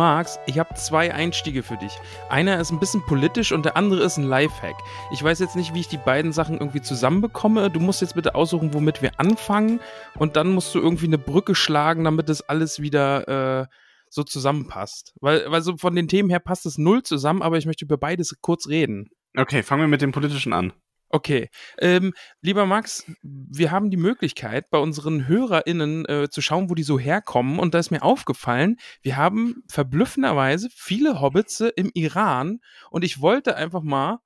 Magst, 0.00 0.40
ich 0.46 0.58
habe 0.58 0.74
zwei 0.76 1.12
Einstiege 1.12 1.62
für 1.62 1.76
dich. 1.76 1.92
Einer 2.30 2.58
ist 2.58 2.70
ein 2.70 2.80
bisschen 2.80 3.04
politisch 3.04 3.52
und 3.52 3.66
der 3.66 3.76
andere 3.76 4.02
ist 4.02 4.16
ein 4.16 4.24
Lifehack. 4.24 4.76
Ich 5.12 5.22
weiß 5.22 5.40
jetzt 5.40 5.56
nicht, 5.56 5.74
wie 5.74 5.80
ich 5.80 5.88
die 5.88 5.98
beiden 5.98 6.32
Sachen 6.32 6.56
irgendwie 6.56 6.80
zusammenbekomme. 6.80 7.70
Du 7.70 7.80
musst 7.80 8.00
jetzt 8.00 8.14
bitte 8.14 8.34
aussuchen, 8.34 8.72
womit 8.72 9.02
wir 9.02 9.20
anfangen 9.20 9.78
und 10.16 10.36
dann 10.36 10.52
musst 10.52 10.74
du 10.74 10.78
irgendwie 10.78 11.04
eine 11.04 11.18
Brücke 11.18 11.54
schlagen, 11.54 12.04
damit 12.04 12.30
das 12.30 12.40
alles 12.40 12.80
wieder 12.80 13.60
äh, 13.60 13.66
so 14.08 14.22
zusammenpasst. 14.22 15.12
Weil, 15.20 15.44
weil 15.50 15.60
so 15.60 15.76
von 15.76 15.94
den 15.94 16.08
Themen 16.08 16.30
her 16.30 16.40
passt 16.40 16.64
es 16.64 16.78
null 16.78 17.02
zusammen, 17.02 17.42
aber 17.42 17.58
ich 17.58 17.66
möchte 17.66 17.84
über 17.84 17.98
beides 17.98 18.38
kurz 18.40 18.68
reden. 18.68 19.10
Okay, 19.36 19.62
fangen 19.62 19.82
wir 19.82 19.88
mit 19.88 20.00
dem 20.00 20.12
politischen 20.12 20.54
an. 20.54 20.72
Okay. 21.12 21.48
Ähm, 21.78 22.14
lieber 22.40 22.66
Max, 22.66 23.04
wir 23.22 23.72
haben 23.72 23.90
die 23.90 23.96
Möglichkeit, 23.96 24.70
bei 24.70 24.78
unseren 24.78 25.26
HörerInnen 25.26 26.06
äh, 26.06 26.28
zu 26.30 26.40
schauen, 26.40 26.70
wo 26.70 26.74
die 26.74 26.84
so 26.84 27.00
herkommen. 27.00 27.58
Und 27.58 27.74
da 27.74 27.80
ist 27.80 27.90
mir 27.90 28.02
aufgefallen, 28.02 28.76
wir 29.02 29.16
haben 29.16 29.64
verblüffenderweise 29.68 30.68
viele 30.72 31.20
Hobbits 31.20 31.60
im 31.60 31.90
Iran. 31.94 32.60
Und 32.90 33.04
ich 33.04 33.20
wollte 33.20 33.56
einfach 33.56 33.82
mal 33.82 34.18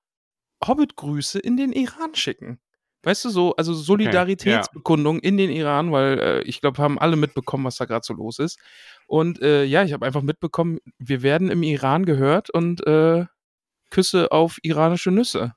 Hobbit-Grüße 0.66 1.38
in 1.38 1.56
den 1.56 1.72
Iran 1.72 2.14
schicken. 2.14 2.60
Weißt 3.02 3.24
du, 3.24 3.30
so, 3.30 3.56
also 3.56 3.72
Solidaritätsbekundung 3.74 5.18
okay, 5.18 5.27
ja. 5.27 5.28
in 5.28 5.36
den 5.38 5.50
Iran, 5.50 5.92
weil 5.92 6.18
äh, 6.18 6.42
ich 6.42 6.60
glaube, 6.60 6.82
haben 6.82 6.98
alle 6.98 7.16
mitbekommen, 7.16 7.64
was 7.64 7.77
da 7.77 7.86
gerade 7.86 8.05
so 8.05 8.14
los 8.14 8.38
ist. 8.38 8.58
Und 9.06 9.40
äh, 9.40 9.64
ja, 9.64 9.84
ich 9.84 9.92
habe 9.94 10.05
einfach 10.05 10.22
mitbekommen, 10.22 10.78
wir 10.98 11.22
werden 11.22 11.50
im 11.50 11.62
Iran 11.62 12.05
gehört 12.05 12.50
und 12.50 12.86
äh, 12.86 13.24
Küsse 13.90 14.32
auf 14.32 14.58
iranische 14.62 15.10
Nüsse. 15.10 15.55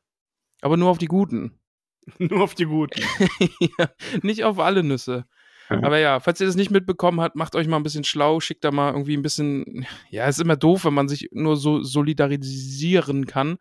Aber 0.62 0.78
nur 0.78 0.90
auf 0.90 0.98
die 0.98 1.08
guten. 1.08 1.60
nur 2.20 2.42
auf 2.42 2.56
die 2.56 2.66
guten. 2.66 3.02
ja, 3.80 3.90
nicht 4.22 4.44
auf 4.44 4.60
alle 4.60 4.84
Nüsse. 4.84 5.26
Mhm. 5.70 5.84
Aber 5.84 6.00
ja, 6.00 6.20
falls 6.20 6.40
ihr 6.40 6.48
das 6.48 6.56
nicht 6.56 6.72
mitbekommen 6.72 7.22
habt, 7.22 7.36
macht 7.36 7.56
euch 7.56 7.68
mal 7.68 7.78
ein 7.78 7.84
bisschen 7.84 8.04
schlau, 8.04 8.40
schickt 8.40 8.64
da 8.64 8.72
mal 8.72 8.92
irgendwie 8.92 9.18
ein 9.18 9.22
bisschen. 9.22 9.86
Ja, 10.10 10.28
ist 10.28 10.40
immer 10.40 10.56
doof, 10.56 10.86
wenn 10.86 10.94
man 10.94 11.10
sich 11.10 11.30
nur 11.32 11.58
so 11.58 11.84
solidarisieren 11.84 13.26
kann 13.26 13.58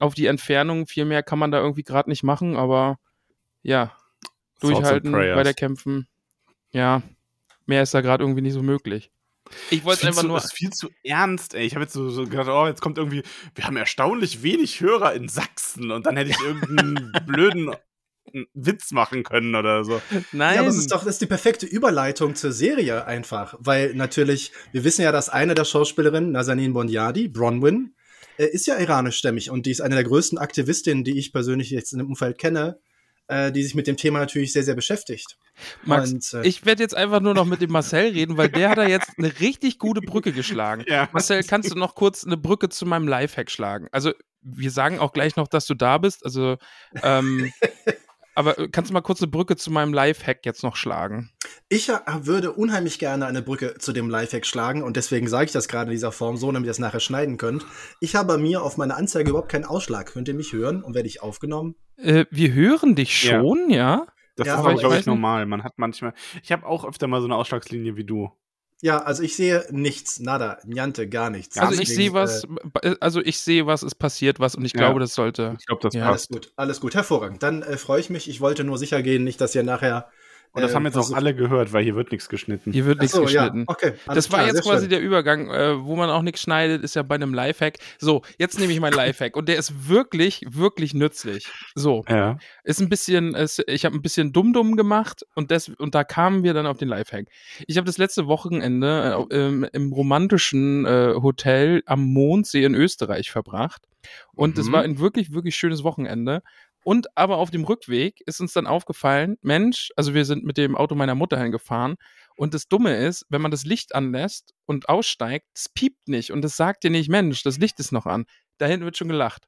auf 0.00 0.14
die 0.14 0.26
Entfernung. 0.26 0.86
Viel 0.86 1.04
mehr 1.04 1.22
kann 1.22 1.38
man 1.38 1.50
da 1.50 1.60
irgendwie 1.60 1.82
gerade 1.84 2.08
nicht 2.08 2.22
machen, 2.22 2.56
aber 2.56 2.98
ja, 3.62 3.96
durchhalten, 4.60 5.12
weiterkämpfen. 5.12 6.08
Ja, 6.72 7.02
mehr 7.66 7.82
ist 7.82 7.94
da 7.94 8.00
gerade 8.00 8.24
irgendwie 8.24 8.42
nicht 8.42 8.54
so 8.54 8.62
möglich. 8.62 9.10
Ich 9.70 9.84
wollte 9.84 10.06
einfach 10.06 10.22
nur. 10.22 10.36
Das 10.36 10.46
ist 10.46 10.54
viel 10.54 10.70
zu 10.70 10.90
ernst, 11.04 11.54
ey. 11.54 11.64
Ich 11.64 11.74
habe 11.74 11.84
jetzt 11.84 11.92
so, 11.92 12.10
so, 12.10 12.24
gedacht, 12.24 12.48
oh, 12.48 12.66
jetzt 12.66 12.80
kommt 12.80 12.98
irgendwie, 12.98 13.22
wir 13.54 13.64
haben 13.64 13.76
erstaunlich 13.76 14.42
wenig 14.42 14.80
Hörer 14.80 15.14
in 15.14 15.28
Sachsen 15.28 15.90
und 15.90 16.06
dann 16.06 16.16
hätte 16.16 16.30
ich 16.30 16.40
irgendeinen 16.40 17.12
blöden 17.26 17.74
Witz 18.54 18.92
machen 18.92 19.22
können 19.24 19.54
oder 19.54 19.84
so. 19.84 20.00
Nein. 20.32 20.54
Ja, 20.54 20.60
aber 20.60 20.70
es 20.70 20.76
ist 20.76 20.92
doch 20.92 21.04
das 21.04 21.14
ist 21.14 21.20
die 21.20 21.26
perfekte 21.26 21.66
Überleitung 21.66 22.34
zur 22.34 22.52
Serie 22.52 23.04
einfach, 23.04 23.54
weil 23.58 23.94
natürlich, 23.94 24.52
wir 24.72 24.84
wissen 24.84 25.02
ja, 25.02 25.12
dass 25.12 25.28
eine 25.28 25.54
der 25.54 25.64
Schauspielerinnen, 25.64 26.32
Nazanin 26.32 26.72
Bonyadi, 26.72 27.28
Bronwyn, 27.28 27.94
äh, 28.38 28.46
ist 28.46 28.66
ja 28.66 28.78
iranischstämmig 28.78 29.50
und 29.50 29.66
die 29.66 29.70
ist 29.70 29.80
eine 29.80 29.96
der 29.96 30.04
größten 30.04 30.38
Aktivistinnen, 30.38 31.04
die 31.04 31.18
ich 31.18 31.32
persönlich 31.32 31.70
jetzt 31.70 31.92
in 31.92 31.98
dem 31.98 32.08
Umfeld 32.08 32.38
kenne 32.38 32.80
äh, 33.28 33.52
die 33.52 33.62
sich 33.62 33.74
mit 33.74 33.86
dem 33.86 33.96
Thema 33.96 34.18
natürlich 34.18 34.52
sehr, 34.52 34.64
sehr 34.64 34.74
beschäftigt. 34.74 35.38
Max, 35.84 36.12
und, 36.12 36.32
äh, 36.34 36.46
ich 36.46 36.64
werde 36.64 36.82
jetzt 36.82 36.96
einfach 36.96 37.20
nur 37.20 37.34
noch 37.34 37.44
mit 37.44 37.60
dem 37.60 37.70
Marcel 37.70 38.12
reden, 38.12 38.36
weil 38.36 38.48
der 38.48 38.70
hat 38.70 38.78
da 38.78 38.86
jetzt 38.86 39.10
eine 39.18 39.40
richtig 39.40 39.78
gute 39.78 40.00
Brücke 40.00 40.32
geschlagen. 40.32 40.84
Ja. 40.92 41.08
Marcel, 41.12 41.42
kannst 41.42 41.70
du 41.70 41.78
noch 41.78 41.94
kurz 41.94 42.24
eine 42.24 42.36
Brücke 42.36 42.68
zu 42.68 42.84
meinem 42.84 43.08
Lifehack 43.08 43.50
schlagen? 43.50 43.88
Also, 43.92 44.12
wir 44.42 44.70
sagen 44.70 44.98
auch 44.98 45.12
gleich 45.12 45.36
noch, 45.36 45.48
dass 45.48 45.64
du 45.66 45.74
da 45.74 45.96
bist. 45.96 46.24
Also, 46.24 46.56
ähm, 47.02 47.52
Aber 48.34 48.58
äh, 48.58 48.68
kannst 48.68 48.90
du 48.90 48.94
mal 48.94 49.00
kurz 49.00 49.20
eine 49.20 49.30
Brücke 49.30 49.56
zu 49.56 49.70
meinem 49.70 49.92
Lifehack 49.92 50.44
jetzt 50.44 50.62
noch 50.62 50.76
schlagen? 50.76 51.30
Ich 51.68 51.88
äh, 51.88 51.98
würde 52.20 52.52
unheimlich 52.52 52.98
gerne 52.98 53.26
eine 53.26 53.42
Brücke 53.42 53.74
zu 53.78 53.92
dem 53.92 54.08
Lifehack 54.08 54.46
schlagen 54.46 54.82
und 54.82 54.96
deswegen 54.96 55.28
sage 55.28 55.46
ich 55.46 55.52
das 55.52 55.68
gerade 55.68 55.90
in 55.90 55.92
dieser 55.92 56.12
Form 56.12 56.36
so, 56.36 56.50
damit 56.50 56.66
ihr 56.66 56.70
das 56.70 56.78
nachher 56.78 57.00
schneiden 57.00 57.36
könnt. 57.36 57.64
Ich 58.00 58.14
habe 58.14 58.28
bei 58.28 58.38
mir 58.38 58.62
auf 58.62 58.76
meiner 58.76 58.96
Anzeige 58.96 59.30
überhaupt 59.30 59.50
keinen 59.50 59.64
Ausschlag. 59.64 60.12
Könnt 60.12 60.28
ihr 60.28 60.34
mich 60.34 60.52
hören 60.52 60.82
und 60.82 60.94
werde 60.94 61.08
ich 61.08 61.22
aufgenommen? 61.22 61.74
Äh, 61.96 62.26
wir 62.30 62.52
hören 62.52 62.94
dich 62.94 63.18
schon, 63.18 63.70
ja. 63.70 63.76
ja? 63.76 64.06
Das 64.36 64.46
ja, 64.46 64.54
ist 64.54 64.60
aber, 64.60 64.74
glaube 64.74 64.96
ich, 64.96 65.06
normal. 65.06 65.46
Man 65.46 65.62
hat 65.62 65.74
manchmal. 65.76 66.14
Ich 66.42 66.52
habe 66.52 66.66
auch 66.66 66.84
öfter 66.84 67.06
mal 67.06 67.20
so 67.20 67.26
eine 67.26 67.36
Ausschlagslinie 67.36 67.96
wie 67.96 68.04
du. 68.04 68.30
Ja, 68.84 68.98
also 68.98 69.22
ich 69.22 69.36
sehe 69.36 69.64
nichts, 69.70 70.18
nada, 70.18 70.58
niente, 70.64 71.08
gar 71.08 71.30
nichts. 71.30 71.56
Also 71.56 71.80
ich 71.80 71.88
sehe 71.88 72.12
was, 72.14 72.48
äh, 72.82 72.96
also 72.98 73.20
ich 73.20 73.38
sehe 73.38 73.64
was, 73.64 73.84
es 73.84 73.94
passiert 73.94 74.40
was 74.40 74.56
und 74.56 74.64
ich 74.64 74.72
glaube, 74.72 74.98
das 74.98 75.14
sollte. 75.14 75.54
Ich 75.60 75.66
glaube, 75.66 75.82
das 75.82 75.94
ja. 75.94 76.04
passt. 76.04 76.32
Alles 76.32 76.46
gut, 76.46 76.52
alles 76.56 76.80
gut, 76.80 76.94
hervorragend. 76.96 77.44
Dann 77.44 77.62
äh, 77.62 77.76
freue 77.76 78.00
ich 78.00 78.10
mich. 78.10 78.28
Ich 78.28 78.40
wollte 78.40 78.64
nur 78.64 78.78
sicher 78.78 79.00
gehen, 79.02 79.22
nicht, 79.22 79.40
dass 79.40 79.54
ihr 79.54 79.62
nachher 79.62 80.08
und 80.54 80.62
das 80.62 80.72
äh, 80.72 80.74
haben 80.74 80.84
jetzt 80.84 80.98
auch 80.98 81.12
alle 81.12 81.34
gehört, 81.34 81.72
weil 81.72 81.82
hier 81.82 81.96
wird 81.96 82.12
nichts 82.12 82.28
geschnitten. 82.28 82.72
Hier 82.72 82.84
wird 82.84 83.00
nichts 83.00 83.16
so, 83.16 83.22
geschnitten. 83.22 83.60
Ja. 83.60 83.64
Okay, 83.68 83.94
das 84.06 84.30
war 84.30 84.40
klar, 84.40 84.52
jetzt 84.52 84.62
quasi 84.62 84.82
schön. 84.82 84.90
der 84.90 85.00
Übergang, 85.00 85.48
äh, 85.48 85.82
wo 85.82 85.96
man 85.96 86.10
auch 86.10 86.20
nichts 86.20 86.42
schneidet, 86.42 86.84
ist 86.84 86.94
ja 86.94 87.02
bei 87.02 87.14
einem 87.14 87.32
Lifehack. 87.32 87.78
So, 87.98 88.22
jetzt 88.38 88.58
nehme 88.60 88.72
ich 88.72 88.80
meinen 88.80 88.92
Lifehack 88.92 89.34
und 89.34 89.48
der 89.48 89.56
ist 89.56 89.88
wirklich, 89.88 90.44
wirklich 90.46 90.92
nützlich. 90.92 91.48
So, 91.74 92.04
ja. 92.06 92.36
ist 92.64 92.80
ein 92.80 92.90
bisschen, 92.90 93.34
ist, 93.34 93.64
ich 93.66 93.86
habe 93.86 93.96
ein 93.96 94.02
bisschen 94.02 94.34
dumm-dumm 94.34 94.76
gemacht 94.76 95.24
und, 95.34 95.50
des, 95.50 95.70
und 95.70 95.94
da 95.94 96.04
kamen 96.04 96.42
wir 96.42 96.52
dann 96.52 96.66
auf 96.66 96.76
den 96.76 96.88
Lifehack. 96.88 97.28
Ich 97.66 97.78
habe 97.78 97.86
das 97.86 97.96
letzte 97.96 98.26
Wochenende 98.26 99.26
äh, 99.30 99.46
im, 99.46 99.64
im, 99.72 99.92
romantischen 99.92 100.84
äh, 100.84 101.14
Hotel 101.14 101.82
am 101.86 102.04
Mondsee 102.12 102.64
in 102.64 102.74
Österreich 102.74 103.30
verbracht. 103.30 103.82
Und 104.34 104.58
es 104.58 104.68
mhm. 104.68 104.72
war 104.72 104.82
ein 104.82 104.98
wirklich, 104.98 105.32
wirklich 105.32 105.56
schönes 105.56 105.82
Wochenende. 105.84 106.42
Und 106.84 107.06
aber 107.16 107.38
auf 107.38 107.50
dem 107.50 107.64
Rückweg 107.64 108.22
ist 108.26 108.40
uns 108.40 108.52
dann 108.52 108.66
aufgefallen, 108.66 109.36
Mensch, 109.40 109.90
also 109.96 110.14
wir 110.14 110.24
sind 110.24 110.44
mit 110.44 110.56
dem 110.56 110.76
Auto 110.76 110.94
meiner 110.94 111.14
Mutter 111.14 111.38
hingefahren 111.40 111.96
und 112.36 112.54
das 112.54 112.66
Dumme 112.68 112.96
ist, 112.96 113.24
wenn 113.28 113.42
man 113.42 113.50
das 113.50 113.64
Licht 113.64 113.94
anlässt 113.94 114.52
und 114.66 114.88
aussteigt, 114.88 115.46
es 115.54 115.68
piept 115.68 116.08
nicht 116.08 116.32
und 116.32 116.44
es 116.44 116.56
sagt 116.56 116.82
dir 116.84 116.90
nicht, 116.90 117.08
Mensch, 117.08 117.42
das 117.42 117.58
Licht 117.58 117.78
ist 117.78 117.92
noch 117.92 118.06
an. 118.06 118.24
Da 118.58 118.66
hinten 118.66 118.84
wird 118.84 118.96
schon 118.96 119.08
gelacht. 119.08 119.46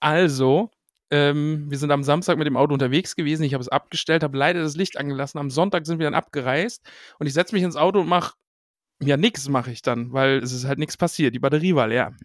Also, 0.00 0.70
ähm, 1.10 1.70
wir 1.70 1.78
sind 1.78 1.92
am 1.92 2.02
Samstag 2.02 2.38
mit 2.38 2.46
dem 2.46 2.56
Auto 2.56 2.72
unterwegs 2.72 3.14
gewesen, 3.14 3.44
ich 3.44 3.54
habe 3.54 3.62
es 3.62 3.68
abgestellt, 3.68 4.22
habe 4.22 4.36
leider 4.36 4.62
das 4.62 4.76
Licht 4.76 4.96
angelassen. 4.96 5.38
Am 5.38 5.50
Sonntag 5.50 5.86
sind 5.86 5.98
wir 5.98 6.06
dann 6.06 6.14
abgereist 6.14 6.82
und 7.18 7.26
ich 7.26 7.34
setze 7.34 7.54
mich 7.54 7.62
ins 7.62 7.76
Auto 7.76 8.00
und 8.00 8.08
mache, 8.08 8.34
ja, 9.00 9.16
nichts 9.16 9.48
mache 9.48 9.70
ich 9.70 9.82
dann, 9.82 10.12
weil 10.12 10.38
es 10.38 10.52
ist 10.52 10.64
halt 10.64 10.78
nichts 10.78 10.96
passiert. 10.96 11.34
Die 11.34 11.40
Batterie 11.40 11.74
war 11.74 11.86
leer. 11.86 12.16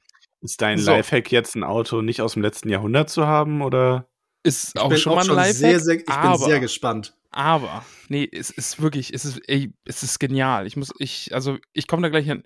Ist 0.41 0.61
dein 0.61 0.77
so. 0.77 0.91
Lifehack 0.91 1.31
jetzt 1.31 1.55
ein 1.55 1.63
Auto 1.63 2.01
nicht 2.01 2.21
aus 2.21 2.33
dem 2.33 2.43
letzten 2.43 2.69
Jahrhundert 2.69 3.09
zu 3.09 3.27
haben 3.27 3.61
oder? 3.61 4.07
Ist 4.47 4.71
ich 4.75 4.81
auch 4.81 4.95
schon 4.95 5.15
mal 5.15 5.29
ein 5.29 5.35
Lifehack. 5.35 5.55
Sehr, 5.55 5.79
sehr, 5.79 5.95
ich 5.95 6.09
aber, 6.09 6.37
bin 6.37 6.47
sehr 6.47 6.59
gespannt. 6.59 7.13
Aber, 7.31 7.85
nee, 8.07 8.27
es 8.31 8.49
ist 8.49 8.81
wirklich, 8.81 9.13
es 9.13 9.25
ist, 9.25 9.41
ey, 9.47 9.73
es 9.85 10.01
ist 10.01 10.19
genial. 10.19 10.65
Ich 10.65 10.77
muss, 10.77 10.93
ich, 10.97 11.33
also, 11.33 11.57
ich 11.73 11.85
komme 11.87 12.03
da 12.03 12.09
gleich 12.09 12.25
hin. 12.25 12.43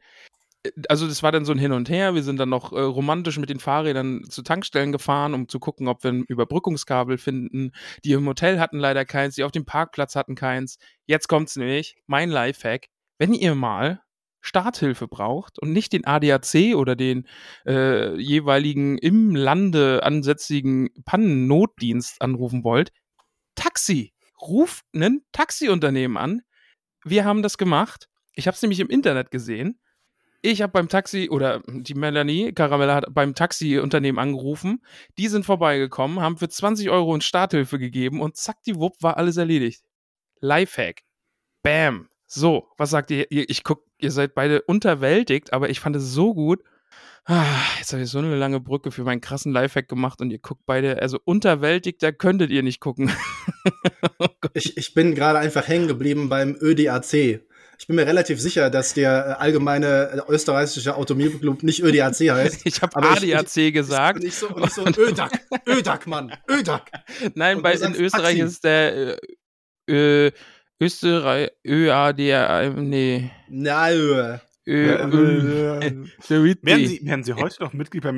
Also, 0.89 1.07
das 1.07 1.23
war 1.23 1.31
dann 1.31 1.45
so 1.45 1.51
ein 1.51 1.59
Hin 1.59 1.71
und 1.71 1.89
Her. 1.89 2.15
Wir 2.15 2.23
sind 2.23 2.37
dann 2.37 2.49
noch 2.49 2.73
äh, 2.73 2.81
romantisch 2.81 3.37
mit 3.37 3.49
den 3.49 3.59
Fahrrädern 3.59 4.23
zu 4.29 4.41
Tankstellen 4.41 4.91
gefahren, 4.91 5.33
um 5.33 5.47
zu 5.47 5.59
gucken, 5.59 5.87
ob 5.87 6.03
wir 6.03 6.11
ein 6.11 6.23
Überbrückungskabel 6.23 7.17
finden. 7.17 7.71
Die 8.03 8.13
im 8.13 8.27
Hotel 8.27 8.59
hatten 8.59 8.79
leider 8.79 9.05
keins, 9.05 9.35
die 9.35 9.43
auf 9.43 9.51
dem 9.51 9.65
Parkplatz 9.65 10.15
hatten 10.15 10.35
keins. 10.35 10.77
Jetzt 11.05 11.27
kommt's 11.27 11.55
nämlich, 11.55 11.95
mein 12.07 12.29
Lifehack. 12.29 12.87
Wenn 13.17 13.33
ihr 13.33 13.55
mal 13.55 14.01
Starthilfe 14.41 15.07
braucht 15.07 15.59
und 15.59 15.71
nicht 15.71 15.93
den 15.93 16.05
ADAC 16.05 16.75
oder 16.75 16.95
den 16.95 17.27
äh, 17.65 18.15
jeweiligen 18.19 18.97
im 18.97 19.35
Lande 19.35 20.01
ansässigen 20.03 20.89
Pannennotdienst 21.05 22.21
anrufen 22.21 22.63
wollt, 22.63 22.91
Taxi. 23.55 24.13
Ruft 24.41 24.85
ein 24.95 25.21
Taxiunternehmen 25.31 26.17
an. 26.17 26.41
Wir 27.03 27.25
haben 27.25 27.43
das 27.43 27.57
gemacht. 27.57 28.09
Ich 28.33 28.47
habe 28.47 28.55
es 28.55 28.61
nämlich 28.61 28.79
im 28.79 28.89
Internet 28.89 29.29
gesehen. 29.29 29.79
Ich 30.43 30.63
habe 30.63 30.71
beim 30.71 30.89
Taxi, 30.89 31.29
oder 31.29 31.61
die 31.67 31.93
Melanie 31.93 32.51
Caramella 32.51 32.95
hat 32.95 33.05
beim 33.11 33.35
Taxiunternehmen 33.35 34.17
angerufen. 34.17 34.83
Die 35.19 35.27
sind 35.27 35.45
vorbeigekommen, 35.45 36.19
haben 36.19 36.37
für 36.37 36.49
20 36.49 36.89
Euro 36.89 37.13
in 37.13 37.21
Starthilfe 37.21 37.77
gegeben 37.77 38.21
und 38.21 38.37
zack, 38.37 38.63
die 38.63 38.75
Wupp 38.75 38.95
war 39.01 39.17
alles 39.17 39.37
erledigt. 39.37 39.83
Lifehack. 40.39 41.03
Bam. 41.61 42.10
So, 42.33 42.69
was 42.77 42.91
sagt 42.91 43.11
ihr? 43.11 43.25
Ich 43.29 43.65
guck, 43.65 43.83
ihr 43.97 44.09
seid 44.09 44.33
beide 44.35 44.61
unterwältigt, 44.61 45.51
aber 45.51 45.69
ich 45.69 45.81
fand 45.81 45.97
es 45.97 46.13
so 46.13 46.33
gut. 46.33 46.63
Ah, 47.25 47.43
jetzt 47.77 47.91
habe 47.91 48.03
ich 48.03 48.09
so 48.09 48.19
eine 48.19 48.37
lange 48.37 48.61
Brücke 48.61 48.91
für 48.91 49.03
meinen 49.03 49.19
krassen 49.19 49.51
Lifehack 49.51 49.89
gemacht 49.89 50.21
und 50.21 50.31
ihr 50.31 50.39
guckt 50.39 50.61
beide, 50.65 51.01
also 51.01 51.19
unterwältigt, 51.25 52.01
da 52.01 52.13
könntet 52.13 52.49
ihr 52.49 52.63
nicht 52.63 52.79
gucken. 52.79 53.11
oh 54.19 54.27
ich, 54.53 54.77
ich 54.77 54.93
bin 54.93 55.13
gerade 55.13 55.39
einfach 55.39 55.67
hängen 55.67 55.89
geblieben 55.89 56.29
beim 56.29 56.55
ÖDAC. 56.61 57.41
Ich 57.77 57.87
bin 57.87 57.97
mir 57.97 58.07
relativ 58.07 58.39
sicher, 58.39 58.69
dass 58.69 58.93
der 58.93 59.11
äh, 59.11 59.41
allgemeine 59.41 60.23
äh, 60.25 60.31
österreichische 60.31 60.95
Automobilclub 60.95 61.63
nicht 61.63 61.83
ÖDAC 61.83 62.31
heißt. 62.31 62.61
Ich 62.65 62.81
habe 62.81 62.95
ADAC 62.95 63.57
ich, 63.57 63.57
ich, 63.57 63.73
gesagt. 63.73 64.23
Nicht 64.23 64.35
so, 64.35 64.47
nicht 64.57 64.73
so 64.73 64.85
ÖDAC, 64.85 65.37
ÖDAC, 65.67 66.07
Mann, 66.07 66.31
ÖDAC. 66.49 66.91
Nein, 67.35 67.61
bei, 67.61 67.73
in 67.73 67.93
Österreich 67.93 68.37
Taxi. 68.37 68.53
ist 68.53 68.63
der 68.63 69.17
äh, 69.89 70.27
äh, 70.27 70.31
Österreich, 70.81 71.51
ÖAD, 71.63 72.73
nee. 72.77 73.29
Nein. 73.49 74.41
Werden 74.67 76.09
Sie, 76.87 77.05
werden 77.05 77.23
Sie 77.23 77.33
heute 77.33 77.63
noch 77.63 77.73
Mitglied 77.73 78.03
beim 78.03 78.17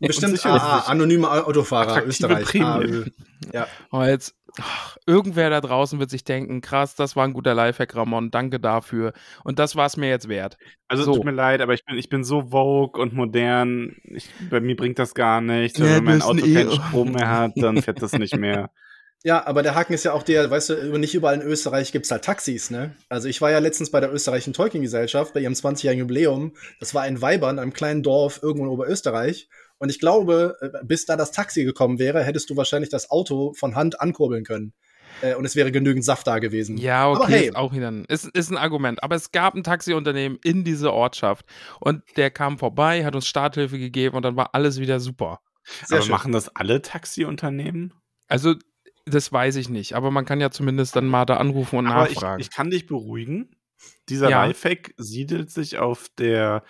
Bestimmt 0.00 0.44
AA, 0.44 0.80
anonyme 0.80 1.30
Autofahrer 1.30 2.04
Österreich. 2.04 2.52
Ja. 2.54 3.66
Oh, 3.92 4.02
jetzt, 4.02 4.34
ach, 4.58 4.96
irgendwer 5.06 5.50
da 5.50 5.60
draußen 5.60 5.98
wird 5.98 6.10
sich 6.10 6.24
denken, 6.24 6.60
krass, 6.60 6.96
das 6.96 7.14
war 7.14 7.24
ein 7.24 7.34
guter 7.34 7.54
Lifehack, 7.54 7.94
Ramon, 7.94 8.30
danke 8.30 8.58
dafür. 8.58 9.12
Und 9.44 9.58
das 9.58 9.76
war 9.76 9.86
es 9.86 9.96
mir 9.96 10.08
jetzt 10.08 10.28
wert. 10.28 10.56
Also 10.88 11.04
so. 11.04 11.14
tut 11.14 11.24
mir 11.24 11.30
leid, 11.30 11.60
aber 11.60 11.74
ich 11.74 11.84
bin, 11.84 11.96
ich 11.96 12.08
bin 12.08 12.24
so 12.24 12.50
vogue 12.50 13.00
und 13.00 13.12
modern, 13.12 13.96
ich, 14.04 14.28
bei 14.50 14.60
mir 14.60 14.76
bringt 14.76 14.98
das 14.98 15.14
gar 15.14 15.40
nichts. 15.40 15.78
Ja, 15.78 15.96
wenn 15.96 16.04
mein 16.04 16.22
Auto 16.22 16.40
keinen 16.40 16.72
Strom 16.72 17.12
mehr 17.12 17.28
hat, 17.28 17.52
dann 17.56 17.82
fährt 17.82 18.02
das 18.02 18.12
nicht 18.12 18.36
mehr. 18.36 18.70
Ja, 19.22 19.46
aber 19.46 19.62
der 19.62 19.74
Haken 19.74 19.92
ist 19.92 20.04
ja 20.04 20.14
auch 20.14 20.22
der, 20.22 20.50
weißt 20.50 20.70
du, 20.70 20.98
nicht 20.98 21.14
überall 21.14 21.34
in 21.34 21.42
Österreich 21.42 21.92
gibt's 21.92 22.10
halt 22.10 22.24
Taxis, 22.24 22.70
ne? 22.70 22.96
Also 23.10 23.28
ich 23.28 23.42
war 23.42 23.50
ja 23.50 23.58
letztens 23.58 23.90
bei 23.90 24.00
der 24.00 24.12
österreichischen 24.12 24.54
Tolkien-Gesellschaft 24.54 25.34
bei 25.34 25.40
ihrem 25.40 25.52
20-jährigen 25.52 26.00
Jubiläum. 26.00 26.54
Das 26.78 26.94
war 26.94 27.06
in 27.06 27.20
Weibern, 27.20 27.58
einem 27.58 27.74
kleinen 27.74 28.02
Dorf 28.02 28.40
irgendwo 28.42 28.64
in 28.64 28.70
Oberösterreich. 28.70 29.48
Und 29.78 29.90
ich 29.90 30.00
glaube, 30.00 30.56
äh, 30.62 30.84
bis 30.84 31.04
da 31.04 31.16
das 31.16 31.32
Taxi 31.32 31.64
gekommen 31.64 31.98
wäre, 31.98 32.22
hättest 32.22 32.48
du 32.48 32.56
wahrscheinlich 32.56 32.88
das 32.88 33.10
Auto 33.10 33.52
von 33.54 33.74
Hand 33.74 34.00
ankurbeln 34.00 34.44
können. 34.44 34.72
Äh, 35.20 35.34
und 35.34 35.44
es 35.44 35.54
wäre 35.54 35.70
genügend 35.70 36.04
Saft 36.04 36.26
da 36.26 36.38
gewesen. 36.38 36.78
Ja, 36.78 37.10
okay, 37.10 37.22
aber 37.22 37.28
hey. 37.28 37.46
ist 37.48 37.56
auch 37.56 37.74
wieder 37.74 37.90
ein, 37.90 38.04
ist, 38.06 38.26
ist 38.26 38.50
ein 38.50 38.56
Argument. 38.56 39.02
Aber 39.02 39.16
es 39.16 39.32
gab 39.32 39.54
ein 39.54 39.64
Taxiunternehmen 39.64 40.38
in 40.42 40.64
dieser 40.64 40.94
Ortschaft. 40.94 41.44
Und 41.78 42.02
der 42.16 42.30
kam 42.30 42.58
vorbei, 42.58 43.04
hat 43.04 43.14
uns 43.14 43.26
Starthilfe 43.26 43.78
gegeben 43.78 44.16
und 44.16 44.22
dann 44.22 44.36
war 44.36 44.54
alles 44.54 44.80
wieder 44.80 44.98
super. 44.98 45.40
Sehr 45.86 45.98
aber 45.98 46.06
schön. 46.06 46.12
machen 46.12 46.32
das 46.32 46.54
alle 46.56 46.80
Taxiunternehmen? 46.80 47.92
Also 48.28 48.54
das 49.10 49.32
weiß 49.32 49.56
ich 49.56 49.68
nicht, 49.68 49.94
aber 49.94 50.10
man 50.10 50.24
kann 50.24 50.40
ja 50.40 50.50
zumindest 50.50 50.96
dann 50.96 51.06
mal 51.06 51.24
da 51.24 51.36
anrufen 51.36 51.78
und 51.78 51.86
aber 51.86 52.04
nachfragen. 52.04 52.40
Ich, 52.40 52.48
ich 52.48 52.52
kann 52.52 52.70
dich 52.70 52.86
beruhigen. 52.86 53.50
Dieser 54.08 54.30
ja. 54.30 54.44
Lifehack 54.44 54.94
siedelt 54.96 55.50
sich 55.50 55.78
auf 55.78 56.08
der 56.18 56.64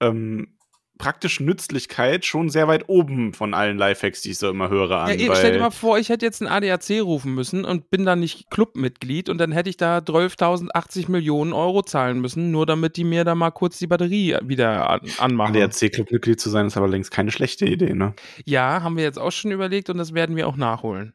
ähm, 0.00 0.58
praktischen 0.98 1.46
Nützlichkeit 1.46 2.26
schon 2.26 2.50
sehr 2.50 2.68
weit 2.68 2.88
oben 2.88 3.32
von 3.32 3.54
allen 3.54 3.78
Lifehacks, 3.78 4.20
die 4.22 4.32
ich 4.32 4.38
so 4.38 4.50
immer 4.50 4.68
höre. 4.68 4.98
An, 4.98 5.18
ja, 5.18 5.34
stell 5.34 5.52
dir 5.52 5.60
mal 5.60 5.70
vor, 5.70 5.98
ich 5.98 6.08
hätte 6.08 6.26
jetzt 6.26 6.42
ein 6.42 6.48
ADAC 6.48 7.00
rufen 7.02 7.34
müssen 7.34 7.64
und 7.64 7.88
bin 7.90 8.04
dann 8.04 8.20
nicht 8.20 8.50
Clubmitglied 8.50 9.28
und 9.28 9.38
dann 9.38 9.52
hätte 9.52 9.70
ich 9.70 9.76
da 9.76 9.98
12.080 9.98 11.10
Millionen 11.10 11.52
Euro 11.52 11.82
zahlen 11.82 12.20
müssen, 12.20 12.50
nur 12.50 12.66
damit 12.66 12.96
die 12.96 13.04
mir 13.04 13.24
da 13.24 13.34
mal 13.34 13.52
kurz 13.52 13.78
die 13.78 13.86
Batterie 13.86 14.36
wieder 14.42 14.90
an 14.90 15.00
anmachen. 15.18 15.56
ADAC-Clubmitglied 15.56 16.40
zu 16.40 16.50
sein, 16.50 16.66
ist 16.66 16.76
aber 16.76 16.88
längst 16.88 17.12
keine 17.12 17.30
schlechte 17.30 17.64
Idee, 17.64 17.94
ne? 17.94 18.14
Ja, 18.44 18.82
haben 18.82 18.96
wir 18.96 19.04
jetzt 19.04 19.18
auch 19.18 19.32
schon 19.32 19.52
überlegt 19.52 19.88
und 19.90 19.98
das 19.98 20.14
werden 20.14 20.36
wir 20.36 20.48
auch 20.48 20.56
nachholen 20.56 21.14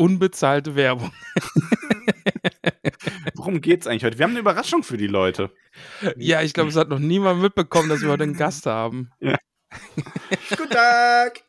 unbezahlte 0.00 0.74
Werbung. 0.76 1.12
Worum 3.34 3.60
geht's 3.60 3.86
eigentlich 3.86 4.04
heute? 4.04 4.18
Wir 4.18 4.24
haben 4.24 4.30
eine 4.30 4.40
Überraschung 4.40 4.82
für 4.82 4.96
die 4.96 5.06
Leute. 5.06 5.50
Ja, 6.16 6.40
ich 6.40 6.54
glaube, 6.54 6.70
es 6.70 6.76
hat 6.76 6.88
noch 6.88 6.98
niemand 6.98 7.42
mitbekommen, 7.42 7.90
dass 7.90 8.00
wir 8.00 8.08
heute 8.08 8.24
einen 8.24 8.36
Gast 8.36 8.64
haben. 8.66 9.10
Ja. 9.20 9.36
Guten 10.56 10.70
Tag! 10.70 11.42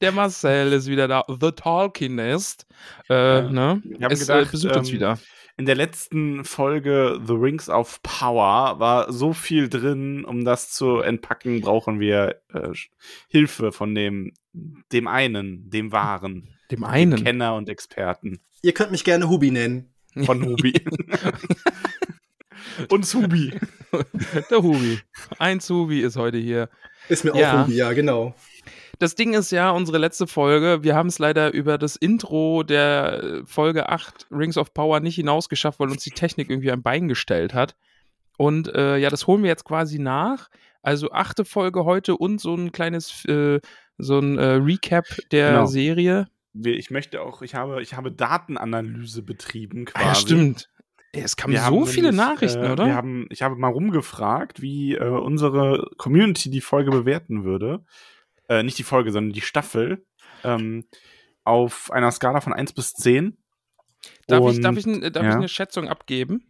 Der 0.00 0.12
Marcel 0.12 0.72
ist 0.72 0.88
wieder 0.88 1.08
da. 1.08 1.24
The 1.28 1.52
Tolkienist. 1.52 2.66
Äh, 3.08 3.14
ja. 3.14 3.42
ne? 3.48 3.82
Ich 3.84 4.00
es, 4.00 4.20
gedacht, 4.20 4.48
äh, 4.48 4.50
besucht 4.50 4.76
uns 4.76 4.88
ähm, 4.88 4.94
wieder. 4.94 5.18
In 5.56 5.66
der 5.66 5.76
letzten 5.76 6.44
Folge 6.44 7.20
The 7.24 7.32
Rings 7.32 7.68
of 7.68 8.02
Power 8.02 8.78
war 8.78 9.12
so 9.12 9.32
viel 9.32 9.68
drin, 9.68 10.24
um 10.24 10.44
das 10.44 10.70
zu 10.70 10.98
entpacken, 10.98 11.60
brauchen 11.60 12.00
wir 12.00 12.40
äh, 12.52 12.70
Hilfe 13.28 13.72
von 13.72 13.94
dem, 13.94 14.32
dem 14.52 15.08
einen, 15.08 15.70
dem 15.70 15.92
Wahren. 15.92 16.57
Dem 16.70 16.84
einen. 16.84 17.16
Dem 17.16 17.24
Kenner 17.24 17.54
und 17.54 17.68
Experten. 17.68 18.40
Ihr 18.62 18.74
könnt 18.74 18.90
mich 18.90 19.04
gerne 19.04 19.28
Hubi 19.28 19.50
nennen. 19.50 19.92
Von 20.24 20.44
Hubi. 20.44 20.72
und 22.88 23.14
Hubi. 23.14 23.52
Der 24.50 24.62
Hubi. 24.62 25.00
Ein 25.38 25.60
Hubi 25.60 26.00
ist 26.00 26.16
heute 26.16 26.38
hier. 26.38 26.68
Ist 27.08 27.24
mir 27.24 27.36
ja. 27.36 27.62
auch 27.62 27.66
Hubi, 27.66 27.76
ja, 27.76 27.92
genau. 27.92 28.34
Das 28.98 29.14
Ding 29.14 29.34
ist 29.34 29.52
ja, 29.52 29.70
unsere 29.70 29.98
letzte 29.98 30.26
Folge, 30.26 30.82
wir 30.82 30.96
haben 30.96 31.06
es 31.06 31.20
leider 31.20 31.52
über 31.52 31.78
das 31.78 31.94
Intro 31.94 32.64
der 32.64 33.42
Folge 33.44 33.88
8 33.88 34.26
Rings 34.32 34.58
of 34.58 34.74
Power 34.74 34.98
nicht 34.98 35.14
hinausgeschafft, 35.14 35.78
weil 35.78 35.90
uns 35.90 36.02
die 36.02 36.10
Technik 36.10 36.50
irgendwie 36.50 36.72
ein 36.72 36.82
Bein 36.82 37.06
gestellt 37.06 37.54
hat. 37.54 37.76
Und 38.36 38.74
äh, 38.74 38.96
ja, 38.96 39.08
das 39.08 39.26
holen 39.26 39.42
wir 39.42 39.50
jetzt 39.50 39.64
quasi 39.64 39.98
nach. 39.98 40.48
Also 40.82 41.12
achte 41.12 41.44
Folge 41.44 41.84
heute 41.84 42.16
und 42.16 42.40
so 42.40 42.54
ein 42.54 42.72
kleines, 42.72 43.24
äh, 43.26 43.60
so 43.98 44.18
ein 44.18 44.38
äh, 44.38 44.54
Recap 44.54 45.06
der 45.30 45.50
genau. 45.50 45.66
Serie 45.66 46.28
ich 46.54 46.90
möchte 46.90 47.22
auch, 47.22 47.42
ich 47.42 47.54
habe, 47.54 47.82
ich 47.82 47.94
habe 47.94 48.12
Datenanalyse 48.12 49.22
betrieben 49.22 49.84
quasi. 49.84 50.04
Ah, 50.04 50.08
ja, 50.08 50.14
stimmt. 50.14 50.70
Es 51.12 51.36
kamen 51.36 51.54
wir 51.54 51.62
so 51.62 51.86
viele 51.86 52.12
nämlich, 52.12 52.26
Nachrichten, 52.26 52.64
äh, 52.64 52.70
oder? 52.70 52.86
Wir 52.86 52.94
haben, 52.94 53.26
ich 53.30 53.42
habe 53.42 53.56
mal 53.56 53.68
rumgefragt, 53.68 54.60
wie 54.60 54.94
äh, 54.94 55.08
unsere 55.08 55.90
Community 55.96 56.50
die 56.50 56.60
Folge 56.60 56.90
bewerten 56.90 57.44
würde. 57.44 57.84
Äh, 58.48 58.62
nicht 58.62 58.78
die 58.78 58.82
Folge, 58.82 59.10
sondern 59.10 59.32
die 59.32 59.40
Staffel. 59.40 60.04
Ähm, 60.44 60.84
auf 61.44 61.90
einer 61.90 62.10
Skala 62.12 62.40
von 62.40 62.52
1 62.52 62.74
bis 62.74 62.92
10. 62.92 63.38
Darf, 64.26 64.40
Und, 64.40 64.54
ich, 64.54 64.60
darf, 64.60 64.76
ich, 64.76 64.84
darf 64.84 65.24
ja. 65.24 65.30
ich 65.30 65.36
eine 65.36 65.48
Schätzung 65.48 65.88
abgeben? 65.88 66.44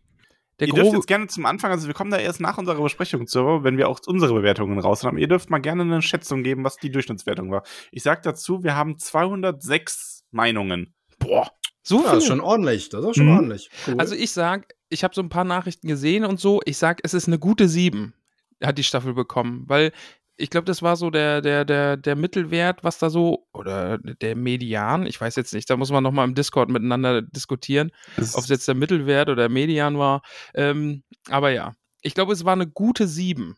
Der 0.60 0.68
ihr 0.68 0.74
dürft 0.74 0.92
jetzt 0.92 1.06
gerne 1.06 1.28
zum 1.28 1.46
Anfang, 1.46 1.70
also 1.70 1.86
wir 1.86 1.94
kommen 1.94 2.10
da 2.10 2.18
erst 2.18 2.40
nach 2.40 2.58
unserer 2.58 2.82
Besprechung 2.82 3.26
zu, 3.26 3.62
wenn 3.62 3.76
wir 3.76 3.88
auch 3.88 4.00
unsere 4.06 4.34
Bewertungen 4.34 4.78
raus 4.78 5.04
haben. 5.04 5.18
Ihr 5.18 5.28
dürft 5.28 5.50
mal 5.50 5.58
gerne 5.58 5.82
eine 5.82 6.02
Schätzung 6.02 6.42
geben, 6.42 6.64
was 6.64 6.76
die 6.76 6.90
Durchschnittswertung 6.90 7.50
war. 7.50 7.62
Ich 7.92 8.02
sag 8.02 8.22
dazu, 8.22 8.64
wir 8.64 8.74
haben 8.74 8.98
206 8.98 10.24
Meinungen. 10.30 10.94
Boah, 11.18 11.50
so 11.82 11.98
viel. 11.98 12.06
Das 12.06 12.18
ist 12.18 12.26
schon 12.26 12.40
ordentlich. 12.40 12.88
Das 12.88 13.00
ist 13.00 13.06
auch 13.06 13.14
schon 13.14 13.26
mhm. 13.26 13.36
ordentlich. 13.36 13.70
Cool. 13.86 13.94
Also 13.98 14.14
ich 14.14 14.32
sag, 14.32 14.74
ich 14.88 15.04
habe 15.04 15.14
so 15.14 15.22
ein 15.22 15.28
paar 15.28 15.44
Nachrichten 15.44 15.86
gesehen 15.86 16.24
und 16.24 16.40
so. 16.40 16.60
Ich 16.64 16.78
sag, 16.78 17.00
es 17.04 17.14
ist 17.14 17.28
eine 17.28 17.38
gute 17.38 17.68
7 17.68 18.14
hat 18.62 18.78
die 18.78 18.84
Staffel 18.84 19.14
bekommen, 19.14 19.64
weil 19.66 19.92
ich 20.38 20.50
glaube, 20.50 20.64
das 20.64 20.82
war 20.82 20.96
so 20.96 21.10
der, 21.10 21.40
der, 21.42 21.64
der, 21.64 21.96
der 21.96 22.16
Mittelwert, 22.16 22.84
was 22.84 22.98
da 22.98 23.10
so, 23.10 23.46
oder 23.52 23.98
der 23.98 24.36
Median, 24.36 25.04
ich 25.04 25.20
weiß 25.20 25.34
jetzt 25.36 25.52
nicht, 25.52 25.68
da 25.68 25.76
muss 25.76 25.90
man 25.90 26.04
nochmal 26.04 26.28
im 26.28 26.36
Discord 26.36 26.70
miteinander 26.70 27.22
diskutieren, 27.22 27.90
ob 28.16 28.44
es 28.44 28.48
jetzt 28.48 28.68
der 28.68 28.76
Mittelwert 28.76 29.28
oder 29.28 29.42
der 29.42 29.48
Median 29.48 29.98
war. 29.98 30.22
Ähm, 30.54 31.02
aber 31.28 31.50
ja, 31.50 31.74
ich 32.02 32.14
glaube, 32.14 32.32
es 32.32 32.44
war 32.44 32.52
eine 32.52 32.68
gute 32.68 33.08
7, 33.08 33.56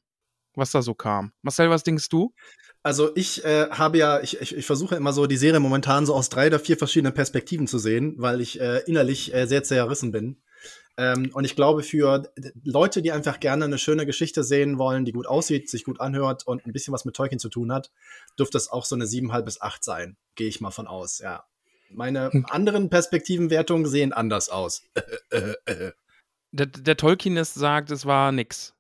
was 0.55 0.71
da 0.71 0.81
so 0.81 0.95
kam. 0.95 1.33
Marcel, 1.43 1.69
was 1.69 1.83
denkst 1.83 2.09
du? 2.09 2.33
Also 2.83 3.15
ich 3.15 3.45
äh, 3.45 3.69
habe 3.71 3.99
ja, 3.99 4.21
ich, 4.21 4.41
ich, 4.41 4.57
ich 4.57 4.65
versuche 4.65 4.97
immer 4.97 5.13
so 5.13 5.27
die 5.27 5.37
Serie 5.37 5.61
momentan 5.61 6.07
so 6.07 6.15
aus 6.15 6.31
drei 6.31 6.47
oder 6.47 6.59
vier 6.59 6.79
verschiedenen 6.79 7.13
Perspektiven 7.13 7.67
zu 7.67 7.79
sehen, 7.79 8.15
weil 8.17 8.41
ich 8.41 8.59
äh, 8.59 8.79
innerlich 8.87 9.35
äh, 9.35 9.47
sehr 9.47 9.63
zerrissen 9.63 10.13
bin. 10.13 10.41
Ähm, 10.97 11.31
und 11.33 11.45
ich 11.45 11.57
glaube, 11.57 11.83
für 11.83 12.31
Leute, 12.63 13.03
die 13.03 13.13
einfach 13.13 13.41
gerne 13.41 13.65
eine 13.65 13.79
schöne 13.79 14.07
Geschichte 14.07 14.45
sehen 14.45 14.79
wollen, 14.79 15.05
die 15.05 15.13
gut 15.13 15.27
aussieht, 15.27 15.71
sich 15.71 15.85
gut 15.85 16.01
anhört 16.01 16.47
und 16.47 16.67
ein 16.67 16.73
bisschen 16.73 16.93
was 16.93 17.05
mit 17.05 17.17
Tolkien 17.17 17.39
zu 17.39 17.49
tun 17.49 17.73
hat, 17.73 17.91
dürfte 18.39 18.59
es 18.59 18.71
auch 18.71 18.85
so 18.85 18.95
eine 18.95 19.07
7,5 19.07 19.43
bis 19.43 19.61
8 19.61 19.85
sein. 19.85 20.17
Gehe 20.35 20.49
ich 20.49 20.61
mal 20.61 20.71
von 20.71 20.87
aus, 20.87 21.19
ja. 21.19 21.45
Meine 21.93 22.31
hm. 22.33 22.47
anderen 22.49 22.91
Perspektivenwertungen 22.91 23.87
sehen 23.87 24.13
anders 24.13 24.49
aus. 24.49 24.83
der, 26.53 26.67
der 26.67 26.97
Tolkienist 26.97 27.55
sagt, 27.55 27.91
es 27.91 28.07
war 28.07 28.31
nix. 28.33 28.75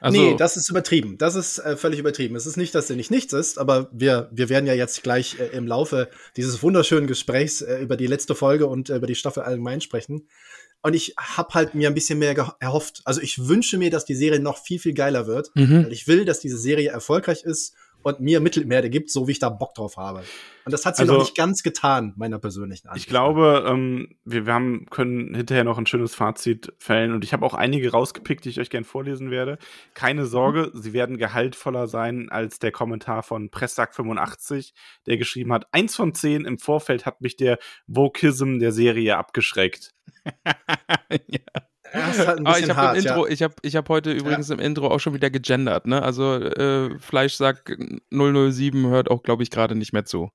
Also, 0.00 0.20
nee, 0.20 0.36
das 0.36 0.56
ist 0.56 0.68
übertrieben. 0.68 1.16
Das 1.18 1.34
ist 1.34 1.58
äh, 1.58 1.76
völlig 1.76 1.98
übertrieben. 1.98 2.36
Es 2.36 2.46
ist 2.46 2.56
nicht, 2.56 2.74
dass 2.74 2.90
er 2.90 2.96
nicht 2.96 3.10
nichts 3.10 3.32
ist, 3.32 3.58
aber 3.58 3.88
wir, 3.92 4.28
wir 4.32 4.48
werden 4.48 4.66
ja 4.66 4.74
jetzt 4.74 5.02
gleich 5.02 5.38
äh, 5.40 5.46
im 5.56 5.66
Laufe 5.66 6.10
dieses 6.36 6.62
wunderschönen 6.62 7.06
Gesprächs 7.06 7.62
äh, 7.62 7.78
über 7.78 7.96
die 7.96 8.06
letzte 8.06 8.34
Folge 8.34 8.66
und 8.66 8.90
über 8.90 9.06
die 9.06 9.14
Staffel 9.14 9.42
allgemein 9.42 9.80
sprechen. 9.80 10.28
Und 10.84 10.92
ich 10.92 11.14
habe 11.16 11.54
halt 11.54 11.74
mir 11.74 11.88
ein 11.88 11.94
bisschen 11.94 12.18
mehr 12.18 12.36
erhofft. 12.60 13.00
Also 13.06 13.22
ich 13.22 13.48
wünsche 13.48 13.78
mir, 13.78 13.90
dass 13.90 14.04
die 14.04 14.14
Serie 14.14 14.38
noch 14.38 14.58
viel, 14.58 14.78
viel 14.78 14.92
geiler 14.92 15.26
wird. 15.26 15.50
Mhm. 15.54 15.84
Weil 15.84 15.92
ich 15.94 16.06
will, 16.06 16.26
dass 16.26 16.40
diese 16.40 16.58
Serie 16.58 16.90
erfolgreich 16.90 17.42
ist 17.42 17.74
und 18.04 18.20
mir 18.20 18.40
Mittelmeere 18.40 18.90
gibt, 18.90 19.10
so 19.10 19.26
wie 19.26 19.32
ich 19.32 19.38
da 19.38 19.48
Bock 19.48 19.74
drauf 19.74 19.96
habe. 19.96 20.22
Und 20.64 20.72
das 20.72 20.86
hat 20.86 20.96
sie 20.96 21.02
also, 21.02 21.14
noch 21.14 21.20
nicht 21.20 21.36
ganz 21.36 21.62
getan, 21.62 22.14
meiner 22.16 22.38
persönlichen 22.38 22.88
Ansicht. 22.88 23.06
Ich 23.06 23.10
glaube, 23.10 23.64
ähm, 23.66 24.16
wir, 24.24 24.46
wir 24.46 24.54
haben, 24.54 24.86
können 24.90 25.34
hinterher 25.34 25.64
noch 25.64 25.78
ein 25.78 25.86
schönes 25.86 26.14
Fazit 26.14 26.72
fällen 26.78 27.12
und 27.12 27.24
ich 27.24 27.32
habe 27.32 27.44
auch 27.44 27.54
einige 27.54 27.90
rausgepickt, 27.90 28.44
die 28.44 28.50
ich 28.50 28.60
euch 28.60 28.70
gerne 28.70 28.84
vorlesen 28.84 29.30
werde. 29.30 29.58
Keine 29.94 30.26
Sorge, 30.26 30.70
mhm. 30.72 30.80
sie 30.80 30.92
werden 30.92 31.18
gehaltvoller 31.18 31.86
sein 31.86 32.28
als 32.30 32.58
der 32.58 32.72
Kommentar 32.72 33.22
von 33.22 33.50
Presssack85, 33.50 34.72
der 35.06 35.16
geschrieben 35.16 35.52
hat, 35.52 35.66
eins 35.72 35.96
von 35.96 36.14
zehn 36.14 36.44
im 36.44 36.58
Vorfeld 36.58 37.06
hat 37.06 37.20
mich 37.20 37.36
der 37.36 37.58
Vokism 37.86 38.58
der 38.58 38.72
Serie 38.72 39.16
abgeschreckt. 39.16 39.94
ja. 41.26 41.40
Halt 41.94 42.38
ein 42.38 42.46
ah, 42.46 42.58
ich 42.58 42.70
habe 42.70 42.98
Intro, 42.98 43.26
ja. 43.26 43.32
ich 43.32 43.42
habe 43.42 43.54
ich 43.62 43.76
hab 43.76 43.88
heute 43.88 44.12
übrigens 44.12 44.48
ja. 44.48 44.54
im 44.54 44.60
Intro 44.60 44.88
auch 44.88 45.00
schon 45.00 45.14
wieder 45.14 45.30
gegendert, 45.30 45.86
ne? 45.86 46.02
Also 46.02 46.34
äh, 46.34 46.98
Fleischsack 46.98 47.76
007 48.10 48.86
hört 48.88 49.10
auch, 49.10 49.22
glaube 49.22 49.42
ich, 49.42 49.50
gerade 49.50 49.74
nicht 49.74 49.92
mehr 49.92 50.04
zu. 50.04 50.30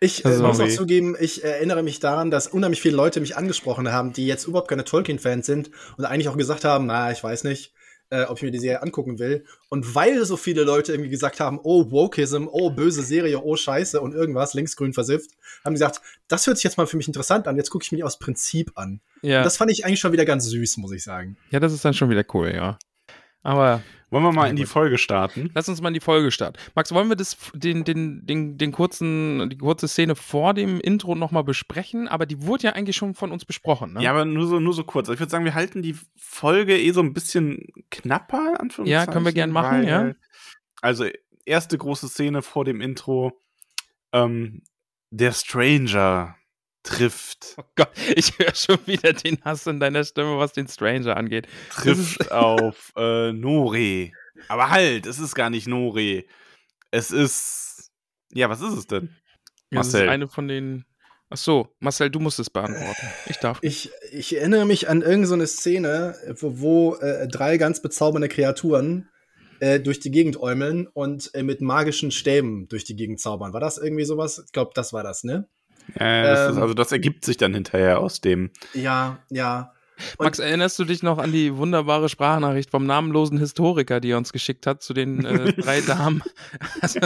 Ich 0.00 0.24
äh, 0.24 0.38
muss 0.38 0.60
auch 0.60 0.68
zugeben, 0.68 1.16
ich 1.18 1.42
erinnere 1.42 1.82
mich 1.82 2.00
daran, 2.00 2.30
dass 2.30 2.46
unheimlich 2.46 2.82
viele 2.82 2.96
Leute 2.96 3.20
mich 3.20 3.36
angesprochen 3.36 3.90
haben, 3.92 4.12
die 4.12 4.26
jetzt 4.26 4.46
überhaupt 4.46 4.68
keine 4.68 4.84
Tolkien-Fans 4.84 5.46
sind 5.46 5.70
und 5.96 6.04
eigentlich 6.04 6.28
auch 6.28 6.36
gesagt 6.36 6.64
haben, 6.64 6.86
na, 6.86 7.10
ich 7.12 7.22
weiß 7.22 7.44
nicht, 7.44 7.72
äh, 8.10 8.24
ob 8.24 8.38
ich 8.38 8.42
mir 8.42 8.50
die 8.50 8.58
Serie 8.58 8.82
angucken 8.82 9.18
will. 9.18 9.44
Und 9.68 9.94
weil 9.94 10.24
so 10.24 10.36
viele 10.36 10.64
Leute 10.64 10.92
irgendwie 10.92 11.10
gesagt 11.10 11.40
haben, 11.40 11.58
oh, 11.62 11.90
Wokeism, 11.90 12.46
oh, 12.50 12.70
böse 12.70 13.02
Serie, 13.02 13.42
oh, 13.42 13.56
Scheiße 13.56 14.00
und 14.00 14.14
irgendwas, 14.14 14.54
linksgrün 14.54 14.92
versifft, 14.92 15.30
haben 15.64 15.76
sie 15.76 15.84
gesagt, 15.84 16.00
das 16.28 16.46
hört 16.46 16.56
sich 16.56 16.64
jetzt 16.64 16.76
mal 16.76 16.86
für 16.86 16.96
mich 16.96 17.08
interessant 17.08 17.48
an, 17.48 17.56
jetzt 17.56 17.70
gucke 17.70 17.82
ich 17.84 17.92
mir 17.92 17.98
die 17.98 18.04
aus 18.04 18.18
Prinzip 18.18 18.72
an. 18.74 19.00
Ja. 19.22 19.38
Und 19.38 19.44
das 19.44 19.56
fand 19.56 19.70
ich 19.70 19.84
eigentlich 19.84 20.00
schon 20.00 20.12
wieder 20.12 20.24
ganz 20.24 20.46
süß, 20.46 20.76
muss 20.78 20.92
ich 20.92 21.02
sagen. 21.02 21.36
Ja, 21.50 21.60
das 21.60 21.72
ist 21.72 21.84
dann 21.84 21.94
schon 21.94 22.10
wieder 22.10 22.24
cool, 22.34 22.52
ja. 22.54 22.78
Aber 23.46 23.80
wollen 24.10 24.24
wir 24.24 24.32
mal 24.32 24.50
in 24.50 24.56
die 24.56 24.66
Folge 24.66 24.98
starten? 24.98 25.50
Lass 25.54 25.68
uns 25.68 25.80
mal 25.80 25.88
in 25.88 25.94
die 25.94 26.00
Folge 26.00 26.32
starten. 26.32 26.58
Max, 26.74 26.90
wollen 26.92 27.08
wir 27.08 27.14
das, 27.14 27.36
den, 27.54 27.84
den, 27.84 28.26
den, 28.26 28.58
den 28.58 28.72
kurzen, 28.72 29.48
die 29.50 29.58
kurze 29.58 29.86
Szene 29.86 30.16
vor 30.16 30.52
dem 30.52 30.80
Intro 30.80 31.14
nochmal 31.14 31.44
besprechen? 31.44 32.08
Aber 32.08 32.26
die 32.26 32.42
wurde 32.42 32.64
ja 32.64 32.72
eigentlich 32.72 32.96
schon 32.96 33.14
von 33.14 33.30
uns 33.30 33.44
besprochen, 33.44 33.92
ne? 33.92 34.02
Ja, 34.02 34.10
aber 34.10 34.24
nur 34.24 34.48
so, 34.48 34.58
nur 34.58 34.74
so 34.74 34.82
kurz. 34.82 35.08
Ich 35.08 35.20
würde 35.20 35.30
sagen, 35.30 35.44
wir 35.44 35.54
halten 35.54 35.80
die 35.80 35.94
Folge 36.16 36.76
eh 36.76 36.90
so 36.90 37.00
ein 37.00 37.14
bisschen 37.14 37.66
knapper, 37.90 38.58
Ja, 38.84 39.06
können 39.06 39.24
wir 39.24 39.32
gern 39.32 39.52
machen, 39.52 39.82
weil, 39.82 39.88
ja. 39.88 40.14
Also, 40.82 41.06
erste 41.44 41.78
große 41.78 42.08
Szene 42.08 42.42
vor 42.42 42.64
dem 42.64 42.80
Intro. 42.80 43.32
Ähm, 44.12 44.62
der 45.10 45.32
Stranger 45.32 46.34
trifft. 46.86 47.54
Oh 47.58 47.64
Gott, 47.74 47.90
ich 48.14 48.38
höre 48.38 48.54
schon 48.54 48.78
wieder 48.86 49.12
den 49.12 49.42
Hass 49.44 49.66
in 49.66 49.80
deiner 49.80 50.04
Stimme, 50.04 50.38
was 50.38 50.52
den 50.52 50.68
Stranger 50.68 51.16
angeht. 51.16 51.46
Trifft 51.70 52.30
auf 52.32 52.92
äh, 52.96 53.32
Nore. 53.32 54.12
Aber 54.48 54.70
halt, 54.70 55.06
es 55.06 55.18
ist 55.18 55.34
gar 55.34 55.50
nicht 55.50 55.66
Nore. 55.66 56.24
Es 56.90 57.10
ist. 57.10 57.90
Ja, 58.32 58.48
was 58.48 58.60
ist 58.60 58.76
es 58.76 58.86
denn? 58.86 59.10
Ja, 59.70 59.76
Marcel. 59.76 60.00
Das 60.00 60.02
ist 60.02 60.08
eine 60.08 60.28
von 60.28 60.48
den. 60.48 60.84
Ach 61.28 61.36
so, 61.36 61.74
Marcel, 61.80 62.08
du 62.08 62.20
musst 62.20 62.38
es 62.38 62.50
beantworten. 62.50 63.06
Ich 63.26 63.38
darf. 63.38 63.58
Ich, 63.62 63.90
ich 64.12 64.36
erinnere 64.36 64.64
mich 64.64 64.88
an 64.88 65.02
irgendeine 65.02 65.46
so 65.46 65.56
Szene, 65.56 66.14
wo, 66.38 66.60
wo 66.60 66.94
äh, 66.96 67.26
drei 67.26 67.56
ganz 67.56 67.82
bezaubernde 67.82 68.28
Kreaturen 68.28 69.08
äh, 69.58 69.80
durch 69.80 69.98
die 69.98 70.12
Gegend 70.12 70.36
äumeln 70.36 70.86
und 70.86 71.34
äh, 71.34 71.42
mit 71.42 71.60
magischen 71.60 72.12
Stäben 72.12 72.68
durch 72.68 72.84
die 72.84 72.94
Gegend 72.94 73.20
zaubern. 73.20 73.52
War 73.52 73.60
das 73.60 73.76
irgendwie 73.76 74.04
sowas? 74.04 74.42
Ich 74.46 74.52
glaube, 74.52 74.70
das 74.74 74.92
war 74.92 75.02
das, 75.02 75.24
ne? 75.24 75.48
Ja, 75.98 76.22
das 76.22 76.48
ähm, 76.48 76.56
ist, 76.56 76.62
also 76.62 76.74
das 76.74 76.92
ergibt 76.92 77.24
sich 77.24 77.36
dann 77.36 77.54
hinterher 77.54 78.00
aus 78.00 78.20
dem. 78.20 78.50
Ja, 78.74 79.18
ja. 79.30 79.72
Max, 80.18 80.38
erinnerst 80.38 80.78
du 80.78 80.84
dich 80.84 81.02
noch 81.02 81.18
an 81.18 81.32
die 81.32 81.56
wunderbare 81.56 82.08
Sprachnachricht 82.08 82.70
vom 82.70 82.86
namenlosen 82.86 83.38
Historiker, 83.38 84.00
die 84.00 84.10
er 84.10 84.18
uns 84.18 84.32
geschickt 84.32 84.66
hat 84.66 84.82
zu 84.82 84.94
den 84.94 85.24
äh, 85.24 85.52
drei 85.56 85.80
Damen? 85.80 86.22
Also, 86.80 87.00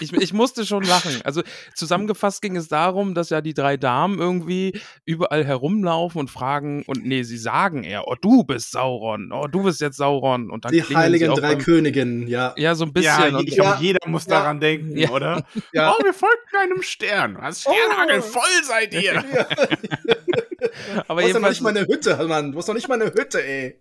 ich, 0.00 0.12
ich, 0.12 0.32
musste 0.32 0.66
schon 0.66 0.84
lachen. 0.84 1.20
Also 1.24 1.42
zusammengefasst 1.74 2.42
ging 2.42 2.56
es 2.56 2.68
darum, 2.68 3.14
dass 3.14 3.30
ja 3.30 3.40
die 3.40 3.54
drei 3.54 3.76
Damen 3.76 4.18
irgendwie 4.18 4.80
überall 5.04 5.44
herumlaufen 5.44 6.20
und 6.20 6.30
fragen, 6.30 6.84
und 6.86 7.04
nee, 7.04 7.22
sie 7.22 7.38
sagen 7.38 7.84
eher, 7.84 8.06
oh, 8.06 8.14
du 8.20 8.44
bist 8.44 8.72
Sauron, 8.72 9.32
oh, 9.32 9.46
du 9.46 9.62
bist 9.62 9.80
jetzt 9.80 9.96
Sauron. 9.96 10.50
Und 10.50 10.64
dann 10.64 10.72
die 10.72 10.82
heiligen 10.82 11.34
drei 11.34 11.54
beim, 11.54 11.58
Königinnen, 11.58 12.28
ja. 12.28 12.54
Ja, 12.56 12.74
so 12.74 12.84
ein 12.84 12.92
bisschen. 12.92 13.32
Ja, 13.32 13.40
ich 13.40 13.54
glaube, 13.54 13.78
jeder 13.80 14.06
muss 14.08 14.26
ja. 14.26 14.40
daran 14.40 14.60
denken, 14.60 14.96
ja. 14.96 15.10
oder? 15.10 15.44
Ja. 15.72 15.92
Oh, 15.92 16.04
wir 16.04 16.12
folgen 16.12 16.36
einem 16.58 16.82
Stern. 16.82 17.36
Was 17.40 17.62
Sternhagel 17.62 18.18
oh. 18.18 18.22
voll 18.22 18.64
seid 18.64 18.94
ihr. 18.94 19.24
Aber 21.08 21.22
du 21.22 21.28
hast 21.28 21.34
doch 21.36 21.48
nicht 21.48 21.62
mal 21.62 21.76
eine 21.76 21.86
Hütte, 21.86 22.26
Mann. 22.26 22.52
Du 22.52 22.58
hast 22.58 22.68
doch 22.68 22.74
nicht 22.74 22.88
mal 22.88 23.00
eine 23.00 23.12
Hütte, 23.12 23.44
ey. 23.44 23.80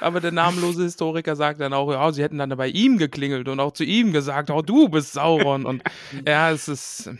Aber 0.00 0.20
der 0.20 0.32
namenlose 0.32 0.82
Historiker 0.82 1.36
sagt 1.36 1.60
dann 1.60 1.72
auch, 1.72 1.90
ja, 1.90 2.12
sie 2.12 2.22
hätten 2.22 2.38
dann 2.38 2.50
bei 2.50 2.68
ihm 2.68 2.98
geklingelt 2.98 3.48
und 3.48 3.60
auch 3.60 3.72
zu 3.72 3.84
ihm 3.84 4.12
gesagt, 4.12 4.50
oh, 4.50 4.62
du 4.62 4.88
bist 4.88 5.12
Sauron. 5.12 5.64
Und 5.64 5.82
ja, 6.26 6.50
es 6.50 6.68
ist. 6.68 7.10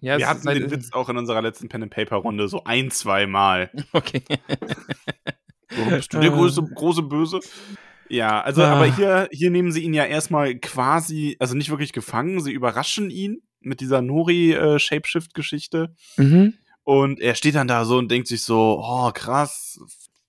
Ja, 0.00 0.18
Wir 0.18 0.24
es 0.24 0.30
hatten 0.30 0.48
ist 0.48 0.54
den 0.54 0.70
Witz 0.70 0.92
auch 0.92 1.08
in 1.08 1.16
unserer 1.16 1.42
letzten 1.42 1.68
Pen 1.68 1.84
and 1.84 1.92
Paper 1.92 2.16
Runde 2.16 2.48
so 2.48 2.64
ein, 2.64 2.90
zwei 2.90 3.26
Mal. 3.26 3.70
Okay. 3.92 4.22
So, 5.70 5.84
bist 5.84 6.12
du 6.12 6.20
der 6.20 6.30
große, 6.30 6.62
große 6.62 7.02
Böse? 7.02 7.40
Ja, 8.08 8.40
also, 8.40 8.62
ah. 8.62 8.74
aber 8.74 8.86
hier, 8.86 9.28
hier 9.30 9.50
nehmen 9.50 9.72
sie 9.72 9.82
ihn 9.82 9.94
ja 9.94 10.04
erstmal 10.04 10.56
quasi, 10.56 11.36
also 11.38 11.54
nicht 11.54 11.70
wirklich 11.70 11.92
gefangen, 11.92 12.40
sie 12.40 12.52
überraschen 12.52 13.10
ihn 13.10 13.42
mit 13.60 13.80
dieser 13.80 14.02
Nori-Shapeshift-Geschichte. 14.02 15.94
Äh, 16.18 16.22
mhm. 16.22 16.54
Und 16.84 17.18
er 17.20 17.34
steht 17.34 17.54
dann 17.54 17.68
da 17.68 17.84
so 17.84 17.98
und 17.98 18.10
denkt 18.10 18.28
sich 18.28 18.42
so, 18.42 18.80
oh, 18.82 19.10
krass, 19.12 19.80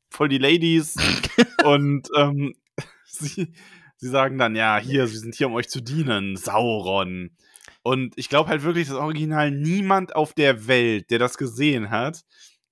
voll 0.10 0.30
die 0.30 0.38
Ladies. 0.38 0.96
und 1.66 2.08
ähm, 2.18 2.56
sie, 3.06 3.54
sie 3.98 4.10
sagen 4.10 4.38
dann, 4.38 4.56
ja, 4.56 4.78
hier, 4.78 5.02
wir 5.12 5.20
sind 5.20 5.36
hier, 5.36 5.48
um 5.48 5.54
euch 5.54 5.70
zu 5.70 5.82
dienen, 5.82 6.38
Sauron. 6.38 7.36
Und 7.84 8.18
ich 8.18 8.30
glaube 8.30 8.50
halt 8.50 8.64
wirklich, 8.64 8.88
das 8.88 8.98
Original 8.98 9.52
niemand 9.52 10.16
auf 10.16 10.34
der 10.34 10.68
Welt, 10.68 11.12
der 11.12 11.20
das 11.20 11.38
gesehen 11.38 11.92
hat, 11.92 12.24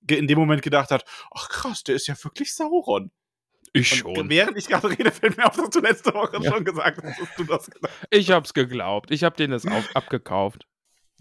in 0.09 0.27
dem 0.27 0.39
Moment 0.39 0.61
gedacht 0.61 0.89
hat, 0.89 1.05
ach 1.31 1.49
krass, 1.49 1.83
der 1.83 1.95
ist 1.95 2.07
ja 2.07 2.15
wirklich 2.23 2.53
Sauron. 2.53 3.11
Ich 3.73 4.05
und 4.05 4.15
schon. 4.15 4.29
Während 4.29 4.57
ich 4.57 4.67
gerade 4.67 4.89
rede, 4.89 5.11
fällt 5.11 5.35
mir 5.37 5.45
auf, 5.45 5.55
dass 5.55 5.69
du 5.71 5.79
letzte 5.79 6.13
Woche 6.13 6.37
ja. 6.41 6.51
schon 6.51 6.63
gesagt 6.63 7.03
hast, 7.03 7.19
dass 7.19 7.35
du 7.35 7.43
das 7.43 7.69
gedacht 7.69 7.93
hast. 7.93 8.07
Ich 8.11 8.31
hab's 8.31 8.53
geglaubt. 8.53 9.11
Ich 9.11 9.23
hab 9.23 9.35
denen 9.35 9.51
das 9.51 9.65
auf, 9.65 9.95
abgekauft. 9.95 10.67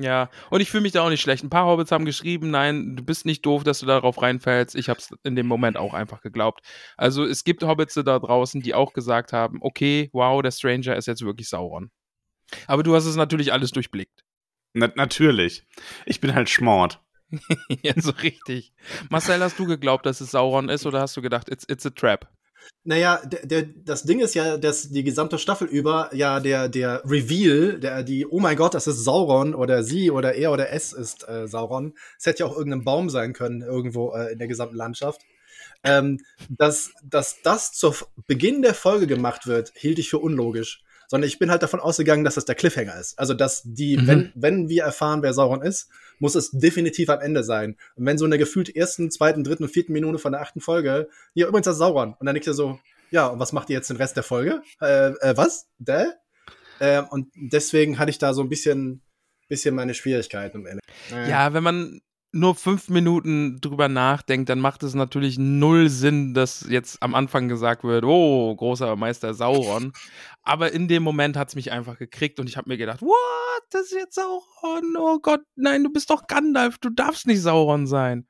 Ja, 0.02 0.30
und 0.50 0.60
ich 0.60 0.70
fühle 0.70 0.82
mich 0.82 0.92
da 0.92 1.02
auch 1.02 1.10
nicht 1.10 1.20
schlecht. 1.20 1.44
Ein 1.44 1.50
paar 1.50 1.66
Hobbits 1.66 1.92
haben 1.92 2.04
geschrieben, 2.04 2.50
nein, 2.50 2.96
du 2.96 3.04
bist 3.04 3.24
nicht 3.24 3.46
doof, 3.46 3.62
dass 3.62 3.78
du 3.78 3.86
darauf 3.86 4.20
reinfällst. 4.20 4.74
Ich 4.74 4.88
habe 4.88 4.98
es 4.98 5.14
in 5.22 5.36
dem 5.36 5.46
Moment 5.46 5.76
auch 5.76 5.94
einfach 5.94 6.22
geglaubt. 6.22 6.60
Also 6.96 7.24
es 7.24 7.44
gibt 7.44 7.62
Hobbits 7.62 7.94
da 7.94 8.18
draußen, 8.18 8.60
die 8.62 8.74
auch 8.74 8.94
gesagt 8.94 9.32
haben, 9.32 9.58
okay, 9.60 10.10
wow, 10.12 10.42
der 10.42 10.50
Stranger 10.50 10.96
ist 10.96 11.06
jetzt 11.06 11.22
wirklich 11.22 11.48
Sauron. 11.48 11.92
Aber 12.66 12.82
du 12.82 12.96
hast 12.96 13.06
es 13.06 13.14
natürlich 13.14 13.52
alles 13.52 13.70
durchblickt. 13.70 14.24
Na, 14.74 14.90
natürlich. 14.96 15.64
Ich 16.04 16.20
bin 16.20 16.34
halt 16.34 16.50
schmort. 16.50 17.00
ja, 17.82 17.92
so 17.96 18.10
richtig. 18.10 18.72
Marcel, 19.08 19.40
hast 19.40 19.58
du 19.58 19.66
geglaubt, 19.66 20.04
dass 20.04 20.20
es 20.20 20.32
Sauron 20.32 20.68
ist 20.68 20.84
oder 20.84 21.00
hast 21.00 21.16
du 21.16 21.22
gedacht, 21.22 21.48
it's, 21.48 21.64
it's 21.68 21.86
a 21.86 21.90
trap? 21.90 22.28
Naja, 22.84 23.20
der, 23.24 23.46
der, 23.46 23.62
das 23.62 24.02
Ding 24.02 24.18
ist 24.18 24.34
ja, 24.34 24.56
dass 24.56 24.90
die 24.90 25.04
gesamte 25.04 25.38
Staffel 25.38 25.68
über 25.68 26.10
ja 26.12 26.40
der, 26.40 26.68
der 26.68 27.02
Reveal, 27.04 27.78
der, 27.78 28.02
die, 28.02 28.26
oh 28.26 28.40
mein 28.40 28.56
Gott, 28.56 28.74
das 28.74 28.88
ist 28.88 29.04
Sauron 29.04 29.54
oder 29.54 29.84
sie 29.84 30.10
oder 30.10 30.34
er 30.34 30.50
oder 30.50 30.70
es 30.70 30.92
ist 30.92 31.28
äh, 31.28 31.46
Sauron. 31.46 31.94
Es 32.18 32.26
hätte 32.26 32.40
ja 32.40 32.46
auch 32.46 32.56
irgendein 32.56 32.82
Baum 32.82 33.08
sein 33.08 33.34
können, 33.34 33.62
irgendwo 33.62 34.12
äh, 34.14 34.32
in 34.32 34.38
der 34.38 34.48
gesamten 34.48 34.74
Landschaft. 34.74 35.20
Ähm, 35.84 36.18
dass, 36.48 36.92
dass 37.04 37.40
das 37.42 37.72
zu 37.72 37.94
Beginn 38.26 38.62
der 38.62 38.74
Folge 38.74 39.06
gemacht 39.06 39.46
wird, 39.46 39.72
hielt 39.76 40.00
ich 40.00 40.10
für 40.10 40.18
unlogisch 40.18 40.82
sondern 41.12 41.28
ich 41.28 41.38
bin 41.38 41.50
halt 41.50 41.62
davon 41.62 41.78
ausgegangen, 41.78 42.24
dass 42.24 42.36
das 42.36 42.46
der 42.46 42.54
Cliffhanger 42.54 42.98
ist. 42.98 43.18
Also, 43.18 43.34
dass 43.34 43.60
die, 43.66 43.98
mhm. 43.98 44.06
wenn, 44.06 44.32
wenn 44.34 44.68
wir 44.70 44.84
erfahren, 44.84 45.22
wer 45.22 45.34
Sauron 45.34 45.60
ist, 45.60 45.90
muss 46.18 46.34
es 46.34 46.50
definitiv 46.52 47.10
am 47.10 47.20
Ende 47.20 47.44
sein. 47.44 47.76
Und 47.96 48.06
wenn 48.06 48.16
so 48.16 48.24
in 48.24 48.30
der 48.30 48.38
gefühlt 48.38 48.74
ersten, 48.74 49.10
zweiten, 49.10 49.44
dritten 49.44 49.64
und 49.64 49.68
vierten 49.68 49.92
Minute 49.92 50.18
von 50.18 50.32
der 50.32 50.40
achten 50.40 50.62
Folge, 50.62 51.10
ja, 51.34 51.46
übrigens 51.46 51.66
das 51.66 51.76
Sauron. 51.76 52.14
Und 52.18 52.24
dann 52.24 52.34
denkt 52.34 52.46
ihr 52.46 52.54
so, 52.54 52.80
ja, 53.10 53.26
und 53.26 53.38
was 53.38 53.52
macht 53.52 53.68
ihr 53.68 53.76
jetzt 53.76 53.90
den 53.90 53.98
Rest 53.98 54.16
der 54.16 54.22
Folge? 54.22 54.62
Äh, 54.80 55.10
äh 55.20 55.36
was? 55.36 55.66
Dä? 55.78 56.06
Äh, 56.78 57.02
und 57.10 57.30
deswegen 57.36 57.98
hatte 57.98 58.08
ich 58.08 58.16
da 58.16 58.32
so 58.32 58.40
ein 58.40 58.48
bisschen, 58.48 59.02
bisschen 59.48 59.74
meine 59.74 59.92
Schwierigkeiten 59.92 60.56
am 60.56 60.66
Ende. 60.66 60.80
Äh. 61.12 61.28
Ja, 61.28 61.52
wenn 61.52 61.62
man 61.62 62.00
nur 62.32 62.54
fünf 62.54 62.88
Minuten 62.88 63.60
drüber 63.60 63.88
nachdenkt, 63.88 64.48
dann 64.48 64.58
macht 64.58 64.82
es 64.82 64.94
natürlich 64.94 65.38
null 65.38 65.88
Sinn, 65.90 66.32
dass 66.32 66.66
jetzt 66.68 67.02
am 67.02 67.14
Anfang 67.14 67.48
gesagt 67.48 67.84
wird, 67.84 68.04
oh, 68.04 68.54
großer 68.56 68.96
Meister 68.96 69.34
Sauron. 69.34 69.92
Aber 70.42 70.72
in 70.72 70.88
dem 70.88 71.02
Moment 71.02 71.36
hat 71.36 71.48
es 71.48 71.54
mich 71.54 71.70
einfach 71.70 71.98
gekriegt 71.98 72.40
und 72.40 72.48
ich 72.48 72.56
habe 72.56 72.70
mir 72.70 72.78
gedacht, 72.78 73.02
what, 73.02 73.62
das 73.70 73.82
ist 73.82 73.92
jetzt 73.92 74.14
Sauron? 74.14 74.96
Oh 74.98 75.18
Gott, 75.20 75.42
nein, 75.54 75.84
du 75.84 75.90
bist 75.92 76.10
doch 76.10 76.26
Gandalf, 76.26 76.78
du 76.78 76.88
darfst 76.88 77.26
nicht 77.26 77.42
Sauron 77.42 77.86
sein. 77.86 78.26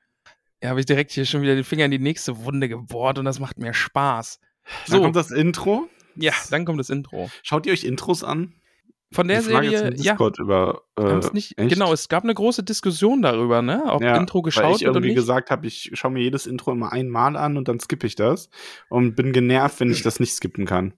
Ja, 0.61 0.69
habe 0.69 0.81
ich 0.81 0.85
direkt 0.85 1.11
hier 1.11 1.25
schon 1.25 1.41
wieder 1.41 1.55
den 1.55 1.63
Finger 1.63 1.85
in 1.85 1.91
die 1.91 1.99
nächste 1.99 2.45
Wunde 2.45 2.69
gebohrt 2.69 3.17
und 3.19 3.25
das 3.25 3.39
macht 3.39 3.57
mir 3.57 3.73
Spaß. 3.73 4.39
So. 4.85 4.93
Dann 4.93 5.01
kommt 5.03 5.15
das 5.15 5.31
Intro. 5.31 5.89
Ja, 6.15 6.33
dann 6.51 6.65
kommt 6.65 6.79
das 6.79 6.89
Intro. 6.89 7.29
Schaut 7.41 7.65
ihr 7.65 7.73
euch 7.73 7.83
Intros 7.83 8.23
an? 8.23 8.53
Von 9.13 9.27
der 9.27 9.41
Serie, 9.41 9.93
ja. 9.95 10.17
Über, 10.39 10.81
äh, 10.97 11.19
nicht, 11.33 11.55
genau, 11.57 11.93
es 11.93 12.09
gab 12.09 12.23
eine 12.23 12.33
große 12.33 12.63
Diskussion 12.63 13.21
darüber, 13.21 13.61
ne? 13.61 13.83
Ob 13.87 14.01
ja, 14.01 14.17
Intro 14.17 14.41
geschaut 14.41 14.63
weil 14.63 14.75
ich 14.75 14.81
irgendwie 14.81 15.07
nicht. 15.09 15.15
gesagt 15.15 15.51
habe, 15.51 15.67
ich 15.67 15.91
schaue 15.93 16.11
mir 16.11 16.21
jedes 16.21 16.47
Intro 16.47 16.71
immer 16.71 16.91
einmal 16.91 17.37
an 17.37 17.57
und 17.57 17.67
dann 17.67 17.79
skippe 17.79 18.07
ich 18.07 18.15
das 18.15 18.49
und 18.89 19.15
bin 19.15 19.33
genervt, 19.33 19.79
wenn 19.79 19.91
ich 19.91 20.01
das 20.01 20.19
nicht 20.19 20.33
skippen 20.33 20.65
kann. 20.65 20.93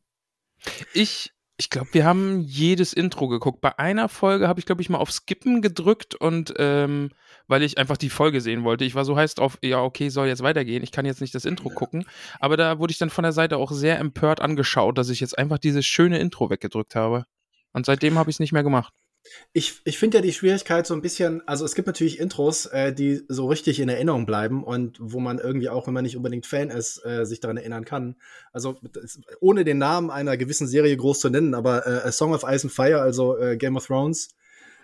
Ich, 0.94 1.34
ich 1.58 1.70
glaube, 1.70 1.90
wir 1.92 2.06
haben 2.06 2.40
jedes 2.42 2.94
Intro 2.94 3.28
geguckt. 3.28 3.62
Bei 3.62 3.78
einer 3.78 4.10
Folge 4.10 4.48
habe 4.48 4.60
ich, 4.60 4.66
glaube 4.66 4.82
ich, 4.82 4.90
mal 4.90 4.98
auf 4.98 5.12
Skippen 5.12 5.62
gedrückt 5.62 6.16
und 6.16 6.54
ähm, 6.58 7.10
weil 7.48 7.64
ich 7.64 7.78
einfach 7.78 7.98
die 7.98 8.10
Folge 8.10 8.42
sehen 8.42 8.64
wollte. 8.64 8.86
Ich 8.86 8.96
war 8.96 9.06
so 9.06 9.16
heiß 9.16 9.36
drauf, 9.36 9.58
ja, 9.62 9.82
okay, 9.82 10.10
soll 10.10 10.28
jetzt 10.28 10.44
weitergehen. 10.44 10.84
Ich 10.84 10.92
kann 10.92 11.06
jetzt 11.06 11.22
nicht 11.22 11.36
das 11.36 11.46
Intro 11.46 11.70
gucken. 11.70 12.06
Aber 12.40 12.58
da 12.58 12.80
wurde 12.80 12.92
ich 12.92 12.98
dann 12.98 13.10
von 13.10 13.24
der 13.24 13.34
Seite 13.34 13.58
auch 13.58 13.72
sehr 13.72 14.00
empört 14.00 14.42
angeschaut, 14.42 14.98
dass 14.98 15.10
ich 15.10 15.20
jetzt 15.20 15.38
einfach 15.38 15.60
dieses 15.60 15.86
schöne 15.86 16.20
Intro 16.20 16.50
weggedrückt 16.50 16.96
habe. 16.96 17.26
Und 17.76 17.86
seitdem 17.86 18.18
habe 18.18 18.30
ich 18.30 18.38
es 18.38 18.40
nicht 18.40 18.54
mehr 18.54 18.64
gemacht. 18.64 18.94
Ich, 19.52 19.82
ich 19.84 19.98
finde 19.98 20.20
ja 20.20 20.22
die 20.22 20.32
Schwierigkeit 20.32 20.88
so 20.88 20.94
ein 20.94 21.02
bisschen, 21.02 21.46
also 21.46 21.66
es 21.66 21.76
gibt 21.76 21.88
natürlich 21.88 22.20
Intros, 22.20 22.68
äh, 22.68 22.94
die 22.94 23.24
so 23.28 23.48
richtig 23.48 23.82
in 23.82 23.90
Erinnerung 23.90 24.26
bleiben 24.26 24.64
und 24.64 24.98
wo 25.02 25.20
man 25.20 25.40
irgendwie 25.40 25.68
auch, 25.68 25.86
wenn 25.86 25.94
man 25.94 26.04
nicht 26.04 26.16
unbedingt 26.16 26.46
Fan 26.46 26.70
ist, 26.70 27.04
äh, 27.06 27.26
sich 27.26 27.42
daran 27.42 27.58
erinnern 27.58 27.84
kann. 27.84 28.16
Also 28.54 28.78
das, 28.94 29.20
ohne 29.42 29.66
den 29.66 29.78
Namen 29.78 30.10
einer 30.10 30.38
gewissen 30.38 30.68
Serie 30.68 30.96
groß 30.96 31.20
zu 31.20 31.30
nennen, 31.30 31.54
aber 31.54 31.86
äh, 31.86 32.08
A 32.08 32.12
Song 32.14 32.34
of 32.34 32.44
Ice 32.44 32.66
and 32.66 32.72
Fire, 32.72 33.02
also 33.02 33.38
äh, 33.38 33.58
Game 33.58 33.76
of 33.76 33.88
Thrones, 33.88 34.30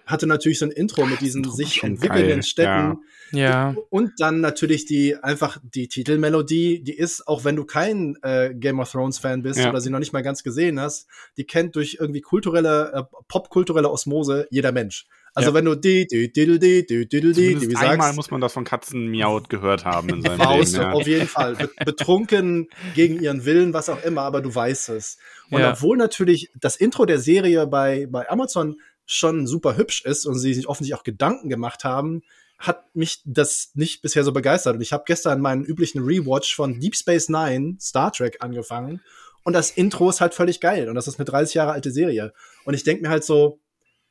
hatte 0.06 0.28
natürlich 0.28 0.60
so 0.60 0.66
ein 0.66 0.72
Intro 0.72 1.06
mit 1.06 1.22
diesen 1.22 1.44
sich 1.44 1.84
entwickelnden 1.84 2.28
geil. 2.28 2.44
Städten. 2.44 2.98
Ja. 3.32 3.76
Und 3.90 4.20
dann 4.20 4.42
natürlich 4.42 4.86
die 4.86 5.16
einfach 5.16 5.58
die 5.64 5.88
Titelmelodie, 5.88 6.84
die 6.84 6.98
ist, 6.98 7.28
auch 7.28 7.46
wenn 7.46 7.56
du 7.56 7.66
kein 7.66 8.18
äh, 8.24 8.54
Game 8.54 8.80
of 8.80 8.92
Thrones 8.92 9.20
Fan 9.20 9.42
bist 9.42 9.60
ja. 9.60 9.70
oder 9.70 9.80
sie 9.80 9.90
noch 9.90 10.00
nicht 10.00 10.14
mal 10.14 10.22
ganz 10.22 10.44
gesehen 10.44 10.80
hast, 10.80 11.08
die 11.38 11.46
kennt 11.46 11.76
durch 11.76 11.98
irgendwie 12.00 12.22
kulturelle, 12.22 12.92
äh, 12.94 13.04
popkulturelle 13.28 13.90
Osmose 13.90 14.48
jeder 14.50 14.72
Mensch. 14.72 15.06
Also 15.34 15.52
ja. 15.52 15.54
wenn 15.54 15.66
du 15.66 15.76
die, 15.76 16.08
die, 16.08 16.32
die, 16.32 16.46
die, 16.46 16.60
die, 16.60 16.86
die, 16.86 17.08
die, 17.08 17.32
die, 17.32 17.70
wie 17.70 17.72
sagst. 17.72 17.88
Einmal 17.88 18.14
muss 18.14 18.32
man 18.32 18.42
das 18.42 18.52
von 18.52 18.66
Katzen 18.66 19.08
miaut 19.08 19.50
gehört 19.50 19.86
haben 19.86 20.10
in 20.10 20.22
seinem 20.22 20.40
Leben. 20.60 20.72
Ja. 20.74 20.92
Auf 20.92 21.08
jeden 21.08 21.28
Fall. 21.28 21.56
Betrunken 21.86 22.68
gegen 22.96 23.22
ihren 23.22 23.46
Willen, 23.46 23.74
was 23.74 23.88
auch 23.88 24.04
immer, 24.04 24.24
aber 24.24 24.42
du 24.42 24.54
weißt 24.54 24.90
es. 24.90 25.18
Und 25.50 25.62
ja. 25.62 25.72
obwohl 25.72 25.96
natürlich 25.96 26.52
das 26.60 26.76
Intro 26.76 27.06
der 27.06 27.20
Serie 27.20 27.66
bei, 27.66 28.08
bei 28.10 28.30
Amazon 28.30 28.76
schon 29.14 29.48
super 29.48 29.78
hübsch 29.78 30.04
ist 30.06 30.26
und 30.26 30.38
sie 30.38 30.54
sich 30.54 30.68
offensichtlich 30.68 31.00
auch 31.00 31.04
Gedanken 31.04 31.50
gemacht 31.50 31.84
haben, 31.84 32.24
hat 32.58 32.96
mich 32.96 33.22
das 33.26 33.72
nicht 33.74 34.02
bisher 34.02 34.24
so 34.24 34.32
begeistert. 34.32 34.76
Und 34.76 34.82
ich 34.82 34.94
habe 34.94 35.04
gestern 35.06 35.42
meinen 35.42 35.66
üblichen 35.66 36.04
Rewatch 36.04 36.56
von 36.56 36.80
Deep 36.80 36.96
Space 36.96 37.28
Nine, 37.28 37.78
Star 37.80 38.12
Trek, 38.12 38.38
angefangen. 38.40 39.02
Und 39.44 39.54
das 39.54 39.72
Intro 39.72 40.10
ist 40.10 40.22
halt 40.22 40.36
völlig 40.36 40.62
geil. 40.62 40.88
Und 40.88 40.96
das 40.96 41.08
ist 41.08 41.20
eine 41.20 41.26
30 41.26 41.56
Jahre 41.56 41.72
alte 41.72 41.92
Serie. 41.92 42.34
Und 42.64 42.76
ich 42.76 42.84
denke 42.84 43.02
mir 43.04 43.10
halt 43.10 43.24
so, 43.24 43.60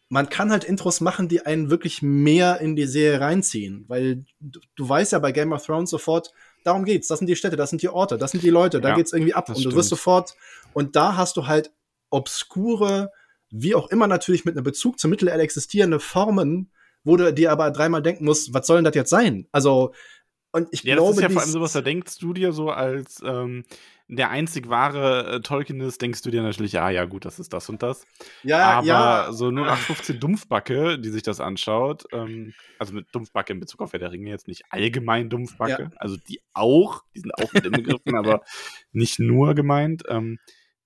man 0.09 0.29
kann 0.29 0.51
halt 0.51 0.65
Intros 0.65 1.01
machen, 1.01 1.29
die 1.29 1.47
einen 1.47 1.71
wirklich 1.71 2.03
mehr 2.03 2.61
in 2.61 2.75
die 2.75 2.87
Serie 2.87 3.21
reinziehen. 3.21 3.85
Weil 3.87 4.25
du, 4.41 4.59
du 4.75 4.89
weißt 4.89 5.13
ja 5.13 5.21
bei 5.21 5.31
Game 5.31 5.53
of 5.53 5.65
Thrones 5.65 5.91
sofort, 5.91 6.33
darum 6.65 6.85
geht's. 6.85 7.07
Das 7.07 7.21
sind 7.21 7.29
die 7.29 7.37
Städte, 7.37 7.55
das 7.57 7.71
sind 7.71 7.83
die 7.83 7.89
Orte, 7.89 8.19
das 8.19 8.33
sind 8.33 8.43
die 8.43 8.51
Leute, 8.51 8.81
da 8.81 8.91
ja, 8.91 8.97
geht's 8.97 9.13
irgendwie 9.13 9.35
ab. 9.35 9.49
Und 9.49 9.65
du 9.65 9.73
wirst 9.73 9.89
sofort, 9.89 10.35
und 10.73 10.97
da 10.97 11.17
hast 11.17 11.37
du 11.37 11.47
halt 11.47 11.73
obskure, 12.11 13.13
wie 13.51 13.75
auch 13.75 13.89
immer 13.91 14.07
natürlich 14.07 14.45
mit 14.45 14.57
einem 14.57 14.65
Bezug 14.65 14.99
zur 14.99 15.11
Mittelerde 15.11 15.43
existierende 15.43 16.01
Formen, 16.01 16.71
wo 17.05 17.17
du 17.17 17.33
dir 17.33 17.53
aber 17.53 17.71
dreimal 17.71 18.03
denken 18.03 18.25
musst, 18.25 18.55
was 18.55 18.67
soll 18.67 18.79
denn 18.79 18.85
das 18.85 18.95
jetzt 18.95 19.11
sein? 19.11 19.49
Also, 19.53 19.93
und 20.53 20.69
ich 20.71 20.83
ja, 20.83 20.95
glaube. 20.95 21.11
Das 21.11 21.17
ist 21.19 21.23
ja 21.23 21.31
vor 21.31 21.43
allem 21.43 21.51
sowas, 21.51 21.73
da 21.73 21.81
denkst 21.81 22.19
du 22.19 22.33
dir 22.33 22.53
so 22.53 22.71
als 22.71 23.23
ähm, 23.25 23.65
der 24.17 24.31
einzig 24.31 24.69
wahre 24.69 25.37
äh, 25.37 25.41
Tolkien 25.41 25.81
ist, 25.81 26.03
denkst 26.03 26.23
du 26.23 26.31
dir 26.31 26.43
natürlich, 26.43 26.73
ja, 26.73 26.91
ja, 26.91 27.05
gut, 27.05 27.25
das 27.25 27.39
ist 27.39 27.53
das 27.53 27.69
und 27.69 27.83
das. 27.83 28.07
Ja, 28.43 28.79
aber 28.79 28.87
ja. 28.87 29.33
so 29.33 29.51
0815 29.51 30.19
Dumpfbacke, 30.19 30.99
die 30.99 31.11
sich 31.11 31.23
das 31.23 31.41
anschaut, 31.41 32.05
ähm, 32.13 32.53
also 32.79 32.93
mit 32.93 33.07
Dumpfbacke 33.13 33.53
in 33.53 33.61
Bezug 33.61 33.81
auf 33.81 33.93
Wer 33.93 34.01
der 34.01 34.11
Ringe 34.11 34.29
jetzt 34.29 34.49
nicht 34.49 34.65
allgemein 34.71 35.31
Dumpfbacke, 35.31 35.83
ja. 35.85 35.91
also 35.97 36.17
die 36.17 36.41
auch, 36.53 37.05
die 37.15 37.21
sind 37.21 37.33
auch 37.35 37.53
mit 37.53 37.65
inbegriffen, 37.65 38.15
aber 38.17 38.43
nicht 38.93 39.21
nur 39.21 39.55
gemeint. 39.55 40.03
Ähm, 40.09 40.39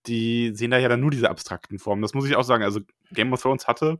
die 0.07 0.53
sehen 0.55 0.71
da 0.71 0.79
ja 0.79 0.89
dann 0.89 1.01
nur 1.01 1.11
diese 1.11 1.31
abstrakten 1.31 1.79
Formen. 1.79 2.03
Das 2.03 2.15
muss 2.15 2.27
ich 2.27 2.37
auch 2.37 2.45
sagen. 2.45 2.65
Also 2.65 2.81
Game 3.13 3.33
of 3.33 3.43
Thrones 3.43 3.67
hatte 3.67 3.99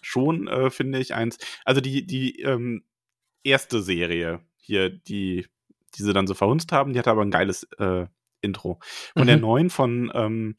schon, 0.00 0.48
äh, 0.48 0.70
finde 0.70 0.98
ich, 0.98 1.14
eins. 1.14 1.38
Also 1.64 1.80
die, 1.80 2.06
die 2.06 2.40
ähm, 2.40 2.84
erste 3.42 3.82
Serie 3.82 4.40
hier, 4.56 4.90
die, 4.90 5.46
die 5.94 6.02
sie 6.02 6.12
dann 6.12 6.26
so 6.26 6.34
verhunzt 6.34 6.72
haben, 6.72 6.92
die 6.92 6.98
hatte 6.98 7.10
aber 7.10 7.22
ein 7.22 7.30
geiles 7.30 7.64
äh, 7.78 8.06
Intro. 8.40 8.78
Von 9.14 9.22
mhm. 9.22 9.26
der 9.26 9.36
neuen 9.38 9.70
von 9.70 10.10
ähm, 10.14 10.56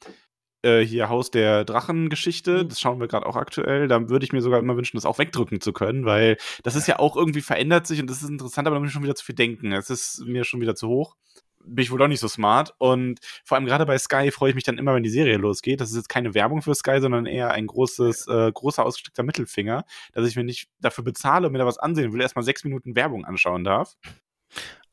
äh, 0.61 0.81
hier 0.81 1.09
Haus 1.09 1.31
der 1.31 1.63
Drachengeschichte, 1.63 2.63
mhm. 2.63 2.69
das 2.69 2.79
schauen 2.79 2.99
wir 2.99 3.07
gerade 3.07 3.25
auch 3.25 3.35
aktuell, 3.35 3.87
da 3.87 4.09
würde 4.09 4.25
ich 4.25 4.33
mir 4.33 4.41
sogar 4.41 4.59
immer 4.59 4.75
wünschen, 4.75 4.97
das 4.97 5.05
auch 5.05 5.17
wegdrücken 5.17 5.61
zu 5.61 5.71
können, 5.71 6.05
weil 6.05 6.37
das 6.63 6.75
ist 6.75 6.87
ja 6.87 6.99
auch 6.99 7.15
irgendwie 7.15 7.41
verändert 7.41 7.87
sich 7.87 8.01
und 8.01 8.09
das 8.09 8.21
ist 8.21 8.29
interessant, 8.29 8.67
aber 8.67 8.75
da 8.75 8.79
muss 8.81 8.89
ich 8.89 8.93
schon 8.93 9.03
wieder 9.03 9.15
zu 9.15 9.25
viel 9.25 9.35
denken. 9.35 9.71
Es 9.71 9.89
ist 9.89 10.25
mir 10.25 10.43
schon 10.43 10.59
wieder 10.61 10.75
zu 10.75 10.89
hoch 10.89 11.15
bin 11.63 11.83
ich 11.83 11.91
wohl 11.91 12.01
auch 12.01 12.07
nicht 12.07 12.19
so 12.19 12.27
smart. 12.27 12.73
Und 12.77 13.19
vor 13.45 13.57
allem 13.57 13.65
gerade 13.65 13.85
bei 13.85 13.97
Sky 13.97 14.31
freue 14.31 14.49
ich 14.49 14.55
mich 14.55 14.63
dann 14.63 14.77
immer, 14.77 14.95
wenn 14.95 15.03
die 15.03 15.09
Serie 15.09 15.37
losgeht. 15.37 15.81
Das 15.81 15.89
ist 15.91 15.97
jetzt 15.97 16.09
keine 16.09 16.33
Werbung 16.33 16.61
für 16.61 16.75
Sky, 16.75 16.99
sondern 17.01 17.25
eher 17.25 17.51
ein 17.51 17.67
großes, 17.67 18.27
äh, 18.27 18.51
großer 18.51 18.85
ausgestreckter 18.85 19.23
Mittelfinger, 19.23 19.85
dass 20.13 20.27
ich 20.27 20.35
mir 20.35 20.43
nicht 20.43 20.69
dafür 20.79 21.03
bezahle 21.03 21.47
und 21.47 21.53
mir 21.53 21.59
da 21.59 21.65
was 21.65 21.77
ansehen 21.77 22.13
will, 22.13 22.21
erstmal 22.21 22.43
sechs 22.43 22.63
Minuten 22.63 22.95
Werbung 22.95 23.25
anschauen 23.25 23.63
darf. 23.63 23.95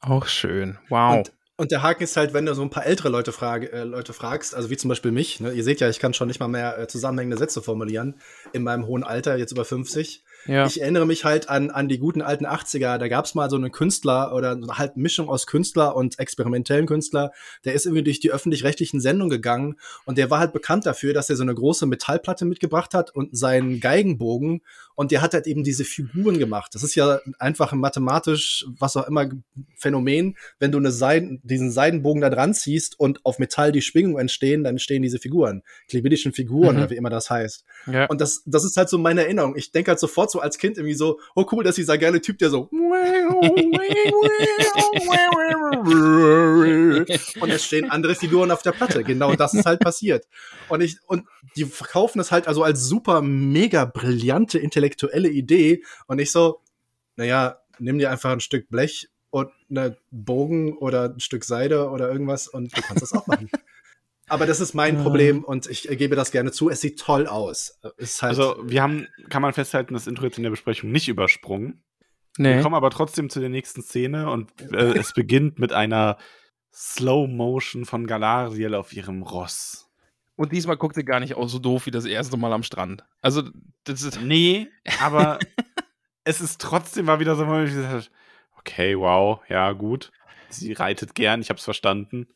Auch 0.00 0.26
schön. 0.26 0.78
Wow. 0.88 1.18
Und, 1.18 1.32
und 1.56 1.70
der 1.70 1.82
Haken 1.82 2.02
ist 2.02 2.16
halt, 2.16 2.34
wenn 2.34 2.46
du 2.46 2.54
so 2.54 2.62
ein 2.62 2.70
paar 2.70 2.86
ältere 2.86 3.08
Leute, 3.08 3.32
frag, 3.32 3.72
äh, 3.72 3.84
Leute 3.84 4.12
fragst, 4.12 4.54
also 4.54 4.70
wie 4.70 4.76
zum 4.76 4.88
Beispiel 4.88 5.12
mich, 5.12 5.40
ne? 5.40 5.52
ihr 5.52 5.64
seht 5.64 5.80
ja, 5.80 5.88
ich 5.88 5.98
kann 5.98 6.14
schon 6.14 6.28
nicht 6.28 6.40
mal 6.40 6.48
mehr 6.48 6.78
äh, 6.78 6.86
zusammenhängende 6.86 7.38
Sätze 7.38 7.62
formulieren 7.62 8.20
in 8.52 8.62
meinem 8.62 8.86
hohen 8.86 9.04
Alter, 9.04 9.36
jetzt 9.36 9.52
über 9.52 9.64
50. 9.64 10.22
Ja. 10.46 10.66
Ich 10.66 10.80
erinnere 10.80 11.06
mich 11.06 11.24
halt 11.24 11.48
an, 11.48 11.70
an 11.70 11.88
die 11.88 11.98
guten 11.98 12.22
alten 12.22 12.46
80er. 12.46 12.98
Da 12.98 13.08
gab 13.08 13.24
es 13.24 13.34
mal 13.34 13.50
so 13.50 13.56
einen 13.56 13.72
Künstler 13.72 14.34
oder 14.34 14.58
halt 14.70 14.96
Mischung 14.96 15.28
aus 15.28 15.46
Künstler 15.46 15.96
und 15.96 16.18
experimentellen 16.18 16.86
Künstler. 16.86 17.32
Der 17.64 17.74
ist 17.74 17.86
irgendwie 17.86 18.04
durch 18.04 18.20
die 18.20 18.30
öffentlich-rechtlichen 18.30 19.00
Sendungen 19.00 19.30
gegangen 19.30 19.76
und 20.04 20.18
der 20.18 20.30
war 20.30 20.38
halt 20.38 20.52
bekannt 20.52 20.86
dafür, 20.86 21.14
dass 21.14 21.30
er 21.30 21.36
so 21.36 21.42
eine 21.42 21.54
große 21.54 21.86
Metallplatte 21.86 22.44
mitgebracht 22.44 22.94
hat 22.94 23.14
und 23.14 23.36
seinen 23.36 23.80
Geigenbogen 23.80 24.62
und 24.96 25.12
der 25.12 25.22
hat 25.22 25.34
halt 25.34 25.46
eben 25.46 25.62
diese 25.62 25.84
Figuren 25.84 26.38
gemacht. 26.38 26.74
Das 26.74 26.82
ist 26.82 26.94
ja 26.94 27.20
einfach 27.38 27.72
ein 27.72 27.78
mathematisch, 27.78 28.66
was 28.78 28.96
auch 28.96 29.06
immer, 29.06 29.28
Phänomen. 29.76 30.36
Wenn 30.58 30.72
du 30.72 30.78
eine 30.78 30.90
Seiden, 30.90 31.40
diesen 31.44 31.70
Seidenbogen 31.70 32.22
da 32.22 32.30
dran 32.30 32.54
ziehst 32.54 32.98
und 32.98 33.24
auf 33.24 33.38
Metall 33.38 33.72
die 33.72 33.82
Schwingungen 33.82 34.18
entstehen, 34.18 34.64
dann 34.64 34.74
entstehen 34.74 35.02
diese 35.02 35.18
Figuren. 35.18 35.62
Klebidischen 35.88 36.32
Figuren, 36.32 36.80
mhm. 36.80 36.90
wie 36.90 36.96
immer 36.96 37.10
das 37.10 37.28
heißt. 37.28 37.64
Ja. 37.92 38.06
Und 38.06 38.22
das, 38.22 38.42
das 38.46 38.64
ist 38.64 38.76
halt 38.78 38.88
so 38.88 38.96
meine 38.96 39.24
Erinnerung. 39.24 39.54
Ich 39.56 39.70
denke 39.70 39.90
halt 39.90 40.00
sofort 40.00 40.30
so 40.30 40.40
als 40.40 40.56
Kind 40.56 40.78
irgendwie 40.78 40.94
so, 40.94 41.20
oh 41.34 41.44
cool, 41.52 41.62
dass 41.62 41.74
dieser 41.74 41.98
geile 41.98 42.22
Typ, 42.22 42.38
der 42.38 42.48
so 42.48 42.70
und 47.40 47.50
es 47.50 47.64
stehen 47.64 47.90
andere 47.90 48.14
Figuren 48.14 48.50
auf 48.50 48.62
der 48.62 48.72
Platte. 48.72 49.04
Genau 49.04 49.34
das 49.34 49.52
ist 49.52 49.66
halt 49.66 49.80
passiert. 49.80 50.24
Und 50.68 50.80
ich, 50.80 50.96
und 51.06 51.24
die 51.56 51.64
verkaufen 51.64 52.20
es 52.20 52.32
halt 52.32 52.48
also 52.48 52.62
als 52.62 52.84
super 52.84 53.20
mega 53.20 53.84
brillante 53.84 54.58
Intellektuelle 54.58 54.85
intellektuelle 54.86 55.28
Idee 55.28 55.82
und 56.06 56.16
nicht 56.16 56.32
so, 56.32 56.60
naja, 57.16 57.58
nimm 57.78 57.98
dir 57.98 58.10
einfach 58.10 58.30
ein 58.30 58.40
Stück 58.40 58.68
Blech 58.68 59.08
und 59.30 59.50
einen 59.68 59.96
Bogen 60.10 60.76
oder 60.78 61.12
ein 61.12 61.20
Stück 61.20 61.44
Seide 61.44 61.90
oder 61.90 62.10
irgendwas 62.10 62.48
und 62.48 62.76
du 62.76 62.82
kannst 62.82 63.02
das 63.02 63.12
auch 63.12 63.26
machen. 63.26 63.50
Aber 64.28 64.44
das 64.44 64.58
ist 64.58 64.74
mein 64.74 65.00
Problem 65.00 65.44
und 65.44 65.68
ich 65.68 65.82
gebe 65.82 66.16
das 66.16 66.32
gerne 66.32 66.50
zu. 66.50 66.68
Es 66.68 66.80
sieht 66.80 66.98
toll 66.98 67.28
aus. 67.28 67.78
Halt 67.82 68.22
also, 68.22 68.56
wir 68.64 68.82
haben, 68.82 69.06
kann 69.28 69.40
man 69.40 69.52
festhalten, 69.52 69.94
das 69.94 70.08
Intro 70.08 70.24
jetzt 70.24 70.36
in 70.36 70.42
der 70.42 70.50
Besprechung 70.50 70.90
nicht 70.90 71.06
übersprungen. 71.06 71.84
Nee. 72.36 72.56
Wir 72.56 72.62
kommen 72.62 72.74
aber 72.74 72.90
trotzdem 72.90 73.30
zu 73.30 73.38
der 73.38 73.50
nächsten 73.50 73.82
Szene 73.82 74.28
und 74.28 74.50
äh, 74.72 74.98
es 74.98 75.12
beginnt 75.12 75.60
mit 75.60 75.72
einer 75.72 76.18
Slow 76.72 77.28
Motion 77.28 77.84
von 77.84 78.08
Galariel 78.08 78.74
auf 78.74 78.92
ihrem 78.92 79.22
Ross. 79.22 79.85
Und 80.36 80.52
diesmal 80.52 80.76
guckt 80.76 80.96
er 80.96 81.02
gar 81.02 81.20
nicht 81.20 81.34
auch 81.34 81.48
so 81.48 81.58
doof 81.58 81.86
wie 81.86 81.90
das 81.90 82.04
erste 82.04 82.36
Mal 82.36 82.52
am 82.52 82.62
Strand. 82.62 83.04
Also, 83.22 83.42
das 83.84 84.02
ist. 84.02 84.20
Nee, 84.20 84.68
aber 85.00 85.38
es 86.24 86.40
ist 86.40 86.60
trotzdem 86.60 87.06
mal 87.06 87.20
wieder 87.20 87.36
so, 87.36 87.46
okay, 88.58 88.98
wow, 88.98 89.40
ja, 89.48 89.72
gut. 89.72 90.12
Sie 90.48 90.72
reitet 90.72 91.14
gern, 91.14 91.40
ich 91.40 91.50
hab's 91.50 91.64
verstanden. 91.64 92.28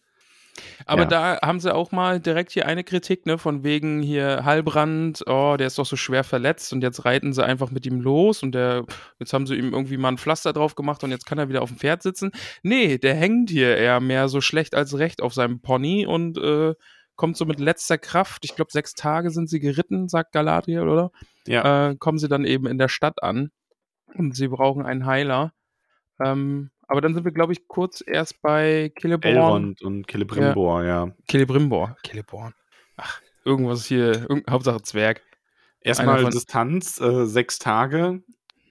Aber 0.86 1.02
ja. 1.02 1.08
da 1.08 1.38
haben 1.42 1.60
sie 1.60 1.74
auch 1.74 1.92
mal 1.92 2.20
direkt 2.20 2.52
hier 2.52 2.66
eine 2.66 2.84
Kritik, 2.84 3.26
ne, 3.26 3.38
von 3.38 3.64
wegen 3.64 4.02
hier 4.02 4.44
Heilbrand, 4.44 5.22
oh, 5.26 5.56
der 5.58 5.68
ist 5.68 5.78
doch 5.78 5.86
so 5.86 5.96
schwer 5.96 6.24
verletzt 6.24 6.72
und 6.72 6.82
jetzt 6.82 7.04
reiten 7.04 7.32
sie 7.32 7.44
einfach 7.44 7.70
mit 7.70 7.86
ihm 7.86 8.00
los 8.00 8.42
und 8.42 8.52
der, 8.54 8.84
jetzt 9.18 9.32
haben 9.32 9.46
sie 9.46 9.54
ihm 9.54 9.72
irgendwie 9.72 9.96
mal 9.96 10.08
ein 10.08 10.18
Pflaster 10.18 10.52
drauf 10.52 10.74
gemacht 10.74 11.02
und 11.04 11.10
jetzt 11.10 11.26
kann 11.26 11.38
er 11.38 11.48
wieder 11.48 11.62
auf 11.62 11.70
dem 11.70 11.78
Pferd 11.78 12.02
sitzen. 12.02 12.32
Nee, 12.62 12.98
der 12.98 13.14
hängt 13.14 13.50
hier 13.50 13.76
eher 13.76 14.00
mehr 14.00 14.28
so 14.28 14.40
schlecht 14.40 14.74
als 14.74 14.98
recht 14.98 15.22
auf 15.22 15.34
seinem 15.34 15.60
Pony 15.60 16.06
und 16.06 16.38
äh, 16.38 16.74
kommt 17.20 17.36
so 17.36 17.44
mit 17.44 17.60
letzter 17.60 17.98
Kraft, 17.98 18.46
ich 18.46 18.56
glaube, 18.56 18.72
sechs 18.72 18.94
Tage 18.94 19.30
sind 19.30 19.50
sie 19.50 19.60
geritten, 19.60 20.08
sagt 20.08 20.32
Galadriel, 20.32 20.88
oder? 20.88 21.10
Ja. 21.46 21.90
Äh, 21.90 21.96
kommen 21.96 22.16
sie 22.16 22.28
dann 22.28 22.46
eben 22.46 22.66
in 22.66 22.78
der 22.78 22.88
Stadt 22.88 23.22
an 23.22 23.50
und 24.14 24.34
sie 24.34 24.48
brauchen 24.48 24.86
einen 24.86 25.04
Heiler. 25.04 25.52
Ähm, 26.18 26.70
aber 26.88 27.02
dann 27.02 27.12
sind 27.12 27.26
wir, 27.26 27.32
glaube 27.32 27.52
ich, 27.52 27.68
kurz 27.68 28.02
erst 28.04 28.40
bei 28.40 28.90
Celeborn. 28.98 29.36
Elrond 29.36 29.82
und 29.82 30.10
Celebrimbor, 30.10 30.82
ja. 30.82 31.04
ja. 31.04 31.12
Celebrimbor, 31.30 31.94
Celeborn. 32.06 32.54
Ach, 32.96 33.20
irgendwas 33.44 33.84
hier, 33.84 34.26
Hauptsache 34.48 34.80
Zwerg. 34.80 35.20
Erstmal 35.82 36.24
Distanz, 36.30 36.98
äh, 37.02 37.26
sechs 37.26 37.58
Tage. 37.58 38.22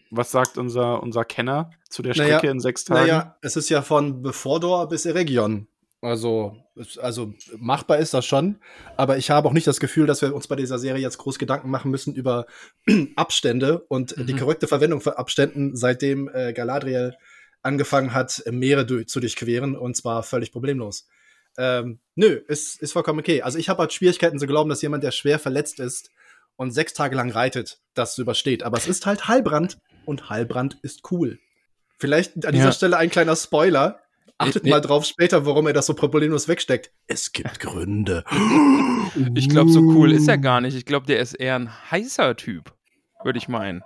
Was 0.10 0.32
sagt 0.32 0.58
unser, 0.58 1.04
unser 1.04 1.24
Kenner 1.24 1.70
zu 1.88 2.02
der 2.02 2.16
Strecke 2.16 2.32
naja, 2.32 2.52
in 2.52 2.60
sechs 2.60 2.84
Tagen? 2.84 3.02
Naja, 3.02 3.38
es 3.44 3.56
ist 3.56 3.70
ja 3.70 3.84
von 3.84 4.24
Befordor 4.24 4.90
bis 4.90 5.06
Eregion. 5.06 5.68
Also, 6.02 6.56
also 7.02 7.34
machbar 7.58 7.98
ist 7.98 8.14
das 8.14 8.26
schon, 8.26 8.62
aber 8.96 9.18
ich 9.18 9.32
habe 9.32 9.50
auch 9.50 9.54
nicht 9.54 9.68
das 9.68 9.82
Gefühl, 9.82 10.08
dass 10.08 10.22
wir 10.22 10.34
uns 10.34 10.48
bei 10.48 10.56
dieser 10.56 10.80
Serie 10.80 11.02
jetzt 11.02 11.18
groß 11.18 11.38
Gedanken 11.40 11.70
machen 11.70 11.92
müssen 11.92 12.16
über 12.16 12.46
Abstände 13.18 13.80
und 13.90 14.18
mhm. 14.18 14.26
die 14.26 14.36
korrekte 14.36 14.68
Verwendung 14.68 15.02
von 15.02 15.14
Abständen, 15.14 15.76
seitdem 15.76 16.30
äh, 16.34 16.54
Galadriel 16.54 17.16
angefangen 17.62 18.14
hat, 18.14 18.42
Meere 18.50 18.86
du 18.86 19.06
zu 19.06 19.20
durchqueren 19.20 19.76
und 19.76 19.98
zwar 19.98 20.24
völlig 20.24 20.54
problemlos. 20.54 21.08
Ähm, 21.58 22.00
nö, 22.16 22.42
ist, 22.48 22.82
ist 22.82 22.94
vollkommen 22.94 23.20
okay. 23.20 23.42
Also 23.42 23.58
ich 23.58 23.68
habe 23.68 23.80
halt 23.80 23.92
Schwierigkeiten 23.92 24.40
zu 24.40 24.48
glauben, 24.48 24.70
dass 24.70 24.82
jemand, 24.82 25.04
der 25.04 25.12
schwer 25.12 25.40
verletzt 25.40 25.82
ist 25.82 26.12
und 26.56 26.72
sechs 26.72 26.94
Tage 26.94 27.18
lang 27.18 27.32
reitet, 27.32 27.82
das 27.94 28.18
übersteht. 28.18 28.64
Aber 28.64 28.78
es 28.78 28.88
ist 28.88 29.06
halt 29.06 29.28
Heilbrand 29.28 29.80
und 30.06 30.30
Heilbrand 30.30 30.78
ist 30.82 31.12
cool. 31.12 31.40
Vielleicht 31.98 32.46
an 32.46 32.54
dieser 32.54 32.66
ja. 32.66 32.72
Stelle 32.72 32.98
ein 32.98 33.10
kleiner 33.10 33.36
Spoiler. 33.36 34.00
Achtet 34.42 34.64
nee, 34.64 34.70
mal 34.70 34.80
drauf 34.80 35.04
später, 35.04 35.46
warum 35.46 35.68
er 35.68 35.74
das 35.74 35.86
so 35.86 35.94
problemlos 35.94 36.48
wegsteckt. 36.48 36.92
Es 37.08 37.34
gibt 37.34 37.60
Gründe. 37.60 38.24
Ich 39.36 39.50
glaube, 39.50 39.70
so 39.70 39.82
cool 39.82 40.14
ist 40.14 40.30
er 40.30 40.38
gar 40.38 40.62
nicht. 40.62 40.76
Ich 40.76 40.86
glaube, 40.86 41.06
der 41.06 41.20
ist 41.20 41.34
eher 41.34 41.56
ein 41.56 41.70
heißer 41.92 42.38
Typ, 42.38 42.74
würde 43.24 43.38
ich 43.38 43.50
meinen. 43.50 43.84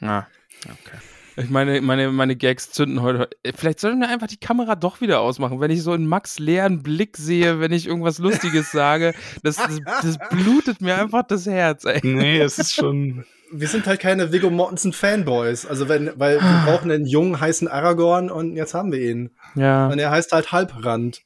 Na, 0.00 0.26
okay. 0.64 0.98
Ich 1.36 1.50
meine, 1.50 1.80
meine, 1.80 2.10
meine 2.10 2.36
Gags 2.36 2.70
zünden 2.70 3.02
heute. 3.02 3.28
Vielleicht 3.54 3.80
sollten 3.80 4.00
wir 4.00 4.08
einfach 4.08 4.26
die 4.26 4.36
Kamera 4.36 4.76
doch 4.76 5.00
wieder 5.00 5.20
ausmachen, 5.20 5.60
wenn 5.60 5.70
ich 5.70 5.82
so 5.82 5.92
einen 5.92 6.06
Max 6.06 6.38
leeren 6.38 6.82
Blick 6.82 7.16
sehe, 7.16 7.60
wenn 7.60 7.72
ich 7.72 7.86
irgendwas 7.86 8.18
Lustiges 8.18 8.70
sage. 8.72 9.14
Das, 9.42 9.56
das, 9.56 9.78
das 10.02 10.18
blutet 10.30 10.80
mir 10.80 10.96
einfach 10.96 11.24
das 11.24 11.46
Herz, 11.46 11.84
ey. 11.84 12.00
Nee, 12.02 12.40
es 12.40 12.58
ist 12.58 12.74
schon. 12.74 13.24
Wir 13.52 13.68
sind 13.68 13.86
halt 13.86 14.00
keine 14.00 14.32
Viggo 14.32 14.50
Mortensen 14.50 14.92
Fanboys. 14.92 15.66
Also 15.66 15.88
wenn, 15.88 16.12
weil 16.16 16.40
wir 16.40 16.62
brauchen 16.64 16.90
einen 16.90 17.06
jungen, 17.06 17.40
heißen 17.40 17.68
Aragorn 17.68 18.30
und 18.30 18.56
jetzt 18.56 18.74
haben 18.74 18.90
wir 18.90 19.00
ihn. 19.00 19.30
Ja. 19.54 19.88
Und 19.88 19.98
er 19.98 20.10
heißt 20.10 20.32
halt 20.32 20.52
Halbrand. 20.52 21.22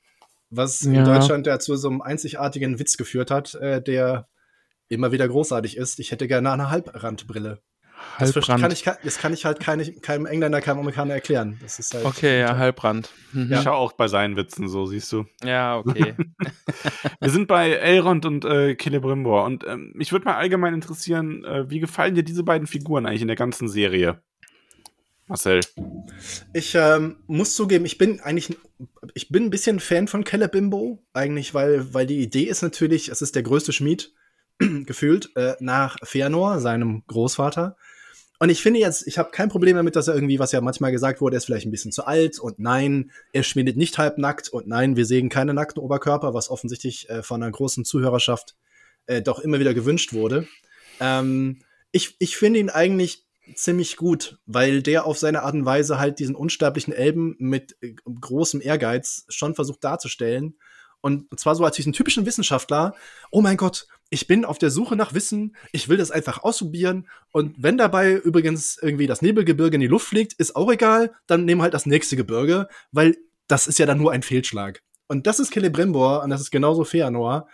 Was 0.51 0.81
ja. 0.83 0.93
in 0.93 1.05
Deutschland 1.05 1.47
ja 1.47 1.59
zu 1.59 1.77
so 1.77 1.89
einem 1.89 2.01
einzigartigen 2.01 2.79
Witz 2.79 2.97
geführt 2.97 3.31
hat, 3.31 3.55
äh, 3.57 3.83
der 3.83 4.29
immer 4.89 5.13
wieder 5.13 5.29
großartig 5.29 5.77
ist. 5.77 5.99
Ich 5.99 6.11
hätte 6.11 6.27
gerne 6.27 6.51
eine 6.51 6.71
Halbrandbrille. 6.71 7.61
Das 8.19 8.33
kann, 8.33 8.71
ich, 8.71 8.85
das 8.85 9.19
kann 9.19 9.33
ich 9.33 9.45
halt 9.45 9.61
keine, 9.61 9.93
keinem 9.93 10.27
Engländer, 10.27 10.61
keinem 10.61 10.81
Amerikaner 10.81 11.15
erklären. 11.15 11.59
Das 11.63 11.79
ist 11.79 11.95
halt 11.95 12.05
okay, 12.05 12.41
ja, 12.41 12.57
Halbrand. 12.57 13.11
Mhm. 13.33 13.53
Ich 13.53 13.63
schaue 13.63 13.75
auch 13.75 13.93
bei 13.93 14.09
seinen 14.09 14.37
Witzen 14.37 14.69
so, 14.69 14.87
siehst 14.87 15.11
du. 15.13 15.25
Ja, 15.45 15.79
okay. 15.79 16.15
Wir 17.21 17.31
sind 17.31 17.49
bei 17.49 17.71
Elrond 17.71 18.25
und 18.25 18.45
äh, 18.45 18.77
Celebrimbor 18.77 19.45
und 19.45 19.65
ähm, 19.67 19.93
mich 19.95 20.13
würde 20.13 20.27
mal 20.27 20.37
allgemein 20.37 20.75
interessieren, 20.75 21.45
äh, 21.45 21.69
wie 21.71 21.81
gefallen 21.81 22.15
dir 22.15 22.23
diese 22.23 22.45
beiden 22.45 22.67
Figuren 22.67 23.07
eigentlich 23.07 23.23
in 23.23 23.29
der 23.29 23.37
ganzen 23.37 23.69
Serie? 23.69 24.23
Marcel. 25.29 25.61
Ich 26.53 26.75
ähm, 26.75 27.17
muss 27.27 27.55
zugeben, 27.55 27.85
ich 27.85 27.99
bin 27.99 28.21
eigentlich, 28.21 28.57
ich 29.15 29.29
bin 29.29 29.45
ein 29.45 29.51
bisschen 29.51 29.79
Fan 29.79 30.09
von 30.09 30.25
Celebimbo, 30.25 31.03
eigentlich, 31.13 31.55
weil, 31.55 31.93
weil 31.93 32.07
die 32.07 32.21
Idee 32.21 32.45
ist 32.45 32.63
natürlich, 32.63 33.09
es 33.09 33.23
ist 33.23 33.35
der 33.35 33.43
größte 33.43 33.73
Schmied 33.73 34.13
gefühlt 34.59 35.31
äh, 35.37 35.55
nach 35.61 35.99
Fëanor, 35.99 36.61
seinem 36.61 37.05
Großvater. 37.07 37.77
Und 38.41 38.51
ich 38.51 38.63
finde 38.63 38.81
jetzt, 38.81 39.07
ich 39.07 39.19
habe 39.19 39.31
kein 39.31 39.49
Problem 39.49 39.77
damit, 39.77 39.97
dass 39.97 40.09
er 40.09 40.15
irgendwie, 40.15 40.39
was 40.39 40.53
ja 40.53 40.61
manchmal 40.61 40.93
gesagt 40.93 41.21
wurde, 41.21 41.37
er 41.37 41.39
ist 41.39 41.47
vielleicht 41.47 41.67
ein 41.67 41.73
bisschen 41.73 41.93
zu 41.93 42.07
alt 42.07 42.39
und 42.39 42.59
nein, 42.59 43.11
er 43.33 43.43
schmiedet 43.43 43.77
nicht 43.77 43.99
halbnackt 43.99 44.49
und 44.49 44.69
nein, 44.69 44.97
wir 44.97 45.07
sehen 45.07 45.29
keine 45.29 45.55
nackten 45.55 45.83
Oberkörper, 45.83 46.35
was 46.35 46.49
offensichtlich 46.49 47.11
äh, 47.11 47.23
von 47.23 47.43
einer 47.43 47.51
großen 47.51 47.85
Zuhörerschaft 47.85 48.57
äh, 49.07 49.23
doch 49.23 49.41
immer 49.41 49.59
wieder 49.59 49.75
gewünscht 49.75 50.13
wurde. 50.13 50.47
Ähm, 51.01 51.59
ich 51.91 52.17
ich 52.21 52.37
finde 52.37 52.61
ihn 52.61 52.71
eigentlich 52.71 53.28
ziemlich 53.55 53.97
gut, 53.97 54.39
weil 54.47 54.83
der 54.83 55.05
auf 55.05 55.19
seine 55.19 55.43
Art 55.43 55.55
und 55.55 55.65
Weise 55.65 55.99
halt 55.99 56.19
diesen 56.19 56.35
unsterblichen 56.35 56.93
Elben 56.93 57.37
mit 57.39 57.77
äh, 57.81 57.95
großem 58.05 58.61
Ehrgeiz 58.61 59.25
schon 59.29 59.55
versucht 59.55 59.85
darzustellen. 59.85 60.59
Und 61.01 61.27
zwar 61.39 61.55
so 61.55 61.65
als 61.65 61.77
diesen 61.77 61.93
typischen 61.93 62.27
Wissenschaftler, 62.27 62.95
oh 63.31 63.41
mein 63.41 63.57
Gott, 63.57 63.87
ich 64.11 64.27
bin 64.27 64.45
auf 64.45 64.59
der 64.59 64.71
Suche 64.71 64.97
nach 64.97 65.15
Wissen, 65.15 65.55
ich 65.71 65.89
will 65.89 65.97
das 65.97 66.11
einfach 66.11 66.43
ausprobieren 66.43 67.09
und 67.31 67.55
wenn 67.59 67.77
dabei 67.77 68.15
übrigens 68.15 68.79
irgendwie 68.81 69.07
das 69.07 69.23
Nebelgebirge 69.23 69.77
in 69.77 69.81
die 69.81 69.87
Luft 69.87 70.09
fliegt, 70.09 70.33
ist 70.35 70.57
auch 70.57 70.73
egal, 70.73 71.13
dann 71.27 71.45
nehmen 71.45 71.63
halt 71.63 71.75
das 71.75 71.87
nächste 71.87 72.17
Gebirge, 72.17 72.69
weil 72.91 73.17
das 73.47 73.67
ist 73.67 73.79
ja 73.79 73.87
dann 73.87 73.99
nur 73.99 74.13
ein 74.13 74.23
Fehlschlag. 74.23 74.83
Und 75.09 75.27
das 75.27 75.41
ist 75.41 75.53
Celebrimbor 75.53 76.23
und 76.23 76.31
das 76.31 76.41
ist 76.41 76.51
genauso 76.51 76.85
Feanor. 76.85 77.49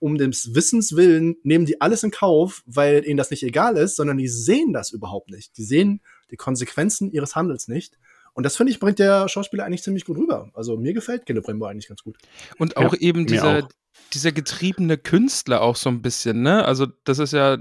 Um 0.00 0.16
des 0.16 0.54
Wissens 0.54 0.94
willen 0.94 1.36
nehmen 1.42 1.66
die 1.66 1.80
alles 1.80 2.02
in 2.02 2.10
Kauf, 2.10 2.62
weil 2.66 3.04
ihnen 3.04 3.16
das 3.16 3.30
nicht 3.30 3.42
egal 3.42 3.76
ist, 3.76 3.96
sondern 3.96 4.16
die 4.16 4.28
sehen 4.28 4.72
das 4.72 4.92
überhaupt 4.92 5.30
nicht. 5.30 5.56
Die 5.56 5.64
sehen 5.64 6.00
die 6.30 6.36
Konsequenzen 6.36 7.10
ihres 7.10 7.34
Handels 7.34 7.68
nicht. 7.68 7.98
Und 8.34 8.44
das 8.44 8.56
finde 8.56 8.70
ich, 8.72 8.78
bringt 8.78 9.00
der 9.00 9.28
Schauspieler 9.28 9.64
eigentlich 9.64 9.82
ziemlich 9.82 10.04
gut 10.04 10.16
rüber. 10.16 10.50
Also 10.54 10.76
mir 10.76 10.92
gefällt 10.92 11.26
Celebrimbor 11.26 11.70
eigentlich 11.70 11.88
ganz 11.88 12.04
gut. 12.04 12.18
Und 12.58 12.76
auch 12.76 12.92
ja, 12.92 13.00
eben 13.00 13.26
dieser, 13.26 13.64
auch 13.64 13.68
dieser 14.12 14.32
getriebene 14.32 14.96
Künstler 14.96 15.62
auch 15.62 15.76
so 15.76 15.90
ein 15.90 16.02
bisschen, 16.02 16.42
ne? 16.42 16.64
Also, 16.64 16.86
das 17.04 17.18
ist 17.18 17.32
ja, 17.32 17.58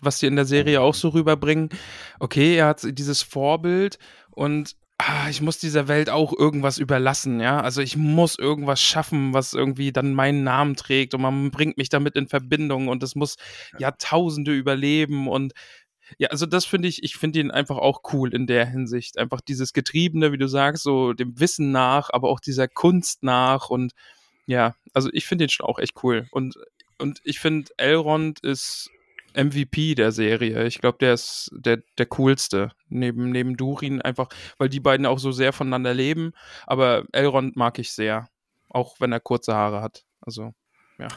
was 0.00 0.18
die 0.18 0.26
in 0.26 0.36
der 0.36 0.44
Serie 0.44 0.80
auch 0.80 0.94
so 0.94 1.08
rüberbringen. 1.08 1.70
Okay, 2.20 2.56
er 2.56 2.66
hat 2.66 2.86
dieses 2.98 3.22
Vorbild 3.22 3.98
und 4.30 4.76
ah, 4.98 5.28
ich 5.30 5.40
muss 5.40 5.58
dieser 5.58 5.88
Welt 5.88 6.10
auch 6.10 6.32
irgendwas 6.36 6.78
überlassen, 6.78 7.40
ja. 7.40 7.60
Also 7.60 7.80
ich 7.80 7.96
muss 7.96 8.38
irgendwas 8.38 8.82
schaffen, 8.82 9.32
was 9.32 9.54
irgendwie 9.54 9.92
dann 9.92 10.12
meinen 10.14 10.42
Namen 10.44 10.76
trägt 10.76 11.14
und 11.14 11.22
man 11.22 11.50
bringt 11.50 11.78
mich 11.78 11.88
damit 11.88 12.16
in 12.16 12.28
Verbindung 12.28 12.88
und 12.88 13.02
es 13.02 13.14
muss 13.14 13.36
Jahrtausende 13.78 14.52
überleben 14.54 15.28
und 15.28 15.52
ja, 16.16 16.28
also 16.28 16.46
das 16.46 16.64
finde 16.64 16.88
ich, 16.88 17.02
ich 17.02 17.16
finde 17.16 17.40
ihn 17.40 17.50
einfach 17.50 17.76
auch 17.76 18.00
cool 18.12 18.32
in 18.32 18.46
der 18.46 18.64
Hinsicht. 18.64 19.18
Einfach 19.18 19.42
dieses 19.42 19.74
Getriebene, 19.74 20.32
wie 20.32 20.38
du 20.38 20.48
sagst, 20.48 20.82
so 20.82 21.12
dem 21.12 21.38
Wissen 21.38 21.70
nach, 21.70 22.08
aber 22.10 22.30
auch 22.30 22.40
dieser 22.40 22.66
Kunst 22.66 23.22
nach 23.22 23.68
und 23.68 23.92
ja, 24.46 24.74
also 24.94 25.10
ich 25.12 25.26
finde 25.26 25.44
den 25.44 25.50
schon 25.50 25.66
auch 25.66 25.78
echt 25.78 26.02
cool. 26.02 26.26
Und, 26.30 26.56
und 26.98 27.20
ich 27.24 27.38
finde, 27.40 27.70
Elrond 27.76 28.40
ist 28.40 28.90
MVP 29.38 29.94
der 29.94 30.12
Serie. 30.12 30.66
Ich 30.66 30.80
glaube, 30.80 30.98
der 30.98 31.14
ist 31.14 31.50
der, 31.52 31.78
der 31.96 32.06
coolste. 32.06 32.72
Neben, 32.88 33.30
neben 33.30 33.56
Durin 33.56 34.02
einfach, 34.02 34.28
weil 34.58 34.68
die 34.68 34.80
beiden 34.80 35.06
auch 35.06 35.18
so 35.18 35.32
sehr 35.32 35.52
voneinander 35.52 35.94
leben. 35.94 36.32
Aber 36.66 37.04
Elrond 37.12 37.56
mag 37.56 37.78
ich 37.78 37.92
sehr. 37.92 38.28
Auch 38.68 39.00
wenn 39.00 39.12
er 39.12 39.20
kurze 39.20 39.54
Haare 39.54 39.80
hat. 39.80 40.04
Also, 40.20 40.52
ja. 40.98 41.08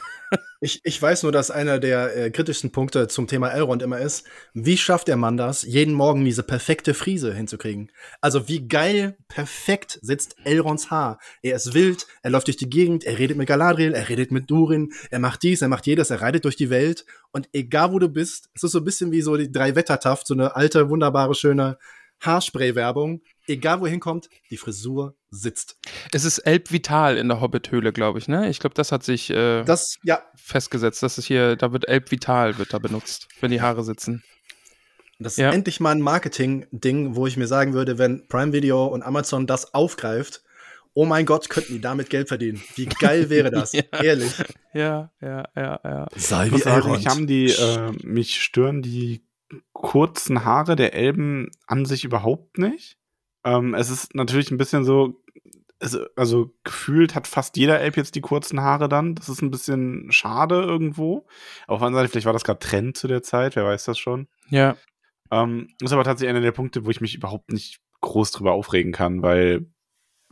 Ich, 0.63 0.80
ich 0.84 1.02
weiß 1.02 1.24
nur, 1.24 1.32
dass 1.32 1.50
einer 1.50 1.80
der 1.80 2.15
äh, 2.15 2.30
kritischsten 2.30 2.72
Punkte 2.72 3.08
zum 3.08 3.26
Thema 3.26 3.50
Elrond 3.50 3.82
immer 3.82 3.98
ist, 4.00 4.28
wie 4.54 4.78
schafft 4.78 5.08
der 5.08 5.17
Mann 5.17 5.36
das, 5.36 5.63
jeden 5.63 5.94
Morgen 5.94 6.24
diese 6.24 6.44
perfekte 6.44 6.94
Friese 6.94 7.34
hinzukriegen? 7.34 7.91
Also 8.22 8.48
wie 8.48 8.67
geil 8.67 9.17
perfekt 9.28 9.98
sitzt 10.04 10.36
Elronds 10.44 10.91
Haar. 10.91 11.20
Er 11.41 11.56
ist 11.56 11.74
wild, 11.74 12.06
er 12.22 12.30
läuft 12.30 12.48
durch 12.48 12.58
die 12.58 12.70
Gegend, 12.70 13.04
er 13.04 13.17
redet 13.17 13.38
mit 13.38 13.48
Galadriel, 13.48 13.94
er 13.94 14.08
redet 14.08 14.32
mit 14.32 14.52
Durin, 14.52 14.94
er 15.10 15.20
macht 15.20 15.41
dies, 15.41 15.63
er 15.63 15.67
macht 15.67 15.88
jedes, 15.88 16.12
er 16.12 16.22
reitet 16.22 16.46
durch 16.46 16.56
die 16.56 16.70
Welt 16.70 17.06
und 17.32 17.50
egal 17.52 17.91
wo 17.91 18.00
du 18.00 18.08
bist, 18.08 18.50
es 18.54 18.63
ist 18.63 18.72
so 18.72 18.78
ein 18.78 18.86
bisschen 18.86 19.12
wie 19.12 19.22
so 19.22 19.36
die 19.36 19.52
drei 19.52 19.76
Wettertaft, 19.76 20.28
so 20.28 20.36
eine 20.36 20.56
alte, 20.56 20.89
wunderbare, 20.89 21.34
schöne 21.34 21.78
Haarspray-Werbung. 22.22 23.22
Egal 23.48 23.82
wohin 23.82 24.00
kommt, 24.00 24.30
die 24.50 24.58
Frisur 24.58 25.15
sitzt. 25.32 25.78
Es 26.12 26.26
ist 26.26 26.39
Elbvital 26.39 27.17
in 27.17 27.30
der 27.30 27.39
Hobbit-Höhle, 27.39 27.94
glaube 27.94 28.20
ich, 28.20 28.28
ne? 28.28 28.50
Ich 28.50 28.60
glaube, 28.60 28.76
das 28.76 28.91
hat 28.91 29.04
sich 29.04 29.30
äh, 29.30 29.63
das, 29.63 29.98
ja. 30.04 30.22
festgesetzt. 30.36 31.02
Das 31.02 31.17
ist 31.17 31.26
hier, 31.26 31.56
da 31.56 31.72
wird 31.72 31.88
Elbvital 31.88 32.58
wird 32.58 32.74
da 32.74 32.80
benutzt, 32.80 33.30
wenn 33.39 33.52
die 33.52 33.62
Haare 33.62 33.84
sitzen. 33.84 34.24
Das 35.20 35.34
ist 35.34 35.38
ja. 35.38 35.52
endlich 35.52 35.80
mal 35.80 35.91
ein 35.91 36.02
Marketing-Ding, 36.02 37.15
wo 37.15 37.28
ich 37.28 37.38
mir 37.38 37.48
sagen 37.48 37.74
würde, 37.74 37.98
wenn 37.98 38.28
Prime 38.28 38.54
Video 38.54 38.86
und 38.88 39.04
Amazon 39.04 39.48
das 39.48 39.74
aufgreift, 39.74 40.44
oh 40.94 41.06
mein 41.06 41.26
Gott, 41.26 41.50
könnten 41.50 41.74
die 41.74 41.82
damit 41.82 42.10
Geld 42.10 42.28
verdienen. 42.28 42.62
Wie 42.76 42.88
geil 42.88 43.30
wäre 43.30 43.52
das? 43.52 43.72
ja. 43.72 43.84
Ehrlich. 44.02 44.34
Ja, 44.74 45.12
ja, 45.22 45.46
ja, 45.56 45.80
ja. 45.84 46.08
Sei 46.15 46.52
wie 46.52 46.98
Ich 46.98 47.08
haben 47.08 47.28
die, 47.28 47.52
äh, 47.52 47.91
mich 48.04 48.41
stören 48.41 48.82
die 48.82 49.24
kurzen 49.74 50.44
Haare 50.44 50.76
der 50.76 50.94
Elben 50.94 51.50
an 51.67 51.86
sich 51.86 52.04
überhaupt 52.04 52.58
nicht. 52.58 52.98
Ähm, 53.43 53.73
es 53.73 53.89
ist 53.89 54.15
natürlich 54.15 54.51
ein 54.51 54.58
bisschen 54.58 54.84
so, 54.84 55.21
also, 55.80 56.06
also 56.15 56.54
gefühlt 56.63 57.15
hat 57.15 57.27
fast 57.27 57.58
jeder 57.58 57.80
Elb 57.80 57.97
jetzt 57.97 58.15
die 58.15 58.21
kurzen 58.21 58.62
Haare 58.62 58.88
dann. 58.88 59.15
Das 59.15 59.30
ist 59.30 59.41
ein 59.41 59.51
bisschen 59.51 60.12
schade 60.12 60.62
irgendwo. 60.62 61.25
Auf 61.67 61.80
der 61.80 61.88
anderen 61.88 62.04
Seite, 62.04 62.12
vielleicht 62.12 62.27
war 62.27 62.34
das 62.34 62.43
gerade 62.43 62.60
Trend 62.60 62.97
zu 62.97 63.08
der 63.08 63.23
Zeit, 63.23 63.56
wer 63.56 63.65
weiß 63.65 63.86
das 63.86 63.97
schon. 63.97 64.27
Ja. 64.49 64.75
Ähm, 65.32 65.69
ist 65.82 65.93
aber 65.93 66.04
tatsächlich 66.04 66.30
einer 66.30 66.41
der 66.41 66.51
Punkte, 66.51 66.86
wo 66.86 66.89
ich 66.89 67.01
mich 67.01 67.15
überhaupt 67.15 67.51
nicht 67.51 67.80
groß 68.01 68.32
drüber 68.32 68.51
aufregen 68.51 68.91
kann, 68.91 69.21
weil 69.21 69.67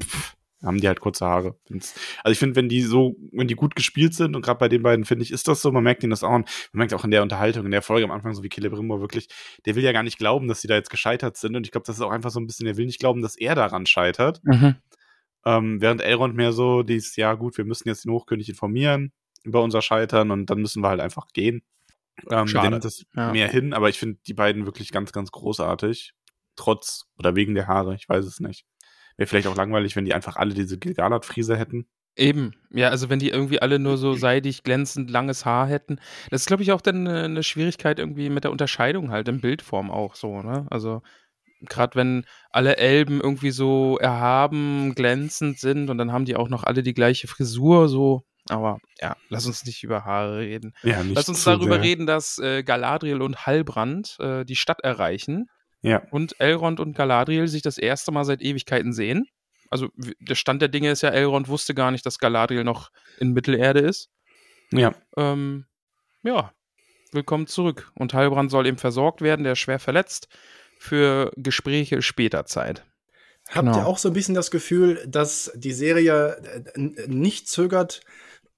pff, 0.02 0.36
haben 0.64 0.80
die 0.80 0.88
halt 0.88 1.00
kurze 1.00 1.26
Haare. 1.26 1.58
Also 1.70 2.32
ich 2.32 2.40
finde, 2.40 2.56
wenn 2.56 2.70
die 2.70 2.82
so, 2.82 3.16
wenn 3.32 3.48
die 3.48 3.56
gut 3.56 3.76
gespielt 3.76 4.14
sind 4.14 4.36
und 4.36 4.42
gerade 4.42 4.60
bei 4.60 4.68
den 4.68 4.84
beiden 4.84 5.06
finde 5.06 5.24
ich, 5.24 5.32
ist 5.32 5.48
das 5.48 5.62
so, 5.62 5.72
man 5.72 5.84
merkt 5.84 6.04
ihnen 6.04 6.10
das 6.10 6.24
auch, 6.24 6.32
man 6.32 6.46
merkt 6.74 6.94
auch 6.94 7.06
in 7.06 7.12
der 7.12 7.24
Unterhaltung, 7.24 7.66
in 7.66 7.72
der 7.72 7.82
Folge 7.82 8.06
am 8.06 8.12
Anfang, 8.12 8.34
so 8.34 8.44
wie 8.44 8.50
Celebrimbo 8.50 9.00
wirklich, 9.00 9.30
der 9.66 9.76
will 9.76 9.84
ja 9.84 9.92
gar 9.92 10.04
nicht 10.04 10.18
glauben, 10.18 10.48
dass 10.48 10.62
sie 10.62 10.68
da 10.68 10.76
jetzt 10.76 10.90
gescheitert 10.90 11.38
sind 11.38 11.56
und 11.56 11.66
ich 11.66 11.72
glaube, 11.72 11.86
das 11.88 11.96
ist 11.96 12.02
auch 12.02 12.12
einfach 12.12 12.32
so 12.32 12.40
ein 12.40 12.48
bisschen, 12.48 12.66
der 12.66 12.78
will 12.78 12.86
nicht 12.86 13.00
glauben, 13.00 13.22
dass 13.22 13.38
er 13.38 13.56
daran 13.56 13.86
scheitert. 13.86 14.42
Mhm. 14.44 14.76
Ähm, 15.46 15.82
während 15.82 16.02
Elrond 16.02 16.36
mehr 16.36 16.52
so, 16.52 16.84
dies, 16.84 17.16
ja 17.16 17.34
gut, 17.36 17.58
wir 17.58 17.66
müssen 17.66 17.88
jetzt 17.88 18.04
den 18.04 18.12
Hochkönig 18.12 18.50
informieren 18.50 19.14
über 19.44 19.64
unser 19.64 19.82
Scheitern 19.82 20.32
und 20.32 20.50
dann 20.50 20.60
müssen 20.60 20.84
wir 20.84 20.90
halt 20.90 21.00
einfach 21.00 21.28
gehen. 21.34 21.64
Ähm, 22.30 22.48
Schade. 22.48 22.70
nimmt 22.70 22.84
das 22.84 23.06
ja. 23.16 23.32
mehr 23.32 23.48
hin, 23.48 23.74
aber 23.74 23.88
ich 23.88 23.98
finde 23.98 24.20
die 24.28 24.34
beiden 24.34 24.66
wirklich 24.66 24.92
ganz, 24.92 25.14
ganz 25.14 25.32
großartig. 25.32 26.14
Trotz 26.58 27.06
oder 27.18 27.36
wegen 27.36 27.56
der 27.56 27.68
Haare, 27.68 27.96
ich 27.96 28.10
weiß 28.10 28.26
es 28.26 28.42
nicht. 28.42 28.66
Wäre 29.20 29.28
vielleicht 29.28 29.48
auch 29.48 29.56
langweilig, 29.58 29.98
wenn 29.98 30.06
die 30.06 30.14
einfach 30.14 30.38
alle 30.38 30.54
diese 30.54 30.78
Gilgalad-Friese 30.78 31.58
hätten. 31.58 31.86
Eben, 32.16 32.54
ja, 32.72 32.88
also 32.88 33.10
wenn 33.10 33.20
die 33.20 33.30
irgendwie 33.30 33.62
alle 33.62 33.78
nur 33.78 33.98
so 33.98 34.14
seidig, 34.16 34.64
glänzend, 34.64 35.12
langes 35.12 35.46
Haar 35.46 35.68
hätten. 35.68 36.00
Das 36.30 36.42
ist, 36.42 36.48
glaube 36.48 36.64
ich, 36.64 36.72
auch 36.72 36.80
dann 36.80 37.06
eine, 37.06 37.24
eine 37.24 37.44
Schwierigkeit 37.44 38.00
irgendwie 38.00 38.30
mit 38.30 38.46
der 38.46 38.52
Unterscheidung 38.52 39.12
halt 39.12 39.28
in 39.28 39.42
Bildform 39.42 39.92
auch 39.92 40.16
so, 40.16 40.42
ne? 40.42 40.68
Also 40.70 41.02
gerade 41.62 41.96
wenn 41.96 42.26
alle 42.50 42.78
Elben 42.78 43.20
irgendwie 43.20 43.52
so 43.52 43.98
erhaben, 43.98 44.96
glänzend 44.96 45.60
sind 45.60 45.90
und 45.90 45.98
dann 45.98 46.14
haben 46.14 46.24
die 46.24 46.38
auch 46.38 46.48
noch 46.48 46.64
alle 46.64 46.82
die 46.82 46.94
gleiche 46.94 47.28
Frisur, 47.28 47.90
so, 47.90 48.24
Aber 48.48 48.80
ja, 49.02 49.18
lass 49.28 49.46
uns 49.48 49.66
nicht 49.66 49.84
über 49.84 50.06
Haare 50.06 50.40
reden. 50.40 50.74
Ja, 50.84 51.04
nicht 51.04 51.16
lass 51.16 51.28
uns 51.28 51.44
darüber 51.44 51.76
sehr. 51.76 51.84
reden, 51.84 52.08
dass 52.08 52.38
äh, 52.38 52.64
Galadriel 52.64 53.22
und 53.22 53.46
Halbrand 53.46 54.16
äh, 54.20 54.46
die 54.46 54.56
Stadt 54.56 54.80
erreichen. 54.80 55.50
Ja. 55.82 56.02
Und 56.12 56.40
Elrond 56.40 56.80
und 56.80 56.96
Galadriel 56.96 57.48
sich 57.48 57.62
das 57.62 57.78
erste 57.78 58.12
Mal 58.12 58.26
seit 58.26 58.42
Ewigkeiten 58.42 58.94
sehen. 58.94 59.28
Also 59.70 59.90
der 60.20 60.36
Stand 60.36 60.62
der 60.62 60.70
Dinge 60.70 60.92
ist 60.92 61.02
ja, 61.02 61.10
Elrond 61.10 61.48
wusste 61.48 61.74
gar 61.74 61.92
nicht, 61.92 62.06
dass 62.06 62.18
Galadriel 62.18 62.64
noch 62.64 62.90
in 63.20 63.32
Mittelerde 63.34 63.80
ist. 63.80 64.10
Ja. 64.72 64.94
Ähm, 65.16 65.66
ja, 66.24 66.52
willkommen 67.12 67.48
zurück. 67.48 67.92
Und 67.96 68.14
Halbrand 68.14 68.52
soll 68.52 68.68
eben 68.68 68.78
versorgt 68.78 69.22
werden, 69.22 69.44
der 69.44 69.54
ist 69.54 69.60
schwer 69.60 69.80
verletzt, 69.80 70.28
für 70.80 71.32
Gespräche 71.36 72.02
später 72.02 72.46
Zeit. 72.46 72.86
Habt 73.50 73.68
genau. 73.68 73.80
ihr 73.80 73.88
auch 73.88 73.98
so 73.98 74.10
ein 74.10 74.14
bisschen 74.14 74.36
das 74.36 74.52
Gefühl, 74.52 75.04
dass 75.08 75.52
die 75.56 75.72
Serie 75.72 76.38
äh, 76.76 77.08
nicht 77.08 77.48
zögert, 77.48 78.02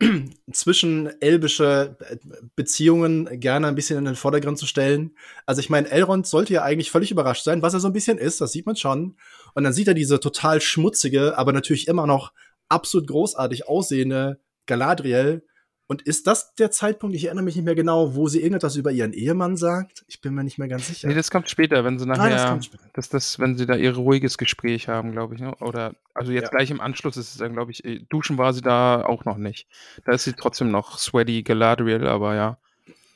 zwischen 0.52 1.22
elbische 1.22 1.96
äh, 2.00 2.18
Beziehungen 2.56 3.40
gerne 3.40 3.68
ein 3.68 3.76
bisschen 3.76 3.98
in 3.98 4.06
den 4.06 4.16
Vordergrund 4.16 4.58
zu 4.58 4.66
stellen. 4.66 5.16
Also 5.46 5.60
ich 5.60 5.70
meine, 5.70 5.90
Elrond 5.90 6.28
sollte 6.28 6.54
ja 6.54 6.64
eigentlich 6.64 6.92
völlig 6.92 7.12
überrascht 7.12 7.44
sein, 7.44 7.62
was 7.62 7.74
er 7.74 7.80
so 7.80 7.88
ein 7.88 7.94
bisschen 7.94 8.18
ist, 8.18 8.42
das 8.42 8.52
sieht 8.52 8.66
man 8.66 8.76
schon. 8.76 9.18
Und 9.54 9.64
dann 9.64 9.74
sieht 9.74 9.88
er 9.88 9.94
diese 9.94 10.20
total 10.20 10.62
schmutzige, 10.62 11.38
aber 11.38 11.54
natürlich 11.54 11.88
immer 11.88 12.08
noch 12.08 12.34
absolut 12.70 13.08
großartig 13.08 13.68
aussehende 13.68 14.40
Galadriel 14.66 15.44
und 15.92 16.04
ist 16.04 16.26
das 16.26 16.56
der 16.56 16.72
Zeitpunkt, 16.72 17.18
ich 17.18 17.26
erinnere 17.26 17.44
mich 17.44 17.58
nicht 17.58 17.66
mehr 17.66 17.76
genau, 17.76 18.16
wo 18.16 18.30
sie 18.30 18.40
irgendetwas 18.40 18.78
über 18.78 18.94
ihren 18.94 19.12
Ehemann 19.12 19.58
sagt? 19.58 20.06
Ich 20.08 20.22
bin 20.22 20.34
mir 20.34 20.46
nicht 20.46 20.58
mehr 20.58 20.70
ganz 20.70 20.88
sicher. 20.88 21.10
Nee, 21.10 21.16
das 21.16 21.30
kommt 21.30 21.50
später, 21.50 21.84
wenn 21.84 22.00
sie 22.00 22.06
nachher, 22.06 22.52
ah, 22.52 22.56
das, 22.56 22.70
das, 22.94 23.10
das, 23.10 23.40
wenn 23.40 23.58
sie 23.58 23.66
da 23.66 23.76
ihr 23.76 23.94
ruhiges 23.98 24.38
Gespräch 24.38 24.88
haben, 24.88 25.12
glaube 25.12 25.36
ich. 25.36 25.42
Ne? 25.42 25.54
Oder, 25.60 25.94
also 26.14 26.32
jetzt 26.32 26.44
ja. 26.44 26.50
gleich 26.52 26.72
im 26.72 26.80
Anschluss 26.80 27.18
ist 27.18 27.32
es 27.32 27.38
dann, 27.40 27.52
glaube 27.52 27.72
ich, 27.72 27.84
äh, 27.84 28.06
duschen 28.08 28.38
war 28.38 28.54
sie 28.54 28.62
da 28.62 29.04
auch 29.04 29.26
noch 29.26 29.36
nicht. 29.36 29.68
Da 30.06 30.14
ist 30.14 30.24
sie 30.24 30.32
trotzdem 30.32 30.72
noch 30.72 30.98
sweaty 30.98 31.44
Galadriel, 31.44 32.08
aber 32.08 32.36
ja. 32.36 32.58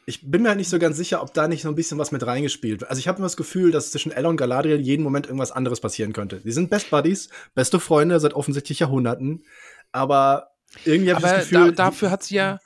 Ich 0.06 0.30
bin 0.30 0.42
mir 0.42 0.50
halt 0.50 0.58
nicht 0.58 0.70
so 0.70 0.78
ganz 0.78 0.98
sicher, 0.98 1.22
ob 1.22 1.34
da 1.34 1.48
nicht 1.48 1.62
so 1.62 1.70
ein 1.70 1.76
bisschen 1.76 1.98
was 1.98 2.12
mit 2.12 2.28
reingespielt 2.28 2.82
wird. 2.82 2.90
Also 2.90 3.00
ich 3.00 3.08
habe 3.08 3.20
immer 3.20 3.28
das 3.28 3.38
Gefühl, 3.38 3.72
dass 3.72 3.92
zwischen 3.92 4.12
Ella 4.12 4.28
und 4.28 4.36
Galadriel 4.36 4.82
jeden 4.82 5.04
Moment 5.04 5.28
irgendwas 5.28 5.54
anderes 5.54 5.80
passieren 5.80 6.12
könnte. 6.12 6.42
Sie 6.44 6.52
sind 6.52 6.70
Best 6.70 6.90
Buddies, 6.90 7.30
beste 7.54 7.80
Freunde 7.80 8.20
seit 8.20 8.34
offensichtlich 8.34 8.80
Jahrhunderten, 8.80 9.46
aber 9.94 10.55
irgendwie 10.84 11.14
habe 11.14 11.26
ich 11.26 11.32
das 11.32 11.50
Gefühl. 11.50 11.72
Da, 11.72 11.86
dafür 11.86 12.12
hat 12.12 12.24
sie 12.24 12.36
ja, 12.36 12.60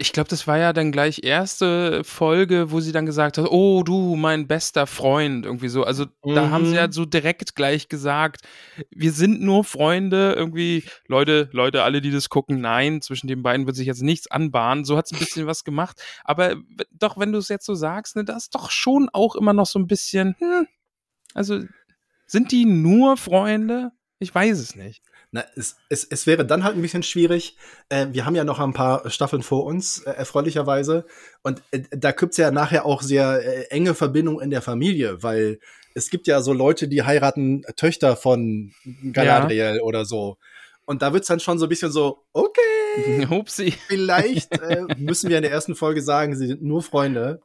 ich 0.00 0.12
glaube, 0.12 0.30
das 0.30 0.46
war 0.46 0.56
ja 0.56 0.72
dann 0.72 0.92
gleich 0.92 1.22
erste 1.24 2.02
Folge, 2.04 2.70
wo 2.70 2.80
sie 2.80 2.92
dann 2.92 3.04
gesagt 3.04 3.36
hat, 3.36 3.46
oh 3.50 3.82
du, 3.82 4.16
mein 4.16 4.46
bester 4.46 4.86
Freund, 4.86 5.44
irgendwie 5.44 5.68
so. 5.68 5.84
Also 5.84 6.06
mhm. 6.24 6.34
da 6.34 6.50
haben 6.50 6.66
sie 6.66 6.76
ja 6.76 6.86
mhm. 6.86 6.92
so 6.92 7.04
direkt 7.04 7.54
gleich 7.54 7.88
gesagt, 7.88 8.42
wir 8.90 9.12
sind 9.12 9.42
nur 9.42 9.62
Freunde, 9.62 10.32
irgendwie, 10.32 10.84
Leute, 11.06 11.50
Leute, 11.52 11.82
alle, 11.82 12.00
die 12.00 12.10
das 12.10 12.30
gucken, 12.30 12.60
nein, 12.62 13.02
zwischen 13.02 13.26
den 13.26 13.42
beiden 13.42 13.66
wird 13.66 13.76
sich 13.76 13.86
jetzt 13.86 14.02
nichts 14.02 14.30
anbahnen. 14.30 14.86
So 14.86 14.96
hat 14.96 15.06
es 15.06 15.12
ein 15.12 15.18
bisschen 15.18 15.46
was 15.46 15.64
gemacht. 15.64 16.02
Aber 16.24 16.56
doch, 16.92 17.18
wenn 17.18 17.32
du 17.32 17.38
es 17.38 17.48
jetzt 17.48 17.66
so 17.66 17.74
sagst, 17.74 18.16
ne, 18.16 18.24
das 18.24 18.44
ist 18.44 18.54
doch 18.54 18.70
schon 18.70 19.10
auch 19.12 19.36
immer 19.36 19.52
noch 19.52 19.66
so 19.66 19.78
ein 19.78 19.86
bisschen, 19.86 20.34
hm, 20.38 20.66
also 21.34 21.60
sind 22.26 22.52
die 22.52 22.64
nur 22.64 23.18
Freunde? 23.18 23.90
Ich 24.18 24.34
weiß 24.34 24.58
es 24.58 24.76
nicht. 24.76 25.02
Na, 25.32 25.44
es, 25.54 25.76
es, 25.88 26.04
es 26.04 26.26
wäre 26.26 26.44
dann 26.44 26.64
halt 26.64 26.74
ein 26.74 26.82
bisschen 26.82 27.04
schwierig. 27.04 27.56
Äh, 27.88 28.08
wir 28.10 28.26
haben 28.26 28.34
ja 28.34 28.42
noch 28.42 28.58
ein 28.58 28.72
paar 28.72 29.08
Staffeln 29.10 29.42
vor 29.42 29.64
uns, 29.64 30.00
äh, 30.00 30.10
erfreulicherweise. 30.10 31.06
Und 31.42 31.62
äh, 31.70 31.82
da 31.90 32.10
gibt's 32.10 32.36
ja 32.36 32.50
nachher 32.50 32.84
auch 32.84 33.00
sehr 33.00 33.44
äh, 33.44 33.62
enge 33.70 33.94
Verbindungen 33.94 34.42
in 34.42 34.50
der 34.50 34.62
Familie, 34.62 35.22
weil 35.22 35.60
es 35.94 36.10
gibt 36.10 36.26
ja 36.26 36.42
so 36.42 36.52
Leute, 36.52 36.88
die 36.88 37.04
heiraten 37.04 37.62
Töchter 37.76 38.16
von 38.16 38.72
Galadriel 39.12 39.76
ja. 39.76 39.82
oder 39.82 40.04
so. 40.04 40.36
Und 40.84 41.02
da 41.02 41.12
wird's 41.12 41.28
dann 41.28 41.38
schon 41.38 41.60
so 41.60 41.66
ein 41.66 41.68
bisschen 41.68 41.92
so, 41.92 42.24
okay, 42.32 43.26
Upsi. 43.30 43.72
vielleicht 43.86 44.60
äh, 44.60 44.84
müssen 44.98 45.30
wir 45.30 45.36
in 45.36 45.44
der 45.44 45.52
ersten 45.52 45.76
Folge 45.76 46.02
sagen, 46.02 46.36
sie 46.36 46.48
sind 46.48 46.62
nur 46.62 46.82
Freunde. 46.82 47.40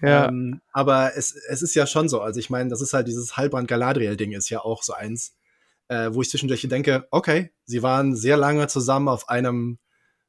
Ja. 0.00 0.28
Ähm, 0.28 0.60
aber 0.72 1.16
es, 1.16 1.34
es 1.48 1.62
ist 1.62 1.74
ja 1.74 1.86
schon 1.86 2.08
so. 2.08 2.20
Also 2.20 2.38
ich 2.38 2.50
meine, 2.50 2.70
das 2.70 2.80
ist 2.80 2.92
halt 2.92 3.08
dieses 3.08 3.36
Halbrand-Galadriel-Ding 3.36 4.32
ist 4.32 4.50
ja 4.50 4.60
auch 4.60 4.84
so 4.84 4.92
eins 4.92 5.34
äh, 5.88 6.10
wo 6.12 6.22
ich 6.22 6.30
zwischendurch 6.30 6.66
denke, 6.68 7.06
okay, 7.10 7.50
sie 7.64 7.82
waren 7.82 8.14
sehr 8.16 8.36
lange 8.36 8.66
zusammen 8.68 9.08
auf 9.08 9.28
einem 9.28 9.78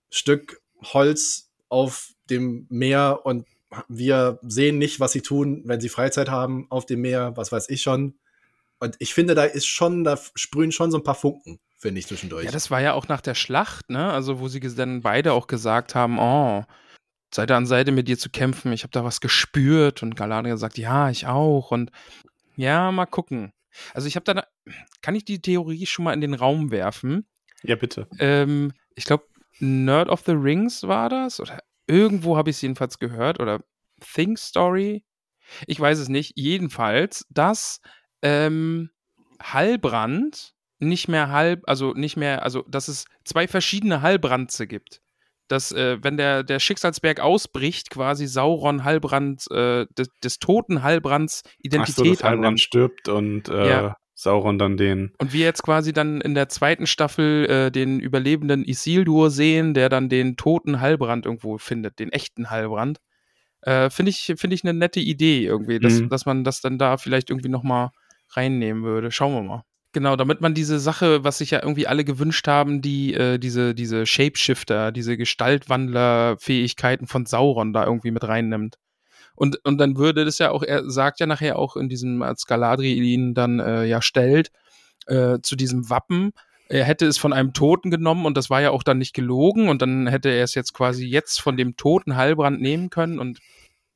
Stück 0.09 0.61
Holz 0.83 1.51
auf 1.69 2.11
dem 2.29 2.67
Meer 2.69 3.21
und 3.23 3.45
wir 3.89 4.39
sehen 4.43 4.77
nicht, 4.77 4.99
was 4.99 5.11
sie 5.11 5.21
tun, 5.21 5.63
wenn 5.65 5.81
sie 5.81 5.89
Freizeit 5.89 6.29
haben 6.29 6.67
auf 6.69 6.85
dem 6.85 7.01
Meer, 7.01 7.35
was 7.35 7.51
weiß 7.51 7.69
ich 7.69 7.81
schon. 7.81 8.17
Und 8.79 8.95
ich 8.99 9.13
finde, 9.13 9.35
da 9.35 9.43
ist 9.43 9.65
schon, 9.65 10.03
da 10.03 10.17
sprühen 10.35 10.71
schon 10.71 10.91
so 10.91 10.97
ein 10.97 11.03
paar 11.03 11.15
Funken, 11.15 11.59
finde 11.77 11.99
ich, 11.99 12.07
zwischendurch. 12.07 12.45
Ja, 12.45 12.51
das 12.51 12.71
war 12.71 12.79
ja 12.79 12.93
auch 12.93 13.07
nach 13.07 13.21
der 13.21 13.35
Schlacht, 13.35 13.89
ne? 13.89 14.11
Also, 14.11 14.39
wo 14.39 14.47
sie 14.47 14.59
dann 14.59 15.01
beide 15.01 15.33
auch 15.33 15.47
gesagt 15.47 15.95
haben, 15.95 16.19
oh, 16.19 16.63
Seite 17.33 17.55
an 17.55 17.65
Seite 17.65 17.91
mit 17.91 18.07
dir 18.07 18.17
zu 18.17 18.29
kämpfen, 18.29 18.71
ich 18.71 18.83
habe 18.83 18.91
da 18.91 19.03
was 19.03 19.19
gespürt. 19.19 20.03
Und 20.03 20.15
Galadriel 20.15 20.57
sagt, 20.57 20.77
ja, 20.77 21.09
ich 21.09 21.27
auch. 21.27 21.71
Und 21.71 21.91
ja, 22.55 22.91
mal 22.91 23.05
gucken. 23.05 23.51
Also 23.93 24.07
ich 24.07 24.15
habe 24.15 24.23
da, 24.23 24.45
kann 25.01 25.15
ich 25.15 25.25
die 25.25 25.41
Theorie 25.41 25.85
schon 25.85 26.05
mal 26.05 26.13
in 26.13 26.21
den 26.21 26.33
Raum 26.33 26.71
werfen? 26.71 27.27
Ja, 27.63 27.75
bitte. 27.75 28.07
Ähm, 28.19 28.73
ich 28.95 29.05
glaube, 29.05 29.25
Nerd 29.59 30.09
of 30.09 30.23
the 30.25 30.33
Rings 30.33 30.83
war 30.83 31.09
das 31.09 31.39
oder 31.39 31.63
irgendwo 31.87 32.37
habe 32.37 32.49
ich 32.49 32.57
es 32.57 32.61
jedenfalls 32.61 32.99
gehört 32.99 33.39
oder 33.39 33.63
Think 33.99 34.37
Story. 34.37 35.03
Ich 35.65 35.79
weiß 35.79 35.97
es 35.99 36.09
nicht. 36.09 36.33
Jedenfalls, 36.35 37.25
dass 37.29 37.81
ähm, 38.21 38.91
Hallbrand 39.41 40.53
nicht 40.79 41.07
mehr 41.07 41.29
halb, 41.29 41.63
also 41.67 41.93
nicht 41.93 42.17
mehr, 42.17 42.43
also 42.43 42.63
dass 42.63 42.87
es 42.87 43.05
zwei 43.23 43.47
verschiedene 43.47 44.01
Hallbrandze 44.01 44.67
gibt 44.67 45.01
dass 45.47 45.71
äh, 45.71 45.97
wenn 46.01 46.17
der, 46.17 46.43
der 46.43 46.59
Schicksalsberg 46.59 47.19
ausbricht, 47.19 47.89
quasi 47.89 48.27
Sauron 48.27 48.83
Halbrand, 48.83 49.49
äh, 49.51 49.85
des, 49.97 50.09
des 50.23 50.39
toten 50.39 50.83
Halbrands 50.83 51.43
Identität 51.59 51.95
Ach 51.99 52.05
so, 52.05 52.11
dass 52.13 52.23
Halbrand 52.23 52.59
stirbt 52.59 53.07
und 53.07 53.49
äh, 53.49 53.69
ja. 53.69 53.97
Sauron 54.13 54.57
dann 54.57 54.77
den. 54.77 55.13
Und 55.19 55.31
wir 55.31 55.45
jetzt 55.45 55.61
quasi 55.61 55.93
dann 55.93 56.21
in 56.21 56.33
der 56.33 56.49
zweiten 56.49 56.87
Staffel 56.87 57.45
äh, 57.45 57.71
den 57.71 57.99
überlebenden 57.99 58.65
Isildur 58.65 59.29
sehen, 59.29 59.73
der 59.75 59.89
dann 59.89 60.09
den 60.09 60.37
toten 60.37 60.81
Halbrand 60.81 61.25
irgendwo 61.25 61.59
findet, 61.59 61.99
den 61.99 62.11
echten 62.11 62.49
Halbrand. 62.49 62.97
Äh, 63.61 63.89
Finde 63.89 64.09
ich, 64.09 64.33
find 64.37 64.53
ich 64.53 64.63
eine 64.63 64.73
nette 64.73 64.99
Idee 64.99 65.45
irgendwie, 65.45 65.79
dass, 65.79 66.01
mhm. 66.01 66.09
dass 66.09 66.25
man 66.25 66.43
das 66.43 66.61
dann 66.61 66.79
da 66.79 66.97
vielleicht 66.97 67.29
irgendwie 67.29 67.49
nochmal 67.49 67.91
reinnehmen 68.31 68.83
würde. 68.83 69.11
Schauen 69.11 69.33
wir 69.33 69.43
mal. 69.43 69.63
Genau, 69.93 70.15
damit 70.15 70.41
man 70.41 70.53
diese 70.53 70.79
Sache, 70.79 71.23
was 71.23 71.37
sich 71.39 71.51
ja 71.51 71.61
irgendwie 71.61 71.87
alle 71.87 72.03
gewünscht 72.03 72.47
haben, 72.47 72.81
die 72.81 73.13
äh, 73.13 73.39
diese, 73.39 73.73
diese 73.73 74.05
Shapeshifter, 74.05 74.91
diese 74.91 75.17
Gestaltwandler-Fähigkeiten 75.17 77.07
von 77.07 77.25
Sauron 77.25 77.73
da 77.73 77.85
irgendwie 77.85 78.11
mit 78.11 78.27
reinnimmt. 78.27 78.77
Und, 79.35 79.63
und 79.63 79.77
dann 79.77 79.97
würde 79.97 80.25
das 80.25 80.39
ja 80.39 80.51
auch, 80.51 80.63
er 80.63 80.89
sagt 80.89 81.19
ja 81.19 81.25
nachher 81.25 81.57
auch 81.57 81.77
in 81.77 81.89
diesem, 81.89 82.21
als 82.21 82.45
Galadriel 82.45 83.03
ihn 83.03 83.33
dann 83.33 83.59
äh, 83.59 83.85
ja 83.85 84.01
stellt, 84.01 84.51
äh, 85.05 85.39
zu 85.41 85.55
diesem 85.55 85.89
Wappen, 85.89 86.33
er 86.69 86.83
hätte 86.83 87.05
es 87.05 87.17
von 87.17 87.33
einem 87.33 87.53
Toten 87.53 87.91
genommen 87.91 88.25
und 88.25 88.35
das 88.35 88.49
war 88.49 88.61
ja 88.61 88.71
auch 88.71 88.83
dann 88.83 88.97
nicht 88.97 89.13
gelogen 89.13 89.69
und 89.69 89.81
dann 89.81 90.07
hätte 90.07 90.29
er 90.29 90.43
es 90.43 90.53
jetzt 90.53 90.73
quasi 90.73 91.05
jetzt 91.05 91.39
von 91.39 91.55
dem 91.55 91.77
toten 91.77 92.15
Halbrand 92.15 92.61
nehmen 92.61 92.89
können 92.89 93.19
und 93.19 93.39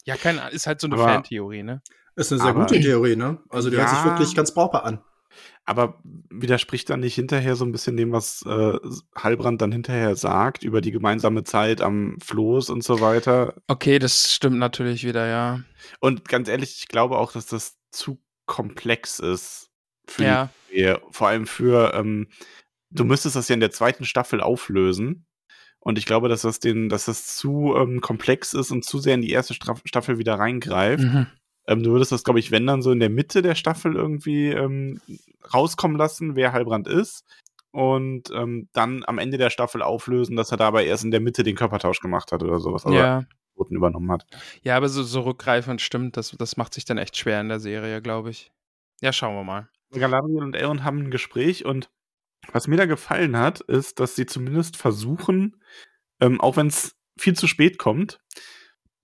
ja, 0.06 0.15
kein, 0.15 0.39
ist 0.51 0.67
halt 0.67 0.82
so 0.82 0.88
eine 0.88 0.97
Fantheorie, 0.97 1.63
ne? 1.63 1.82
Ist 2.15 2.32
eine 2.32 2.41
sehr 2.41 2.49
aber, 2.49 2.62
gute 2.62 2.80
Theorie, 2.80 3.15
ne? 3.15 3.39
Also 3.49 3.69
die 3.69 3.75
ja, 3.75 3.84
hört 3.84 3.89
sich 3.89 4.06
wirklich 4.06 4.36
ganz 4.36 4.54
brauchbar 4.54 4.86
an. 4.86 5.01
Aber 5.65 6.02
widerspricht 6.30 6.89
dann 6.89 7.02
nicht 7.02 7.15
hinterher 7.15 7.56
so 7.56 7.65
ein 7.65 7.71
bisschen 7.71 7.95
dem, 7.95 8.12
was 8.12 8.43
äh, 8.47 8.78
Halbrand 9.15 9.62
dann 9.62 9.71
hinterher 9.71 10.15
sagt 10.15 10.63
über 10.63 10.82
die 10.82 10.91
gemeinsame 10.91 11.43
Zeit 11.43 11.82
am 11.82 12.17
Floß 12.19 12.69
und 12.71 12.84
so 12.84 13.00
weiter? 13.00 13.54
Okay, 13.67 14.00
das 14.00 14.34
stimmt 14.34 14.58
natürlich 14.58 15.04
wieder, 15.04 15.28
ja. 15.28 15.62
Und 16.00 16.28
ganz 16.28 16.47
ehrlich, 16.47 16.78
ich 16.78 16.88
glaube 16.88 17.17
auch, 17.17 17.32
dass 17.32 17.45
das 17.45 17.78
zu 17.91 18.19
komplex 18.45 19.19
ist 19.19 19.69
für 20.08 20.24
ja. 20.24 20.50
die 20.69 20.78
Serie. 20.78 21.02
Vor 21.12 21.28
allem 21.28 21.45
für, 21.45 21.93
ähm, 21.93 22.28
du 22.89 23.06
müsstest 23.06 23.36
das 23.36 23.47
ja 23.47 23.54
in 23.54 23.60
der 23.60 23.71
zweiten 23.71 24.06
Staffel 24.06 24.41
auflösen. 24.41 25.26
Und 25.80 25.97
ich 25.97 26.06
glaube, 26.06 26.30
dass 26.30 26.41
das 26.41 26.60
den, 26.60 26.89
dass 26.89 27.06
das 27.06 27.36
zu 27.38 27.76
ähm, 27.76 28.02
komplex 28.02 28.54
ist 28.54 28.71
und 28.71 28.86
zu 28.86 29.00
sehr 29.00 29.15
in 29.15 29.21
die 29.21 29.32
erste 29.32 29.56
Staffel 29.56 30.19
wieder 30.19 30.36
reingreift. 30.36 31.04
Mhm. 31.04 31.28
Ähm, 31.72 31.84
du 31.84 31.92
würdest 31.92 32.12
das, 32.12 32.24
glaube 32.24 32.40
ich, 32.40 32.52
wenn 32.52 32.68
dann 32.68 32.82
so 32.82 32.92
in 32.92 33.00
der 33.00 33.10
Mitte 33.10 33.42
der 33.42 33.56
Staffel 33.56 33.96
irgendwie 33.96 34.50
ähm, 34.50 35.00
rauskommen 35.54 35.98
lassen, 35.98 36.36
wer 36.36 36.52
Heilbrand 36.52 36.88
ist. 36.88 37.26
Und 37.72 38.30
ähm, 38.36 38.68
dann 38.74 39.04
am 39.08 39.18
Ende 39.18 39.38
der 39.38 39.50
Staffel 39.50 39.82
auflösen, 39.82 40.36
dass 40.36 40.52
er 40.52 40.58
dabei 40.58 40.86
erst 40.86 41.06
in 41.06 41.12
der 41.12 41.22
Mitte 41.22 41.44
den 41.44 41.56
Körpertausch 41.56 42.02
gemacht 42.02 42.34
hat 42.34 42.44
oder 42.44 42.60
sowas. 42.60 42.86
Also 42.86 42.98
ja. 42.98 43.24
Roten 43.58 43.76
übernommen 43.76 44.12
hat. 44.12 44.26
Ja, 44.64 44.76
aber 44.76 44.90
so, 44.90 45.04
so 45.04 45.22
rückgreifend 45.22 45.80
stimmt, 45.80 46.18
das, 46.18 46.32
das 46.32 46.58
macht 46.58 46.74
sich 46.74 46.84
dann 46.84 46.98
echt 46.98 47.16
schwer 47.16 47.40
in 47.40 47.48
der 47.48 47.62
Serie, 47.62 48.02
glaube 48.02 48.30
ich. 48.30 48.52
Ja, 49.00 49.14
schauen 49.14 49.36
wir 49.36 49.44
mal. 49.46 49.70
Galadriel 49.94 50.44
und 50.44 50.56
Elrond 50.56 50.84
haben 50.84 51.00
ein 51.00 51.12
Gespräch 51.12 51.64
und 51.64 51.90
was 52.52 52.68
mir 52.68 52.78
da 52.78 52.86
gefallen 52.86 53.38
hat, 53.38 53.62
ist, 53.62 54.00
dass 54.00 54.16
sie 54.16 54.26
zumindest 54.26 54.76
versuchen, 54.76 55.62
ähm, 56.20 56.42
auch 56.42 56.58
wenn 56.58 56.68
es 56.68 56.96
viel 57.18 57.36
zu 57.36 57.48
spät 57.48 57.78
kommt, 57.78 58.20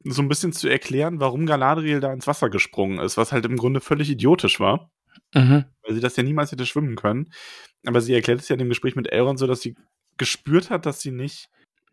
so 0.03 0.21
ein 0.21 0.27
bisschen 0.27 0.53
zu 0.53 0.67
erklären, 0.67 1.19
warum 1.19 1.45
Galadriel 1.45 1.99
da 1.99 2.13
ins 2.13 2.27
Wasser 2.27 2.49
gesprungen 2.49 2.99
ist, 2.99 3.17
was 3.17 3.31
halt 3.31 3.45
im 3.45 3.57
Grunde 3.57 3.81
völlig 3.81 4.09
idiotisch 4.09 4.59
war. 4.59 4.91
Mhm. 5.33 5.65
Weil 5.83 5.93
sie 5.95 5.99
das 5.99 6.15
ja 6.15 6.23
niemals 6.23 6.51
hätte 6.51 6.65
schwimmen 6.65 6.95
können. 6.95 7.31
Aber 7.85 8.01
sie 8.01 8.13
erklärt 8.13 8.39
es 8.39 8.49
ja 8.49 8.53
in 8.53 8.59
dem 8.59 8.69
Gespräch 8.69 8.95
mit 8.95 9.11
Elrond 9.11 9.39
so, 9.39 9.47
dass 9.47 9.61
sie 9.61 9.75
gespürt 10.17 10.69
hat, 10.69 10.85
dass 10.85 11.01
sie 11.01 11.11
nicht 11.11 11.49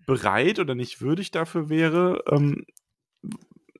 bereit 0.06 0.58
oder 0.58 0.74
nicht 0.74 1.00
würdig 1.00 1.30
dafür 1.30 1.68
wäre, 1.68 2.22
ähm, 2.30 2.66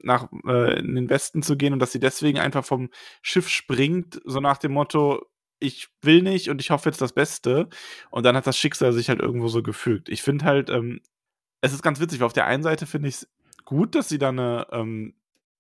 nach 0.01 0.29
äh, 0.47 0.79
in 0.79 0.95
den 0.95 1.11
Westen 1.11 1.43
zu 1.43 1.57
gehen 1.57 1.73
und 1.73 1.79
dass 1.79 1.93
sie 1.93 2.01
deswegen 2.01 2.39
einfach 2.39 2.65
vom 2.65 2.91
Schiff 3.23 3.49
springt, 3.49 4.21
so 4.25 4.41
nach 4.41 4.59
dem 4.59 4.73
Motto, 4.73 5.27
ich 5.61 5.89
will 6.03 6.23
nicht 6.23 6.51
und 6.51 6.61
ich 6.61 6.71
hoffe 6.71 6.89
jetzt 6.89 7.01
das 7.01 7.13
Beste. 7.13 7.69
Und 8.11 8.25
dann 8.25 8.37
hat 8.37 8.47
das 8.47 8.59
Schicksal 8.59 8.93
sich 8.93 9.09
halt 9.09 9.21
irgendwo 9.21 9.49
so 9.49 9.63
gefügt. 9.63 10.09
Ich 10.09 10.23
finde 10.23 10.45
halt, 10.45 10.71
ähm, 10.71 11.01
es 11.63 11.73
ist 11.73 11.83
ganz 11.83 12.01
witzig, 12.01 12.21
weil 12.21 12.27
auf 12.27 12.33
der 12.33 12.47
einen 12.47 12.63
Seite 12.63 12.87
finde 12.87 13.09
ich 13.09 13.15
es 13.17 13.29
gut, 13.65 13.95
dass 13.95 14.09
sie 14.09 14.19
da 14.19 14.31
eine, 14.31 14.67
ähm, 14.73 15.15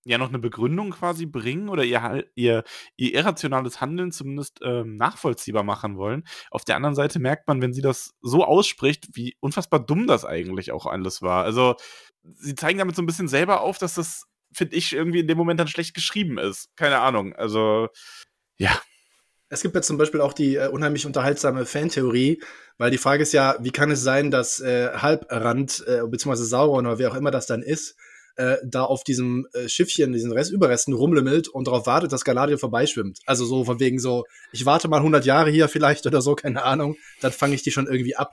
ja 0.04 0.18
noch 0.18 0.28
eine 0.28 0.38
Begründung 0.38 0.90
quasi 0.90 1.26
bringen 1.26 1.68
oder 1.68 1.84
ihr, 1.84 2.24
ihr, 2.34 2.64
ihr 2.96 3.14
irrationales 3.14 3.80
Handeln 3.80 4.12
zumindest 4.12 4.60
ähm, 4.62 4.96
nachvollziehbar 4.96 5.62
machen 5.62 5.96
wollen. 5.96 6.24
Auf 6.50 6.64
der 6.64 6.76
anderen 6.76 6.94
Seite 6.94 7.18
merkt 7.18 7.48
man, 7.48 7.62
wenn 7.62 7.72
sie 7.72 7.82
das 7.82 8.14
so 8.20 8.44
ausspricht, 8.44 9.08
wie 9.14 9.36
unfassbar 9.40 9.80
dumm 9.80 10.06
das 10.06 10.24
eigentlich 10.24 10.72
auch 10.72 10.86
alles 10.86 11.22
war. 11.22 11.44
Also 11.44 11.76
sie 12.22 12.54
zeigen 12.54 12.78
damit 12.78 12.96
so 12.96 13.02
ein 13.02 13.06
bisschen 13.06 13.28
selber 13.28 13.62
auf, 13.62 13.78
dass 13.78 13.94
das, 13.94 14.26
finde 14.52 14.76
ich, 14.76 14.92
irgendwie 14.92 15.20
in 15.20 15.28
dem 15.28 15.38
Moment 15.38 15.58
dann 15.60 15.68
schlecht 15.68 15.94
geschrieben 15.94 16.38
ist. 16.38 16.68
Keine 16.76 17.00
Ahnung. 17.00 17.34
Also 17.34 17.88
ja. 18.58 18.78
Es 19.54 19.62
gibt 19.62 19.76
ja 19.76 19.82
zum 19.82 19.98
Beispiel 19.98 20.20
auch 20.20 20.32
die 20.32 20.56
äh, 20.56 20.66
unheimlich 20.66 21.06
unterhaltsame 21.06 21.64
Fantheorie, 21.64 22.42
weil 22.76 22.90
die 22.90 22.98
Frage 22.98 23.22
ist 23.22 23.32
ja, 23.32 23.56
wie 23.60 23.70
kann 23.70 23.88
es 23.92 24.02
sein, 24.02 24.32
dass 24.32 24.60
äh, 24.60 24.88
Halbrand, 24.94 25.84
äh, 25.86 26.00
beziehungsweise 26.08 26.44
Sauron 26.44 26.86
oder 26.86 26.98
wer 26.98 27.12
auch 27.12 27.14
immer 27.14 27.30
das 27.30 27.46
dann 27.46 27.62
ist, 27.62 27.94
äh, 28.34 28.56
da 28.64 28.82
auf 28.82 29.04
diesem 29.04 29.46
äh, 29.52 29.68
Schiffchen, 29.68 30.12
diesen 30.12 30.32
Rest 30.32 30.50
Überresten 30.50 30.92
rumlümmelt 30.92 31.46
und 31.46 31.68
darauf 31.68 31.86
wartet, 31.86 32.10
dass 32.10 32.24
Galadriel 32.24 32.58
vorbeischwimmt. 32.58 33.20
Also 33.26 33.44
so 33.44 33.64
von 33.64 33.78
wegen 33.78 34.00
so, 34.00 34.24
ich 34.50 34.66
warte 34.66 34.88
mal 34.88 34.96
100 34.96 35.24
Jahre 35.24 35.50
hier 35.50 35.68
vielleicht 35.68 36.04
oder 36.04 36.20
so, 36.20 36.34
keine 36.34 36.64
Ahnung, 36.64 36.96
dann 37.20 37.30
fange 37.30 37.54
ich 37.54 37.62
die 37.62 37.70
schon 37.70 37.86
irgendwie 37.86 38.16
ab. 38.16 38.32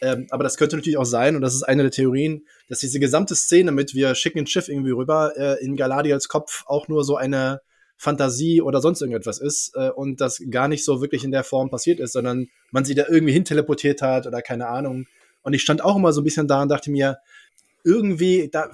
Ähm, 0.00 0.26
aber 0.30 0.42
das 0.42 0.56
könnte 0.56 0.74
natürlich 0.74 0.98
auch 0.98 1.04
sein, 1.04 1.36
und 1.36 1.42
das 1.42 1.54
ist 1.54 1.62
eine 1.62 1.82
der 1.82 1.92
Theorien, 1.92 2.44
dass 2.68 2.80
diese 2.80 2.98
gesamte 2.98 3.36
Szene 3.36 3.70
mit, 3.70 3.94
wir 3.94 4.16
schicken 4.16 4.40
ein 4.40 4.46
Schiff 4.48 4.68
irgendwie 4.68 4.90
rüber, 4.90 5.32
äh, 5.36 5.64
in 5.64 5.76
Galadriels 5.76 6.26
Kopf 6.26 6.64
auch 6.66 6.88
nur 6.88 7.04
so 7.04 7.14
eine 7.14 7.60
Fantasie 7.96 8.60
oder 8.60 8.80
sonst 8.80 9.00
irgendetwas 9.00 9.38
ist 9.38 9.72
äh, 9.74 9.90
und 9.90 10.20
das 10.20 10.42
gar 10.50 10.68
nicht 10.68 10.84
so 10.84 11.00
wirklich 11.00 11.24
in 11.24 11.30
der 11.30 11.44
Form 11.44 11.70
passiert 11.70 12.00
ist, 12.00 12.12
sondern 12.12 12.48
man 12.70 12.84
sie 12.84 12.94
da 12.94 13.04
irgendwie 13.08 13.32
hin 13.32 13.44
teleportiert 13.44 14.02
hat 14.02 14.26
oder 14.26 14.42
keine 14.42 14.68
Ahnung. 14.68 15.06
Und 15.42 15.54
ich 15.54 15.62
stand 15.62 15.82
auch 15.82 15.96
immer 15.96 16.12
so 16.12 16.20
ein 16.20 16.24
bisschen 16.24 16.48
da 16.48 16.62
und 16.62 16.68
dachte 16.68 16.90
mir, 16.90 17.18
irgendwie, 17.84 18.48
da, 18.50 18.70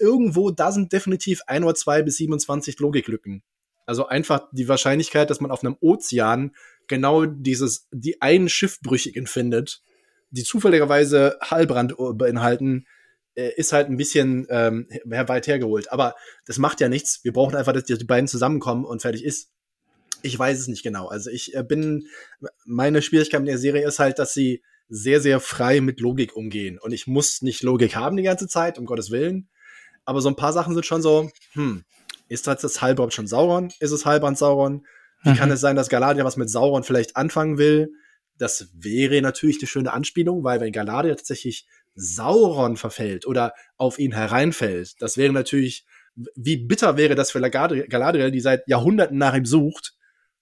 irgendwo, 0.00 0.50
da 0.50 0.72
sind 0.72 0.92
definitiv 0.92 1.40
ein 1.46 1.62
oder 1.62 1.76
zwei 1.76 2.02
bis 2.02 2.16
27 2.16 2.78
Logiklücken. 2.80 3.42
Also 3.86 4.08
einfach 4.08 4.48
die 4.50 4.68
Wahrscheinlichkeit, 4.68 5.30
dass 5.30 5.40
man 5.40 5.52
auf 5.52 5.62
einem 5.62 5.76
Ozean 5.80 6.54
genau 6.88 7.24
dieses, 7.24 7.86
die 7.92 8.20
einen 8.20 8.48
Schiffbrüchigen 8.48 9.28
findet, 9.28 9.82
die 10.30 10.42
zufälligerweise 10.42 11.38
Hallbrand 11.40 11.94
beinhalten, 12.14 12.86
äh, 12.86 12.95
ist 13.36 13.72
halt 13.72 13.88
ein 13.88 13.96
bisschen 13.96 14.46
ähm, 14.50 14.88
weit 15.04 15.46
hergeholt. 15.46 15.92
Aber 15.92 16.14
das 16.46 16.58
macht 16.58 16.80
ja 16.80 16.88
nichts. 16.88 17.20
Wir 17.22 17.32
brauchen 17.32 17.54
einfach, 17.54 17.72
dass 17.72 17.84
die 17.84 18.04
beiden 18.04 18.28
zusammenkommen 18.28 18.84
und 18.84 19.02
fertig 19.02 19.24
ist. 19.24 19.50
Ich 20.22 20.38
weiß 20.38 20.58
es 20.58 20.68
nicht 20.68 20.82
genau. 20.82 21.08
Also 21.08 21.30
ich 21.30 21.54
äh, 21.54 21.62
bin, 21.62 22.06
meine 22.64 23.02
Schwierigkeit 23.02 23.40
mit 23.40 23.48
der 23.48 23.58
Serie 23.58 23.86
ist 23.86 23.98
halt, 23.98 24.18
dass 24.18 24.32
sie 24.32 24.62
sehr, 24.88 25.20
sehr 25.20 25.40
frei 25.40 25.80
mit 25.80 26.00
Logik 26.00 26.34
umgehen. 26.34 26.78
Und 26.78 26.92
ich 26.92 27.06
muss 27.06 27.42
nicht 27.42 27.62
Logik 27.62 27.94
haben 27.94 28.16
die 28.16 28.22
ganze 28.22 28.48
Zeit, 28.48 28.78
um 28.78 28.86
Gottes 28.86 29.10
Willen. 29.10 29.48
Aber 30.04 30.20
so 30.20 30.28
ein 30.28 30.36
paar 30.36 30.52
Sachen 30.52 30.74
sind 30.74 30.86
schon 30.86 31.02
so, 31.02 31.30
hm, 31.52 31.84
ist 32.28 32.46
das 32.46 32.80
Halbrand 32.80 33.12
schon 33.12 33.26
Sauron? 33.26 33.72
Ist 33.80 33.90
es 33.90 34.06
Halbrand 34.06 34.38
Sauron? 34.38 34.86
Wie 35.22 35.30
mhm. 35.30 35.34
kann 35.34 35.50
es 35.50 35.60
sein, 35.60 35.76
dass 35.76 35.88
Galadriel 35.88 36.24
was 36.24 36.36
mit 36.36 36.50
Sauron 36.50 36.84
vielleicht 36.84 37.16
anfangen 37.16 37.58
will? 37.58 37.92
Das 38.38 38.68
wäre 38.74 39.20
natürlich 39.20 39.58
eine 39.60 39.66
schöne 39.66 39.92
Anspielung, 39.92 40.44
weil 40.44 40.60
wenn 40.60 40.72
Galadriel 40.72 41.16
tatsächlich 41.16 41.66
Sauron 41.96 42.76
verfällt 42.76 43.26
oder 43.26 43.54
auf 43.76 43.98
ihn 43.98 44.12
hereinfällt, 44.12 44.94
das 45.00 45.16
wäre 45.16 45.32
natürlich, 45.32 45.86
wie 46.34 46.56
bitter 46.56 46.96
wäre 46.96 47.14
das 47.14 47.30
für 47.30 47.40
Galadriel, 47.50 48.30
die 48.30 48.40
seit 48.40 48.68
Jahrhunderten 48.68 49.18
nach 49.18 49.34
ihm 49.34 49.46
sucht 49.46 49.94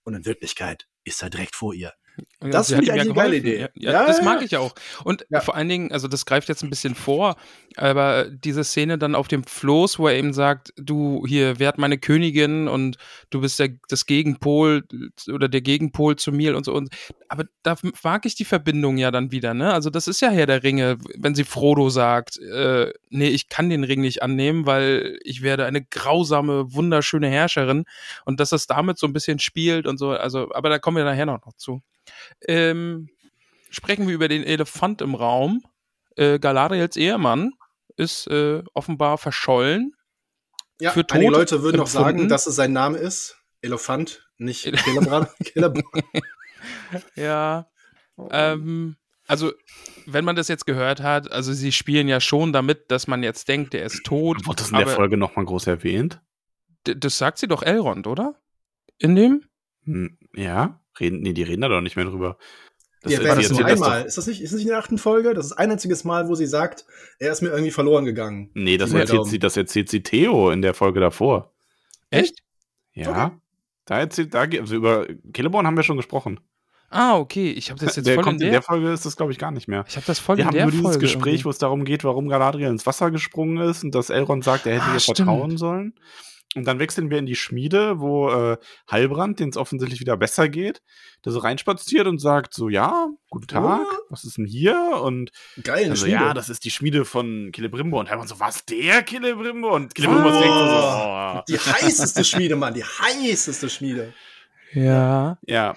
und 0.02 0.14
in 0.14 0.26
Wirklichkeit 0.26 0.86
ist 1.04 1.22
er 1.22 1.30
direkt 1.30 1.56
vor 1.56 1.74
ihr. 1.74 1.92
Das 2.40 2.68
finde 2.68 2.85
ich 2.85 2.92
eine 2.92 3.12
geile 3.12 3.37
Idee. 3.37 3.68
Ja, 3.74 3.92
ja, 3.92 4.07
das 4.07 4.22
mag 4.22 4.42
ich 4.42 4.57
auch. 4.57 4.74
Und 5.03 5.27
vor 5.40 5.55
allen 5.55 5.68
Dingen, 5.68 5.92
also 5.92 6.09
das 6.09 6.27
greift 6.27 6.48
jetzt 6.48 6.62
ein 6.62 6.70
bisschen 6.70 6.94
vor, 6.94 7.37
aber 7.77 8.27
diese 8.29 8.64
Szene 8.64 8.98
dann 8.98 9.14
auf 9.14 9.29
dem 9.29 9.44
Floß, 9.44 9.98
wo 9.98 10.09
er 10.09 10.14
eben 10.14 10.33
sagt, 10.33 10.72
du 10.77 11.24
hier, 11.27 11.59
werd 11.59 11.79
meine 11.79 11.98
Königin 11.98 12.68
und 12.68 12.98
du 13.31 13.40
bist 13.40 13.59
der, 13.59 13.70
das 13.88 14.07
Gegenpol 14.07 14.85
oder 15.33 15.48
der 15.48 15.62
Gegenpol 15.62 16.16
zu 16.16 16.33
mir 16.33 16.57
und 16.57 16.64
so. 16.64 16.74
Und, 16.74 16.90
aber 17.29 17.44
da 17.62 17.77
mag 18.03 18.27
ich 18.27 18.35
die 18.35 18.44
Verbindung 18.44 18.98
ja 18.98 19.11
dann 19.11 19.33
wieder, 19.33 19.55
ne? 19.55 19.72
Also 19.72 19.90
das 19.90 20.07
ist 20.07 20.20
ja 20.20 20.31
Herr 20.31 20.46
der 20.46 20.62
Ringe, 20.62 20.98
wenn 21.16 21.35
sie 21.35 21.44
Frodo 21.44 21.88
sagt, 21.88 22.38
äh, 22.38 22.92
nee, 23.11 23.29
ich 23.29 23.48
kann 23.48 23.70
den 23.70 23.85
Ring 23.85 24.03
nicht 24.03 24.22
annehmen, 24.22 24.66
weil 24.66 25.18
ich 25.24 25.42
werde 25.42 25.64
eine 25.64 25.83
grausame, 25.85 26.74
wunderschöne 26.74 27.29
Herrscherin 27.29 27.85
und 28.24 28.38
dass 28.38 28.50
das 28.50 28.66
damit 28.66 28.98
so 28.98 29.07
ein 29.07 29.12
bisschen 29.12 29.38
spielt 29.38 29.87
und 29.87 29.98
so. 29.98 30.11
Also, 30.11 30.53
aber 30.55 30.68
da 30.68 30.79
kommen 30.79 30.98
wir 30.98 31.05
nachher 31.05 31.27
noch, 31.27 31.44
noch 31.44 31.55
zu. 31.57 31.83
Ähm, 32.46 33.08
sprechen 33.70 34.06
wir 34.06 34.14
über 34.14 34.28
den 34.28 34.44
Elefant 34.44 35.02
im 35.02 35.14
Raum. 35.14 35.62
Äh, 36.16 36.38
Galadriels 36.38 36.96
Ehemann 36.96 37.52
ist 37.96 38.26
äh, 38.28 38.62
offenbar 38.72 39.18
verschollen. 39.18 39.94
Ja, 40.80 40.90
für 40.90 41.04
einige 41.10 41.30
Leute 41.30 41.62
würden 41.62 41.78
noch 41.78 41.87
sagen, 41.87 42.28
dass 42.28 42.46
es 42.46 42.56
sein 42.56 42.72
Name 42.72 42.98
ist. 42.98 43.37
Elefant, 43.62 44.28
nicht 44.37 44.64
Killebrand. 44.84 45.28
ja. 47.16 47.66
Ähm, 48.30 48.96
also, 49.26 49.52
wenn 50.06 50.24
man 50.24 50.37
das 50.37 50.48
jetzt 50.48 50.66
gehört 50.66 51.00
hat, 51.00 51.30
also 51.32 51.52
sie 51.52 51.72
spielen 51.72 52.08
ja 52.08 52.20
schon 52.20 52.52
damit, 52.52 52.90
dass 52.90 53.06
man 53.06 53.22
jetzt 53.22 53.48
denkt, 53.48 53.72
der 53.72 53.84
ist 53.84 54.04
tot. 54.04 54.46
Wurde 54.46 54.56
das 54.62 54.70
in 54.70 54.78
der 54.78 54.87
Folge 54.87 55.16
nochmal 55.16 55.46
groß 55.46 55.66
erwähnt? 55.66 56.20
Das 56.84 57.16
sagt 57.16 57.38
sie 57.38 57.48
doch 57.48 57.62
Elrond, 57.62 58.06
oder? 58.06 58.34
In 58.98 59.16
dem? 59.16 59.44
Hm, 59.84 60.18
ja. 60.34 60.84
Reden, 60.98 61.20
nee, 61.20 61.33
die 61.33 61.42
reden 61.42 61.62
da 61.62 61.68
doch 61.68 61.80
nicht 61.80 61.96
mehr 61.96 62.04
drüber. 62.04 62.38
Das 63.02 63.12
ja, 63.12 63.22
wäre 63.22 63.37
das 63.37 63.50
nur 63.50 63.64
einmal. 63.64 64.04
ist 64.07 64.16
das 64.16 64.26
nicht, 64.26 64.40
ist 64.40 64.52
das 64.52 64.59
nicht 64.59 64.66
in 64.66 64.70
der 64.70 64.78
achten 64.78 64.96
Folge? 64.96 65.35
Das 65.35 65.46
ist 65.46 65.52
ein 65.52 65.70
einziges 65.70 66.04
Mal, 66.04 66.28
wo 66.28 66.35
sie 66.35 66.46
sagt, 66.46 66.87
er 67.18 67.33
ist 67.33 67.42
mir 67.42 67.50
irgendwie 67.50 67.70
verloren 67.70 68.07
gegangen. 68.07 68.50
Nee, 68.54 68.78
das 68.78 68.94
erzählt 68.94 69.26
sie, 69.26 69.38
das 69.38 69.59
erzählt 69.59 69.90
sie 69.90 70.02
Theo 70.02 70.50
in 70.50 70.62
der 70.62 70.72
Folge 70.72 71.00
davor. 71.00 71.52
Echt? 72.11 72.42
Ja. 72.94 73.11
Okay. 73.11 73.37
Da 73.85 73.98
erzählt, 73.98 74.33
da, 74.33 74.42
also 74.42 74.74
über 74.74 75.07
Killeborn 75.35 75.66
haben 75.66 75.76
wir 75.76 75.83
schon 75.83 75.98
gesprochen. 75.98 76.40
Ah, 76.88 77.18
okay. 77.18 77.50
Ich 77.50 77.70
habe 77.70 77.85
das 77.85 77.96
jetzt 77.96 78.07
der 78.07 78.14
voll 78.14 78.24
kommt 78.24 78.35
in 78.37 78.40
der, 78.40 78.48
in 78.48 78.52
der 78.52 78.62
Folge 78.62 78.90
ist 78.90 79.04
das 79.04 79.16
glaube 79.16 79.33
ich 79.33 79.38
gar 79.38 79.50
nicht 79.50 79.68
mehr. 79.68 79.85
Ich 79.87 79.96
habe 79.96 80.07
das 80.07 80.18
voll 80.18 80.38
wir 80.38 80.44
in 80.44 80.52
der 80.52 80.62
Folge. 80.62 80.72
Wir 80.72 80.78
haben 80.78 80.83
nur 80.83 80.92
dieses 80.92 81.00
Gespräch, 81.00 81.33
irgendwie. 81.35 81.44
wo 81.44 81.50
es 81.50 81.59
darum 81.59 81.85
geht, 81.85 82.04
warum 82.04 82.28
Galadriel 82.28 82.68
ins 82.68 82.87
Wasser 82.87 83.11
gesprungen 83.11 83.59
ist 83.68 83.85
und 83.85 83.94
dass 83.94 84.09
Elrond 84.09 84.44
sagt, 84.44 84.64
er 84.66 84.76
hätte 84.76 84.87
ah, 84.87 84.94
ihr 84.94 85.00
stimmt. 85.00 85.18
vertrauen 85.18 85.59
sollen. 85.59 85.94
Und 86.54 86.66
dann 86.66 86.78
wechseln 86.78 87.10
wir 87.10 87.18
in 87.18 87.26
die 87.26 87.34
Schmiede, 87.34 88.00
wo 88.00 88.30
äh, 88.30 88.56
Heilbrand, 88.90 89.40
den 89.40 89.48
es 89.48 89.56
offensichtlich 89.56 90.00
wieder 90.00 90.16
besser 90.16 90.48
geht, 90.48 90.82
der 91.24 91.32
so 91.32 91.40
reinspaziert 91.40 92.06
und 92.06 92.18
sagt 92.20 92.54
so, 92.54 92.68
ja, 92.68 93.08
guten 93.28 93.48
Tag, 93.48 93.86
oh. 93.90 94.04
was 94.08 94.24
ist 94.24 94.38
denn 94.38 94.46
hier? 94.46 95.00
Und 95.02 95.30
Geil, 95.62 95.90
also, 95.90 96.06
ja, 96.06 96.32
das 96.32 96.48
ist 96.48 96.64
die 96.64 96.70
Schmiede 96.70 97.04
von 97.04 97.50
Kilebrimbo. 97.52 97.98
Und 97.98 98.08
Heilbrand 98.08 98.28
so, 98.28 98.38
was, 98.38 98.64
der 98.66 99.02
Kilebrimbo? 99.02 99.74
Und 99.74 99.94
Kilebrimbo 99.94 100.28
oh. 100.28 100.32
denkt 100.32 100.44
so, 100.44 100.74
oh. 100.74 101.42
Die 101.48 101.58
heißeste 101.58 102.24
Schmiede, 102.24 102.56
Mann, 102.56 102.74
die 102.74 102.84
heißeste 102.84 103.68
Schmiede. 103.68 104.14
Ja. 104.72 105.38
Ja. 105.46 105.74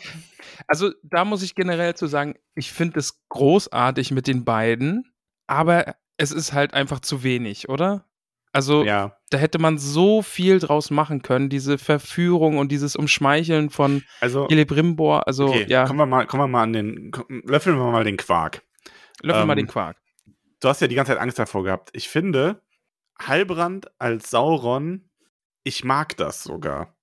Also 0.67 0.91
da 1.03 1.25
muss 1.25 1.43
ich 1.43 1.55
generell 1.55 1.95
zu 1.95 2.07
sagen, 2.07 2.35
ich 2.55 2.71
finde 2.71 2.99
es 2.99 3.21
großartig 3.29 4.11
mit 4.11 4.27
den 4.27 4.43
beiden, 4.45 5.11
aber 5.47 5.95
es 6.17 6.31
ist 6.31 6.53
halt 6.53 6.73
einfach 6.73 6.99
zu 6.99 7.23
wenig, 7.23 7.69
oder? 7.69 8.05
Also 8.51 8.83
ja. 8.83 9.16
Da 9.29 9.37
hätte 9.37 9.59
man 9.59 9.77
so 9.77 10.21
viel 10.21 10.59
draus 10.59 10.89
machen 10.89 11.21
können, 11.21 11.49
diese 11.49 11.77
Verführung 11.77 12.57
und 12.57 12.71
dieses 12.71 12.95
Umschmeicheln 12.95 13.69
von 13.69 14.03
also, 14.21 14.47
Celebrimbor. 14.47 15.27
Also 15.27 15.47
okay, 15.47 15.65
ja. 15.67 15.85
Kommen 15.85 15.99
wir 15.99 16.05
mal, 16.05 16.25
kommen 16.25 16.43
wir 16.43 16.47
mal 16.47 16.63
an 16.63 16.73
den, 16.73 17.11
löffeln 17.43 17.77
wir 17.77 17.91
mal 17.91 18.03
den 18.03 18.17
Quark. 18.17 18.63
Löffeln 19.21 19.43
ähm, 19.43 19.47
mal 19.47 19.55
den 19.55 19.67
Quark. 19.67 19.97
Du 20.59 20.69
hast 20.69 20.81
ja 20.81 20.87
die 20.87 20.95
ganze 20.95 21.11
Zeit 21.11 21.21
Angst 21.21 21.37
davor 21.37 21.63
gehabt. 21.63 21.89
Ich 21.93 22.09
finde, 22.09 22.61
Heilbrand 23.21 23.87
als 23.99 24.29
Sauron, 24.29 25.09
ich 25.63 25.83
mag 25.83 26.15
das 26.17 26.43
sogar. 26.43 26.96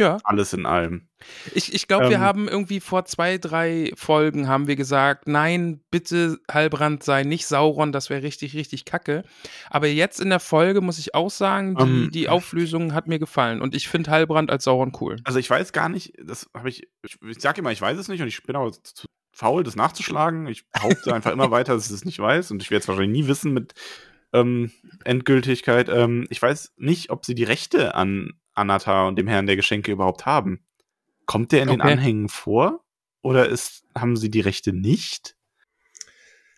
Ja. 0.00 0.18
Alles 0.24 0.54
in 0.54 0.64
allem. 0.64 1.08
Ich, 1.54 1.74
ich 1.74 1.86
glaube, 1.86 2.04
ähm, 2.06 2.10
wir 2.10 2.20
haben 2.20 2.48
irgendwie 2.48 2.80
vor 2.80 3.04
zwei, 3.04 3.36
drei 3.36 3.92
Folgen 3.94 4.48
haben 4.48 4.66
wir 4.66 4.76
gesagt, 4.76 5.28
nein, 5.28 5.82
bitte 5.90 6.38
Halbrand 6.50 7.02
sei 7.02 7.24
nicht 7.24 7.46
Sauron, 7.46 7.92
das 7.92 8.08
wäre 8.08 8.22
richtig, 8.22 8.54
richtig 8.54 8.86
kacke. 8.86 9.24
Aber 9.68 9.88
jetzt 9.88 10.18
in 10.18 10.30
der 10.30 10.40
Folge 10.40 10.80
muss 10.80 10.98
ich 10.98 11.14
auch 11.14 11.30
sagen, 11.30 11.76
die, 11.76 11.82
ähm, 11.82 12.10
die 12.10 12.28
Auflösung 12.30 12.94
hat 12.94 13.08
mir 13.08 13.18
gefallen 13.18 13.60
und 13.60 13.74
ich 13.74 13.88
finde 13.88 14.10
Halbrand 14.10 14.50
als 14.50 14.64
Sauron 14.64 14.92
cool. 15.00 15.16
Also 15.24 15.38
ich 15.38 15.50
weiß 15.50 15.72
gar 15.72 15.90
nicht, 15.90 16.14
das 16.24 16.48
habe 16.54 16.70
ich, 16.70 16.88
ich, 17.02 17.18
ich 17.20 17.40
sage 17.40 17.60
immer, 17.60 17.72
ich 17.72 17.82
weiß 17.82 17.98
es 17.98 18.08
nicht 18.08 18.22
und 18.22 18.28
ich 18.28 18.42
bin 18.42 18.56
aber 18.56 18.72
zu 18.72 19.06
faul, 19.32 19.64
das 19.64 19.76
nachzuschlagen. 19.76 20.46
Ich 20.46 20.66
behaupte 20.70 21.14
einfach 21.14 21.32
immer 21.32 21.50
weiter, 21.50 21.74
dass 21.74 21.86
ich 21.86 21.92
es 21.92 22.06
nicht 22.06 22.18
weiß 22.18 22.50
und 22.52 22.62
ich 22.62 22.70
werde 22.70 22.82
es 22.82 22.88
wahrscheinlich 22.88 23.22
nie 23.22 23.28
wissen 23.28 23.52
mit 23.52 23.74
ähm, 24.32 24.70
Endgültigkeit. 25.04 25.88
Ähm, 25.88 26.26
ich 26.30 26.40
weiß 26.40 26.72
nicht, 26.76 27.10
ob 27.10 27.26
sie 27.26 27.34
die 27.34 27.44
Rechte 27.44 27.94
an 27.94 28.39
Anatar 28.54 29.08
und 29.08 29.16
dem 29.16 29.28
Herrn 29.28 29.46
der 29.46 29.56
Geschenke 29.56 29.92
überhaupt 29.92 30.26
haben. 30.26 30.64
Kommt 31.26 31.52
der 31.52 31.62
in 31.62 31.68
okay. 31.68 31.78
den 31.78 31.82
Anhängen 31.82 32.28
vor? 32.28 32.84
Oder 33.22 33.48
ist, 33.48 33.84
haben 33.94 34.16
sie 34.16 34.30
die 34.30 34.40
Rechte 34.40 34.72
nicht? 34.72 35.36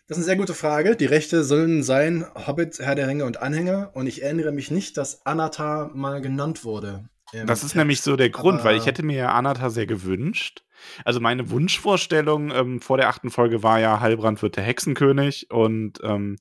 Das 0.07 0.17
ist 0.17 0.23
eine 0.23 0.25
sehr 0.25 0.35
gute 0.37 0.53
Frage. 0.53 0.95
Die 0.95 1.05
Rechte 1.05 1.43
sollen 1.43 1.83
sein 1.83 2.25
Hobbit, 2.35 2.79
Herr 2.79 2.95
der 2.95 3.07
Ringe 3.07 3.25
und 3.25 3.41
Anhänger. 3.41 3.91
Und 3.93 4.07
ich 4.07 4.21
erinnere 4.21 4.51
mich 4.51 4.71
nicht, 4.71 4.97
dass 4.97 5.25
Anatar 5.25 5.91
mal 5.93 6.21
genannt 6.21 6.63
wurde. 6.63 7.09
Das 7.31 7.59
ist 7.59 7.61
Text. 7.61 7.75
nämlich 7.75 8.01
so 8.01 8.15
der 8.15 8.29
Grund, 8.29 8.59
Aber 8.59 8.69
weil 8.69 8.77
ich 8.77 8.85
hätte 8.85 9.03
mir 9.03 9.17
ja 9.17 9.33
Anatar 9.33 9.69
sehr 9.69 9.87
gewünscht. 9.87 10.63
Also 11.05 11.19
meine 11.19 11.49
Wunschvorstellung 11.49 12.51
ähm, 12.51 12.81
vor 12.81 12.97
der 12.97 13.09
achten 13.09 13.31
Folge 13.31 13.63
war 13.63 13.79
ja, 13.79 14.01
Halbrand 14.01 14.41
wird 14.41 14.57
der 14.57 14.63
Hexenkönig 14.63 15.49
und 15.49 15.99
ähm, 16.03 16.37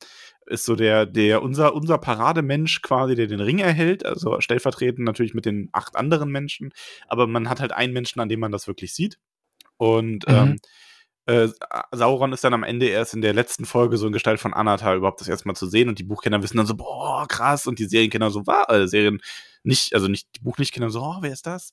ist 0.47 0.65
so 0.65 0.77
der, 0.77 1.07
der, 1.07 1.43
unser, 1.43 1.75
unser 1.75 1.99
Parademensch 1.99 2.83
quasi, 2.83 3.15
der 3.15 3.27
den 3.27 3.41
Ring 3.41 3.59
erhält, 3.59 4.05
also 4.05 4.41
stellvertretend 4.41 5.07
natürlich 5.07 5.35
mit 5.35 5.47
den 5.47 5.69
acht 5.73 5.97
anderen 5.97 6.31
Menschen, 6.31 6.73
aber 7.09 7.27
man 7.27 7.49
hat 7.49 7.61
halt 7.61 7.73
einen 7.73 7.93
Menschen, 7.93 8.21
an 8.21 8.29
dem 8.29 8.41
man 8.41 8.53
das 8.53 8.67
wirklich 8.67 8.95
sieht. 8.95 9.19
Und 9.77 10.27
mhm. 10.29 10.35
ähm, 10.35 10.59
äh, 11.27 11.49
Sauron 11.93 12.33
ist 12.33 12.45
dann 12.45 12.55
am 12.55 12.65
Ende 12.65 12.87
erst 12.87 13.15
in 13.15 13.23
der 13.23 13.33
letzten 13.33 13.65
Folge 13.65 13.97
so 13.97 14.07
in 14.07 14.13
Gestalt 14.13 14.41
von 14.41 14.55
Anatar 14.55 14.97
überhaupt 14.97 15.21
das 15.21 15.29
erste 15.29 15.47
Mal 15.47 15.55
zu 15.55 15.67
sehen 15.67 15.89
und 15.89 15.99
die 15.99 16.05
Buchkenner 16.05 16.43
wissen 16.43 16.57
dann 16.57 16.67
so, 16.67 16.75
boah, 16.75 17.27
krass, 17.29 17.67
und 17.67 17.79
die 17.79 17.87
Serienkenner 17.87 18.31
so, 18.31 18.47
war, 18.47 18.69
äh, 18.71 18.89
Serien 18.89 19.21
nicht, 19.63 19.95
also 19.95 20.09
nicht, 20.09 20.29
die 20.37 20.41
Buchlichtkenner 20.41 20.91
so, 20.91 21.01
oh, 21.01 21.17
wer 21.21 21.33
ist 21.33 21.47
das? 21.47 21.73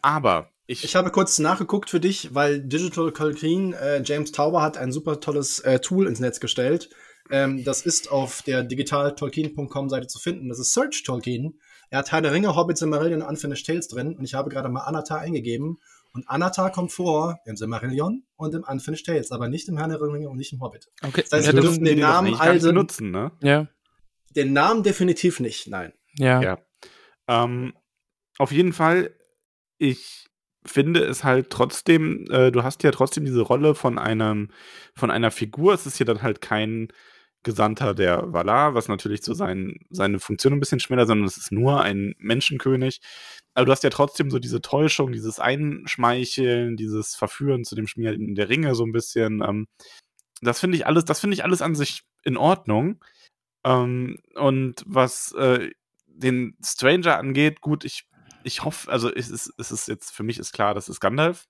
Aber 0.00 0.50
ich, 0.66 0.82
ich 0.82 0.96
habe 0.96 1.10
kurz 1.10 1.38
nachgeguckt 1.38 1.90
für 1.90 2.00
dich, 2.00 2.34
weil 2.34 2.60
Digital 2.60 3.12
Tolkien, 3.12 3.72
äh, 3.72 4.02
James 4.04 4.32
Tauber 4.32 4.62
hat 4.62 4.76
ein 4.76 4.90
super 4.90 5.20
tolles 5.20 5.60
äh, 5.60 5.78
Tool 5.78 6.06
ins 6.06 6.18
Netz 6.18 6.40
gestellt. 6.40 6.90
Ähm, 7.30 7.64
das 7.64 7.82
ist 7.82 8.10
auf 8.10 8.42
der 8.42 8.62
digitaltolkien.com 8.62 9.88
Seite 9.88 10.06
zu 10.06 10.18
finden. 10.18 10.48
Das 10.48 10.58
ist 10.58 10.72
Search 10.72 11.02
Tolkien. 11.04 11.60
Er 11.90 12.00
hat 12.00 12.12
Herr 12.12 12.20
der 12.20 12.32
Ringe, 12.32 12.54
Hobbit, 12.56 12.78
Silmarillion 12.78 13.22
und 13.22 13.28
Unfinished 13.28 13.66
Tales 13.66 13.88
drin. 13.88 14.16
Und 14.16 14.24
ich 14.24 14.34
habe 14.34 14.50
gerade 14.50 14.68
mal 14.68 14.82
Anatar 14.82 15.20
eingegeben. 15.20 15.78
Und 16.12 16.28
Anatar 16.30 16.72
kommt 16.72 16.92
vor 16.92 17.40
im 17.44 17.56
Silmarillion 17.56 18.24
und 18.36 18.54
im 18.54 18.64
Unfinished 18.64 19.04
Tales, 19.04 19.32
aber 19.32 19.48
nicht 19.48 19.68
im 19.68 19.76
Herr 19.76 19.86
der 19.86 20.00
Ringe 20.00 20.30
und 20.30 20.38
nicht 20.38 20.52
im 20.52 20.62
Hobbit. 20.62 20.88
Okay. 21.02 21.22
Das 21.22 21.32
heißt, 21.32 21.48
ja, 21.48 21.52
wir 21.52 21.60
dürfen 21.60 21.84
den 21.84 21.98
Namen 21.98 22.34
also 22.34 22.68
benutzen, 22.68 23.10
ne? 23.10 23.32
Ja. 23.42 23.68
Den 24.34 24.54
Namen 24.54 24.82
definitiv 24.82 25.40
nicht, 25.40 25.68
nein. 25.68 25.92
Ja. 26.14 26.40
ja. 26.40 26.58
Ähm, 27.28 27.74
auf 28.38 28.50
jeden 28.50 28.72
Fall, 28.72 29.14
ich 29.76 30.26
finde 30.64 31.04
es 31.04 31.22
halt 31.22 31.50
trotzdem, 31.50 32.24
äh, 32.30 32.50
du 32.50 32.62
hast 32.62 32.82
ja 32.82 32.92
trotzdem 32.92 33.26
diese 33.26 33.42
Rolle 33.42 33.74
von 33.74 33.98
einem, 33.98 34.50
von 34.94 35.10
einer 35.10 35.30
Figur. 35.30 35.74
Es 35.74 35.84
ist 35.84 35.98
ja 35.98 36.06
dann 36.06 36.22
halt 36.22 36.40
kein 36.40 36.88
Gesandter 37.46 37.94
der 37.94 38.32
Valar, 38.32 38.74
was 38.74 38.88
natürlich 38.88 39.22
so 39.22 39.32
sein, 39.32 39.78
seine 39.88 40.18
Funktion 40.18 40.52
ein 40.52 40.58
bisschen 40.58 40.80
schmälert, 40.80 41.06
sondern 41.06 41.28
es 41.28 41.36
ist 41.36 41.52
nur 41.52 41.80
ein 41.80 42.16
Menschenkönig. 42.18 43.00
Aber 43.54 43.66
du 43.66 43.72
hast 43.72 43.84
ja 43.84 43.90
trotzdem 43.90 44.32
so 44.32 44.40
diese 44.40 44.60
Täuschung, 44.60 45.12
dieses 45.12 45.38
Einschmeicheln, 45.38 46.76
dieses 46.76 47.14
Verführen 47.14 47.64
zu 47.64 47.76
dem 47.76 47.86
Schmieden 47.86 48.34
der 48.34 48.48
Ringe 48.48 48.74
so 48.74 48.84
ein 48.84 48.90
bisschen. 48.90 49.42
Ähm, 49.42 49.68
das 50.42 50.58
finde 50.58 50.76
ich 50.76 50.86
alles, 50.86 51.04
das 51.04 51.20
finde 51.20 51.34
ich 51.34 51.44
alles 51.44 51.62
an 51.62 51.76
sich 51.76 52.02
in 52.24 52.36
Ordnung. 52.36 53.02
Ähm, 53.64 54.18
und 54.34 54.82
was 54.84 55.30
äh, 55.34 55.70
den 56.08 56.56
Stranger 56.64 57.16
angeht, 57.16 57.60
gut, 57.60 57.84
ich 57.84 58.08
ich 58.42 58.64
hoffe, 58.64 58.90
also 58.90 59.12
es 59.12 59.30
ist, 59.30 59.52
es 59.58 59.70
ist 59.70 59.88
jetzt, 59.88 60.10
für 60.10 60.22
mich 60.22 60.38
ist 60.38 60.52
klar, 60.52 60.74
das 60.74 60.88
ist 60.88 61.00
Gandalf, 61.00 61.46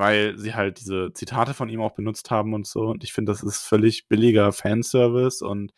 weil 0.00 0.38
sie 0.38 0.54
halt 0.54 0.80
diese 0.80 1.12
Zitate 1.12 1.52
von 1.52 1.68
ihm 1.68 1.82
auch 1.82 1.92
benutzt 1.92 2.30
haben 2.30 2.54
und 2.54 2.66
so. 2.66 2.86
Und 2.86 3.04
ich 3.04 3.12
finde, 3.12 3.32
das 3.32 3.42
ist 3.42 3.66
völlig 3.66 4.08
billiger 4.08 4.50
Fanservice 4.50 5.42
und 5.42 5.72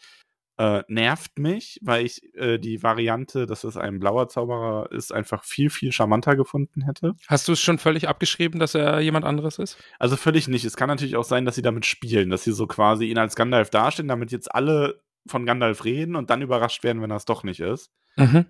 äh, 0.58 0.84
nervt 0.86 1.40
mich, 1.40 1.80
weil 1.82 2.06
ich 2.06 2.22
äh, 2.36 2.58
die 2.58 2.84
Variante, 2.84 3.46
dass 3.46 3.64
es 3.64 3.76
ein 3.76 3.98
blauer 3.98 4.28
Zauberer 4.28 4.92
ist, 4.92 5.12
einfach 5.12 5.42
viel, 5.42 5.70
viel 5.70 5.90
charmanter 5.90 6.36
gefunden 6.36 6.82
hätte. 6.82 7.14
Hast 7.26 7.48
du 7.48 7.52
es 7.52 7.60
schon 7.60 7.78
völlig 7.78 8.08
abgeschrieben, 8.08 8.60
dass 8.60 8.76
er 8.76 9.00
jemand 9.00 9.24
anderes 9.24 9.58
ist? 9.58 9.76
Also 9.98 10.16
völlig 10.16 10.46
nicht. 10.46 10.64
Es 10.64 10.76
kann 10.76 10.88
natürlich 10.88 11.16
auch 11.16 11.24
sein, 11.24 11.44
dass 11.44 11.56
sie 11.56 11.62
damit 11.62 11.84
spielen, 11.84 12.30
dass 12.30 12.44
sie 12.44 12.52
so 12.52 12.68
quasi 12.68 13.06
ihn 13.06 13.18
als 13.18 13.34
Gandalf 13.34 13.70
darstellen, 13.70 14.08
damit 14.08 14.30
jetzt 14.30 14.54
alle 14.54 15.02
von 15.26 15.46
Gandalf 15.46 15.84
reden 15.84 16.14
und 16.14 16.30
dann 16.30 16.42
überrascht 16.42 16.84
werden, 16.84 17.02
wenn 17.02 17.10
er 17.10 17.16
es 17.16 17.24
doch 17.24 17.42
nicht 17.42 17.60
ist. 17.60 17.90
Mhm. 18.16 18.46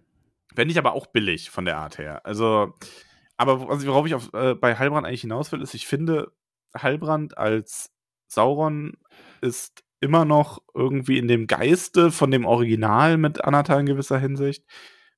Fände 0.54 0.72
ich 0.72 0.78
aber 0.78 0.92
auch 0.92 1.06
billig 1.06 1.48
von 1.48 1.64
der 1.64 1.78
Art 1.78 1.96
her. 1.96 2.26
Also, 2.26 2.74
aber 3.42 3.70
also, 3.70 3.86
worauf 3.86 4.06
ich 4.06 4.14
auf, 4.14 4.32
äh, 4.32 4.54
bei 4.54 4.76
Heilbrand 4.78 5.06
eigentlich 5.06 5.22
hinaus 5.22 5.52
will, 5.52 5.60
ist, 5.60 5.74
ich 5.74 5.86
finde, 5.86 6.32
Heilbrand 6.76 7.36
als 7.36 7.90
Sauron 8.28 8.96
ist 9.40 9.84
immer 10.00 10.24
noch 10.24 10.62
irgendwie 10.74 11.18
in 11.18 11.28
dem 11.28 11.46
Geiste 11.46 12.10
von 12.10 12.30
dem 12.30 12.44
Original 12.44 13.18
mit 13.18 13.44
Anatar 13.44 13.78
in 13.80 13.86
gewisser 13.86 14.18
Hinsicht. 14.18 14.64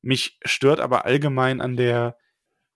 Mich 0.02 0.38
stört 0.44 0.80
aber 0.80 1.06
allgemein 1.06 1.60
an 1.60 1.76
der, 1.76 2.18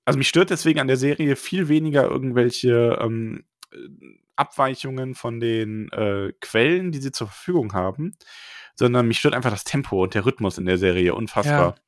also 0.04 0.16
mich 0.16 0.28
stört 0.28 0.50
deswegen 0.50 0.80
an 0.80 0.86
der 0.86 0.96
Serie 0.96 1.36
viel 1.36 1.68
weniger 1.68 2.04
irgendwelche 2.04 2.98
ähm, 3.00 3.44
Abweichungen 4.36 5.14
von 5.14 5.40
den 5.40 5.90
äh, 5.92 6.32
Quellen, 6.40 6.92
die 6.92 7.00
sie 7.00 7.12
zur 7.12 7.26
Verfügung 7.26 7.74
haben, 7.74 8.14
sondern 8.74 9.06
mich 9.06 9.18
stört 9.18 9.34
einfach 9.34 9.50
das 9.50 9.64
Tempo 9.64 10.04
und 10.04 10.14
der 10.14 10.24
Rhythmus 10.24 10.56
in 10.56 10.64
der 10.64 10.78
Serie 10.78 11.14
unfassbar. 11.14 11.74
Ja. 11.76 11.87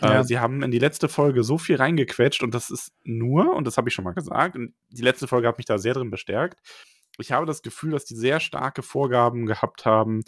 Ja. 0.00 0.20
Äh, 0.20 0.24
sie 0.24 0.38
haben 0.38 0.62
in 0.62 0.70
die 0.70 0.78
letzte 0.78 1.08
Folge 1.08 1.44
so 1.44 1.58
viel 1.58 1.76
reingequetscht 1.76 2.42
und 2.42 2.54
das 2.54 2.70
ist 2.70 2.92
nur, 3.04 3.54
und 3.54 3.66
das 3.66 3.76
habe 3.76 3.88
ich 3.88 3.94
schon 3.94 4.04
mal 4.04 4.14
gesagt, 4.14 4.56
und 4.56 4.74
die 4.90 5.02
letzte 5.02 5.26
Folge 5.28 5.48
hat 5.48 5.58
mich 5.58 5.66
da 5.66 5.78
sehr 5.78 5.94
drin 5.94 6.10
bestärkt. 6.10 6.60
Ich 7.18 7.32
habe 7.32 7.46
das 7.46 7.62
Gefühl, 7.62 7.92
dass 7.92 8.04
die 8.04 8.16
sehr 8.16 8.40
starke 8.40 8.82
Vorgaben 8.82 9.46
gehabt 9.46 9.86
haben, 9.86 10.22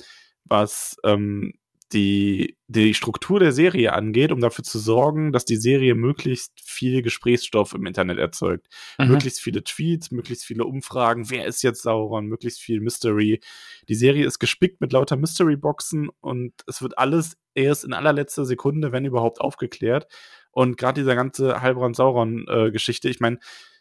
was 0.44 0.96
ähm, 1.04 1.52
die, 1.92 2.56
die 2.66 2.94
Struktur 2.94 3.38
der 3.38 3.52
Serie 3.52 3.92
angeht, 3.92 4.32
um 4.32 4.40
dafür 4.40 4.64
zu 4.64 4.78
sorgen, 4.78 5.32
dass 5.32 5.44
die 5.44 5.56
Serie 5.56 5.94
möglichst 5.94 6.60
viel 6.60 7.02
Gesprächsstoff 7.02 7.74
im 7.74 7.86
Internet 7.86 8.18
erzeugt. 8.18 8.66
Mhm. 8.98 9.08
Möglichst 9.08 9.40
viele 9.40 9.62
Tweets, 9.62 10.10
möglichst 10.10 10.44
viele 10.44 10.64
Umfragen, 10.64 11.30
wer 11.30 11.46
ist 11.46 11.62
jetzt 11.62 11.82
Sauron, 11.82 12.26
möglichst 12.26 12.60
viel 12.60 12.80
Mystery. 12.80 13.40
Die 13.88 13.94
Serie 13.94 14.26
ist 14.26 14.40
gespickt 14.40 14.80
mit 14.80 14.92
lauter 14.92 15.16
Mystery-Boxen 15.16 16.10
und 16.20 16.52
es 16.66 16.82
wird 16.82 16.98
alles 16.98 17.36
erst 17.54 17.84
in 17.84 17.92
allerletzter 17.92 18.44
Sekunde, 18.44 18.90
wenn 18.90 19.04
überhaupt, 19.04 19.40
aufgeklärt. 19.40 20.06
Und 20.50 20.76
gerade 20.78 21.00
dieser 21.00 21.14
ganze 21.14 21.60
Heilbrand-Sauron-Geschichte, 21.60 23.08
äh, 23.08 23.10
ich 23.10 23.20
meine, 23.20 23.38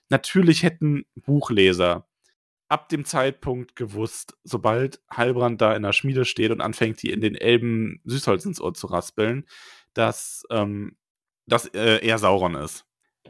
natürlich 0.10 0.62
hätten 0.64 1.06
Buchleser 1.16 2.08
ab 2.68 2.90
dem 2.90 3.06
Zeitpunkt 3.06 3.76
gewusst, 3.76 4.38
sobald 4.44 5.02
Heilbrand 5.16 5.62
da 5.62 5.76
in 5.76 5.84
der 5.84 5.94
Schmiede 5.94 6.26
steht 6.26 6.52
und 6.52 6.62
anfängt, 6.62 7.02
die 7.02 7.12
in 7.12 7.22
den 7.22 7.36
Elben 7.36 8.02
Süßholz 8.06 8.46
ins 8.46 8.62
Ohr 8.62 8.74
zu 8.74 8.88
raspeln, 8.88 9.46
dass, 9.94 10.44
ähm, 10.50 10.98
dass 11.46 11.68
äh, 11.68 12.06
er 12.06 12.18
Sauron 12.18 12.56
ist. 12.56 12.86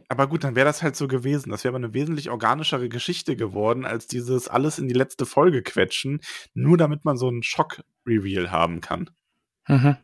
Aber 0.07 0.27
gut, 0.27 0.43
dann 0.43 0.55
wäre 0.55 0.65
das 0.65 0.83
halt 0.83 0.95
so 0.95 1.07
gewesen. 1.07 1.49
Das 1.49 1.63
wäre 1.63 1.71
aber 1.75 1.83
eine 1.83 1.93
wesentlich 1.93 2.29
organischere 2.29 2.89
Geschichte 2.89 3.35
geworden, 3.35 3.85
als 3.85 4.07
dieses 4.07 4.47
alles 4.47 4.77
in 4.77 4.87
die 4.87 4.93
letzte 4.93 5.25
Folge 5.25 5.63
quetschen, 5.63 6.21
nur 6.53 6.77
damit 6.77 7.05
man 7.05 7.17
so 7.17 7.27
einen 7.27 7.43
Schock-Reveal 7.43 8.51
haben 8.51 8.81
kann. 8.81 9.09
Mhm. 9.67 9.97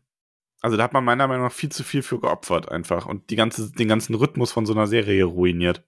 Also 0.61 0.77
da 0.77 0.83
hat 0.83 0.93
man 0.93 1.03
meiner 1.03 1.27
Meinung 1.27 1.45
nach 1.45 1.51
viel 1.51 1.71
zu 1.71 1.83
viel 1.83 2.03
für 2.03 2.19
geopfert 2.19 2.71
einfach 2.71 3.05
und 3.05 3.29
die 3.29 3.35
ganze, 3.35 3.71
den 3.71 3.87
ganzen 3.87 4.15
Rhythmus 4.15 4.51
von 4.51 4.65
so 4.65 4.73
einer 4.73 4.87
Serie 4.87 5.25
ruiniert 5.25 5.83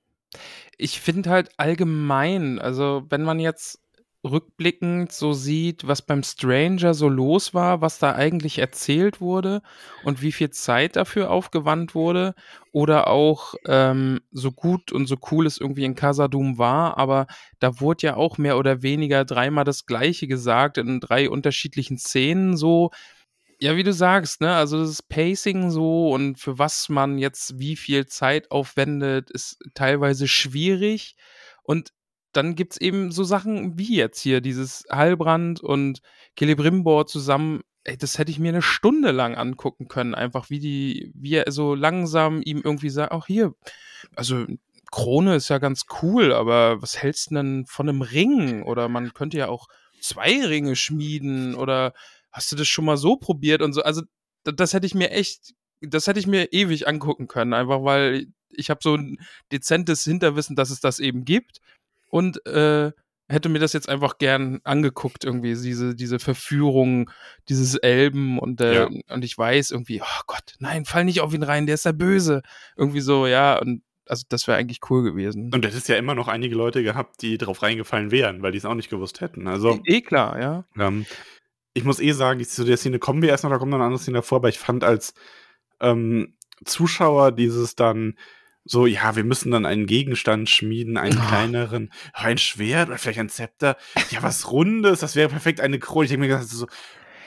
ich 0.77 0.99
finde 0.99 1.29
halt 1.29 1.51
allgemein, 1.57 2.59
also 2.59 3.05
wenn 3.09 3.23
man 3.23 3.39
jetzt 3.39 3.79
rückblickend 4.23 5.11
so 5.11 5.34
sieht, 5.34 5.86
was 5.86 6.01
beim 6.01 6.23
Stranger 6.23 6.93
so 6.93 7.09
los 7.09 7.53
war, 7.53 7.81
was 7.81 7.99
da 7.99 8.15
eigentlich 8.15 8.57
erzählt 8.57 9.19
wurde 9.19 9.61
und 10.05 10.21
wie 10.21 10.31
viel 10.31 10.49
Zeit 10.49 10.95
dafür 10.95 11.29
aufgewandt 11.29 11.93
wurde 11.93 12.34
oder 12.71 13.07
auch 13.07 13.55
ähm, 13.67 14.21
so 14.31 14.53
gut 14.53 14.93
und 14.93 15.07
so 15.07 15.17
cool 15.31 15.45
es 15.45 15.57
irgendwie 15.57 15.84
in 15.84 15.95
Casadum 15.95 16.57
war, 16.57 16.97
aber 16.97 17.27
da 17.59 17.81
wurde 17.81 18.07
ja 18.07 18.15
auch 18.15 18.38
mehr 18.38 18.57
oder 18.57 18.81
weniger 18.81 19.25
dreimal 19.25 19.65
das 19.65 19.86
Gleiche 19.86 20.27
gesagt 20.27 20.77
in 20.77 21.01
drei 21.01 21.29
unterschiedlichen 21.29 21.97
Szenen 21.97 22.55
so, 22.55 22.91
ja, 23.64 23.78
wie 23.78 23.84
du 23.84 23.93
sagst, 23.93 24.41
ne, 24.41 24.53
also 24.53 24.78
das 24.80 25.01
Pacing 25.01 25.72
so 25.72 26.09
und 26.09 26.38
für 26.38 26.59
was 26.59 26.89
man 26.89 27.18
jetzt 27.18 27.59
wie 27.59 27.78
viel 27.78 28.05
Zeit 28.07 28.51
aufwendet, 28.51 29.32
ist 29.32 29.57
teilweise 29.74 30.28
schwierig. 30.28 31.16
Und 31.64 31.93
dann 32.34 32.55
gibt 32.55 32.74
es 32.74 32.82
eben 32.82 33.14
so 33.14 33.24
Sachen 33.24 33.78
wie 33.78 33.95
jetzt 33.95 34.20
hier, 34.20 34.41
dieses 34.41 34.84
Heilbrand 34.91 35.61
und 35.61 36.01
Celebrimbor 36.38 37.07
zusammen. 37.07 37.61
Ey, 37.86 37.95
das 37.95 38.18
hätte 38.18 38.32
ich 38.32 38.39
mir 38.39 38.49
eine 38.49 38.61
Stunde 38.61 39.11
lang 39.11 39.36
angucken 39.36 39.88
können, 39.88 40.14
einfach 40.14 40.49
wie 40.49 40.59
die, 40.59 41.14
wie 41.16 41.36
er 41.36 41.49
so 41.49 41.74
langsam 41.74 42.41
ihm 42.43 42.61
irgendwie 42.61 42.89
sagt, 42.89 43.14
auch 43.14 43.28
hier, 43.28 43.53
also 44.14 44.45
Krone 44.91 45.36
ist 45.36 45.47
ja 45.47 45.59
ganz 45.59 45.86
cool, 46.01 46.34
aber 46.34 46.82
was 46.82 47.01
hältst 47.01 47.32
du 47.32 47.36
denn 47.36 47.66
von 47.66 47.88
einem 47.88 48.01
Ring? 48.01 48.64
Oder 48.64 48.89
man 48.89 49.14
könnte 49.14 49.38
ja 49.38 49.47
auch 49.47 49.70
zwei 50.01 50.45
Ringe 50.45 50.76
schmieden 50.76 51.55
oder 51.55 51.93
hast 52.34 52.51
du 52.51 52.55
das 52.55 52.67
schon 52.67 52.86
mal 52.86 52.97
so 52.97 53.15
probiert 53.15 53.61
und 53.61 53.73
so? 53.73 53.81
Also, 53.84 54.01
das, 54.43 54.55
das 54.55 54.73
hätte 54.73 54.86
ich 54.86 54.95
mir 54.95 55.11
echt, 55.11 55.53
das 55.81 56.07
hätte 56.07 56.19
ich 56.19 56.27
mir 56.27 56.51
ewig 56.51 56.88
angucken 56.88 57.27
können, 57.27 57.53
einfach 57.53 57.84
weil 57.84 58.27
ich 58.49 58.69
habe 58.69 58.79
so 58.84 58.95
ein 58.95 59.17
dezentes 59.51 60.03
Hinterwissen, 60.03 60.55
dass 60.55 60.69
es 60.69 60.79
das 60.79 60.99
eben 60.99 61.25
gibt 61.25 61.59
und 62.09 62.45
äh, 62.45 62.91
hätte 63.29 63.49
mir 63.49 63.59
das 63.59 63.73
jetzt 63.73 63.89
einfach 63.89 64.17
gern 64.17 64.59
angeguckt, 64.63 65.23
irgendwie, 65.23 65.55
diese, 65.55 65.95
diese 65.95 66.19
Verführung, 66.19 67.09
dieses 67.49 67.75
Elben 67.75 68.38
und, 68.38 68.61
äh, 68.61 68.75
ja. 68.75 68.89
und 69.09 69.23
ich 69.23 69.38
weiß 69.38 69.71
irgendwie, 69.71 70.01
oh 70.01 70.21
Gott, 70.27 70.55
nein, 70.59 70.86
fall 70.86 71.05
nicht 71.05 71.21
auf 71.21 71.34
ihn 71.34 71.43
rein, 71.43 71.65
der 71.65 71.75
ist 71.75 71.86
ja 71.86 71.91
böse. 71.91 72.41
Irgendwie 72.75 73.01
so, 73.01 73.25
ja, 73.27 73.57
und 73.59 73.81
also 74.05 74.25
das 74.27 74.47
wäre 74.47 74.57
eigentlich 74.57 74.81
cool 74.89 75.03
gewesen. 75.03 75.49
Und 75.53 75.65
es 75.65 75.75
ist 75.75 75.88
ja 75.88 75.95
immer 75.95 76.13
noch 76.13 76.27
einige 76.27 76.55
Leute 76.55 76.84
gehabt, 76.84 77.21
die 77.21 77.38
drauf 77.38 77.63
reingefallen 77.63 78.11
wären, 78.11 78.41
weil 78.41 78.51
die 78.51 78.57
es 78.57 78.65
auch 78.65 78.75
nicht 78.75 78.89
gewusst 78.89 79.21
hätten. 79.21 79.47
Also 79.47 79.79
eh, 79.86 79.97
eh 79.97 80.01
klar, 80.01 80.39
ja. 80.39 80.65
Ähm, 80.77 81.05
ich 81.74 81.84
muss 81.84 81.99
eh 81.99 82.11
sagen, 82.11 82.39
ich, 82.39 82.49
zu 82.49 82.63
der 82.63 82.78
Szene 82.78 82.99
kommen 82.99 83.21
wir 83.21 83.30
erst 83.30 83.43
noch, 83.43 83.51
da 83.51 83.57
kommt 83.57 83.71
noch 83.71 83.78
eine 83.78 83.86
andere 83.86 84.01
Szene 84.01 84.19
davor, 84.19 84.38
aber 84.38 84.49
ich 84.49 84.59
fand 84.59 84.84
als 84.84 85.13
ähm, 85.80 86.36
Zuschauer 86.65 87.32
dieses 87.32 87.76
dann 87.76 88.17
so, 88.65 88.86
ja, 88.86 89.15
wir 89.15 89.26
müssen 89.26 89.51
dann 89.51 89.65
einen 89.65 89.88
Gegenstand 89.88 90.49
schmieden, 90.49 90.97
einen 90.97 91.17
oh. 91.17 91.28
kleineren, 91.28 91.91
ein 92.13 92.38
Schwert 92.38 92.88
oder 92.88 92.97
vielleicht 92.97 93.19
ein 93.19 93.30
Zepter. 93.30 93.76
Ja, 94.09 94.24
was 94.24 94.51
Rundes, 94.51 95.01
das 95.01 95.15
wäre 95.15 95.30
perfekt 95.30 95.59
eine 95.59 95.80
Krone. 95.80 96.05
Ich 96.05 96.11
denke 96.11 96.21
mir 96.21 96.34
gedacht, 96.34 96.47
so, 96.47 96.67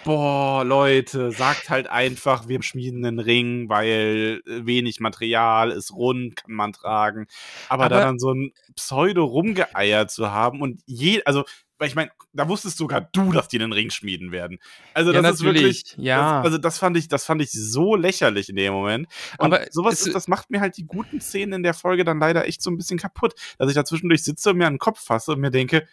boah, 0.05 0.65
Leute, 0.65 1.33
sagt 1.33 1.69
halt 1.69 1.89
einfach, 1.89 2.49
wir 2.49 2.63
schmieden 2.63 3.05
einen 3.05 3.19
Ring, 3.19 3.69
weil 3.69 4.41
wenig 4.47 5.01
Material 5.01 5.71
ist 5.71 5.93
rund, 5.93 6.37
kann 6.37 6.53
man 6.53 6.73
tragen. 6.73 7.27
Aber, 7.69 7.85
Aber 7.85 7.95
da 7.95 8.01
dann 8.03 8.19
so 8.19 8.33
ein 8.33 8.53
Pseudo 8.75 9.25
rumgeeiert 9.25 10.11
zu 10.11 10.31
haben 10.31 10.63
und 10.63 10.81
je, 10.87 11.23
also 11.25 11.45
weil 11.79 11.89
ich 11.89 11.95
meine, 11.95 12.11
da 12.33 12.49
wusstest 12.49 12.79
sogar 12.79 13.01
du, 13.01 13.33
dass 13.33 13.49
die 13.49 13.61
einen 13.61 13.73
Ring 13.73 13.91
schmieden 13.91 14.33
werden. 14.33 14.59
Also 14.95 15.13
das 15.13 15.23
ja, 15.23 15.31
ist 15.31 15.43
wirklich, 15.43 15.95
ja. 15.99 16.39
Das, 16.39 16.45
also 16.47 16.59
das 16.59 16.79
fand 16.79 16.97
ich, 16.97 17.09
das 17.09 17.25
fand 17.25 17.43
ich 17.43 17.51
so 17.53 17.97
lächerlich 17.97 18.49
in 18.49 18.57
dem 18.57 18.73
Moment. 18.73 19.09
Und 19.39 19.47
Aber 19.47 19.67
sowas, 19.71 20.01
ist, 20.07 20.15
das 20.15 20.29
macht 20.29 20.51
mir 20.51 20.61
halt 20.61 20.77
die 20.77 20.87
guten 20.87 21.21
Szenen 21.21 21.55
in 21.55 21.63
der 21.63 21.75
Folge 21.75 22.05
dann 22.05 22.19
leider 22.19 22.47
echt 22.47 22.63
so 22.63 22.71
ein 22.71 22.77
bisschen 22.77 22.99
kaputt, 22.99 23.35
dass 23.59 23.69
ich 23.69 23.75
da 23.75 23.85
zwischendurch 23.85 24.25
sitze 24.25 24.51
und 24.51 24.57
mir 24.57 24.67
an 24.67 24.75
den 24.75 24.79
Kopf 24.79 25.01
fasse 25.01 25.33
und 25.33 25.41
mir 25.41 25.51
denke, 25.51 25.87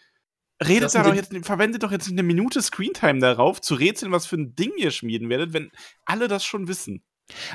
redet 0.66 0.94
da 0.96 1.04
doch 1.04 1.16
jetzt, 1.16 1.34
verwendet 1.46 1.84
doch 1.84 1.92
jetzt 1.92 2.10
eine 2.10 2.24
Minute 2.24 2.62
Screentime 2.62 3.20
darauf, 3.20 3.62
zu 3.62 3.76
rätseln, 3.76 4.12
was 4.12 4.26
für 4.26 4.38
ein 4.38 4.56
Ding 4.56 4.72
ihr 4.78 4.92
schmieden 4.92 5.30
werdet, 5.30 5.54
wenn 5.54 5.72
alle 6.06 6.28
das 6.28 6.46
schon 6.46 6.68
wissen. 6.68 7.04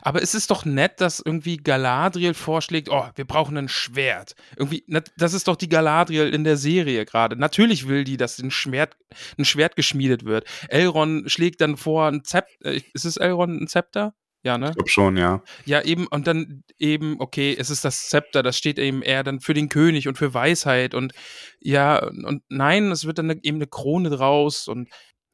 Aber 0.02 0.22
es 0.22 0.34
ist 0.34 0.50
doch 0.50 0.64
nett, 0.64 1.00
dass 1.00 1.20
irgendwie 1.20 1.56
Galadriel 1.56 2.34
vorschlägt, 2.34 2.88
oh, 2.88 3.06
wir 3.14 3.24
brauchen 3.26 3.56
ein 3.56 3.68
Schwert. 3.68 4.34
Irgendwie, 4.56 4.84
das 5.16 5.34
ist 5.34 5.48
doch 5.48 5.56
die 5.56 5.68
Galadriel 5.68 6.32
in 6.32 6.44
der 6.44 6.56
Serie 6.56 7.04
gerade. 7.04 7.36
Natürlich 7.36 7.86
will 7.86 8.04
die, 8.04 8.16
dass 8.16 8.38
ein 8.38 8.50
Schwert, 8.50 8.96
ein 9.38 9.44
Schwert 9.44 9.76
geschmiedet 9.76 10.24
wird. 10.24 10.46
Elrond 10.68 11.30
schlägt 11.30 11.60
dann 11.60 11.76
vor, 11.76 12.06
ein 12.06 12.24
Zepter. 12.24 12.64
Äh, 12.64 12.82
ist 12.92 13.04
es 13.04 13.16
Elrond 13.16 13.60
ein 13.60 13.68
Zepter? 13.68 14.14
Ja, 14.44 14.56
ne? 14.56 14.68
Ich 14.70 14.76
glaube 14.76 14.90
schon, 14.90 15.16
ja. 15.16 15.42
Ja, 15.64 15.82
eben, 15.82 16.06
und 16.06 16.26
dann 16.26 16.62
eben, 16.78 17.20
okay, 17.20 17.56
es 17.58 17.70
ist 17.70 17.84
das 17.84 18.08
Zepter, 18.08 18.42
das 18.42 18.56
steht 18.56 18.78
eben 18.78 19.02
eher 19.02 19.24
dann 19.24 19.40
für 19.40 19.52
den 19.52 19.68
König 19.68 20.06
und 20.06 20.16
für 20.16 20.32
Weisheit 20.32 20.94
und 20.94 21.12
ja, 21.60 21.98
und 22.04 22.42
nein, 22.48 22.92
es 22.92 23.04
wird 23.04 23.18
dann 23.18 23.30
eben 23.42 23.58
eine 23.58 23.66
Krone 23.66 24.10
draus 24.10 24.68
und 24.68 24.88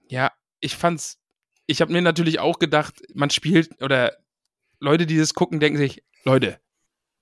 ja, 0.09 0.32
ich 0.61 0.76
fand's, 0.76 1.18
ich 1.66 1.82
habe 1.82 1.93
mir 1.93 2.01
natürlich 2.01 2.41
auch 2.41 2.59
gedacht, 2.59 2.95
man 3.14 3.28
spielt 3.28 3.82
oder 3.82 4.16
Leute, 4.85 5.07
die 5.07 5.18
das 5.18 5.35
gucken, 5.35 5.61
denken 5.61 5.78
sich, 5.78 6.05
Leute, 6.24 6.59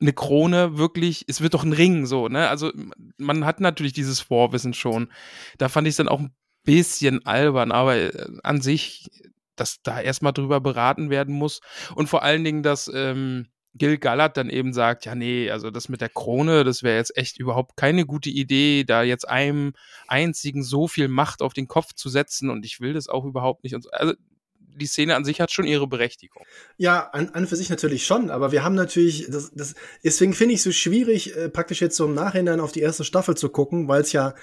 eine 0.01 0.13
Krone 0.13 0.77
wirklich, 0.79 1.25
es 1.29 1.41
wird 1.41 1.55
doch 1.55 1.65
ein 1.65 1.73
Ring 1.73 2.07
so, 2.07 2.29
ne? 2.29 2.49
Also 2.49 2.73
man 3.19 3.47
hat 3.47 3.61
natürlich 3.61 3.93
dieses 3.93 4.21
Vorwissen 4.21 4.75
schon. 4.75 5.11
Da 5.59 5.69
fand 5.69 5.87
ich 5.87 5.93
es 5.93 5.97
dann 5.97 6.09
auch 6.09 6.21
ein 6.21 6.35
bisschen 6.65 7.25
albern, 7.25 7.73
aber 7.73 7.97
äh, 7.97 8.29
an 8.43 8.61
sich, 8.61 9.09
dass 9.57 9.81
da 9.83 10.01
erstmal 10.01 10.33
drüber 10.33 10.61
beraten 10.61 11.09
werden 11.09 11.35
muss 11.35 11.61
und 11.95 12.09
vor 12.09 12.23
allen 12.23 12.43
Dingen, 12.45 12.63
dass 12.63 12.91
ähm, 12.93 13.47
Gil 13.75 13.97
Gallat 13.97 14.37
dann 14.37 14.51
eben 14.51 14.75
sagt, 14.75 15.07
ja, 15.07 15.15
nee, 15.15 15.51
also 15.51 15.71
das 15.71 15.89
mit 15.89 16.01
der 16.01 16.11
Krone, 16.11 16.65
das 16.65 16.83
wäre 16.83 16.97
jetzt 16.97 17.17
echt 17.17 17.39
überhaupt 17.39 17.77
keine 17.77 18.05
gute 18.05 18.29
Idee, 18.29 18.85
da 18.85 19.03
jetzt 19.03 19.29
einem 19.29 19.73
einzigen 20.09 20.63
so 20.63 20.89
viel 20.89 21.09
Macht 21.09 21.41
auf 21.41 21.55
den 21.55 21.69
Kopf 21.69 21.95
zu 21.95 22.09
setzen 22.11 22.51
und 22.51 22.67
ich 22.67 22.81
will 22.81 22.93
das 22.93 23.09
auch 23.09 23.25
überhaupt 23.25 23.65
nicht. 23.65 23.75
Und 23.75 23.83
so. 23.83 23.91
Also 23.91 24.15
die 24.75 24.87
Szene 24.87 25.15
an 25.15 25.25
sich 25.25 25.41
hat 25.41 25.51
schon 25.51 25.67
ihre 25.67 25.87
Berechtigung. 25.87 26.43
Ja, 26.77 27.09
an, 27.13 27.31
an 27.31 27.47
für 27.47 27.57
sich 27.57 27.71
natürlich 27.71 28.07
schon, 28.07 28.31
aber 28.31 28.53
wir 28.53 28.65
haben 28.65 28.75
natürlich, 28.75 29.29
das, 29.31 29.53
das, 29.55 29.75
deswegen 30.03 30.35
finde 30.35 30.55
ich 30.55 30.61
es 30.61 30.65
so 30.65 30.73
schwierig, 30.73 31.37
äh, 31.37 31.49
praktisch 31.49 31.81
jetzt 31.81 31.97
so 31.97 32.07
im 32.07 32.15
Nachhinein 32.15 32.61
auf 32.61 32.73
die 32.73 32.81
erste 32.81 33.05
Staffel 33.05 33.37
zu 33.37 33.49
gucken, 33.49 33.89
weil 33.89 34.03
es 34.03 34.13
ja 34.13 34.35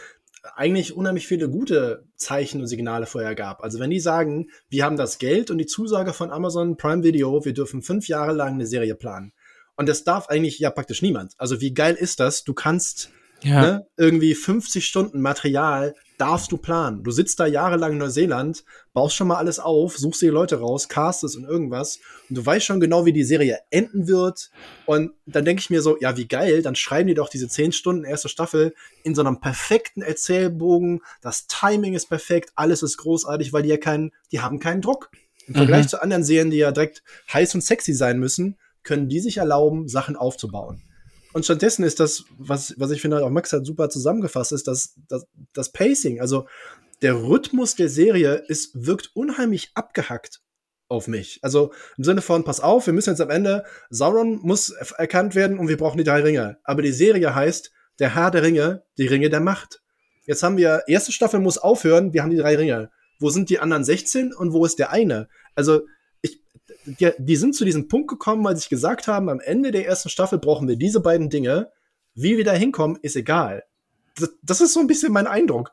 eigentlich 0.55 0.95
unheimlich 0.95 1.27
viele 1.27 1.49
gute 1.49 2.05
Zeichen 2.15 2.61
und 2.61 2.67
Signale 2.67 3.05
vorher 3.05 3.35
gab. 3.35 3.61
Also 3.61 3.79
wenn 3.79 3.89
die 3.89 3.99
sagen, 3.99 4.49
wir 4.69 4.85
haben 4.85 4.97
das 4.97 5.17
Geld 5.17 5.51
und 5.51 5.57
die 5.57 5.65
Zusage 5.65 6.13
von 6.13 6.31
Amazon 6.31 6.77
Prime 6.77 7.03
Video, 7.03 7.43
wir 7.43 7.53
dürfen 7.53 7.81
fünf 7.81 8.07
Jahre 8.07 8.33
lang 8.33 8.53
eine 8.53 8.65
Serie 8.65 8.95
planen. 8.95 9.33
Und 9.75 9.87
das 9.87 10.03
darf 10.03 10.27
eigentlich 10.27 10.59
ja 10.59 10.71
praktisch 10.71 11.01
niemand. 11.01 11.33
Also 11.37 11.61
wie 11.61 11.73
geil 11.73 11.95
ist 11.95 12.19
das? 12.19 12.43
Du 12.43 12.53
kannst 12.53 13.11
ja. 13.43 13.61
ne, 13.61 13.87
irgendwie 13.97 14.35
50 14.35 14.85
Stunden 14.85 15.21
Material 15.21 15.95
darfst 16.19 16.51
du 16.51 16.57
planen. 16.57 17.03
Du 17.03 17.11
sitzt 17.11 17.39
da 17.39 17.45
jahrelang 17.45 17.93
in 17.93 17.97
Neuseeland, 17.97 18.65
baust 18.93 19.15
schon 19.15 19.27
mal 19.27 19.37
alles 19.37 19.57
auf, 19.57 19.97
suchst 19.97 20.21
dir 20.21 20.31
Leute 20.31 20.59
raus, 20.59 20.89
castest 20.89 21.37
und 21.37 21.45
irgendwas 21.45 21.99
und 22.29 22.37
du 22.37 22.45
weißt 22.45 22.65
schon 22.65 22.79
genau, 22.79 23.05
wie 23.05 23.13
die 23.13 23.23
Serie 23.23 23.59
enden 23.69 24.07
wird. 24.07 24.51
Und 24.85 25.11
dann 25.25 25.45
denke 25.45 25.61
ich 25.61 25.69
mir 25.69 25.81
so, 25.81 25.97
ja, 25.99 26.17
wie 26.17 26.27
geil, 26.27 26.61
dann 26.61 26.75
schreiben 26.75 27.07
die 27.07 27.13
doch 27.13 27.29
diese 27.29 27.47
zehn 27.47 27.71
Stunden 27.71 28.03
erste 28.03 28.27
Staffel 28.27 28.75
in 29.03 29.15
so 29.15 29.21
einem 29.21 29.39
perfekten 29.39 30.01
Erzählbogen. 30.01 31.01
Das 31.21 31.47
Timing 31.47 31.93
ist 31.93 32.07
perfekt, 32.07 32.51
alles 32.55 32.83
ist 32.83 32.97
großartig, 32.97 33.53
weil 33.53 33.63
die 33.63 33.69
ja 33.69 33.77
keinen, 33.77 34.11
die 34.31 34.41
haben 34.41 34.59
keinen 34.59 34.81
Druck. 34.81 35.09
Im 35.47 35.55
Vergleich 35.55 35.85
mhm. 35.85 35.89
zu 35.89 36.01
anderen 36.01 36.23
Serien, 36.23 36.51
die 36.51 36.57
ja 36.57 36.71
direkt 36.71 37.01
heiß 37.33 37.55
und 37.55 37.63
sexy 37.63 37.93
sein 37.93 38.19
müssen, 38.19 38.57
können 38.83 39.07
die 39.07 39.19
sich 39.19 39.37
erlauben, 39.37 39.87
Sachen 39.87 40.15
aufzubauen. 40.15 40.83
Und 41.33 41.45
stattdessen 41.45 41.83
ist 41.83 41.99
das, 41.99 42.25
was, 42.37 42.73
was 42.77 42.91
ich 42.91 43.01
finde, 43.01 43.23
auch 43.23 43.29
Max 43.29 43.53
hat 43.53 43.65
super 43.65 43.89
zusammengefasst, 43.89 44.51
ist 44.51 44.67
das, 44.67 44.95
das, 45.07 45.25
das 45.53 45.71
Pacing. 45.71 46.19
Also 46.21 46.47
der 47.01 47.15
Rhythmus 47.15 47.75
der 47.75 47.89
Serie 47.89 48.43
ist, 48.47 48.71
wirkt 48.85 49.11
unheimlich 49.13 49.71
abgehackt 49.75 50.41
auf 50.87 51.07
mich. 51.07 51.39
Also 51.43 51.71
im 51.97 52.03
Sinne 52.03 52.21
von, 52.21 52.43
pass 52.43 52.59
auf, 52.59 52.87
wir 52.87 52.93
müssen 52.93 53.11
jetzt 53.11 53.21
am 53.21 53.29
Ende, 53.29 53.63
Sauron 53.89 54.39
muss 54.41 54.71
erkannt 54.71 55.35
werden 55.35 55.59
und 55.59 55.67
wir 55.67 55.77
brauchen 55.77 55.99
die 55.99 56.03
drei 56.03 56.21
Ringe. 56.21 56.57
Aber 56.63 56.81
die 56.81 56.91
Serie 56.91 57.33
heißt, 57.35 57.71
der 57.99 58.15
Herr 58.15 58.31
der 58.31 58.41
Ringe, 58.43 58.83
die 58.97 59.07
Ringe 59.07 59.29
der 59.29 59.39
Macht. 59.39 59.81
Jetzt 60.25 60.41
haben 60.41 60.57
wir, 60.57 60.83
erste 60.87 61.11
Staffel 61.11 61.39
muss 61.39 61.57
aufhören, 61.57 62.13
wir 62.13 62.23
haben 62.23 62.31
die 62.31 62.37
drei 62.37 62.55
Ringe. 62.55 62.91
Wo 63.19 63.29
sind 63.29 63.49
die 63.49 63.59
anderen 63.59 63.83
16 63.83 64.33
und 64.33 64.53
wo 64.53 64.65
ist 64.65 64.79
der 64.79 64.91
eine? 64.91 65.27
Also 65.53 65.81
die, 66.85 67.11
die 67.17 67.35
sind 67.35 67.55
zu 67.55 67.65
diesem 67.65 67.87
Punkt 67.87 68.09
gekommen, 68.09 68.43
weil 68.43 68.55
sie 68.55 68.61
sich 68.61 68.69
gesagt 68.69 69.07
haben, 69.07 69.29
am 69.29 69.39
Ende 69.39 69.71
der 69.71 69.85
ersten 69.85 70.09
Staffel 70.09 70.39
brauchen 70.39 70.67
wir 70.67 70.75
diese 70.75 70.99
beiden 70.99 71.29
Dinge. 71.29 71.71
Wie 72.15 72.37
wir 72.37 72.43
da 72.43 72.53
hinkommen, 72.53 72.97
ist 73.01 73.15
egal. 73.15 73.63
Das, 74.15 74.31
das 74.41 74.61
ist 74.61 74.73
so 74.73 74.79
ein 74.79 74.87
bisschen 74.87 75.13
mein 75.13 75.27
Eindruck. 75.27 75.71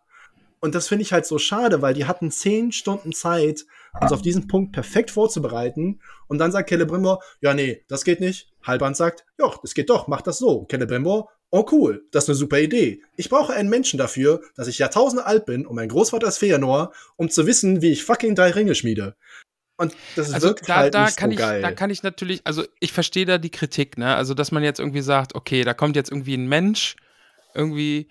Und 0.60 0.74
das 0.74 0.88
finde 0.88 1.02
ich 1.02 1.12
halt 1.12 1.26
so 1.26 1.38
schade, 1.38 1.82
weil 1.82 1.94
die 1.94 2.06
hatten 2.06 2.30
zehn 2.30 2.72
Stunden 2.72 3.12
Zeit, 3.12 3.66
uns 4.00 4.12
auf 4.12 4.22
diesen 4.22 4.48
Punkt 4.48 4.72
perfekt 4.72 5.10
vorzubereiten. 5.10 6.00
Und 6.28 6.38
dann 6.38 6.52
sagt 6.52 6.70
Celebrimbor, 6.70 7.22
ja, 7.40 7.54
nee, 7.54 7.84
das 7.88 8.04
geht 8.04 8.20
nicht. 8.20 8.52
Halbrand 8.62 8.96
sagt, 8.96 9.24
ja, 9.38 9.52
das 9.62 9.74
geht 9.74 9.90
doch, 9.90 10.08
mach 10.08 10.22
das 10.22 10.38
so. 10.38 10.66
Celebrimbor, 10.70 11.28
oh 11.50 11.66
cool, 11.72 12.06
das 12.10 12.24
ist 12.24 12.30
eine 12.30 12.36
super 12.36 12.58
Idee. 12.58 13.02
Ich 13.16 13.28
brauche 13.28 13.52
einen 13.52 13.68
Menschen 13.68 13.98
dafür, 13.98 14.40
dass 14.56 14.66
ich 14.66 14.78
Jahrtausende 14.78 15.26
alt 15.26 15.46
bin 15.46 15.66
und 15.66 15.76
mein 15.76 15.88
Großvater 15.88 16.26
ist 16.26 16.38
Feanor, 16.38 16.92
um 17.16 17.30
zu 17.30 17.46
wissen, 17.46 17.82
wie 17.82 17.92
ich 17.92 18.04
fucking 18.04 18.34
drei 18.34 18.50
Ringe 18.50 18.74
schmiede. 18.74 19.16
Und 19.76 19.94
das 20.14 20.32
also 20.32 20.48
wirkt 20.48 20.68
da, 20.68 20.76
halt 20.76 20.94
da 20.94 21.04
nicht 21.04 21.16
kann 21.16 21.30
so 21.30 21.34
ich, 21.34 21.38
geil. 21.38 21.62
Da 21.62 21.72
kann 21.72 21.90
ich 21.90 22.02
natürlich, 22.02 22.40
also 22.44 22.64
ich 22.80 22.92
verstehe 22.92 23.26
da 23.26 23.38
die 23.38 23.50
Kritik, 23.50 23.98
ne? 23.98 24.14
Also, 24.14 24.34
dass 24.34 24.52
man 24.52 24.62
jetzt 24.62 24.80
irgendwie 24.80 25.02
sagt, 25.02 25.34
okay, 25.34 25.64
da 25.64 25.74
kommt 25.74 25.96
jetzt 25.96 26.10
irgendwie 26.10 26.34
ein 26.34 26.48
Mensch 26.48 26.96
irgendwie 27.54 28.08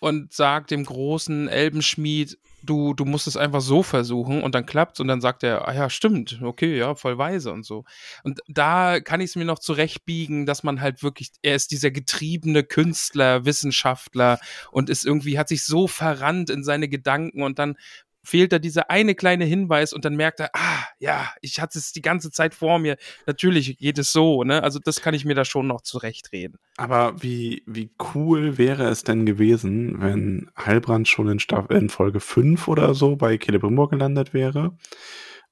und 0.00 0.32
sagt 0.32 0.70
dem 0.70 0.84
großen 0.84 1.48
Elbenschmied, 1.48 2.38
du, 2.64 2.94
du 2.94 3.04
musst 3.04 3.26
es 3.26 3.36
einfach 3.36 3.60
so 3.60 3.82
versuchen 3.82 4.42
und 4.42 4.54
dann 4.54 4.66
klappt's 4.66 5.00
und 5.00 5.08
dann 5.08 5.20
sagt 5.20 5.42
er, 5.42 5.68
ah 5.68 5.74
ja, 5.74 5.90
stimmt, 5.90 6.40
okay, 6.42 6.76
ja, 6.76 6.94
voll 6.94 7.18
weise 7.18 7.52
und 7.52 7.64
so. 7.64 7.84
Und 8.22 8.40
da 8.48 9.00
kann 9.00 9.20
ich 9.20 9.30
es 9.30 9.36
mir 9.36 9.44
noch 9.44 9.58
zurechtbiegen, 9.58 10.46
dass 10.46 10.62
man 10.62 10.80
halt 10.80 11.02
wirklich, 11.02 11.30
er 11.42 11.54
ist 11.54 11.70
dieser 11.70 11.90
getriebene 11.90 12.64
Künstler, 12.64 13.44
Wissenschaftler 13.44 14.38
und 14.70 14.90
ist 14.90 15.04
irgendwie, 15.04 15.38
hat 15.38 15.48
sich 15.48 15.64
so 15.64 15.86
verrannt 15.86 16.50
in 16.50 16.64
seine 16.64 16.88
Gedanken 16.88 17.42
und 17.42 17.58
dann 17.58 17.76
fehlt 18.24 18.52
da 18.52 18.58
dieser 18.58 18.90
eine 18.90 19.14
kleine 19.14 19.44
Hinweis 19.44 19.92
und 19.92 20.04
dann 20.04 20.16
merkt 20.16 20.40
er, 20.40 20.50
ah, 20.54 20.84
ja, 20.98 21.30
ich 21.42 21.60
hatte 21.60 21.78
es 21.78 21.92
die 21.92 22.02
ganze 22.02 22.30
Zeit 22.30 22.54
vor 22.54 22.78
mir. 22.78 22.96
Natürlich 23.26 23.78
geht 23.78 23.98
es 23.98 24.12
so, 24.12 24.42
ne? 24.42 24.62
Also 24.62 24.78
das 24.78 25.00
kann 25.00 25.14
ich 25.14 25.24
mir 25.24 25.34
da 25.34 25.44
schon 25.44 25.66
noch 25.66 25.82
zurechtreden. 25.82 26.58
Aber 26.76 27.22
wie, 27.22 27.62
wie 27.66 27.92
cool 28.14 28.58
wäre 28.58 28.88
es 28.88 29.04
denn 29.04 29.26
gewesen, 29.26 30.00
wenn 30.00 30.50
Heilbrand 30.58 31.06
schon 31.08 31.28
in, 31.28 31.38
Staff 31.38 31.70
in 31.70 31.88
Folge 31.88 32.20
5 32.20 32.66
oder 32.68 32.94
so 32.94 33.16
bei 33.16 33.38
Celebrimbor 33.38 33.90
gelandet 33.90 34.34
wäre 34.34 34.76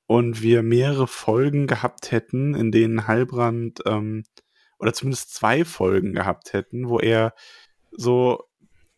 und 0.07 0.43
wir 0.43 0.63
mehrere 0.63 1.07
Folgen 1.07 1.67
gehabt 1.67 2.11
hätten, 2.11 2.55
in 2.55 2.73
denen 2.73 3.07
Heilbrand 3.07 3.81
ähm, 3.87 4.25
oder 4.79 4.93
zumindest 4.93 5.35
zwei 5.35 5.65
Folgen 5.65 6.13
gehabt 6.15 6.53
hätten, 6.53 6.89
wo 6.89 6.99
er 6.99 7.35
so 7.93 8.45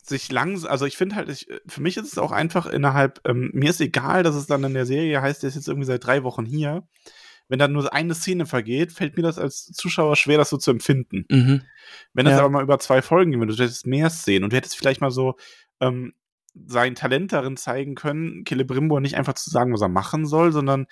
sich 0.08 0.30
langsam, 0.30 0.70
also 0.70 0.86
ich 0.86 0.96
finde 0.96 1.16
halt, 1.16 1.28
ich, 1.28 1.48
für 1.66 1.80
mich 1.80 1.96
ist 1.96 2.12
es 2.12 2.18
auch 2.18 2.32
einfach 2.32 2.66
innerhalb, 2.66 3.20
ähm, 3.24 3.50
mir 3.54 3.70
ist 3.70 3.80
egal, 3.80 4.22
dass 4.22 4.34
es 4.34 4.46
dann 4.46 4.64
in 4.64 4.74
der 4.74 4.86
Serie 4.86 5.22
heißt, 5.22 5.42
der 5.42 5.48
ist 5.48 5.54
jetzt 5.54 5.68
irgendwie 5.68 5.86
seit 5.86 6.04
drei 6.04 6.22
Wochen 6.22 6.44
hier. 6.44 6.86
Wenn 7.48 7.58
dann 7.58 7.72
nur 7.72 7.92
eine 7.92 8.14
Szene 8.14 8.46
vergeht, 8.46 8.92
fällt 8.92 9.16
mir 9.16 9.22
das 9.22 9.38
als 9.38 9.66
Zuschauer 9.66 10.16
schwer, 10.16 10.38
das 10.38 10.48
so 10.48 10.56
zu 10.56 10.70
empfinden. 10.70 11.26
Mhm. 11.28 11.62
Wenn 12.14 12.24
das 12.24 12.32
ja. 12.32 12.40
aber 12.40 12.48
mal 12.48 12.62
über 12.62 12.78
zwei 12.78 13.02
Folgen 13.02 13.30
gehen 13.30 13.40
würde, 13.40 13.54
du 13.54 13.62
hättest 13.62 13.86
mehr 13.86 14.08
Szenen 14.08 14.44
und 14.44 14.52
du 14.52 14.56
hättest 14.56 14.78
vielleicht 14.78 15.02
mal 15.02 15.10
so 15.10 15.36
ähm, 15.80 16.14
sein 16.66 16.94
Talent 16.94 17.32
darin 17.32 17.56
zeigen 17.56 17.94
können, 17.94 18.44
Celebrimbor 18.46 19.00
nicht 19.00 19.16
einfach 19.16 19.34
zu 19.34 19.50
sagen, 19.50 19.72
was 19.72 19.82
er 19.82 19.88
machen 19.88 20.24
soll, 20.24 20.52
sondern 20.52 20.86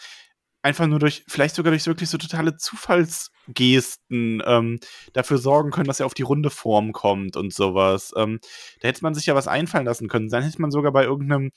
einfach 0.62 0.86
nur 0.86 1.00
durch, 1.00 1.24
vielleicht 1.28 1.56
sogar 1.56 1.72
durch 1.72 1.86
wirklich 1.86 2.08
so 2.08 2.18
totale 2.18 2.56
Zufallsgesten 2.56 4.42
ähm, 4.46 4.78
dafür 5.12 5.38
sorgen 5.38 5.70
können, 5.70 5.88
dass 5.88 6.00
er 6.00 6.06
auf 6.06 6.14
die 6.14 6.22
runde 6.22 6.50
Form 6.50 6.92
kommt 6.92 7.36
und 7.36 7.52
sowas. 7.52 8.12
Ähm, 8.16 8.38
da 8.80 8.88
hätte 8.88 9.02
man 9.02 9.14
sich 9.14 9.26
ja 9.26 9.34
was 9.34 9.48
einfallen 9.48 9.86
lassen 9.86 10.08
können. 10.08 10.28
Dann 10.28 10.44
hätte 10.44 10.62
man 10.62 10.70
sogar 10.70 10.92
bei 10.92 11.04
irgendeinem 11.04 11.50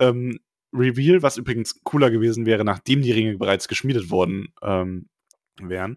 ähm, 0.00 0.38
Reveal, 0.72 1.22
was 1.22 1.36
übrigens 1.36 1.82
cooler 1.84 2.10
gewesen 2.10 2.46
wäre, 2.46 2.64
nachdem 2.64 3.02
die 3.02 3.12
Ringe 3.12 3.38
bereits 3.38 3.68
geschmiedet 3.68 4.10
worden 4.10 4.48
ähm, 4.62 5.08
wären, 5.60 5.96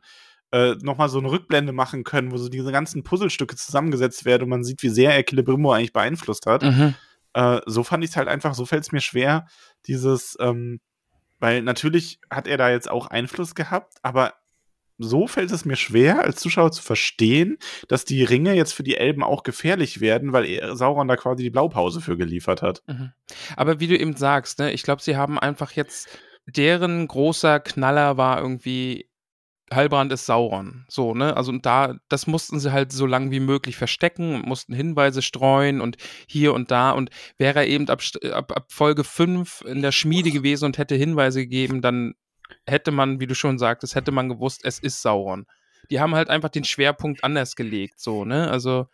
äh, 0.52 0.76
nochmal 0.82 1.10
so 1.10 1.20
eine 1.20 1.32
Rückblende 1.32 1.72
machen 1.72 2.04
können, 2.04 2.32
wo 2.32 2.38
so 2.38 2.50
diese 2.50 2.72
ganzen 2.72 3.04
Puzzlestücke 3.04 3.56
zusammengesetzt 3.56 4.26
werden 4.26 4.44
und 4.44 4.50
man 4.50 4.64
sieht, 4.64 4.82
wie 4.84 4.90
sehr 4.90 5.16
er 5.16 5.26
Celebrimbor 5.26 5.76
eigentlich 5.76 5.94
beeinflusst 5.94 6.46
hat. 6.46 6.64
Mhm. 6.64 6.96
Äh, 7.34 7.62
so 7.66 7.84
fand 7.84 8.04
ich 8.04 8.12
es 8.12 8.18
halt 8.18 8.28
einfach, 8.28 8.54
so 8.54 8.66
fällt 8.66 8.84
es 8.84 8.92
mir 8.92 9.02
schwer, 9.02 9.48
dieses, 9.86 10.36
ähm, 10.40 10.80
weil 11.40 11.62
natürlich 11.62 12.20
hat 12.30 12.48
er 12.48 12.58
da 12.58 12.70
jetzt 12.70 12.90
auch 12.90 13.08
Einfluss 13.08 13.56
gehabt, 13.56 13.98
aber 14.02 14.34
so 15.00 15.28
fällt 15.28 15.52
es 15.52 15.66
mir 15.66 15.78
schwer, 15.78 16.24
als 16.24 16.42
Zuschauer 16.42 16.72
zu 16.72 16.84
verstehen, 16.84 17.58
dass 17.88 18.04
die 18.04 18.24
Ringe 18.24 18.54
jetzt 18.54 18.74
für 18.74 18.84
die 18.84 18.98
Elben 18.98 19.24
auch 19.24 19.44
gefährlich 19.44 20.02
werden, 20.02 20.34
weil 20.34 20.76
Sauron 20.76 21.08
da 21.08 21.16
quasi 21.16 21.44
die 21.44 21.50
Blaupause 21.50 22.02
für 22.02 22.18
geliefert 22.18 22.62
hat. 22.62 22.84
Mhm. 22.86 23.14
Aber 23.56 23.80
wie 23.80 23.88
du 23.88 23.98
eben 23.98 24.16
sagst, 24.16 24.60
ne, 24.60 24.72
ich 24.74 24.84
glaube, 24.84 25.02
sie 25.02 25.16
haben 25.16 25.40
einfach 25.40 25.72
jetzt, 25.72 26.10
deren 26.46 27.08
großer 27.08 27.62
Knaller 27.62 28.18
war 28.18 28.42
irgendwie 28.42 29.09
Heilbrand 29.74 30.12
ist 30.12 30.26
Sauron. 30.26 30.86
So, 30.90 31.14
ne? 31.14 31.36
Also 31.38 31.52
und 31.52 31.66
da, 31.66 31.96
das 32.10 32.28
mussten 32.28 32.60
sie 32.60 32.72
halt 32.72 32.92
so 32.92 33.06
lang 33.06 33.32
wie 33.32 33.40
möglich 33.40 33.78
verstecken 33.78 34.36
und 34.36 34.48
mussten 34.48 34.74
Hinweise 34.74 35.22
streuen 35.22 35.82
und 35.82 35.98
hier 36.28 36.54
und 36.54 36.72
da. 36.72 36.92
Und 36.92 37.10
wäre 37.38 37.60
er 37.60 37.68
eben 37.68 37.88
ab, 37.90 38.02
ab, 38.32 38.52
ab 38.56 38.66
Folge 38.70 39.04
5 39.04 39.62
in 39.68 39.82
der 39.82 39.92
Schmiede 39.92 40.32
gewesen 40.32 40.66
und 40.66 40.78
hätte 40.78 40.96
Hinweise 40.96 41.42
gegeben, 41.42 41.82
dann 41.82 42.14
hätte 42.68 42.92
man, 42.92 43.20
wie 43.20 43.28
du 43.28 43.36
schon 43.36 43.58
sagtest, 43.58 43.96
hätte 43.96 44.12
man 44.12 44.30
gewusst, 44.30 44.62
es 44.64 44.80
ist 44.80 45.02
Sauron. 45.02 45.46
Die 45.90 46.00
haben 46.00 46.16
halt 46.16 46.30
einfach 46.30 46.50
den 46.50 46.64
Schwerpunkt 46.64 47.24
anders 47.24 47.56
gelegt, 47.56 48.00
so, 48.00 48.26
ne? 48.26 48.50
Also 48.50 48.88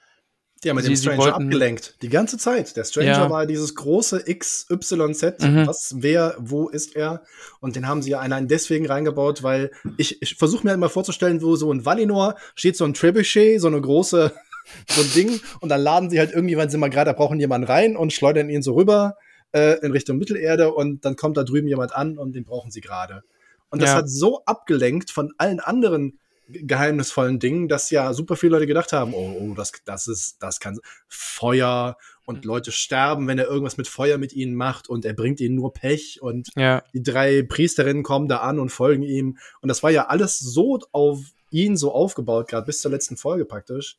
haben 0.69 0.77
mit 0.77 0.87
dem 0.87 0.95
Stranger 0.95 1.17
wollten, 1.17 1.43
abgelenkt. 1.43 1.95
Die 2.01 2.09
ganze 2.09 2.37
Zeit. 2.37 2.75
Der 2.75 2.83
Stranger 2.83 3.09
ja. 3.09 3.29
war 3.29 3.45
dieses 3.45 3.75
große 3.75 4.23
XYZ. 4.23 5.41
Mhm. 5.41 5.67
Was, 5.67 5.95
wer, 5.97 6.35
wo 6.39 6.69
ist 6.69 6.95
er? 6.95 7.23
Und 7.59 7.75
den 7.75 7.87
haben 7.87 8.01
sie 8.01 8.11
ja 8.11 8.19
allein 8.19 8.47
deswegen 8.47 8.85
reingebaut, 8.85 9.43
weil 9.43 9.71
ich, 9.97 10.21
ich 10.21 10.35
versuche 10.35 10.63
mir 10.63 10.71
halt 10.71 10.79
mal 10.79 10.89
vorzustellen, 10.89 11.41
wo 11.41 11.55
so 11.55 11.71
in 11.71 11.85
Valinor 11.85 12.35
steht 12.55 12.77
so 12.77 12.85
ein 12.85 12.93
Trebuchet, 12.93 13.59
so 13.59 13.67
eine 13.67 13.81
große, 13.81 14.31
so 14.89 15.01
ein 15.01 15.11
Ding. 15.13 15.39
Und 15.61 15.69
dann 15.69 15.81
laden 15.81 16.09
sie 16.09 16.19
halt 16.19 16.31
irgendwie, 16.31 16.57
wenn 16.57 16.69
sie 16.69 16.77
mal 16.77 16.89
gerade, 16.89 17.11
da 17.11 17.13
brauchen 17.13 17.39
jemanden 17.39 17.67
rein 17.67 17.97
und 17.97 18.13
schleudern 18.13 18.49
ihn 18.49 18.61
so 18.61 18.73
rüber 18.73 19.15
äh, 19.51 19.79
in 19.85 19.91
Richtung 19.91 20.17
Mittelerde. 20.17 20.73
Und 20.73 21.05
dann 21.05 21.15
kommt 21.15 21.37
da 21.37 21.43
drüben 21.43 21.67
jemand 21.67 21.95
an 21.95 22.17
und 22.17 22.33
den 22.33 22.43
brauchen 22.43 22.71
sie 22.71 22.81
gerade. 22.81 23.23
Und 23.69 23.81
das 23.81 23.89
ja. 23.89 23.95
hat 23.97 24.09
so 24.09 24.43
abgelenkt 24.45 25.11
von 25.11 25.33
allen 25.37 25.59
anderen 25.59 26.19
geheimnisvollen 26.47 27.39
Dingen, 27.39 27.67
dass 27.67 27.89
ja 27.89 28.13
super 28.13 28.35
viele 28.35 28.53
Leute 28.53 28.67
gedacht 28.67 28.93
haben, 28.93 29.13
oh, 29.13 29.37
oh, 29.39 29.53
das, 29.55 29.71
das 29.85 30.07
ist, 30.07 30.41
das 30.41 30.59
kann 30.59 30.79
Feuer 31.07 31.97
und 32.25 32.43
mhm. 32.43 32.49
Leute 32.49 32.71
sterben, 32.71 33.27
wenn 33.27 33.39
er 33.39 33.47
irgendwas 33.47 33.77
mit 33.77 33.87
Feuer 33.87 34.17
mit 34.17 34.33
ihnen 34.33 34.55
macht 34.55 34.87
und 34.87 35.05
er 35.05 35.13
bringt 35.13 35.39
ihnen 35.41 35.55
nur 35.55 35.73
Pech 35.73 36.21
und 36.21 36.49
ja. 36.55 36.83
die 36.93 37.03
drei 37.03 37.43
Priesterinnen 37.43 38.03
kommen 38.03 38.27
da 38.27 38.37
an 38.37 38.59
und 38.59 38.69
folgen 38.69 39.03
ihm 39.03 39.37
und 39.61 39.69
das 39.69 39.83
war 39.83 39.91
ja 39.91 40.07
alles 40.07 40.39
so 40.39 40.79
auf 40.91 41.19
ihn 41.49 41.77
so 41.77 41.93
aufgebaut, 41.93 42.47
gerade 42.47 42.65
bis 42.65 42.81
zur 42.81 42.91
letzten 42.91 43.17
Folge 43.17 43.45
praktisch, 43.45 43.97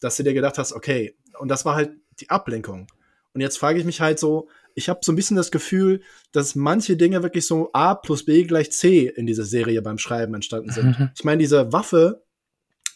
dass 0.00 0.16
du 0.16 0.22
dir 0.22 0.34
gedacht 0.34 0.58
hast, 0.58 0.72
okay, 0.72 1.16
und 1.38 1.48
das 1.48 1.64
war 1.64 1.74
halt 1.74 1.92
die 2.20 2.30
Ablenkung. 2.30 2.86
Und 3.34 3.40
jetzt 3.40 3.58
frage 3.58 3.78
ich 3.80 3.84
mich 3.84 4.00
halt 4.00 4.18
so, 4.18 4.48
ich 4.74 4.88
habe 4.88 5.00
so 5.02 5.12
ein 5.12 5.16
bisschen 5.16 5.36
das 5.36 5.50
Gefühl, 5.50 6.02
dass 6.32 6.54
manche 6.54 6.96
Dinge 6.96 7.22
wirklich 7.22 7.46
so 7.46 7.70
A 7.72 7.94
plus 7.94 8.24
B 8.24 8.44
gleich 8.44 8.72
C 8.72 9.06
in 9.06 9.26
dieser 9.26 9.44
Serie 9.44 9.80
beim 9.82 9.98
Schreiben 9.98 10.34
entstanden 10.34 10.70
sind. 10.70 10.98
Mhm. 10.98 11.10
Ich 11.14 11.24
meine, 11.24 11.38
diese 11.38 11.72
Waffe, 11.72 12.24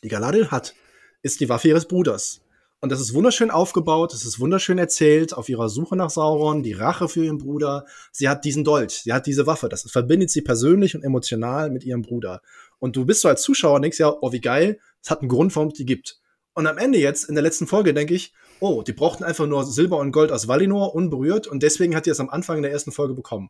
die 0.03 0.09
Galadriel 0.09 0.51
hat, 0.51 0.74
ist 1.22 1.41
die 1.41 1.49
Waffe 1.49 1.68
ihres 1.68 1.87
Bruders. 1.87 2.41
Und 2.81 2.93
das 2.93 3.01
ist 3.01 3.12
wunderschön 3.12 3.51
aufgebaut, 3.51 4.14
es 4.14 4.24
ist 4.24 4.39
wunderschön 4.39 4.79
erzählt 4.79 5.35
auf 5.35 5.49
ihrer 5.49 5.68
Suche 5.68 5.97
nach 5.97 6.11
Sauron, 6.11 6.62
die 6.62 6.74
Rache 6.74 7.09
für 7.09 7.24
ihren 7.24 7.39
Bruder. 7.39 7.87
Sie 8.12 8.29
hat 8.29 8.45
diesen 8.45 8.62
Dolch, 8.62 9.03
sie 9.03 9.12
hat 9.12 9.26
diese 9.26 9.49
Waffe, 9.49 9.68
das 9.68 9.83
verbindet 9.91 10.31
sie 10.31 10.43
persönlich 10.43 10.95
und 10.95 11.03
emotional 11.03 11.70
mit 11.70 11.85
ihrem 11.85 12.03
Bruder. 12.03 12.41
Und 12.79 12.95
du 12.95 13.05
bist 13.05 13.22
so 13.22 13.29
als 13.29 13.43
Zuschauer 13.43 13.76
und 13.76 13.83
denkst 13.83 13.99
ja, 13.99 14.14
oh 14.20 14.33
wie 14.33 14.41
geil, 14.41 14.79
es 15.03 15.11
hat 15.11 15.20
einen 15.20 15.29
Grund, 15.29 15.55
warum 15.57 15.70
es 15.70 15.74
die 15.74 15.87
gibt. 15.87 16.20
Und 16.55 16.68
am 16.68 16.79
Ende 16.79 16.99
jetzt, 16.99 17.24
in 17.24 17.35
der 17.35 17.43
letzten 17.43 17.66
Folge, 17.66 17.95
denke 17.95 18.14
ich, 18.14 18.33
oh, 18.61 18.83
die 18.83 18.93
brauchten 18.93 19.25
einfach 19.25 19.47
nur 19.47 19.65
Silber 19.65 19.99
und 19.99 20.13
Gold 20.13 20.33
aus 20.33 20.49
Valinor, 20.49 20.95
unberührt, 20.95 21.47
und 21.47 21.63
deswegen 21.63 21.95
hat 21.95 22.07
die 22.07 22.11
es 22.11 22.21
am 22.21 22.31
Anfang 22.31 22.63
der 22.63 22.73
ersten 22.73 22.93
Folge 22.93 23.15
bekommen. 23.15 23.49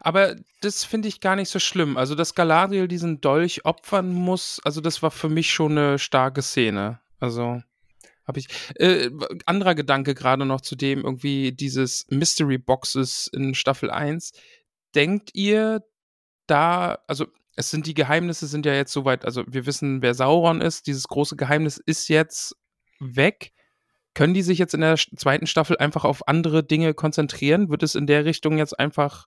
Aber 0.00 0.36
das 0.60 0.84
finde 0.84 1.08
ich 1.08 1.20
gar 1.20 1.36
nicht 1.36 1.48
so 1.48 1.58
schlimm. 1.58 1.96
Also, 1.96 2.14
dass 2.14 2.34
Galadriel 2.34 2.88
diesen 2.88 3.20
Dolch 3.20 3.64
opfern 3.64 4.12
muss, 4.12 4.60
also 4.64 4.80
das 4.80 5.02
war 5.02 5.10
für 5.10 5.28
mich 5.28 5.50
schon 5.50 5.72
eine 5.72 5.98
starke 5.98 6.42
Szene. 6.42 7.00
Also 7.18 7.62
habe 8.26 8.38
ich. 8.38 8.48
Äh, 8.76 9.10
anderer 9.46 9.74
Gedanke 9.74 10.14
gerade 10.14 10.44
noch 10.44 10.60
zu 10.60 10.76
dem, 10.76 11.04
irgendwie 11.04 11.52
dieses 11.52 12.06
Mystery 12.10 12.58
Boxes 12.58 13.28
in 13.32 13.54
Staffel 13.54 13.90
1. 13.90 14.32
Denkt 14.94 15.30
ihr 15.34 15.82
da, 16.46 16.98
also 17.06 17.26
es 17.56 17.70
sind 17.70 17.86
die 17.86 17.94
Geheimnisse 17.94 18.46
sind 18.46 18.66
ja 18.66 18.74
jetzt 18.74 18.92
soweit, 18.92 19.24
also 19.24 19.44
wir 19.46 19.66
wissen, 19.66 20.02
wer 20.02 20.14
Sauron 20.14 20.60
ist, 20.60 20.86
dieses 20.86 21.08
große 21.08 21.36
Geheimnis 21.36 21.78
ist 21.78 22.08
jetzt 22.08 22.56
weg. 22.98 23.52
Können 24.14 24.34
die 24.34 24.42
sich 24.42 24.58
jetzt 24.58 24.74
in 24.74 24.82
der 24.82 24.96
zweiten 24.96 25.46
Staffel 25.46 25.78
einfach 25.78 26.04
auf 26.04 26.28
andere 26.28 26.62
Dinge 26.62 26.92
konzentrieren? 26.94 27.70
Wird 27.70 27.82
es 27.82 27.94
in 27.94 28.06
der 28.06 28.24
Richtung 28.24 28.58
jetzt 28.58 28.78
einfach 28.78 29.26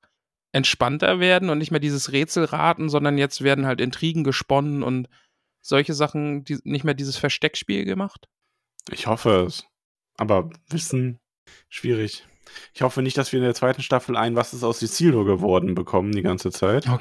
entspannter 0.51 1.19
werden 1.19 1.49
und 1.49 1.57
nicht 1.57 1.71
mehr 1.71 1.79
dieses 1.79 2.11
Rätselraten, 2.11 2.89
sondern 2.89 3.17
jetzt 3.17 3.43
werden 3.43 3.65
halt 3.65 3.81
Intrigen 3.81 4.23
gesponnen 4.23 4.83
und 4.83 5.09
solche 5.61 5.93
Sachen, 5.93 6.43
die, 6.43 6.59
nicht 6.63 6.85
mehr 6.85 6.93
dieses 6.93 7.17
Versteckspiel 7.17 7.83
gemacht? 7.83 8.29
Ich 8.91 9.07
hoffe 9.07 9.45
es. 9.47 9.65
Aber 10.17 10.49
Wissen, 10.69 11.19
schwierig. 11.67 12.25
Ich 12.73 12.83
hoffe 12.83 13.01
nicht, 13.01 13.17
dass 13.17 13.31
wir 13.31 13.39
in 13.39 13.45
der 13.45 13.55
zweiten 13.55 13.81
Staffel 13.81 14.15
ein 14.15 14.35
Was 14.35 14.53
ist 14.53 14.63
aus 14.63 14.81
Isildur 14.81 15.25
geworden 15.25 15.75
bekommen 15.75 16.11
die 16.11 16.21
ganze 16.21 16.51
Zeit. 16.51 16.87
Oh 16.87 16.99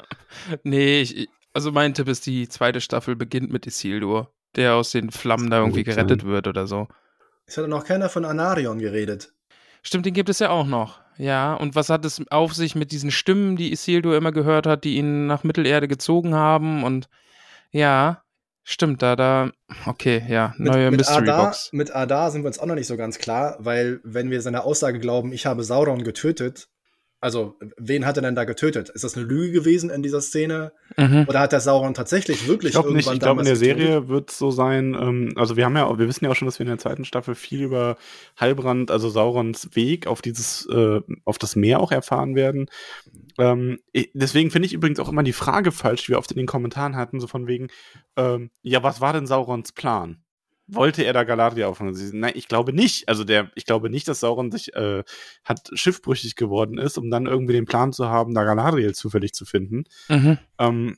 nee, 0.62 1.02
ich, 1.02 1.28
also 1.52 1.72
mein 1.72 1.94
Tipp 1.94 2.08
ist, 2.08 2.24
die 2.26 2.48
zweite 2.48 2.80
Staffel 2.80 3.16
beginnt 3.16 3.50
mit 3.50 3.66
Isildur, 3.66 4.32
der 4.56 4.76
aus 4.76 4.92
den 4.92 5.10
Flammen 5.10 5.50
da 5.50 5.58
irgendwie 5.58 5.84
gerettet 5.84 6.24
wird 6.24 6.46
oder 6.46 6.66
so. 6.66 6.88
Es 7.48 7.56
hat 7.56 7.66
noch 7.66 7.84
keiner 7.84 8.10
von 8.10 8.26
Anarion 8.26 8.78
geredet. 8.78 9.32
Stimmt, 9.82 10.04
den 10.04 10.12
gibt 10.12 10.28
es 10.28 10.38
ja 10.38 10.50
auch 10.50 10.66
noch. 10.66 11.00
Ja, 11.16 11.54
und 11.54 11.74
was 11.74 11.88
hat 11.88 12.04
es 12.04 12.22
auf 12.30 12.54
sich 12.54 12.74
mit 12.74 12.92
diesen 12.92 13.10
Stimmen, 13.10 13.56
die 13.56 13.72
Isildur 13.72 14.16
immer 14.16 14.32
gehört 14.32 14.66
hat, 14.66 14.84
die 14.84 14.96
ihn 14.96 15.26
nach 15.26 15.44
Mittelerde 15.44 15.88
gezogen 15.88 16.34
haben? 16.34 16.84
Und 16.84 17.08
ja, 17.70 18.22
stimmt, 18.64 19.02
da, 19.02 19.16
da, 19.16 19.50
okay, 19.86 20.22
ja, 20.28 20.54
neue 20.58 20.90
mit, 20.90 20.90
mit 20.92 21.00
Mystery 21.00 21.30
Adar, 21.30 21.46
Box. 21.46 21.70
Mit 21.72 21.94
Adar 21.94 22.30
sind 22.30 22.42
wir 22.42 22.48
uns 22.48 22.58
auch 22.58 22.66
noch 22.66 22.74
nicht 22.74 22.86
so 22.86 22.98
ganz 22.98 23.18
klar, 23.18 23.56
weil, 23.58 24.00
wenn 24.04 24.30
wir 24.30 24.42
seiner 24.42 24.64
Aussage 24.64 25.00
glauben, 25.00 25.32
ich 25.32 25.46
habe 25.46 25.64
Sauron 25.64 26.04
getötet, 26.04 26.68
also, 27.20 27.56
wen 27.76 28.06
hat 28.06 28.16
er 28.16 28.22
denn 28.22 28.36
da 28.36 28.44
getötet? 28.44 28.90
Ist 28.90 29.02
das 29.02 29.16
eine 29.16 29.26
Lüge 29.26 29.50
gewesen 29.50 29.90
in 29.90 30.02
dieser 30.02 30.20
Szene? 30.20 30.72
Mhm. 30.96 31.26
Oder 31.28 31.40
hat 31.40 31.50
der 31.50 31.60
Sauron 31.60 31.92
tatsächlich 31.92 32.46
wirklich 32.46 32.70
ich 32.70 32.76
irgendwann 32.76 32.96
nicht. 32.96 33.12
Ich 33.12 33.18
glaube, 33.18 33.40
in 33.40 33.46
der 33.46 33.56
Serie 33.56 34.08
wird 34.08 34.30
es 34.30 34.38
so 34.38 34.52
sein, 34.52 34.94
ähm, 34.94 35.32
also 35.34 35.56
wir 35.56 35.64
haben 35.64 35.76
ja, 35.76 35.98
wir 35.98 36.06
wissen 36.06 36.24
ja 36.24 36.30
auch 36.30 36.36
schon, 36.36 36.46
dass 36.46 36.60
wir 36.60 36.64
in 36.64 36.70
der 36.70 36.78
zweiten 36.78 37.04
Staffel 37.04 37.34
viel 37.34 37.62
über 37.62 37.96
Halbrand, 38.36 38.92
also 38.92 39.08
Saurons 39.08 39.74
Weg 39.74 40.06
auf 40.06 40.22
dieses, 40.22 40.66
äh, 40.66 41.00
auf 41.24 41.38
das 41.38 41.56
Meer 41.56 41.80
auch 41.80 41.90
erfahren 41.90 42.36
werden. 42.36 42.66
Ähm, 43.38 43.80
deswegen 44.14 44.52
finde 44.52 44.66
ich 44.66 44.72
übrigens 44.72 45.00
auch 45.00 45.08
immer 45.08 45.24
die 45.24 45.32
Frage 45.32 45.72
falsch, 45.72 46.04
die 46.04 46.10
wir 46.10 46.18
oft 46.18 46.30
in 46.30 46.38
den 46.38 46.46
Kommentaren 46.46 46.94
hatten, 46.94 47.18
so 47.18 47.26
von 47.26 47.48
wegen, 47.48 47.68
ähm, 48.16 48.50
ja, 48.62 48.82
was 48.84 49.00
war 49.00 49.12
denn 49.12 49.26
Saurons 49.26 49.72
Plan? 49.72 50.22
Wollte 50.68 51.02
er 51.02 51.12
da 51.12 51.24
Galadriel 51.24 51.64
auffangen? 51.64 51.96
Nein, 52.12 52.32
ich 52.34 52.46
glaube 52.48 52.72
nicht. 52.72 53.08
Also 53.08 53.24
der, 53.24 53.50
ich 53.54 53.64
glaube 53.64 53.90
nicht, 53.90 54.06
dass 54.06 54.20
Sauron 54.20 54.50
sich 54.50 54.74
äh, 54.74 55.02
hat 55.44 55.70
schiffbrüchig 55.72 56.36
geworden 56.36 56.78
ist, 56.78 56.98
um 56.98 57.10
dann 57.10 57.26
irgendwie 57.26 57.54
den 57.54 57.64
Plan 57.64 57.92
zu 57.92 58.08
haben, 58.08 58.34
da 58.34 58.44
Galadriel 58.44 58.94
zufällig 58.94 59.32
zu 59.32 59.44
finden. 59.44 59.84
Mhm. 60.08 60.38
Ähm, 60.58 60.96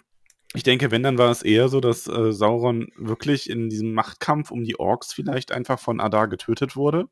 ich 0.53 0.65
denke, 0.65 0.91
wenn, 0.91 1.05
dann 1.05 1.19
war 1.19 1.31
es 1.31 1.43
eher 1.43 1.69
so, 1.69 1.81
dass 1.81 2.09
äh, 2.09 2.33
Sauron 2.33 2.89
wirklich 2.97 3.49
in 3.49 3.71
diesem 3.71 3.93
Machtkampf 3.95 4.51
um 4.51 4.65
die 4.65 4.79
Orks 4.79 5.13
vielleicht 5.13 5.53
einfach 5.53 5.79
von 5.79 6.01
Adar 6.01 6.29
getötet 6.29 6.75
wurde. 6.75 7.07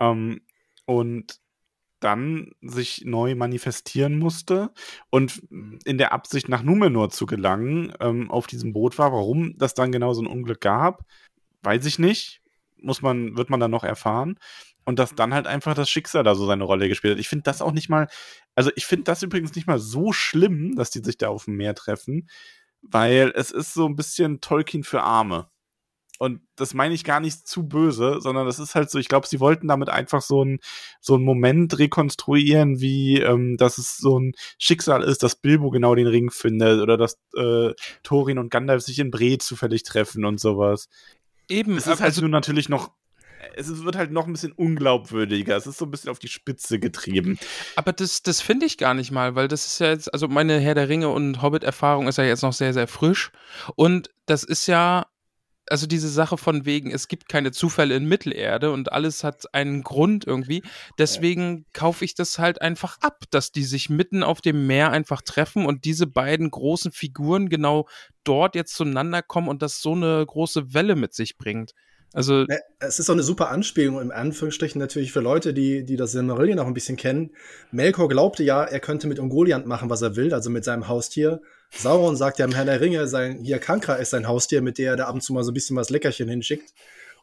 Ähm, 0.00 0.40
und 0.86 1.40
dann 2.04 2.50
sich 2.60 3.04
neu 3.06 3.34
manifestieren 3.34 4.18
musste 4.18 4.70
und 5.08 5.42
in 5.86 5.96
der 5.96 6.12
Absicht 6.12 6.50
nach 6.50 6.62
Numenor 6.62 7.08
zu 7.08 7.24
gelangen 7.24 7.94
ähm, 7.98 8.30
auf 8.30 8.46
diesem 8.46 8.74
Boot 8.74 8.98
war. 8.98 9.12
Warum 9.12 9.56
das 9.56 9.72
dann 9.72 9.90
genau 9.90 10.12
so 10.12 10.20
ein 10.20 10.26
Unglück 10.26 10.60
gab, 10.60 11.06
weiß 11.64 11.84
ich 11.86 11.98
nicht. 11.98 12.40
Muss 12.80 13.02
man, 13.02 13.36
wird 13.36 13.50
man 13.50 13.60
dann 13.60 13.70
noch 13.70 13.84
erfahren. 13.84 14.38
Und 14.84 14.98
dass 14.98 15.14
dann 15.14 15.32
halt 15.32 15.46
einfach 15.46 15.74
das 15.74 15.88
Schicksal 15.88 16.24
da 16.24 16.34
so 16.34 16.46
seine 16.46 16.64
Rolle 16.64 16.88
gespielt 16.88 17.14
hat. 17.14 17.20
Ich 17.20 17.28
finde 17.28 17.44
das 17.44 17.62
auch 17.62 17.72
nicht 17.72 17.88
mal, 17.88 18.08
also 18.54 18.70
ich 18.76 18.84
finde 18.86 19.04
das 19.04 19.22
übrigens 19.22 19.54
nicht 19.54 19.66
mal 19.66 19.78
so 19.78 20.12
schlimm, 20.12 20.76
dass 20.76 20.90
die 20.90 21.02
sich 21.02 21.16
da 21.16 21.28
auf 21.28 21.46
dem 21.46 21.56
Meer 21.56 21.74
treffen, 21.74 22.28
weil 22.82 23.32
es 23.34 23.50
ist 23.50 23.72
so 23.74 23.86
ein 23.86 23.96
bisschen 23.96 24.40
Tolkien 24.42 24.84
für 24.84 25.02
Arme. 25.02 25.48
Und 26.18 26.40
das 26.56 26.74
meine 26.74 26.94
ich 26.94 27.02
gar 27.02 27.18
nicht 27.20 27.46
zu 27.46 27.66
böse, 27.66 28.20
sondern 28.20 28.46
das 28.46 28.60
ist 28.60 28.74
halt 28.76 28.88
so, 28.90 28.98
ich 28.98 29.08
glaube, 29.08 29.26
sie 29.26 29.40
wollten 29.40 29.66
damit 29.66 29.88
einfach 29.88 30.22
so 30.22 30.44
ein 30.44 30.60
so 31.00 31.14
einen 31.14 31.24
Moment 31.24 31.76
rekonstruieren, 31.78 32.80
wie 32.80 33.18
ähm, 33.20 33.56
dass 33.56 33.78
es 33.78 33.96
so 33.96 34.18
ein 34.20 34.32
Schicksal 34.58 35.02
ist, 35.02 35.22
dass 35.24 35.34
Bilbo 35.36 35.70
genau 35.70 35.94
den 35.96 36.06
Ring 36.06 36.30
findet 36.30 36.80
oder 36.80 36.96
dass 36.96 37.18
äh, 37.36 37.72
Thorin 38.04 38.38
und 38.38 38.50
Gandalf 38.50 38.82
sich 38.82 39.00
in 39.00 39.10
Bre 39.10 39.38
zufällig 39.38 39.82
treffen 39.82 40.24
und 40.24 40.38
sowas. 40.40 40.88
Eben. 41.48 41.76
Es 41.76 41.86
ist 41.86 42.00
halt 42.00 42.02
also, 42.02 42.20
nur 42.22 42.30
natürlich 42.30 42.68
noch 42.68 42.92
es 43.56 43.84
wird 43.84 43.96
halt 43.96 44.10
noch 44.10 44.26
ein 44.26 44.32
bisschen 44.32 44.52
unglaubwürdiger. 44.52 45.56
Es 45.56 45.66
ist 45.66 45.78
so 45.78 45.84
ein 45.84 45.90
bisschen 45.90 46.10
auf 46.10 46.18
die 46.18 46.28
Spitze 46.28 46.78
getrieben. 46.78 47.38
Aber 47.76 47.92
das, 47.92 48.22
das 48.22 48.40
finde 48.40 48.66
ich 48.66 48.78
gar 48.78 48.94
nicht 48.94 49.10
mal, 49.10 49.34
weil 49.34 49.48
das 49.48 49.66
ist 49.66 49.78
ja 49.80 49.88
jetzt, 49.88 50.12
also 50.12 50.28
meine 50.28 50.58
Herr 50.58 50.74
der 50.74 50.88
Ringe 50.88 51.08
und 51.08 51.42
Hobbit-Erfahrung 51.42 52.08
ist 52.08 52.18
ja 52.18 52.24
jetzt 52.24 52.42
noch 52.42 52.52
sehr, 52.52 52.72
sehr 52.72 52.86
frisch. 52.88 53.30
Und 53.76 54.10
das 54.26 54.44
ist 54.44 54.66
ja, 54.66 55.06
also 55.68 55.86
diese 55.86 56.08
Sache 56.08 56.36
von 56.36 56.66
wegen, 56.66 56.90
es 56.90 57.08
gibt 57.08 57.28
keine 57.28 57.52
Zufälle 57.52 57.96
in 57.96 58.06
Mittelerde 58.06 58.70
und 58.70 58.92
alles 58.92 59.24
hat 59.24 59.52
einen 59.54 59.82
Grund 59.82 60.26
irgendwie. 60.26 60.62
Deswegen 60.98 61.58
ja. 61.58 61.64
kaufe 61.72 62.04
ich 62.04 62.14
das 62.14 62.38
halt 62.38 62.60
einfach 62.60 62.98
ab, 63.00 63.24
dass 63.30 63.52
die 63.52 63.64
sich 63.64 63.88
mitten 63.88 64.22
auf 64.22 64.40
dem 64.40 64.66
Meer 64.66 64.90
einfach 64.90 65.22
treffen 65.22 65.66
und 65.66 65.84
diese 65.84 66.06
beiden 66.06 66.50
großen 66.50 66.92
Figuren 66.92 67.48
genau 67.48 67.88
dort 68.24 68.54
jetzt 68.54 68.74
zueinander 68.74 69.22
kommen 69.22 69.48
und 69.48 69.62
das 69.62 69.80
so 69.80 69.92
eine 69.92 70.24
große 70.26 70.74
Welle 70.74 70.96
mit 70.96 71.14
sich 71.14 71.36
bringt. 71.36 71.72
Also 72.14 72.46
es 72.78 73.00
ist 73.00 73.10
auch 73.10 73.14
eine 73.14 73.24
super 73.24 73.50
Anspielung 73.50 74.00
im 74.00 74.12
Anführungsstrichen 74.12 74.78
natürlich 74.78 75.10
für 75.10 75.20
Leute, 75.20 75.52
die 75.52 75.84
die 75.84 75.96
das 75.96 76.12
Silmarillion 76.12 76.60
auch 76.60 76.66
ein 76.68 76.74
bisschen 76.74 76.96
kennen. 76.96 77.32
Melkor 77.72 78.08
glaubte 78.08 78.44
ja, 78.44 78.62
er 78.62 78.78
könnte 78.78 79.08
mit 79.08 79.18
Ungoliant 79.18 79.66
machen, 79.66 79.90
was 79.90 80.00
er 80.00 80.14
will, 80.14 80.32
also 80.32 80.48
mit 80.48 80.64
seinem 80.64 80.86
Haustier. 80.86 81.42
Sauron 81.76 82.16
sagt 82.16 82.38
ja 82.38 82.44
im 82.44 82.52
Herrn 82.52 82.66
der 82.66 82.80
Ringe, 82.80 83.06
sein 83.08 83.40
hier 83.42 83.58
Kankra 83.58 83.94
ist 83.94 84.10
sein 84.10 84.28
Haustier, 84.28 84.62
mit 84.62 84.78
der 84.78 84.92
er 84.92 84.96
da 84.96 85.04
ab 85.06 85.14
und 85.14 85.20
zu 85.22 85.32
mal 85.32 85.44
so 85.44 85.50
ein 85.50 85.54
bisschen 85.54 85.76
was 85.76 85.90
Leckerchen 85.90 86.28
hinschickt. 86.28 86.72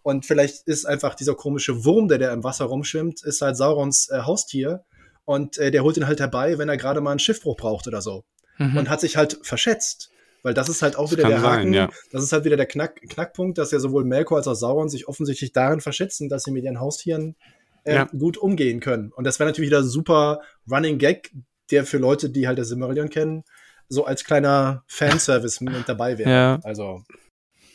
Und 0.04 0.26
vielleicht 0.26 0.68
ist 0.68 0.86
einfach 0.86 1.16
dieser 1.16 1.36
komische 1.36 1.86
Wurm, 1.86 2.08
der 2.08 2.18
da 2.18 2.34
im 2.34 2.44
Wasser 2.44 2.66
rumschwimmt, 2.66 3.24
ist 3.24 3.42
halt 3.42 3.56
Saurons 3.56 4.10
äh, 4.10 4.22
Haustier. 4.22 4.84
Und 5.26 5.58
äh, 5.58 5.72
der 5.72 5.84
holt 5.84 5.98
ihn 5.98 6.08
halt 6.08 6.20
herbei, 6.20 6.58
wenn 6.58 6.70
er 6.70 6.78
gerade 6.78 7.02
mal 7.02 7.12
einen 7.12 7.20
Schiffbruch 7.20 7.56
braucht 7.56 7.88
oder 7.88 8.02
so. 8.02 8.24
Mhm. 8.58 8.78
Und 8.78 8.90
hat 8.90 9.02
sich 9.02 9.18
halt 9.18 9.40
verschätzt. 9.44 10.10
Weil 10.44 10.56
das 10.56 10.70
ist 10.70 10.82
halt 10.82 10.96
auch 10.96 11.12
wieder 11.12 11.28
der 11.28 11.44
Haken. 11.44 11.66
Sein, 11.66 11.74
ja. 11.74 11.90
Das 12.12 12.24
ist 12.24 12.34
halt 12.34 12.46
wieder 12.46 12.58
der 12.58 12.66
Knack, 12.66 13.00
Knackpunkt, 13.10 13.60
dass 13.60 13.72
ja 13.72 13.80
sowohl 13.80 14.06
Melkor 14.06 14.38
als 14.38 14.48
auch 14.48 14.56
Sauron 14.56 14.90
sich 14.90 15.08
offensichtlich 15.08 15.52
darin 15.52 15.82
verschätzen, 15.82 16.30
dass 16.30 16.44
sie 16.44 16.52
mit 16.52 16.64
ihren 16.64 16.80
Haustieren 16.80 17.36
äh, 17.84 17.96
ja. 17.96 18.04
gut 18.06 18.38
umgehen 18.38 18.80
können. 18.80 19.12
Und 19.12 19.26
das 19.26 19.40
wäre 19.40 19.50
natürlich 19.50 19.70
wieder 19.70 19.84
super 19.84 20.42
Running 20.70 20.98
Gag, 20.98 21.32
der 21.70 21.86
für 21.86 22.00
Leute, 22.00 22.32
die 22.32 22.48
halt 22.48 22.58
das 22.58 22.70
Silmarillion 22.70 23.10
kennen, 23.10 23.44
so 23.92 24.06
als 24.06 24.24
kleiner 24.24 24.84
Fanservice 24.88 25.62
mit 25.62 25.88
dabei 25.88 26.18
wäre. 26.18 26.30
Ja. 26.30 26.60
Also. 26.64 27.04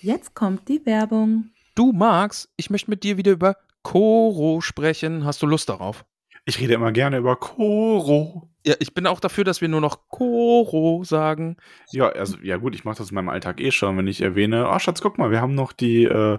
Jetzt 0.01 0.35
kommt 0.35 0.69
die 0.69 0.85
Werbung. 0.87 1.51
Du, 1.75 1.93
Max, 1.93 2.49
ich 2.57 2.71
möchte 2.71 2.91
mit 2.91 3.05
dir 3.05 3.17
wieder 3.17 3.33
über 3.33 3.57
Koro 3.83 4.61
sprechen. 4.61 5.25
Hast 5.25 5.43
du 5.43 5.47
Lust 5.47 5.69
darauf? 5.69 6.05
Ich 6.47 6.59
rede 6.61 6.75
immer 6.75 6.93
gerne 6.93 7.19
über 7.19 7.37
Koro. 7.37 8.49
Ja, 8.65 8.75
ich 8.79 8.95
bin 8.95 9.07
auch 9.07 9.21
dafür, 9.21 9.45
dass 9.45 9.61
wir 9.61 9.69
nur 9.69 9.81
noch 9.81 10.09
Koro 10.09 11.05
sagen. 11.05 11.57
Ja, 11.91 12.09
also, 12.09 12.39
ja 12.43 12.57
gut, 12.57 12.75
ich 12.75 12.85
mache 12.85 12.99
das 12.99 13.11
in 13.11 13.17
meinem 13.17 13.29
Alltag 13.29 13.61
eh 13.61 13.71
schon, 13.71 13.99
wenn 13.99 14.07
ich 14.07 14.23
erwähne, 14.23 14.71
oh 14.71 14.79
Schatz, 14.79 15.03
guck 15.03 15.19
mal, 15.19 15.31
wir 15.31 15.41
haben 15.41 15.55
noch 15.55 15.73
die 15.73 16.05
äh, 16.05 16.39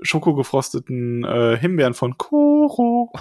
schokogefrosteten 0.00 1.24
äh, 1.24 1.56
Himbeeren 1.56 1.94
von 1.94 2.18
Koro. 2.18 3.12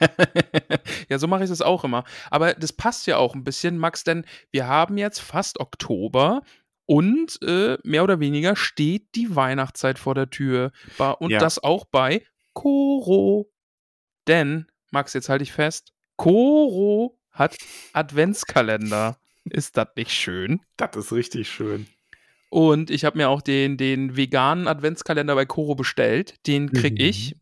ja, 1.08 1.18
so 1.18 1.26
mache 1.26 1.44
ich 1.44 1.50
das 1.50 1.62
auch 1.62 1.84
immer. 1.84 2.04
Aber 2.30 2.54
das 2.54 2.72
passt 2.72 3.06
ja 3.06 3.18
auch 3.18 3.34
ein 3.34 3.44
bisschen, 3.44 3.78
Max, 3.78 4.04
denn 4.04 4.24
wir 4.50 4.66
haben 4.66 4.96
jetzt 4.98 5.20
fast 5.20 5.60
Oktober 5.60 6.42
und 6.86 7.40
äh, 7.42 7.78
mehr 7.84 8.04
oder 8.04 8.20
weniger 8.20 8.56
steht 8.56 9.14
die 9.14 9.34
Weihnachtszeit 9.34 9.98
vor 9.98 10.14
der 10.14 10.30
Tür. 10.30 10.72
Und 11.18 11.30
ja. 11.30 11.38
das 11.38 11.62
auch 11.62 11.84
bei 11.84 12.22
Koro. 12.54 13.50
Denn, 14.26 14.66
Max, 14.90 15.14
jetzt 15.14 15.28
halte 15.28 15.42
ich 15.42 15.52
fest, 15.52 15.92
Koro 16.16 17.18
hat 17.30 17.56
Adventskalender. 17.92 19.16
Ist 19.44 19.76
das 19.76 19.88
nicht 19.96 20.12
schön? 20.12 20.60
Das 20.76 20.94
ist 20.96 21.12
richtig 21.12 21.48
schön. 21.48 21.86
Und 22.52 22.90
ich 22.90 23.06
habe 23.06 23.16
mir 23.16 23.30
auch 23.30 23.40
den, 23.40 23.78
den 23.78 24.14
veganen 24.14 24.68
Adventskalender 24.68 25.34
bei 25.34 25.46
Koro 25.46 25.74
bestellt. 25.74 26.34
Den 26.46 26.70
kriege 26.70 27.02
mhm. 27.02 27.08
ich. 27.08 27.34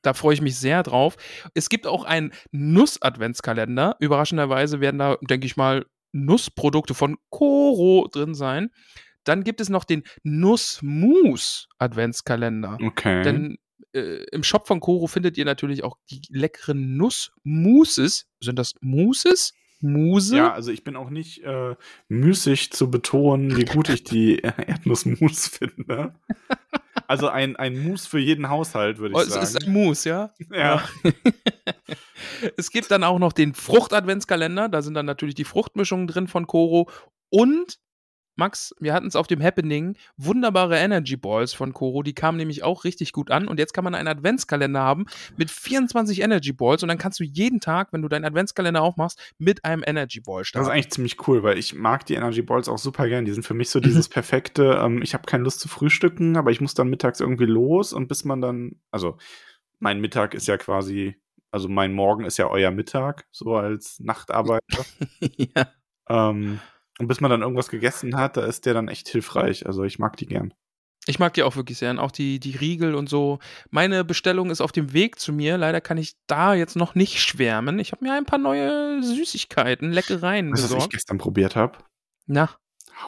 Da 0.00 0.14
freue 0.14 0.32
ich 0.32 0.40
mich 0.40 0.56
sehr 0.56 0.82
drauf. 0.82 1.18
Es 1.52 1.68
gibt 1.68 1.86
auch 1.86 2.04
einen 2.04 2.32
Nuss-Adventskalender. 2.50 3.96
Überraschenderweise 4.00 4.80
werden 4.80 4.96
da, 4.96 5.18
denke 5.20 5.44
ich 5.44 5.58
mal, 5.58 5.84
Nussprodukte 6.12 6.94
von 6.94 7.18
Koro 7.28 8.08
drin 8.10 8.34
sein. 8.34 8.70
Dann 9.22 9.44
gibt 9.44 9.60
es 9.60 9.68
noch 9.68 9.84
den 9.84 10.02
Nussmus-Adventskalender. 10.22 12.78
Okay. 12.82 13.22
Denn 13.22 13.58
äh, 13.92 14.24
im 14.32 14.44
Shop 14.44 14.66
von 14.66 14.80
Koro 14.80 15.08
findet 15.08 15.36
ihr 15.36 15.44
natürlich 15.44 15.84
auch 15.84 15.98
die 16.10 16.22
leckeren 16.30 16.96
Nussmousses. 16.96 18.24
Sind 18.40 18.58
das 18.58 18.72
Mousses? 18.80 19.52
Muse? 19.80 20.36
Ja, 20.36 20.52
also 20.52 20.70
ich 20.70 20.84
bin 20.84 20.96
auch 20.96 21.10
nicht 21.10 21.42
äh, 21.44 21.76
müßig 22.08 22.72
zu 22.72 22.90
betonen, 22.90 23.56
wie 23.56 23.64
gut 23.64 23.88
ich 23.88 24.04
die 24.04 24.38
Erdnussmus 24.42 25.48
finde. 25.48 26.14
Also 27.06 27.28
ein, 27.28 27.56
ein 27.56 27.82
Mousse 27.82 28.08
für 28.08 28.18
jeden 28.18 28.50
Haushalt, 28.50 28.98
würde 28.98 29.14
ich 29.14 29.20
oh, 29.20 29.28
sagen. 29.28 29.42
Es 29.42 29.50
ist 29.50 29.66
ein 29.66 29.72
Mousse, 29.72 30.08
ja? 30.08 30.30
Ja. 30.52 30.82
es 32.56 32.70
gibt 32.70 32.90
dann 32.90 33.04
auch 33.04 33.18
noch 33.18 33.32
den 33.32 33.54
Frucht-Adventskalender. 33.54 34.68
Da 34.68 34.82
sind 34.82 34.94
dann 34.94 35.06
natürlich 35.06 35.34
die 35.34 35.44
Fruchtmischungen 35.44 36.06
drin 36.06 36.28
von 36.28 36.46
Koro. 36.46 36.90
Und 37.30 37.78
Max, 38.38 38.74
wir 38.78 38.94
hatten 38.94 39.06
es 39.08 39.16
auf 39.16 39.26
dem 39.26 39.42
Happening, 39.42 39.96
wunderbare 40.16 40.78
Energy 40.78 41.16
Balls 41.16 41.52
von 41.52 41.72
Koro, 41.72 42.02
die 42.02 42.14
kamen 42.14 42.38
nämlich 42.38 42.62
auch 42.62 42.84
richtig 42.84 43.12
gut 43.12 43.30
an 43.30 43.48
und 43.48 43.58
jetzt 43.58 43.74
kann 43.74 43.84
man 43.84 43.94
einen 43.94 44.08
Adventskalender 44.08 44.80
haben 44.80 45.06
mit 45.36 45.50
24 45.50 46.22
Energy 46.22 46.52
Balls 46.52 46.82
und 46.82 46.88
dann 46.88 46.98
kannst 46.98 47.18
du 47.18 47.24
jeden 47.24 47.60
Tag, 47.60 47.92
wenn 47.92 48.02
du 48.02 48.08
deinen 48.08 48.24
Adventskalender 48.24 48.80
aufmachst, 48.80 49.34
mit 49.38 49.64
einem 49.64 49.82
Energy 49.84 50.20
Ball 50.20 50.44
starten. 50.44 50.64
Das 50.64 50.72
ist 50.72 50.74
eigentlich 50.74 50.92
ziemlich 50.92 51.28
cool, 51.28 51.42
weil 51.42 51.58
ich 51.58 51.74
mag 51.74 52.06
die 52.06 52.14
Energy 52.14 52.42
Balls 52.42 52.68
auch 52.68 52.78
super 52.78 53.08
gern. 53.08 53.24
Die 53.24 53.32
sind 53.32 53.44
für 53.44 53.54
mich 53.54 53.70
so 53.70 53.80
dieses 53.80 54.08
perfekte, 54.08 54.80
ähm, 54.82 55.02
ich 55.02 55.14
habe 55.14 55.26
keine 55.26 55.42
Lust 55.42 55.60
zu 55.60 55.68
frühstücken, 55.68 56.36
aber 56.36 56.52
ich 56.52 56.60
muss 56.60 56.74
dann 56.74 56.88
mittags 56.88 57.20
irgendwie 57.20 57.46
los 57.46 57.92
und 57.92 58.06
bis 58.06 58.24
man 58.24 58.40
dann, 58.40 58.80
also 58.92 59.18
mein 59.80 60.00
Mittag 60.00 60.34
ist 60.34 60.46
ja 60.46 60.56
quasi, 60.56 61.16
also 61.50 61.68
mein 61.68 61.92
Morgen 61.92 62.24
ist 62.24 62.36
ja 62.36 62.48
euer 62.48 62.70
Mittag, 62.70 63.26
so 63.32 63.56
als 63.56 63.98
Nachtarbeiter. 63.98 64.84
ja. 65.20 65.72
Ähm, 66.08 66.60
und 66.98 67.06
bis 67.06 67.20
man 67.20 67.30
dann 67.30 67.42
irgendwas 67.42 67.68
gegessen 67.68 68.16
hat, 68.16 68.36
da 68.36 68.44
ist 68.44 68.66
der 68.66 68.74
dann 68.74 68.88
echt 68.88 69.08
hilfreich. 69.08 69.66
Also 69.66 69.84
ich 69.84 69.98
mag 69.98 70.16
die 70.16 70.26
gern. 70.26 70.52
Ich 71.06 71.18
mag 71.18 71.32
die 71.32 71.42
auch 71.42 71.56
wirklich 71.56 71.78
sehr. 71.78 71.90
Und 71.90 71.98
auch 71.98 72.10
die, 72.10 72.38
die 72.38 72.56
Riegel 72.56 72.94
und 72.94 73.08
so. 73.08 73.38
Meine 73.70 74.04
Bestellung 74.04 74.50
ist 74.50 74.60
auf 74.60 74.72
dem 74.72 74.92
Weg 74.92 75.18
zu 75.18 75.32
mir. 75.32 75.56
Leider 75.56 75.80
kann 75.80 75.96
ich 75.96 76.16
da 76.26 76.54
jetzt 76.54 76.76
noch 76.76 76.94
nicht 76.94 77.20
schwärmen. 77.20 77.78
Ich 77.78 77.92
habe 77.92 78.04
mir 78.04 78.12
ein 78.12 78.26
paar 78.26 78.38
neue 78.38 79.02
Süßigkeiten, 79.02 79.90
Leckereien 79.90 80.52
weißt, 80.52 80.62
besorgt. 80.62 80.82
Was 80.82 80.84
ich 80.84 80.90
gestern 80.90 81.18
probiert 81.18 81.56
habe? 81.56 81.78
Na? 82.26 82.50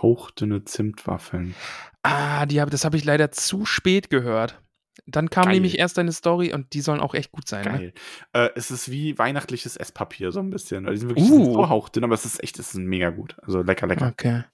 Hauchdünne 0.00 0.64
Zimtwaffeln. 0.64 1.54
Ah, 2.02 2.46
die 2.46 2.60
hab, 2.60 2.70
das 2.70 2.86
habe 2.86 2.96
ich 2.96 3.04
leider 3.04 3.32
zu 3.32 3.66
spät 3.66 4.08
gehört. 4.08 4.62
Dann 5.06 5.30
kam 5.30 5.44
Geil. 5.44 5.54
nämlich 5.54 5.78
erst 5.78 5.96
deine 5.98 6.12
Story 6.12 6.52
und 6.52 6.74
die 6.74 6.80
sollen 6.80 7.00
auch 7.00 7.14
echt 7.14 7.30
gut 7.32 7.48
sein. 7.48 7.64
Ne? 7.64 7.70
Geil. 7.70 7.92
Ne? 8.34 8.44
Äh, 8.44 8.50
es 8.54 8.70
ist 8.70 8.90
wie 8.90 9.18
weihnachtliches 9.18 9.76
Esspapier, 9.76 10.32
so 10.32 10.40
ein 10.40 10.48
bisschen. 10.50 10.86
Die 10.86 10.96
sind 10.96 11.10
wirklich 11.10 11.30
uh. 11.30 11.52
so 11.52 11.68
hauchdünn, 11.68 12.04
aber 12.04 12.14
es 12.14 12.24
ist 12.24 12.42
echt, 12.42 12.58
es 12.58 12.74
ist 12.74 12.78
mega 12.78 13.10
gut. 13.10 13.36
Also 13.42 13.60
lecker, 13.62 13.86
lecker. 13.86 14.08
Okay. 14.08 14.44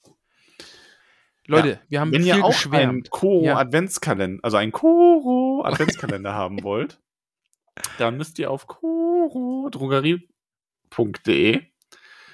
Leute, 1.47 1.69
ja. 1.69 1.79
wir 1.89 2.01
haben 2.01 2.11
Wenn 2.13 2.25
ihr 2.25 2.45
auch 2.45 2.51
geschwärmt. 2.51 2.93
einen 2.93 3.05
Koro-Adventskalender, 3.05 4.41
also 4.43 4.57
einen 4.57 4.73
Koro-Adventskalender 4.73 6.35
haben 6.35 6.65
wollt, 6.65 7.01
dann 7.99 8.17
müsst 8.17 8.39
ihr 8.39 8.51
auf 8.51 8.67
korodrogerie.de 8.67 11.63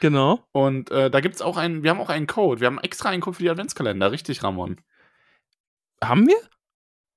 Genau. 0.02 0.44
Und 0.50 0.90
äh, 0.90 1.12
da 1.12 1.20
gibt 1.20 1.36
es 1.36 1.42
auch 1.42 1.56
einen, 1.56 1.84
wir 1.84 1.90
haben 1.90 2.00
auch 2.00 2.08
einen 2.08 2.26
Code. 2.26 2.60
Wir 2.60 2.66
haben 2.66 2.80
extra 2.80 3.10
einen 3.10 3.22
Code 3.22 3.36
für 3.36 3.44
die 3.44 3.50
Adventskalender, 3.50 4.10
richtig, 4.10 4.42
Ramon? 4.42 4.80
Haben 6.02 6.26
wir? 6.26 6.38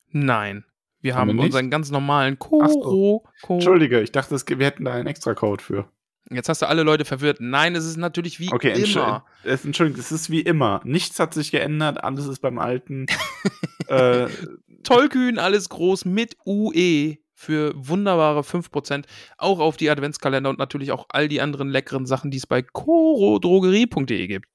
Nein. 0.10 0.66
Wir 1.06 1.14
haben, 1.14 1.30
haben 1.30 1.38
wir 1.38 1.43
unseren 1.45 1.70
ganz 1.70 1.91
normalen 1.91 2.39
Koro. 2.39 3.24
So. 3.39 3.53
Entschuldige, 3.53 4.01
ich 4.01 4.12
dachte, 4.12 4.36
wir 4.36 4.66
hätten 4.66 4.86
da 4.86 4.93
einen 4.93 5.06
extra 5.06 5.36
Code 5.36 5.64
für. 5.64 5.88
Jetzt 6.32 6.49
hast 6.49 6.64
du 6.64 6.68
alle 6.68 6.82
Leute 6.82 7.06
verwirrt. 7.06 7.38
Nein, 7.39 7.76
es 7.76 7.86
ist 7.86 7.97
natürlich 7.97 8.39
wie 8.39 8.51
okay, 8.51 8.72
immer. 8.72 9.24
Es, 9.43 9.64
Entschuldigung, 9.64 9.99
es 9.99 10.12
ist 10.12 10.32
wie 10.32 10.41
immer. 10.41 10.82
Nichts 10.84 11.20
hat 11.20 11.36
sich 11.36 11.51
geändert, 11.51 12.03
alles 12.03 12.26
ist 12.26 12.39
beim 12.39 12.58
Alten. 12.58 13.06
äh, 13.88 14.26
Tollkühn, 14.82 15.38
alles 15.38 15.70
groß 15.70 16.06
mit 16.06 16.38
UE 16.43 17.18
für 17.36 17.74
wunderbare 17.76 18.39
5%. 18.39 19.06
Auch 19.38 19.60
auf 19.60 19.78
die 19.78 19.91
Adventskalender 19.91 20.49
und 20.49 20.58
natürlich 20.58 20.91
auch 20.91 21.06
all 21.10 21.28
die 21.28 21.39
anderen 21.39 21.70
leckeren 21.70 22.08
Sachen, 22.08 22.32
die 22.32 22.38
es 22.38 22.47
bei 22.47 22.64
korodrogerie.de 22.64 24.26
gibt. 24.26 24.47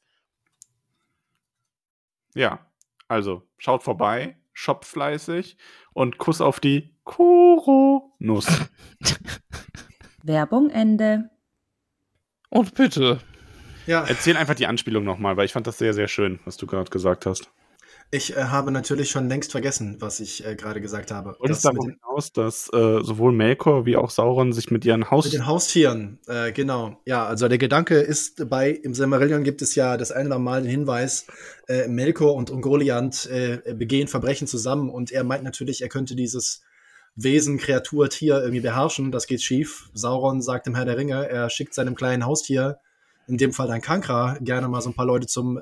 Ja, 2.35 2.67
also 3.07 3.47
schaut 3.57 3.85
vorbei, 3.85 4.37
shop 4.61 4.85
fleißig 4.85 5.57
und 5.95 6.19
Kuss 6.19 6.43
auf 6.43 6.61
die 6.61 6.95
Koro-Nuss. 7.05 8.47
Werbung 10.23 10.69
Ende. 10.69 11.31
Und 12.51 12.75
bitte. 12.75 13.21
Ja. 13.87 14.05
Erzähl 14.07 14.37
einfach 14.37 14.55
die 14.55 14.67
Anspielung 14.67 15.03
nochmal, 15.05 15.39
weil 15.39 15.47
ich 15.47 15.53
fand 15.55 15.67
das 15.67 15.79
sehr, 15.79 15.95
sehr 15.95 16.09
schön, 16.09 16.41
was 16.45 16.59
du 16.59 16.67
gerade 16.67 16.91
gesagt 16.91 17.25
hast. 17.25 17.51
Ich 18.13 18.37
äh, 18.37 18.43
habe 18.45 18.73
natürlich 18.73 19.09
schon 19.09 19.29
längst 19.29 19.53
vergessen, 19.53 19.97
was 20.01 20.19
ich 20.19 20.45
äh, 20.45 20.57
gerade 20.57 20.81
gesagt 20.81 21.13
habe. 21.13 21.37
Und 21.37 21.49
es 21.49 21.63
darauf 21.63 21.87
hinaus, 21.87 22.33
dass 22.33 22.69
äh, 22.73 23.03
sowohl 23.03 23.31
Melkor 23.31 23.87
wie 23.87 23.97
auch 23.97 24.11
Sauron 24.11 24.53
sich 24.53 24.73
mit 24.73 24.85
ihren 24.85 25.13
Haus 25.13 25.27
mit 25.27 25.35
den 25.35 25.47
Haustieren, 25.47 26.19
äh, 26.27 26.51
genau. 26.51 27.01
Ja, 27.07 27.25
also 27.27 27.47
der 27.47 27.59
Gedanke 27.59 28.01
ist 28.01 28.51
bei 28.51 28.71
im 28.71 28.95
Silmarillion 28.95 29.45
gibt 29.45 29.63
es 29.63 29.77
ja 29.77 29.97
das 29.97 30.11
eine 30.11 30.29
oder 30.29 30.41
Mal 30.41 30.63
den 30.63 30.71
Hinweis, 30.71 31.29
äh, 31.69 31.87
Melkor 31.87 32.35
und 32.35 32.51
Ungoliant 32.51 33.27
äh, 33.31 33.75
begehen 33.75 34.09
Verbrechen 34.09 34.49
zusammen 34.49 34.91
und 34.91 35.13
er 35.13 35.23
meint 35.23 35.45
natürlich, 35.45 35.81
er 35.83 35.89
könnte 35.89 36.17
dieses 36.17 36.63
Wesen, 37.15 37.59
Kreatur, 37.59 38.09
Tier 38.09 38.41
irgendwie 38.41 38.61
beherrschen. 38.61 39.13
Das 39.13 39.27
geht 39.27 39.43
schief. 39.43 39.89
Sauron 39.95 40.43
sagt 40.43 40.67
dem 40.67 40.75
Herr 40.75 40.85
der 40.85 40.97
Ringe, 40.97 41.29
er 41.29 41.49
schickt 41.49 41.75
seinem 41.75 41.95
kleinen 41.95 42.25
Haustier, 42.25 42.79
in 43.29 43.37
dem 43.37 43.53
Fall 43.53 43.69
dein 43.69 43.83
Kankra, 43.83 44.37
gerne 44.41 44.67
mal 44.67 44.81
so 44.81 44.91
ein 44.91 44.95
paar 44.95 45.07
Leute 45.07 45.29
zum 45.29 45.61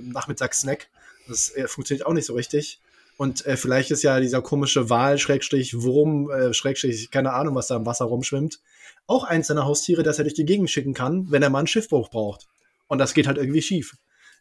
Nachmittagssnack 0.00 0.88
das 1.30 1.54
äh, 1.56 1.68
funktioniert 1.68 2.06
auch 2.06 2.12
nicht 2.12 2.26
so 2.26 2.34
richtig. 2.34 2.80
Und 3.16 3.44
äh, 3.44 3.56
vielleicht 3.56 3.90
ist 3.90 4.02
ja 4.02 4.18
dieser 4.18 4.40
komische 4.40 4.88
Wal, 4.88 5.18
Schrägstrich, 5.18 5.82
Wurm, 5.82 6.30
äh, 6.30 6.54
Schrägstrich, 6.54 7.10
keine 7.10 7.32
Ahnung, 7.32 7.54
was 7.54 7.66
da 7.66 7.76
im 7.76 7.84
Wasser 7.84 8.06
rumschwimmt, 8.06 8.60
auch 9.06 9.24
eins 9.24 9.48
seiner 9.48 9.66
Haustiere, 9.66 10.02
das 10.02 10.18
er 10.18 10.24
durch 10.24 10.34
die 10.34 10.46
Gegend 10.46 10.70
schicken 10.70 10.94
kann, 10.94 11.30
wenn 11.30 11.42
er 11.42 11.50
mal 11.50 11.58
einen 11.58 11.66
Schiffbruch 11.66 12.08
braucht. 12.08 12.48
Und 12.88 12.98
das 12.98 13.12
geht 13.12 13.26
halt 13.26 13.36
irgendwie 13.36 13.62
schief. 13.62 13.96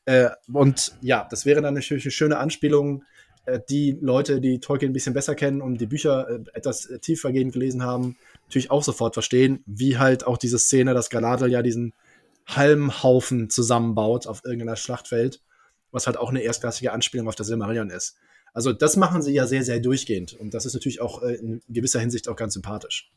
Äh, 0.05 0.29
und 0.51 0.93
ja, 1.01 1.27
das 1.29 1.45
wäre 1.45 1.61
dann 1.61 1.73
natürlich 1.73 2.05
eine 2.05 2.11
schöne 2.11 2.37
Anspielung, 2.37 3.03
äh, 3.45 3.59
die 3.69 3.97
Leute, 3.99 4.39
die 4.41 4.59
Tolkien 4.59 4.91
ein 4.91 4.93
bisschen 4.93 5.13
besser 5.13 5.35
kennen 5.35 5.61
und 5.61 5.79
die 5.81 5.87
Bücher 5.87 6.29
äh, 6.29 6.39
etwas 6.53 6.89
tiefergehend 7.01 7.53
gelesen 7.53 7.83
haben, 7.83 8.17
natürlich 8.45 8.71
auch 8.71 8.83
sofort 8.83 9.13
verstehen, 9.13 9.63
wie 9.65 9.97
halt 9.97 10.25
auch 10.25 10.37
diese 10.37 10.57
Szene, 10.57 10.93
dass 10.93 11.09
Galadriel 11.09 11.51
ja 11.51 11.61
diesen 11.61 11.93
Halmhaufen 12.47 13.49
zusammenbaut 13.49 14.25
auf 14.25 14.43
irgendeiner 14.45 14.75
Schlachtfeld 14.75 15.41
was 15.91 16.07
halt 16.07 16.17
auch 16.17 16.29
eine 16.29 16.41
erstklassige 16.41 16.91
Anspielung 16.91 17.27
auf 17.27 17.35
das 17.35 17.47
Silmarillion 17.47 17.89
ist. 17.89 18.17
Also 18.53 18.73
das 18.73 18.97
machen 18.97 19.21
sie 19.21 19.33
ja 19.33 19.45
sehr, 19.45 19.63
sehr 19.63 19.79
durchgehend 19.79 20.33
und 20.33 20.53
das 20.53 20.65
ist 20.65 20.73
natürlich 20.73 21.01
auch 21.01 21.21
äh, 21.21 21.35
in 21.35 21.61
gewisser 21.69 21.99
Hinsicht 21.99 22.27
auch 22.27 22.35
ganz 22.35 22.53
sympathisch. 22.53 23.11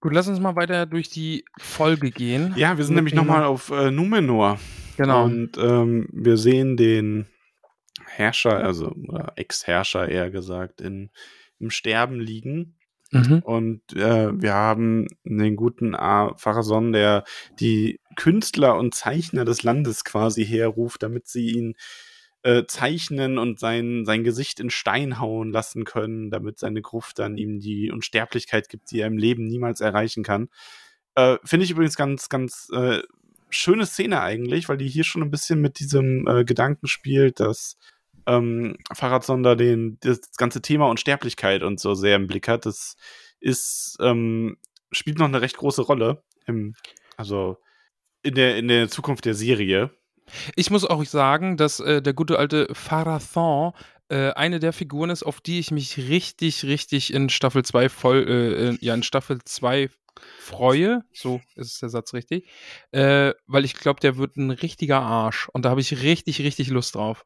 Gut, 0.00 0.12
lass 0.12 0.26
uns 0.26 0.40
mal 0.40 0.56
weiter 0.56 0.86
durch 0.86 1.10
die 1.10 1.44
Folge 1.58 2.10
gehen. 2.10 2.54
Ja, 2.56 2.76
wir 2.76 2.84
sind 2.84 2.96
nämlich 2.96 3.14
nochmal 3.14 3.44
auf 3.44 3.70
äh, 3.70 3.92
Numenor. 3.92 4.58
Genau. 4.96 5.24
Und 5.24 5.56
ähm, 5.58 6.08
wir 6.12 6.36
sehen 6.36 6.76
den 6.76 7.26
Herrscher, 8.04 8.64
also 8.64 8.94
Ex-Herrscher 9.36 10.08
eher 10.08 10.30
gesagt, 10.30 10.80
in, 10.80 11.10
im 11.60 11.70
Sterben 11.70 12.18
liegen. 12.18 12.76
Mhm. 13.12 13.40
Und 13.44 13.92
äh, 13.92 14.32
wir 14.40 14.54
haben 14.54 15.06
den 15.24 15.54
guten 15.54 15.94
A. 15.94 16.34
Pharason, 16.36 16.92
der 16.92 17.24
die 17.60 18.00
Künstler 18.16 18.76
und 18.76 18.94
Zeichner 18.94 19.44
des 19.44 19.62
Landes 19.62 20.04
quasi 20.04 20.44
herruft, 20.44 21.02
damit 21.02 21.28
sie 21.28 21.50
ihn 21.50 21.74
äh, 22.42 22.64
zeichnen 22.66 23.38
und 23.38 23.60
sein, 23.60 24.04
sein 24.04 24.24
Gesicht 24.24 24.60
in 24.60 24.70
Stein 24.70 25.20
hauen 25.20 25.52
lassen 25.52 25.84
können, 25.84 26.30
damit 26.30 26.58
seine 26.58 26.82
Gruft 26.82 27.18
dann 27.18 27.36
ihm 27.36 27.60
die 27.60 27.90
Unsterblichkeit 27.90 28.68
gibt, 28.68 28.90
die 28.90 29.00
er 29.00 29.06
im 29.06 29.18
Leben 29.18 29.44
niemals 29.44 29.80
erreichen 29.80 30.22
kann. 30.24 30.48
Äh, 31.14 31.38
Finde 31.44 31.64
ich 31.64 31.70
übrigens 31.70 31.96
ganz, 31.96 32.28
ganz 32.28 32.68
äh, 32.72 33.02
schöne 33.50 33.86
Szene 33.86 34.20
eigentlich, 34.20 34.68
weil 34.68 34.78
die 34.78 34.88
hier 34.88 35.04
schon 35.04 35.22
ein 35.22 35.30
bisschen 35.30 35.60
mit 35.60 35.78
diesem 35.78 36.26
äh, 36.26 36.44
Gedanken 36.44 36.88
spielt, 36.88 37.38
dass 37.40 37.76
ähm, 38.26 38.76
Fahrradsonder 38.92 39.56
den, 39.56 39.98
das 40.00 40.20
ganze 40.36 40.62
Thema 40.62 40.88
Unsterblichkeit 40.88 41.62
und 41.62 41.80
so 41.80 41.94
sehr 41.94 42.16
im 42.16 42.26
Blick 42.26 42.48
hat. 42.48 42.66
Das 42.66 42.96
ist, 43.40 43.96
ähm, 44.00 44.56
spielt 44.90 45.18
noch 45.18 45.26
eine 45.26 45.40
recht 45.40 45.56
große 45.56 45.82
Rolle. 45.82 46.22
Im, 46.46 46.74
also 47.16 47.58
in 48.22 48.34
der, 48.34 48.56
in 48.56 48.68
der 48.68 48.88
Zukunft 48.88 49.24
der 49.24 49.34
Serie. 49.34 49.90
Ich 50.56 50.70
muss 50.70 50.84
auch 50.84 51.04
sagen, 51.04 51.56
dass 51.56 51.80
äh, 51.80 52.02
der 52.02 52.14
gute 52.14 52.38
alte 52.38 52.68
Pharathon 52.72 53.72
äh, 54.08 54.32
eine 54.32 54.60
der 54.60 54.72
Figuren 54.72 55.10
ist, 55.10 55.22
auf 55.22 55.40
die 55.40 55.58
ich 55.58 55.70
mich 55.70 55.96
richtig, 55.96 56.64
richtig 56.64 57.12
in 57.12 57.28
Staffel 57.28 57.64
2 57.64 57.88
voll, 57.88 58.78
äh, 58.80 58.84
ja, 58.84 58.94
in 58.94 59.02
Staffel 59.02 59.40
2 59.44 59.88
freue. 60.38 61.02
So 61.12 61.40
ist 61.54 61.82
der 61.82 61.88
Satz 61.88 62.12
richtig. 62.14 62.48
Äh, 62.90 63.32
weil 63.46 63.64
ich 63.64 63.74
glaube, 63.74 64.00
der 64.00 64.16
wird 64.16 64.36
ein 64.36 64.50
richtiger 64.50 65.00
Arsch. 65.00 65.48
Und 65.48 65.64
da 65.64 65.70
habe 65.70 65.80
ich 65.80 66.02
richtig, 66.02 66.40
richtig 66.40 66.68
Lust 66.68 66.94
drauf. 66.94 67.24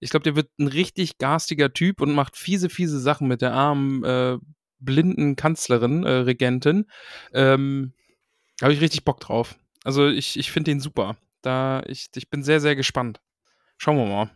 Ich 0.00 0.10
glaube, 0.10 0.24
der 0.24 0.36
wird 0.36 0.48
ein 0.58 0.68
richtig 0.68 1.18
garstiger 1.18 1.72
Typ 1.72 2.00
und 2.00 2.14
macht 2.14 2.36
fiese, 2.36 2.70
fiese 2.70 3.00
Sachen 3.00 3.28
mit 3.28 3.42
der 3.42 3.52
armen, 3.52 4.04
äh, 4.04 4.38
blinden 4.78 5.36
Kanzlerin, 5.36 6.04
äh, 6.04 6.10
Regentin. 6.10 6.86
Ähm, 7.34 7.92
habe 8.62 8.72
ich 8.72 8.80
richtig 8.80 9.04
Bock 9.04 9.20
drauf. 9.20 9.56
Also 9.84 10.08
ich, 10.08 10.38
ich 10.38 10.50
finde 10.50 10.70
den 10.70 10.80
super. 10.80 11.16
Da, 11.42 11.82
ich, 11.86 12.08
ich 12.14 12.30
bin 12.30 12.42
sehr, 12.42 12.60
sehr 12.60 12.76
gespannt. 12.76 13.20
Schauen 13.76 13.96
wir 13.96 14.06
mal. 14.06 14.30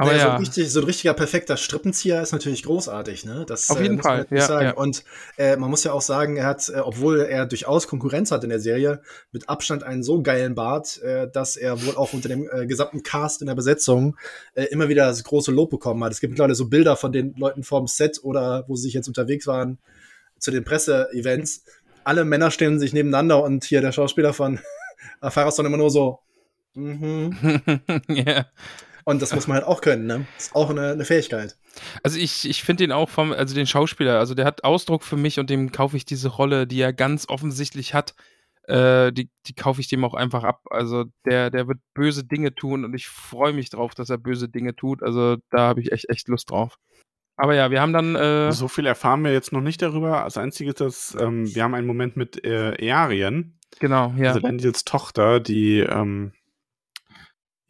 Aber 0.00 0.12
naja, 0.12 0.18
ja. 0.18 0.24
so, 0.24 0.30
ein 0.30 0.38
richtig, 0.38 0.72
so, 0.72 0.80
ein 0.80 0.86
richtiger 0.86 1.12
perfekter 1.12 1.58
Strippenzieher 1.58 2.22
ist 2.22 2.32
natürlich 2.32 2.62
großartig, 2.62 3.26
ne? 3.26 3.44
Das, 3.46 3.68
Auf 3.68 3.82
jeden 3.82 3.98
äh, 3.98 4.02
Fall, 4.02 4.26
ja, 4.30 4.62
ja, 4.62 4.70
Und 4.72 5.04
äh, 5.36 5.56
man 5.56 5.68
muss 5.68 5.84
ja 5.84 5.92
auch 5.92 6.00
sagen, 6.00 6.38
er 6.38 6.46
hat, 6.46 6.70
äh, 6.70 6.78
obwohl 6.78 7.20
er 7.20 7.44
durchaus 7.44 7.86
Konkurrenz 7.86 8.30
hat 8.30 8.42
in 8.42 8.48
der 8.48 8.60
Serie, 8.60 9.02
mit 9.30 9.50
Abstand 9.50 9.82
einen 9.82 10.02
so 10.02 10.22
geilen 10.22 10.54
Bart, 10.54 11.02
äh, 11.02 11.30
dass 11.30 11.58
er 11.58 11.84
wohl 11.84 11.96
auch 11.96 12.14
unter 12.14 12.30
dem 12.30 12.48
äh, 12.50 12.66
gesamten 12.66 13.02
Cast 13.02 13.42
in 13.42 13.48
der 13.48 13.54
Besetzung 13.54 14.16
äh, 14.54 14.64
immer 14.64 14.88
wieder 14.88 15.04
das 15.04 15.22
große 15.22 15.52
Lob 15.52 15.68
bekommen 15.68 16.02
hat. 16.02 16.12
Es 16.12 16.20
gibt 16.20 16.30
mittlerweile 16.30 16.54
so 16.54 16.70
Bilder 16.70 16.96
von 16.96 17.12
den 17.12 17.34
Leuten 17.36 17.62
vorm 17.62 17.86
Set 17.86 18.20
oder 18.22 18.64
wo 18.68 18.76
sie 18.76 18.84
sich 18.84 18.94
jetzt 18.94 19.08
unterwegs 19.08 19.46
waren 19.46 19.78
zu 20.38 20.50
den 20.50 20.64
Presseevents. 20.64 21.64
Alle 22.04 22.24
Männer 22.24 22.50
stehen 22.50 22.78
sich 22.78 22.94
nebeneinander 22.94 23.42
und 23.42 23.64
hier 23.64 23.82
der 23.82 23.92
Schauspieler 23.92 24.32
von 24.32 24.60
Fahrradson 25.20 25.66
immer 25.66 25.76
nur 25.76 25.90
so. 25.90 26.20
Mhm. 26.74 27.36
yeah. 28.08 28.46
Und 29.04 29.22
das 29.22 29.34
muss 29.34 29.46
man 29.46 29.56
halt 29.56 29.66
auch 29.66 29.80
können, 29.80 30.06
ne? 30.06 30.26
Das 30.36 30.46
ist 30.46 30.54
auch 30.54 30.70
eine, 30.70 30.92
eine 30.92 31.04
Fähigkeit. 31.04 31.56
Also 32.02 32.18
ich, 32.18 32.48
ich 32.48 32.62
finde 32.62 32.84
den 32.84 32.92
auch 32.92 33.08
vom, 33.08 33.32
also 33.32 33.54
den 33.54 33.66
Schauspieler, 33.66 34.18
also 34.18 34.34
der 34.34 34.44
hat 34.44 34.64
Ausdruck 34.64 35.02
für 35.02 35.16
mich 35.16 35.38
und 35.38 35.50
dem 35.50 35.72
kaufe 35.72 35.96
ich 35.96 36.04
diese 36.04 36.28
Rolle, 36.28 36.66
die 36.66 36.80
er 36.80 36.92
ganz 36.92 37.28
offensichtlich 37.28 37.94
hat, 37.94 38.14
äh, 38.64 39.12
die, 39.12 39.30
die 39.46 39.54
kaufe 39.54 39.80
ich 39.80 39.88
dem 39.88 40.04
auch 40.04 40.14
einfach 40.14 40.44
ab. 40.44 40.62
Also 40.70 41.04
der, 41.24 41.50
der 41.50 41.66
wird 41.66 41.78
böse 41.94 42.24
Dinge 42.24 42.54
tun 42.54 42.84
und 42.84 42.94
ich 42.94 43.08
freue 43.08 43.52
mich 43.52 43.70
drauf, 43.70 43.94
dass 43.94 44.10
er 44.10 44.18
böse 44.18 44.48
Dinge 44.48 44.76
tut. 44.76 45.02
Also 45.02 45.36
da 45.50 45.60
habe 45.60 45.80
ich 45.80 45.92
echt, 45.92 46.08
echt 46.08 46.28
Lust 46.28 46.50
drauf. 46.50 46.76
Aber 47.36 47.54
ja, 47.54 47.70
wir 47.70 47.80
haben 47.80 47.92
dann. 47.94 48.16
Äh 48.16 48.52
so 48.52 48.68
viel 48.68 48.86
erfahren 48.86 49.24
wir 49.24 49.32
jetzt 49.32 49.52
noch 49.52 49.62
nicht 49.62 49.80
darüber. 49.80 50.22
Das 50.24 50.36
Einzige 50.36 50.70
ist, 50.70 50.80
dass 50.80 51.16
ähm, 51.18 51.52
wir 51.52 51.62
haben 51.62 51.74
einen 51.74 51.86
Moment 51.86 52.16
mit 52.16 52.44
äh, 52.44 52.74
Earien. 52.84 53.58
Genau, 53.78 54.12
ja. 54.18 54.28
Also 54.28 54.40
Lendils 54.40 54.84
Tochter, 54.84 55.40
die 55.40 55.78
ähm, 55.80 56.32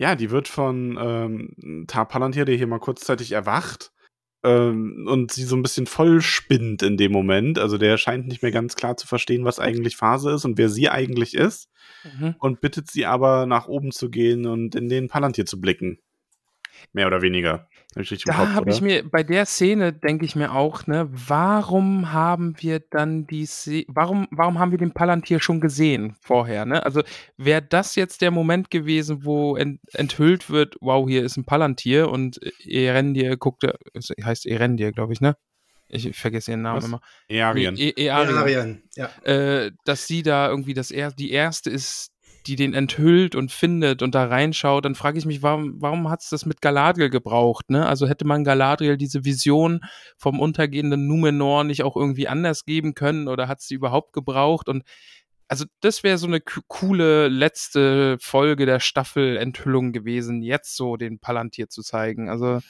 ja, 0.01 0.15
die 0.15 0.31
wird 0.31 0.49
von 0.49 0.99
ähm, 0.99 1.85
Tar 1.87 2.09
Palantir, 2.09 2.47
der 2.47 2.57
hier 2.57 2.67
mal 2.67 2.79
kurzzeitig 2.79 3.33
erwacht 3.33 3.93
ähm, 4.43 5.07
und 5.07 5.31
sie 5.31 5.45
so 5.45 5.55
ein 5.55 5.63
bisschen 5.63 5.87
voll 5.87 6.23
spinnt 6.23 6.83
in 6.83 6.97
dem 6.97 7.13
Moment. 7.13 7.59
Also 7.59 7.77
der 7.77 7.99
scheint 7.99 8.27
nicht 8.27 8.43
mehr 8.43 8.51
ganz 8.51 8.77
klar 8.77 8.97
zu 8.97 9.07
verstehen, 9.07 9.45
was 9.45 9.61
eigentlich 9.61 9.99
Phase 9.99 10.31
ist 10.31 10.47
und 10.47 10.57
wer 10.57 10.71
sie 10.71 10.89
eigentlich 10.89 11.35
ist. 11.35 11.69
Mhm. 12.03 12.35
Und 12.39 12.63
bittet 12.63 12.91
sie 12.91 13.05
aber 13.05 13.45
nach 13.45 13.69
oben 13.69 13.93
zu 13.93 14.09
gehen 14.09 14.47
und 14.47 14.75
in 14.75 14.89
den 14.89 15.09
Palantir 15.09 15.45
zu 15.45 15.61
blicken. 15.61 15.99
Mehr 16.95 17.07
oder 17.07 17.21
weniger. 17.21 17.69
Hab 17.97 18.03
ich 18.03 18.25
da 18.25 18.55
habe 18.55 18.71
ich 18.71 18.81
mir, 18.81 19.09
bei 19.09 19.23
der 19.23 19.47
Szene 19.47 19.93
denke 19.93 20.25
ich 20.25 20.37
mir 20.37 20.53
auch, 20.53 20.87
ne, 20.87 21.09
warum 21.11 22.13
haben 22.13 22.55
wir 22.59 22.81
dann 22.81 23.27
die, 23.27 23.47
Se 23.47 23.85
warum, 23.89 24.29
warum 24.31 24.59
haben 24.59 24.71
wir 24.71 24.79
den 24.79 24.93
Palantir 24.93 25.41
schon 25.41 25.61
gesehen 25.61 26.15
vorher, 26.21 26.65
ne? 26.67 26.85
Also 26.85 27.03
wäre 27.37 27.63
das 27.63 27.97
jetzt 27.97 28.23
der 28.23 28.31
Moment 28.31 28.71
gewesen, 28.71 29.25
wo 29.25 29.57
ent 29.57 29.81
enthüllt 29.93 30.51
wird, 30.51 30.77
wow, 30.81 31.09
hier 31.09 31.25
ist 31.25 31.37
ein 31.37 31.45
Palantir 31.45 32.11
und 32.11 32.41
Erendir 32.65 33.37
guckt, 33.37 33.65
heißt 34.25 34.47
Erendir, 34.47 34.93
glaube 34.93 35.13
ich, 35.13 35.21
ne? 35.21 35.37
Ich 35.93 36.17
vergesse 36.17 36.53
ihren 36.53 36.63
Namen 36.63 36.79
Was? 36.79 36.85
immer. 36.85 37.01
Earien. 37.29 37.77
E 37.77 37.93
Earien. 37.97 38.83
ja. 38.95 39.11
Äh, 39.25 39.73
dass 39.85 40.07
sie 40.07 40.23
da 40.23 40.49
irgendwie 40.49 40.75
das 40.75 40.93
er 40.93 41.11
die 41.11 41.33
erste 41.33 41.71
ist, 41.71 42.13
die 42.47 42.57
den 42.57 42.75
enthüllt 42.75 43.35
und 43.35 43.53
findet 43.53 44.03
und 44.03 44.15
da 44.15 44.25
reinschaut, 44.25 44.85
dann 44.85 44.95
frage 44.95 45.19
ich 45.19 45.27
mich, 45.27 45.43
warum, 45.43 45.81
warum 45.81 46.09
hat 46.09 46.23
es 46.23 46.31
das 46.31 46.47
mit 46.47 46.61
Galadriel 46.63 47.11
gebraucht? 47.11 47.71
Ne? 47.71 47.87
Also 47.87 48.09
hätte 48.09 48.27
man 48.27 48.45
Galadriel 48.45 48.97
diese 48.97 49.25
Vision 49.25 49.81
vom 50.17 50.41
untergehenden 50.41 51.07
Numenor 51.07 51.65
nicht 51.65 51.83
auch 51.83 51.97
irgendwie 51.97 52.29
anders 52.29 52.65
geben 52.65 52.95
können 52.95 53.29
oder 53.29 53.49
hat 53.49 53.61
sie 53.61 53.75
überhaupt 53.75 54.13
gebraucht? 54.13 54.69
Und 54.69 54.85
also 55.49 55.65
das 55.81 56.03
wäre 56.03 56.17
so 56.17 56.29
eine 56.29 56.41
coole 56.41 57.29
letzte 57.29 58.17
Folge 58.21 58.67
der 58.67 58.81
Staffel 58.81 59.37
Enthüllung 59.37 59.93
gewesen, 59.93 60.43
jetzt 60.43 60.77
so 60.77 60.97
den 60.97 61.19
Palantir 61.19 61.69
zu 61.69 61.83
zeigen. 61.83 62.31
Also 62.31 62.61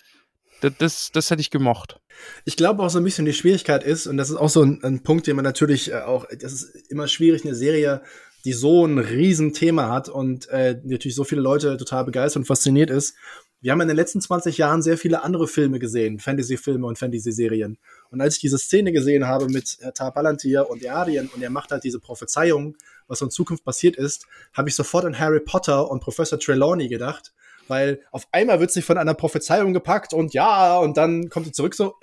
das, 0.60 0.72
das, 0.78 1.10
das, 1.12 1.30
hätte 1.30 1.40
ich 1.40 1.50
gemocht. 1.50 2.00
Ich 2.44 2.56
glaube 2.56 2.82
auch 2.82 2.90
so 2.90 2.98
ein 2.98 3.04
bisschen 3.04 3.24
die 3.24 3.32
Schwierigkeit 3.32 3.84
ist, 3.84 4.06
und 4.06 4.16
das 4.16 4.30
ist 4.30 4.36
auch 4.36 4.48
so 4.48 4.62
ein, 4.62 4.82
ein 4.82 5.02
Punkt, 5.02 5.26
den 5.26 5.36
man 5.36 5.44
natürlich 5.44 5.92
äh, 5.92 6.00
auch, 6.00 6.26
das 6.38 6.52
ist 6.52 6.90
immer 6.90 7.08
schwierig, 7.08 7.44
eine 7.44 7.54
Serie 7.54 8.02
die 8.45 8.53
so 8.53 8.86
ein 8.86 8.99
Riesenthema 8.99 9.88
hat 9.88 10.09
und 10.09 10.49
äh, 10.49 10.80
natürlich 10.84 11.14
so 11.14 11.24
viele 11.24 11.41
Leute 11.41 11.76
total 11.76 12.05
begeistert 12.05 12.41
und 12.41 12.47
fasziniert 12.47 12.91
ist. 12.91 13.14
Wir 13.62 13.72
haben 13.72 13.80
in 13.82 13.88
den 13.88 13.97
letzten 13.97 14.22
20 14.22 14.57
Jahren 14.57 14.80
sehr 14.80 14.97
viele 14.97 15.22
andere 15.22 15.47
Filme 15.47 15.78
gesehen, 15.78 16.18
Fantasy-Filme 16.18 16.86
und 16.86 16.99
Fantasy-Serien. 16.99 17.76
Und 18.11 18.20
als 18.22 18.36
ich 18.36 18.41
diese 18.41 18.57
Szene 18.57 18.91
gesehen 18.91 19.26
habe 19.26 19.49
mit 19.49 19.78
äh, 19.80 19.93
Tar 19.93 20.12
Palantir 20.12 20.70
und 20.70 20.86
Arien 20.86 21.28
und 21.34 21.43
er 21.43 21.51
macht 21.51 21.70
halt 21.70 21.84
diese 21.84 22.01
Prophezeiung, 22.01 22.76
was 23.07 23.20
in 23.20 23.30
Zukunft 23.30 23.64
passiert 23.64 23.97
ist, 23.97 24.26
habe 24.55 24.70
ich 24.70 24.74
sofort 24.74 25.05
an 25.05 25.18
Harry 25.18 25.41
Potter 25.41 25.91
und 25.91 26.01
Professor 26.01 26.38
Trelawney 26.38 26.88
gedacht, 26.88 27.34
Weil 27.68 28.01
auf 28.12 28.26
einmal 28.32 28.61
wird 28.61 28.70
sie 28.70 28.82
von 28.82 28.97
einer 28.97 29.14
Prophezeiung 29.14 29.74
gepackt 29.74 30.14
und 30.14 30.32
ja, 30.32 30.78
und 30.78 30.97
dann 30.97 31.28
kommt 31.28 31.47
sie 31.47 31.53
zurück 31.53 31.74
so 31.74 31.97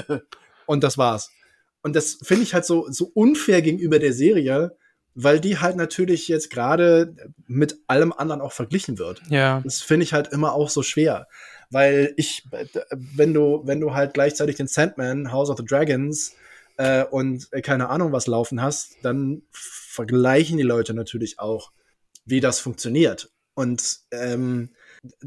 und 0.66 0.82
das 0.82 0.96
war's. 0.96 1.30
Und 1.82 1.94
das 1.94 2.18
finde 2.22 2.44
ich 2.44 2.54
halt 2.54 2.64
so, 2.64 2.86
so 2.90 3.10
unfair 3.12 3.60
gegenüber 3.60 3.98
der 3.98 4.14
Serie, 4.14 4.74
weil 5.14 5.40
die 5.40 5.58
halt 5.58 5.76
natürlich 5.76 6.28
jetzt 6.28 6.50
gerade 6.50 7.14
mit 7.46 7.78
allem 7.86 8.12
anderen 8.12 8.40
auch 8.40 8.52
verglichen 8.52 8.98
wird. 8.98 9.22
Ja. 9.28 9.60
Das 9.62 9.80
finde 9.80 10.04
ich 10.04 10.12
halt 10.12 10.28
immer 10.32 10.52
auch 10.52 10.68
so 10.68 10.82
schwer. 10.82 11.28
Weil 11.70 12.12
ich, 12.16 12.46
wenn 12.90 13.32
du, 13.32 13.62
wenn 13.64 13.80
du 13.80 13.94
halt 13.94 14.14
gleichzeitig 14.14 14.56
den 14.56 14.66
Sandman, 14.66 15.32
House 15.32 15.50
of 15.50 15.56
the 15.56 15.64
Dragons 15.64 16.34
äh, 16.76 17.04
und 17.04 17.48
äh, 17.52 17.62
keine 17.62 17.88
Ahnung 17.88 18.12
was 18.12 18.26
laufen 18.26 18.60
hast, 18.60 18.96
dann 19.02 19.42
vergleichen 19.50 20.56
die 20.56 20.64
Leute 20.64 20.94
natürlich 20.94 21.38
auch, 21.38 21.72
wie 22.24 22.40
das 22.40 22.58
funktioniert. 22.58 23.30
Und 23.54 24.00
ähm, 24.10 24.70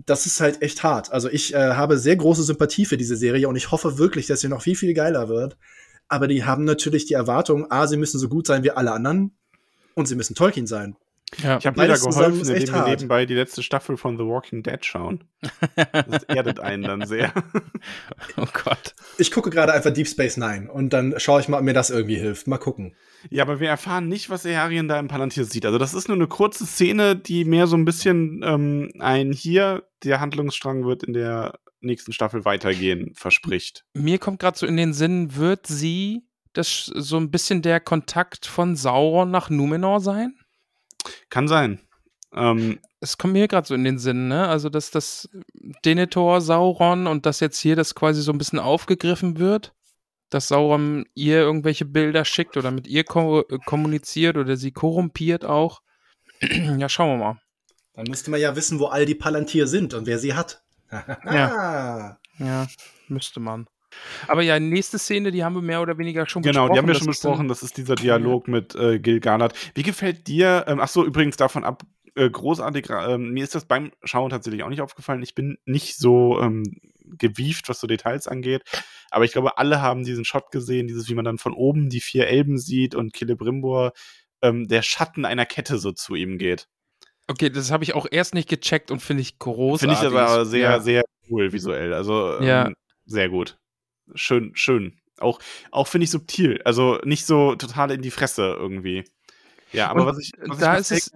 das 0.06 0.26
ist 0.26 0.42
halt 0.42 0.62
echt 0.62 0.84
hart. 0.84 1.12
Also 1.12 1.30
ich 1.30 1.54
äh, 1.54 1.74
habe 1.74 1.98
sehr 1.98 2.16
große 2.16 2.44
Sympathie 2.44 2.86
für 2.86 2.98
diese 2.98 3.16
Serie 3.16 3.48
und 3.48 3.56
ich 3.56 3.72
hoffe 3.72 3.98
wirklich, 3.98 4.28
dass 4.28 4.42
sie 4.42 4.50
noch 4.50 4.62
viel, 4.62 4.76
viel 4.76 4.94
geiler 4.94 5.30
wird. 5.30 5.58
Aber 6.10 6.28
die 6.28 6.44
haben 6.44 6.64
natürlich 6.64 7.06
die 7.06 7.14
Erwartung, 7.14 7.70
a, 7.72 7.88
sie 7.88 7.98
müssen 7.98 8.20
so 8.20 8.30
gut 8.30 8.48
sein 8.48 8.64
wie 8.64 8.72
alle 8.72 8.92
anderen 8.92 9.38
und 9.98 10.06
sie 10.06 10.16
müssen 10.16 10.36
Tolkien 10.36 10.68
sein. 10.68 10.96
Ja. 11.44 11.58
Ich 11.58 11.68
habe 11.68 11.82
mir 11.82 11.88
da 11.88 11.98
geholfen, 11.98 12.48
indem 12.48 12.74
wir 12.74 12.88
nebenbei 12.88 13.26
die 13.26 13.34
letzte 13.34 13.62
Staffel 13.62 13.98
von 13.98 14.16
The 14.18 14.24
Walking 14.24 14.64
Dead 14.64 14.86
schauen. 14.86 15.26
Das 15.92 16.24
erdet 16.24 16.62
einen 16.62 16.84
dann 16.84 17.06
sehr. 17.06 17.34
oh 18.38 18.46
Gott. 18.64 18.96
Ich 19.18 19.32
gucke 19.32 19.50
gerade 19.50 19.74
einfach 19.74 19.92
Deep 19.92 20.08
Space 20.08 20.38
Nine 20.38 20.72
und 20.72 20.94
dann 20.94 21.16
schaue 21.18 21.42
ich 21.42 21.50
mal, 21.50 21.58
ob 21.58 21.64
mir 21.64 21.74
das 21.74 21.90
irgendwie 21.90 22.16
hilft. 22.16 22.48
Mal 22.48 22.60
gucken. 22.60 22.96
Ja, 23.30 23.44
aber 23.44 23.60
wir 23.60 23.68
erfahren 23.68 24.08
nicht, 24.08 24.30
was 24.30 24.46
Earien 24.46 24.88
da 24.88 25.00
im 25.00 25.10
Palantir 25.10 25.44
sieht. 25.44 25.66
Also 25.66 25.78
das 25.78 25.94
ist 25.94 26.08
nur 26.08 26.16
eine 26.16 26.28
kurze 26.28 26.66
Szene, 26.66 27.16
die 27.18 27.44
mehr 27.44 27.68
so 27.68 27.76
ein 27.76 27.84
bisschen 27.84 28.42
ähm, 28.46 28.92
ein 29.00 29.34
hier, 29.34 29.84
der 30.04 30.22
Handlungsstrang 30.22 30.86
wird 30.86 31.04
in 31.04 31.14
der 31.14 31.60
nächsten 31.82 32.14
Staffel 32.14 32.46
weitergehen, 32.46 33.12
verspricht. 33.16 33.84
Mir 33.94 34.18
kommt 34.18 34.40
gerade 34.40 34.58
so 34.58 34.66
in 34.66 34.78
den 34.78 34.94
Sinn, 34.94 35.36
wird 35.36 35.68
sie 35.68 36.27
das 36.58 36.92
so 36.94 37.18
ein 37.18 37.32
bisschen 37.32 37.62
der 37.62 37.80
Kontakt 37.80 38.46
von 38.46 38.76
Sauron 38.76 39.32
nach 39.32 39.50
Numenor 39.50 40.00
sein? 40.00 40.36
Kann 41.30 41.48
sein. 41.48 41.80
Ähm, 42.34 42.80
es 43.00 43.18
kommt 43.18 43.34
mir 43.34 43.48
gerade 43.48 43.68
so 43.68 43.76
in 43.76 43.84
den 43.84 44.00
Sinn, 44.00 44.28
ne? 44.28 44.48
Also, 44.48 44.70
dass 44.70 44.92
das 44.92 45.30
Denethor, 45.86 46.42
Sauron 46.42 47.08
und 47.08 47.26
das 47.26 47.40
jetzt 47.40 47.60
hier 47.60 47.76
das 47.76 47.96
quasi 47.96 48.22
so 48.22 48.32
ein 48.32 48.38
bisschen 48.38 48.60
aufgegriffen 48.60 49.38
wird, 49.38 49.74
dass 50.30 50.48
Sauron 50.48 51.06
ihr 51.14 51.38
irgendwelche 51.38 51.86
Bilder 51.86 52.26
schickt 52.26 52.58
oder 52.58 52.72
mit 52.72 52.88
ihr 52.88 53.04
ko 53.04 53.44
kommuniziert 53.66 54.38
oder 54.38 54.58
sie 54.58 54.72
korrumpiert 54.72 55.46
auch. 55.46 55.82
ja, 56.42 56.90
schauen 56.90 57.20
wir 57.20 57.26
mal. 57.26 57.42
Dann 57.94 58.06
müsste 58.08 58.30
man 58.30 58.40
ja 58.40 58.56
wissen, 58.56 58.80
wo 58.80 58.88
all 58.88 59.06
die 59.06 59.16
Palantir 59.16 59.68
sind 59.68 59.94
und 59.94 60.06
wer 60.06 60.20
sie 60.20 60.34
hat. 60.34 60.64
ja. 60.92 62.18
ja, 62.38 62.68
müsste 63.08 63.40
man. 63.40 63.68
Aber 64.28 64.42
ja, 64.42 64.60
nächste 64.60 65.00
Szene, 65.00 65.32
die 65.32 65.44
haben 65.44 65.56
wir 65.56 65.62
mehr 65.62 65.82
oder 65.82 65.98
weniger 65.98 66.28
schon 66.28 66.42
genau, 66.42 66.52
besprochen. 66.52 66.68
Genau, 66.68 66.74
die 66.74 66.80
haben 66.80 66.88
wir 66.88 66.96
schon 66.96 67.08
besprochen. 67.08 67.48
Das 67.48 67.64
ist 67.64 67.78
dieser 67.78 67.96
Dialog 67.96 68.48
mit 68.48 68.76
äh, 68.76 69.00
Gil 69.00 69.20
Galad. 69.20 69.54
Wie 69.76 69.84
gefällt 69.84 70.28
dir, 70.28 70.66
ähm, 70.68 70.80
ach 70.80 70.88
so, 70.88 71.06
übrigens 71.06 71.38
davon 71.38 71.64
ab, 71.64 71.84
äh, 72.18 72.30
großartig, 72.30 72.90
äh, 72.90 73.18
mir 73.18 73.44
ist 73.44 73.54
das 73.54 73.66
beim 73.66 73.92
Schauen 74.04 74.32
tatsächlich 74.32 74.64
auch 74.64 74.70
nicht 74.70 74.82
aufgefallen. 74.82 75.22
Ich 75.22 75.36
bin 75.36 75.58
nicht 75.66 75.98
so 75.98 76.42
ähm, 76.42 76.64
gewieft, 77.06 77.70
was 77.70 77.80
so 77.80 77.88
Details 77.88 78.28
angeht. 78.28 78.64
Aber 79.12 79.24
ich 79.24 79.32
glaube, 79.32 79.58
alle 79.58 79.82
haben 79.82 80.04
diesen 80.04 80.26
Shot 80.26 80.52
gesehen, 80.52 80.88
dieses, 80.88 81.08
wie 81.10 81.16
man 81.16 81.26
dann 81.26 81.38
von 81.38 81.54
oben 81.54 81.90
die 81.90 82.02
vier 82.02 82.28
Elben 82.28 82.58
sieht 82.58 82.96
und 82.96 83.16
Celebrimbor, 83.16 83.94
ähm, 84.42 84.68
der 84.68 84.82
Schatten 84.82 85.26
einer 85.26 85.46
Kette 85.46 85.78
so 85.78 85.92
zu 85.92 86.16
ihm 86.16 86.38
geht. 86.38 86.68
Okay, 87.28 87.50
das 87.50 87.72
habe 87.72 87.84
ich 87.84 87.94
auch 87.94 88.08
erst 88.10 88.34
nicht 88.34 88.50
gecheckt 88.50 88.90
und 88.90 89.02
finde 89.02 89.22
ich 89.22 89.38
großartig. 89.38 90.00
Finde 90.00 90.16
ich 90.16 90.22
aber 90.22 90.46
sehr, 90.46 90.62
ja. 90.62 90.80
sehr 90.80 91.04
cool 91.30 91.54
visuell. 91.54 91.94
Also 91.94 92.42
ja. 92.42 92.68
ähm, 92.68 92.76
sehr 93.06 93.30
gut 93.30 93.58
schön, 94.16 94.52
schön. 94.56 95.00
Auch, 95.20 95.40
auch 95.72 95.88
finde 95.88 96.06
ich 96.06 96.12
subtil. 96.12 96.62
Also 96.64 97.00
nicht 97.04 97.26
so 97.26 97.56
total 97.56 97.92
in 97.92 98.02
die 98.02 98.12
Fresse 98.12 98.56
irgendwie. 98.58 99.04
Ja, 99.72 99.90
aber 99.90 100.02
Und 100.02 100.08
was 100.08 100.20
ich. 100.20 100.32
Was 100.46 100.60
da, 100.60 100.74
ich 100.76 100.80
ist 100.80 100.92
es, 100.92 101.12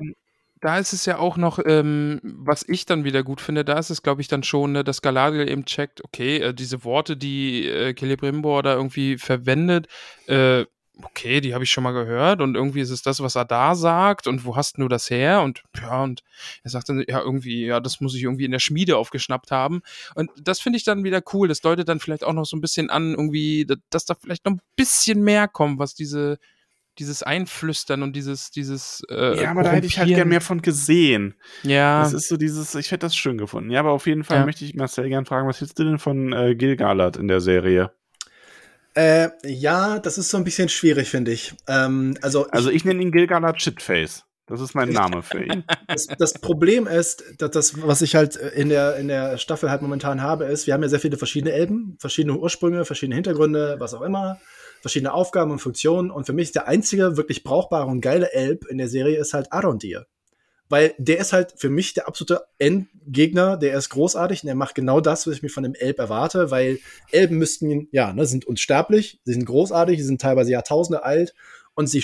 da 0.61 0.77
ist 0.77 0.93
es 0.93 1.05
ja 1.05 1.17
auch 1.17 1.37
noch, 1.37 1.59
ähm, 1.65 2.19
was 2.23 2.63
ich 2.67 2.85
dann 2.85 3.03
wieder 3.03 3.23
gut 3.23 3.41
finde, 3.41 3.65
da 3.65 3.79
ist 3.79 3.89
es, 3.89 4.03
glaube 4.03 4.21
ich, 4.21 4.27
dann 4.27 4.43
schon, 4.43 4.71
ne, 4.71 4.83
dass 4.83 5.01
Galadriel 5.01 5.49
eben 5.49 5.65
checkt, 5.65 6.03
okay, 6.03 6.37
äh, 6.37 6.53
diese 6.53 6.83
Worte, 6.83 7.17
die 7.17 7.67
äh, 7.67 7.95
Celebrimbor 7.97 8.61
da 8.61 8.75
irgendwie 8.75 9.17
verwendet, 9.17 9.87
äh, 10.27 10.65
okay, 11.05 11.41
die 11.41 11.53
habe 11.53 11.63
ich 11.63 11.71
schon 11.71 11.83
mal 11.83 11.91
gehört 11.91 12.41
und 12.41 12.55
irgendwie 12.55 12.81
ist 12.81 12.89
es 12.89 13.01
das, 13.01 13.21
was 13.21 13.35
er 13.35 13.45
da 13.45 13.75
sagt 13.75 14.27
und 14.27 14.45
wo 14.45 14.55
hast 14.55 14.77
du 14.77 14.87
das 14.87 15.09
her? 15.09 15.41
Und 15.41 15.63
ja, 15.81 16.03
und 16.03 16.23
er 16.63 16.71
sagt 16.71 16.89
dann, 16.89 17.03
ja, 17.07 17.19
irgendwie, 17.19 17.65
ja, 17.65 17.79
das 17.79 18.01
muss 18.01 18.15
ich 18.15 18.23
irgendwie 18.23 18.45
in 18.45 18.51
der 18.51 18.59
Schmiede 18.59 18.97
aufgeschnappt 18.97 19.51
haben. 19.51 19.81
Und 20.15 20.29
das 20.41 20.59
finde 20.59 20.77
ich 20.77 20.83
dann 20.83 21.03
wieder 21.03 21.21
cool. 21.33 21.47
Das 21.47 21.61
deutet 21.61 21.87
dann 21.89 21.99
vielleicht 21.99 22.23
auch 22.23 22.33
noch 22.33 22.45
so 22.45 22.57
ein 22.57 22.61
bisschen 22.61 22.89
an, 22.89 23.11
irgendwie, 23.11 23.67
dass 23.89 24.05
da 24.05 24.15
vielleicht 24.15 24.45
noch 24.45 24.53
ein 24.53 24.61
bisschen 24.75 25.23
mehr 25.23 25.47
kommt, 25.47 25.79
was 25.79 25.95
diese, 25.95 26.39
dieses 26.99 27.23
Einflüstern 27.23 28.03
und 28.03 28.15
dieses, 28.15 28.51
dieses. 28.51 29.01
Äh, 29.09 29.41
ja, 29.41 29.51
aber 29.51 29.63
da 29.63 29.71
hätte 29.71 29.87
ich 29.87 29.97
halt 29.97 30.09
gern 30.09 30.27
mehr 30.27 30.41
von 30.41 30.61
gesehen. 30.61 31.35
Ja. 31.63 32.01
Das 32.01 32.13
ist 32.13 32.27
so 32.27 32.37
dieses, 32.37 32.75
ich 32.75 32.91
hätte 32.91 33.05
das 33.05 33.15
schön 33.15 33.37
gefunden. 33.37 33.71
Ja, 33.71 33.79
aber 33.79 33.91
auf 33.91 34.07
jeden 34.07 34.23
Fall 34.23 34.39
ja. 34.39 34.45
möchte 34.45 34.65
ich 34.65 34.75
Marcel 34.75 35.09
gern 35.09 35.25
fragen, 35.25 35.47
was 35.47 35.59
hältst 35.59 35.79
du 35.79 35.83
denn 35.83 35.99
von 35.99 36.33
äh, 36.33 36.55
Gil 36.55 36.75
Galad 36.75 37.17
in 37.17 37.27
der 37.27 37.41
Serie? 37.41 37.91
Äh, 38.93 39.29
ja, 39.45 39.99
das 39.99 40.17
ist 40.17 40.29
so 40.29 40.37
ein 40.37 40.43
bisschen 40.43 40.69
schwierig, 40.69 41.09
finde 41.09 41.31
ich. 41.31 41.53
Ähm, 41.67 42.17
also, 42.21 42.47
also 42.47 42.69
ich, 42.69 42.77
ich 42.77 42.85
nenne 42.85 43.01
ihn 43.01 43.11
Gilgalad 43.11 43.61
Shitface. 43.61 44.25
Das 44.47 44.59
ist 44.59 44.75
mein 44.75 44.89
Name 44.89 45.21
für 45.23 45.43
ihn. 45.43 45.63
Das, 45.87 46.07
das, 46.07 46.33
Problem 46.33 46.87
ist, 46.87 47.23
dass 47.37 47.51
das, 47.51 47.81
was 47.85 48.01
ich 48.01 48.15
halt 48.15 48.35
in 48.35 48.69
der, 48.69 48.95
in 48.95 49.09
der 49.09 49.37
Staffel 49.37 49.69
halt 49.69 49.81
momentan 49.81 50.21
habe, 50.21 50.45
ist, 50.45 50.67
wir 50.67 50.73
haben 50.73 50.83
ja 50.83 50.89
sehr 50.89 51.01
viele 51.01 51.17
verschiedene 51.17 51.53
Elben, 51.53 51.97
verschiedene 51.99 52.37
Ursprünge, 52.37 52.85
verschiedene 52.85 53.15
Hintergründe, 53.15 53.75
was 53.79 53.93
auch 53.93 54.01
immer, 54.01 54.39
verschiedene 54.81 55.13
Aufgaben 55.13 55.51
und 55.51 55.59
Funktionen. 55.59 56.11
Und 56.11 56.25
für 56.25 56.33
mich 56.33 56.45
ist 56.45 56.55
der 56.55 56.67
einzige 56.67 57.17
wirklich 57.17 57.43
brauchbare 57.43 57.87
und 57.87 57.99
geile 57.99 58.31
Elb 58.31 58.65
in 58.69 58.77
der 58.77 58.87
Serie 58.87 59.17
ist 59.17 59.33
halt 59.33 59.51
Arondir 59.51 60.05
weil 60.71 60.95
der 60.97 61.19
ist 61.19 61.33
halt 61.33 61.53
für 61.57 61.69
mich 61.69 61.93
der 61.93 62.07
absolute 62.07 62.45
Endgegner, 62.57 63.57
der 63.57 63.77
ist 63.77 63.89
großartig 63.89 64.43
und 64.43 64.49
er 64.49 64.55
macht 64.55 64.73
genau 64.73 65.01
das, 65.01 65.27
was 65.27 65.35
ich 65.35 65.43
mir 65.43 65.49
von 65.49 65.63
dem 65.63 65.75
Elb 65.75 65.99
erwarte, 65.99 66.49
weil 66.49 66.79
Elben 67.11 67.37
müssten, 67.37 67.89
ja, 67.91 68.13
ne, 68.13 68.25
sind 68.25 68.45
unsterblich, 68.45 69.19
sie 69.25 69.33
sind 69.33 69.45
großartig, 69.45 69.99
sie 69.99 70.05
sind 70.05 70.21
teilweise 70.21 70.51
Jahrtausende 70.51 71.03
alt 71.03 71.35
und 71.75 71.87
sie, 71.87 72.01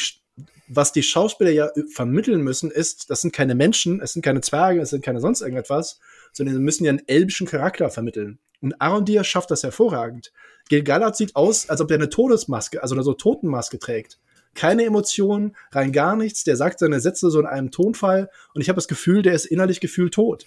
was 0.67 0.91
die 0.91 1.01
Schauspieler 1.01 1.51
ja 1.51 1.69
vermitteln 1.93 2.41
müssen, 2.41 2.69
ist, 2.69 3.09
das 3.09 3.21
sind 3.21 3.31
keine 3.33 3.55
Menschen, 3.55 4.01
es 4.01 4.11
sind 4.11 4.21
keine 4.21 4.41
Zwerge, 4.41 4.81
es 4.81 4.89
sind 4.89 5.03
keine 5.03 5.21
sonst 5.21 5.39
irgendetwas, 5.39 6.01
sondern 6.33 6.53
sie 6.53 6.61
müssen 6.61 6.83
ja 6.83 6.89
einen 6.89 7.07
elbischen 7.07 7.47
Charakter 7.47 7.89
vermitteln. 7.89 8.37
Und 8.59 8.81
Arondir 8.81 9.23
schafft 9.23 9.49
das 9.49 9.63
hervorragend. 9.63 10.33
Gil-galad 10.67 11.15
sieht 11.15 11.37
aus, 11.37 11.69
als 11.69 11.79
ob 11.79 11.89
er 11.89 11.95
eine 11.95 12.09
Todesmaske, 12.09 12.83
also 12.83 12.95
eine 12.95 13.03
so 13.03 13.13
Totenmaske 13.13 13.79
trägt 13.79 14.19
keine 14.57 14.83
Emotionen, 14.83 15.55
rein 15.71 15.93
gar 15.93 16.17
nichts. 16.17 16.43
Der 16.43 16.57
sagt 16.57 16.79
seine 16.79 16.99
Sätze 16.99 17.29
so 17.31 17.39
in 17.39 17.45
einem 17.45 17.71
Tonfall 17.71 18.29
und 18.53 18.61
ich 18.61 18.67
habe 18.67 18.77
das 18.77 18.89
Gefühl, 18.89 19.21
der 19.21 19.33
ist 19.33 19.45
innerlich 19.45 19.79
gefühlt 19.79 20.13
tot. 20.13 20.45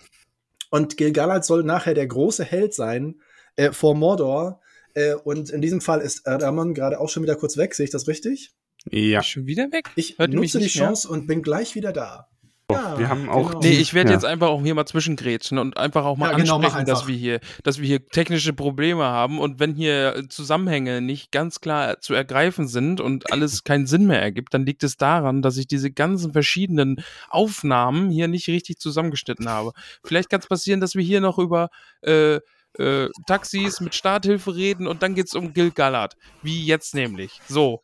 Und 0.71 0.97
Gil-galad 0.97 1.45
soll 1.45 1.63
nachher 1.63 1.95
der 1.95 2.07
große 2.07 2.45
Held 2.45 2.75
sein 2.75 3.21
äh, 3.57 3.73
vor 3.73 3.95
Mordor. 3.95 4.61
Äh, 4.95 5.15
und 5.15 5.51
in 5.51 5.61
diesem 5.61 5.81
Fall 5.81 6.01
ist 6.01 6.27
Ramon 6.27 6.75
gerade 6.75 7.01
auch 7.01 7.09
schon 7.09 7.23
wieder 7.23 7.37
kurz 7.37 7.57
weg. 7.57 7.75
Sehe 7.75 7.85
ich 7.85 7.91
das 7.91 8.09
richtig? 8.09 8.53
Ja. 8.91 9.23
Schon 9.23 9.47
wieder 9.47 9.71
weg? 9.73 9.91
Ich 9.97 10.19
Hört 10.19 10.33
nutze 10.33 10.59
die 10.59 10.67
Chance 10.69 11.09
mehr? 11.09 11.19
und 11.19 11.27
bin 11.27 11.43
gleich 11.43 11.75
wieder 11.75 11.93
da. 11.93 12.29
Ja, 12.73 12.99
wir 12.99 13.09
haben 13.09 13.29
auch. 13.29 13.49
Genau. 13.49 13.61
Nee, 13.61 13.79
ich 13.79 13.95
werde 13.95 14.11
ja. 14.11 14.17
jetzt 14.17 14.25
einfach 14.25 14.49
auch 14.49 14.63
hier 14.63 14.75
mal 14.75 14.87
zwischengrätschen 14.87 15.59
und 15.59 15.77
einfach 15.77 16.05
auch 16.05 16.17
mal 16.17 16.31
ja, 16.31 16.37
genau, 16.37 16.57
ansprechen, 16.57 16.87
dass 16.87 17.07
wir 17.07 17.17
hier, 17.17 17.41
dass 17.63 17.79
wir 17.81 17.87
hier 17.87 18.07
technische 18.07 18.53
Probleme 18.53 19.05
haben 19.05 19.39
und 19.39 19.61
wenn 19.61 19.75
hier 19.75 20.25
Zusammenhänge 20.29 21.01
nicht 21.01 21.33
ganz 21.33 21.61
klar 21.61 22.01
zu 22.01 22.15
ergreifen 22.15 22.69
sind 22.69 23.01
und 23.01 23.33
alles 23.33 23.65
keinen 23.65 23.87
Sinn 23.87 24.07
mehr 24.07 24.21
ergibt, 24.21 24.55
dann 24.55 24.67
liegt 24.67 24.83
es 24.83 24.97
daran, 24.97 25.43
dass 25.43 25.57
ich 25.57 25.67
diese 25.67 25.91
ganzen 25.91 26.33
verschiedenen 26.33 27.03
Aufnahmen 27.29 28.11
hier 28.11 28.29
nicht 28.29 28.49
richtig 28.49 28.79
zusammengeschnitten 28.79 29.49
habe. 29.49 29.73
Vielleicht 30.05 30.31
kann 30.31 30.41
es 30.41 30.47
passieren, 30.47 30.81
dass 30.81 30.95
wir 30.95 31.03
hier 31.03 31.21
noch 31.21 31.39
über 31.39 31.71
äh, 32.03 32.41
äh, 32.79 33.09
Taxis 33.27 33.81
mit 33.81 33.95
Starthilfe 33.95 34.55
reden 34.55 34.87
und 34.87 35.03
dann 35.03 35.15
geht 35.15 35.27
es 35.27 35.35
um 35.35 35.53
Gil 35.53 35.71
Gallard. 35.71 36.17
Wie 36.43 36.65
jetzt 36.65 36.95
nämlich. 36.95 37.41
So. 37.49 37.83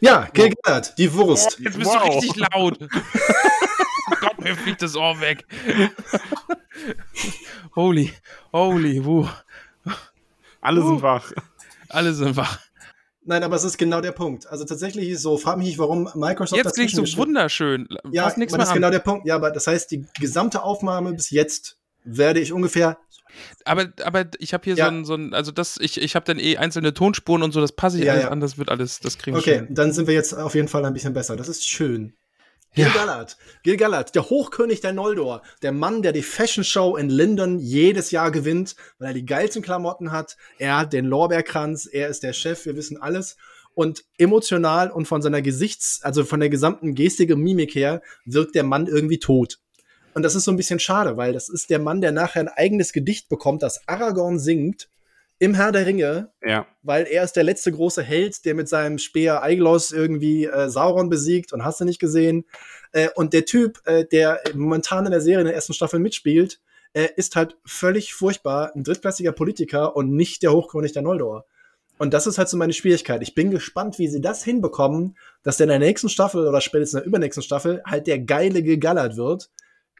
Ja, 0.00 0.28
Gil 0.32 0.54
Gallard, 0.62 0.96
die 0.98 1.12
Wurst. 1.12 1.58
Oh, 1.58 1.62
jetzt 1.62 1.78
bist 1.78 1.90
wow. 1.90 2.02
du 2.02 2.14
richtig 2.14 2.36
laut. 2.36 2.78
Gott, 4.20 4.40
mir 4.40 4.56
fliegt 4.56 4.82
das 4.82 4.96
Ohr 4.96 5.20
weg. 5.20 5.44
holy, 7.74 8.12
holy, 8.52 9.04
wuh. 9.04 9.28
Alle 10.60 10.82
sind 10.82 11.02
wach. 11.02 11.32
Alle 11.88 12.12
sind 12.12 12.36
wach. 12.36 12.58
Nein, 13.22 13.44
aber 13.44 13.56
es 13.56 13.64
ist 13.64 13.78
genau 13.78 14.00
der 14.00 14.12
Punkt. 14.12 14.46
Also 14.46 14.64
tatsächlich 14.64 15.08
ist 15.08 15.18
es 15.18 15.22
so, 15.22 15.36
frag 15.36 15.58
mich 15.58 15.68
nicht, 15.68 15.78
warum 15.78 16.10
Microsoft 16.14 16.62
Jetzt 16.62 16.74
klingt 16.74 16.90
so 16.90 17.04
wunderschön. 17.16 17.86
Ja, 18.10 18.24
Pass 18.24 18.36
nichts 18.36 18.52
mehr 18.52 18.58
das 18.58 18.70
ist 18.70 18.74
genau 18.74 18.90
der 18.90 18.98
Punkt. 18.98 19.26
Ja, 19.26 19.36
aber 19.36 19.50
das 19.50 19.66
heißt, 19.66 19.90
die 19.90 20.06
gesamte 20.18 20.62
Aufnahme 20.62 21.12
bis 21.12 21.30
jetzt 21.30 21.78
werde 22.04 22.40
ich 22.40 22.52
ungefähr 22.52 22.98
aber, 23.64 23.92
aber 24.02 24.26
ich 24.38 24.54
habe 24.54 24.64
hier 24.64 24.74
ja. 24.74 24.86
so 24.86 24.90
ein, 24.90 25.04
so 25.04 25.14
ein, 25.14 25.34
also 25.34 25.52
das, 25.52 25.78
ich, 25.80 26.00
ich 26.00 26.14
habe 26.14 26.24
dann 26.24 26.38
eh 26.38 26.56
einzelne 26.56 26.94
Tonspuren 26.94 27.42
und 27.42 27.52
so, 27.52 27.60
das 27.60 27.72
passe 27.72 27.98
ich 27.98 28.04
ja, 28.04 28.12
alles 28.12 28.24
ja. 28.24 28.30
an, 28.30 28.40
das 28.40 28.58
wird 28.58 28.70
alles, 28.70 29.00
das 29.00 29.18
kriegen 29.18 29.36
wir 29.36 29.40
Okay, 29.40 29.66
dann 29.70 29.92
sind 29.92 30.06
wir 30.06 30.14
jetzt 30.14 30.32
auf 30.32 30.54
jeden 30.54 30.68
Fall 30.68 30.84
ein 30.84 30.92
bisschen 30.92 31.12
besser. 31.12 31.36
Das 31.36 31.48
ist 31.48 31.68
schön. 31.68 32.14
Gil 32.74 32.84
ja. 32.84 32.92
Gallard. 32.92 33.36
Gil 33.64 33.76
Gallard, 33.76 34.14
der 34.14 34.30
Hochkönig 34.30 34.80
der 34.80 34.92
Noldor. 34.92 35.42
Der 35.62 35.72
Mann, 35.72 36.02
der 36.02 36.12
die 36.12 36.22
Fashion 36.22 36.62
Show 36.62 36.96
in 36.96 37.08
Lindon 37.08 37.58
jedes 37.58 38.12
Jahr 38.12 38.30
gewinnt, 38.30 38.76
weil 38.98 39.08
er 39.08 39.14
die 39.14 39.26
geilsten 39.26 39.62
Klamotten 39.62 40.12
hat. 40.12 40.36
Er 40.58 40.78
hat 40.78 40.92
den 40.92 41.04
Lorbeerkranz, 41.04 41.86
er 41.86 42.08
ist 42.08 42.22
der 42.22 42.32
Chef, 42.32 42.64
wir 42.66 42.76
wissen 42.76 43.00
alles. 43.00 43.36
Und 43.74 44.04
emotional 44.18 44.90
und 44.90 45.06
von 45.06 45.20
seiner 45.20 45.42
Gesichts-, 45.42 46.00
also 46.02 46.24
von 46.24 46.38
der 46.38 46.48
gesamten 46.48 46.94
Gestik 46.94 47.32
und 47.32 47.40
Mimik 47.40 47.74
her, 47.74 48.02
wirkt 48.24 48.54
der 48.54 48.64
Mann 48.64 48.86
irgendwie 48.86 49.18
tot. 49.18 49.58
Und 50.14 50.22
das 50.22 50.34
ist 50.34 50.44
so 50.44 50.52
ein 50.52 50.56
bisschen 50.56 50.80
schade, 50.80 51.16
weil 51.16 51.32
das 51.32 51.48
ist 51.48 51.70
der 51.70 51.78
Mann, 51.78 52.00
der 52.00 52.12
nachher 52.12 52.40
ein 52.40 52.48
eigenes 52.48 52.92
Gedicht 52.92 53.28
bekommt, 53.28 53.62
das 53.62 53.86
Aragorn 53.88 54.38
singt 54.38 54.88
im 55.40 55.54
Herr 55.54 55.72
der 55.72 55.86
Ringe, 55.86 56.30
ja. 56.44 56.66
weil 56.82 57.06
er 57.06 57.24
ist 57.24 57.32
der 57.32 57.44
letzte 57.44 57.72
große 57.72 58.02
Held, 58.02 58.44
der 58.44 58.54
mit 58.54 58.68
seinem 58.68 58.98
Speer 58.98 59.42
Aiglos 59.42 59.90
irgendwie 59.90 60.44
äh, 60.44 60.68
Sauron 60.68 61.08
besiegt 61.08 61.54
und 61.54 61.64
hast 61.64 61.80
du 61.80 61.86
nicht 61.86 61.98
gesehen. 61.98 62.44
Äh, 62.92 63.08
und 63.14 63.32
der 63.32 63.46
Typ, 63.46 63.80
äh, 63.86 64.04
der 64.04 64.40
momentan 64.54 65.06
in 65.06 65.12
der 65.12 65.22
Serie 65.22 65.40
in 65.40 65.46
der 65.46 65.54
ersten 65.54 65.72
Staffel 65.72 65.98
mitspielt, 65.98 66.60
äh, 66.92 67.08
ist 67.16 67.36
halt 67.36 67.56
völlig 67.64 68.12
furchtbar, 68.12 68.72
ein 68.76 68.84
drittklassiger 68.84 69.32
Politiker 69.32 69.96
und 69.96 70.14
nicht 70.14 70.42
der 70.42 70.52
Hochkönig 70.52 70.92
der 70.92 71.02
Noldor. 71.02 71.46
Und 71.96 72.12
das 72.12 72.26
ist 72.26 72.36
halt 72.36 72.50
so 72.50 72.58
meine 72.58 72.74
Schwierigkeit. 72.74 73.22
Ich 73.22 73.34
bin 73.34 73.50
gespannt, 73.50 73.98
wie 73.98 74.08
sie 74.08 74.20
das 74.20 74.44
hinbekommen, 74.44 75.16
dass 75.42 75.56
der 75.56 75.64
in 75.64 75.70
der 75.70 75.78
nächsten 75.78 76.10
Staffel 76.10 76.46
oder 76.46 76.60
spätestens 76.60 76.98
in 76.98 77.00
der 77.00 77.08
übernächsten 77.08 77.42
Staffel 77.42 77.82
halt 77.86 78.06
der 78.06 78.18
geile 78.18 78.62
gegallert 78.62 79.16
wird 79.16 79.50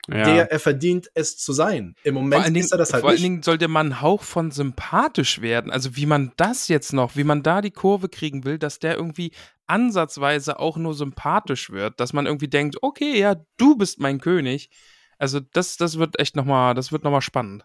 ja. 0.09 0.25
der 0.25 0.51
er 0.51 0.59
verdient, 0.59 1.11
es 1.15 1.37
zu 1.37 1.53
sein. 1.53 1.95
Im 2.03 2.15
Moment 2.15 2.47
Dingen, 2.47 2.57
ist 2.57 2.73
er 2.73 2.79
das 2.79 2.93
halt 2.93 3.03
Vor 3.03 3.11
nicht. 3.11 3.21
allen 3.21 3.31
Dingen 3.31 3.43
soll 3.43 3.59
der 3.59 3.69
Mann 3.69 4.01
Hauch 4.01 4.23
von 4.23 4.51
sympathisch 4.51 5.41
werden. 5.41 5.71
Also 5.71 5.97
wie 5.97 6.07
man 6.07 6.33
das 6.37 6.69
jetzt 6.69 6.93
noch, 6.93 7.17
wie 7.17 7.25
man 7.25 7.43
da 7.43 7.61
die 7.61 7.71
Kurve 7.71 8.09
kriegen 8.09 8.45
will, 8.45 8.59
dass 8.59 8.79
der 8.79 8.97
irgendwie 8.97 9.33
ansatzweise 9.67 10.59
auch 10.59 10.77
nur 10.77 10.95
sympathisch 10.95 11.71
wird, 11.71 12.01
dass 12.01 12.13
man 12.13 12.27
irgendwie 12.27 12.49
denkt, 12.49 12.77
okay, 12.83 13.19
ja, 13.19 13.37
du 13.57 13.77
bist 13.77 14.01
mein 14.01 14.21
König. 14.21 14.71
Also 15.19 15.41
das, 15.41 15.77
das 15.77 15.99
wird 15.99 16.19
echt 16.19 16.35
nochmal, 16.35 16.75
das 16.75 16.93
wird 16.93 17.05
nochmal 17.05 17.23
spannend. 17.23 17.65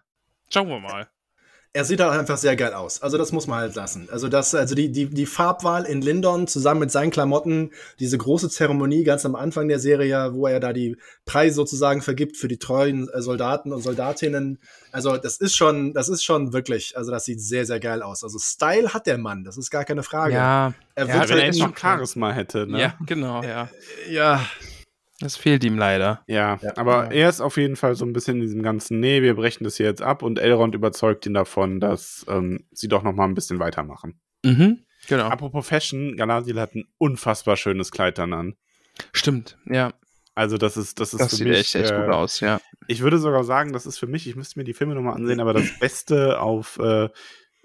Schauen 0.50 0.68
wir 0.68 0.80
mal 0.80 1.08
er 1.76 1.84
sieht 1.84 2.00
halt 2.00 2.18
einfach 2.18 2.38
sehr 2.38 2.56
geil 2.56 2.74
aus. 2.74 3.02
Also 3.02 3.18
das 3.18 3.34
muss 3.34 3.48
man 3.48 3.60
halt 3.60 3.76
lassen. 3.76 4.08
Also 4.10 4.30
das, 4.30 4.56
also 4.56 4.76
die, 4.76 4.94
die, 4.94 5.08
die 5.08 5.26
Farbwahl 5.26 5.84
in 5.84 6.02
Lindon 6.02 6.48
zusammen 6.48 6.80
mit 6.80 6.90
seinen 6.90 7.12
Klamotten, 7.12 7.72
diese 8.00 8.18
große 8.18 8.50
Zeremonie 8.50 9.04
ganz 9.04 9.26
am 9.26 9.36
Anfang 9.36 9.68
der 9.68 9.80
Serie, 9.80 10.34
wo 10.34 10.48
er 10.48 10.62
da 10.62 10.72
die 10.72 10.96
Preise 11.26 11.56
sozusagen 11.56 12.02
vergibt 12.02 12.38
für 12.38 12.48
die 12.48 12.60
treuen 12.60 13.10
äh, 13.10 13.22
Soldaten 13.22 13.74
und 13.74 13.82
Soldatinnen. 13.82 14.60
Also 14.94 15.18
das 15.18 15.36
ist 15.36 15.58
schon, 15.58 15.94
das 15.94 16.08
ist 16.08 16.24
schon 16.24 16.54
wirklich, 16.54 16.96
also 16.96 17.12
das 17.12 17.26
sieht 17.26 17.42
sehr, 17.42 17.66
sehr 17.66 17.82
geil 17.82 18.02
aus. 18.02 18.24
Also 18.24 18.40
Style 18.40 18.94
hat 18.94 19.06
der 19.06 19.18
Mann, 19.18 19.44
das 19.44 19.58
ist 19.58 19.70
gar 19.70 19.84
keine 19.84 20.04
Frage. 20.04 20.36
Ja, 20.36 20.74
er 20.96 21.08
wird 21.08 21.18
ja, 21.18 21.36
wenn 21.36 21.44
halt 21.44 21.60
er 21.60 21.68
noch 21.68 21.78
Charisma 21.78 22.32
hätte, 22.32 22.68
ne? 22.68 22.80
Ja, 22.80 22.98
genau, 23.06 23.44
ja. 23.44 23.68
Ja, 24.10 24.46
das 25.20 25.38
fehlt 25.38 25.64
ihm 25.64 25.78
leider. 25.78 26.24
Ja, 26.28 26.60
ja, 26.62 26.76
aber 26.76 27.12
er 27.12 27.30
ist 27.30 27.40
auf 27.40 27.58
jeden 27.58 27.76
Fall 27.76 27.96
so 27.96 28.06
ein 28.06 28.14
bisschen 28.14 28.36
in 28.36 28.42
diesem 28.42 28.64
ganzen, 28.64 29.00
nee, 29.00 29.22
wir 29.22 29.36
brechen 29.36 29.64
das 29.64 29.78
hier 29.78 29.86
jetzt 29.86 30.02
ab 30.02 30.22
und 30.22 30.40
Elrond 30.40 30.76
überzeugt 30.76 31.26
ihn 31.26 31.34
davon, 31.34 31.80
dass 31.80 32.26
ähm, 32.28 32.66
sie 32.72 32.88
doch 32.88 33.04
noch 33.04 33.14
mal 33.14 33.26
ein 33.26 33.34
bisschen 33.34 33.60
weitermachen. 33.60 34.20
Mhm, 34.44 34.84
genau. 35.08 35.26
Apropos 35.26 35.68
Fashion, 35.68 36.18
Galadriel 36.18 36.60
hat 36.60 36.76
ein 36.76 36.86
unfassbar 36.98 37.56
schönes 37.56 37.92
Kleid 37.92 38.18
dann 38.18 38.34
an. 38.34 38.56
Stimmt, 39.14 39.58
ja. 39.66 39.94
Also 40.36 40.58
das 40.58 40.76
ist, 40.76 41.00
das 41.00 41.14
ist 41.14 41.22
das 41.22 41.32
sieht 41.32 41.48
mich, 41.48 41.60
echt, 41.60 41.76
echt 41.76 41.92
äh, 41.92 42.02
gut 42.02 42.14
aus, 42.14 42.42
ja. 42.42 42.60
Ich 42.88 43.02
würde 43.02 43.18
sogar 43.18 43.46
sagen, 43.46 43.72
das 43.72 43.86
ist 43.86 43.98
für 43.98 44.08
mich, 44.08 44.28
ich 44.28 44.36
müsste 44.36 44.60
mir 44.60 44.66
die 44.66 44.74
Filme 44.74 44.96
nochmal 44.96 45.16
ansehen, 45.16 45.40
aber 45.40 45.54
das 45.54 45.80
Beste 45.80 46.42
auf 46.42 46.78
äh, 46.80 47.08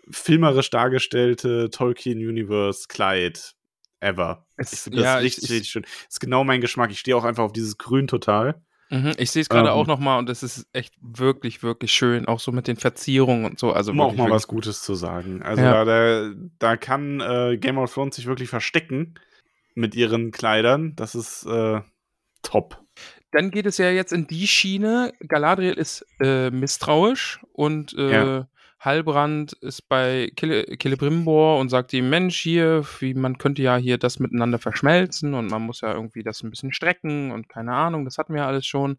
filmerisch 0.09 0.71
dargestellte 0.71 1.69
Tolkien 1.71 2.19
Universe 2.19 2.87
Kleid 2.89 3.55
ever. 4.01 4.47
Es, 4.57 4.73
ich 4.73 4.81
finde 4.81 4.99
das 4.99 5.05
ja, 5.05 5.17
richtig, 5.17 5.45
ich, 5.45 5.51
richtig 5.51 5.71
schön. 5.71 5.83
Das 5.83 6.15
ist 6.15 6.21
genau 6.21 6.45
mein 6.45 6.61
Geschmack. 6.61 6.91
Ich 6.91 6.99
stehe 6.99 7.17
auch 7.17 7.25
einfach 7.25 7.45
auf 7.45 7.53
dieses 7.53 7.79
Grün 7.79 8.07
total. 8.07 8.63
Mhm, 8.91 9.13
ich 9.19 9.31
sehe 9.31 9.43
es 9.43 9.49
gerade 9.49 9.69
ähm, 9.69 9.75
auch 9.75 9.87
nochmal 9.87 10.19
und 10.19 10.29
es 10.29 10.43
ist 10.43 10.67
echt 10.73 10.95
wirklich, 11.01 11.63
wirklich 11.63 11.93
schön, 11.93 12.27
auch 12.27 12.41
so 12.41 12.51
mit 12.51 12.67
den 12.67 12.77
Verzierungen 12.77 13.45
und 13.45 13.59
so. 13.59 13.73
Also 13.73 13.93
um 13.93 14.01
auch 14.01 14.15
mal 14.15 14.31
was 14.31 14.49
Gutes 14.49 14.83
zu 14.83 14.97
sagen. 14.97 15.43
Also 15.43 15.63
ja. 15.63 15.85
da, 15.85 16.31
da, 16.59 16.77
kann 16.77 17.21
äh, 17.21 17.57
Game 17.57 17.79
of 17.79 17.95
Thrones 17.95 18.17
sich 18.17 18.27
wirklich 18.27 18.49
verstecken 18.49 19.15
mit 19.77 19.95
ihren 19.95 20.33
Kleidern. 20.33 20.97
Das 20.97 21.15
ist 21.15 21.47
äh, 21.47 21.81
top. 22.43 22.83
Dann 23.31 23.53
geht 23.53 23.67
es 23.67 23.79
ja 23.79 23.91
jetzt 23.91 24.13
in 24.13 24.27
die 24.27 24.49
Schiene. 24.49 25.13
Galadriel 25.21 25.75
ist 25.75 26.05
äh, 26.21 26.51
misstrauisch 26.51 27.41
und 27.53 27.95
äh, 27.97 28.13
ja. 28.13 28.49
Halbrand 28.81 29.53
ist 29.61 29.89
bei 29.91 30.33
Celebrimbor 30.39 31.59
und 31.59 31.69
sagt 31.69 31.93
ihm, 31.93 32.09
Mensch, 32.09 32.39
hier, 32.39 32.83
wie, 33.01 33.13
man 33.13 33.37
könnte 33.37 33.63
ja 33.63 33.77
hier 33.77 33.99
das 33.99 34.19
miteinander 34.19 34.59
verschmelzen 34.59 35.35
und 35.35 35.49
man 35.51 35.63
muss 35.63 35.83
ja 35.83 35.93
irgendwie 35.93 36.23
das 36.23 36.43
ein 36.43 36.51
bisschen 36.51 36.73
strecken 36.73 37.31
und 37.31 37.49
keine 37.49 37.75
Ahnung, 37.75 38.07
das 38.07 38.17
hatten 38.17 38.35
wir 38.35 38.47
alles 38.47 38.65
schon. 38.65 38.99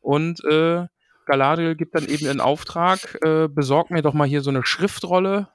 Und 0.00 0.42
äh, 0.44 0.86
Galadriel 1.26 1.76
gibt 1.76 1.94
dann 1.94 2.06
eben 2.06 2.26
in 2.26 2.40
Auftrag, 2.40 3.18
äh, 3.22 3.46
besorg 3.46 3.90
mir 3.90 4.00
doch 4.00 4.14
mal 4.14 4.26
hier 4.26 4.40
so 4.40 4.48
eine 4.48 4.64
Schriftrolle, 4.64 5.48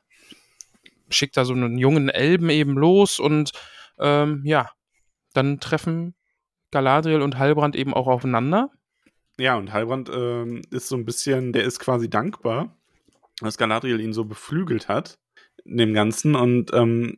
schickt 1.09 1.36
da 1.36 1.43
so 1.43 1.53
einen 1.53 1.80
jungen 1.80 2.09
Elben 2.09 2.51
eben 2.51 2.78
los 2.78 3.20
und 3.20 3.51
ähm, 3.97 4.43
ja, 4.45 4.70
dann 5.34 5.59
treffen 5.59 6.13
Galadriel 6.70 7.22
und 7.22 7.39
Halbrand 7.39 7.76
eben 7.76 7.95
auch 7.95 8.07
aufeinander. 8.07 8.70
Ja, 9.39 9.57
und 9.57 9.74
Halbrand 9.74 10.11
ähm, 10.13 10.61
ist 10.70 10.88
so 10.88 10.95
ein 10.95 11.05
bisschen, 11.05 11.51
der 11.51 11.63
ist 11.63 11.80
quasi 11.80 12.09
dankbar, 12.09 12.78
dass 13.42 13.58
Galadriel 13.58 14.00
ihn 14.00 14.14
so 14.14 14.26
beflügelt 14.26 14.88
hat, 14.88 15.20
in 15.64 15.78
dem 15.78 15.94
Ganzen. 15.94 16.36
Und 16.36 16.74
ähm, 16.74 17.18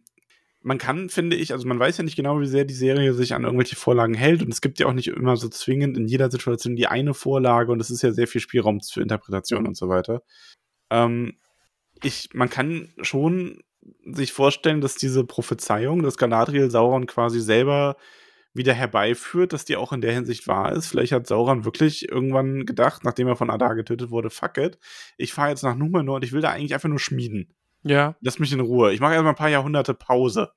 man 0.61 0.77
kann, 0.77 1.09
finde 1.09 1.35
ich, 1.35 1.53
also 1.53 1.67
man 1.67 1.79
weiß 1.79 1.97
ja 1.97 2.03
nicht 2.03 2.15
genau, 2.15 2.39
wie 2.41 2.47
sehr 2.47 2.65
die 2.65 2.73
Serie 2.73 3.13
sich 3.13 3.33
an 3.33 3.43
irgendwelche 3.43 3.75
Vorlagen 3.75 4.13
hält. 4.13 4.41
Und 4.41 4.51
es 4.51 4.61
gibt 4.61 4.79
ja 4.79 4.87
auch 4.87 4.93
nicht 4.93 5.07
immer 5.07 5.37
so 5.37 5.49
zwingend 5.49 5.97
in 5.97 6.07
jeder 6.07 6.31
Situation 6.31 6.75
die 6.75 6.87
eine 6.87 7.13
Vorlage. 7.13 7.71
Und 7.71 7.79
es 7.79 7.89
ist 7.89 8.01
ja 8.01 8.11
sehr 8.11 8.27
viel 8.27 8.41
Spielraum 8.41 8.81
für 8.81 9.01
Interpretation 9.01 9.67
und 9.67 9.77
so 9.77 9.89
weiter. 9.89 10.23
Ähm, 10.89 11.37
ich, 12.03 12.29
man 12.33 12.49
kann 12.49 12.89
schon 13.01 13.61
sich 14.03 14.33
vorstellen, 14.33 14.81
dass 14.81 14.95
diese 14.95 15.23
Prophezeiung, 15.23 16.03
dass 16.03 16.17
Galadriel 16.17 16.69
Sauron 16.69 17.05
quasi 17.05 17.39
selber 17.39 17.95
wieder 18.57 18.73
herbeiführt, 18.73 19.53
dass 19.53 19.65
die 19.65 19.77
auch 19.77 19.93
in 19.93 20.01
der 20.01 20.13
Hinsicht 20.13 20.47
wahr 20.47 20.73
ist. 20.73 20.87
Vielleicht 20.87 21.11
hat 21.11 21.27
Sauron 21.27 21.65
wirklich 21.65 22.09
irgendwann 22.09 22.65
gedacht, 22.65 23.03
nachdem 23.03 23.27
er 23.27 23.35
von 23.35 23.49
Adar 23.49 23.75
getötet 23.75 24.09
wurde, 24.09 24.29
fuck 24.29 24.57
it, 24.57 24.77
ich 25.17 25.33
fahre 25.33 25.49
jetzt 25.49 25.63
nach 25.63 25.75
Numenor 25.75 26.17
und 26.17 26.23
ich 26.23 26.33
will 26.33 26.41
da 26.41 26.51
eigentlich 26.51 26.73
einfach 26.73 26.89
nur 26.89 26.99
schmieden. 26.99 27.53
Ja. 27.83 28.15
Lass 28.21 28.39
mich 28.39 28.51
in 28.51 28.59
Ruhe. 28.59 28.93
Ich 28.93 28.99
mache 28.99 29.13
erstmal 29.13 29.33
ein 29.33 29.37
paar 29.37 29.49
Jahrhunderte 29.49 29.93
Pause. 29.93 30.51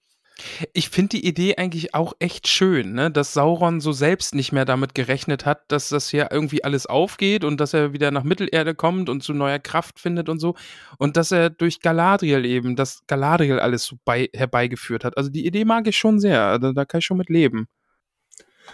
Ich 0.72 0.88
finde 0.88 1.10
die 1.18 1.26
Idee 1.26 1.56
eigentlich 1.56 1.94
auch 1.94 2.14
echt 2.18 2.48
schön, 2.48 2.94
ne? 2.94 3.10
dass 3.10 3.34
Sauron 3.34 3.80
so 3.80 3.92
selbst 3.92 4.34
nicht 4.34 4.52
mehr 4.52 4.64
damit 4.64 4.94
gerechnet 4.94 5.44
hat, 5.44 5.64
dass 5.68 5.90
das 5.90 6.08
hier 6.08 6.28
irgendwie 6.30 6.64
alles 6.64 6.86
aufgeht 6.86 7.44
und 7.44 7.60
dass 7.60 7.74
er 7.74 7.92
wieder 7.92 8.10
nach 8.10 8.24
Mittelerde 8.24 8.74
kommt 8.74 9.08
und 9.08 9.22
zu 9.22 9.34
neuer 9.34 9.58
Kraft 9.58 10.00
findet 10.00 10.28
und 10.28 10.38
so. 10.38 10.54
Und 10.98 11.16
dass 11.16 11.32
er 11.32 11.50
durch 11.50 11.80
Galadriel 11.80 12.44
eben, 12.44 12.76
dass 12.76 13.02
Galadriel 13.06 13.58
alles 13.58 13.84
so 13.84 13.96
bei, 14.04 14.30
herbeigeführt 14.32 15.04
hat. 15.04 15.16
Also 15.16 15.30
die 15.30 15.46
Idee 15.46 15.64
mag 15.64 15.86
ich 15.86 15.96
schon 15.96 16.20
sehr. 16.20 16.42
Also 16.42 16.72
da 16.72 16.84
kann 16.84 17.00
ich 17.00 17.04
schon 17.04 17.18
mit 17.18 17.28
leben. 17.28 17.66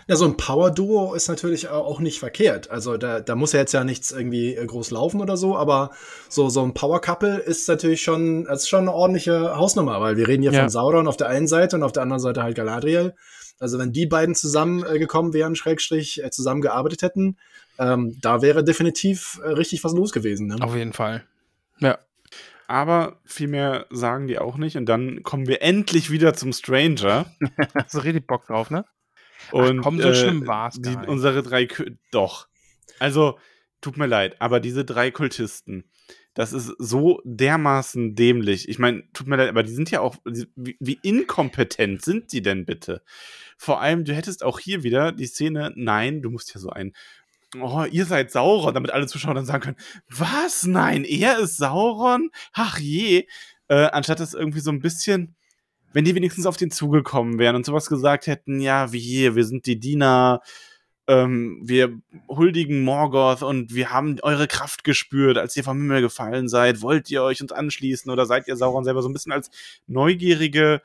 Ja, 0.09 0.16
so 0.16 0.24
ein 0.24 0.36
Power-Duo 0.36 1.14
ist 1.14 1.28
natürlich 1.28 1.68
auch 1.68 2.01
nicht 2.01 2.18
verkehrt. 2.18 2.70
Also 2.70 2.97
da, 2.97 3.20
da 3.20 3.34
muss 3.34 3.53
ja 3.53 3.61
jetzt 3.61 3.72
ja 3.72 3.84
nichts 3.84 4.12
irgendwie 4.12 4.55
äh, 4.55 4.66
groß 4.66 4.90
laufen 4.90 5.20
oder 5.20 5.36
so, 5.36 5.57
aber 5.57 5.90
so, 6.28 6.49
so 6.49 6.62
ein 6.62 6.74
Power-Couple 6.74 7.38
ist 7.38 7.68
natürlich 7.68 8.03
schon, 8.03 8.44
das 8.44 8.62
ist 8.62 8.68
schon 8.68 8.80
eine 8.80 8.92
ordentliche 8.92 9.57
Hausnummer, 9.57 10.01
weil 10.01 10.16
wir 10.16 10.28
reden 10.28 10.42
hier 10.42 10.53
ja. 10.53 10.61
von 10.61 10.68
Sauron 10.68 11.09
auf 11.09 11.16
der 11.16 11.28
einen 11.28 11.49
Seite 11.49 11.76
und 11.76 11.82
auf 11.82 11.92
der 11.92 12.03
anderen 12.03 12.20
Seite 12.20 12.42
halt 12.42 12.57
Galadriel. 12.57 13.14
Also 13.59 13.78
wenn 13.78 13.92
die 13.92 14.07
beiden 14.07 14.34
zusammengekommen 14.34 15.32
äh, 15.32 15.34
wären, 15.34 15.57
Schrägstrich, 15.57 16.22
äh, 16.22 16.30
zusammengearbeitet 16.30 17.03
hätten, 17.03 17.38
ähm, 17.78 18.18
da 18.20 18.42
wäre 18.42 18.64
definitiv 18.64 19.40
richtig 19.42 19.84
was 19.84 19.92
los 19.92 20.12
gewesen. 20.12 20.47
Ne? 20.49 20.57
Auf 20.61 20.74
jeden 20.74 20.92
Fall. 20.92 21.24
Ja. 21.78 21.99
Aber 22.68 23.20
viel 23.25 23.49
mehr 23.49 23.87
sagen 23.91 24.26
die 24.26 24.38
auch 24.38 24.57
nicht. 24.57 24.76
Und 24.76 24.87
dann 24.87 25.22
kommen 25.22 25.46
wir 25.46 25.62
endlich 25.62 26.11
wieder 26.11 26.34
zum 26.34 26.53
Stranger. 26.53 27.26
Hast 27.75 27.95
du 27.95 27.99
richtig 27.99 28.26
Bock 28.26 28.46
drauf, 28.46 28.70
ne? 28.70 28.84
Und 29.52 29.80
Ach, 29.80 29.82
komm, 29.82 30.00
so 30.00 30.08
äh, 30.08 30.14
schlimm 30.14 30.46
war's 30.46 30.80
die, 30.80 30.96
Unsere 31.06 31.42
drei, 31.42 31.68
doch. 32.10 32.48
Also, 32.98 33.38
tut 33.80 33.96
mir 33.96 34.06
leid, 34.06 34.40
aber 34.40 34.60
diese 34.60 34.84
drei 34.84 35.10
Kultisten, 35.10 35.84
das 36.34 36.52
ist 36.52 36.74
so 36.78 37.22
dermaßen 37.24 38.14
dämlich. 38.14 38.68
Ich 38.68 38.78
meine, 38.78 39.04
tut 39.12 39.26
mir 39.26 39.36
leid, 39.36 39.48
aber 39.48 39.62
die 39.62 39.72
sind 39.72 39.90
ja 39.90 40.00
auch, 40.00 40.16
wie, 40.24 40.76
wie, 40.78 40.98
inkompetent 41.02 42.02
sind 42.02 42.32
die 42.32 42.42
denn 42.42 42.66
bitte? 42.66 43.02
Vor 43.56 43.80
allem, 43.80 44.04
du 44.04 44.14
hättest 44.14 44.44
auch 44.44 44.58
hier 44.58 44.82
wieder 44.82 45.12
die 45.12 45.26
Szene, 45.26 45.72
nein, 45.76 46.20
du 46.20 46.30
musst 46.30 46.54
ja 46.54 46.60
so 46.60 46.68
ein, 46.68 46.92
oh, 47.58 47.84
ihr 47.90 48.04
seid 48.04 48.30
Sauron, 48.30 48.74
damit 48.74 48.90
alle 48.90 49.06
Zuschauer 49.06 49.34
dann 49.34 49.46
sagen 49.46 49.62
können, 49.62 49.76
was? 50.08 50.64
Nein, 50.64 51.04
er 51.04 51.38
ist 51.38 51.56
Sauron? 51.56 52.30
Ach 52.52 52.78
je. 52.78 53.26
Äh, 53.68 53.86
anstatt 53.86 54.20
das 54.20 54.34
irgendwie 54.34 54.60
so 54.60 54.70
ein 54.70 54.80
bisschen, 54.80 55.36
wenn 55.92 56.04
die 56.04 56.14
wenigstens 56.14 56.46
auf 56.46 56.57
den 56.57 56.71
zugekommen 56.71 57.38
wären 57.38 57.57
und 57.57 57.67
sowas 57.67 57.88
gesagt 57.88 58.26
hätten, 58.26 58.61
ja, 58.61 58.92
wie, 58.92 59.34
wir 59.34 59.45
sind 59.45 59.67
die 59.67 59.80
Diener, 59.80 60.41
ähm, 61.08 61.61
wir 61.63 61.99
huldigen 62.29 62.83
Morgoth 62.83 63.42
und 63.42 63.75
wir 63.75 63.91
haben 63.91 64.18
eure 64.22 64.49
Kraft 64.49 64.84
gespürt, 64.84 65.38
als 65.38 65.57
ihr 65.57 65.64
vom 65.64 65.79
Himmel 65.79 66.03
gefallen 66.03 66.49
seid. 66.49 66.83
Wollt 66.83 67.11
ihr 67.11 67.22
euch 67.22 67.41
uns 67.41 67.53
anschließen 67.53 68.11
oder 68.11 68.26
seid 68.26 68.49
ihr 68.49 68.57
Sauron 68.57 68.84
selber 68.84 69.03
so 69.03 69.08
ein 69.08 69.13
bisschen 69.13 69.33
als 69.33 69.50
neugierige 69.87 70.83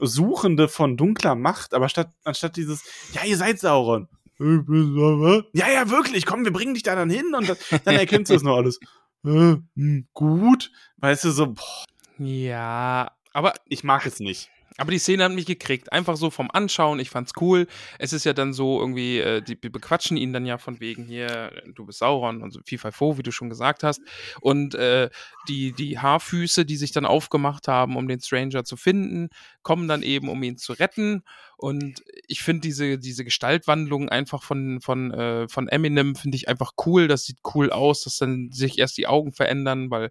Suchende 0.00 0.68
von 0.68 0.96
dunkler 0.96 1.34
Macht? 1.34 1.74
Aber 1.74 1.88
statt, 1.88 2.10
anstatt 2.24 2.56
dieses, 2.56 2.82
ja, 3.12 3.24
ihr 3.24 3.36
seid 3.36 3.58
Sauron, 3.58 4.08
ja, 4.38 5.70
ja, 5.70 5.90
wirklich, 5.90 6.26
komm, 6.26 6.44
wir 6.44 6.52
bringen 6.52 6.74
dich 6.74 6.82
da 6.82 6.94
dann 6.94 7.10
hin 7.10 7.34
und 7.34 7.56
dann 7.84 7.94
erkennst 7.94 8.30
du 8.30 8.34
das 8.34 8.42
noch 8.42 8.56
alles. 8.56 8.80
Äh, 9.24 9.56
hm, 9.76 10.08
gut, 10.12 10.70
weißt 10.98 11.24
du, 11.24 11.30
so, 11.30 11.52
boah. 11.52 11.84
Ja, 12.18 13.10
aber 13.34 13.52
ich 13.68 13.84
mag 13.84 14.06
es 14.06 14.20
nicht. 14.20 14.50
Aber 14.76 14.90
die 14.90 14.98
Szene 14.98 15.22
hat 15.22 15.32
mich 15.32 15.46
gekriegt. 15.46 15.92
Einfach 15.92 16.16
so 16.16 16.30
vom 16.30 16.50
Anschauen. 16.50 16.98
Ich 16.98 17.08
fand's 17.08 17.32
cool. 17.40 17.68
Es 17.98 18.12
ist 18.12 18.24
ja 18.24 18.32
dann 18.32 18.52
so 18.52 18.80
irgendwie, 18.80 19.20
äh, 19.20 19.40
die, 19.40 19.60
die 19.60 19.68
bequatschen 19.68 20.16
ihn 20.16 20.32
dann 20.32 20.46
ja 20.46 20.58
von 20.58 20.80
wegen 20.80 21.04
hier, 21.04 21.52
du 21.74 21.86
bist 21.86 22.00
Sauron 22.00 22.42
und 22.42 22.50
so 22.50 22.60
FIFA 22.64 22.90
wie 23.16 23.22
du 23.22 23.30
schon 23.30 23.50
gesagt 23.50 23.84
hast. 23.84 24.00
Und 24.40 24.74
äh, 24.74 25.10
die, 25.48 25.72
die 25.72 26.00
Haarfüße, 26.00 26.64
die 26.64 26.76
sich 26.76 26.90
dann 26.90 27.04
aufgemacht 27.06 27.68
haben, 27.68 27.96
um 27.96 28.08
den 28.08 28.20
Stranger 28.20 28.64
zu 28.64 28.76
finden, 28.76 29.28
kommen 29.62 29.86
dann 29.86 30.02
eben, 30.02 30.28
um 30.28 30.42
ihn 30.42 30.58
zu 30.58 30.72
retten. 30.72 31.22
Und 31.56 32.02
ich 32.26 32.42
finde 32.42 32.62
diese, 32.62 32.98
diese 32.98 33.24
Gestaltwandlung 33.24 34.08
einfach 34.08 34.42
von, 34.42 34.80
von, 34.80 35.12
äh, 35.12 35.46
von 35.48 35.68
Eminem, 35.68 36.16
finde 36.16 36.36
ich 36.36 36.48
einfach 36.48 36.72
cool. 36.84 37.06
Das 37.06 37.24
sieht 37.24 37.38
cool 37.54 37.70
aus, 37.70 38.02
dass 38.02 38.16
dann 38.16 38.50
sich 38.50 38.78
erst 38.78 38.98
die 38.98 39.06
Augen 39.06 39.32
verändern, 39.32 39.90
weil 39.92 40.10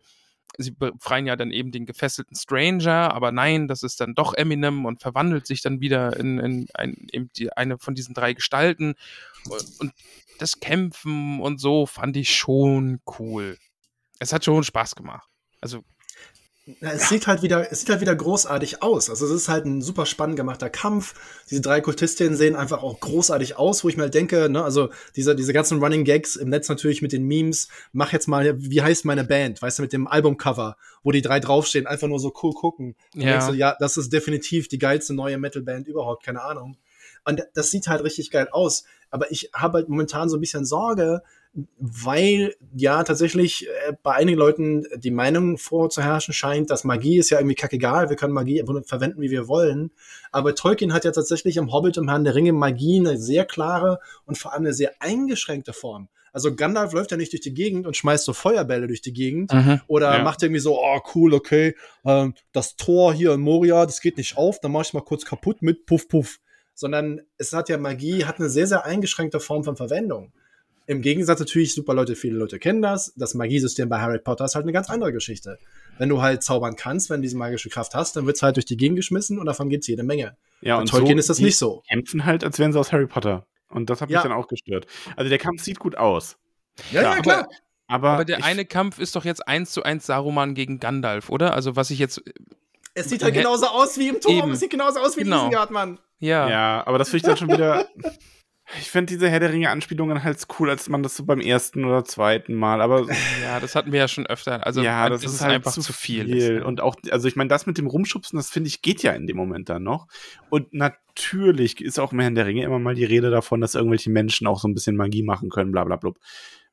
sie 0.58 0.72
befreien 0.72 1.26
ja 1.26 1.36
dann 1.36 1.52
eben 1.52 1.72
den 1.72 1.86
gefesselten 1.86 2.36
Stranger, 2.36 3.14
aber 3.14 3.32
nein, 3.32 3.68
das 3.68 3.84
ist 3.84 4.00
dann 4.00 4.16
doch 4.16 4.34
Eminem 4.34 4.86
und 4.86 5.02
verwandelt 5.02 5.48
sich 5.48 5.62
dann 5.62 5.82
wieder 5.82 6.18
in, 6.18 6.40
in, 6.40 6.68
ein, 6.74 6.94
in 7.12 7.30
die, 7.36 7.52
eine 7.54 7.78
von 7.80 7.96
diesen 7.96 8.14
drei 8.14 8.34
Gestalten. 8.34 8.96
Und 9.80 9.94
das 10.40 10.60
Kämpfen 10.60 11.40
und 11.40 11.60
so 11.60 11.86
fand 11.86 12.18
ich 12.18 12.36
schon 12.36 13.02
cool. 13.20 13.58
Es 14.20 14.34
hat 14.34 14.46
schon 14.46 14.64
Spaß 14.64 14.96
gemacht. 14.96 15.28
Also 15.62 15.84
ja, 16.66 16.92
es 16.92 17.04
ja. 17.04 17.08
sieht 17.10 17.28
halt 17.28 17.42
wieder, 17.42 17.72
es 17.72 17.82
sieht 17.82 17.90
halt 17.90 18.00
wieder 18.00 18.16
großartig 18.16 18.82
aus. 18.82 19.10
Also 19.10 19.26
es 19.26 19.32
ist 19.32 19.50
halt 19.50 19.66
ein 19.66 19.82
super 19.82 20.06
spannend 20.06 20.38
gemachter 20.38 20.70
Kampf. 20.70 21.14
Diese 21.50 21.62
drei 21.62 21.82
Kultistinnen 21.82 22.38
sehen 22.38 22.56
einfach 22.56 22.84
auch 22.84 23.00
großartig 23.02 23.58
aus, 23.58 23.84
wo 23.84 23.90
ich 23.90 23.98
mir 23.98 24.04
halt 24.04 24.14
denke, 24.14 24.50
ne, 24.50 24.64
also 24.64 24.90
diese, 25.18 25.36
diese 25.36 25.52
ganzen 25.52 25.84
Running 25.84 26.06
Gags 26.06 26.38
im 26.38 26.50
Netz 26.50 26.70
natürlich 26.70 27.02
mit 27.02 27.12
den 27.12 27.26
Memes, 27.26 27.68
mach 27.92 28.14
jetzt 28.14 28.28
mal, 28.28 28.56
wie 28.58 28.82
heißt 28.82 29.04
meine 29.04 29.26
Band, 29.26 29.62
weißt 29.62 29.80
du, 29.80 29.84
mit 29.84 29.92
dem 29.92 30.08
Albumcover, 30.08 30.78
wo 31.04 31.12
die 31.12 31.22
drei 31.22 31.42
draufstehen, 31.42 31.86
einfach 31.86 32.08
nur 32.08 32.20
so 32.20 32.34
cool 32.42 32.54
gucken. 32.54 32.96
Ja. 33.14 33.46
du, 33.46 33.56
ja, 33.56 33.76
das 33.80 33.98
ist 33.98 34.14
definitiv 34.14 34.70
die 34.70 34.80
geilste 34.80 35.14
neue 35.14 35.38
Metalband 35.38 35.90
überhaupt, 35.90 36.24
keine 36.24 36.44
Ahnung. 36.44 36.78
Und 37.26 37.46
das 37.54 37.72
sieht 37.72 37.88
halt 37.88 38.04
richtig 38.04 38.32
geil 38.32 38.48
aus. 38.52 38.86
Aber 39.10 39.32
ich 39.32 39.52
habe 39.54 39.80
halt 39.80 39.90
momentan 39.90 40.30
so 40.30 40.38
ein 40.38 40.42
bisschen 40.42 40.66
Sorge, 40.66 41.24
weil 41.78 42.56
ja 42.76 43.04
tatsächlich 43.04 43.68
äh, 43.68 43.94
bei 44.02 44.16
einigen 44.16 44.38
Leuten 44.38 44.86
die 44.96 45.12
Meinung 45.12 45.58
vorzuherrschen 45.58 46.34
scheint, 46.34 46.72
dass 46.72 46.84
Magie 46.84 47.18
ist 47.20 47.30
ja 47.30 47.38
irgendwie 47.38 47.56
kackegal, 47.56 48.10
wir 48.10 48.16
können 48.16 48.34
Magie 48.34 48.64
verwenden, 48.86 49.22
wie 49.22 49.30
wir 49.30 49.48
wollen. 49.48 49.92
Aber 50.32 50.56
Tolkien 50.56 50.94
hat 50.94 51.06
ja 51.06 51.12
tatsächlich 51.12 51.58
im 51.58 51.72
Hobbit 51.72 51.98
und 51.98 52.10
Herrn 52.10 52.24
der 52.24 52.34
Ringe 52.34 52.54
Magie 52.54 53.00
eine 53.00 53.18
sehr 53.18 53.46
klare 53.46 54.00
und 54.26 54.38
vor 54.38 54.54
allem 54.54 54.64
eine 54.64 54.74
sehr 54.74 54.94
eingeschränkte 55.00 55.74
Form. 55.74 56.10
Also 56.32 56.56
Gandalf 56.56 56.94
läuft 56.94 57.12
ja 57.12 57.18
nicht 57.18 57.32
durch 57.32 57.42
die 57.42 57.54
Gegend 57.54 57.86
und 57.86 57.96
schmeißt 57.96 58.26
so 58.26 58.34
Feuerbälle 58.34 58.88
durch 58.88 59.02
die 59.02 59.14
Gegend 59.14 59.54
mhm, 59.54 59.82
oder 59.86 60.18
ja. 60.18 60.24
macht 60.24 60.42
irgendwie 60.42 60.60
so, 60.60 60.82
oh 60.82 61.00
cool, 61.14 61.36
okay, 61.36 61.76
ähm, 62.04 62.34
das 62.52 62.76
Tor 62.76 63.14
hier 63.14 63.34
in 63.34 63.42
Moria, 63.42 63.86
das 63.86 64.02
geht 64.02 64.18
nicht 64.18 64.36
auf, 64.36 64.60
dann 64.60 64.72
mach 64.72 64.82
ich 64.82 64.94
mal 64.94 65.02
kurz 65.02 65.26
kaputt 65.26 65.62
mit 65.62 65.86
Puff 65.86 66.08
Puff. 66.08 66.40
Sondern 66.74 67.22
es 67.38 67.54
hat 67.54 67.70
ja 67.70 67.78
Magie, 67.78 68.26
hat 68.26 68.40
eine 68.40 68.50
sehr, 68.50 68.66
sehr 68.66 68.84
eingeschränkte 68.84 69.40
Form 69.40 69.64
von 69.64 69.78
Verwendung. 69.78 70.34
Im 70.86 71.02
Gegensatz 71.02 71.40
natürlich, 71.40 71.74
super 71.74 71.94
Leute, 71.94 72.16
viele 72.16 72.38
Leute 72.38 72.60
kennen 72.60 72.82
das. 72.82 73.14
Das 73.16 73.34
Magiesystem 73.34 73.88
bei 73.88 74.00
Harry 74.00 74.20
Potter 74.20 74.46
ist 74.46 74.56
halt 74.56 74.64
eine 74.64 74.74
ganz 74.74 74.90
andere 74.90 75.14
Geschichte. 75.14 75.58
Wenn 75.98 76.10
du 76.10 76.22
halt 76.22 76.44
zaubern 76.44 76.76
kannst, 76.76 77.10
wenn 77.10 77.18
du 77.18 77.24
diese 77.24 77.38
magische 77.38 77.70
Kraft 77.70 77.96
hast, 77.96 78.16
dann 78.16 78.26
wird's 78.26 78.42
halt 78.42 78.58
durch 78.58 78.66
die 78.66 78.78
Gegend 78.78 78.98
geschmissen 78.98 79.40
und 79.40 79.46
davon 79.46 79.70
gibt's 79.70 79.88
jede 79.88 80.04
Menge. 80.04 80.36
Ja, 80.62 80.76
bei 80.76 80.82
und 80.82 80.90
Tolkien 80.90 81.18
so, 81.18 81.20
ist 81.20 81.30
das 81.30 81.40
nicht 81.40 81.58
so. 81.58 81.84
Kämpfen 81.90 82.26
halt, 82.26 82.44
als 82.44 82.60
wären 82.60 82.74
sie 82.74 82.80
aus 82.80 82.92
Harry 82.92 83.08
Potter. 83.08 83.46
Und 83.70 83.90
das 83.90 84.02
hat 84.02 84.10
mich 84.10 84.16
ja. 84.16 84.24
dann 84.24 84.32
auch 84.32 84.48
gestört. 84.48 84.86
Also 85.16 85.30
der 85.30 85.40
Kampf 85.40 85.64
sieht 85.64 85.80
gut 85.80 85.96
aus. 85.96 86.38
Ja, 86.92 87.02
ja, 87.02 87.16
ja 87.16 87.22
klar. 87.22 87.48
Aber, 87.88 88.12
aber 88.12 88.26
der 88.26 88.44
eine 88.44 88.66
Kampf 88.66 89.00
ist 89.00 89.16
doch 89.16 89.26
jetzt 89.26 89.48
eins 89.48 89.72
zu 89.72 89.84
eins 89.84 90.06
Saruman 90.06 90.56
gegen 90.56 90.80
Gandalf, 90.80 91.30
oder? 91.30 91.54
Also 91.54 91.76
was 91.76 91.92
ich 91.92 92.00
jetzt. 92.00 92.24
Es 92.94 93.10
sieht 93.10 93.24
halt 93.24 93.34
genauso 93.34 93.68
aus 93.68 93.98
wie 93.98 94.10
im 94.10 94.22
Turm. 94.22 94.52
Es 94.52 94.60
sieht 94.60 94.70
genauso 94.70 95.00
aus 95.00 95.18
wie 95.18 95.24
genau. 95.24 95.48
Isengard, 95.48 95.72
Mann. 95.72 96.00
Ja. 96.20 96.50
Ja, 96.50 96.88
aber 96.88 96.98
das 96.98 97.10
finde 97.10 97.18
ich 97.18 97.24
dann 97.24 97.38
schon 97.38 97.50
wieder. 97.50 97.88
Ich 98.80 98.90
finde 98.90 99.14
diese 99.14 99.30
Herr 99.30 99.40
der 99.40 99.52
Ringe-Anspielungen 99.52 100.24
halt 100.24 100.38
cool, 100.58 100.70
als 100.70 100.88
man 100.88 101.04
das 101.04 101.18
so 101.18 101.26
beim 101.26 101.42
ersten 101.42 101.84
oder 101.84 102.06
zweiten 102.06 102.56
Mal, 102.56 102.82
aber. 102.82 103.08
Ja, 103.42 103.60
das 103.60 103.76
hatten 103.76 103.92
wir 103.92 104.00
ja 104.00 104.08
schon 104.08 104.26
öfter. 104.26 104.66
Also, 104.66 104.82
ja, 104.82 105.10
das 105.10 105.24
ist, 105.24 105.34
ist 105.34 105.42
halt 105.42 105.56
einfach 105.56 105.74
zu 105.74 105.94
viel. 105.94 106.26
viel. 106.26 106.64
Und 106.64 106.82
auch, 106.82 106.96
also 107.12 107.28
ich 107.28 107.36
meine, 107.36 107.50
das 107.50 107.66
mit 107.66 107.78
dem 107.78 107.88
Rumschubsen, 107.88 108.38
das 108.38 108.50
finde 108.50 108.70
ich, 108.70 108.82
geht 108.82 109.04
ja 109.04 109.12
in 109.12 109.28
dem 109.28 109.38
Moment 109.38 109.70
dann 109.70 109.84
noch. 109.84 110.08
Und 110.50 110.74
natürlich 110.74 111.82
ist 111.82 112.00
auch 112.00 112.14
im 112.14 112.20
Herrn 112.20 112.36
der 112.36 112.46
Ringe 112.46 112.64
immer 112.64 112.80
mal 112.80 112.96
die 112.96 113.06
Rede 113.06 113.30
davon, 113.30 113.60
dass 113.60 113.76
irgendwelche 113.76 114.10
Menschen 114.10 114.48
auch 114.48 114.60
so 114.60 114.68
ein 114.68 114.74
bisschen 114.74 114.96
Magie 114.96 115.24
machen 115.24 115.50
können, 115.50 115.72
bla 115.72 115.84
bla 115.84 115.98
bla. 115.98 116.14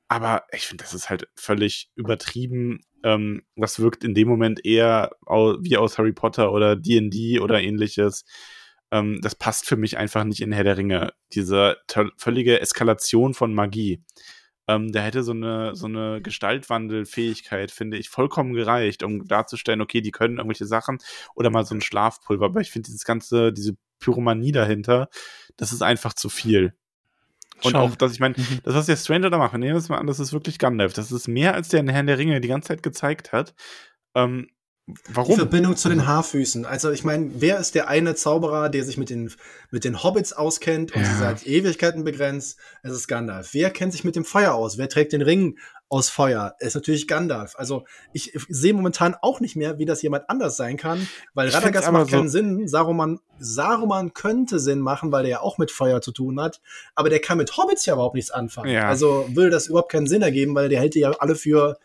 Aber 0.07 0.45
ich 0.53 0.67
finde, 0.67 0.83
das 0.85 0.95
ist 0.95 1.11
halt 1.11 1.29
völlig 1.35 1.91
übertrieben. 1.95 2.81
Ähm, 3.05 3.43
das 3.57 3.79
wirkt 3.81 4.05
in 4.05 4.15
dem 4.15 4.29
Moment 4.29 4.65
eher 4.65 5.11
wie 5.29 5.77
aus 5.77 5.99
Harry 5.99 6.13
Potter 6.13 6.53
oder 6.53 6.77
D&D 6.77 7.41
oder 7.41 7.61
ähnliches 7.61 8.25
ähm, 8.91 9.21
das 9.23 9.35
passt 9.35 9.67
für 9.67 9.77
mich 9.77 9.97
einfach 9.99 10.25
nicht 10.25 10.41
in 10.41 10.53
Herr 10.53 10.65
der 10.65 10.77
Ringe. 10.77 11.13
Diese 11.33 11.77
völlige 12.17 12.61
Eskalation 12.61 13.35
von 13.35 13.55
Magie. 13.55 14.03
Ähm, 14.69 14.93
da 14.93 15.01
hätte 15.01 15.23
so 15.23 15.33
eine, 15.33 15.75
so 15.75 15.87
eine 15.87 16.23
Gestaltwandelfähigkeit, 16.23 17.71
finde 17.71 17.97
ich, 17.97 18.09
vollkommen 18.09 18.53
gereicht, 18.55 19.03
um 19.03 19.27
darzustellen, 19.27 19.81
okay, 19.81 20.01
die 20.01 20.13
können 20.13 20.37
irgendwelche 20.37 20.67
Sachen 20.67 20.99
oder 21.35 21.51
mal 21.51 21.65
so 21.65 21.75
ein 21.75 21.81
Schlafpulver. 21.81 22.47
Aber 22.47 22.61
ich 22.61 22.71
finde 22.71 22.87
dieses 22.87 23.05
ganze, 23.05 23.53
diese 23.53 23.77
Pyromanie 23.99 24.53
dahinter, 24.53 25.09
das 25.57 25.73
ist 25.73 25.83
einfach 25.83 26.15
zu 26.15 26.29
viel. 26.29 26.75
Und 27.63 27.73
Schon. 27.73 27.81
auch, 27.81 27.97
dass 27.97 28.13
ich 28.13 28.21
meine, 28.21 28.35
mhm. 28.37 28.61
das, 28.63 28.75
was 28.75 28.87
der 28.87 28.97
Stranger 28.97 29.31
da 29.31 29.39
macht, 29.39 29.53
nehmen 29.53 29.75
wir 29.75 29.77
es 29.77 29.89
mal 29.89 29.99
an, 29.99 30.07
das 30.07 30.21
ist 30.21 30.33
wirklich 30.33 30.59
Gandalf. 30.59 30.93
Das 30.93 31.13
ist 31.13 31.29
mehr, 31.29 31.55
als 31.55 31.69
der 31.69 31.81
in 31.81 31.89
Herrn 31.89 32.07
der 32.07 32.19
Ringe 32.19 32.41
die 32.41 32.49
ganze 32.49 32.69
Zeit 32.69 32.83
gezeigt 32.83 33.33
hat. 33.33 33.55
Ähm, 34.15 34.49
Warum? 35.09 35.31
Die 35.31 35.37
Verbindung 35.37 35.77
zu 35.77 35.89
den 35.89 36.07
Haarfüßen. 36.07 36.65
Also 36.65 36.91
ich 36.91 37.05
meine, 37.05 37.31
wer 37.35 37.59
ist 37.59 37.75
der 37.75 37.89
eine 37.89 38.15
Zauberer, 38.15 38.69
der 38.69 38.85
sich 38.85 38.97
mit 38.97 39.11
den, 39.11 39.31
mit 39.71 39.85
den 39.85 40.03
Hobbits 40.03 40.33
auskennt 40.33 40.95
und 40.95 41.03
ja. 41.03 41.17
seit 41.19 41.47
Ewigkeiten 41.47 42.05
begrenzt? 42.05 42.59
Es 42.83 42.93
ist 42.93 43.09
Gandalf. 43.09 43.51
Wer 43.53 43.71
kennt 43.71 43.93
sich 43.93 44.05
mit 44.05 44.17
dem 44.17 44.25
Feuer 44.25 44.55
aus? 44.55 44.79
Wer 44.79 44.89
trägt 44.89 45.13
den 45.13 45.23
Ring 45.23 45.59
aus 45.89 46.09
Feuer? 46.09 46.55
Es 46.59 46.69
ist 46.69 46.75
natürlich 46.75 47.07
Gandalf. 47.07 47.55
Also 47.57 47.85
ich 48.13 48.33
sehe 48.49 48.73
momentan 48.73 49.15
auch 49.21 49.41
nicht 49.41 49.57
mehr, 49.57 49.79
wie 49.79 49.85
das 49.85 50.03
jemand 50.03 50.29
anders 50.29 50.57
sein 50.57 50.77
kann, 50.77 51.07
weil 51.35 51.49
ich 51.49 51.55
Radagast 51.55 51.91
macht 51.93 52.11
keinen 52.11 52.29
so 52.29 52.39
Sinn. 52.39 52.69
Saruman, 52.69 53.21
Saruman 53.39 54.13
könnte 54.13 54.59
Sinn 54.59 54.81
machen, 54.81 55.13
weil 55.13 55.23
der 55.23 55.31
ja 55.31 55.41
auch 55.41 55.59
mit 55.59 55.71
Feuer 55.71 56.01
zu 56.01 56.13
tun 56.13 56.41
hat, 56.41 56.61
aber 56.95 57.11
der 57.11 57.21
kann 57.21 57.39
mit 57.39 57.57
Hobbits 57.57 57.87
ja 57.87 57.95
überhaupt 57.95 58.15
nichts 58.15 58.31
anfangen. 58.31 58.71
Ja. 58.71 58.89
Also 58.89 59.27
würde 59.33 59.51
das 59.51 59.69
überhaupt 59.69 59.93
keinen 59.93 60.07
Sinn 60.07 60.23
ergeben, 60.23 60.55
weil 60.55 60.69
der 60.69 60.81
hält 60.81 60.95
die 60.95 61.01
ja 61.01 61.11
alle 61.13 61.37
für 61.37 61.79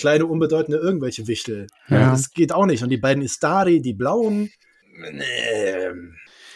kleine, 0.00 0.26
unbedeutende 0.26 0.78
irgendwelche 0.78 1.26
Wichtel. 1.28 1.66
Ja. 1.88 2.10
Das 2.10 2.32
geht 2.32 2.52
auch 2.52 2.66
nicht. 2.66 2.82
Und 2.82 2.88
die 2.88 2.96
beiden 2.96 3.22
Istari, 3.22 3.80
die 3.80 3.92
blauen, 3.92 4.50
nee. 5.12 5.90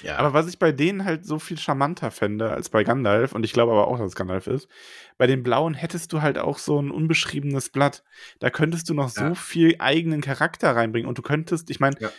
Ja. 0.03 0.17
Aber 0.17 0.35
was 0.35 0.49
ich 0.49 0.59
bei 0.59 0.73
denen 0.73 1.05
halt 1.05 1.25
so 1.25 1.39
viel 1.39 1.59
charmanter 1.59 2.11
fände 2.11 2.51
als 2.51 2.69
bei 2.69 2.85
Gandalf, 2.85 3.33
und 3.33 3.45
ich 3.45 3.53
glaube 3.53 3.73
aber 3.73 3.89
auch, 3.89 3.99
dass 3.99 4.09
es 4.09 4.17
Gandalf 4.17 4.47
ist, 4.47 4.69
bei 5.17 5.27
den 5.27 5.43
Blauen 5.43 5.73
hättest 5.73 6.13
du 6.13 6.21
halt 6.21 6.39
auch 6.39 6.59
so 6.59 6.81
ein 6.81 6.91
unbeschriebenes 6.91 7.71
Blatt. 7.71 8.03
Da 8.39 8.51
könntest 8.51 8.91
du 8.91 8.95
noch 8.95 9.15
ja. 9.17 9.29
so 9.29 9.35
viel 9.35 9.77
eigenen 9.79 10.21
Charakter 10.21 10.77
reinbringen 10.77 11.09
und 11.09 11.17
du 11.17 11.23
könntest, 11.23 11.71
ich 11.71 11.81
meine, 11.81 11.97
ja. 12.01 12.11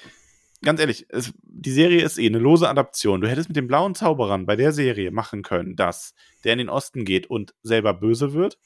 ganz 0.64 0.80
ehrlich, 0.80 1.06
es, 1.10 1.34
die 1.44 1.72
Serie 1.72 2.04
ist 2.04 2.18
eh 2.18 2.26
eine 2.26 2.40
lose 2.40 2.70
Adaption. 2.70 3.22
Du 3.22 3.28
hättest 3.28 3.50
mit 3.50 3.56
den 3.56 3.68
blauen 3.68 3.94
Zauberern 3.94 4.48
bei 4.48 4.56
der 4.56 4.72
Serie 4.72 5.12
machen 5.12 5.44
können, 5.44 5.76
dass 5.76 6.16
der 6.44 6.54
in 6.54 6.60
den 6.60 6.70
Osten 6.70 7.06
geht 7.06 7.28
und 7.28 7.54
selber 7.62 7.94
böse 7.94 8.34
wird 8.34 8.58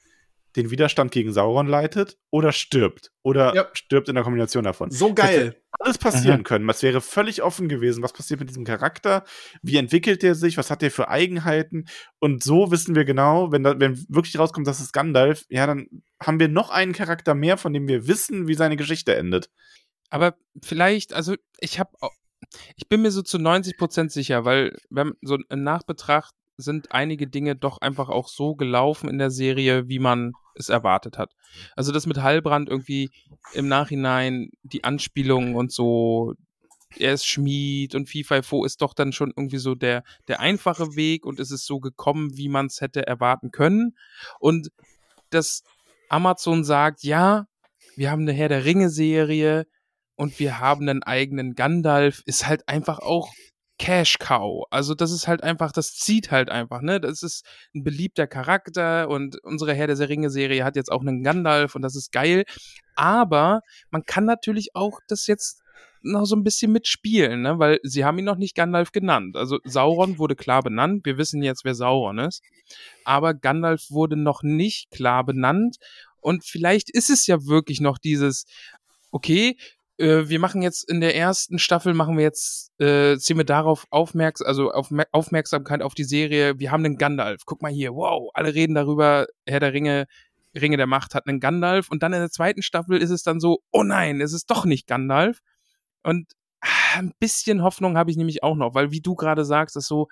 den 0.56 0.72
Widerstand 0.72 1.12
gegen 1.12 1.32
Sauron 1.32 1.68
leitet 1.68 2.18
oder 2.32 2.52
stirbt. 2.52 3.12
Oder 3.24 3.56
ja. 3.56 3.68
stirbt 3.74 4.10
in 4.10 4.16
der 4.16 4.24
Kombination 4.24 4.64
davon. 4.64 4.90
So 4.90 5.14
geil. 5.14 5.48
Hätte 5.48 5.62
alles 5.80 5.98
passieren 5.98 6.40
mhm. 6.40 6.44
können. 6.44 6.70
Es 6.70 6.82
wäre 6.82 7.02
völlig 7.02 7.44
offen 7.44 7.70
gewesen. 7.70 8.02
Was 8.02 8.14
passiert 8.14 8.40
mit 8.40 8.50
diesem 8.50 8.66
Charakter? 8.66 9.24
Wie 9.62 9.78
entwickelt 9.78 10.24
er 10.24 10.36
sich? 10.36 10.58
Was 10.58 10.72
hat 10.72 10.82
er 10.82 10.92
für 10.92 11.10
Eigenheiten? 11.10 11.86
Und 12.20 12.44
so 12.44 12.72
wissen 12.72 12.96
wir 12.96 13.06
genau, 13.06 13.52
wenn, 13.52 13.64
da, 13.64 13.80
wenn 13.80 14.04
wirklich 14.10 14.40
rauskommt, 14.40 14.68
dass 14.68 14.80
es 14.80 14.92
Gandalf, 14.92 15.46
ja, 15.50 15.68
dann 15.68 15.88
haben 16.22 16.40
wir 16.40 16.48
noch 16.48 16.70
einen 16.72 16.94
Charakter 16.94 17.36
mehr, 17.36 17.58
von 17.58 17.74
dem 17.74 17.88
wir 17.88 18.08
wissen, 18.08 18.48
wie 18.48 18.56
seine 18.56 18.78
Geschichte 18.78 19.16
endet. 19.16 19.50
Aber 20.10 20.36
vielleicht, 20.64 21.14
also 21.14 21.36
ich 21.60 21.80
habe 21.80 21.92
ich 22.76 22.88
bin 22.88 23.02
mir 23.02 23.12
so 23.12 23.22
zu 23.22 23.38
90 23.38 23.78
Prozent 23.78 24.12
sicher, 24.12 24.46
weil 24.46 24.76
wenn 24.90 25.14
so 25.22 25.38
in 25.50 25.64
Nachbetracht 25.64 26.34
sind 26.62 26.92
einige 26.92 27.28
Dinge 27.28 27.56
doch 27.56 27.80
einfach 27.80 28.10
auch 28.10 28.28
so 28.28 28.56
gelaufen 28.56 29.10
in 29.10 29.18
der 29.18 29.32
Serie, 29.32 29.88
wie 29.88 30.00
man 30.00 30.34
es 30.56 30.70
erwartet 30.70 31.18
hat. 31.18 31.32
Also 31.76 31.92
das 31.92 32.06
mit 32.06 32.22
Heilbrand 32.22 32.70
irgendwie 32.70 33.10
im 33.54 33.68
Nachhinein, 33.68 34.50
die 34.64 34.84
Anspielungen 34.84 35.56
und 35.56 35.72
so, 35.72 36.34
er 36.98 37.14
ist 37.14 37.26
Schmied 37.26 37.96
und 37.96 38.10
FIFA 38.10 38.42
ist 38.66 38.82
doch 38.82 38.94
dann 38.94 39.14
schon 39.14 39.32
irgendwie 39.36 39.60
so 39.60 39.76
der, 39.76 40.04
der 40.28 40.40
einfache 40.40 40.96
Weg 40.96 41.26
und 41.26 41.40
es 41.40 41.52
ist 41.52 41.66
so 41.66 41.80
gekommen, 41.80 42.36
wie 42.36 42.50
man 42.50 42.66
es 42.66 42.82
hätte 42.82 43.06
erwarten 43.06 43.52
können. 43.52 43.96
Und 44.40 44.70
dass 45.30 45.64
Amazon 46.10 46.64
sagt, 46.64 47.04
ja, 47.04 47.46
wir 47.96 48.12
haben 48.12 48.24
eine 48.24 48.34
Herr 48.34 48.50
der 48.50 48.66
Ringe-Serie 48.66 49.66
und 50.16 50.40
wir 50.40 50.60
haben 50.60 50.90
einen 50.90 51.04
eigenen 51.04 51.54
Gandalf, 51.54 52.22
ist 52.26 52.48
halt 52.48 52.68
einfach 52.68 53.00
auch 53.00 53.32
Cash 53.80 54.18
Cow. 54.20 54.66
Also 54.70 54.94
das 54.94 55.12
ist 55.12 55.28
halt 55.28 55.42
einfach, 55.42 55.72
das 55.72 55.96
zieht 55.96 56.32
halt 56.32 56.50
einfach, 56.50 56.82
ne? 56.82 57.00
Das 57.00 57.24
ist 57.24 57.46
ein 57.74 57.84
beliebter 57.84 58.28
Charakter 58.28 59.10
und 59.10 59.42
unsere 59.44 59.74
Herr 59.74 59.88
der 59.88 60.10
Ringe 60.10 60.30
Serie 60.30 60.64
hat 60.64 60.76
jetzt 60.76 60.92
auch 60.92 61.02
einen 61.02 61.24
Gandalf 61.24 61.76
und 61.76 61.82
das 61.82 61.96
ist 61.96 62.12
geil. 62.12 62.44
Aber 62.96 63.62
man 63.90 64.04
kann 64.06 64.26
natürlich 64.26 64.76
auch 64.76 65.00
das 65.08 65.26
jetzt 65.28 65.62
noch 66.02 66.26
so 66.26 66.36
ein 66.36 66.44
bisschen 66.44 66.72
mitspielen, 66.72 67.42
ne? 67.42 67.60
weil 67.60 67.80
sie 67.84 68.06
haben 68.06 68.20
ihn 68.20 68.26
noch 68.26 68.38
nicht 68.38 68.56
Gandalf 68.56 68.92
genannt. 68.92 69.36
Also 69.36 69.60
Sauron 69.64 70.18
wurde 70.18 70.36
klar 70.36 70.62
benannt, 70.62 71.06
wir 71.06 71.18
wissen 71.18 71.42
jetzt, 71.42 71.66
wer 71.66 71.76
Sauron 71.76 72.20
ist, 72.20 72.42
aber 73.04 73.34
Gandalf 73.34 73.90
wurde 73.90 74.16
noch 74.16 74.44
nicht 74.44 74.92
klar 74.92 75.26
benannt 75.26 75.78
und 76.22 76.46
vielleicht 76.46 76.90
ist 76.90 77.10
es 77.10 77.28
ja 77.28 77.46
wirklich 77.46 77.82
noch 77.82 77.98
dieses, 77.98 78.46
okay, 79.12 79.58
äh, 80.00 80.30
wir 80.30 80.40
machen 80.40 80.62
jetzt 80.62 80.90
in 80.90 81.02
der 81.02 81.16
ersten 81.16 81.60
Staffel, 81.60 81.94
machen 81.94 82.18
wir 82.18 82.24
jetzt, 82.24 82.72
äh, 82.80 83.18
ziehen 83.18 83.38
wir 83.38 83.46
darauf 83.46 83.86
aufmerksam, 83.90 84.48
also 84.48 84.72
auf 84.72 84.90
Aufmerksamkeit 85.12 85.82
auf 85.82 85.94
die 85.94 86.04
Serie, 86.06 86.58
wir 86.58 86.72
haben 86.72 86.86
einen 86.86 86.98
Gandalf, 86.98 87.44
guck 87.46 87.62
mal 87.62 87.72
hier, 87.72 87.94
wow, 87.94 88.30
alle 88.34 88.54
reden 88.54 88.76
darüber, 88.76 89.28
Herr 89.46 89.60
der 89.60 89.74
Ringe, 89.74 90.08
Ringe 90.56 90.78
der 90.78 90.88
Macht 90.88 91.16
hat 91.16 91.28
einen 91.28 91.40
Gandalf. 91.40 91.90
Und 91.90 92.02
dann 92.04 92.14
in 92.14 92.20
der 92.20 92.32
zweiten 92.32 92.62
Staffel 92.62 92.98
ist 93.02 93.12
es 93.12 93.24
dann 93.24 93.40
so, 93.40 93.60
oh 93.72 93.84
nein, 93.84 94.22
es 94.22 94.34
ist 94.34 94.50
doch 94.50 94.66
nicht 94.66 94.88
Gandalf. 94.88 95.40
Und 96.04 96.34
ah, 96.62 97.00
ein 97.00 97.14
bisschen 97.20 97.62
Hoffnung 97.62 97.98
habe 97.98 98.12
ich 98.12 98.18
nämlich 98.18 98.44
auch 98.44 98.56
noch, 98.56 98.74
weil 98.74 98.92
wie 98.92 99.02
du 99.02 99.16
gerade 99.16 99.46
sagst, 99.46 99.76
ist 99.76 99.88
so, 99.88 100.08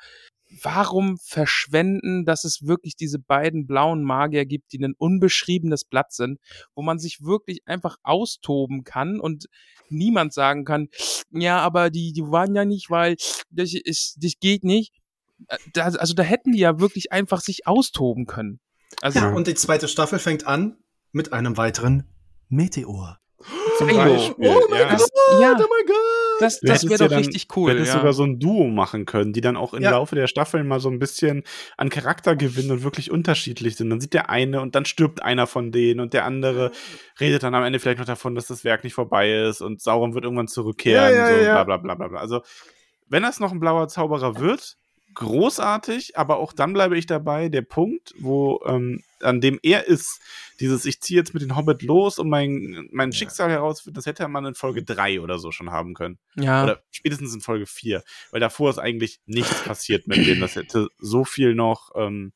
warum 0.61 1.17
verschwenden, 1.17 2.25
dass 2.25 2.43
es 2.43 2.65
wirklich 2.65 2.95
diese 2.95 3.19
beiden 3.19 3.67
blauen 3.67 4.03
Magier 4.03 4.45
gibt, 4.45 4.71
die 4.71 4.83
ein 4.83 4.93
unbeschriebenes 4.97 5.85
Blatt 5.85 6.13
sind, 6.13 6.39
wo 6.75 6.81
man 6.81 6.99
sich 6.99 7.21
wirklich 7.21 7.61
einfach 7.65 7.97
austoben 8.03 8.83
kann 8.83 9.19
und 9.19 9.47
niemand 9.89 10.33
sagen 10.33 10.65
kann, 10.65 10.89
ja, 11.31 11.59
aber 11.59 11.89
die, 11.89 12.13
die 12.13 12.23
waren 12.23 12.55
ja 12.55 12.65
nicht, 12.65 12.89
weil 12.89 13.15
das, 13.49 13.73
ist, 13.73 14.17
das 14.21 14.33
geht 14.39 14.63
nicht. 14.63 14.93
Äh, 15.47 15.57
da, 15.73 15.85
also 15.85 16.13
da 16.13 16.23
hätten 16.23 16.51
die 16.51 16.59
ja 16.59 16.79
wirklich 16.79 17.11
einfach 17.11 17.41
sich 17.41 17.67
austoben 17.67 18.25
können. 18.25 18.59
Also, 19.01 19.19
ja, 19.19 19.29
und 19.29 19.47
die 19.47 19.55
zweite 19.55 19.87
Staffel 19.87 20.19
fängt 20.19 20.47
an 20.47 20.77
mit 21.11 21.33
einem 21.33 21.57
weiteren 21.57 22.07
Meteor. 22.49 23.19
Zum 23.77 23.87
Beispiel. 23.87 24.47
Oh 24.49 24.67
mein 24.69 24.79
ja. 24.79 24.95
Gott, 24.95 25.09
ja. 25.39 25.53
oh 25.53 25.67
mein 25.69 25.85
Gott. 25.85 26.26
Das, 26.39 26.59
das 26.59 26.87
wäre 26.87 26.99
doch 26.99 27.07
dann, 27.09 27.19
richtig 27.19 27.47
cool. 27.55 27.71
Du 27.71 27.77
hättest 27.77 27.93
ja. 27.93 27.99
sogar 27.99 28.13
so 28.13 28.23
ein 28.23 28.39
Duo 28.39 28.67
machen 28.67 29.05
können, 29.05 29.33
die 29.33 29.41
dann 29.41 29.57
auch 29.57 29.73
im 29.73 29.83
ja. 29.83 29.91
Laufe 29.91 30.15
der 30.15 30.27
Staffeln 30.27 30.67
mal 30.67 30.79
so 30.79 30.89
ein 30.89 30.99
bisschen 30.99 31.43
an 31.77 31.89
Charakter 31.89 32.35
gewinnen 32.35 32.71
und 32.71 32.83
wirklich 32.83 33.11
unterschiedlich 33.11 33.75
sind. 33.75 33.89
Dann 33.89 34.01
sieht 34.01 34.13
der 34.13 34.29
eine 34.29 34.61
und 34.61 34.75
dann 34.75 34.85
stirbt 34.85 35.23
einer 35.23 35.47
von 35.47 35.71
denen 35.71 35.99
und 35.99 36.13
der 36.13 36.25
andere 36.25 36.71
redet 37.19 37.43
dann 37.43 37.55
am 37.55 37.63
Ende 37.63 37.79
vielleicht 37.79 37.99
noch 37.99 38.05
davon, 38.05 38.35
dass 38.35 38.47
das 38.47 38.63
Werk 38.63 38.83
nicht 38.83 38.93
vorbei 38.93 39.33
ist 39.33 39.61
und 39.61 39.81
Sauron 39.81 40.13
wird 40.13 40.23
irgendwann 40.23 40.47
zurückkehren. 40.47 41.15
Ja, 41.15 41.27
so 41.27 41.35
bla, 41.43 41.63
bla, 41.63 41.77
bla, 41.77 41.95
bla, 41.95 42.07
bla. 42.07 42.19
Also, 42.19 42.41
wenn 43.07 43.23
das 43.23 43.39
noch 43.39 43.51
ein 43.51 43.59
blauer 43.59 43.87
Zauberer 43.87 44.39
wird, 44.39 44.77
großartig, 45.15 46.17
aber 46.17 46.37
auch 46.37 46.53
dann 46.53 46.73
bleibe 46.73 46.97
ich 46.97 47.07
dabei, 47.07 47.49
der 47.49 47.63
Punkt, 47.63 48.13
wo 48.19 48.61
ähm, 48.67 49.01
an 49.21 49.41
dem 49.41 49.59
er 49.63 49.87
ist, 49.87 50.19
dieses 50.59 50.85
ich 50.85 51.01
ziehe 51.01 51.19
jetzt 51.19 51.33
mit 51.33 51.43
den 51.43 51.55
Hobbit 51.55 51.81
los 51.81 52.19
und 52.19 52.29
mein, 52.29 52.87
mein 52.91 53.11
Schicksal 53.11 53.49
herausfinden, 53.49 53.95
das 53.95 54.05
hätte 54.05 54.27
man 54.27 54.45
in 54.45 54.55
Folge 54.55 54.83
3 54.83 55.21
oder 55.21 55.39
so 55.39 55.51
schon 55.51 55.71
haben 55.71 55.93
können. 55.93 56.17
Ja. 56.35 56.63
Oder 56.63 56.83
spätestens 56.91 57.33
in 57.33 57.41
Folge 57.41 57.65
4, 57.65 58.03
weil 58.31 58.39
davor 58.39 58.69
ist 58.69 58.79
eigentlich 58.79 59.19
nichts 59.25 59.63
passiert 59.63 60.07
mit 60.07 60.25
dem. 60.25 60.39
Das 60.39 60.55
hätte 60.55 60.87
so 60.99 61.23
viel 61.23 61.55
noch 61.55 61.91
ähm, 61.95 62.33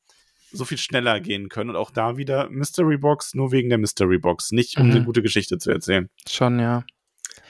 so 0.52 0.64
viel 0.64 0.78
schneller 0.78 1.20
gehen 1.20 1.48
können 1.48 1.70
und 1.70 1.76
auch 1.76 1.90
da 1.90 2.16
wieder 2.16 2.48
Mystery 2.50 2.98
Box 2.98 3.34
nur 3.34 3.52
wegen 3.52 3.70
der 3.70 3.78
Mystery 3.78 4.18
Box, 4.18 4.52
nicht 4.52 4.76
um 4.76 4.86
mhm. 4.86 4.92
eine 4.92 5.04
gute 5.04 5.22
Geschichte 5.22 5.58
zu 5.58 5.70
erzählen. 5.70 6.10
Schon, 6.28 6.58
ja. 6.60 6.84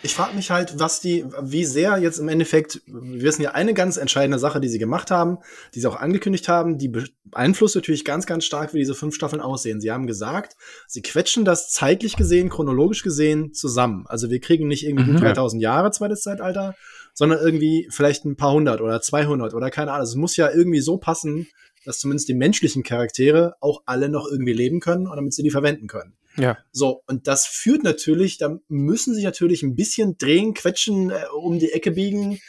Ich 0.04 0.14
frage 0.14 0.34
mich 0.34 0.50
halt, 0.50 0.78
was 0.80 1.00
die, 1.00 1.24
wie 1.40 1.64
sehr 1.64 1.98
jetzt 1.98 2.18
im 2.18 2.28
Endeffekt, 2.28 2.82
wir 2.86 3.22
wissen 3.22 3.42
ja 3.42 3.52
eine 3.52 3.72
ganz 3.72 3.96
entscheidende 3.96 4.38
Sache, 4.38 4.60
die 4.60 4.68
sie 4.68 4.78
gemacht 4.78 5.12
haben, 5.12 5.38
die 5.74 5.80
sie 5.80 5.86
auch 5.86 5.96
angekündigt 5.96 6.48
haben, 6.48 6.76
die 6.76 6.92
beeinflusst 7.24 7.76
natürlich 7.76 8.04
ganz, 8.04 8.26
ganz 8.26 8.44
stark, 8.44 8.74
wie 8.74 8.78
diese 8.78 8.94
fünf 8.94 9.14
Staffeln 9.14 9.40
aussehen. 9.40 9.80
Sie 9.80 9.92
haben 9.92 10.08
gesagt, 10.08 10.56
sie 10.88 11.02
quetschen 11.02 11.44
das 11.44 11.70
zeitlich 11.70 12.16
gesehen, 12.16 12.48
chronologisch 12.48 13.02
gesehen 13.04 13.54
zusammen. 13.54 14.04
Also 14.08 14.28
wir 14.28 14.40
kriegen 14.40 14.66
nicht 14.66 14.84
irgendwie 14.84 15.12
mhm. 15.12 15.18
3000 15.18 15.62
Jahre 15.62 15.92
zweites 15.92 16.22
Zeitalter, 16.22 16.74
sondern 17.14 17.38
irgendwie 17.38 17.88
vielleicht 17.90 18.24
ein 18.24 18.36
paar 18.36 18.52
hundert 18.52 18.80
oder 18.80 19.00
200 19.00 19.54
oder 19.54 19.70
keine 19.70 19.92
Ahnung. 19.92 20.04
Es 20.04 20.16
muss 20.16 20.36
ja 20.36 20.50
irgendwie 20.50 20.80
so 20.80 20.96
passen, 20.96 21.46
dass 21.84 21.98
zumindest 21.98 22.28
die 22.28 22.34
menschlichen 22.34 22.82
Charaktere 22.82 23.54
auch 23.60 23.82
alle 23.86 24.08
noch 24.08 24.26
irgendwie 24.28 24.52
leben 24.52 24.80
können 24.80 25.06
und 25.06 25.16
damit 25.16 25.32
sie 25.32 25.42
die 25.42 25.50
verwenden 25.50 25.86
können. 25.86 26.14
Ja. 26.36 26.58
So, 26.72 27.02
und 27.06 27.26
das 27.26 27.46
führt 27.46 27.82
natürlich, 27.82 28.38
da 28.38 28.58
müssen 28.68 29.14
sie 29.14 29.24
natürlich 29.24 29.62
ein 29.62 29.74
bisschen 29.74 30.16
drehen, 30.16 30.54
quetschen, 30.54 31.10
äh, 31.10 31.24
um 31.34 31.58
die 31.58 31.72
Ecke 31.72 31.92
biegen, 31.92 32.40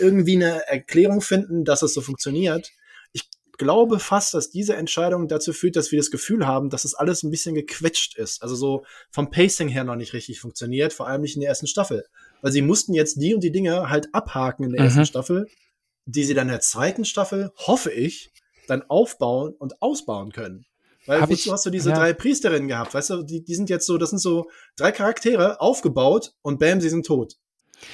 irgendwie 0.00 0.36
eine 0.36 0.66
Erklärung 0.66 1.20
finden, 1.20 1.64
dass 1.64 1.82
es 1.82 1.94
so 1.94 2.00
funktioniert. 2.00 2.72
Ich 3.12 3.28
glaube 3.56 3.98
fast, 3.98 4.34
dass 4.34 4.50
diese 4.50 4.76
Entscheidung 4.76 5.28
dazu 5.28 5.52
führt, 5.52 5.76
dass 5.76 5.92
wir 5.92 5.98
das 5.98 6.10
Gefühl 6.10 6.46
haben, 6.46 6.70
dass 6.70 6.84
es 6.84 6.92
das 6.92 7.00
alles 7.00 7.22
ein 7.22 7.30
bisschen 7.30 7.54
gequetscht 7.54 8.16
ist. 8.16 8.42
Also 8.42 8.54
so 8.54 8.84
vom 9.10 9.30
Pacing 9.30 9.68
her 9.68 9.84
noch 9.84 9.96
nicht 9.96 10.12
richtig 10.12 10.40
funktioniert, 10.40 10.92
vor 10.92 11.08
allem 11.08 11.22
nicht 11.22 11.36
in 11.36 11.40
der 11.40 11.50
ersten 11.50 11.66
Staffel. 11.66 12.04
Weil 12.42 12.52
sie 12.52 12.62
mussten 12.62 12.94
jetzt 12.94 13.20
die 13.20 13.34
und 13.34 13.42
die 13.42 13.52
Dinge 13.52 13.88
halt 13.88 14.08
abhaken 14.14 14.64
in 14.64 14.72
der 14.72 14.80
mhm. 14.80 14.86
ersten 14.86 15.06
Staffel, 15.06 15.46
die 16.06 16.24
sie 16.24 16.34
dann 16.34 16.48
in 16.48 16.52
der 16.52 16.60
zweiten 16.60 17.04
Staffel, 17.04 17.50
hoffe 17.56 17.90
ich, 17.90 18.30
dann 18.66 18.82
aufbauen 18.88 19.54
und 19.58 19.80
ausbauen 19.82 20.32
können. 20.32 20.64
Weil 21.08 21.22
Hab 21.22 21.30
wozu 21.30 21.48
ich, 21.48 21.52
hast 21.52 21.64
du 21.64 21.70
diese 21.70 21.90
ja. 21.90 21.96
drei 21.96 22.12
Priesterinnen 22.12 22.68
gehabt? 22.68 22.92
Weißt 22.92 23.10
du, 23.10 23.22
die, 23.22 23.42
die 23.42 23.54
sind 23.54 23.70
jetzt 23.70 23.86
so, 23.86 23.96
das 23.96 24.10
sind 24.10 24.18
so 24.18 24.50
drei 24.76 24.92
Charaktere 24.92 25.60
aufgebaut 25.60 26.34
und 26.42 26.60
bam, 26.60 26.82
sie 26.82 26.90
sind 26.90 27.06
tot. 27.06 27.36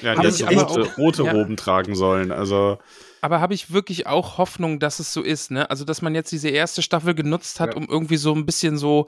Ja, 0.03 0.15
die 0.21 0.29
hätten 0.29 0.59
rote, 0.59 0.95
rote 0.97 1.23
ja. 1.25 1.33
Roben 1.33 1.57
tragen 1.57 1.95
sollen. 1.95 2.33
Also. 2.33 2.79
Aber 3.25 3.41
habe 3.41 3.55
ich 3.55 3.73
wirklich 3.73 4.07
auch 4.07 4.37
Hoffnung, 4.37 4.79
dass 4.79 4.99
es 4.99 5.15
so 5.15 5.23
ist, 5.23 5.51
ne? 5.51 5.71
Also, 5.71 5.87
dass 5.87 6.03
man 6.03 6.15
jetzt 6.15 6.31
diese 6.31 6.51
erste 6.51 6.83
Staffel 6.83 7.15
genutzt 7.15 7.59
hat, 7.59 7.71
ja. 7.71 7.77
um 7.79 7.89
irgendwie 7.89 8.19
so 8.19 8.35
ein 8.35 8.45
bisschen 8.45 8.77
so 8.77 9.07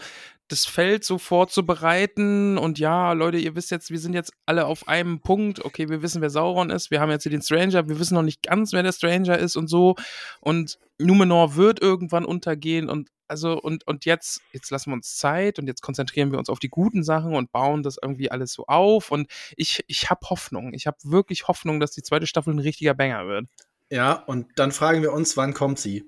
das 0.49 0.65
Feld 0.65 1.05
so 1.05 1.19
vorzubereiten 1.19 2.57
und 2.57 2.79
ja, 2.79 3.13
Leute, 3.13 3.37
ihr 3.37 3.55
wisst 3.57 3.71
jetzt, 3.71 3.91
wir 3.91 3.99
sind 3.99 4.15
jetzt 4.15 4.33
alle 4.47 4.65
auf 4.65 4.89
einem 4.89 5.21
Punkt. 5.21 5.63
Okay, 5.67 5.91
wir 5.91 6.01
wissen, 6.01 6.23
wer 6.23 6.31
Sauron 6.31 6.71
ist. 6.71 6.91
Wir 6.91 7.03
haben 7.03 7.11
jetzt 7.11 7.25
hier 7.25 7.31
den 7.31 7.43
Stranger. 7.43 7.91
Wir 7.91 7.99
wissen 7.99 8.15
noch 8.15 8.23
nicht 8.23 8.43
ganz, 8.43 8.73
wer 8.73 8.83
der 8.83 8.93
Stranger 8.93 9.37
ist 9.37 9.55
und 9.55 9.69
so. 9.69 9.97
Und 10.41 10.79
Numenor 10.97 11.57
wird 11.57 11.83
irgendwann 11.83 12.25
untergehen 12.25 12.89
und 12.89 13.11
also 13.29 13.61
und, 13.61 13.87
und 13.87 14.07
jetzt, 14.07 14.41
jetzt 14.53 14.71
lassen 14.71 14.93
wir 14.93 14.95
uns 14.95 15.17
Zeit 15.17 15.59
und 15.59 15.67
jetzt 15.67 15.83
konzentrieren 15.83 16.33
wir 16.33 16.39
uns 16.39 16.49
auf 16.49 16.59
die 16.59 16.71
guten 16.71 17.03
Sachen 17.03 17.35
und 17.35 17.53
bauen 17.53 17.83
das 17.83 17.99
irgendwie 18.01 18.31
alles 18.31 18.55
so 18.55 18.65
auf. 18.67 19.11
Und 19.11 19.31
ich, 19.57 19.85
ich 19.89 20.09
habe 20.09 20.27
Hoffnung. 20.31 20.73
Ich 20.73 20.87
habe 20.87 20.97
wirklich 21.03 21.49
Hoffnung, 21.49 21.81
dass 21.81 21.91
die 21.91 22.03
zweite 22.03 22.27
Staffel 22.27 22.55
ein 22.55 22.61
richtiger 22.61 22.95
Banger 22.95 23.27
wird. 23.27 23.47
Ja, 23.91 24.13
und 24.13 24.47
dann 24.57 24.73
fragen 24.73 25.03
wir 25.03 25.13
uns, 25.13 25.37
wann 25.37 25.55
kommt 25.55 25.79
sie? 25.79 26.05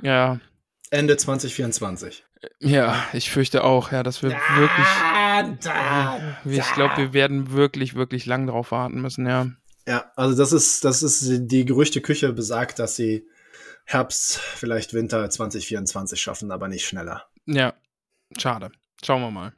Ja. 0.00 0.40
Ende 0.90 1.16
2024. 1.16 2.24
Ja, 2.60 3.04
ich 3.12 3.30
fürchte 3.30 3.64
auch, 3.64 3.90
ja, 3.90 4.02
dass 4.02 4.22
wir 4.22 4.30
da, 4.30 4.36
wirklich. 4.56 4.86
Da, 5.64 6.20
ich 6.44 6.72
glaube, 6.74 6.96
wir 6.96 7.12
werden 7.12 7.52
wirklich, 7.52 7.94
wirklich 7.94 8.26
lang 8.26 8.46
drauf 8.46 8.70
warten 8.70 9.00
müssen, 9.00 9.26
ja. 9.26 9.48
Ja, 9.86 10.12
also 10.16 10.36
das 10.36 10.52
ist, 10.52 10.84
das 10.84 11.02
ist 11.02 11.50
die 11.50 11.64
Gerüchteküche 11.64 12.32
besagt, 12.32 12.78
dass 12.78 12.96
sie 12.96 13.26
Herbst, 13.84 14.38
vielleicht 14.38 14.92
Winter 14.92 15.28
2024 15.30 16.20
schaffen, 16.20 16.52
aber 16.52 16.68
nicht 16.68 16.86
schneller. 16.86 17.24
Ja, 17.46 17.72
schade. 18.36 18.70
Schauen 19.02 19.22
wir 19.22 19.30
mal. 19.30 19.54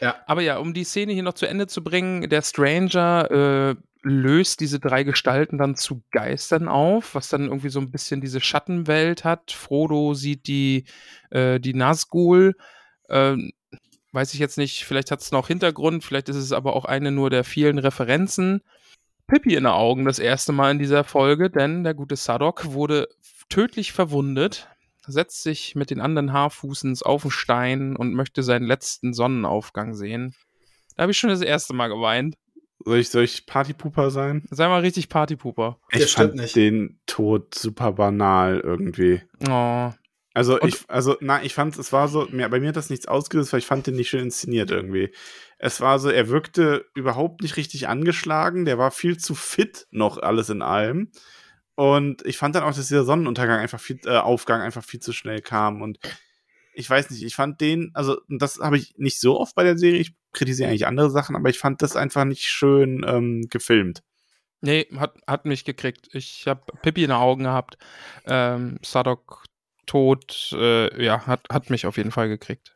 Ja. 0.00 0.16
Aber 0.26 0.42
ja, 0.42 0.58
um 0.58 0.74
die 0.74 0.84
Szene 0.84 1.12
hier 1.12 1.22
noch 1.22 1.34
zu 1.34 1.46
Ende 1.46 1.66
zu 1.66 1.82
bringen, 1.82 2.28
der 2.28 2.42
Stranger 2.42 3.30
äh, 3.30 3.76
löst 4.02 4.60
diese 4.60 4.80
drei 4.80 5.04
Gestalten 5.04 5.58
dann 5.58 5.76
zu 5.76 6.02
Geistern 6.10 6.68
auf, 6.68 7.14
was 7.14 7.28
dann 7.28 7.46
irgendwie 7.46 7.68
so 7.68 7.80
ein 7.80 7.90
bisschen 7.90 8.20
diese 8.20 8.40
Schattenwelt 8.40 9.24
hat. 9.24 9.52
Frodo 9.52 10.14
sieht 10.14 10.46
die, 10.46 10.84
äh, 11.30 11.60
die 11.60 11.74
Nazgul. 11.74 12.56
Äh, 13.08 13.36
weiß 14.12 14.34
ich 14.34 14.40
jetzt 14.40 14.58
nicht, 14.58 14.84
vielleicht 14.84 15.10
hat 15.10 15.20
es 15.20 15.32
noch 15.32 15.48
Hintergrund, 15.48 16.04
vielleicht 16.04 16.28
ist 16.28 16.36
es 16.36 16.52
aber 16.52 16.74
auch 16.76 16.84
eine 16.84 17.10
nur 17.10 17.30
der 17.30 17.44
vielen 17.44 17.78
Referenzen. 17.78 18.62
Pippi 19.26 19.50
in 19.50 19.64
den 19.64 19.66
Augen 19.66 20.04
das 20.04 20.18
erste 20.18 20.52
Mal 20.52 20.72
in 20.72 20.78
dieser 20.78 21.04
Folge, 21.04 21.48
denn 21.48 21.84
der 21.84 21.94
gute 21.94 22.16
Sadok 22.16 22.72
wurde 22.72 23.08
tödlich 23.48 23.92
verwundet, 23.92 24.68
setzt 25.06 25.42
sich 25.42 25.74
mit 25.74 25.90
den 25.90 26.00
anderen 26.00 26.32
Haarfußens 26.32 27.02
auf 27.02 27.22
den 27.22 27.30
Stein 27.30 27.96
und 27.96 28.14
möchte 28.14 28.42
seinen 28.42 28.66
letzten 28.66 29.14
Sonnenaufgang 29.14 29.94
sehen. 29.94 30.34
Da 30.96 31.02
habe 31.02 31.12
ich 31.12 31.18
schon 31.18 31.30
das 31.30 31.40
erste 31.40 31.72
Mal 31.72 31.88
geweint. 31.88 32.36
Soll 32.84 32.98
ich, 32.98 33.10
soll 33.10 33.24
ich 33.24 33.46
Partypooper 33.46 34.10
sein? 34.10 34.44
Sei 34.50 34.68
mal 34.68 34.80
richtig 34.80 35.08
Partypooper. 35.08 35.78
Ich 35.90 36.12
fand 36.12 36.34
nicht. 36.34 36.56
den 36.56 37.00
Tod 37.06 37.54
super 37.54 37.92
banal 37.92 38.60
irgendwie. 38.60 39.22
Oh. 39.48 39.92
Also 40.34 40.58
Und 40.58 40.68
ich, 40.68 40.84
also 40.88 41.16
na, 41.20 41.42
ich 41.42 41.54
fand, 41.54 41.78
es 41.78 41.92
war 41.92 42.08
so, 42.08 42.26
mir, 42.30 42.48
bei 42.48 42.58
mir 42.58 42.68
hat 42.68 42.76
das 42.76 42.90
nichts 42.90 43.06
ausgelöst, 43.06 43.52
weil 43.52 43.58
ich 43.58 43.66
fand 43.66 43.86
den 43.86 43.96
nicht 43.96 44.08
schön 44.08 44.20
inszeniert 44.20 44.70
irgendwie. 44.70 45.12
Es 45.58 45.80
war 45.80 45.98
so, 45.98 46.08
er 46.08 46.28
wirkte 46.28 46.86
überhaupt 46.94 47.42
nicht 47.42 47.56
richtig 47.56 47.88
angeschlagen, 47.88 48.64
der 48.64 48.78
war 48.78 48.90
viel 48.90 49.18
zu 49.18 49.34
fit 49.34 49.86
noch 49.90 50.18
alles 50.18 50.48
in 50.48 50.62
allem. 50.62 51.10
Und 51.74 52.24
ich 52.26 52.38
fand 52.38 52.54
dann 52.54 52.64
auch, 52.64 52.74
dass 52.74 52.88
dieser 52.88 53.04
Sonnenuntergang 53.04 53.60
einfach 53.60 53.80
viel, 53.80 54.00
äh, 54.04 54.16
Aufgang 54.16 54.60
einfach 54.60 54.84
viel 54.84 55.00
zu 55.00 55.12
schnell 55.12 55.40
kam. 55.40 55.82
Und 55.82 55.98
ich 56.74 56.88
weiß 56.88 57.10
nicht, 57.10 57.22
ich 57.22 57.34
fand 57.34 57.60
den, 57.60 57.90
also 57.94 58.20
das 58.28 58.58
habe 58.58 58.76
ich 58.76 58.94
nicht 58.96 59.20
so 59.20 59.38
oft 59.38 59.54
bei 59.54 59.64
der 59.64 59.78
Serie, 59.78 60.00
ich 60.00 60.14
kritisiere 60.32 60.68
eigentlich 60.68 60.86
andere 60.86 61.10
Sachen, 61.10 61.36
aber 61.36 61.50
ich 61.50 61.58
fand 61.58 61.82
das 61.82 61.96
einfach 61.96 62.24
nicht 62.24 62.44
schön 62.44 63.04
ähm, 63.06 63.48
gefilmt. 63.50 64.02
Nee, 64.60 64.86
hat, 64.96 65.16
hat 65.26 65.44
mich 65.44 65.64
gekriegt. 65.64 66.08
Ich 66.12 66.46
habe 66.46 66.62
Pippi 66.82 67.02
in 67.02 67.10
den 67.10 67.16
Augen 67.16 67.44
gehabt. 67.44 67.78
Ähm, 68.26 68.78
Sadok 68.82 69.44
tot, 69.86 70.50
äh, 70.52 71.04
ja, 71.04 71.26
hat, 71.26 71.48
hat 71.50 71.68
mich 71.68 71.84
auf 71.84 71.96
jeden 71.96 72.12
Fall 72.12 72.28
gekriegt. 72.28 72.72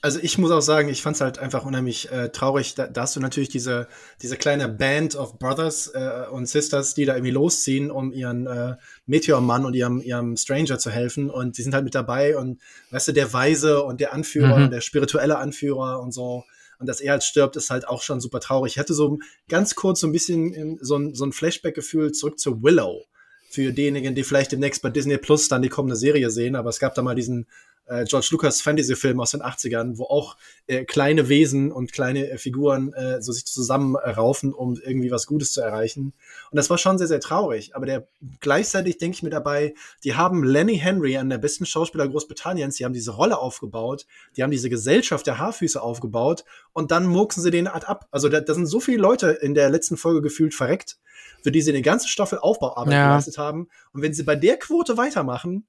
Also 0.00 0.20
ich 0.22 0.38
muss 0.38 0.50
auch 0.50 0.60
sagen, 0.60 0.88
ich 0.88 1.02
fand 1.02 1.16
es 1.16 1.20
halt 1.20 1.38
einfach 1.38 1.64
unheimlich 1.64 2.10
äh, 2.12 2.30
traurig. 2.30 2.74
Da, 2.74 2.86
da, 2.86 3.02
hast 3.02 3.16
du 3.16 3.20
natürlich 3.20 3.48
diese, 3.48 3.88
diese 4.22 4.36
kleine 4.36 4.68
Band 4.68 5.16
of 5.16 5.38
Brothers 5.38 5.88
äh, 5.88 6.26
und 6.30 6.46
Sisters, 6.46 6.94
die 6.94 7.04
da 7.04 7.14
irgendwie 7.14 7.32
losziehen, 7.32 7.90
um 7.90 8.12
ihren 8.12 8.46
äh, 8.46 8.76
Meteormann 9.06 9.64
und 9.64 9.74
ihrem, 9.74 10.00
ihrem 10.00 10.36
Stranger 10.36 10.78
zu 10.78 10.90
helfen. 10.90 11.30
Und 11.30 11.58
die 11.58 11.62
sind 11.62 11.74
halt 11.74 11.84
mit 11.84 11.94
dabei 11.94 12.36
und 12.36 12.60
weißt 12.90 13.08
du, 13.08 13.12
der 13.12 13.32
Weise 13.32 13.82
und 13.82 14.00
der 14.00 14.12
Anführer, 14.12 14.58
mhm. 14.58 14.70
der 14.70 14.80
spirituelle 14.80 15.38
Anführer 15.38 16.00
und 16.00 16.12
so. 16.12 16.44
Und 16.78 16.88
dass 16.88 17.00
er 17.00 17.12
halt 17.12 17.24
stirbt, 17.24 17.56
ist 17.56 17.70
halt 17.70 17.88
auch 17.88 18.02
schon 18.02 18.20
super 18.20 18.40
traurig. 18.40 18.74
Ich 18.74 18.78
hatte 18.78 18.94
so 18.94 19.18
ganz 19.48 19.74
kurz 19.74 20.00
so 20.00 20.06
ein 20.06 20.12
bisschen 20.12 20.78
so 20.80 20.96
ein, 20.96 21.14
so 21.14 21.24
ein 21.24 21.32
Flashback-Gefühl 21.32 22.12
zurück 22.12 22.38
zu 22.38 22.62
Willow. 22.62 23.04
Für 23.50 23.72
diejenigen, 23.72 24.14
die 24.14 24.24
vielleicht 24.24 24.52
demnächst 24.52 24.82
bei 24.82 24.90
Disney 24.90 25.16
Plus 25.16 25.48
dann 25.48 25.62
die 25.62 25.70
kommende 25.70 25.96
Serie 25.96 26.30
sehen. 26.30 26.54
Aber 26.54 26.70
es 26.70 26.78
gab 26.78 26.94
da 26.94 27.02
mal 27.02 27.14
diesen 27.14 27.46
äh, 27.88 28.04
George 28.04 28.28
Lucas 28.30 28.60
Fantasy-Film 28.60 29.20
aus 29.20 29.32
den 29.32 29.42
80ern, 29.42 29.98
wo 29.98 30.04
auch 30.04 30.36
äh, 30.66 30.84
kleine 30.84 31.28
Wesen 31.28 31.72
und 31.72 31.92
kleine 31.92 32.30
äh, 32.30 32.38
Figuren 32.38 32.92
äh, 32.92 33.20
so 33.22 33.32
sich 33.32 33.46
zusammenraufen, 33.46 34.52
um 34.52 34.76
irgendwie 34.76 35.10
was 35.10 35.26
Gutes 35.26 35.52
zu 35.52 35.60
erreichen. 35.60 36.12
Und 36.50 36.56
das 36.56 36.70
war 36.70 36.78
schon 36.78 36.98
sehr, 36.98 37.06
sehr 37.06 37.20
traurig. 37.20 37.74
Aber 37.74 37.86
der 37.86 38.06
gleichzeitig 38.40 38.98
denke 38.98 39.16
ich 39.16 39.22
mir 39.22 39.30
dabei, 39.30 39.74
die 40.04 40.14
haben 40.14 40.44
Lenny 40.44 40.78
Henry, 40.78 41.16
einen 41.16 41.30
der 41.30 41.38
besten 41.38 41.66
Schauspieler 41.66 42.08
Großbritanniens, 42.08 42.76
die 42.76 42.84
haben 42.84 42.92
diese 42.92 43.12
Rolle 43.12 43.38
aufgebaut, 43.38 44.06
die 44.36 44.42
haben 44.42 44.50
diese 44.50 44.70
Gesellschaft 44.70 45.26
der 45.26 45.38
Haarfüße 45.38 45.80
aufgebaut 45.80 46.44
und 46.72 46.90
dann 46.90 47.06
murksen 47.06 47.42
sie 47.42 47.50
den 47.50 47.66
Art 47.66 47.88
ab. 47.88 48.06
Also 48.10 48.28
da, 48.28 48.40
da 48.40 48.54
sind 48.54 48.66
so 48.66 48.80
viele 48.80 48.98
Leute 48.98 49.30
in 49.30 49.54
der 49.54 49.70
letzten 49.70 49.96
Folge 49.96 50.22
gefühlt 50.22 50.54
verreckt, 50.54 50.98
für 51.42 51.52
die 51.52 51.62
sie 51.62 51.70
eine 51.70 51.82
ganze 51.82 52.08
Staffel 52.08 52.38
Aufbauarbeit 52.38 52.92
ja. 52.92 53.08
geleistet 53.08 53.38
haben. 53.38 53.68
Und 53.92 54.02
wenn 54.02 54.12
sie 54.12 54.22
bei 54.22 54.36
der 54.36 54.58
Quote 54.58 54.96
weitermachen, 54.96 55.66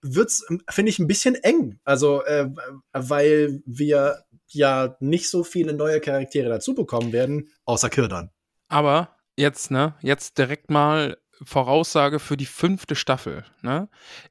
wird's, 0.00 0.46
finde 0.70 0.90
ich, 0.90 0.98
ein 0.98 1.06
bisschen 1.06 1.34
eng. 1.34 1.80
Also, 1.84 2.22
äh, 2.24 2.48
weil 2.92 3.62
wir 3.66 4.24
ja 4.48 4.96
nicht 5.00 5.28
so 5.28 5.44
viele 5.44 5.72
neue 5.72 6.00
Charaktere 6.00 6.48
dazu 6.48 6.74
bekommen 6.74 7.12
werden, 7.12 7.50
außer 7.64 7.90
Kirdan. 7.90 8.30
Aber 8.68 9.16
jetzt, 9.36 9.70
ne, 9.70 9.94
jetzt 10.02 10.38
direkt 10.38 10.70
mal 10.70 11.16
Voraussage 11.44 12.18
für 12.18 12.36
die 12.36 12.46
fünfte 12.46 12.94
Staffel. 12.94 13.44
Ne? 13.62 13.88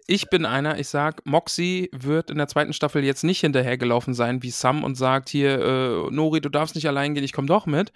Ich 0.08 0.30
bin 0.30 0.46
einer, 0.46 0.80
ich 0.80 0.88
sag, 0.88 1.26
Moxie 1.26 1.90
wird 1.92 2.30
in 2.30 2.38
der 2.38 2.48
zweiten 2.48 2.74
Staffel 2.74 3.04
jetzt 3.04 3.24
nicht 3.24 3.42
hinterhergelaufen 3.42 4.14
sein 4.14 4.44
wie 4.44 4.52
Sam 4.52 4.84
und 4.84 4.96
sagt 4.96 5.30
hier, 5.30 5.60
äh, 5.60 6.12
Nori, 6.12 6.42
du 6.42 6.50
darfst 6.50 6.76
nicht 6.76 6.88
allein 6.88 7.14
gehen, 7.14 7.24
ich 7.24 7.34
komm 7.34 7.48
doch 7.48 7.66
mit. 7.66 7.92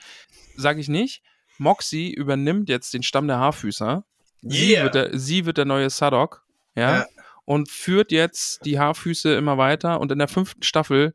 Sag 0.58 0.78
ich 0.78 0.90
nicht. 0.90 1.24
Moxie 1.58 2.12
übernimmt 2.12 2.70
jetzt 2.70 2.94
den 2.94 3.04
Stamm 3.04 3.28
der 3.28 3.40
Haarfüßer. 3.40 4.06
Yeah. 4.44 4.52
Sie, 4.52 4.76
wird 4.84 4.96
der, 4.96 5.20
sie 5.20 5.46
wird 5.46 5.58
der 5.58 5.66
neue 5.66 5.90
Sadok. 5.90 6.44
Ja. 6.76 6.98
ja 7.00 7.06
und 7.45 7.69
führt 7.69 8.11
jetzt 8.11 8.65
die 8.65 8.80
Haarfüße 8.80 9.34
immer 9.35 9.57
weiter. 9.57 9.99
Und 9.99 10.11
in 10.11 10.19
der 10.19 10.27
fünften 10.27 10.63
Staffel, 10.63 11.13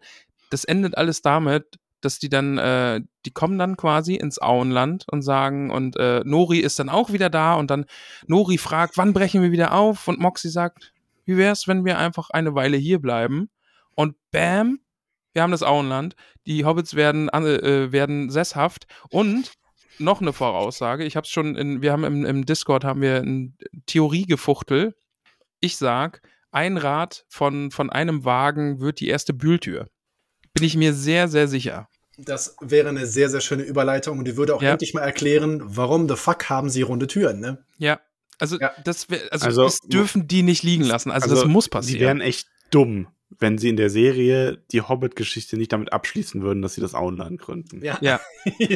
das 0.50 0.64
endet 0.64 0.96
alles 0.96 1.22
damit, 1.22 1.78
dass 2.00 2.18
die 2.18 2.28
dann, 2.28 2.56
äh, 2.58 3.00
die 3.26 3.30
kommen 3.30 3.58
dann 3.58 3.76
quasi 3.76 4.14
ins 4.14 4.40
Auenland 4.40 5.04
und 5.10 5.22
sagen, 5.22 5.70
und 5.70 5.96
äh, 5.96 6.22
Nori 6.24 6.58
ist 6.58 6.78
dann 6.78 6.88
auch 6.88 7.12
wieder 7.12 7.28
da 7.28 7.54
und 7.54 7.70
dann 7.70 7.84
Nori 8.26 8.58
fragt, 8.58 8.96
wann 8.96 9.12
brechen 9.12 9.42
wir 9.42 9.52
wieder 9.52 9.74
auf? 9.74 10.08
Und 10.08 10.18
Moxie 10.18 10.48
sagt, 10.48 10.92
wie 11.26 11.36
wär's, 11.36 11.68
wenn 11.68 11.84
wir 11.84 11.98
einfach 11.98 12.30
eine 12.30 12.54
Weile 12.54 12.76
hier 12.76 13.00
bleiben? 13.00 13.50
Und 13.94 14.14
bam, 14.30 14.80
wir 15.32 15.42
haben 15.42 15.50
das 15.50 15.62
Auenland, 15.62 16.16
die 16.46 16.64
Hobbits 16.64 16.94
werden, 16.94 17.28
äh, 17.28 17.92
werden 17.92 18.30
sesshaft 18.30 18.86
und 19.10 19.52
noch 19.98 20.22
eine 20.22 20.32
Voraussage, 20.32 21.04
ich 21.04 21.14
habe 21.16 21.24
es 21.24 21.30
schon 21.30 21.56
in, 21.56 21.82
wir 21.82 21.92
haben 21.92 22.04
im, 22.04 22.24
im 22.24 22.46
Discord 22.46 22.84
haben 22.84 23.02
wir 23.02 23.16
eine 23.16 23.52
Theorie 23.84 24.24
gefuchtelt, 24.24 24.94
ich 25.60 25.76
sag, 25.76 26.22
ein 26.50 26.76
Rad 26.76 27.24
von, 27.28 27.70
von 27.70 27.90
einem 27.90 28.24
Wagen 28.24 28.80
wird 28.80 29.00
die 29.00 29.08
erste 29.08 29.32
Bühltür. 29.32 29.88
Bin 30.54 30.64
ich 30.64 30.76
mir 30.76 30.94
sehr, 30.94 31.28
sehr 31.28 31.48
sicher. 31.48 31.88
Das 32.18 32.56
wäre 32.60 32.88
eine 32.88 33.06
sehr, 33.06 33.30
sehr 33.30 33.40
schöne 33.40 33.62
Überleitung 33.62 34.18
und 34.18 34.24
die 34.26 34.36
würde 34.36 34.54
auch 34.54 34.62
ja. 34.62 34.72
endlich 34.72 34.94
mal 34.94 35.02
erklären, 35.02 35.60
warum 35.64 36.08
the 36.08 36.16
fuck 36.16 36.50
haben 36.50 36.68
sie 36.68 36.82
runde 36.82 37.06
Türen, 37.06 37.40
ne? 37.40 37.64
Ja. 37.78 38.00
Also, 38.38 38.58
ja. 38.58 38.72
Das, 38.84 39.08
wär, 39.08 39.20
also, 39.30 39.46
also 39.46 39.62
das 39.64 39.80
dürfen 39.80 40.26
die 40.26 40.42
nicht 40.42 40.62
liegen 40.62 40.84
lassen. 40.84 41.10
Also, 41.10 41.30
also 41.30 41.36
das 41.36 41.44
muss 41.44 41.68
passieren. 41.68 41.98
Die 41.98 42.04
wären 42.04 42.20
echt 42.20 42.48
dumm, 42.70 43.08
wenn 43.38 43.58
sie 43.58 43.68
in 43.68 43.76
der 43.76 43.90
Serie 43.90 44.62
die 44.72 44.82
Hobbit-Geschichte 44.82 45.56
nicht 45.56 45.72
damit 45.72 45.92
abschließen 45.92 46.42
würden, 46.42 46.62
dass 46.62 46.74
sie 46.74 46.80
das 46.80 46.94
Auenland 46.94 47.40
gründen. 47.40 47.82
Ja. 47.82 47.98
ja. 48.00 48.20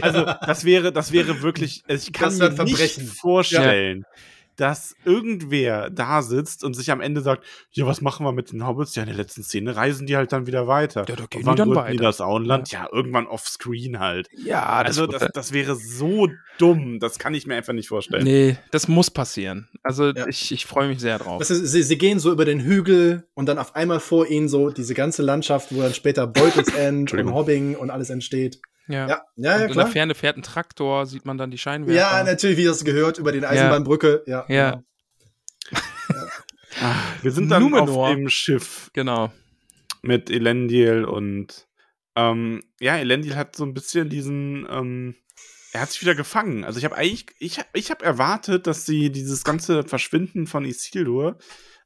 Also, 0.01 0.24
das 0.24 0.65
wäre, 0.65 0.93
das 0.93 1.12
wäre 1.12 1.43
wirklich, 1.43 1.82
ich 1.89 2.12
kann 2.12 2.36
mir 2.36 2.51
nicht 2.65 3.02
vorstellen, 3.02 4.05
ja 4.09 4.20
dass 4.56 4.94
irgendwer 5.05 5.90
da 5.90 6.22
sitzt 6.22 6.64
und 6.64 6.74
sich 6.74 6.90
am 6.90 7.01
Ende 7.01 7.20
sagt, 7.20 7.44
ja, 7.72 7.86
was 7.86 8.01
machen 8.01 8.24
wir 8.24 8.32
mit 8.32 8.52
den 8.52 8.66
Hobbits? 8.66 8.94
Ja, 8.94 9.02
in 9.02 9.09
der 9.09 9.16
letzten 9.16 9.43
Szene 9.43 9.76
reisen 9.76 10.06
die 10.06 10.16
halt 10.16 10.32
dann 10.32 10.47
wieder 10.47 10.66
weiter. 10.66 11.05
Ja, 11.09 11.16
da 11.16 11.26
gehen 11.26 11.44
wann 11.44 11.56
die 11.56 11.59
dann 11.59 11.74
weiter. 11.74 11.93
Die 11.93 11.97
das 11.98 12.20
Auenland? 12.20 12.70
Ja. 12.70 12.85
ja, 12.85 12.89
irgendwann 12.93 13.26
offscreen 13.26 13.98
halt. 13.98 14.28
Ja, 14.36 14.82
das 14.82 14.98
also 14.98 15.10
das, 15.10 15.28
das 15.32 15.52
wäre 15.52 15.76
so 15.76 16.28
dumm. 16.59 17.01
Das 17.01 17.18
kann 17.18 17.35
ich 17.35 17.47
mir 17.47 17.56
einfach 17.56 17.72
nicht 17.72 17.89
vorstellen. 17.89 18.24
Nee, 18.24 18.56
das 18.70 18.89
muss 18.89 19.10
passieren. 19.10 19.68
Also 19.82 20.10
ja. 20.10 20.26
ich, 20.26 20.52
ich 20.52 20.66
freue 20.66 20.89
mich 20.89 21.01
sehr 21.01 21.18
drauf. 21.18 21.40
Ist, 21.43 21.48
sie, 21.48 21.82
sie, 21.82 21.98
gehen 21.98 22.18
so 22.18 22.32
über 22.32 22.44
den 22.44 22.60
Hügel 22.60 23.26
und 23.35 23.47
dann 23.47 23.59
auf 23.59 23.74
einmal 23.74 24.01
vor 24.01 24.26
ihnen 24.26 24.48
so 24.48 24.70
diese 24.70 24.94
ganze 24.94 25.22
Landschaft, 25.22 25.74
wo 25.74 25.81
dann 25.81 25.94
später 25.94 26.26
Beutels 26.26 26.68
End 26.74 27.12
und 27.12 27.32
Hobbing 27.32 27.76
und 27.76 27.90
alles 27.90 28.10
entsteht. 28.10 28.60
Ja, 28.86 29.09
ja, 29.09 29.23
ja, 29.36 29.59
ja 29.59 29.66
In 29.66 29.74
der 29.74 29.86
Ferne 29.86 30.15
fährt 30.15 30.36
ein 30.36 30.43
Traktor, 30.43 31.06
sieht 31.06 31.24
man 31.24 31.39
dann 31.39 31.51
die 31.51 31.59
Scheinwerfer. 31.59 31.98
Ja, 31.98 32.23
natürlich, 32.24 32.59
wie 32.59 32.65
das 32.65 32.85
gehört, 32.85 33.19
über 33.19 33.32
den 33.32 33.44
Eisenbahnbrücke. 33.44 34.24
Ja. 34.27 34.44
ja. 34.48 34.55
ja. 34.55 34.82
Ah, 36.82 36.97
wir 37.23 37.31
sind 37.31 37.51
dann 37.51 37.62
Numenor. 37.62 38.09
auf 38.09 38.15
dem 38.15 38.28
Schiff. 38.28 38.90
Genau. 38.94 39.32
Mit 40.02 40.28
Elendil 40.28 41.05
und 41.05 41.69
ähm, 42.16 42.62
ja, 42.81 42.97
Elendil 42.97 43.36
hat 43.36 43.56
so 43.56 43.65
ein 43.65 43.74
bisschen 43.74 44.09
diesen, 44.09 44.66
ähm, 44.70 45.15
er 45.73 45.81
hat 45.81 45.90
sich 45.90 46.02
wieder 46.02 46.15
gefangen. 46.15 46.65
Also 46.65 46.78
ich 46.78 46.85
habe 46.85 46.97
eigentlich, 46.97 47.27
ich, 47.39 47.61
ich 47.73 47.90
habe 47.90 48.05
erwartet, 48.05 48.66
dass 48.66 48.86
sie 48.86 49.11
dieses 49.11 49.44
ganze 49.44 49.85
Verschwinden 49.85 50.47
von 50.47 50.65
Isildur 50.65 51.39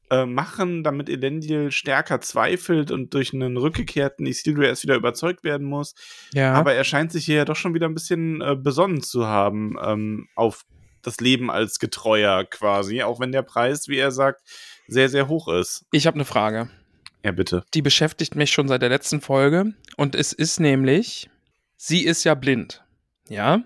äh, 0.09 0.25
machen, 0.25 0.83
damit 0.83 1.09
Elendil 1.09 1.71
stärker 1.71 2.21
zweifelt 2.21 2.91
und 2.91 3.13
durch 3.13 3.33
einen 3.33 3.57
rückgekehrten 3.57 4.25
Isildur 4.25 4.65
erst 4.65 4.83
wieder 4.83 4.95
überzeugt 4.95 5.43
werden 5.43 5.67
muss. 5.67 5.93
Ja. 6.33 6.53
Aber 6.53 6.73
er 6.73 6.83
scheint 6.83 7.11
sich 7.11 7.25
hier 7.25 7.37
ja 7.37 7.45
doch 7.45 7.55
schon 7.55 7.73
wieder 7.73 7.87
ein 7.87 7.93
bisschen 7.93 8.41
äh, 8.41 8.55
besonnen 8.55 9.01
zu 9.01 9.27
haben 9.27 9.75
ähm, 9.81 10.27
auf 10.35 10.65
das 11.01 11.19
Leben 11.19 11.49
als 11.49 11.79
Getreuer 11.79 12.43
quasi, 12.45 13.03
auch 13.03 13.19
wenn 13.19 13.31
der 13.31 13.41
Preis, 13.41 13.87
wie 13.87 13.97
er 13.97 14.11
sagt, 14.11 14.41
sehr, 14.87 15.09
sehr 15.09 15.27
hoch 15.27 15.47
ist. 15.47 15.85
Ich 15.91 16.07
habe 16.07 16.15
eine 16.15 16.25
Frage. 16.25 16.69
Ja, 17.23 17.31
bitte. 17.31 17.63
Die 17.73 17.81
beschäftigt 17.81 18.35
mich 18.35 18.51
schon 18.51 18.67
seit 18.67 18.81
der 18.81 18.89
letzten 18.89 19.21
Folge 19.21 19.73
und 19.97 20.15
es 20.15 20.33
ist 20.33 20.59
nämlich, 20.59 21.29
sie 21.75 22.05
ist 22.05 22.23
ja 22.23 22.33
blind, 22.33 22.83
ja, 23.27 23.63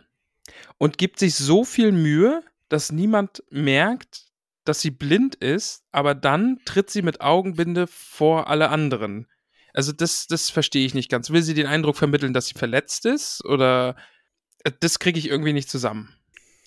und 0.78 0.98
gibt 0.98 1.20
sich 1.20 1.36
so 1.36 1.64
viel 1.64 1.92
Mühe, 1.92 2.44
dass 2.70 2.92
niemand 2.92 3.44
merkt, 3.50 4.26
dass 4.66 4.82
sie 4.82 4.92
blind 4.92 5.36
ist, 5.36 5.84
aber 5.92 6.16
dann 6.16 6.60
tritt 6.66 6.90
sie 6.90 7.02
mit 7.02 7.22
Augenbinde 7.22 7.88
vor 7.88 8.48
alle 8.48 8.70
anderen. 8.70 9.28
Also 9.74 9.92
das, 9.92 10.28
das 10.28 10.50
verstehe 10.50 10.86
ich 10.86 10.94
nicht 10.94 11.10
ganz. 11.10 11.30
Will 11.32 11.42
sie 11.42 11.54
den 11.54 11.68
Eindruck 11.68 11.98
vermitteln, 11.98 12.34
dass 12.34 12.48
sie 12.48 12.58
verletzt 12.58 13.06
ist 13.06 13.44
oder 13.46 13.96
äh, 14.64 14.72
das 14.80 15.00
kriege 15.00 15.20
ich 15.20 15.30
irgendwie 15.30 15.54
nicht 15.54 15.70
zusammen. 15.70 16.16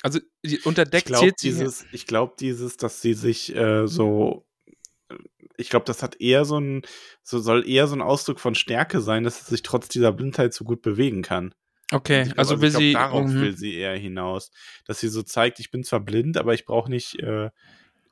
Also 0.02 0.20
unter 0.64 0.84
Deck 0.84 1.06
zählt 1.06 1.38
sie. 1.38 1.48
Dieses, 1.48 1.86
ich 1.92 2.06
glaube 2.06 2.34
dieses, 2.38 2.76
dass 2.76 3.00
sie 3.00 3.14
sich 3.14 3.54
äh, 3.54 3.86
so 3.86 4.46
ich 5.56 5.70
glaube, 5.70 5.86
das 5.86 6.02
hat 6.02 6.20
eher 6.20 6.44
so 6.44 6.58
ein, 6.58 6.82
so 7.22 7.38
soll 7.38 7.68
eher 7.68 7.86
so 7.86 7.96
ein 7.96 8.02
Ausdruck 8.02 8.40
von 8.40 8.54
Stärke 8.54 9.00
sein, 9.00 9.24
dass 9.24 9.38
sie 9.38 9.50
sich 9.50 9.62
trotz 9.62 9.88
dieser 9.88 10.12
Blindheit 10.12 10.52
so 10.52 10.64
gut 10.64 10.82
bewegen 10.82 11.22
kann. 11.22 11.54
Okay, 11.92 12.24
glaub, 12.24 12.38
also, 12.38 12.54
also 12.54 12.62
will 12.62 12.70
glaub, 12.70 12.80
sie. 12.80 12.92
Darauf 12.92 13.26
mhm. 13.26 13.40
will 13.40 13.56
sie 13.56 13.74
eher 13.74 13.96
hinaus. 13.96 14.50
Dass 14.86 15.00
sie 15.00 15.08
so 15.08 15.22
zeigt, 15.22 15.60
ich 15.60 15.70
bin 15.70 15.84
zwar 15.84 16.00
blind, 16.00 16.36
aber 16.36 16.54
ich 16.54 16.64
brauche 16.64 16.90
nicht 16.90 17.18
äh, 17.20 17.50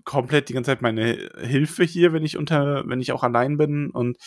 komplett 0.04 0.48
die 0.48 0.52
ganze 0.52 0.70
Zeit 0.70 0.82
meine 0.82 1.30
Hilfe 1.40 1.84
hier, 1.84 2.12
wenn 2.12 2.24
ich 2.24 2.36
unter, 2.36 2.84
wenn 2.86 3.00
ich 3.00 3.12
auch 3.12 3.22
allein 3.22 3.56
bin. 3.56 3.90
Und 3.90 4.18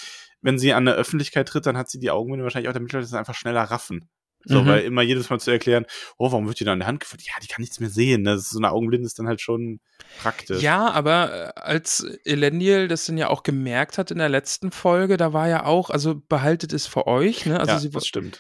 wenn 0.42 0.60
sie 0.60 0.74
an 0.74 0.86
der 0.86 0.96
Öffentlichkeit 0.96 1.48
tritt, 1.48 1.66
dann 1.66 1.78
hat 1.78 1.90
sie 1.90 2.00
die 2.00 2.12
Augenbinde 2.12 2.44
wahrscheinlich 2.44 2.70
auch, 2.70 2.74
damit 2.74 2.92
Leute 2.92 3.06
das 3.06 3.14
einfach 3.14 3.36
schneller 3.36 3.64
raffen. 3.64 4.10
So, 4.50 4.62
mhm. 4.62 4.68
weil 4.68 4.84
immer 4.84 5.02
jedes 5.02 5.30
Mal 5.30 5.40
zu 5.40 5.52
erklären, 5.52 5.86
oh, 6.18 6.32
warum 6.32 6.48
wird 6.48 6.60
die 6.60 6.64
da 6.64 6.72
in 6.72 6.80
der 6.80 6.88
Hand 6.88 7.02
geführt? 7.02 7.22
Ja, 7.24 7.34
die 7.42 7.48
kann 7.48 7.62
nichts 7.62 7.80
mehr 7.80 7.90
sehen. 7.90 8.22
Ne? 8.22 8.38
so 8.38 8.58
eine 8.58 8.72
Augenblinde 8.72 9.06
ist 9.06 9.20
dann 9.20 9.28
halt 9.28 9.42
schon 9.42 9.82
praktisch. 10.22 10.62
Ja, 10.62 10.90
aber 10.92 11.54
äh, 11.58 11.60
als 11.60 12.06
Elendil 12.24 12.88
das 12.88 13.06
dann 13.06 13.18
ja 13.18 13.28
auch 13.28 13.44
gemerkt 13.44 13.98
hat 13.98 14.10
in 14.10 14.20
der 14.20 14.30
letzten 14.30 14.72
Folge, 14.72 15.18
da 15.18 15.34
war 15.34 15.50
ja 15.50 15.66
auch, 15.66 15.90
also 15.90 16.22
behaltet 16.30 16.72
es 16.72 16.88
für 16.88 17.08
euch, 17.08 17.46
ne? 17.46 17.60
Also 17.60 17.74
ja, 17.74 17.80
sie, 17.80 17.90
das 17.90 18.08
stimmt. 18.08 18.40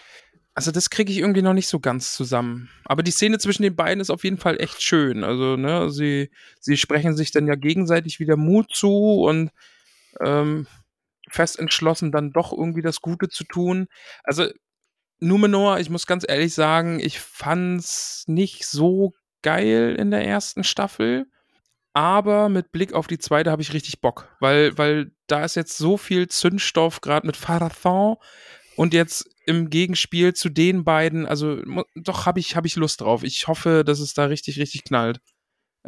Also 0.57 0.71
das 0.71 0.89
kriege 0.89 1.11
ich 1.11 1.19
irgendwie 1.19 1.43
noch 1.43 1.53
nicht 1.53 1.67
so 1.67 1.79
ganz 1.79 2.15
zusammen. 2.15 2.67
Aber 2.83 3.03
die 3.03 3.11
Szene 3.11 3.37
zwischen 3.37 3.61
den 3.61 3.75
beiden 3.75 4.01
ist 4.01 4.09
auf 4.09 4.23
jeden 4.23 4.39
Fall 4.39 4.59
echt 4.59 4.81
schön. 4.81 5.23
Also, 5.23 5.55
ne, 5.55 5.91
sie, 5.91 6.31
sie 6.59 6.77
sprechen 6.77 7.15
sich 7.15 7.29
dann 7.29 7.45
ja 7.45 7.53
gegenseitig 7.53 8.19
wieder 8.19 8.37
Mut 8.37 8.71
zu 8.73 9.21
und 9.21 9.51
ähm, 10.19 10.65
fest 11.29 11.59
entschlossen, 11.59 12.11
dann 12.11 12.31
doch 12.31 12.51
irgendwie 12.51 12.81
das 12.81 13.01
Gute 13.01 13.29
zu 13.29 13.43
tun. 13.43 13.85
Also, 14.23 14.47
Numenor, 15.19 15.77
ich 15.77 15.91
muss 15.91 16.07
ganz 16.07 16.25
ehrlich 16.27 16.55
sagen, 16.55 16.99
ich 17.01 17.19
fand's 17.19 18.23
nicht 18.25 18.65
so 18.65 19.13
geil 19.43 19.95
in 19.99 20.09
der 20.09 20.25
ersten 20.25 20.63
Staffel. 20.63 21.27
Aber 21.93 22.49
mit 22.49 22.71
Blick 22.71 22.93
auf 22.93 23.05
die 23.05 23.19
zweite 23.19 23.51
habe 23.51 23.61
ich 23.61 23.73
richtig 23.73 24.01
Bock, 24.01 24.35
weil, 24.39 24.75
weil 24.75 25.11
da 25.27 25.45
ist 25.45 25.53
jetzt 25.53 25.77
so 25.77 25.97
viel 25.97 26.27
Zündstoff, 26.29 27.01
gerade 27.01 27.27
mit 27.27 27.37
Farathon 27.37 28.15
und 28.75 28.95
jetzt 28.95 29.36
im 29.47 29.69
Gegenspiel 29.69 30.33
zu 30.33 30.49
den 30.49 30.83
beiden. 30.83 31.25
Also 31.25 31.61
doch 31.95 32.25
habe 32.25 32.39
ich, 32.39 32.55
hab 32.55 32.65
ich 32.65 32.75
Lust 32.75 33.01
drauf. 33.01 33.23
Ich 33.23 33.47
hoffe, 33.47 33.83
dass 33.85 33.99
es 33.99 34.13
da 34.13 34.25
richtig, 34.25 34.59
richtig 34.59 34.83
knallt. 34.83 35.19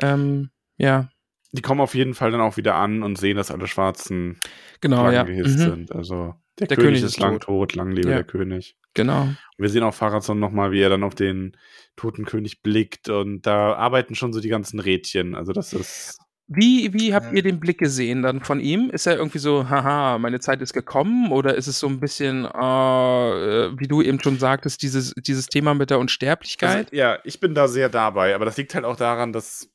Ähm, 0.01 0.49
ja. 0.77 1.09
Die 1.51 1.61
kommen 1.61 1.81
auf 1.81 1.93
jeden 1.93 2.13
Fall 2.13 2.31
dann 2.31 2.41
auch 2.41 2.57
wieder 2.57 2.75
an 2.75 3.03
und 3.03 3.17
sehen, 3.17 3.35
dass 3.35 3.51
alle 3.51 3.67
Schwarzen 3.67 4.39
genau, 4.81 5.11
ja. 5.11 5.23
gehisst 5.23 5.59
mhm. 5.59 5.63
sind. 5.63 5.91
Also 5.91 6.35
der, 6.57 6.67
der 6.67 6.77
König, 6.77 6.99
König, 6.99 7.03
ist 7.03 7.19
lang 7.19 7.39
tot, 7.39 7.75
lang 7.75 7.91
lebe 7.91 8.09
ja. 8.09 8.15
der 8.15 8.23
König. 8.23 8.77
Genau. 8.93 9.23
Und 9.23 9.37
wir 9.57 9.69
sehen 9.69 9.83
auch 9.83 9.93
Farazon 9.93 10.39
nochmal, 10.39 10.71
wie 10.71 10.81
er 10.81 10.89
dann 10.89 11.03
auf 11.03 11.15
den 11.15 11.57
toten 11.95 12.25
König 12.25 12.61
blickt 12.61 13.09
und 13.09 13.45
da 13.45 13.73
arbeiten 13.73 14.15
schon 14.15 14.31
so 14.31 14.39
die 14.39 14.49
ganzen 14.49 14.79
Rädchen. 14.79 15.35
Also 15.35 15.51
das 15.51 15.73
ist. 15.73 16.17
Wie, 16.51 16.91
wie 16.93 17.13
habt 17.13 17.31
ihr 17.31 17.43
den 17.43 17.59
Blick 17.59 17.77
gesehen 17.77 18.23
dann 18.23 18.41
von 18.41 18.59
ihm? 18.59 18.89
Ist 18.89 19.05
er 19.05 19.17
irgendwie 19.17 19.37
so, 19.37 19.69
haha, 19.69 20.17
meine 20.17 20.39
Zeit 20.39 20.63
ist 20.63 20.73
gekommen? 20.73 21.31
Oder 21.31 21.53
ist 21.53 21.67
es 21.67 21.79
so 21.79 21.87
ein 21.87 21.99
bisschen, 21.99 22.45
äh, 22.45 22.49
wie 23.79 23.87
du 23.87 24.01
eben 24.01 24.19
schon 24.19 24.39
sagtest, 24.39 24.81
dieses, 24.81 25.13
dieses 25.13 25.45
Thema 25.45 25.75
mit 25.75 25.91
der 25.91 25.99
Unsterblichkeit? 25.99 26.87
Also, 26.87 26.95
ja, 26.95 27.19
ich 27.23 27.39
bin 27.39 27.53
da 27.53 27.67
sehr 27.67 27.87
dabei, 27.87 28.33
aber 28.33 28.45
das 28.45 28.57
liegt 28.57 28.73
halt 28.73 28.83
auch 28.83 28.95
daran, 28.95 29.31
dass 29.31 29.69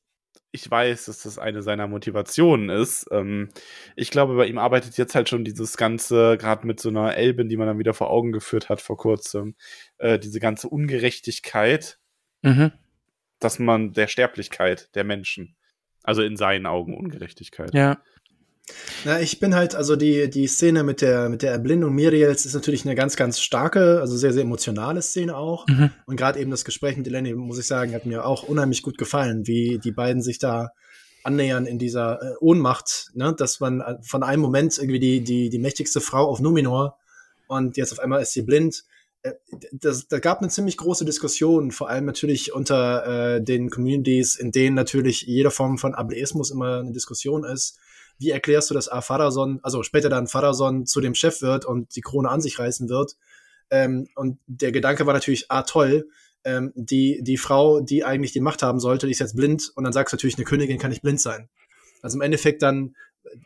ich 0.51 0.69
weiß, 0.69 1.07
dass 1.07 1.23
das 1.23 1.39
eine 1.39 1.63
seiner 1.63 1.87
Motivationen 1.87 2.71
ist. 2.71 3.07
Ähm, 3.13 3.51
ich 3.95 4.11
glaube, 4.11 4.35
bei 4.37 4.47
ihm 4.47 4.59
arbeitet 4.59 4.97
jetzt 4.97 5.15
halt 5.15 5.29
schon 5.29 5.45
dieses 5.45 5.77
ganze, 5.77 6.37
gerade 6.39 6.67
mit 6.67 6.81
so 6.81 6.89
einer 6.89 7.17
Elbin, 7.17 7.49
die 7.49 7.57
man 7.57 7.69
dann 7.69 7.79
wieder 7.79 7.95
vor 7.95 8.11
Augen 8.11 8.33
geführt 8.33 8.69
hat 8.69 8.81
vor 8.81 8.97
kurzem, 8.97 9.55
äh, 9.99 10.19
diese 10.19 10.41
ganze 10.41 10.69
Ungerechtigkeit, 10.69 11.99
mhm. 12.43 12.73
dass 13.41 13.61
man 13.61 13.93
der 13.93 14.07
Sterblichkeit 14.07 14.95
der 14.95 15.03
Menschen, 15.03 15.57
also 16.05 16.23
in 16.23 16.37
seinen 16.37 16.67
Augen 16.67 16.97
Ungerechtigkeit. 16.97 17.75
Ja. 17.75 17.99
Na, 19.05 19.21
ich 19.21 19.41
bin 19.41 19.55
halt, 19.55 19.75
also 19.75 19.97
die, 19.97 20.31
die 20.31 20.47
Szene 20.47 20.85
mit 20.85 21.03
der, 21.03 21.29
mit 21.29 21.43
der 21.43 21.53
Erblindung 21.53 21.95
Miriels 21.95 22.47
ist 22.47 22.55
natürlich 22.55 22.87
eine 22.87 22.95
ganz, 22.95 23.17
ganz 23.17 23.41
starke, 23.41 24.01
also 24.01 24.17
sehr, 24.17 24.33
sehr 24.33 24.43
emotionale 24.43 25.03
Szene 25.03 25.37
auch. 25.37 25.67
Mhm. 25.67 25.91
Und 26.07 26.17
gerade 26.17 26.39
eben 26.39 26.51
das 26.51 26.65
Gespräch 26.65 26.97
mit 26.97 27.07
Eleni, 27.07 27.35
muss 27.35 27.59
ich 27.59 27.67
sagen, 27.67 27.95
hat 27.95 28.07
mir 28.07 28.25
auch 28.25 28.45
unheimlich 28.45 28.83
gut 28.83 28.97
gefallen, 28.97 29.47
wie 29.47 29.79
die 29.79 29.93
beiden 29.93 30.23
sich 30.23 30.39
da 30.39 30.71
annähern 31.25 31.67
in 31.67 31.79
dieser 31.79 32.23
äh, 32.23 32.35
Ohnmacht, 32.41 33.11
ne? 33.15 33.35
dass 33.37 33.61
man 33.61 33.81
äh, 33.81 33.97
von 34.03 34.23
einem 34.23 34.43
Moment 34.43 34.79
irgendwie 34.79 35.01
die, 35.01 35.23
die, 35.23 35.51
die 35.51 35.59
mächtigste 35.59 36.01
Frau 36.01 36.29
auf 36.29 36.41
Numenor 36.41 36.99
und 37.47 37.77
jetzt 37.77 37.93
auf 37.93 37.99
einmal 37.99 38.23
ist 38.23 38.33
sie 38.33 38.43
blind. 38.43 38.85
Äh, 39.25 39.33
das, 39.73 40.07
da 40.07 40.21
gab 40.21 40.39
eine 40.39 40.49
ziemlich 40.49 40.77
große 40.77 41.05
Diskussion, 41.05 41.73
vor 41.73 41.89
allem 41.91 42.05
natürlich 42.05 42.53
unter 42.53 43.35
äh, 43.35 43.43
den 43.43 43.69
Communities, 43.71 44.37
in 44.37 44.53
denen 44.53 44.77
natürlich 44.77 45.23
jede 45.23 45.51
Form 45.51 45.79
von 45.79 45.95
Ableismus 45.95 46.53
immer 46.53 46.79
eine 46.79 46.93
Diskussion 46.93 47.45
ist 47.45 47.81
wie 48.19 48.31
erklärst 48.31 48.71
du, 48.71 48.75
dass 48.75 48.89
A. 48.89 49.01
Farason, 49.01 49.61
also 49.63 49.83
später 49.83 50.09
dann 50.09 50.27
Farason 50.27 50.87
zu 50.87 51.01
dem 51.01 51.15
Chef 51.15 51.43
wird 51.43 51.65
und 51.65 51.95
die 51.97 52.01
Krone 52.01 52.29
an 52.29 52.41
sich 52.41 52.59
reißen 52.59 52.89
wird? 52.89 53.17
Ähm, 53.71 54.09
und 54.15 54.39
der 54.47 54.73
Gedanke 54.73 55.07
war 55.07 55.15
natürlich, 55.15 55.51
ah, 55.51 55.63
toll, 55.63 56.09
ähm, 56.45 56.73
die, 56.75 57.21
die 57.23 57.39
Frau, 57.39 57.81
die 57.81 58.05
eigentlich 58.05 58.33
die 58.33 58.41
Macht 58.41 58.63
haben 58.63 58.79
sollte, 58.79 59.07
die 59.07 59.13
ist 59.13 59.19
jetzt 59.19 59.37
blind 59.37 59.73
und 59.75 59.85
dann 59.85 59.93
sagst 59.93 60.13
du 60.13 60.17
natürlich, 60.17 60.37
eine 60.37 60.45
Königin 60.45 60.79
kann 60.79 60.91
nicht 60.91 61.03
blind 61.03 61.21
sein. 61.21 61.49
Also 62.03 62.19
im 62.19 62.23
Endeffekt 62.23 62.63
dann, 62.63 62.95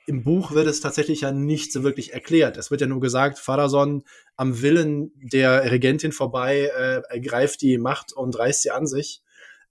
im 0.07 0.25
Buch 0.25 0.53
wird 0.53 0.67
es 0.67 0.81
tatsächlich 0.81 1.23
ja 1.23 1.33
nicht 1.33 1.73
so 1.73 1.83
wirklich 1.83 2.13
erklärt. 2.13 2.57
Es 2.57 2.71
wird 2.71 2.81
ja 2.81 2.87
nur 2.87 3.01
gesagt, 3.01 3.39
Farason 3.39 4.05
am 4.37 4.61
Willen 4.63 5.13
der 5.17 5.71
Regentin 5.71 6.13
vorbei 6.13 6.71
äh, 6.77 7.03
ergreift 7.09 7.63
die 7.63 7.79
Macht 7.79 8.13
und 8.13 8.39
reißt 8.39 8.63
sie 8.63 8.71
an 8.71 8.87
sich. 8.87 9.23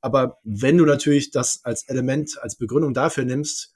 Aber 0.01 0.39
wenn 0.43 0.77
du 0.77 0.85
natürlich 0.85 1.31
das 1.31 1.61
als 1.63 1.87
Element, 1.89 2.37
als 2.41 2.55
Begründung 2.55 2.93
dafür 2.93 3.25
nimmst, 3.25 3.73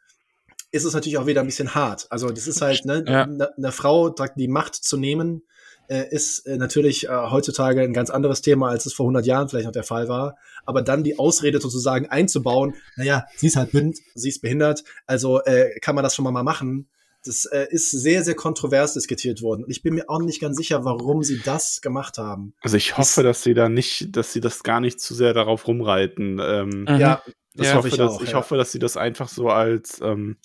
ist 0.71 0.85
es 0.85 0.93
natürlich 0.93 1.17
auch 1.17 1.25
wieder 1.25 1.41
ein 1.41 1.47
bisschen 1.47 1.75
hart. 1.75 2.07
Also 2.09 2.29
das 2.29 2.47
ist 2.47 2.61
halt, 2.61 2.85
ne, 2.85 3.03
ja. 3.05 3.23
eine, 3.23 3.55
eine 3.57 3.71
Frau 3.71 4.09
die 4.09 4.47
Macht 4.47 4.75
zu 4.75 4.97
nehmen, 4.97 5.43
äh, 5.91 6.07
ist 6.09 6.47
äh, 6.47 6.55
natürlich 6.55 7.09
äh, 7.09 7.09
heutzutage 7.09 7.81
ein 7.81 7.91
ganz 7.91 8.09
anderes 8.09 8.41
Thema, 8.41 8.69
als 8.69 8.85
es 8.85 8.93
vor 8.93 9.03
100 9.05 9.26
Jahren 9.26 9.49
vielleicht 9.49 9.65
noch 9.65 9.73
der 9.73 9.84
Fall 9.84 10.07
war. 10.07 10.38
Aber 10.65 10.81
dann 10.81 11.03
die 11.03 11.19
Ausrede 11.19 11.59
sozusagen 11.59 12.05
einzubauen, 12.07 12.76
naja, 12.95 13.26
sie 13.35 13.47
ist 13.47 13.57
halt 13.57 13.72
blind, 13.72 13.99
sie 14.15 14.30
ist 14.30 14.41
behindert, 14.41 14.85
also 15.05 15.41
äh, 15.43 15.77
kann 15.81 15.95
man 15.95 16.03
das 16.03 16.15
schon 16.15 16.23
mal 16.23 16.43
machen. 16.43 16.88
Das 17.26 17.45
äh, 17.45 17.68
ist 17.69 17.91
sehr, 17.91 18.23
sehr 18.23 18.35
kontrovers 18.35 18.93
diskutiert 18.93 19.41
worden. 19.41 19.65
Und 19.65 19.69
ich 19.69 19.84
bin 19.84 19.93
mir 19.93 20.09
auch 20.09 20.22
nicht 20.22 20.41
ganz 20.41 20.57
sicher, 20.57 20.85
warum 20.85 21.23
sie 21.23 21.39
das 21.43 21.81
gemacht 21.81 22.18
haben. 22.18 22.53
Also 22.61 22.77
ich 22.77 22.97
hoffe, 22.97 23.22
das, 23.22 23.38
dass 23.38 23.43
sie 23.43 23.53
da 23.53 23.69
nicht, 23.69 24.15
dass 24.15 24.34
sie 24.34 24.39
das 24.39 24.63
gar 24.63 24.80
nicht 24.80 24.99
zu 24.99 25.13
sehr 25.13 25.34
darauf 25.34 25.68
rumreiten. 25.68 26.39
Ähm, 26.41 26.69
mhm. 26.88 26.99
Ja, 26.99 27.22
das 27.53 27.68
ja, 27.68 27.73
hoffe 27.76 27.89
ich, 27.89 27.97
dass, 27.97 28.13
auch, 28.13 28.22
ich 28.22 28.31
ja. 28.31 28.38
hoffe, 28.38 28.55
dass 28.55 28.72
sie 28.72 28.80
das 28.80 28.97
einfach 28.97 29.27
so 29.27 29.49
als 29.49 29.99
ähm, 30.01 30.38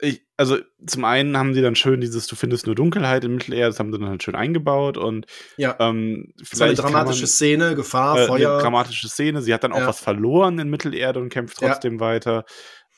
ich, 0.00 0.22
also 0.36 0.58
zum 0.84 1.04
einen 1.04 1.36
haben 1.36 1.54
sie 1.54 1.62
dann 1.62 1.76
schön 1.76 2.00
dieses, 2.00 2.26
du 2.26 2.36
findest 2.36 2.66
nur 2.66 2.74
Dunkelheit 2.74 3.24
im 3.24 3.34
Mittelerde, 3.34 3.66
das 3.66 3.78
haben 3.78 3.92
sie 3.92 3.98
dann 3.98 4.08
halt 4.08 4.22
schön 4.22 4.34
eingebaut 4.34 4.96
und 4.96 5.26
ja. 5.56 5.76
ähm, 5.78 6.32
vielleicht. 6.42 6.76
So 6.76 6.82
eine 6.82 6.92
dramatische 6.92 7.22
man, 7.22 7.28
Szene, 7.28 7.74
Gefahr, 7.74 8.18
äh, 8.18 8.26
Feuer. 8.26 8.52
Eine 8.52 8.62
dramatische 8.62 9.08
Szene, 9.08 9.42
sie 9.42 9.54
hat 9.54 9.64
dann 9.64 9.72
auch 9.72 9.78
ja. 9.78 9.86
was 9.86 10.00
verloren 10.00 10.58
in 10.58 10.68
Mittelerde 10.68 11.20
und 11.20 11.28
kämpft 11.28 11.58
trotzdem 11.58 11.94
ja. 11.94 12.00
weiter. 12.00 12.44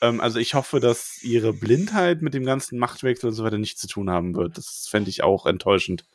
Ähm, 0.01 0.19
also 0.19 0.39
ich 0.39 0.53
hoffe, 0.53 0.79
dass 0.79 1.21
ihre 1.21 1.53
Blindheit 1.53 2.21
mit 2.21 2.33
dem 2.33 2.45
ganzen 2.45 2.79
Machtwechsel 2.79 3.29
und 3.29 3.35
so 3.35 3.43
weiter 3.43 3.57
nichts 3.57 3.81
zu 3.81 3.87
tun 3.87 4.09
haben 4.09 4.35
wird. 4.35 4.57
Das 4.57 4.87
fände 4.89 5.09
ich 5.09 5.23
auch 5.23 5.45
enttäuschend. 5.45 6.05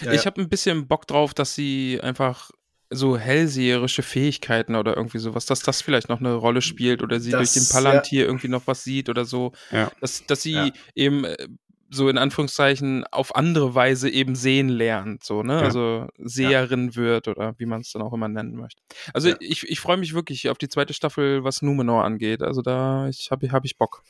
Ja, 0.00 0.12
ich 0.12 0.26
habe 0.26 0.40
ein 0.40 0.48
bisschen 0.48 0.86
Bock 0.86 1.06
drauf, 1.06 1.34
dass 1.34 1.54
sie 1.54 2.00
einfach 2.02 2.50
so 2.90 3.16
hellseherische 3.16 4.02
Fähigkeiten 4.02 4.74
oder 4.74 4.96
irgendwie 4.96 5.18
sowas, 5.18 5.46
dass 5.46 5.60
das 5.60 5.82
vielleicht 5.82 6.08
noch 6.08 6.20
eine 6.20 6.34
Rolle 6.34 6.62
spielt 6.62 7.02
oder 7.02 7.20
sie 7.20 7.30
das, 7.30 7.52
durch 7.52 7.64
den 7.64 7.72
Palantir 7.72 8.20
ja. 8.20 8.26
irgendwie 8.26 8.48
noch 8.48 8.66
was 8.66 8.84
sieht 8.84 9.08
oder 9.08 9.24
so. 9.24 9.52
Ja. 9.70 9.90
Dass, 10.00 10.24
dass 10.26 10.42
sie 10.42 10.52
ja. 10.52 10.70
eben 10.94 11.24
äh, 11.24 11.48
so 11.90 12.08
in 12.08 12.18
Anführungszeichen 12.18 13.04
auf 13.10 13.36
andere 13.36 13.74
Weise 13.74 14.10
eben 14.10 14.34
sehen 14.34 14.68
lernt, 14.68 15.24
so, 15.24 15.42
ne? 15.42 15.60
Also 15.60 16.08
Seherin 16.18 16.96
wird 16.96 17.28
oder 17.28 17.54
wie 17.58 17.66
man 17.66 17.82
es 17.82 17.92
dann 17.92 18.02
auch 18.02 18.12
immer 18.12 18.28
nennen 18.28 18.56
möchte. 18.56 18.82
Also 19.12 19.32
ich, 19.38 19.62
ich 19.68 19.80
freue 19.80 19.96
mich 19.96 20.14
wirklich 20.14 20.48
auf 20.48 20.58
die 20.58 20.68
zweite 20.68 20.92
Staffel, 20.92 21.44
was 21.44 21.62
Numenor 21.62 22.04
angeht. 22.04 22.42
Also 22.42 22.62
da 22.62 23.08
ich 23.08 23.30
habe 23.30 23.50
hab 23.52 23.64
ich 23.64 23.78
Bock. 23.78 24.02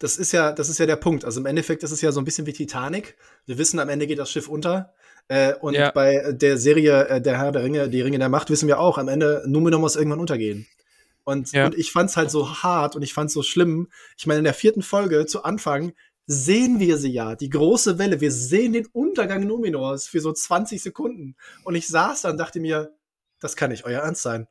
Das 0.00 0.16
ist 0.16 0.32
ja, 0.32 0.52
das 0.52 0.68
ist 0.68 0.78
ja 0.78 0.86
der 0.86 0.96
Punkt. 0.96 1.24
Also 1.24 1.40
im 1.40 1.46
Endeffekt 1.46 1.82
ist 1.82 1.92
es 1.92 2.00
ja 2.00 2.12
so 2.12 2.20
ein 2.20 2.24
bisschen 2.24 2.46
wie 2.46 2.52
Titanic. 2.52 3.16
Wir 3.46 3.58
wissen, 3.58 3.78
am 3.78 3.88
Ende 3.88 4.06
geht 4.06 4.18
das 4.18 4.30
Schiff 4.30 4.48
unter. 4.48 4.94
Äh, 5.28 5.54
und 5.54 5.74
ja. 5.74 5.90
bei 5.90 6.32
der 6.32 6.56
Serie 6.56 7.06
äh, 7.08 7.20
Der 7.20 7.38
Herr 7.38 7.52
der 7.52 7.62
Ringe, 7.62 7.88
die 7.88 8.00
Ringe 8.00 8.18
der 8.18 8.30
Macht, 8.30 8.50
wissen 8.50 8.66
wir 8.66 8.80
auch, 8.80 8.98
am 8.98 9.08
Ende 9.08 9.44
Numenor 9.46 9.80
muss 9.80 9.96
irgendwann 9.96 10.20
untergehen. 10.20 10.66
Und, 11.24 11.52
ja. 11.52 11.66
und 11.66 11.76
ich 11.76 11.92
fand's 11.92 12.16
halt 12.16 12.30
so 12.30 12.62
hart 12.62 12.96
und 12.96 13.02
ich 13.02 13.12
fand's 13.12 13.34
so 13.34 13.42
schlimm. 13.42 13.88
Ich 14.16 14.26
meine, 14.26 14.38
in 14.38 14.44
der 14.44 14.54
vierten 14.54 14.82
Folge 14.82 15.26
zu 15.26 15.44
Anfang 15.44 15.92
sehen 16.26 16.80
wir 16.80 16.96
sie 16.96 17.10
ja, 17.10 17.36
die 17.36 17.50
große 17.50 17.98
Welle. 17.98 18.20
Wir 18.22 18.32
sehen 18.32 18.72
den 18.72 18.86
Untergang 18.86 19.46
Numenors 19.46 20.08
für 20.08 20.20
so 20.20 20.32
20 20.32 20.82
Sekunden. 20.82 21.36
Und 21.64 21.74
ich 21.74 21.86
saß 21.86 22.22
da 22.22 22.30
und 22.30 22.38
dachte 22.38 22.60
mir, 22.60 22.94
das 23.40 23.56
kann 23.56 23.70
nicht 23.70 23.84
euer 23.84 24.00
Ernst 24.00 24.22
sein. 24.22 24.46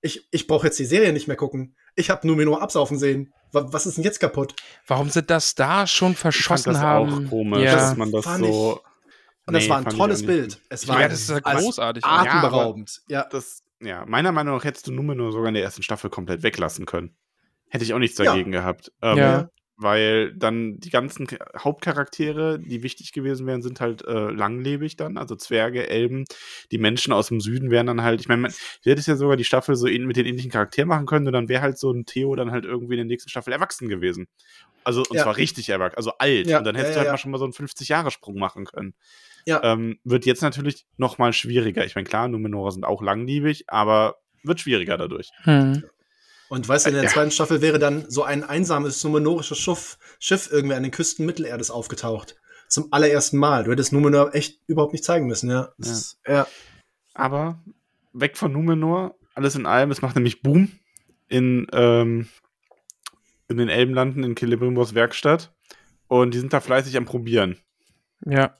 Ich, 0.00 0.26
ich 0.30 0.46
brauche 0.46 0.66
jetzt 0.66 0.78
die 0.78 0.84
Serie 0.84 1.12
nicht 1.12 1.28
mehr 1.28 1.36
gucken. 1.36 1.76
Ich 1.96 2.10
habe 2.10 2.26
Numenor 2.26 2.62
absaufen 2.62 2.98
sehen. 2.98 3.32
Was 3.52 3.84
ist 3.84 3.98
denn 3.98 4.04
jetzt 4.04 4.18
kaputt? 4.18 4.54
Warum 4.86 5.10
sie 5.10 5.22
das 5.22 5.54
da 5.54 5.86
schon 5.86 6.14
verschossen 6.14 6.72
ich 6.72 6.76
fand 6.76 6.76
das 6.76 6.82
haben? 6.82 7.26
Auch 7.26 7.30
komisch, 7.30 7.62
ja. 7.62 7.76
dass 7.76 7.96
man 7.96 8.10
das 8.10 8.24
so. 8.24 8.80
Und 9.46 9.54
nee, 9.54 9.60
das 9.60 9.68
war 9.68 9.78
ein 9.78 9.84
tolles 9.86 10.24
Bild. 10.24 10.60
Es 10.68 10.86
war 10.86 11.00
ja, 11.00 11.08
das 11.08 11.28
ist 11.28 11.42
großartig. 11.42 12.04
Atemberaubend. 12.04 13.02
Ja, 13.08 13.24
Das, 13.24 13.62
ja, 13.80 14.04
meiner 14.06 14.30
Meinung 14.30 14.56
nach 14.56 14.64
hättest 14.64 14.86
du 14.86 14.92
Numenor 14.92 15.32
sogar 15.32 15.48
in 15.48 15.54
der 15.54 15.64
ersten 15.64 15.82
Staffel 15.82 16.10
komplett 16.10 16.42
weglassen 16.42 16.86
können. 16.86 17.16
Hätte 17.68 17.84
ich 17.84 17.94
auch 17.94 17.98
nichts 17.98 18.16
dagegen 18.16 18.52
ja. 18.52 18.60
gehabt. 18.60 18.92
Ähm, 19.02 19.18
ja. 19.18 19.48
Weil 19.76 20.32
dann 20.34 20.78
die 20.78 20.90
ganzen 20.90 21.26
Hauptcharaktere, 21.58 22.60
die 22.60 22.84
wichtig 22.84 23.12
gewesen 23.12 23.46
wären, 23.46 23.62
sind 23.62 23.80
halt 23.80 24.06
äh, 24.06 24.30
langlebig 24.30 24.96
dann. 24.96 25.16
Also 25.16 25.34
Zwerge, 25.34 25.88
Elben, 25.88 26.24
die 26.70 26.78
Menschen 26.78 27.12
aus 27.12 27.28
dem 27.28 27.40
Süden 27.40 27.70
wären 27.70 27.86
dann 27.86 28.02
halt, 28.02 28.20
ich 28.20 28.28
meine, 28.28 28.42
man 28.42 28.52
hätte 28.84 29.00
es 29.00 29.06
ja 29.06 29.16
sogar 29.16 29.36
die 29.36 29.44
Staffel 29.44 29.74
so 29.74 29.86
mit 29.86 30.16
den 30.16 30.26
ähnlichen 30.26 30.52
Charakteren 30.52 30.88
machen 30.88 31.06
können 31.06 31.26
und 31.26 31.32
dann 31.32 31.48
wäre 31.48 31.62
halt 31.62 31.78
so 31.78 31.90
ein 31.90 32.04
Theo 32.04 32.36
dann 32.36 32.52
halt 32.52 32.64
irgendwie 32.64 32.94
in 32.94 32.98
der 32.98 33.06
nächsten 33.06 33.30
Staffel 33.30 33.52
erwachsen 33.52 33.88
gewesen. 33.88 34.28
Also, 34.84 35.00
und 35.00 35.16
ja. 35.16 35.22
zwar 35.22 35.36
richtig 35.36 35.68
erwachsen, 35.70 35.96
also 35.96 36.12
alt. 36.18 36.46
Ja. 36.46 36.58
Und 36.58 36.64
dann 36.64 36.76
hättest 36.76 36.94
du 36.94 37.00
halt 37.00 37.10
mal 37.10 37.18
schon 37.18 37.32
mal 37.32 37.38
so 37.38 37.44
einen 37.44 37.54
50-Jahre-Sprung 37.54 38.38
machen 38.38 38.66
können. 38.66 38.94
Ja. 39.46 39.62
Ähm, 39.62 39.98
wird 40.04 40.26
jetzt 40.26 40.42
natürlich 40.42 40.86
noch 40.96 41.18
mal 41.18 41.32
schwieriger. 41.32 41.84
Ich 41.84 41.94
meine, 41.94 42.06
klar, 42.06 42.28
Numenora 42.28 42.70
sind 42.70 42.84
auch 42.84 43.02
langlebig, 43.02 43.64
aber 43.68 44.16
wird 44.42 44.60
schwieriger 44.60 44.96
dadurch. 44.96 45.30
Hm. 45.42 45.84
Und 46.48 46.68
weißt 46.68 46.84
du, 46.84 46.90
in 46.90 46.96
der 46.96 47.08
zweiten 47.08 47.30
Staffel 47.30 47.62
wäre 47.62 47.78
dann 47.78 48.04
so 48.10 48.24
ein 48.24 48.44
einsames 48.44 49.02
numenorisches 49.02 49.58
Schiff, 49.58 49.98
Schiff 50.18 50.50
irgendwie 50.52 50.74
an 50.74 50.82
den 50.82 50.92
Küsten 50.92 51.24
Mittelerdes 51.24 51.70
aufgetaucht. 51.70 52.36
Zum 52.68 52.88
allerersten 52.90 53.38
Mal. 53.38 53.64
Du 53.64 53.70
hättest 53.70 53.92
Numenor 53.92 54.34
echt 54.34 54.60
überhaupt 54.66 54.92
nicht 54.92 55.04
zeigen 55.04 55.26
müssen, 55.26 55.50
ja. 55.50 55.72
ja. 55.78 55.90
Ist, 55.90 56.18
ja. 56.26 56.46
Aber 57.14 57.62
weg 58.12 58.36
von 58.36 58.52
Numenor, 58.52 59.14
alles 59.34 59.54
in 59.56 59.66
allem, 59.66 59.90
es 59.90 60.02
macht 60.02 60.14
nämlich 60.14 60.42
Boom 60.42 60.72
in, 61.28 61.66
ähm, 61.72 62.28
in 63.48 63.56
den 63.56 63.70
Elbenlanden 63.70 64.22
in 64.22 64.36
Celebrimbors 64.36 64.94
Werkstatt. 64.94 65.54
Und 66.06 66.34
die 66.34 66.38
sind 66.38 66.52
da 66.52 66.60
fleißig 66.60 66.98
am 66.98 67.06
Probieren. 67.06 67.56
Ja. 68.26 68.58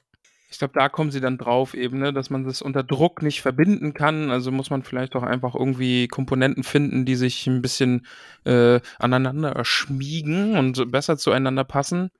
Ich 0.53 0.59
glaube, 0.59 0.74
da 0.74 0.91
kommen 0.91 1.11
sie 1.11 1.23
dann 1.23 1.39
drauf 1.39 1.73
eben, 1.73 1.99
ne, 1.99 2.12
dass 2.12 2.29
man 2.29 2.45
das 2.45 2.61
unter 2.61 2.83
Druck 2.83 3.23
nicht 3.23 3.41
verbinden 3.41 3.95
kann. 3.95 4.31
Also 4.31 4.53
muss 4.53 4.69
man 4.69 4.83
vielleicht 4.83 5.16
auch 5.16 5.23
einfach 5.23 5.55
irgendwie 5.55 6.09
Komponenten 6.09 6.62
finden, 6.62 7.07
die 7.07 7.15
sich 7.15 7.47
ein 7.47 7.62
bisschen 7.62 8.07
äh, 8.45 8.79
aneinander 8.99 9.65
schmiegen 9.65 10.59
und 10.59 10.93
besser 10.93 11.16
zueinander 11.16 11.65
passen. 11.65 12.11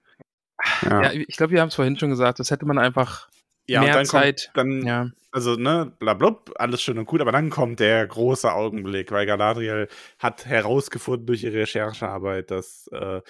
Ja, 0.81 1.03
ja 1.03 1.13
ich 1.13 1.37
glaube, 1.37 1.53
wir 1.53 1.61
haben 1.61 1.69
es 1.69 1.75
vorhin 1.75 1.99
schon 1.99 2.09
gesagt, 2.09 2.39
das 2.39 2.51
hätte 2.51 2.65
man 2.65 2.79
einfach 2.79 3.29
ja, 3.69 3.83
mehr 3.83 3.93
dann 3.93 4.07
Zeit. 4.07 4.51
Kommt, 4.55 4.57
dann, 4.57 4.87
ja. 4.87 5.11
Also, 5.31 5.57
ne, 5.57 5.93
blablub, 5.99 6.53
alles 6.57 6.81
schön 6.81 6.99
und 6.99 7.05
gut, 7.05 7.21
aber 7.21 7.33
dann 7.33 7.51
kommt 7.51 7.81
der 7.81 8.07
große 8.07 8.51
Augenblick, 8.51 9.13
weil 9.13 9.27
Galadriel 9.27 9.89
hat 10.19 10.47
herausgefunden 10.47 11.27
durch 11.27 11.45
ihre 11.45 11.59
Recherchearbeit, 11.59 12.51
dass 12.51 12.89
äh, 12.93 13.21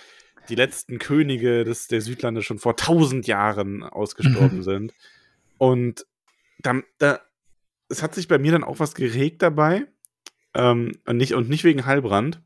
die 0.49 0.55
letzten 0.55 0.99
Könige 0.99 1.65
des, 1.65 1.89
der 1.89 2.01
Südlande 2.01 2.43
schon 2.43 2.59
vor 2.59 2.77
tausend 2.77 3.27
Jahren 3.27 3.83
ausgestorben 3.83 4.59
mhm. 4.59 4.63
sind. 4.63 4.95
Und 5.59 6.07
da, 6.59 6.81
da, 6.99 7.21
es 7.89 8.03
hat 8.03 8.15
sich 8.15 8.29
bei 8.29 8.39
mir 8.39 8.53
dann 8.53 8.65
auch 8.65 8.81
was 8.81 8.95
geregt 8.95 9.43
dabei. 9.43 9.87
Ähm, 10.55 10.99
und, 11.07 11.17
nicht, 11.17 11.35
und 11.35 11.49
nicht 11.49 11.65
wegen 11.65 11.87
Heilbrand. 11.87 12.43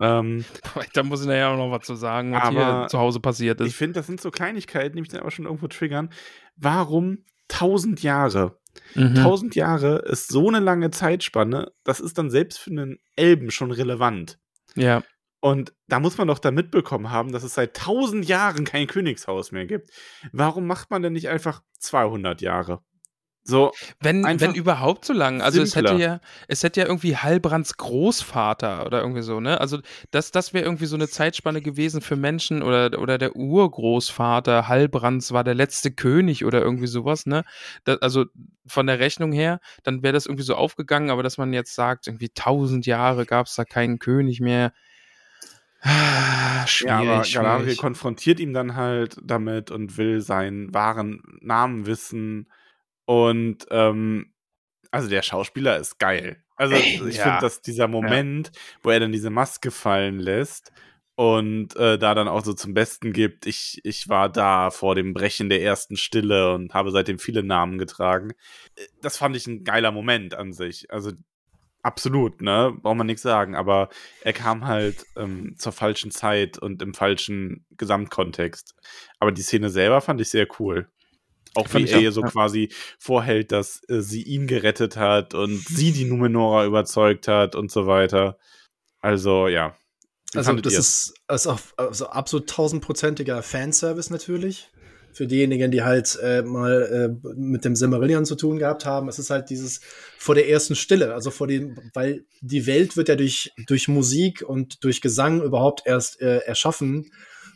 Ähm, 0.00 0.44
da 0.94 1.02
muss 1.02 1.20
ich 1.20 1.26
nachher 1.26 1.50
auch 1.50 1.56
noch 1.56 1.70
was 1.70 1.86
zu 1.86 1.94
sagen, 1.94 2.32
was 2.32 2.50
hier 2.50 2.86
zu 2.88 2.98
Hause 2.98 3.20
passiert 3.20 3.60
ist. 3.60 3.68
Ich 3.68 3.76
finde, 3.76 3.94
das 3.94 4.06
sind 4.06 4.20
so 4.20 4.30
Kleinigkeiten, 4.30 4.96
die 4.96 5.00
mich 5.00 5.10
dann 5.10 5.20
aber 5.20 5.30
schon 5.30 5.44
irgendwo 5.44 5.68
triggern. 5.68 6.10
Warum 6.56 7.24
tausend 7.48 8.02
Jahre? 8.02 8.58
Mhm. 8.94 9.14
Tausend 9.14 9.54
Jahre 9.54 9.98
ist 9.98 10.28
so 10.28 10.48
eine 10.48 10.60
lange 10.60 10.90
Zeitspanne, 10.90 11.72
das 11.84 12.00
ist 12.00 12.18
dann 12.18 12.30
selbst 12.30 12.58
für 12.58 12.70
einen 12.70 12.98
Elben 13.14 13.50
schon 13.50 13.70
relevant. 13.70 14.38
Ja. 14.74 15.02
Und 15.46 15.72
da 15.86 16.00
muss 16.00 16.18
man 16.18 16.26
doch 16.26 16.40
dann 16.40 16.56
mitbekommen 16.56 17.12
haben, 17.12 17.30
dass 17.30 17.44
es 17.44 17.54
seit 17.54 17.76
tausend 17.76 18.26
Jahren 18.26 18.64
kein 18.64 18.88
Königshaus 18.88 19.52
mehr 19.52 19.64
gibt. 19.64 19.90
Warum 20.32 20.66
macht 20.66 20.90
man 20.90 21.02
denn 21.02 21.12
nicht 21.12 21.28
einfach 21.28 21.62
200 21.78 22.40
Jahre? 22.40 22.82
So, 23.44 23.70
wenn, 24.00 24.24
wenn 24.24 24.54
überhaupt 24.54 25.04
so 25.04 25.12
lang. 25.12 25.40
Also 25.40 25.62
es 25.62 25.76
hätte 25.76 25.94
ja, 25.94 26.18
es 26.48 26.64
hätte 26.64 26.80
ja 26.80 26.86
irgendwie 26.86 27.16
Heilbrands 27.16 27.76
Großvater 27.76 28.86
oder 28.86 29.00
irgendwie 29.00 29.22
so, 29.22 29.38
ne? 29.38 29.60
Also 29.60 29.78
das, 30.10 30.32
das 30.32 30.52
wäre 30.52 30.64
irgendwie 30.64 30.86
so 30.86 30.96
eine 30.96 31.06
Zeitspanne 31.06 31.62
gewesen 31.62 32.00
für 32.00 32.16
Menschen 32.16 32.64
oder, 32.64 33.00
oder 33.00 33.16
der 33.16 33.36
Urgroßvater 33.36 34.66
Heilbrands 34.66 35.30
war 35.30 35.44
der 35.44 35.54
letzte 35.54 35.92
König 35.92 36.44
oder 36.44 36.60
irgendwie 36.60 36.88
sowas, 36.88 37.24
ne? 37.24 37.44
Das, 37.84 38.02
also 38.02 38.24
von 38.66 38.88
der 38.88 38.98
Rechnung 38.98 39.30
her, 39.30 39.60
dann 39.84 40.02
wäre 40.02 40.14
das 40.14 40.26
irgendwie 40.26 40.42
so 40.42 40.56
aufgegangen, 40.56 41.10
aber 41.10 41.22
dass 41.22 41.38
man 41.38 41.52
jetzt 41.52 41.76
sagt, 41.76 42.08
irgendwie 42.08 42.30
tausend 42.30 42.84
Jahre 42.84 43.26
gab 43.26 43.46
es 43.46 43.54
da 43.54 43.64
keinen 43.64 44.00
König 44.00 44.40
mehr. 44.40 44.72
Ah, 45.86 46.66
schwierig, 46.66 47.32
ja, 47.32 47.40
aber 47.40 47.48
Galadriel 47.48 47.76
konfrontiert 47.76 48.40
ihn 48.40 48.52
dann 48.52 48.74
halt 48.74 49.18
damit 49.22 49.70
und 49.70 49.96
will 49.98 50.20
seinen 50.20 50.74
wahren 50.74 51.22
Namen 51.40 51.86
wissen 51.86 52.50
und 53.04 53.66
ähm, 53.70 54.32
also 54.90 55.08
der 55.08 55.22
Schauspieler 55.22 55.76
ist 55.76 55.98
geil. 55.98 56.42
Also 56.56 56.74
ich 56.74 57.16
ja. 57.16 57.22
finde, 57.22 57.40
dass 57.40 57.60
dieser 57.60 57.86
Moment, 57.86 58.50
ja. 58.52 58.60
wo 58.82 58.90
er 58.90 59.00
dann 59.00 59.12
diese 59.12 59.30
Maske 59.30 59.70
fallen 59.70 60.18
lässt 60.18 60.72
und 61.14 61.76
äh, 61.76 61.98
da 61.98 62.14
dann 62.14 62.28
auch 62.28 62.44
so 62.44 62.52
zum 62.52 62.74
Besten 62.74 63.12
gibt, 63.12 63.46
ich, 63.46 63.80
ich 63.84 64.08
war 64.08 64.28
da 64.28 64.70
vor 64.70 64.94
dem 64.94 65.14
Brechen 65.14 65.48
der 65.48 65.62
ersten 65.62 65.96
Stille 65.96 66.52
und 66.54 66.74
habe 66.74 66.90
seitdem 66.90 67.18
viele 67.18 67.42
Namen 67.42 67.78
getragen. 67.78 68.32
Äh, 68.74 68.86
das 69.02 69.16
fand 69.16 69.36
ich 69.36 69.46
ein 69.46 69.64
geiler 69.64 69.92
Moment 69.92 70.34
an 70.34 70.52
sich. 70.52 70.90
Also 70.90 71.12
absolut, 71.86 72.42
ne? 72.42 72.76
Braucht 72.82 72.96
man 72.96 73.06
nichts 73.06 73.22
sagen. 73.22 73.54
Aber 73.54 73.88
er 74.22 74.32
kam 74.32 74.66
halt 74.66 75.06
ähm, 75.16 75.54
zur 75.56 75.72
falschen 75.72 76.10
Zeit 76.10 76.58
und 76.58 76.82
im 76.82 76.92
falschen 76.92 77.64
Gesamtkontext. 77.76 78.74
Aber 79.20 79.32
die 79.32 79.42
Szene 79.42 79.70
selber 79.70 80.00
fand 80.00 80.20
ich 80.20 80.28
sehr 80.28 80.48
cool. 80.58 80.88
Auch 81.54 81.72
wie 81.72 81.88
er 81.88 82.00
ihr 82.00 82.12
so 82.12 82.20
ja. 82.20 82.28
quasi 82.28 82.70
vorhält, 82.98 83.52
dass 83.52 83.80
äh, 83.88 84.02
sie 84.02 84.22
ihn 84.22 84.46
gerettet 84.46 84.96
hat 84.96 85.32
und 85.32 85.58
sie 85.68 85.92
die 85.92 86.04
Numenora 86.04 86.66
überzeugt 86.66 87.28
hat 87.28 87.54
und 87.54 87.70
so 87.70 87.86
weiter. 87.86 88.36
Also, 89.00 89.48
ja. 89.48 89.76
Wie 90.32 90.38
also, 90.38 90.52
das 90.54 90.74
ist, 90.74 91.14
ist 91.32 91.46
auch 91.46 91.60
also 91.76 92.08
absolut 92.08 92.50
tausendprozentiger 92.50 93.42
Fanservice 93.42 94.12
natürlich. 94.12 94.70
Für 95.16 95.26
diejenigen, 95.26 95.70
die 95.70 95.82
halt 95.82 96.18
äh, 96.22 96.42
mal 96.42 97.18
äh, 97.24 97.30
mit 97.34 97.64
dem 97.64 97.74
Silmarillion 97.74 98.26
zu 98.26 98.34
tun 98.34 98.58
gehabt 98.58 98.84
haben, 98.84 99.08
es 99.08 99.18
ist 99.18 99.30
halt 99.30 99.48
dieses 99.48 99.80
vor 100.18 100.34
der 100.34 100.46
ersten 100.46 100.74
Stille, 100.74 101.14
also 101.14 101.30
vor 101.30 101.46
dem, 101.46 101.78
weil 101.94 102.26
die 102.42 102.66
Welt 102.66 102.98
wird 102.98 103.08
ja 103.08 103.16
durch, 103.16 103.50
durch 103.66 103.88
Musik 103.88 104.42
und 104.46 104.84
durch 104.84 105.00
Gesang 105.00 105.40
überhaupt 105.40 105.86
erst 105.86 106.20
äh, 106.20 106.40
erschaffen 106.40 107.10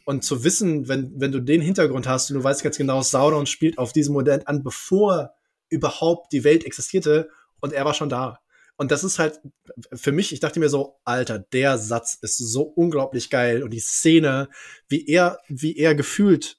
und 0.07 0.25
zu 0.25 0.43
wissen, 0.43 0.89
wenn, 0.89 1.13
wenn 1.21 1.33
du 1.33 1.41
den 1.41 1.61
Hintergrund 1.61 2.09
hast 2.09 2.31
und 2.31 2.39
du 2.39 2.45
weißt 2.45 2.63
ganz 2.63 2.79
genau, 2.79 3.03
Sauron 3.03 3.45
spielt 3.45 3.77
auf 3.77 3.93
diesem 3.93 4.15
Modell 4.15 4.41
an, 4.47 4.63
bevor 4.63 5.35
überhaupt 5.69 6.33
die 6.33 6.45
Welt 6.45 6.65
existierte 6.65 7.29
und 7.61 7.75
er 7.75 7.85
war 7.85 7.93
schon 7.93 8.09
da. 8.09 8.39
Und 8.77 8.91
das 8.91 9.05
ist 9.05 9.19
halt 9.19 9.39
für 9.93 10.11
mich, 10.11 10.33
ich 10.33 10.41
dachte 10.41 10.59
mir 10.59 10.71
so, 10.71 10.99
Alter, 11.05 11.39
der 11.39 11.77
Satz 11.77 12.15
ist 12.23 12.39
so 12.39 12.63
unglaublich 12.63 13.29
geil 13.29 13.63
und 13.63 13.71
die 13.73 13.81
Szene, 13.81 14.49
wie 14.89 15.07
er, 15.07 15.39
wie 15.49 15.77
er 15.77 15.95
gefühlt 15.95 16.57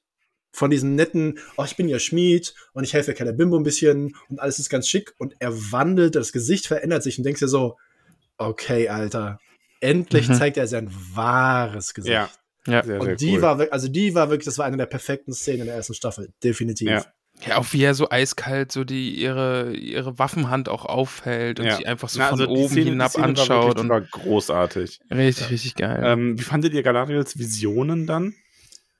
von 0.52 0.69
diesem 0.69 0.95
netten, 0.95 1.40
oh, 1.57 1.64
ich 1.64 1.76
bin 1.76 1.88
ja 1.88 1.99
Schmied 1.99 2.53
und 2.73 2.84
ich 2.84 2.94
helfe 2.94 3.14
Bimbo 3.34 3.57
ein 3.57 3.64
bisschen 3.64 4.15
und 4.30 4.40
alles 4.40 4.60
ist 4.60 4.69
ganz 4.69 4.88
schick 4.88 5.14
und 5.18 5.36
er 5.40 5.53
wandelt, 5.72 6.15
das 6.15 6.32
Gesicht 6.32 6.68
verändert 6.68 7.03
sich 7.03 7.18
und 7.18 7.23
denkst 7.23 7.40
dir 7.40 7.48
so, 7.48 7.78
okay, 8.38 8.90
Alter, 8.90 9.40
endlich 9.80 10.28
mhm. 10.28 10.34
zeigt 10.34 10.57
er 10.57 10.68
sein 10.68 10.91
wahres 11.14 11.94
Gesicht. 11.94 12.14
Ja. 12.14 12.30
Ja. 12.68 12.84
Sehr, 12.84 12.99
und 12.99 13.06
sehr 13.06 13.15
die 13.15 13.36
cool. 13.36 13.41
war 13.41 13.68
also 13.72 13.88
die 13.88 14.14
war 14.14 14.30
wirklich, 14.30 14.45
das 14.45 14.57
war 14.57 14.65
eine 14.65 14.78
der 14.78 14.86
perfekten 14.86 15.34
Szenen 15.34 15.61
in 15.61 15.65
der 15.68 15.76
ersten 15.76 15.95
Staffel, 15.95 16.32
definitiv. 16.44 16.90
Ja. 16.90 17.06
Ja, 17.48 17.57
auch 17.57 17.65
wie 17.72 17.82
er 17.82 17.95
so 17.95 18.10
eiskalt 18.10 18.72
so 18.72 18.84
die 18.84 19.15
ihre, 19.15 19.73
ihre 19.73 20.19
Waffenhand 20.19 20.69
auch 20.69 20.86
aufhält 20.86 21.60
und 21.60 21.65
ja. 21.65 21.78
sie 21.78 21.88
einfach 21.88 22.10
so 22.10 22.19
Na, 22.19 22.30
also 22.30 22.44
von 22.44 22.56
oben 22.56 22.69
Szene, 22.69 22.91
hinab 22.91 23.18
anschaut. 23.18 23.78
War 23.78 23.82
und 23.82 23.90
war 23.90 24.02
großartig. 24.02 24.99
Richtig, 25.10 25.45
ja. 25.45 25.49
richtig 25.49 25.76
geil. 25.76 26.02
Ähm, 26.06 26.38
wie 26.38 26.44
fandet 26.44 26.73
ihr 26.73 26.84
Galadriels 26.84 27.40
Visionen 27.40 28.06
dann? 28.06 28.36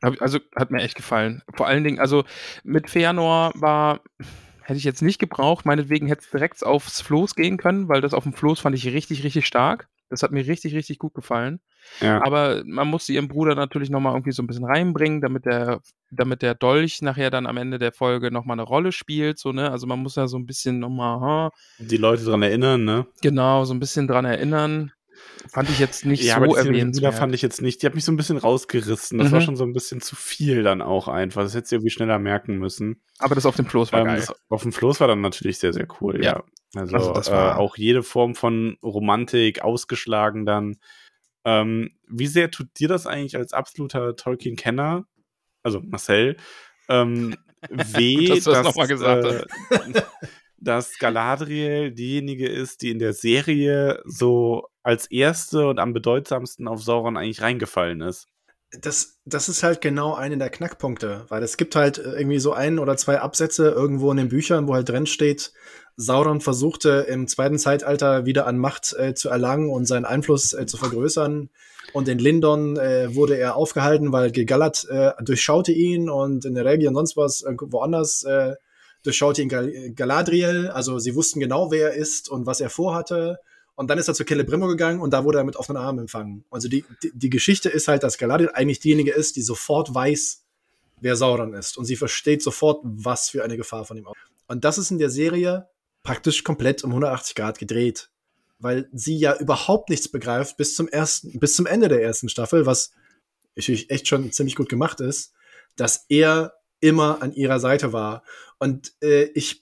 Also 0.02 0.40
hat 0.56 0.72
mir 0.72 0.82
echt 0.82 0.95
gefallen. 0.95 1.44
Vor 1.53 1.68
allen 1.68 1.84
Dingen, 1.84 1.99
also 1.99 2.23
mit 2.64 2.90
Feanor 2.90 3.52
war, 3.56 4.02
hätte 4.61 4.78
ich 4.78 4.84
jetzt 4.84 5.02
nicht 5.02 5.19
gebraucht. 5.19 5.65
Meinetwegen 5.65 6.07
hätte 6.07 6.22
es 6.23 6.32
direkt 6.32 6.65
aufs 6.65 7.02
Floß 7.02 7.36
gehen 7.36 7.57
können, 7.57 7.88
weil 7.88 8.02
das 8.02 8.14
auf 8.14 8.23
dem 8.23 8.34
Floß 8.34 8.60
fand 8.60 8.76
ich 8.76 8.88
richtig, 8.88 9.23
richtig 9.23 9.45
stark. 9.45 9.88
Das 10.10 10.23
hat 10.23 10.32
mir 10.32 10.45
richtig, 10.45 10.76
richtig 10.76 10.99
gut 10.99 11.14
gefallen. 11.14 11.61
Ja. 12.02 12.22
Aber 12.23 12.64
man 12.65 12.90
musste 12.90 13.14
ihren 13.14 13.30
Bruder 13.30 13.56
natürlich 13.56 13.90
nochmal 13.90 14.14
irgendwie 14.14 14.34
so 14.34 14.44
ein 14.44 14.48
bisschen 14.48 14.65
reinbringen, 14.65 15.22
damit 15.22 15.45
der, 15.45 15.80
damit 16.10 16.41
der 16.41 16.53
Dolch 16.53 17.02
nachher 17.02 17.30
dann 17.30 17.48
am 17.48 17.56
Ende 17.56 17.80
der 17.80 17.94
Folge 17.94 18.30
nochmal 18.30 18.56
eine 18.56 18.68
Rolle 18.68 18.91
spielt. 18.91 19.40
So, 19.40 19.53
ne? 19.53 19.72
Also 19.72 19.88
man 19.88 19.99
muss 19.99 20.18
ja 20.18 20.28
so 20.28 20.38
ein 20.38 20.45
bisschen 20.45 20.80
nochmal. 20.80 21.52
Die 21.80 21.98
Leute 21.98 22.26
dran 22.26 22.44
erinnern, 22.44 22.84
ne? 22.84 23.07
Genau, 23.22 23.64
so 23.64 23.73
ein 23.73 23.80
bisschen 23.80 24.07
dran 24.07 24.26
erinnern. 24.26 24.91
Fand 25.49 25.69
ich 25.69 25.80
jetzt 25.80 26.06
nicht 26.06 26.23
ja, 26.23 26.35
so 26.35 26.43
aber 26.43 26.57
erwähnenswert. 26.57 27.15
fand 27.15 27.34
ich 27.34 27.41
jetzt 27.41 27.61
nicht. 27.61 27.81
Die 27.81 27.85
hat 27.85 27.95
mich 27.95 28.06
so 28.06 28.11
ein 28.11 28.18
bisschen 28.18 28.38
rausgerissen. 28.38 29.18
Das 29.18 29.30
mhm. 29.30 29.31
war 29.31 29.41
schon 29.41 29.56
so 29.56 29.64
ein 29.64 29.73
bisschen 29.73 30.02
zu 30.02 30.15
viel 30.15 30.64
dann 30.64 30.81
auch 30.81 31.07
einfach. 31.07 31.41
Das 31.43 31.56
hätte 31.56 31.68
sie 31.68 31.76
irgendwie 31.76 31.89
schneller 31.89 32.19
merken 32.19 32.57
müssen. 32.57 33.02
Aber 33.18 33.35
das 33.35 33.45
auf 33.45 33.56
dem 33.56 33.65
Floß 33.65 33.91
war 33.91 34.02
ähm, 34.02 34.07
geil. 34.07 34.26
auf 34.49 34.61
dem 34.61 34.72
Floß 34.72 34.99
war 34.99 35.07
dann 35.07 35.22
natürlich 35.22 35.57
sehr, 35.57 35.73
sehr 35.73 35.88
cool, 35.99 36.23
ja. 36.23 36.31
ja. 36.34 36.43
Also, 36.76 36.95
also 36.95 37.14
das 37.14 37.31
war 37.31 37.56
äh, 37.56 37.60
auch 37.60 37.76
jede 37.76 38.03
Form 38.03 38.35
von 38.35 38.77
Romantik 38.84 39.61
ausgeschlagen 39.61 40.45
dann. 40.45 40.77
Ähm, 41.43 41.98
wie 42.07 42.27
sehr 42.27 42.52
tut 42.52 42.68
dir 42.80 42.88
das 42.88 43.07
eigentlich 43.07 43.35
als 43.35 43.52
absoluter 43.52 44.15
Tolkien-Kenner, 44.15 45.06
also 45.64 45.81
Marcel, 45.81 46.38
ähm, 46.88 47.35
weh, 47.69 48.27
dass, 48.27 48.43
dass, 48.43 48.77
äh, 48.77 49.43
dass 50.57 50.99
Galadriel 50.99 51.91
diejenige 51.91 52.48
ist, 52.48 52.84
die 52.84 52.91
in 52.91 52.99
der 52.99 53.14
Serie 53.14 54.02
so 54.06 54.68
als 54.84 55.10
erste 55.10 55.68
und 55.68 55.80
am 55.80 55.94
bedeutsamsten 55.94 56.68
auf 56.68 56.84
Sauron 56.84 57.18
eigentlich 57.18 57.41
reingefallen 57.41 58.02
ist? 58.02 58.28
Das, 58.80 59.20
das 59.26 59.49
ist 59.49 59.64
halt 59.64 59.82
genau 59.82 60.14
einer 60.14 60.38
der 60.38 60.49
Knackpunkte, 60.49 61.26
weil 61.28 61.44
es 61.44 61.58
gibt 61.58 61.76
halt 61.76 61.98
irgendwie 61.98 62.40
so 62.40 62.53
ein 62.53 62.80
oder 62.80 62.95
zwei 62.95 63.20
Absätze 63.20 63.70
irgendwo 63.70 64.10
in 64.12 64.18
den 64.18 64.30
Büchern, 64.30 64.68
wo 64.68 64.74
halt 64.74 64.88
drin 64.88 65.08
steht, 65.08 65.52
Sauron 65.98 66.41
versuchte 66.41 67.06
im 67.10 67.28
zweiten 67.28 67.60
Zeitalter 67.60 68.26
wieder 68.26 68.48
an 68.48 68.58
Macht 68.58 68.94
äh, 68.98 69.14
zu 69.14 69.30
erlangen 69.30 69.70
und 69.70 69.86
seinen 69.86 70.06
Einfluss 70.06 70.53
äh, 70.53 70.66
zu 70.66 70.78
vergrößern. 70.78 71.49
Und 71.94 72.08
in 72.08 72.20
Lindon 72.20 72.78
äh, 72.78 73.14
wurde 73.14 73.38
er 73.38 73.56
aufgehalten, 73.56 74.12
weil 74.12 74.32
Gilgalad 74.32 74.86
äh, 74.90 75.12
durchschaute 75.22 75.72
ihn 75.72 76.10
und 76.10 76.45
in 76.45 76.56
der 76.56 76.66
Regie 76.66 76.88
und 76.88 76.95
sonst 76.95 77.18
was, 77.18 77.41
äh, 77.44 77.53
woanders 77.60 78.24
äh, 78.24 78.56
durchschaute 79.03 79.41
ihn 79.41 79.49
Gal 79.49 79.72
Galadriel. 79.95 80.70
Also 80.70 80.99
sie 80.99 81.16
wussten 81.16 81.40
genau, 81.40 81.72
wer 81.72 81.91
er 81.91 81.94
ist 81.95 82.30
und 82.30 82.45
was 82.45 82.62
er 82.62 82.70
vorhatte. 82.70 83.40
Und 83.82 83.88
dann 83.88 83.98
ist 83.98 84.08
er 84.08 84.14
zu 84.14 84.24
Celebrimbor 84.24 84.70
gegangen 84.70 85.02
und 85.02 85.12
da 85.12 85.24
wurde 85.24 85.40
er 85.40 85.44
mit 85.44 85.56
offenen 85.56 85.82
Armen 85.82 86.02
empfangen. 86.02 86.45
Also 86.52 86.68
die, 86.68 86.86
die, 87.02 87.12
die 87.16 87.32
Geschichte 87.32 87.68
ist 87.68 87.88
halt, 87.88 88.03
dass 88.03 88.20
Galadriel 88.20 88.52
eigentlich 88.53 88.80
diejenige 88.80 89.12
ist, 89.12 89.38
die 89.38 89.41
sofort 89.41 89.91
weiß, 89.91 90.44
wer 90.99 91.16
Sauron 91.16 91.56
ist. 91.56 91.80
Und 91.80 91.86
sie 91.86 91.95
versteht 91.95 92.44
sofort, 92.44 92.82
was 92.84 93.32
für 93.32 93.44
eine 93.44 93.58
Gefahr 93.58 93.84
von 93.84 93.98
ihm 93.98 94.06
aus. 94.06 94.16
Und 94.45 94.66
das 94.66 94.78
ist 94.78 94.91
in 94.91 94.99
der 94.99 95.10
Serie 95.10 95.68
praktisch 96.03 96.44
komplett 96.44 96.84
um 96.84 96.91
180 96.91 97.34
Grad 97.34 97.58
gedreht, 97.58 98.12
weil 98.60 98.88
sie 98.94 99.18
ja 99.18 99.36
überhaupt 99.40 99.90
nichts 99.90 100.08
begreift 100.08 100.58
bis 100.58 100.76
zum 100.76 100.88
ersten, 100.88 101.40
bis 101.40 101.56
zum 101.56 101.66
Ende 101.66 101.90
der 101.90 102.03
ersten 102.03 102.30
Staffel, 102.30 102.68
was 102.68 102.91
natürlich 103.56 103.90
echt 103.90 104.08
schon 104.08 104.32
ziemlich 104.32 104.56
gut 104.56 104.70
gemacht 104.70 105.02
ist, 105.02 105.34
dass 105.76 106.06
er 106.08 106.53
immer 106.82 107.24
an 107.24 107.34
ihrer 107.34 107.60
Seite 107.60 107.94
war. 107.94 108.22
Und 108.60 108.94
äh, 109.02 109.24
ich, 109.34 109.61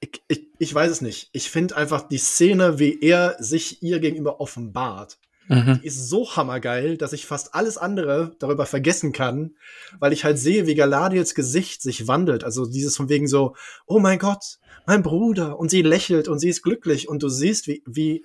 ich, 0.00 0.22
ich, 0.28 0.46
ich 0.58 0.74
weiß 0.74 0.90
es 0.90 1.00
nicht. 1.00 1.30
Ich 1.32 1.50
finde 1.50 1.76
einfach 1.76 2.08
die 2.08 2.18
Szene, 2.18 2.78
wie 2.78 3.00
er 3.00 3.36
sich 3.38 3.82
ihr 3.82 3.98
gegenüber 3.98 4.40
offenbart, 4.40 5.18
mhm. 5.48 5.80
die 5.80 5.86
ist 5.86 6.08
so 6.08 6.36
hammergeil, 6.36 6.96
dass 6.96 7.12
ich 7.12 7.26
fast 7.26 7.54
alles 7.54 7.78
andere 7.78 8.36
darüber 8.38 8.66
vergessen 8.66 9.12
kann, 9.12 9.56
weil 9.98 10.12
ich 10.12 10.24
halt 10.24 10.38
sehe, 10.38 10.66
wie 10.66 10.74
Galadiels 10.74 11.34
Gesicht 11.34 11.82
sich 11.82 12.06
wandelt. 12.06 12.44
Also 12.44 12.66
dieses 12.66 12.96
von 12.96 13.08
wegen 13.08 13.26
so, 13.26 13.56
oh 13.86 13.98
mein 13.98 14.18
Gott, 14.18 14.58
mein 14.86 15.02
Bruder. 15.02 15.58
Und 15.58 15.70
sie 15.70 15.82
lächelt 15.82 16.28
und 16.28 16.38
sie 16.38 16.48
ist 16.48 16.62
glücklich 16.62 17.08
und 17.08 17.22
du 17.22 17.28
siehst, 17.28 17.66
wie, 17.66 17.82
wie 17.86 18.24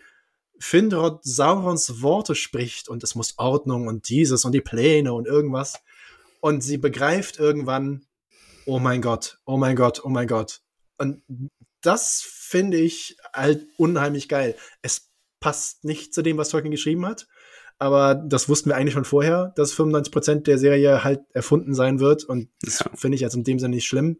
Finrod 0.59 1.23
Saurons 1.23 2.01
Worte 2.01 2.35
spricht 2.35 2.87
und 2.87 3.03
es 3.03 3.15
muss 3.15 3.33
Ordnung 3.37 3.87
und 3.87 4.07
dieses 4.09 4.45
und 4.45 4.53
die 4.53 4.61
Pläne 4.61 5.13
und 5.13 5.25
irgendwas. 5.25 5.81
Und 6.39 6.61
sie 6.61 6.77
begreift 6.77 7.39
irgendwann, 7.39 8.05
oh 8.65 8.79
mein 8.79 9.01
Gott, 9.01 9.39
oh 9.45 9.57
mein 9.57 9.75
Gott, 9.75 10.01
oh 10.03 10.09
mein 10.09 10.27
Gott. 10.27 10.61
Und 10.97 11.21
das 11.83 12.21
finde 12.25 12.77
ich 12.77 13.17
halt 13.33 13.67
unheimlich 13.77 14.29
geil. 14.29 14.55
Es 14.81 15.11
passt 15.39 15.83
nicht 15.83 16.13
zu 16.13 16.21
dem, 16.21 16.37
was 16.37 16.49
Tolkien 16.49 16.71
geschrieben 16.71 17.05
hat, 17.05 17.27
aber 17.77 18.15
das 18.15 18.47
wussten 18.47 18.69
wir 18.69 18.77
eigentlich 18.77 18.93
schon 18.93 19.05
vorher, 19.05 19.53
dass 19.55 19.75
95% 19.75 20.43
der 20.43 20.57
Serie 20.57 21.03
halt 21.03 21.21
erfunden 21.33 21.73
sein 21.73 21.99
wird 21.99 22.23
und 22.23 22.49
das 22.61 22.79
ja. 22.79 22.91
finde 22.95 23.15
ich 23.15 23.21
jetzt 23.21 23.35
in 23.35 23.43
dem 23.43 23.59
Sinne 23.59 23.75
nicht 23.75 23.85
schlimm. 23.85 24.19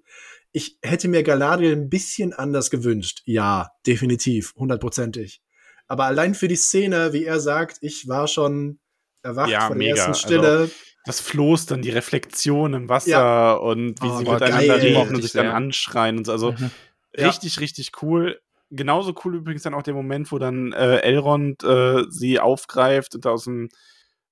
Ich 0.52 0.78
hätte 0.82 1.08
mir 1.08 1.24
Galadriel 1.24 1.74
ein 1.74 1.90
bisschen 1.90 2.34
anders 2.34 2.70
gewünscht. 2.70 3.22
Ja, 3.26 3.72
definitiv, 3.88 4.54
hundertprozentig. 4.56 5.42
Aber 5.88 6.06
allein 6.06 6.36
für 6.36 6.48
die 6.48 6.56
Szene, 6.56 7.14
wie 7.14 7.26
er 7.26 7.40
sagt, 7.40 7.78
ich 7.82 8.08
war 8.08 8.28
schon 8.28 8.80
erwacht 9.24 9.50
ja, 9.50 9.68
von 9.68 9.80
der 9.80 9.90
mega. 9.90 10.06
ersten 10.06 10.16
Stille. 10.16 10.48
Also, 10.48 10.74
das 11.06 11.20
Floß, 11.20 11.66
dann 11.66 11.82
die 11.82 11.90
Reflexion 11.90 12.74
im 12.74 12.90
Wasser 12.90 13.10
ja. 13.10 13.54
und 13.54 14.02
wie 14.02 14.08
oh, 14.08 14.18
sie 14.18 14.24
miteinander 14.24 14.82
reden 14.82 15.10
und 15.10 15.22
sich 15.22 15.34
dann 15.34 15.48
anschreien 15.48 16.18
und 16.18 16.26
so. 16.26 16.32
Also 16.32 16.52
mhm. 16.54 16.72
Richtig, 17.18 17.60
richtig 17.60 17.92
cool. 18.02 18.40
Genauso 18.70 19.14
cool 19.24 19.36
übrigens 19.36 19.64
dann 19.64 19.74
auch 19.74 19.84
der 19.84 19.94
Moment, 19.94 20.32
wo 20.32 20.40
dann 20.40 20.74
äh, 20.74 20.98
Elrond 21.00 21.64
äh, 21.64 22.04
sie 22.10 22.40
aufgreift 22.40 23.16
und 23.16 23.28
aus 23.28 23.44
dem, 23.44 23.70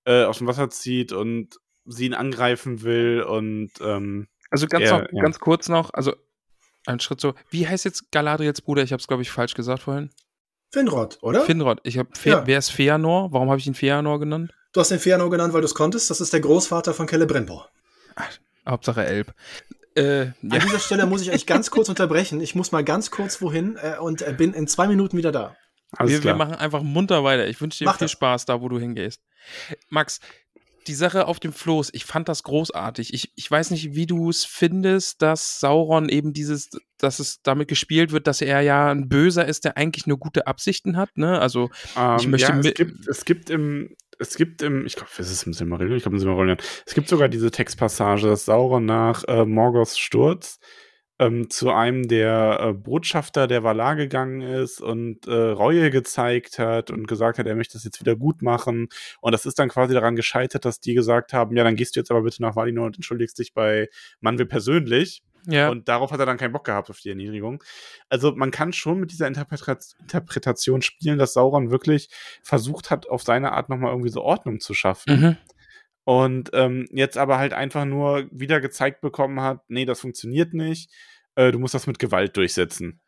äh, 0.06 0.24
aus 0.24 0.40
dem 0.40 0.48
Wasser 0.48 0.70
zieht 0.70 1.12
und 1.12 1.60
sie 1.86 2.06
ihn 2.06 2.14
angreifen 2.14 2.82
will 2.82 3.24
und 3.24 3.72
ähm, 3.82 4.28
also 4.50 4.68
ganz, 4.68 4.86
er, 4.86 5.00
noch, 5.00 5.08
ja. 5.12 5.22
ganz 5.22 5.40
kurz 5.40 5.70
noch, 5.70 5.94
also 5.94 6.14
ein 6.86 7.00
Schritt 7.00 7.22
so, 7.22 7.34
wie 7.50 7.68
heißt 7.68 7.86
jetzt 7.86 8.12
Galadriels 8.12 8.62
Bruder? 8.62 8.84
Ich 8.84 8.92
habe 8.92 9.00
es 9.00 9.08
glaube 9.08 9.22
ich 9.24 9.32
falsch 9.32 9.54
gesagt 9.54 9.84
vorhin. 9.84 10.10
Finrod, 10.72 11.20
oder? 11.22 11.42
Finrod. 11.42 11.80
Ich 11.84 11.98
habe 11.98 12.10
ja. 12.24 12.48
wer 12.48 12.58
ist 12.58 12.70
Feanor? 12.70 13.32
Warum 13.32 13.50
habe 13.50 13.60
ich 13.60 13.68
ihn 13.68 13.74
Feanor 13.74 14.20
genannt? 14.20 14.54
Du 14.74 14.80
hast 14.80 14.90
den 14.90 15.00
Feanor 15.00 15.30
genannt, 15.30 15.54
weil 15.54 15.62
du 15.62 15.66
es 15.66 15.76
konntest. 15.76 16.10
Das 16.10 16.22
ist 16.22 16.32
der 16.32 16.40
Großvater 16.40 16.94
von 16.94 17.08
Celebrimbor. 17.08 17.70
Hauptsache 18.68 19.06
Elb. 19.06 19.34
Äh, 19.96 20.26
ja. 20.26 20.32
An 20.50 20.60
dieser 20.62 20.80
Stelle 20.80 21.06
muss 21.06 21.22
ich 21.22 21.32
euch 21.32 21.46
ganz 21.46 21.70
kurz 21.72 21.90
unterbrechen. 21.90 22.42
Ich 22.42 22.56
muss 22.56 22.72
mal 22.72 22.84
ganz 22.84 23.12
kurz 23.12 23.42
wohin 23.42 23.78
äh, 23.82 23.98
und 24.00 24.22
äh, 24.22 24.34
bin 24.34 24.54
in 24.54 24.68
zwei 24.68 24.88
Minuten 24.88 25.18
wieder 25.18 25.32
da. 25.32 25.56
Wir, 26.00 26.24
wir, 26.24 26.36
machen 26.36 26.56
einfach 26.56 26.84
munter 26.84 27.24
weiter. 27.26 27.48
Ich 27.48 27.60
wünsche 27.60 27.80
dir 27.80 27.86
Mach 27.86 27.98
viel 27.98 28.06
das. 28.06 28.12
Spaß 28.12 28.46
da, 28.46 28.62
wo 28.62 28.70
du 28.70 28.80
hingehst. 28.80 29.22
Max, 29.90 30.22
die 30.88 30.94
Sache 30.94 31.28
auf 31.28 31.40
dem 31.40 31.54
Floß, 31.54 31.90
ich 31.94 32.06
fand 32.06 32.30
das 32.30 32.44
großartig. 32.44 33.14
Ich, 33.14 33.32
ich 33.36 33.52
weiß 33.52 33.72
nicht, 33.72 33.94
wie 33.94 34.06
du 34.06 34.30
es 34.30 34.46
findest, 34.46 35.22
dass 35.22 35.60
Sauron 35.60 36.10
eben 36.10 36.34
dieses, 36.34 36.70
dass 36.98 37.20
es 37.20 37.42
damit 37.44 37.68
gespielt 37.68 38.12
wird, 38.12 38.28
dass 38.28 38.42
er 38.42 38.62
ja 38.62 38.90
ein 38.90 39.10
Böser 39.10 39.46
ist, 39.46 39.66
der 39.66 39.78
eigentlich 39.78 40.08
nur 40.08 40.18
gute 40.18 40.48
Absichten 40.48 40.98
hat, 40.98 41.18
ne? 41.18 41.40
Also, 41.40 41.70
ähm, 41.98 42.18
ich 42.20 42.28
möchte. 42.28 42.52
Ja, 42.52 42.60
es, 42.60 42.74
gibt, 42.74 43.08
es 43.08 43.26
gibt 43.26 43.50
im, 43.50 43.96
es 44.22 44.36
gibt 44.36 44.62
im, 44.62 44.86
ich 44.86 44.96
glaube, 44.96 45.12
es 45.18 45.32
ist 45.32 45.44
im 45.44 45.54
Silmarillion, 45.54 45.98
ich 45.98 46.04
glaube 46.04 46.16
im 46.16 46.20
Silmarillion, 46.20 46.58
es 46.86 46.94
gibt 46.94 47.10
sogar 47.10 47.28
diese 47.28 47.52
Textpassage, 47.52 48.28
dass 48.28 48.46
Sauron 48.46 48.86
nach 48.86 49.24
äh, 49.28 49.46
Morgoths 49.46 49.98
Sturz 49.98 50.60
ähm, 51.20 51.50
zu 51.50 51.72
einem 51.72 52.08
der 52.08 52.60
äh, 52.62 52.74
Botschafter 52.74 53.48
der 53.48 53.64
Valar 53.64 53.96
gegangen 53.96 54.42
ist 54.42 54.82
und 54.82 55.28
äh, 55.28 55.32
Reue 55.34 55.92
gezeigt 55.92 56.60
hat 56.60 56.90
und 56.92 57.08
gesagt 57.08 57.38
hat, 57.38 57.46
er 57.48 57.56
möchte 57.56 57.74
das 57.74 57.84
jetzt 57.84 58.00
wieder 58.00 58.16
gut 58.16 58.42
machen. 58.42 58.88
Und 59.22 59.32
das 59.34 59.46
ist 59.46 59.60
dann 59.60 59.70
quasi 59.70 59.94
daran 59.94 60.16
gescheitert, 60.16 60.66
dass 60.66 60.80
die 60.80 60.96
gesagt 60.96 61.34
haben, 61.34 61.56
ja, 61.56 61.64
dann 61.64 61.76
gehst 61.76 61.96
du 61.96 62.00
jetzt 62.00 62.12
aber 62.12 62.24
bitte 62.24 62.42
nach 62.42 62.56
Valinor 62.56 62.88
und 62.88 62.96
entschuldigst 62.96 63.38
dich 63.38 63.54
bei 63.54 63.88
Manwe 64.20 64.46
persönlich. 64.46 65.22
Ja. 65.48 65.70
Und 65.70 65.88
darauf 65.88 66.12
hat 66.12 66.20
er 66.20 66.26
dann 66.26 66.38
keinen 66.38 66.52
Bock 66.52 66.66
gehabt, 66.66 66.90
auf 66.90 67.00
die 67.00 67.10
Erniedrigung. 67.10 67.64
Also 68.10 68.34
man 68.34 68.52
kann 68.52 68.74
schon 68.74 69.00
mit 69.00 69.12
dieser 69.12 69.28
Interpretation 69.28 70.82
spielen, 70.82 71.18
dass 71.18 71.34
Sauron 71.34 71.72
wirklich 71.72 72.10
versucht 72.44 72.92
hat, 72.92 73.10
auf 73.10 73.24
seine 73.24 73.54
Art 73.54 73.70
nochmal 73.70 73.92
irgendwie 73.92 74.12
so 74.12 74.22
Ordnung 74.22 74.60
zu 74.60 74.74
schaffen. 74.74 75.22
Mhm. 75.22 75.38
Und 76.04 76.50
ähm, 76.54 76.88
jetzt 76.92 77.18
aber 77.18 77.38
halt 77.38 77.54
einfach 77.54 77.86
nur 77.86 78.28
wieder 78.32 78.60
gezeigt 78.60 79.02
bekommen 79.02 79.42
hat, 79.42 79.62
nee, 79.68 79.86
das 79.86 80.00
funktioniert 80.00 80.54
nicht 80.54 80.92
äh, 81.36 81.52
du 81.52 81.60
musst 81.60 81.74
das 81.74 81.88
mit 81.88 82.00
Gewalt 82.00 82.38
durchsetzen. 82.38 83.00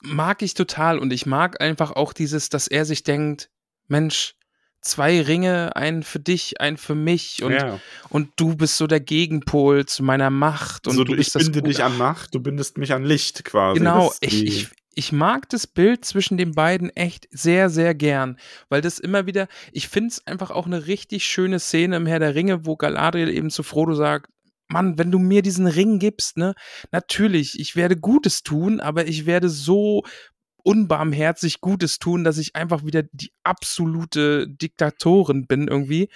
Mag 0.00 0.42
ich 0.42 0.54
total 0.54 0.98
und 0.98 1.12
ich 1.12 1.26
mag 1.26 1.60
einfach 1.62 1.92
auch 1.92 2.12
dieses, 2.12 2.48
dass 2.48 2.66
er 2.66 2.84
sich 2.84 3.04
denkt, 3.04 3.50
Mensch, 3.88 4.34
zwei 4.82 5.22
Ringe, 5.22 5.74
einen 5.76 6.02
für 6.02 6.18
dich, 6.18 6.60
einen 6.60 6.76
für 6.76 6.94
mich 6.94 7.42
und, 7.42 7.52
ja. 7.52 7.80
und 8.10 8.30
du 8.36 8.56
bist 8.56 8.76
so 8.76 8.86
der 8.86 9.00
Gegenpol 9.00 9.86
zu 9.86 10.02
meiner 10.02 10.30
Macht. 10.30 10.86
Und 10.86 10.92
also, 10.92 11.04
du 11.04 11.14
ich 11.14 11.32
binde 11.32 11.62
dich 11.62 11.82
an 11.82 11.96
Macht, 11.96 12.34
du 12.34 12.40
bindest 12.40 12.76
mich 12.78 12.92
an 12.92 13.04
Licht 13.04 13.44
quasi. 13.44 13.78
Genau, 13.78 14.12
ich, 14.20 14.44
ich, 14.44 14.68
ich 14.94 15.12
mag 15.12 15.48
das 15.48 15.66
Bild 15.66 16.04
zwischen 16.04 16.36
den 16.36 16.52
beiden 16.52 16.90
echt 16.90 17.28
sehr, 17.30 17.70
sehr 17.70 17.94
gern, 17.94 18.38
weil 18.68 18.80
das 18.80 18.98
immer 18.98 19.26
wieder, 19.26 19.48
ich 19.72 19.88
finde 19.88 20.08
es 20.08 20.26
einfach 20.26 20.50
auch 20.50 20.66
eine 20.66 20.86
richtig 20.86 21.24
schöne 21.24 21.60
Szene 21.60 21.96
im 21.96 22.06
Herr 22.06 22.18
der 22.18 22.34
Ringe, 22.34 22.66
wo 22.66 22.76
Galadriel 22.76 23.30
eben 23.30 23.50
zu 23.50 23.62
Frodo 23.62 23.94
sagt, 23.94 24.28
Mann, 24.68 24.98
wenn 24.98 25.10
du 25.10 25.18
mir 25.18 25.42
diesen 25.42 25.66
Ring 25.66 25.98
gibst, 25.98 26.38
ne, 26.38 26.54
natürlich, 26.90 27.60
ich 27.60 27.76
werde 27.76 27.96
Gutes 27.96 28.42
tun, 28.42 28.80
aber 28.80 29.06
ich 29.06 29.26
werde 29.26 29.48
so 29.48 30.02
unbarmherzig 30.62 31.60
Gutes 31.60 31.98
tun, 31.98 32.24
dass 32.24 32.38
ich 32.38 32.54
einfach 32.54 32.84
wieder 32.84 33.02
die 33.12 33.32
absolute 33.42 34.48
Diktatorin 34.48 35.46
bin 35.46 35.68
irgendwie. 35.68 36.08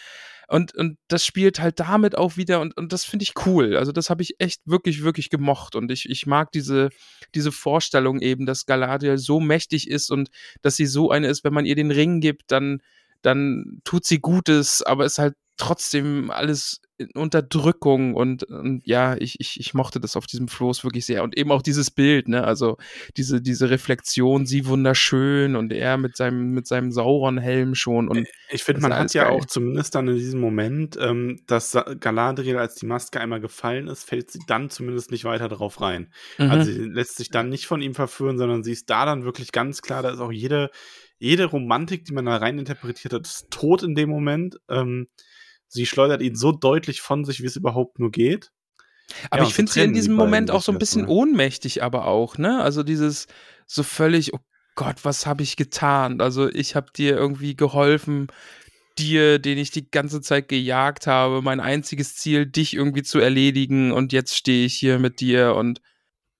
Und, 0.48 0.76
und 0.76 0.98
das 1.08 1.26
spielt 1.26 1.58
halt 1.58 1.80
damit 1.80 2.16
auch 2.16 2.36
wieder 2.36 2.60
und, 2.60 2.76
und 2.76 2.92
das 2.92 3.04
finde 3.04 3.24
ich 3.24 3.34
cool. 3.46 3.76
Also 3.76 3.90
das 3.90 4.10
habe 4.10 4.22
ich 4.22 4.36
echt 4.38 4.60
wirklich, 4.64 5.02
wirklich 5.02 5.28
gemocht. 5.28 5.74
Und 5.74 5.90
ich, 5.90 6.08
ich 6.08 6.26
mag 6.26 6.52
diese, 6.52 6.90
diese 7.34 7.50
Vorstellung 7.50 8.20
eben, 8.20 8.46
dass 8.46 8.66
Galadriel 8.66 9.18
so 9.18 9.40
mächtig 9.40 9.90
ist 9.90 10.10
und 10.10 10.28
dass 10.62 10.76
sie 10.76 10.86
so 10.86 11.10
eine 11.10 11.26
ist, 11.26 11.42
wenn 11.42 11.54
man 11.54 11.66
ihr 11.66 11.74
den 11.74 11.90
Ring 11.90 12.20
gibt, 12.20 12.52
dann, 12.52 12.80
dann 13.22 13.80
tut 13.82 14.04
sie 14.04 14.20
Gutes, 14.20 14.82
aber 14.82 15.04
ist 15.04 15.18
halt 15.18 15.34
trotzdem 15.56 16.30
alles 16.30 16.80
Unterdrückung 17.14 18.14
und, 18.14 18.44
und 18.44 18.80
ja, 18.86 19.16
ich, 19.16 19.38
ich, 19.38 19.60
ich 19.60 19.74
mochte 19.74 20.00
das 20.00 20.16
auf 20.16 20.26
diesem 20.26 20.48
Floß 20.48 20.82
wirklich 20.82 21.04
sehr. 21.04 21.22
Und 21.22 21.36
eben 21.36 21.52
auch 21.52 21.60
dieses 21.60 21.90
Bild, 21.90 22.28
ne? 22.28 22.44
Also 22.44 22.78
diese, 23.16 23.42
diese 23.42 23.68
Reflexion, 23.68 24.46
sie 24.46 24.66
wunderschön 24.66 25.56
und 25.56 25.72
er 25.72 25.98
mit 25.98 26.16
seinem, 26.16 26.52
mit 26.52 26.66
seinem 26.66 26.92
Sauron-Helm 26.92 27.74
schon. 27.74 28.08
Und 28.08 28.26
ich 28.50 28.64
finde, 28.64 28.80
man 28.80 28.94
hat 28.94 29.12
ja 29.12 29.24
geil. 29.24 29.32
auch 29.32 29.44
zumindest 29.44 29.94
dann 29.94 30.08
in 30.08 30.16
diesem 30.16 30.40
Moment, 30.40 30.96
ähm, 30.98 31.40
dass 31.46 31.76
Galadriel, 32.00 32.56
als 32.56 32.76
die 32.76 32.86
Maske 32.86 33.20
einmal 33.20 33.40
gefallen 33.40 33.88
ist, 33.88 34.04
fällt 34.04 34.30
sie 34.30 34.40
dann 34.46 34.70
zumindest 34.70 35.10
nicht 35.10 35.24
weiter 35.24 35.48
drauf 35.48 35.80
rein. 35.82 36.12
Mhm. 36.38 36.50
Also 36.50 36.72
sie 36.72 36.78
lässt 36.78 37.16
sich 37.16 37.30
dann 37.30 37.50
nicht 37.50 37.66
von 37.66 37.82
ihm 37.82 37.94
verführen, 37.94 38.38
sondern 38.38 38.64
sie 38.64 38.72
ist 38.72 38.88
da 38.88 39.04
dann 39.04 39.24
wirklich 39.24 39.52
ganz 39.52 39.82
klar, 39.82 40.02
da 40.02 40.10
ist 40.10 40.20
auch 40.20 40.32
jede, 40.32 40.70
jede 41.18 41.44
Romantik, 41.44 42.04
die 42.06 42.14
man 42.14 42.24
da 42.24 42.36
rein 42.36 42.58
interpretiert 42.58 43.12
hat, 43.12 43.26
ist 43.26 43.50
tot 43.50 43.82
in 43.82 43.94
dem 43.94 44.08
Moment. 44.08 44.56
Ähm, 44.70 45.08
Sie 45.68 45.86
schleudert 45.86 46.22
ihn 46.22 46.36
so 46.36 46.52
deutlich 46.52 47.00
von 47.00 47.24
sich, 47.24 47.42
wie 47.42 47.46
es 47.46 47.56
überhaupt 47.56 47.98
nur 47.98 48.10
geht. 48.10 48.50
Aber 49.30 49.42
ja, 49.42 49.48
ich 49.48 49.54
finde 49.54 49.72
sie 49.72 49.82
in 49.82 49.94
diesem 49.94 50.14
Moment 50.14 50.50
auch 50.50 50.62
so 50.62 50.72
ein 50.72 50.78
bisschen 50.78 51.06
ohnmächtig, 51.06 51.82
aber 51.82 52.06
auch, 52.06 52.38
ne? 52.38 52.60
Also 52.60 52.82
dieses 52.82 53.26
so 53.66 53.82
völlig, 53.82 54.34
oh 54.34 54.40
Gott, 54.74 55.04
was 55.04 55.26
habe 55.26 55.42
ich 55.42 55.56
getan? 55.56 56.20
Also 56.20 56.48
ich 56.48 56.74
habe 56.74 56.88
dir 56.94 57.16
irgendwie 57.16 57.56
geholfen, 57.56 58.28
dir, 58.98 59.38
den 59.38 59.58
ich 59.58 59.70
die 59.70 59.90
ganze 59.90 60.20
Zeit 60.20 60.48
gejagt 60.48 61.06
habe, 61.06 61.42
mein 61.42 61.60
einziges 61.60 62.16
Ziel, 62.16 62.46
dich 62.46 62.74
irgendwie 62.74 63.02
zu 63.02 63.18
erledigen 63.18 63.92
und 63.92 64.12
jetzt 64.12 64.36
stehe 64.36 64.66
ich 64.66 64.74
hier 64.74 64.98
mit 64.98 65.20
dir 65.20 65.54
und 65.54 65.80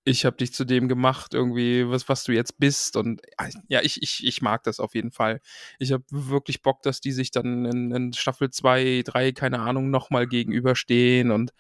ich 0.07 0.25
habe 0.25 0.37
dich 0.37 0.55
zu 0.55 0.65
dem 0.65 0.87
gemacht, 0.87 1.35
irgendwie, 1.35 1.91
was, 1.91 2.09
was 2.09 2.23
du 2.23 2.33
jetzt 2.33 2.59
bist. 2.59 2.97
Und 2.97 3.21
ja, 3.69 3.83
ich, 3.83 4.01
ich, 4.03 4.25
ich 4.25 4.41
mag 4.41 4.63
das 4.63 4.79
auf 4.79 4.95
jeden 4.95 5.11
Fall. 5.11 5.41
Ich 5.81 5.91
habe 5.91 6.05
wirklich 6.09 6.63
Bock, 6.63 6.83
dass 6.83 7.01
die 7.01 7.11
sich 7.11 7.33
dann 7.33 7.65
in, 7.65 7.91
in 7.91 8.13
Staffel 8.13 8.51
2, 8.51 9.03
3, 9.05 9.33
keine 9.33 9.59
Ahnung, 9.59 9.91
nochmal 9.91 10.29
gegenüberstehen. 10.29 11.33
Und 11.33 11.53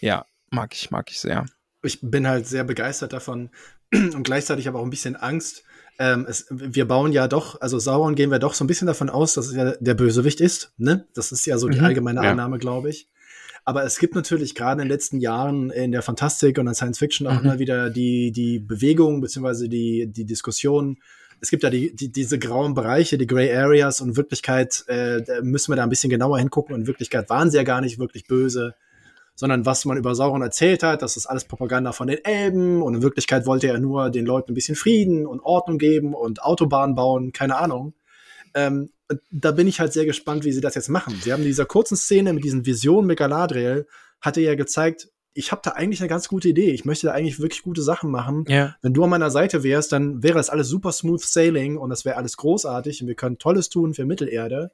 ja, 0.00 0.24
mag 0.50 0.72
ich, 0.72 0.92
mag 0.92 1.10
ich 1.10 1.18
sehr. 1.18 1.46
Ich 1.82 1.98
bin 2.00 2.28
halt 2.28 2.46
sehr 2.46 2.62
begeistert 2.62 3.12
davon 3.12 3.50
und 3.92 4.22
gleichzeitig 4.22 4.68
aber 4.68 4.78
auch 4.78 4.84
ein 4.84 4.90
bisschen 4.90 5.16
Angst. 5.16 5.64
Ähm, 5.98 6.26
es, 6.28 6.46
wir 6.50 6.86
bauen 6.86 7.10
ja 7.10 7.26
doch, 7.26 7.60
also 7.60 7.80
Sauron 7.80 8.14
gehen 8.14 8.30
wir 8.30 8.38
doch 8.38 8.54
so 8.54 8.62
ein 8.62 8.68
bisschen 8.68 8.86
davon 8.86 9.10
aus, 9.10 9.34
dass 9.34 9.48
es 9.48 9.54
ja 9.54 9.72
der 9.72 9.94
Bösewicht 9.94 10.40
ist. 10.40 10.72
Ne? 10.76 11.08
Das 11.12 11.32
ist 11.32 11.44
ja 11.44 11.58
so 11.58 11.68
die 11.68 11.78
mhm, 11.78 11.86
allgemeine 11.86 12.22
ja. 12.22 12.30
Annahme, 12.30 12.58
glaube 12.58 12.90
ich. 12.90 13.08
Aber 13.64 13.84
es 13.84 13.98
gibt 13.98 14.14
natürlich 14.14 14.54
gerade 14.54 14.82
in 14.82 14.88
den 14.88 14.92
letzten 14.92 15.20
Jahren 15.20 15.70
in 15.70 15.90
der 15.90 16.02
Fantastik 16.02 16.58
und 16.58 16.66
in 16.66 16.74
Science 16.74 16.98
Fiction 16.98 17.26
auch 17.26 17.40
mhm. 17.40 17.44
immer 17.44 17.58
wieder 17.58 17.90
die, 17.90 18.30
die 18.30 18.58
Bewegung 18.58 19.20
beziehungsweise 19.20 19.68
die, 19.68 20.06
die 20.06 20.26
Diskussion. 20.26 20.98
Es 21.40 21.50
gibt 21.50 21.62
ja 21.62 21.70
die, 21.70 21.94
die, 21.94 22.12
diese 22.12 22.38
grauen 22.38 22.74
Bereiche, 22.74 23.16
die 23.16 23.26
Gray 23.26 23.54
Areas 23.54 24.00
und 24.00 24.10
in 24.10 24.16
Wirklichkeit 24.16 24.84
äh, 24.88 25.22
müssen 25.42 25.72
wir 25.72 25.76
da 25.76 25.82
ein 25.82 25.88
bisschen 25.88 26.10
genauer 26.10 26.38
hingucken. 26.38 26.74
Und 26.74 26.82
in 26.82 26.86
Wirklichkeit 26.86 27.30
waren 27.30 27.50
sie 27.50 27.56
ja 27.56 27.62
gar 27.62 27.80
nicht 27.80 27.98
wirklich 27.98 28.26
böse, 28.26 28.74
sondern 29.34 29.64
was 29.66 29.84
man 29.84 29.96
über 29.96 30.14
Sauron 30.14 30.42
erzählt 30.42 30.82
hat, 30.82 31.02
das 31.02 31.16
ist 31.16 31.26
alles 31.26 31.44
Propaganda 31.44 31.92
von 31.92 32.06
den 32.06 32.24
Elben 32.24 32.82
und 32.82 32.94
in 32.94 33.02
Wirklichkeit 33.02 33.46
wollte 33.46 33.66
er 33.66 33.78
nur 33.78 34.10
den 34.10 34.26
Leuten 34.26 34.52
ein 34.52 34.54
bisschen 34.54 34.76
Frieden 34.76 35.26
und 35.26 35.40
Ordnung 35.40 35.78
geben 35.78 36.14
und 36.14 36.42
Autobahnen 36.42 36.94
bauen, 36.94 37.32
keine 37.32 37.56
Ahnung. 37.56 37.94
Ähm, 38.54 38.90
da 39.30 39.50
bin 39.52 39.66
ich 39.66 39.80
halt 39.80 39.92
sehr 39.92 40.06
gespannt, 40.06 40.44
wie 40.44 40.52
sie 40.52 40.60
das 40.60 40.74
jetzt 40.74 40.88
machen. 40.88 41.18
Sie 41.22 41.32
haben 41.32 41.42
in 41.42 41.48
dieser 41.48 41.66
kurzen 41.66 41.96
Szene 41.96 42.32
mit 42.32 42.44
diesen 42.44 42.66
Visionen 42.66 43.06
mit 43.06 43.18
Galadriel, 43.18 43.86
hatte 44.20 44.40
ja 44.40 44.54
gezeigt, 44.54 45.08
ich 45.34 45.50
habe 45.50 45.62
da 45.64 45.72
eigentlich 45.72 46.00
eine 46.00 46.08
ganz 46.08 46.28
gute 46.28 46.48
Idee. 46.48 46.70
Ich 46.70 46.84
möchte 46.84 47.08
da 47.08 47.12
eigentlich 47.12 47.40
wirklich 47.40 47.62
gute 47.62 47.82
Sachen 47.82 48.10
machen. 48.10 48.44
Ja. 48.48 48.76
Wenn 48.82 48.94
du 48.94 49.02
an 49.02 49.10
meiner 49.10 49.30
Seite 49.30 49.64
wärst, 49.64 49.92
dann 49.92 50.22
wäre 50.22 50.38
das 50.38 50.48
alles 50.48 50.68
super 50.68 50.92
smooth 50.92 51.20
sailing 51.20 51.76
und 51.76 51.90
das 51.90 52.04
wäre 52.04 52.16
alles 52.16 52.36
großartig 52.36 53.02
und 53.02 53.08
wir 53.08 53.16
können 53.16 53.38
Tolles 53.38 53.68
tun 53.68 53.94
für 53.94 54.04
Mittelerde. 54.04 54.70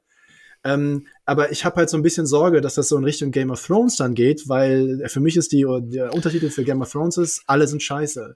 Ähm, 0.63 1.07
aber 1.25 1.51
ich 1.51 1.65
habe 1.65 1.77
halt 1.77 1.89
so 1.89 1.97
ein 1.97 2.03
bisschen 2.03 2.27
Sorge, 2.27 2.61
dass 2.61 2.75
das 2.75 2.87
so 2.87 2.97
in 2.97 3.03
Richtung 3.03 3.31
Game 3.31 3.49
of 3.49 3.65
Thrones 3.65 3.95
dann 3.95 4.13
geht, 4.13 4.47
weil 4.47 5.03
für 5.09 5.19
mich 5.19 5.35
ist 5.35 5.51
die, 5.51 5.65
der 5.85 6.13
Untertitel 6.13 6.51
für 6.51 6.63
Game 6.63 6.81
of 6.83 6.91
Thrones 6.91 7.17
ist, 7.17 7.43
alle 7.47 7.67
sind 7.67 7.81
scheiße. 7.81 8.35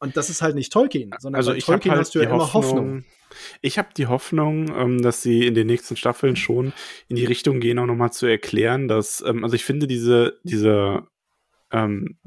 Und 0.00 0.16
das 0.16 0.30
ist 0.30 0.42
halt 0.42 0.56
nicht 0.56 0.72
Tolkien, 0.72 1.12
sondern 1.20 1.38
also 1.38 1.52
bei 1.52 1.58
Tolkien 1.58 1.92
halt 1.92 2.00
hast 2.00 2.14
du 2.16 2.18
ja 2.18 2.28
immer 2.28 2.52
Hoffnung. 2.52 2.78
Hoffnung. 2.78 3.04
Ich 3.60 3.78
habe 3.78 3.88
die 3.96 4.06
Hoffnung, 4.06 4.74
ähm, 4.76 5.02
dass 5.02 5.22
sie 5.22 5.46
in 5.46 5.54
den 5.54 5.66
nächsten 5.66 5.96
Staffeln 5.96 6.36
schon 6.36 6.72
in 7.08 7.16
die 7.16 7.24
Richtung 7.24 7.60
gehen, 7.60 7.78
auch 7.78 7.86
nochmal 7.86 8.12
zu 8.12 8.26
erklären, 8.26 8.88
dass, 8.88 9.22
ähm, 9.26 9.44
also 9.44 9.54
ich 9.54 9.64
finde 9.64 9.86
diese, 9.86 10.38
diese, 10.42 11.06
ähm, 11.72 12.18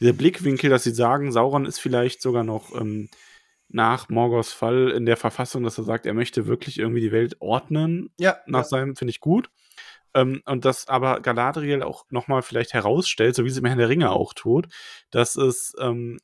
dieser 0.00 0.12
Blickwinkel, 0.12 0.70
dass 0.70 0.84
sie 0.84 0.94
sagen, 0.94 1.32
Sauron 1.32 1.66
ist 1.66 1.78
vielleicht 1.78 2.22
sogar 2.22 2.44
noch 2.44 2.74
ähm, 2.78 3.08
nach 3.68 4.08
Morgoths 4.08 4.52
Fall 4.52 4.90
in 4.90 5.06
der 5.06 5.16
Verfassung, 5.16 5.62
dass 5.62 5.78
er 5.78 5.84
sagt, 5.84 6.06
er 6.06 6.14
möchte 6.14 6.46
wirklich 6.46 6.78
irgendwie 6.78 7.00
die 7.00 7.12
Welt 7.12 7.36
ordnen. 7.40 8.10
Ja. 8.18 8.38
Nach 8.46 8.60
ja. 8.60 8.64
seinem, 8.64 8.96
finde 8.96 9.10
ich 9.10 9.20
gut. 9.20 9.48
Ähm, 10.14 10.42
und 10.44 10.64
dass 10.64 10.88
aber 10.88 11.20
Galadriel 11.20 11.82
auch 11.82 12.04
nochmal 12.10 12.42
vielleicht 12.42 12.74
herausstellt, 12.74 13.36
so 13.36 13.44
wie 13.44 13.50
sie 13.50 13.60
im 13.60 13.66
Herrn 13.66 13.78
der 13.78 13.88
Ringe 13.88 14.10
auch 14.10 14.34
tut, 14.34 14.66
dass 15.10 15.36
es, 15.36 15.74
ähm, 15.78 16.18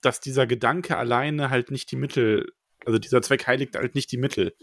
dass 0.00 0.20
dieser 0.20 0.46
Gedanke 0.46 0.96
alleine 0.96 1.50
halt 1.50 1.70
nicht 1.70 1.90
die 1.90 1.96
Mittel 1.96 2.52
also 2.86 2.98
dieser 2.98 3.20
Zweck 3.20 3.46
heiligt 3.46 3.76
halt 3.76 3.94
nicht 3.94 4.10
die 4.12 4.16
Mittel. 4.16 4.54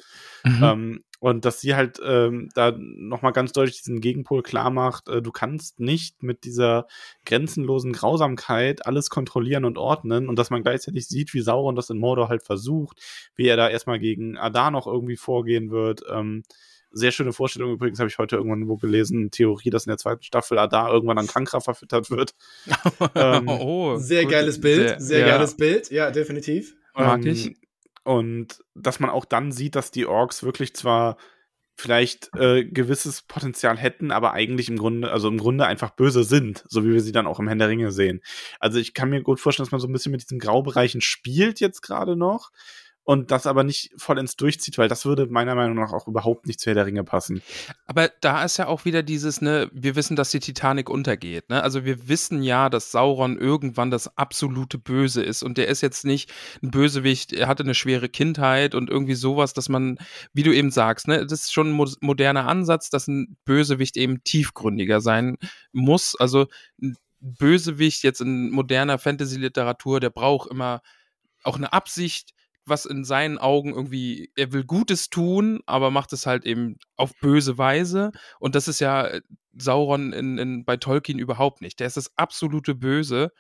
Mhm. 0.44 0.64
Ähm, 0.64 1.04
und 1.20 1.45
dass 1.45 1.62
sie 1.62 1.76
halt 1.76 2.00
ähm, 2.04 2.50
da 2.54 2.74
nochmal 2.78 3.32
ganz 3.32 3.54
deutlich 3.54 3.78
diesen 3.78 4.02
Gegenpol 4.02 4.44
klar 4.44 4.72
macht, 4.72 5.08
äh, 5.08 5.22
du 5.22 5.32
kannst 5.32 5.80
nicht 5.80 6.24
mit 6.24 6.44
dieser 6.44 6.88
grenzenlosen 7.26 7.94
Grausamkeit 7.94 8.86
alles 8.86 9.10
kontrollieren 9.10 9.66
und 9.66 9.78
ordnen 9.78 10.28
und 10.28 10.38
dass 10.38 10.50
man 10.50 10.64
gleichzeitig 10.64 11.08
sieht, 11.08 11.34
wie 11.34 11.41
Sauron 11.41 11.76
das 11.76 11.90
in 11.90 11.98
Mordor 11.98 12.30
halt 12.30 12.44
versucht, 12.44 13.00
wie 13.36 13.48
er 13.48 13.58
da 13.58 13.70
erstmal 13.70 14.00
gegen 14.00 14.38
Adar 14.38 14.72
noch 14.72 14.88
irgendwie 14.88 15.16
vorgehen 15.16 15.72
wird. 15.72 16.04
Ähm, 16.10 16.44
sehr 16.91 17.12
schöne 17.12 17.34
Vorstellung 17.34 17.72
übrigens, 17.72 18.00
habe 18.00 18.10
ich 18.10 18.18
heute 18.18 18.36
irgendwann 18.36 18.68
wo 18.68 18.78
gelesen, 18.78 19.32
Theorie, 19.32 19.70
dass 19.70 19.86
in 19.86 19.90
der 19.90 19.98
zweiten 19.98 20.24
Staffel 20.24 20.60
Adar 20.60 20.91
irgendwann 20.94 21.18
an 21.18 21.28
Kankra 21.28 21.60
verfüttert 21.60 22.12
wird. 22.12 22.36
ähm, 23.16 23.48
oh, 23.48 23.98
sehr 23.98 24.24
gut. 24.24 24.32
geiles 24.32 24.62
Bild, 24.62 24.90
sehr, 24.90 25.00
sehr 25.00 25.20
ja. 25.20 25.38
geiles 25.38 25.58
Bild, 25.58 25.90
ja, 25.90 26.12
definitiv. 26.12 26.76
Mag 26.94 27.26
ähm, 27.26 27.32
ich. 27.32 27.56
Und 28.04 28.64
dass 28.76 29.00
man 29.00 29.10
auch 29.10 29.26
dann 29.26 29.52
sieht, 29.52 29.76
dass 29.76 29.92
die 29.92 30.06
Orks 30.06 30.44
wirklich 30.44 30.76
zwar 30.76 31.18
vielleicht 31.76 32.30
äh, 32.36 32.66
gewisses 32.66 33.24
Potenzial 33.24 33.78
hätten, 33.78 34.12
aber 34.12 34.34
eigentlich 34.34 34.70
im 34.70 34.78
Grunde, 34.78 35.12
also 35.12 35.28
im 35.28 35.38
Grunde 35.38 35.66
einfach 35.66 35.92
böse 35.92 36.24
sind, 36.24 36.64
so 36.68 36.84
wie 36.84 36.94
wir 36.94 37.02
sie 37.02 37.12
dann 37.12 37.26
auch 37.26 37.40
im 37.40 37.48
Herrn 37.48 37.60
der 37.60 37.70
Ringe 37.70 37.92
sehen. 37.92 38.22
Also 38.60 38.78
ich 38.78 38.94
kann 38.94 39.10
mir 39.10 39.24
gut 39.24 39.40
vorstellen, 39.40 39.66
dass 39.66 39.72
man 39.72 39.82
so 39.82 39.88
ein 39.88 39.94
bisschen 39.94 40.12
mit 40.12 40.22
diesen 40.22 40.40
Graubereichen 40.40 41.02
spielt 41.02 41.60
jetzt 41.60 41.82
gerade 41.82 42.16
noch, 42.16 42.52
und 43.06 43.32
das 43.32 43.48
aber 43.48 43.64
nicht 43.64 43.92
vollends 43.98 44.36
durchzieht, 44.38 44.78
weil 44.78 44.88
das 44.88 45.06
würde 45.06 45.28
meiner 45.28 45.56
Meinung 45.56 45.76
nach 45.76 45.92
auch 45.92 46.08
überhaupt 46.08 46.48
nicht 46.48 46.60
zu 46.60 46.68
Herr 46.68 46.76
der 46.76 46.86
Ringe 46.86 47.04
passen. 47.04 47.42
Aber 47.86 48.10
da 48.22 48.44
ist 48.44 48.58
ja 48.58 48.68
auch 48.68 48.86
wieder 48.86 49.04
dieses, 49.04 49.42
ne, 49.42 49.70
wir 49.74 49.96
wissen, 49.96 50.16
dass 50.16 50.32
die 50.32 50.40
Titanic 50.40 50.90
untergeht, 50.90 51.50
ne? 51.50 51.62
Also 51.62 51.84
wir 51.84 52.08
wissen 52.08 52.44
ja, 52.44 52.70
dass 52.70 52.92
Sauron 52.92 53.38
irgendwann 53.38 53.92
das 53.92 54.18
absolute 54.18 54.78
Böse 54.78 55.22
ist 55.22 55.44
und 55.44 55.58
der 55.58 55.68
ist 55.68 55.82
jetzt 55.82 56.06
nicht 56.06 56.32
ein 56.62 56.72
Bösewicht, 56.72 57.34
er 57.34 57.48
hatte 57.48 57.64
eine 57.64 57.76
schwere 57.76 58.08
Kindheit 58.08 58.74
und 58.74 58.90
irgendwie 58.90 59.16
sowas, 59.16 59.54
dass 59.54 59.68
man, 59.68 59.98
wie 60.34 60.44
du 60.44 60.54
eben 60.54 60.72
sagst, 60.72 61.08
ne, 61.08 61.26
das 61.26 61.42
ist 61.42 61.54
schon 61.54 61.70
ein 61.70 61.74
mo 61.74 61.88
moderner 62.00 62.48
Ansatz, 62.48 62.90
dass 62.90 63.08
ein 63.08 63.36
Bösewicht 63.44 63.98
eben 63.98 64.24
tiefgründiger 64.24 65.02
sein 65.02 65.38
muss. 65.74 66.16
Also 66.18 66.48
ein 66.82 66.96
Bösewicht 67.20 68.04
jetzt 68.04 68.22
in 68.22 68.50
moderner 68.52 68.98
Fantasy-Literatur, 68.98 70.00
der 70.00 70.10
braucht 70.10 70.50
immer 70.50 70.82
auch 71.44 71.58
eine 71.58 71.74
Absicht, 71.74 72.34
was 72.65 72.85
in 72.85 73.03
seinen 73.03 73.38
Augen 73.38 73.73
irgendwie, 73.73 74.31
er 74.35 74.53
will 74.53 74.64
Gutes 74.64 75.10
tun, 75.10 75.61
aber 75.65 75.91
macht 75.91 76.14
es 76.14 76.26
halt 76.26 76.45
eben 76.45 76.77
auf 76.95 77.11
böse 77.19 77.57
Weise. 77.57 78.11
Und 78.40 78.56
das 78.56 78.68
ist 78.68 78.80
ja 78.80 79.06
äh, 79.06 79.22
Sauron 79.57 80.14
in, 80.14 80.38
in, 80.38 80.65
bei 80.65 80.77
Tolkien 80.77 81.19
überhaupt 81.19 81.61
nicht. 81.61 81.80
Der 81.80 81.88
ist 81.88 81.98
das 81.98 82.11
absolute 82.18 82.76
Böse. 82.76 83.31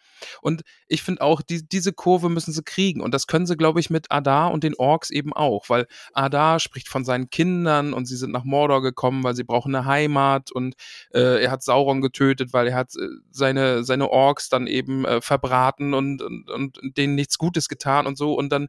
Und 0.41 0.61
ich 0.87 1.01
finde 1.01 1.21
auch, 1.21 1.41
die, 1.41 1.67
diese 1.67 1.93
Kurve 1.93 2.29
müssen 2.29 2.53
sie 2.53 2.63
kriegen. 2.63 3.01
Und 3.01 3.13
das 3.13 3.27
können 3.27 3.47
sie, 3.47 3.57
glaube 3.57 3.79
ich, 3.79 3.89
mit 3.89 4.11
Adar 4.11 4.51
und 4.51 4.63
den 4.63 4.75
Orks 4.75 5.09
eben 5.09 5.33
auch. 5.33 5.69
Weil 5.69 5.87
Adar 6.13 6.59
spricht 6.59 6.87
von 6.87 7.03
seinen 7.03 7.29
Kindern 7.29 7.93
und 7.93 8.05
sie 8.05 8.17
sind 8.17 8.31
nach 8.31 8.43
Mordor 8.43 8.81
gekommen, 8.81 9.23
weil 9.23 9.35
sie 9.35 9.43
brauchen 9.43 9.73
eine 9.73 9.85
Heimat. 9.85 10.51
Und 10.51 10.75
äh, 11.13 11.43
er 11.43 11.51
hat 11.51 11.63
Sauron 11.63 12.01
getötet, 12.01 12.53
weil 12.53 12.67
er 12.67 12.75
hat 12.75 12.95
äh, 12.95 13.07
seine, 13.31 13.83
seine 13.83 14.09
Orks 14.09 14.49
dann 14.49 14.67
eben 14.67 15.05
äh, 15.05 15.21
verbraten 15.21 15.93
und, 15.93 16.21
und, 16.21 16.49
und 16.49 16.97
denen 16.97 17.15
nichts 17.15 17.37
Gutes 17.37 17.69
getan 17.69 18.05
und 18.05 18.17
so. 18.17 18.33
Und 18.33 18.49
dann 18.49 18.67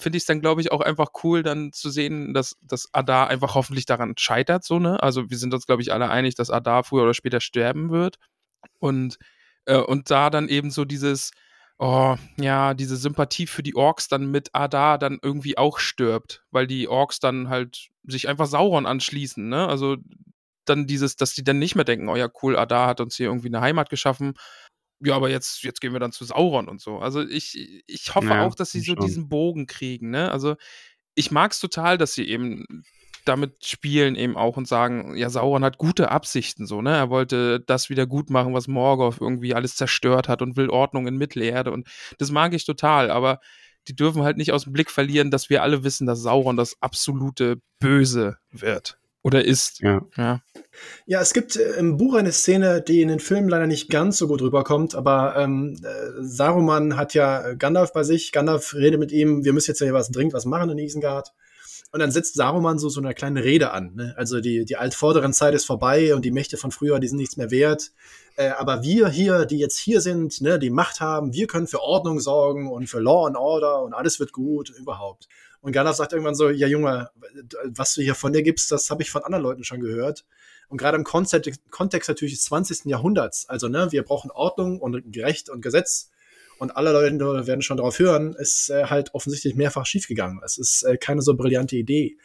finde 0.00 0.16
ich 0.16 0.22
es 0.22 0.26
dann, 0.26 0.40
glaube 0.40 0.60
ich, 0.60 0.72
auch 0.72 0.80
einfach 0.80 1.08
cool, 1.22 1.42
dann 1.42 1.72
zu 1.72 1.90
sehen, 1.90 2.34
dass, 2.34 2.56
dass 2.62 2.88
Adar 2.92 3.28
einfach 3.28 3.54
hoffentlich 3.54 3.86
daran 3.86 4.14
scheitert, 4.16 4.64
so, 4.64 4.78
ne? 4.78 5.02
Also 5.02 5.30
wir 5.30 5.38
sind 5.38 5.54
uns, 5.54 5.66
glaube 5.66 5.82
ich, 5.82 5.92
alle 5.92 6.10
einig, 6.10 6.34
dass 6.34 6.50
Adar 6.50 6.84
früher 6.84 7.04
oder 7.04 7.14
später 7.14 7.40
sterben 7.40 7.90
wird. 7.90 8.16
Und, 8.78 9.18
äh, 9.66 9.76
und 9.78 10.10
da 10.10 10.30
dann 10.30 10.48
eben 10.48 10.70
so 10.70 10.84
dieses, 10.84 11.32
oh, 11.78 12.16
ja, 12.38 12.74
diese 12.74 12.96
Sympathie 12.96 13.46
für 13.46 13.62
die 13.62 13.76
Orks 13.76 14.08
dann 14.08 14.30
mit 14.30 14.50
Adar 14.54 14.98
dann 14.98 15.18
irgendwie 15.22 15.58
auch 15.58 15.78
stirbt, 15.78 16.44
weil 16.50 16.66
die 16.66 16.88
Orks 16.88 17.20
dann 17.20 17.48
halt 17.48 17.88
sich 18.04 18.28
einfach 18.28 18.46
Sauron 18.46 18.86
anschließen, 18.86 19.48
ne? 19.48 19.68
Also 19.68 19.96
dann 20.66 20.86
dieses, 20.86 21.16
dass 21.16 21.34
die 21.34 21.44
dann 21.44 21.58
nicht 21.58 21.74
mehr 21.74 21.84
denken, 21.84 22.08
oh 22.08 22.16
ja, 22.16 22.28
cool, 22.42 22.56
Adar 22.56 22.86
hat 22.86 23.00
uns 23.00 23.16
hier 23.16 23.26
irgendwie 23.26 23.48
eine 23.48 23.60
Heimat 23.60 23.90
geschaffen, 23.90 24.34
ja, 25.02 25.16
aber 25.16 25.30
jetzt, 25.30 25.62
jetzt 25.62 25.80
gehen 25.80 25.92
wir 25.92 26.00
dann 26.00 26.12
zu 26.12 26.24
Sauron 26.24 26.68
und 26.68 26.80
so. 26.80 26.98
Also 26.98 27.22
ich, 27.22 27.82
ich 27.86 28.14
hoffe 28.14 28.28
ja, 28.28 28.44
auch, 28.44 28.54
dass 28.54 28.72
sie 28.72 28.80
so 28.80 28.94
schon. 28.94 29.06
diesen 29.06 29.28
Bogen 29.28 29.66
kriegen, 29.66 30.10
ne? 30.10 30.30
Also 30.30 30.56
ich 31.14 31.30
mag 31.30 31.52
es 31.52 31.60
total, 31.60 31.98
dass 31.98 32.14
sie 32.14 32.28
eben 32.28 32.64
damit 33.24 33.66
spielen 33.66 34.16
eben 34.16 34.36
auch 34.36 34.56
und 34.56 34.66
sagen, 34.66 35.16
ja, 35.16 35.30
Sauron 35.30 35.64
hat 35.64 35.78
gute 35.78 36.10
Absichten 36.10 36.66
so, 36.66 36.82
ne? 36.82 36.96
Er 36.96 37.10
wollte 37.10 37.60
das 37.60 37.90
wieder 37.90 38.06
gut 38.06 38.30
machen, 38.30 38.54
was 38.54 38.68
Morgoth 38.68 39.20
irgendwie 39.20 39.54
alles 39.54 39.76
zerstört 39.76 40.28
hat 40.28 40.42
und 40.42 40.56
will 40.56 40.70
Ordnung 40.70 41.06
in 41.06 41.16
Mittelerde 41.16 41.72
und 41.72 41.88
das 42.18 42.30
mag 42.30 42.54
ich 42.54 42.64
total, 42.64 43.10
aber 43.10 43.40
die 43.88 43.96
dürfen 43.96 44.22
halt 44.22 44.36
nicht 44.36 44.52
aus 44.52 44.64
dem 44.64 44.72
Blick 44.72 44.90
verlieren, 44.90 45.30
dass 45.30 45.50
wir 45.50 45.62
alle 45.62 45.84
wissen, 45.84 46.06
dass 46.06 46.20
Sauron 46.20 46.56
das 46.56 46.76
absolute 46.80 47.60
Böse 47.78 48.36
wird. 48.50 48.99
Oder 49.22 49.44
ist. 49.44 49.80
Ja. 49.80 50.02
ja. 50.16 50.40
Ja, 51.06 51.20
es 51.20 51.34
gibt 51.34 51.56
äh, 51.56 51.74
im 51.74 51.98
Buch 51.98 52.14
eine 52.14 52.32
Szene, 52.32 52.80
die 52.80 53.02
in 53.02 53.08
den 53.08 53.20
Filmen 53.20 53.48
leider 53.48 53.66
nicht 53.66 53.90
ganz 53.90 54.16
so 54.16 54.28
gut 54.28 54.40
rüberkommt, 54.40 54.94
aber 54.94 55.36
ähm, 55.36 55.78
äh, 55.82 56.22
Saruman 56.22 56.96
hat 56.96 57.12
ja 57.12 57.52
Gandalf 57.54 57.92
bei 57.92 58.02
sich. 58.02 58.32
Gandalf 58.32 58.74
redet 58.74 58.98
mit 58.98 59.12
ihm, 59.12 59.44
wir 59.44 59.52
müssen 59.52 59.72
jetzt 59.72 59.80
ja 59.80 59.92
was 59.92 60.10
dringend 60.10 60.32
was 60.32 60.46
machen 60.46 60.70
in 60.70 60.78
Isengard. 60.78 61.32
Und 61.92 61.98
dann 61.98 62.12
setzt 62.12 62.34
Saruman 62.34 62.78
so, 62.78 62.88
so 62.88 63.00
eine 63.00 63.14
kleine 63.14 63.42
Rede 63.42 63.72
an. 63.72 63.94
Ne? 63.96 64.14
Also 64.16 64.40
die, 64.40 64.64
die 64.64 64.76
altvorderen 64.76 65.32
Zeit 65.32 65.54
ist 65.54 65.64
vorbei 65.64 66.14
und 66.14 66.24
die 66.24 66.30
Mächte 66.30 66.56
von 66.56 66.70
früher, 66.70 67.00
die 67.00 67.08
sind 67.08 67.18
nichts 67.18 67.36
mehr 67.36 67.50
wert. 67.50 67.90
Äh, 68.36 68.50
aber 68.50 68.82
wir 68.82 69.08
hier, 69.08 69.44
die 69.44 69.58
jetzt 69.58 69.76
hier 69.76 70.00
sind, 70.00 70.40
ne, 70.40 70.58
die 70.58 70.70
Macht 70.70 71.00
haben, 71.00 71.34
wir 71.34 71.48
können 71.48 71.66
für 71.66 71.82
Ordnung 71.82 72.20
sorgen 72.20 72.70
und 72.70 72.86
für 72.86 73.00
Law 73.00 73.26
and 73.26 73.36
Order 73.36 73.82
und 73.82 73.92
alles 73.92 74.20
wird 74.20 74.32
gut 74.32 74.70
überhaupt. 74.70 75.28
Und 75.60 75.72
Gandalf 75.72 75.96
sagt 75.96 76.12
irgendwann 76.12 76.34
so, 76.34 76.48
ja 76.48 76.66
Junge, 76.66 77.10
was 77.64 77.94
du 77.94 78.02
hier 78.02 78.14
von 78.14 78.32
dir 78.32 78.42
gibst, 78.42 78.72
das 78.72 78.90
habe 78.90 79.02
ich 79.02 79.10
von 79.10 79.22
anderen 79.22 79.42
Leuten 79.42 79.64
schon 79.64 79.80
gehört. 79.80 80.24
Und 80.68 80.78
gerade 80.78 80.96
im 80.96 81.04
Kontext, 81.04 81.60
Kontext 81.70 82.08
natürlich 82.08 82.34
des 82.34 82.44
20. 82.44 82.86
Jahrhunderts, 82.86 83.48
also 83.48 83.68
ne, 83.68 83.88
wir 83.90 84.02
brauchen 84.02 84.30
Ordnung 84.30 84.80
und 84.80 85.16
Recht 85.16 85.50
und 85.50 85.60
Gesetz 85.60 86.10
und 86.58 86.76
alle 86.76 86.92
Leute 86.92 87.46
werden 87.46 87.62
schon 87.62 87.78
darauf 87.78 87.98
hören, 87.98 88.34
ist 88.34 88.70
äh, 88.70 88.84
halt 88.84 89.14
offensichtlich 89.14 89.54
mehrfach 89.54 89.86
schiefgegangen. 89.86 90.40
Es 90.44 90.58
ist 90.58 90.82
äh, 90.82 90.96
keine 90.96 91.22
so 91.22 91.34
brillante 91.34 91.76
Idee. 91.76 92.18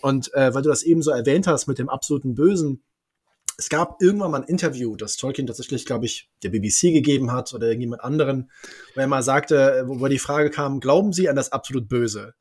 Und 0.00 0.32
äh, 0.32 0.54
weil 0.54 0.62
du 0.62 0.70
das 0.70 0.82
eben 0.82 1.02
so 1.02 1.10
erwähnt 1.10 1.46
hast 1.46 1.66
mit 1.66 1.78
dem 1.78 1.88
absoluten 1.88 2.34
Bösen, 2.34 2.82
es 3.58 3.68
gab 3.68 4.00
irgendwann 4.00 4.30
mal 4.30 4.40
ein 4.42 4.48
Interview, 4.48 4.96
das 4.96 5.16
Tolkien 5.16 5.46
tatsächlich, 5.46 5.84
glaube 5.84 6.06
ich, 6.06 6.30
der 6.42 6.48
BBC 6.48 6.92
gegeben 6.92 7.32
hat 7.32 7.52
oder 7.52 7.66
irgendjemand 7.66 8.02
anderen, 8.02 8.50
wo 8.94 9.00
er 9.00 9.06
mal 9.06 9.22
sagte, 9.22 9.84
wo, 9.86 10.00
wo 10.00 10.06
die 10.06 10.18
Frage 10.18 10.50
kam, 10.50 10.80
glauben 10.80 11.12
Sie 11.12 11.28
an 11.28 11.36
das 11.36 11.52
absolut 11.52 11.88
Böse? 11.88 12.34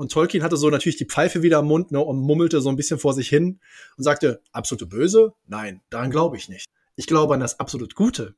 Und 0.00 0.10
Tolkien 0.10 0.42
hatte 0.42 0.56
so 0.56 0.70
natürlich 0.70 0.96
die 0.96 1.04
Pfeife 1.04 1.42
wieder 1.42 1.58
am 1.58 1.66
Mund 1.66 1.92
ne, 1.92 2.00
und 2.00 2.16
mummelte 2.20 2.62
so 2.62 2.70
ein 2.70 2.76
bisschen 2.76 2.98
vor 2.98 3.12
sich 3.12 3.28
hin 3.28 3.60
und 3.98 4.02
sagte, 4.02 4.40
absolute 4.50 4.86
Böse? 4.86 5.34
Nein, 5.46 5.82
daran 5.90 6.10
glaube 6.10 6.38
ich 6.38 6.48
nicht. 6.48 6.64
Ich 6.96 7.06
glaube 7.06 7.34
an 7.34 7.40
das 7.40 7.60
absolut 7.60 7.94
Gute. 7.94 8.34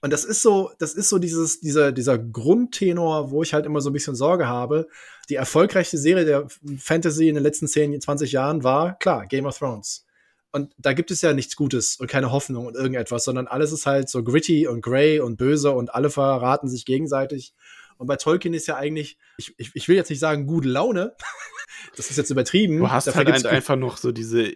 Und 0.00 0.12
das 0.12 0.24
ist 0.24 0.42
so, 0.42 0.72
das 0.80 0.94
ist 0.94 1.08
so 1.08 1.20
dieses, 1.20 1.60
dieser, 1.60 1.92
dieser 1.92 2.18
Grundtenor, 2.18 3.30
wo 3.30 3.44
ich 3.44 3.54
halt 3.54 3.66
immer 3.66 3.80
so 3.80 3.90
ein 3.90 3.92
bisschen 3.92 4.16
Sorge 4.16 4.48
habe. 4.48 4.88
Die 5.28 5.36
erfolgreichste 5.36 5.96
Serie 5.96 6.24
der 6.24 6.48
Fantasy 6.76 7.28
in 7.28 7.36
den 7.36 7.44
letzten 7.44 7.68
10, 7.68 8.00
20 8.00 8.32
Jahren 8.32 8.64
war, 8.64 8.98
klar, 8.98 9.28
Game 9.28 9.46
of 9.46 9.56
Thrones. 9.56 10.06
Und 10.50 10.72
da 10.76 10.92
gibt 10.92 11.12
es 11.12 11.22
ja 11.22 11.34
nichts 11.34 11.54
Gutes 11.54 12.00
und 12.00 12.10
keine 12.10 12.32
Hoffnung 12.32 12.66
und 12.66 12.74
irgendetwas, 12.74 13.22
sondern 13.22 13.46
alles 13.46 13.70
ist 13.70 13.86
halt 13.86 14.08
so 14.08 14.24
gritty 14.24 14.66
und 14.66 14.80
grey 14.80 15.20
und 15.20 15.36
böse 15.36 15.70
und 15.70 15.94
alle 15.94 16.10
verraten 16.10 16.68
sich 16.68 16.84
gegenseitig. 16.84 17.54
Und 17.98 18.06
bei 18.06 18.16
Tolkien 18.16 18.54
ist 18.54 18.66
ja 18.66 18.76
eigentlich, 18.76 19.18
ich, 19.38 19.54
ich, 19.58 19.70
ich 19.74 19.88
will 19.88 19.96
jetzt 19.96 20.10
nicht 20.10 20.20
sagen 20.20 20.46
gute 20.46 20.68
Laune, 20.68 21.14
das 21.96 22.10
ist 22.10 22.16
jetzt 22.16 22.30
übertrieben. 22.30 22.78
Du 22.78 22.90
hast 22.90 23.06
Dafür 23.06 23.24
halt 23.24 23.46
einfach 23.46 23.76
noch 23.76 23.96
so 23.96 24.12
diese 24.12 24.54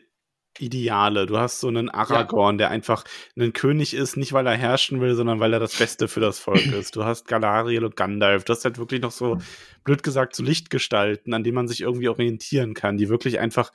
Ideale. 0.59 1.27
Du 1.27 1.39
hast 1.39 1.61
so 1.61 1.69
einen 1.69 1.89
Aragorn, 1.89 2.57
ja. 2.57 2.59
der 2.59 2.71
einfach 2.71 3.05
ein 3.39 3.53
König 3.53 3.95
ist, 3.95 4.17
nicht 4.17 4.33
weil 4.33 4.47
er 4.47 4.57
herrschen 4.57 5.01
will, 5.01 5.15
sondern 5.15 5.41
weil 5.41 5.53
er 5.53 5.61
das 5.61 5.77
Beste 5.77 6.09
für 6.09 6.21
das 6.21 6.39
Volk 6.39 6.67
ist. 6.73 6.97
Du 6.97 7.05
hast 7.05 7.27
Galadriel 7.29 7.85
und 7.85 7.97
Gandalf. 7.97 8.45
Du 8.45 8.53
hast 8.53 8.65
halt 8.65 8.79
wirklich 8.79 9.01
noch 9.01 9.13
so, 9.13 9.39
blöd 9.85 10.03
gesagt, 10.03 10.35
so 10.35 10.43
Lichtgestalten, 10.43 11.33
an 11.35 11.45
denen 11.45 11.55
man 11.55 11.69
sich 11.69 11.81
irgendwie 11.81 12.09
orientieren 12.09 12.75
kann, 12.75 12.97
die 12.97 13.09
wirklich 13.09 13.39
einfach 13.39 13.73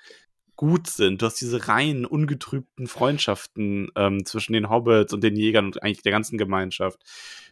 gut 0.56 0.88
sind. 0.88 1.22
Du 1.22 1.26
hast 1.26 1.40
diese 1.42 1.68
reinen, 1.68 2.06
ungetrübten 2.06 2.88
Freundschaften 2.88 3.90
ähm, 3.96 4.26
zwischen 4.26 4.54
den 4.54 4.70
Hobbits 4.70 5.14
und 5.14 5.24
den 5.24 5.36
Jägern 5.36 5.66
und 5.66 5.84
eigentlich 5.84 6.04
der 6.04 6.12
ganzen 6.12 6.38
Gemeinschaft. 6.38 7.00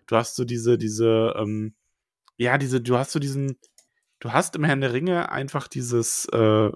Du 0.08 0.16
hast 0.16 0.36
so 0.36 0.46
diese, 0.46 0.78
diese, 0.78 1.34
ähm, 1.38 1.74
ja, 2.38 2.58
diese, 2.58 2.82
du 2.82 2.98
hast 2.98 3.12
so 3.12 3.20
diesen, 3.20 3.60
du 4.20 4.32
hast 4.32 4.56
im 4.56 4.64
Herrn 4.64 4.82
der 4.82 4.94
Ringe 4.94 5.32
einfach 5.32 5.68
dieses 5.68 6.26
äh, 6.26 6.70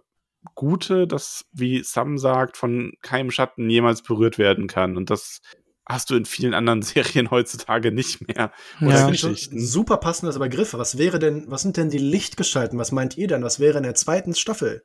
Gute, 0.56 1.08
das, 1.08 1.46
wie 1.52 1.84
Sam 1.84 2.18
sagt, 2.18 2.58
von 2.58 2.94
keinem 3.02 3.32
Schatten 3.32 3.70
jemals 3.70 4.02
berührt 4.02 4.38
werden 4.38 4.68
kann. 4.68 4.98
Und 4.98 5.10
das 5.10 5.42
hast 5.86 6.10
du 6.10 6.16
in 6.16 6.26
vielen 6.26 6.54
anderen 6.54 6.82
Serien 6.84 7.32
heutzutage 7.32 7.92
nicht 7.92 8.28
mehr. 8.28 8.52
Oder 8.82 9.00
ja. 9.00 9.10
Geschichten. 9.10 9.60
Super 9.60 9.98
passendes 9.98 10.40
Begriff. 10.40 10.74
Was 10.74 10.98
wäre 10.98 11.20
denn, 11.20 11.46
was 11.48 11.62
sind 11.62 11.78
denn 11.78 11.90
die 11.90 11.98
Lichtgestalten? 11.98 12.78
Was 12.80 12.92
meint 12.92 13.18
ihr 13.18 13.28
denn? 13.28 13.44
Was 13.44 13.60
wäre 13.60 13.78
in 13.78 13.84
der 13.84 13.96
zweiten 13.96 14.36
Staffel 14.36 14.84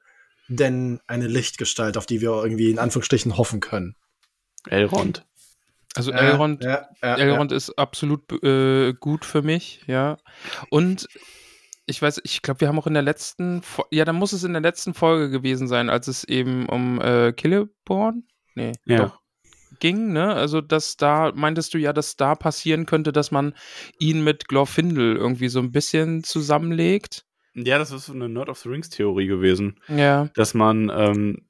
denn 0.49 1.01
eine 1.07 1.29
Lichtgestalt, 1.29 1.97
auf 1.97 2.07
die 2.07 2.21
wir 2.21 2.31
irgendwie 2.31 2.71
in 2.71 2.79
Anführungsstrichen 2.79 3.37
hoffen 3.37 3.61
können? 3.61 3.97
Elrond. 4.69 5.27
Also 5.95 6.11
Elrond, 6.11 6.65
ja, 6.65 6.89
ja, 7.03 7.17
Elrond 7.17 7.53
ist 7.53 7.79
absolut 7.79 8.33
äh, 8.43 8.95
gut 8.95 9.25
für 9.25 9.43
mich, 9.43 9.83
ja. 9.87 10.17
Und 10.71 11.07
ich 11.87 12.01
weiß, 12.01 12.23
ich 12.25 12.41
glaube, 12.41 12.61
wir 12.61 12.69
haben 12.69 12.79
auch 12.79 12.87
in 12.87 12.95
der 12.95 13.03
letzten, 13.03 13.63
ja, 13.91 14.05
dann 14.05 14.17
muss 14.17 14.33
es 14.33 14.45
in 14.45 14.53
der 14.53 14.63
letzten 14.63 14.95
Folge 14.95 15.31
gewesen 15.31 15.69
sein, 15.69 15.91
als 15.91 16.09
es 16.09 16.25
eben 16.25 16.67
um 16.67 17.01
äh, 17.01 17.33
Killeborn, 17.33 18.25
nee, 18.55 18.73
ja. 18.87 18.97
doch, 18.99 19.21
ging, 19.81 20.13
ne? 20.13 20.33
Also, 20.33 20.61
dass 20.61 20.97
da, 20.97 21.33
meintest 21.35 21.75
du 21.75 21.79
ja, 21.79 21.93
dass 21.93 22.17
da 22.17 22.35
passieren 22.37 22.87
könnte, 22.87 23.13
dass 23.13 23.31
man 23.31 23.55
ihn 23.99 24.25
mit 24.25 24.49
Glorfindel 24.49 25.17
irgendwie 25.17 25.49
so 25.49 25.59
ein 25.59 25.73
bisschen 25.73 26.25
zusammenlegt. 26.25 27.27
Ja, 27.55 27.79
das 27.79 27.91
ist 27.91 28.07
so 28.07 28.15
eine 28.15 28.29
Nerd 28.29 28.49
of 28.49 28.59
the 28.59 28.69
Rings 28.71 28.89
Theorie 28.89 29.27
gewesen. 29.27 29.79
Ja. 29.89 30.31
Dass 30.35 30.55
man 30.55 30.91
ähm, 30.95 31.47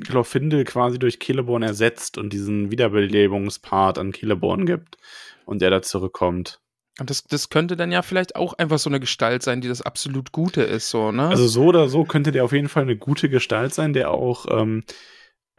Glorfindel 0.00 0.64
quasi 0.64 0.98
durch 0.98 1.18
Celeborn 1.20 1.62
ersetzt 1.62 2.18
und 2.18 2.32
diesen 2.32 2.70
Wiederbelebungspart 2.70 3.98
an 3.98 4.12
Celeborn 4.12 4.66
gibt 4.66 4.96
und 5.44 5.60
der 5.60 5.70
da 5.70 5.82
zurückkommt. 5.82 6.60
Und 6.98 7.10
das, 7.10 7.24
das 7.24 7.48
könnte 7.48 7.76
dann 7.76 7.92
ja 7.92 8.02
vielleicht 8.02 8.34
auch 8.34 8.54
einfach 8.54 8.78
so 8.78 8.90
eine 8.90 8.98
Gestalt 8.98 9.42
sein, 9.42 9.60
die 9.60 9.68
das 9.68 9.82
absolut 9.82 10.32
Gute 10.32 10.62
ist, 10.62 10.90
so, 10.90 11.12
ne? 11.12 11.28
Also 11.28 11.46
so 11.46 11.66
oder 11.66 11.88
so 11.88 12.04
könnte 12.04 12.32
der 12.32 12.44
auf 12.44 12.52
jeden 12.52 12.68
Fall 12.68 12.82
eine 12.82 12.96
gute 12.96 13.28
Gestalt 13.28 13.72
sein, 13.72 13.92
der 13.92 14.10
auch 14.10 14.46
ähm, 14.50 14.82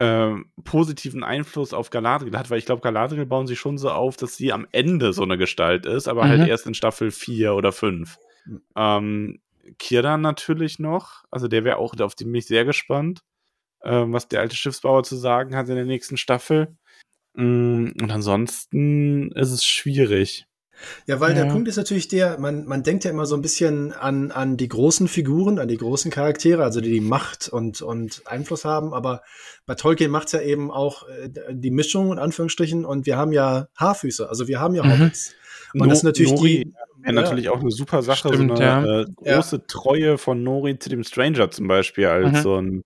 äh, 0.00 0.34
positiven 0.64 1.24
Einfluss 1.24 1.72
auf 1.72 1.90
Galadriel 1.90 2.36
hat, 2.36 2.50
weil 2.50 2.58
ich 2.58 2.66
glaube, 2.66 2.82
Galadriel 2.82 3.24
bauen 3.24 3.46
sie 3.46 3.56
schon 3.56 3.78
so 3.78 3.90
auf, 3.90 4.16
dass 4.16 4.36
sie 4.36 4.52
am 4.52 4.66
Ende 4.72 5.14
so 5.14 5.22
eine 5.22 5.38
Gestalt 5.38 5.86
ist, 5.86 6.08
aber 6.08 6.22
halt 6.22 6.36
mhm. 6.36 6.40
halt 6.40 6.50
erst 6.50 6.66
in 6.66 6.74
Staffel 6.74 7.10
4 7.10 7.54
oder 7.54 7.72
5. 7.72 8.18
Mhm. 8.44 8.62
Ähm, 8.76 9.40
Kirdan 9.78 10.20
natürlich 10.20 10.78
noch, 10.78 11.24
also 11.30 11.48
der 11.48 11.64
wäre 11.64 11.76
auch, 11.76 11.98
auf 12.00 12.14
den 12.14 12.28
bin 12.28 12.36
ich 12.36 12.46
sehr 12.46 12.64
gespannt, 12.64 13.22
was 13.82 14.28
der 14.28 14.40
alte 14.40 14.56
Schiffsbauer 14.56 15.02
zu 15.02 15.16
sagen 15.16 15.56
hat 15.56 15.68
in 15.68 15.76
der 15.76 15.84
nächsten 15.84 16.16
Staffel. 16.16 16.76
Mm, 17.34 17.88
und 18.00 18.10
ansonsten 18.10 19.30
ist 19.32 19.52
es 19.52 19.64
schwierig. 19.64 20.46
Ja, 21.06 21.20
weil 21.20 21.36
ja. 21.36 21.44
der 21.44 21.52
Punkt 21.52 21.68
ist 21.68 21.76
natürlich 21.76 22.08
der, 22.08 22.38
man, 22.38 22.64
man 22.64 22.82
denkt 22.82 23.04
ja 23.04 23.10
immer 23.10 23.26
so 23.26 23.34
ein 23.34 23.42
bisschen 23.42 23.92
an, 23.92 24.30
an 24.30 24.56
die 24.56 24.68
großen 24.68 25.08
Figuren, 25.08 25.58
an 25.58 25.68
die 25.68 25.76
großen 25.76 26.10
Charaktere, 26.10 26.62
also 26.62 26.80
die 26.80 26.90
die 26.90 27.00
Macht 27.00 27.48
und, 27.48 27.82
und 27.82 28.22
Einfluss 28.26 28.64
haben, 28.64 28.94
aber 28.94 29.22
bei 29.66 29.74
Tolkien 29.74 30.10
macht 30.10 30.26
es 30.26 30.32
ja 30.32 30.40
eben 30.40 30.70
auch 30.70 31.06
äh, 31.08 31.28
die 31.50 31.70
Mischung 31.70 32.12
in 32.12 32.18
Anführungsstrichen 32.18 32.84
und 32.84 33.06
wir 33.06 33.16
haben 33.16 33.32
ja 33.32 33.68
Haarfüße, 33.76 34.28
also 34.28 34.48
wir 34.48 34.60
haben 34.60 34.74
ja 34.74 34.82
mhm. 34.82 34.92
Hobbits. 34.92 35.34
Und 35.72 35.80
no, 35.80 35.86
das 35.86 35.98
ist 35.98 36.04
natürlich 36.04 36.32
Nori 36.32 36.64
die. 36.64 36.72
Wäre 37.02 37.14
ja. 37.14 37.22
natürlich 37.22 37.48
auch 37.48 37.60
eine 37.60 37.70
super 37.70 38.02
Sache, 38.02 38.28
Stimmt, 38.28 38.56
so 38.56 38.62
eine 38.62 38.64
ja. 38.64 39.00
äh, 39.02 39.06
große 39.14 39.56
ja. 39.56 39.62
Treue 39.68 40.18
von 40.18 40.42
Nori 40.42 40.78
zu 40.78 40.88
dem 40.88 41.04
Stranger 41.04 41.50
zum 41.50 41.68
Beispiel 41.68 42.06
als 42.06 42.38
mhm. 42.38 42.42
so 42.42 42.56
ein 42.56 42.84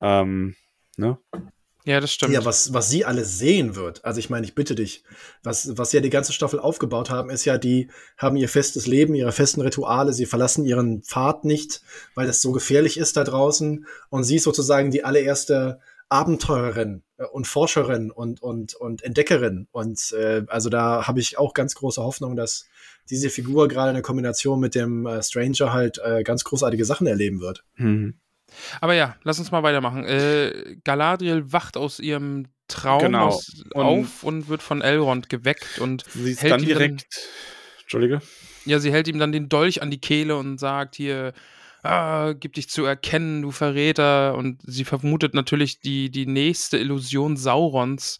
ähm, 0.00 0.54
ne? 0.96 1.18
Ja, 1.86 1.98
das 1.98 2.12
stimmt. 2.12 2.32
Ja, 2.32 2.44
was, 2.44 2.74
was 2.74 2.90
sie 2.90 3.04
alle 3.04 3.24
sehen 3.24 3.74
wird. 3.74 4.04
Also 4.04 4.18
ich 4.18 4.28
meine, 4.28 4.44
ich 4.44 4.54
bitte 4.54 4.74
dich, 4.74 5.02
was, 5.42 5.78
was 5.78 5.92
ja 5.92 6.00
die 6.00 6.10
ganze 6.10 6.32
Staffel 6.32 6.60
aufgebaut 6.60 7.08
haben, 7.08 7.30
ist 7.30 7.46
ja, 7.46 7.56
die 7.56 7.88
haben 8.18 8.36
ihr 8.36 8.48
festes 8.48 8.86
Leben, 8.86 9.14
ihre 9.14 9.32
festen 9.32 9.62
Rituale, 9.62 10.12
sie 10.12 10.26
verlassen 10.26 10.66
ihren 10.66 11.02
Pfad 11.02 11.44
nicht, 11.44 11.80
weil 12.14 12.26
das 12.26 12.42
so 12.42 12.52
gefährlich 12.52 12.98
ist 12.98 13.16
da 13.16 13.24
draußen. 13.24 13.86
Und 14.10 14.24
sie 14.24 14.36
ist 14.36 14.44
sozusagen 14.44 14.90
die 14.90 15.04
allererste 15.04 15.80
Abenteurerin 16.10 17.02
äh, 17.16 17.24
und 17.24 17.46
Forscherin 17.46 18.10
und, 18.10 18.42
und, 18.42 18.74
und 18.74 19.02
Entdeckerin. 19.02 19.66
Und 19.72 20.12
äh, 20.12 20.42
also 20.48 20.68
da 20.68 21.06
habe 21.06 21.20
ich 21.20 21.38
auch 21.38 21.54
ganz 21.54 21.74
große 21.74 22.02
Hoffnung, 22.02 22.36
dass 22.36 22.66
diese 23.08 23.30
Figur 23.30 23.68
gerade 23.68 23.90
in 23.90 23.94
der 23.94 24.02
Kombination 24.02 24.60
mit 24.60 24.74
dem 24.74 25.06
äh, 25.06 25.22
Stranger 25.22 25.72
halt 25.72 25.98
äh, 26.04 26.22
ganz 26.24 26.44
großartige 26.44 26.84
Sachen 26.84 27.06
erleben 27.06 27.40
wird. 27.40 27.64
Mhm. 27.76 28.14
Aber 28.80 28.94
ja, 28.94 29.16
lass 29.22 29.38
uns 29.38 29.50
mal 29.50 29.62
weitermachen. 29.62 30.04
Äh, 30.04 30.76
Galadriel 30.84 31.52
wacht 31.52 31.76
aus 31.76 32.00
ihrem 32.00 32.46
Traum 32.68 33.00
genau. 33.00 33.28
aus, 33.28 33.64
und 33.74 33.82
auf 33.82 34.22
und 34.22 34.48
wird 34.48 34.62
von 34.62 34.80
Elrond 34.80 35.28
geweckt 35.28 35.78
und 35.80 36.04
sie 36.14 36.32
ist 36.32 36.42
hält 36.42 36.52
dann 36.52 36.62
direkt. 36.62 37.06
Dann, 37.10 37.82
Entschuldige. 37.82 38.22
Ja, 38.64 38.78
sie 38.78 38.92
hält 38.92 39.08
ihm 39.08 39.18
dann 39.18 39.32
den 39.32 39.48
Dolch 39.48 39.82
an 39.82 39.90
die 39.90 40.00
Kehle 40.00 40.36
und 40.36 40.58
sagt 40.58 40.94
hier, 40.94 41.32
ah, 41.82 42.32
gib 42.32 42.54
dich 42.54 42.68
zu 42.68 42.84
erkennen, 42.84 43.42
du 43.42 43.50
Verräter. 43.50 44.36
Und 44.36 44.60
sie 44.64 44.84
vermutet 44.84 45.34
natürlich 45.34 45.80
die, 45.80 46.10
die 46.10 46.26
nächste 46.26 46.78
Illusion 46.78 47.36
Saurons. 47.36 48.18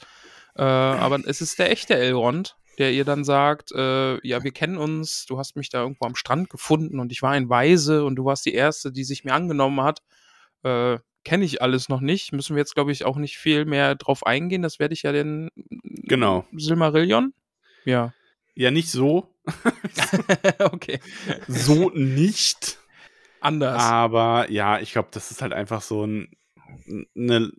Äh, 0.57 0.63
aber 0.63 1.21
es 1.27 1.41
ist 1.41 1.59
der 1.59 1.71
echte 1.71 1.95
Elrond, 1.95 2.57
der 2.79 2.93
ihr 2.93 3.05
dann 3.05 3.25
sagt, 3.25 3.73
äh, 3.73 4.27
ja, 4.27 4.43
wir 4.43 4.53
kennen 4.53 4.79
uns, 4.79 5.27
du 5.27 5.39
hast 5.39 5.57
mich 5.57 5.69
da 5.69 5.83
irgendwo 5.83 6.07
am 6.07 6.17
Strand 6.17 6.51
gefunden 6.51 6.99
und 6.99 7.13
ich 7.13 7.23
war 7.23 7.31
ein 7.31 7.49
Weise 7.49 8.05
und 8.05 8.17
du 8.17 8.25
warst 8.25 8.47
die 8.47 8.55
Erste, 8.55 8.91
die 8.91 9.05
sich 9.05 9.25
mir 9.25 9.35
angenommen 9.35 9.83
hat 9.83 10.03
äh, 10.63 10.99
kenne 11.25 11.45
ich 11.45 11.63
alles 11.63 11.89
noch 11.89 12.01
nicht. 12.01 12.33
Müssen 12.33 12.57
wir 12.57 12.61
jetzt, 12.61 12.75
glaube 12.75 12.93
ich, 12.93 13.05
auch 13.05 13.17
nicht 13.17 13.39
viel 13.39 13.65
mehr 13.65 13.95
drauf 13.95 14.27
eingehen. 14.27 14.63
Das 14.63 14.79
werde 14.79 14.95
ich 14.95 15.03
ja 15.03 15.13
den 15.13 15.51
genau. 15.85 16.47
Silmarillion. 16.53 17.35
Ja. 17.85 18.13
Ja, 18.55 18.71
nicht 18.71 18.91
so. 18.91 19.35
okay. 20.59 21.01
So 21.47 21.91
nicht. 21.91 22.79
Anders. 23.41 23.83
Aber 23.83 24.51
ja, 24.51 24.81
ich 24.81 24.93
glaube, 24.93 25.09
das 25.13 25.31
ist 25.31 25.43
halt 25.43 25.53
einfach 25.53 25.83
so 25.83 26.05
ein, 26.05 26.29
eine 27.17 27.51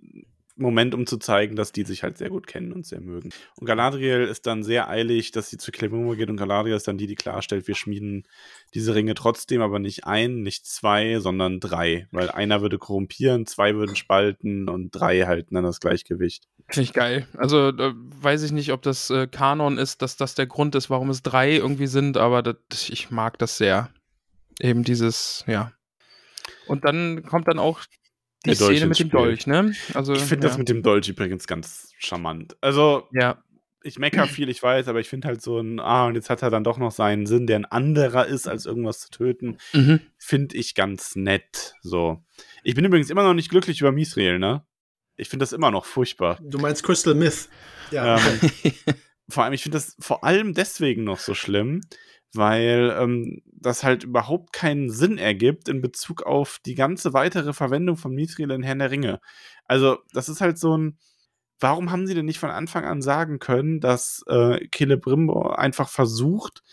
Moment, 0.61 0.93
um 0.93 1.05
zu 1.05 1.17
zeigen, 1.17 1.55
dass 1.55 1.71
die 1.71 1.83
sich 1.83 2.03
halt 2.03 2.17
sehr 2.17 2.29
gut 2.29 2.47
kennen 2.47 2.71
und 2.71 2.85
sehr 2.85 3.01
mögen. 3.01 3.29
Und 3.55 3.65
Galadriel 3.65 4.23
ist 4.23 4.47
dann 4.47 4.63
sehr 4.63 4.89
eilig, 4.89 5.31
dass 5.31 5.49
sie 5.49 5.57
zu 5.57 5.71
Celebrimbor 5.71 6.15
geht 6.15 6.29
und 6.29 6.37
Galadriel 6.37 6.75
ist 6.75 6.87
dann 6.87 6.97
die, 6.97 7.07
die 7.07 7.15
klarstellt, 7.15 7.67
wir 7.67 7.75
schmieden 7.75 8.27
diese 8.73 8.95
Ringe 8.95 9.13
trotzdem, 9.13 9.61
aber 9.61 9.79
nicht 9.79 10.05
ein, 10.05 10.41
nicht 10.41 10.65
zwei, 10.65 11.19
sondern 11.19 11.59
drei, 11.59 12.07
weil 12.11 12.29
einer 12.29 12.61
würde 12.61 12.77
korrumpieren, 12.77 13.45
zwei 13.45 13.75
würden 13.75 13.95
spalten 13.95 14.69
und 14.69 14.91
drei 14.91 15.21
halten 15.21 15.55
dann 15.55 15.63
das 15.63 15.79
Gleichgewicht. 15.79 16.47
Finde 16.67 16.83
ich 16.83 16.93
geil. 16.93 17.27
Also 17.37 17.71
weiß 17.75 18.43
ich 18.43 18.51
nicht, 18.51 18.71
ob 18.71 18.81
das 18.81 19.09
äh, 19.09 19.27
Kanon 19.27 19.77
ist, 19.77 20.01
dass 20.01 20.15
das 20.15 20.35
der 20.35 20.47
Grund 20.47 20.75
ist, 20.75 20.89
warum 20.89 21.09
es 21.09 21.21
drei 21.21 21.55
irgendwie 21.55 21.87
sind, 21.87 22.17
aber 22.17 22.41
das, 22.41 22.89
ich 22.89 23.11
mag 23.11 23.37
das 23.39 23.57
sehr. 23.57 23.89
Eben 24.59 24.83
dieses, 24.83 25.43
ja. 25.47 25.71
Und 26.67 26.85
dann 26.85 27.23
kommt 27.23 27.47
dann 27.47 27.59
auch 27.59 27.81
die 28.45 28.55
Szene 28.55 28.87
mit 28.87 28.99
dem 28.99 29.09
Dolch, 29.09 29.47
ne? 29.47 29.73
Also, 29.93 30.13
ich 30.13 30.21
finde 30.21 30.45
ja. 30.45 30.49
das 30.49 30.57
mit 30.57 30.69
dem 30.69 30.81
Dolch 30.83 31.07
übrigens 31.07 31.47
ganz 31.47 31.93
charmant. 31.97 32.57
Also, 32.61 33.07
ja. 33.11 33.43
ich 33.83 33.99
mecker 33.99 34.25
viel, 34.27 34.49
ich 34.49 34.61
weiß, 34.61 34.87
aber 34.87 34.99
ich 34.99 35.09
finde 35.09 35.27
halt 35.27 35.41
so 35.41 35.59
ein, 35.59 35.79
ah, 35.79 36.07
und 36.07 36.15
jetzt 36.15 36.29
hat 36.29 36.41
er 36.41 36.49
dann 36.49 36.63
doch 36.63 36.77
noch 36.77 36.91
seinen 36.91 37.25
Sinn, 37.25 37.47
der 37.47 37.57
ein 37.57 37.65
anderer 37.65 38.25
ist, 38.25 38.47
als 38.47 38.65
irgendwas 38.65 38.99
zu 38.99 39.11
töten, 39.11 39.57
mhm. 39.73 39.99
finde 40.17 40.57
ich 40.57 40.75
ganz 40.75 41.15
nett. 41.15 41.75
So. 41.81 42.23
Ich 42.63 42.75
bin 42.75 42.85
übrigens 42.85 43.09
immer 43.09 43.23
noch 43.23 43.33
nicht 43.33 43.49
glücklich 43.49 43.81
über 43.81 43.91
Misrael, 43.91 44.39
ne? 44.39 44.65
Ich 45.17 45.29
finde 45.29 45.43
das 45.43 45.53
immer 45.53 45.69
noch 45.69 45.85
furchtbar. 45.85 46.39
Du 46.41 46.57
meinst 46.57 46.83
Crystal 46.83 47.13
Myth. 47.13 47.47
Ja. 47.91 48.17
Ähm, 48.17 48.73
vor 49.29 49.43
allem, 49.43 49.53
ich 49.53 49.63
finde 49.63 49.77
das 49.77 49.95
vor 49.99 50.23
allem 50.23 50.53
deswegen 50.53 51.03
noch 51.03 51.19
so 51.19 51.35
schlimm, 51.35 51.81
weil 52.33 52.95
ähm, 52.99 53.41
das 53.45 53.83
halt 53.83 54.03
überhaupt 54.03 54.53
keinen 54.53 54.89
Sinn 54.89 55.17
ergibt 55.17 55.69
in 55.69 55.81
Bezug 55.81 56.23
auf 56.23 56.59
die 56.65 56.75
ganze 56.75 57.13
weitere 57.13 57.53
Verwendung 57.53 57.97
von 57.97 58.13
Mithril 58.13 58.51
in 58.51 58.63
Herrn 58.63 58.79
der 58.79 58.91
Ringe. 58.91 59.19
Also, 59.65 59.97
das 60.13 60.29
ist 60.29 60.41
halt 60.41 60.57
so 60.57 60.77
ein. 60.77 60.97
Warum 61.59 61.91
haben 61.91 62.07
sie 62.07 62.15
denn 62.15 62.25
nicht 62.25 62.39
von 62.39 62.49
Anfang 62.49 62.85
an 62.85 63.03
sagen 63.03 63.37
können, 63.37 63.81
dass 63.81 64.23
äh, 64.27 64.67
Celebrimbor 64.73 65.59
einfach 65.59 65.89
versucht, 65.89 66.63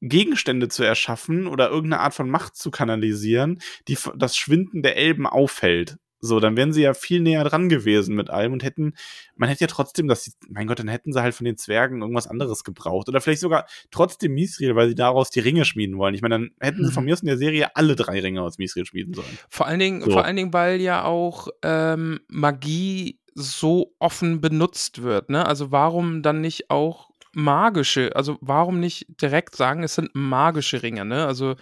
Gegenstände 0.00 0.68
zu 0.68 0.84
erschaffen 0.84 1.48
oder 1.48 1.68
irgendeine 1.68 2.02
Art 2.02 2.14
von 2.14 2.30
Macht 2.30 2.56
zu 2.56 2.70
kanalisieren, 2.70 3.60
die 3.88 3.98
das 4.16 4.36
Schwinden 4.36 4.82
der 4.82 4.96
Elben 4.96 5.26
aufhält? 5.26 5.98
So, 6.26 6.40
dann 6.40 6.56
wären 6.56 6.72
sie 6.72 6.82
ja 6.82 6.94
viel 6.94 7.20
näher 7.20 7.44
dran 7.44 7.68
gewesen 7.68 8.14
mit 8.14 8.30
allem 8.30 8.52
und 8.52 8.62
hätten, 8.62 8.94
man 9.36 9.48
hätte 9.48 9.62
ja 9.62 9.66
trotzdem 9.68 10.08
das, 10.08 10.36
mein 10.48 10.66
Gott, 10.66 10.78
dann 10.78 10.88
hätten 10.88 11.12
sie 11.12 11.22
halt 11.22 11.34
von 11.34 11.44
den 11.44 11.56
Zwergen 11.56 12.02
irgendwas 12.02 12.26
anderes 12.26 12.64
gebraucht. 12.64 13.08
Oder 13.08 13.20
vielleicht 13.20 13.40
sogar 13.40 13.66
trotzdem 13.90 14.34
Misriel, 14.34 14.76
weil 14.76 14.88
sie 14.88 14.94
daraus 14.94 15.30
die 15.30 15.40
Ringe 15.40 15.64
schmieden 15.64 15.98
wollen. 15.98 16.14
Ich 16.14 16.22
meine, 16.22 16.34
dann 16.34 16.50
hätten 16.60 16.84
sie 16.84 16.92
von 16.92 17.04
mhm. 17.04 17.06
mir 17.06 17.12
aus 17.14 17.20
in 17.20 17.28
der 17.28 17.38
Serie 17.38 17.74
alle 17.74 17.96
drei 17.96 18.20
Ringe 18.20 18.42
aus 18.42 18.58
Misriel 18.58 18.86
schmieden 18.86 19.14
sollen. 19.14 19.38
Vor 19.48 19.66
allen 19.66 19.78
Dingen, 19.78 20.02
so. 20.02 20.10
vor 20.10 20.24
allen 20.24 20.36
Dingen, 20.36 20.52
weil 20.52 20.80
ja 20.80 21.04
auch 21.04 21.48
ähm, 21.62 22.20
Magie 22.28 23.20
so 23.34 23.94
offen 23.98 24.40
benutzt 24.40 25.02
wird, 25.02 25.28
ne? 25.28 25.46
Also 25.46 25.70
warum 25.70 26.22
dann 26.22 26.40
nicht 26.40 26.70
auch 26.70 27.10
magische, 27.34 28.16
also 28.16 28.38
warum 28.40 28.80
nicht 28.80 29.20
direkt 29.20 29.56
sagen, 29.56 29.82
es 29.82 29.94
sind 29.94 30.10
magische 30.14 30.82
Ringe, 30.82 31.04
ne? 31.04 31.26
Also 31.26 31.54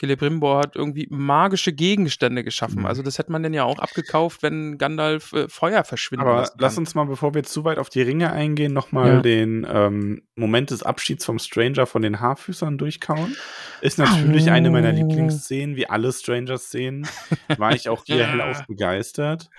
Celebrimbor 0.00 0.60
hat 0.60 0.76
irgendwie 0.76 1.08
magische 1.10 1.72
Gegenstände 1.72 2.44
geschaffen. 2.44 2.80
Mhm. 2.80 2.86
Also 2.86 3.02
das 3.02 3.18
hätte 3.18 3.32
man 3.32 3.42
denn 3.42 3.52
ja 3.52 3.64
auch 3.64 3.78
abgekauft, 3.78 4.42
wenn 4.42 4.78
Gandalf 4.78 5.32
äh, 5.32 5.48
Feuer 5.48 5.82
verschwindet. 5.84 6.26
Aber 6.26 6.50
lass 6.58 6.78
uns 6.78 6.94
mal, 6.94 7.04
bevor 7.04 7.34
wir 7.34 7.42
zu 7.42 7.64
weit 7.64 7.78
auf 7.78 7.88
die 7.88 8.02
Ringe 8.02 8.30
eingehen, 8.30 8.72
nochmal 8.72 9.14
ja. 9.14 9.20
den 9.20 9.66
ähm, 9.68 10.22
Moment 10.36 10.70
des 10.70 10.82
Abschieds 10.82 11.24
vom 11.24 11.38
Stranger 11.38 11.86
von 11.86 12.02
den 12.02 12.20
Haarfüßern 12.20 12.78
durchkauen. 12.78 13.36
Ist 13.80 13.98
natürlich 13.98 14.46
oh. 14.46 14.50
eine 14.50 14.70
meiner 14.70 14.92
Lieblingsszenen, 14.92 15.76
wie 15.76 15.88
alle 15.88 16.12
Strangers-Szenen. 16.12 17.08
War 17.56 17.72
ich 17.74 17.88
auch 17.88 18.04
hier 18.06 18.26
hellauf 18.26 18.66
begeistert. 18.66 19.50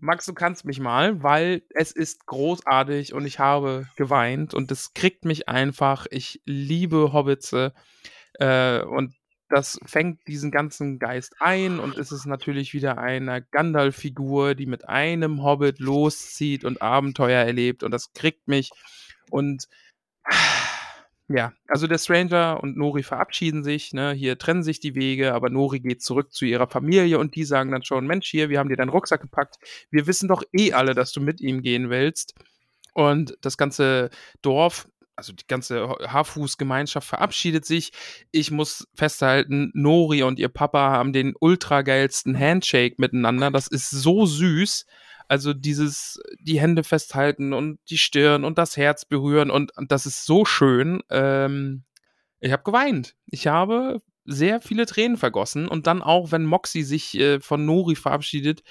Max, 0.00 0.26
du 0.26 0.34
kannst 0.34 0.64
mich 0.64 0.80
mal, 0.80 1.22
weil 1.22 1.62
es 1.70 1.92
ist 1.92 2.26
großartig 2.26 3.14
und 3.14 3.24
ich 3.24 3.38
habe 3.38 3.86
geweint 3.96 4.52
und 4.52 4.70
es 4.70 4.94
kriegt 4.94 5.24
mich 5.24 5.48
einfach. 5.48 6.06
Ich 6.10 6.42
liebe 6.44 7.12
Hobbits. 7.12 7.54
Äh, 8.38 8.82
und 8.82 9.14
das 9.48 9.78
fängt 9.84 10.26
diesen 10.26 10.50
ganzen 10.50 10.98
Geist 10.98 11.36
ein 11.38 11.78
und 11.78 11.96
es 11.98 12.10
ist 12.12 12.26
natürlich 12.26 12.74
wieder 12.74 12.98
eine 12.98 13.42
Gandalf-Figur, 13.42 14.54
die 14.54 14.66
mit 14.66 14.88
einem 14.88 15.42
Hobbit 15.42 15.78
loszieht 15.78 16.64
und 16.64 16.82
Abenteuer 16.82 17.44
erlebt 17.44 17.82
und 17.82 17.92
das 17.92 18.12
kriegt 18.12 18.48
mich. 18.48 18.70
Und 19.30 19.68
ja, 21.28 21.52
also 21.68 21.86
der 21.86 21.98
Stranger 21.98 22.60
und 22.62 22.76
Nori 22.76 23.02
verabschieden 23.02 23.64
sich, 23.64 23.92
ne, 23.92 24.12
hier 24.12 24.38
trennen 24.38 24.62
sich 24.62 24.80
die 24.80 24.94
Wege, 24.94 25.34
aber 25.34 25.50
Nori 25.50 25.80
geht 25.80 26.02
zurück 26.02 26.32
zu 26.32 26.44
ihrer 26.44 26.68
Familie 26.68 27.18
und 27.18 27.34
die 27.34 27.44
sagen 27.44 27.72
dann 27.72 27.82
schon, 27.82 28.06
Mensch, 28.06 28.28
hier, 28.28 28.48
wir 28.48 28.58
haben 28.58 28.68
dir 28.68 28.76
deinen 28.76 28.90
Rucksack 28.90 29.22
gepackt, 29.22 29.56
wir 29.90 30.06
wissen 30.06 30.28
doch 30.28 30.42
eh 30.52 30.72
alle, 30.72 30.94
dass 30.94 31.12
du 31.12 31.20
mit 31.20 31.40
ihm 31.40 31.62
gehen 31.62 31.90
willst. 31.90 32.34
Und 32.94 33.36
das 33.42 33.58
ganze 33.58 34.10
Dorf 34.40 34.88
also 35.16 35.32
die 35.32 35.46
ganze 35.46 35.88
Haarfußgemeinschaft 36.06 37.08
verabschiedet 37.08 37.64
sich. 37.64 37.92
Ich 38.30 38.50
muss 38.50 38.86
festhalten, 38.94 39.70
Nori 39.74 40.22
und 40.22 40.38
ihr 40.38 40.48
Papa 40.48 40.90
haben 40.90 41.12
den 41.12 41.34
ultra 41.40 41.82
geilsten 41.82 42.38
Handshake 42.38 42.96
miteinander. 42.98 43.50
Das 43.50 43.66
ist 43.66 43.90
so 43.90 44.26
süß. 44.26 44.86
Also 45.28 45.52
dieses, 45.54 46.20
die 46.38 46.60
Hände 46.60 46.84
festhalten 46.84 47.52
und 47.52 47.80
die 47.90 47.98
Stirn 47.98 48.44
und 48.44 48.58
das 48.58 48.76
Herz 48.76 49.04
berühren 49.04 49.50
und, 49.50 49.76
und 49.76 49.90
das 49.90 50.06
ist 50.06 50.24
so 50.24 50.44
schön. 50.44 51.02
Ähm, 51.10 51.82
ich 52.38 52.52
habe 52.52 52.62
geweint. 52.62 53.16
Ich 53.26 53.46
habe 53.48 54.02
sehr 54.24 54.60
viele 54.60 54.86
Tränen 54.86 55.16
vergossen 55.16 55.66
und 55.66 55.86
dann 55.86 56.02
auch, 56.02 56.30
wenn 56.30 56.44
Moxie 56.44 56.82
sich 56.82 57.18
äh, 57.18 57.40
von 57.40 57.64
Nori 57.64 57.96
verabschiedet. 57.96 58.62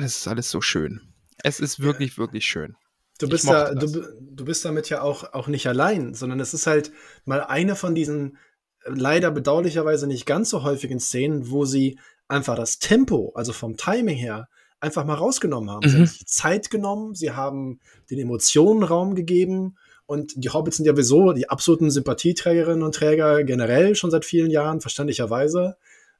Das 0.00 0.16
ist 0.16 0.28
alles 0.28 0.50
so 0.50 0.60
schön. 0.60 1.00
Es 1.42 1.60
ist 1.60 1.80
wirklich, 1.80 2.18
wirklich 2.18 2.44
schön. 2.44 2.76
Du 3.18 3.28
bist, 3.28 3.48
da, 3.48 3.74
du, 3.74 3.86
du 4.20 4.44
bist 4.44 4.64
damit 4.64 4.88
ja 4.88 5.02
auch, 5.02 5.32
auch 5.34 5.46
nicht 5.46 5.66
allein, 5.68 6.14
sondern 6.14 6.40
es 6.40 6.52
ist 6.52 6.66
halt 6.66 6.90
mal 7.24 7.42
eine 7.42 7.76
von 7.76 7.94
diesen 7.94 8.38
äh, 8.84 8.90
leider 8.90 9.30
bedauerlicherweise 9.30 10.06
nicht 10.06 10.26
ganz 10.26 10.50
so 10.50 10.64
häufigen 10.64 10.98
Szenen, 10.98 11.50
wo 11.50 11.64
sie 11.64 11.98
einfach 12.26 12.56
das 12.56 12.78
Tempo, 12.78 13.32
also 13.34 13.52
vom 13.52 13.76
Timing 13.76 14.16
her, 14.16 14.48
einfach 14.80 15.04
mal 15.04 15.14
rausgenommen 15.14 15.70
haben. 15.70 15.86
Mhm. 15.86 15.90
Sie 15.90 15.96
haben 15.98 16.06
sich 16.06 16.26
Zeit 16.26 16.70
genommen, 16.70 17.14
sie 17.14 17.32
haben 17.32 17.80
den 18.10 18.18
Emotionen 18.18 18.82
Raum 18.82 19.14
gegeben 19.14 19.76
und 20.06 20.32
die 20.36 20.50
Hobbits 20.50 20.76
sind 20.76 20.86
ja 20.86 20.92
sowieso 20.92 21.32
die 21.32 21.48
absoluten 21.48 21.90
Sympathieträgerinnen 21.90 22.82
und 22.82 22.94
Träger 22.94 23.44
generell 23.44 23.94
schon 23.94 24.10
seit 24.10 24.24
vielen 24.24 24.50
Jahren, 24.50 24.80
verständlicherweise. 24.80 25.76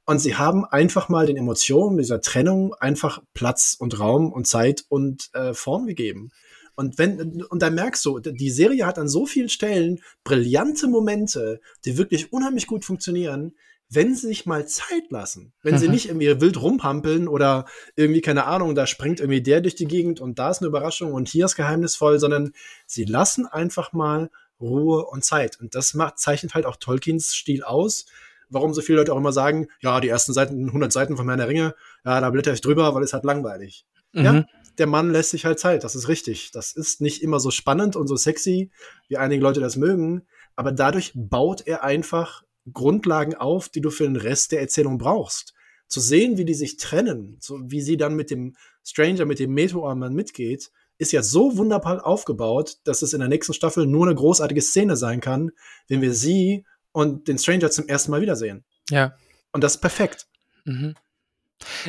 Und 0.06 0.18
sie 0.18 0.36
haben 0.36 0.64
einfach 0.64 1.08
mal 1.08 1.26
den 1.26 1.36
Emotionen 1.36 1.96
dieser 1.96 2.20
Trennung 2.20 2.74
einfach 2.74 3.22
Platz 3.32 3.76
und 3.78 3.98
Raum 3.98 4.32
und 4.32 4.46
Zeit 4.46 4.84
und 4.88 5.30
äh, 5.34 5.54
Form 5.54 5.86
gegeben. 5.86 6.30
Und 6.76 6.98
wenn, 6.98 7.42
und 7.42 7.62
da 7.62 7.70
merkst 7.70 8.04
du, 8.04 8.18
die 8.18 8.50
Serie 8.50 8.86
hat 8.86 8.98
an 8.98 9.08
so 9.08 9.26
vielen 9.26 9.48
Stellen 9.48 10.00
brillante 10.24 10.88
Momente, 10.88 11.60
die 11.84 11.96
wirklich 11.96 12.32
unheimlich 12.32 12.66
gut 12.66 12.84
funktionieren, 12.84 13.54
wenn 13.90 14.14
sie 14.14 14.26
sich 14.28 14.46
mal 14.46 14.66
Zeit 14.66 15.10
lassen. 15.10 15.52
Wenn 15.62 15.74
mhm. 15.74 15.78
sie 15.78 15.88
nicht 15.88 16.08
irgendwie 16.08 16.40
wild 16.40 16.60
rumpampeln 16.60 17.28
oder 17.28 17.66
irgendwie, 17.96 18.20
keine 18.20 18.44
Ahnung, 18.44 18.74
da 18.74 18.86
springt 18.86 19.20
irgendwie 19.20 19.42
der 19.42 19.60
durch 19.60 19.74
die 19.74 19.86
Gegend 19.86 20.20
und 20.20 20.38
da 20.38 20.50
ist 20.50 20.60
eine 20.60 20.68
Überraschung 20.68 21.12
und 21.12 21.28
hier 21.28 21.44
ist 21.44 21.56
geheimnisvoll, 21.56 22.18
sondern 22.18 22.52
sie 22.86 23.04
lassen 23.04 23.46
einfach 23.46 23.92
mal 23.92 24.30
Ruhe 24.60 25.04
und 25.04 25.24
Zeit. 25.24 25.60
Und 25.60 25.74
das 25.74 25.94
macht, 25.94 26.18
zeichnet 26.18 26.54
halt 26.54 26.66
auch 26.66 26.76
Tolkiens 26.76 27.34
Stil 27.34 27.62
aus. 27.62 28.06
Warum 28.48 28.74
so 28.74 28.82
viele 28.82 28.98
Leute 28.98 29.12
auch 29.12 29.18
immer 29.18 29.32
sagen, 29.32 29.68
ja, 29.80 30.00
die 30.00 30.08
ersten 30.08 30.32
Seiten, 30.32 30.66
100 30.66 30.92
Seiten 30.92 31.16
von 31.16 31.26
meiner 31.26 31.48
Ringe, 31.48 31.74
ja, 32.04 32.20
da 32.20 32.30
blätter 32.30 32.52
ich 32.52 32.60
drüber, 32.60 32.94
weil 32.94 33.02
es 33.02 33.12
halt 33.12 33.24
langweilig. 33.24 33.86
Mhm. 34.14 34.24
Ja, 34.24 34.44
der 34.78 34.86
Mann 34.86 35.10
lässt 35.10 35.30
sich 35.30 35.44
halt 35.44 35.58
Zeit, 35.58 35.84
das 35.84 35.94
ist 35.94 36.08
richtig. 36.08 36.50
Das 36.52 36.72
ist 36.72 37.00
nicht 37.00 37.22
immer 37.22 37.40
so 37.40 37.50
spannend 37.50 37.96
und 37.96 38.08
so 38.08 38.16
sexy, 38.16 38.70
wie 39.08 39.16
einige 39.16 39.42
Leute 39.42 39.60
das 39.60 39.76
mögen, 39.76 40.22
aber 40.56 40.72
dadurch 40.72 41.12
baut 41.14 41.66
er 41.66 41.84
einfach 41.84 42.44
Grundlagen 42.72 43.34
auf, 43.34 43.68
die 43.68 43.80
du 43.80 43.90
für 43.90 44.04
den 44.04 44.16
Rest 44.16 44.52
der 44.52 44.60
Erzählung 44.60 44.98
brauchst. 44.98 45.54
Zu 45.86 46.00
sehen, 46.00 46.38
wie 46.38 46.44
die 46.44 46.54
sich 46.54 46.76
trennen, 46.78 47.36
so 47.40 47.60
wie 47.62 47.82
sie 47.82 47.96
dann 47.96 48.14
mit 48.14 48.30
dem 48.30 48.56
Stranger, 48.82 49.26
mit 49.26 49.38
dem 49.38 49.52
Meteormann 49.52 50.14
mitgeht, 50.14 50.70
ist 50.96 51.12
ja 51.12 51.22
so 51.22 51.56
wunderbar 51.56 52.06
aufgebaut, 52.06 52.78
dass 52.84 53.02
es 53.02 53.12
in 53.12 53.20
der 53.20 53.28
nächsten 53.28 53.52
Staffel 53.52 53.86
nur 53.86 54.06
eine 54.06 54.14
großartige 54.14 54.62
Szene 54.62 54.96
sein 54.96 55.20
kann, 55.20 55.50
wenn 55.88 56.00
wir 56.00 56.14
sie 56.14 56.64
und 56.92 57.28
den 57.28 57.38
Stranger 57.38 57.70
zum 57.70 57.88
ersten 57.88 58.12
Mal 58.12 58.22
wiedersehen. 58.22 58.64
Ja. 58.88 59.16
Und 59.52 59.62
das 59.62 59.74
ist 59.74 59.80
perfekt. 59.80 60.26
Mhm. 60.64 60.94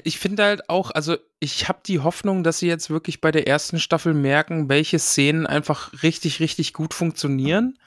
Ich 0.03 0.19
finde 0.19 0.43
halt 0.43 0.69
auch, 0.69 0.91
also 0.91 1.17
ich 1.39 1.67
habe 1.67 1.79
die 1.85 1.99
Hoffnung, 1.99 2.43
dass 2.43 2.59
sie 2.59 2.67
jetzt 2.67 2.89
wirklich 2.89 3.21
bei 3.21 3.31
der 3.31 3.47
ersten 3.47 3.79
Staffel 3.79 4.13
merken, 4.13 4.69
welche 4.69 4.99
Szenen 4.99 5.45
einfach 5.45 6.03
richtig, 6.03 6.39
richtig 6.39 6.73
gut 6.73 6.93
funktionieren 6.93 7.77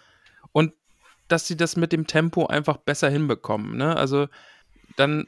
und 0.53 0.73
dass 1.29 1.47
sie 1.47 1.57
das 1.57 1.77
mit 1.77 1.93
dem 1.93 2.07
Tempo 2.07 2.47
einfach 2.47 2.79
besser 2.79 3.11
hinbekommen. 3.11 3.77
Ne? 3.77 3.97
Also 3.97 4.29
dann 4.97 5.27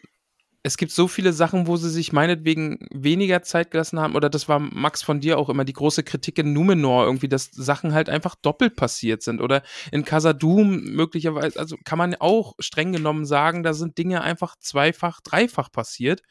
es 0.63 0.77
gibt 0.77 0.93
so 0.93 1.09
viele 1.09 1.33
Sachen, 1.33 1.67
wo 1.67 1.77
sie 1.77 1.89
sich 1.89 2.13
meinetwegen 2.13 2.87
weniger 2.93 3.43
Zeit 3.43 3.71
gelassen 3.71 3.99
haben, 3.99 4.15
oder 4.15 4.29
das 4.29 4.49
war 4.49 4.59
Max 4.59 5.03
von 5.03 5.21
dir 5.21 5.39
auch 5.39 5.49
immer 5.49 5.65
die 5.65 5.73
große 5.73 6.03
Kritik 6.03 6.39
in 6.39 6.53
Numenor, 6.53 7.07
irgendwie, 7.07 7.29
dass 7.29 7.51
Sachen 7.51 7.95
halt 7.95 8.11
einfach 8.11 8.35
doppelt 8.35 8.77
passiert 8.77 9.23
sind. 9.23 9.41
Oder 9.41 9.63
in 9.91 10.05
Casadum 10.05 10.81
möglicherweise, 10.85 11.59
also 11.59 11.77
kann 11.85 11.99
man 11.99 12.15
auch 12.17 12.55
streng 12.59 12.93
genommen 12.93 13.25
sagen, 13.25 13.63
da 13.63 13.73
sind 13.73 13.97
Dinge 13.97 14.21
einfach 14.21 14.55
zweifach, 14.59 15.21
dreifach 15.23 15.73
passiert 15.73 16.23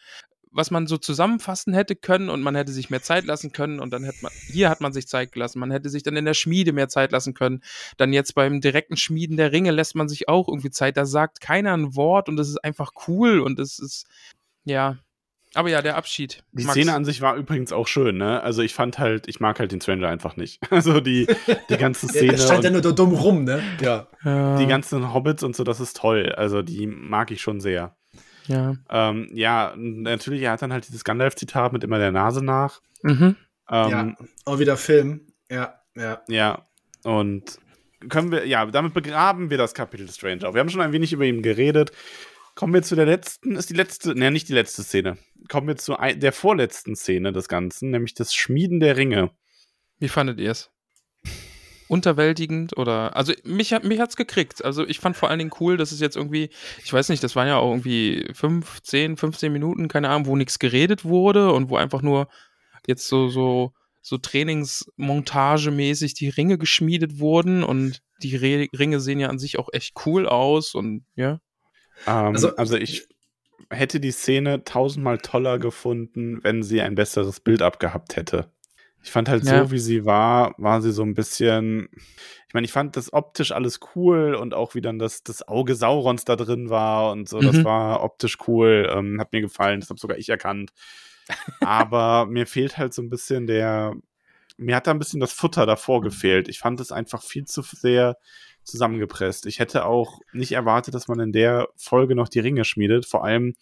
was 0.52 0.72
man 0.72 0.88
so 0.88 0.98
zusammenfassen 0.98 1.74
hätte 1.74 1.96
können 1.96 2.30
und 2.30 2.42
man 2.42 2.56
hätte 2.56 2.72
sich 2.72 2.90
mehr 2.90 3.02
Zeit 3.02 3.26
lassen 3.26 3.52
können 3.52 3.80
und 3.80 3.92
dann 3.92 4.04
hätte 4.04 4.20
man, 4.22 4.32
hier 4.48 4.70
hat 4.70 4.82
man 4.82 4.94
sich 4.94 5.08
Zeit 5.08 5.32
gelassen, 5.32 5.60
man 5.60 5.72
hätte 5.72 5.90
sich 5.90 6.04
dann 6.04 6.16
in 6.16 6.26
der 6.26 6.34
Schmiede 6.34 6.74
mehr 6.74 6.90
Zeit 6.90 7.12
lassen 7.12 7.34
können. 7.34 7.62
Dann 7.98 8.14
jetzt 8.14 8.34
beim 8.34 8.62
direkten 8.62 8.98
Schmieden 8.98 9.38
der 9.38 9.52
Ringe 9.52 9.72
lässt 9.72 9.96
man 9.96 10.10
sich 10.10 10.28
auch 10.28 10.48
irgendwie 10.48 10.72
Zeit, 10.72 10.98
da 10.98 11.06
sagt 11.06 11.42
keiner 11.42 11.74
ein 11.74 11.96
Wort 11.96 12.30
und 12.30 12.38
das 12.38 12.50
ist 12.50 12.64
einfach 12.64 12.92
cool 13.08 13.40
und 13.40 13.60
es 13.60 13.80
ist, 13.80 14.08
ja. 14.64 14.98
Aber 15.56 15.70
ja, 15.70 15.82
der 15.82 15.98
Abschied. 15.98 16.44
Die 16.52 16.64
Max. 16.64 16.76
Szene 16.76 16.94
an 16.94 17.06
sich 17.06 17.22
war 17.22 17.36
übrigens 17.36 17.74
auch 17.74 17.88
schön, 17.88 18.18
ne? 18.18 18.42
Also 18.44 18.62
ich 18.62 18.76
fand 18.76 19.00
halt, 19.00 19.28
ich 19.28 19.40
mag 19.40 19.60
halt 19.60 19.72
den 19.72 19.82
Stranger 19.82 20.08
einfach 20.08 20.36
nicht. 20.36 20.60
Also 20.72 21.00
die, 21.00 21.28
die 21.70 21.78
ganze 21.78 22.08
Szene. 22.10 22.34
Der 22.34 22.38
stand 22.38 22.64
ja 22.64 22.70
nur 22.70 22.82
dumm 22.82 23.14
rum, 23.14 23.44
ne? 23.46 23.64
Ja. 23.82 24.08
Die 24.58 24.68
ganzen 24.68 25.12
Hobbits 25.14 25.42
und 25.42 25.56
so, 25.56 25.64
das 25.64 25.80
ist 25.80 25.98
toll. 25.98 26.34
Also 26.36 26.62
die 26.62 26.86
mag 26.86 27.32
ich 27.32 27.42
schon 27.42 27.60
sehr. 27.62 27.96
Ja. 28.50 28.76
Ähm, 28.90 29.30
ja, 29.34 29.74
natürlich, 29.78 30.42
er 30.42 30.52
hat 30.52 30.62
dann 30.62 30.74
halt 30.74 30.88
dieses 30.88 31.04
Gandalf-Zitat 31.04 31.72
mit 31.72 31.84
immer 31.84 32.00
der 32.00 32.12
Nase 32.12 32.44
nach. 32.44 32.82
Mhm. 33.04 33.36
Ähm, 33.70 33.90
ja, 33.90 34.16
auch 34.46 34.60
wieder 34.60 34.76
Film. 34.76 35.28
Ja, 35.50 35.76
ja. 35.96 36.22
Ja, 36.28 36.68
und 37.04 37.60
können 38.10 38.32
wir, 38.32 38.48
ja, 38.48 38.66
damit 38.66 38.94
begraben 38.94 39.52
wir 39.52 39.58
das 39.58 39.74
Kapitel 39.76 40.10
Stranger. 40.10 40.54
Wir 40.54 40.62
haben 40.62 40.70
schon 40.70 40.82
ein 40.82 40.94
wenig 40.94 41.14
über 41.14 41.26
ihn 41.26 41.44
geredet. 41.44 41.92
Kommen 42.56 42.74
wir 42.74 42.82
zu 42.82 42.96
der 42.96 43.06
letzten, 43.06 43.56
ist 43.56 43.70
die 43.70 43.76
letzte, 43.76 44.16
ne, 44.16 44.32
nicht 44.32 44.50
die 44.50 44.54
letzte 44.54 44.84
Szene. 44.84 45.18
Kommen 45.48 45.68
wir 45.68 45.78
zu 45.78 45.98
ein, 45.98 46.20
der 46.20 46.34
vorletzten 46.34 46.96
Szene 46.96 47.32
des 47.32 47.48
Ganzen, 47.48 47.92
nämlich 47.92 48.16
das 48.16 48.34
Schmieden 48.34 48.80
der 48.80 48.98
Ringe. 48.98 49.32
Wie 50.00 50.10
fandet 50.10 50.40
ihr 50.40 50.52
es? 50.52 50.72
Unterwältigend 51.90 52.78
oder 52.78 53.16
also 53.18 53.34
mich 53.44 53.74
hat 53.74 53.84
mich 53.84 54.00
hat's 54.00 54.16
gekriegt. 54.16 54.64
Also 54.64 54.88
ich 54.88 55.00
fand 55.00 55.18
vor 55.18 55.30
allen 55.30 55.40
Dingen 55.40 55.52
cool, 55.60 55.76
dass 55.76 55.92
es 55.92 56.00
jetzt 56.00 56.16
irgendwie, 56.16 56.52
ich 56.84 56.94
weiß 56.94 57.10
nicht, 57.10 57.24
das 57.24 57.36
waren 57.36 57.48
ja 57.48 57.58
auch 57.58 57.72
irgendwie 57.72 58.30
5, 58.32 58.82
10, 58.84 59.18
15 59.18 59.52
Minuten, 59.52 59.88
keine 59.88 60.10
Ahnung, 60.10 60.28
wo 60.28 60.36
nichts 60.36 60.60
geredet 60.60 61.04
wurde 61.04 61.52
und 61.52 61.72
wo 61.72 61.78
einfach 61.78 62.04
nur 62.04 62.28
jetzt 62.86 63.08
so 63.08 63.28
so 63.30 63.74
so 64.02 64.20
Trainingsmontagemäßig 64.20 66.14
die 66.14 66.30
Ringe 66.30 66.60
geschmiedet 66.60 67.20
wurden 67.20 67.64
und 67.64 68.04
die 68.22 68.36
Re 68.36 68.68
Ringe 68.78 69.00
sehen 69.00 69.20
ja 69.20 69.30
an 69.30 69.40
sich 69.40 69.58
auch 69.58 69.70
echt 69.74 69.96
cool 70.06 70.28
aus 70.28 70.76
und 70.76 71.06
ja. 71.16 71.40
Um, 72.06 72.14
ähm, 72.14 72.34
also, 72.36 72.56
also 72.56 72.78
ich 72.78 73.08
hätte 73.72 74.00
die 74.00 74.12
Szene 74.12 74.64
tausendmal 74.64 75.18
toller 75.18 75.58
gefunden, 75.58 76.44
wenn 76.44 76.62
sie 76.62 76.82
ein 76.82 76.94
besseres 76.94 77.40
Bild 77.40 77.64
abgehabt 77.64 78.16
hätte. 78.16 78.52
Ich 79.04 79.12
fand 79.12 79.30
halt 79.30 79.46
ja. 79.46 79.64
so, 79.64 79.72
wie 79.72 79.80
sie 79.80 80.06
war, 80.06 80.54
war 80.58 80.82
sie 80.82 80.92
so 80.92 81.04
ein 81.04 81.14
bisschen. 81.14 81.90
Ich 82.48 82.54
meine, 82.54 82.66
ich 82.66 82.72
fand 82.72 82.98
das 82.98 83.14
optisch 83.14 83.52
alles 83.52 83.80
cool 83.96 84.36
und 84.36 84.54
auch 84.54 84.76
wie 84.76 84.82
dann 84.82 85.00
das, 85.00 85.24
das 85.24 85.48
Auge 85.48 85.76
Saurons 85.76 86.26
da 86.26 86.36
drin 86.36 86.70
war 86.70 87.12
und 87.12 87.30
so, 87.30 87.38
mhm. 87.38 87.46
das 87.46 87.64
war 87.64 88.04
optisch 88.04 88.38
cool, 88.48 88.92
ähm, 88.92 89.20
hat 89.20 89.32
mir 89.32 89.42
gefallen, 89.42 89.80
das 89.80 89.90
habe 89.90 90.00
sogar 90.00 90.18
ich 90.18 90.30
erkannt. 90.30 90.72
Aber 91.62 92.26
mir 92.30 92.48
fehlt 92.48 92.78
halt 92.78 92.94
so 92.94 93.02
ein 93.02 93.10
bisschen 93.10 93.48
der. 93.48 93.96
Mir 94.58 94.76
hat 94.76 94.88
da 94.88 94.92
ein 94.92 95.00
bisschen 95.00 95.22
das 95.22 95.32
Futter 95.32 95.66
davor 95.66 96.02
gefehlt. 96.02 96.50
Ich 96.50 96.60
fand 96.60 96.82
es 96.82 96.92
einfach 96.92 97.24
viel 97.24 97.46
zu 97.46 97.62
sehr 97.62 98.18
zusammengepresst. 98.66 99.46
Ich 99.46 99.60
hätte 99.60 99.86
auch 99.86 100.20
nicht 100.34 100.52
erwartet, 100.52 100.94
dass 100.94 101.08
man 101.08 101.20
in 101.22 101.32
der 101.32 101.70
Folge 101.78 102.14
noch 102.14 102.28
die 102.28 102.40
Ringe 102.40 102.66
schmiedet. 102.66 103.06
Vor 103.06 103.24
allem, 103.24 103.56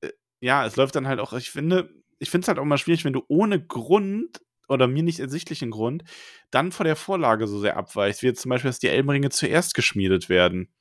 äh, 0.00 0.10
ja, 0.40 0.64
es 0.64 0.76
läuft 0.76 0.94
dann 0.94 1.08
halt 1.08 1.18
auch, 1.18 1.32
ich 1.32 1.50
finde, 1.50 1.90
ich 2.20 2.30
finde 2.30 2.44
es 2.44 2.48
halt 2.48 2.60
auch 2.60 2.64
mal 2.64 2.78
schwierig, 2.78 3.04
wenn 3.04 3.12
du 3.12 3.24
ohne 3.26 3.60
Grund 3.60 4.40
oder 4.68 4.86
mir 4.86 5.02
nicht 5.02 5.20
ersichtlichen 5.20 5.70
Grund 5.70 6.04
dann 6.50 6.72
vor 6.72 6.84
der 6.84 6.96
Vorlage 6.96 7.46
so 7.46 7.58
sehr 7.58 7.76
abweicht, 7.76 8.22
wie 8.22 8.26
jetzt 8.26 8.42
zum 8.42 8.50
Beispiel, 8.50 8.68
dass 8.68 8.78
die 8.78 8.88
Elbenringe 8.88 9.30
zuerst 9.30 9.74
geschmiedet 9.74 10.28
werden. 10.28 10.72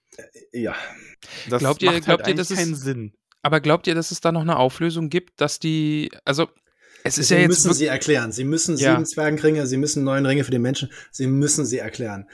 Äh, 0.51 0.61
ja. 0.61 0.75
Das 1.49 1.59
glaubt 1.59 1.81
ihr, 1.81 1.87
macht 1.87 1.95
halt 1.95 2.05
glaubt 2.05 2.27
ihr, 2.27 2.35
das 2.35 2.49
keinen 2.49 2.73
ist, 2.73 2.81
Sinn. 2.81 3.13
Aber 3.41 3.59
glaubt 3.59 3.87
ihr, 3.87 3.95
dass 3.95 4.11
es 4.11 4.21
da 4.21 4.31
noch 4.31 4.41
eine 4.41 4.57
Auflösung 4.57 5.09
gibt, 5.09 5.39
dass 5.41 5.59
die, 5.59 6.11
also 6.25 6.49
es 7.07 7.17
ist 7.17 7.27
sie 7.29 7.35
ja 7.35 7.41
jetzt 7.41 7.49
müssen 7.49 7.73
sie 7.73 7.85
erklären. 7.85 8.31
Sie 8.31 8.43
müssen 8.43 8.77
ja. 8.77 8.91
sieben 8.91 9.05
Zwergenringe, 9.05 9.65
sie 9.67 9.77
müssen 9.77 10.03
neun 10.03 10.25
Ringe 10.25 10.43
für 10.43 10.51
die 10.51 10.59
Menschen. 10.59 10.89
Sie 11.11 11.27
müssen 11.27 11.65
sie 11.65 11.79
erklären. 11.79 12.27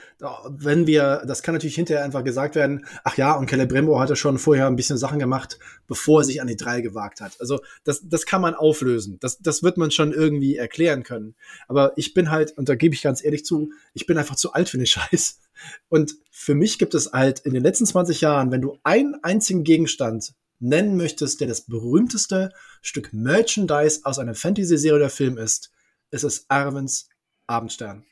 Wenn 0.48 0.86
wir, 0.86 1.22
das 1.26 1.42
kann 1.42 1.54
natürlich 1.54 1.74
hinterher 1.74 2.04
einfach 2.04 2.24
gesagt 2.24 2.54
werden. 2.54 2.86
Ach 3.04 3.16
ja, 3.16 3.34
und 3.34 3.48
Celebrembo 3.48 3.98
hatte 3.98 4.16
schon 4.16 4.38
vorher 4.38 4.66
ein 4.66 4.76
bisschen 4.76 4.98
Sachen 4.98 5.18
gemacht, 5.18 5.58
bevor 5.86 6.20
er 6.20 6.24
sich 6.24 6.40
an 6.40 6.46
die 6.46 6.56
drei 6.56 6.80
gewagt 6.80 7.20
hat. 7.20 7.40
Also 7.40 7.60
das, 7.84 8.02
das 8.08 8.26
kann 8.26 8.40
man 8.40 8.54
auflösen. 8.54 9.18
Das, 9.20 9.38
das 9.38 9.62
wird 9.62 9.76
man 9.76 9.90
schon 9.90 10.12
irgendwie 10.12 10.56
erklären 10.56 11.02
können. 11.02 11.34
Aber 11.68 11.92
ich 11.96 12.14
bin 12.14 12.30
halt, 12.30 12.56
und 12.58 12.68
da 12.68 12.74
gebe 12.74 12.94
ich 12.94 13.02
ganz 13.02 13.24
ehrlich 13.24 13.44
zu, 13.44 13.70
ich 13.92 14.06
bin 14.06 14.18
einfach 14.18 14.36
zu 14.36 14.52
alt 14.52 14.68
für 14.68 14.78
den 14.78 14.86
Scheiß. 14.94 15.40
Und 15.88 16.14
für 16.30 16.54
mich 16.54 16.78
gibt 16.78 16.94
es 16.94 17.12
halt 17.12 17.40
in 17.40 17.54
den 17.54 17.62
letzten 17.62 17.86
20 17.86 18.20
Jahren, 18.20 18.50
wenn 18.50 18.60
du 18.60 18.78
einen 18.82 19.14
einzigen 19.22 19.64
Gegenstand 19.64 20.34
nennen 20.58 20.96
möchtest, 20.96 21.40
der 21.40 21.48
das 21.48 21.62
berühmteste 21.62 22.50
Stück 22.82 23.12
Merchandise 23.12 24.00
aus 24.04 24.18
einer 24.18 24.34
Fantasy-Serie 24.34 24.96
oder 24.96 25.10
Film 25.10 25.38
ist, 25.38 25.70
ist 26.10 26.24
es 26.24 26.46
Arvens 26.48 27.08
Abendstern. 27.46 28.04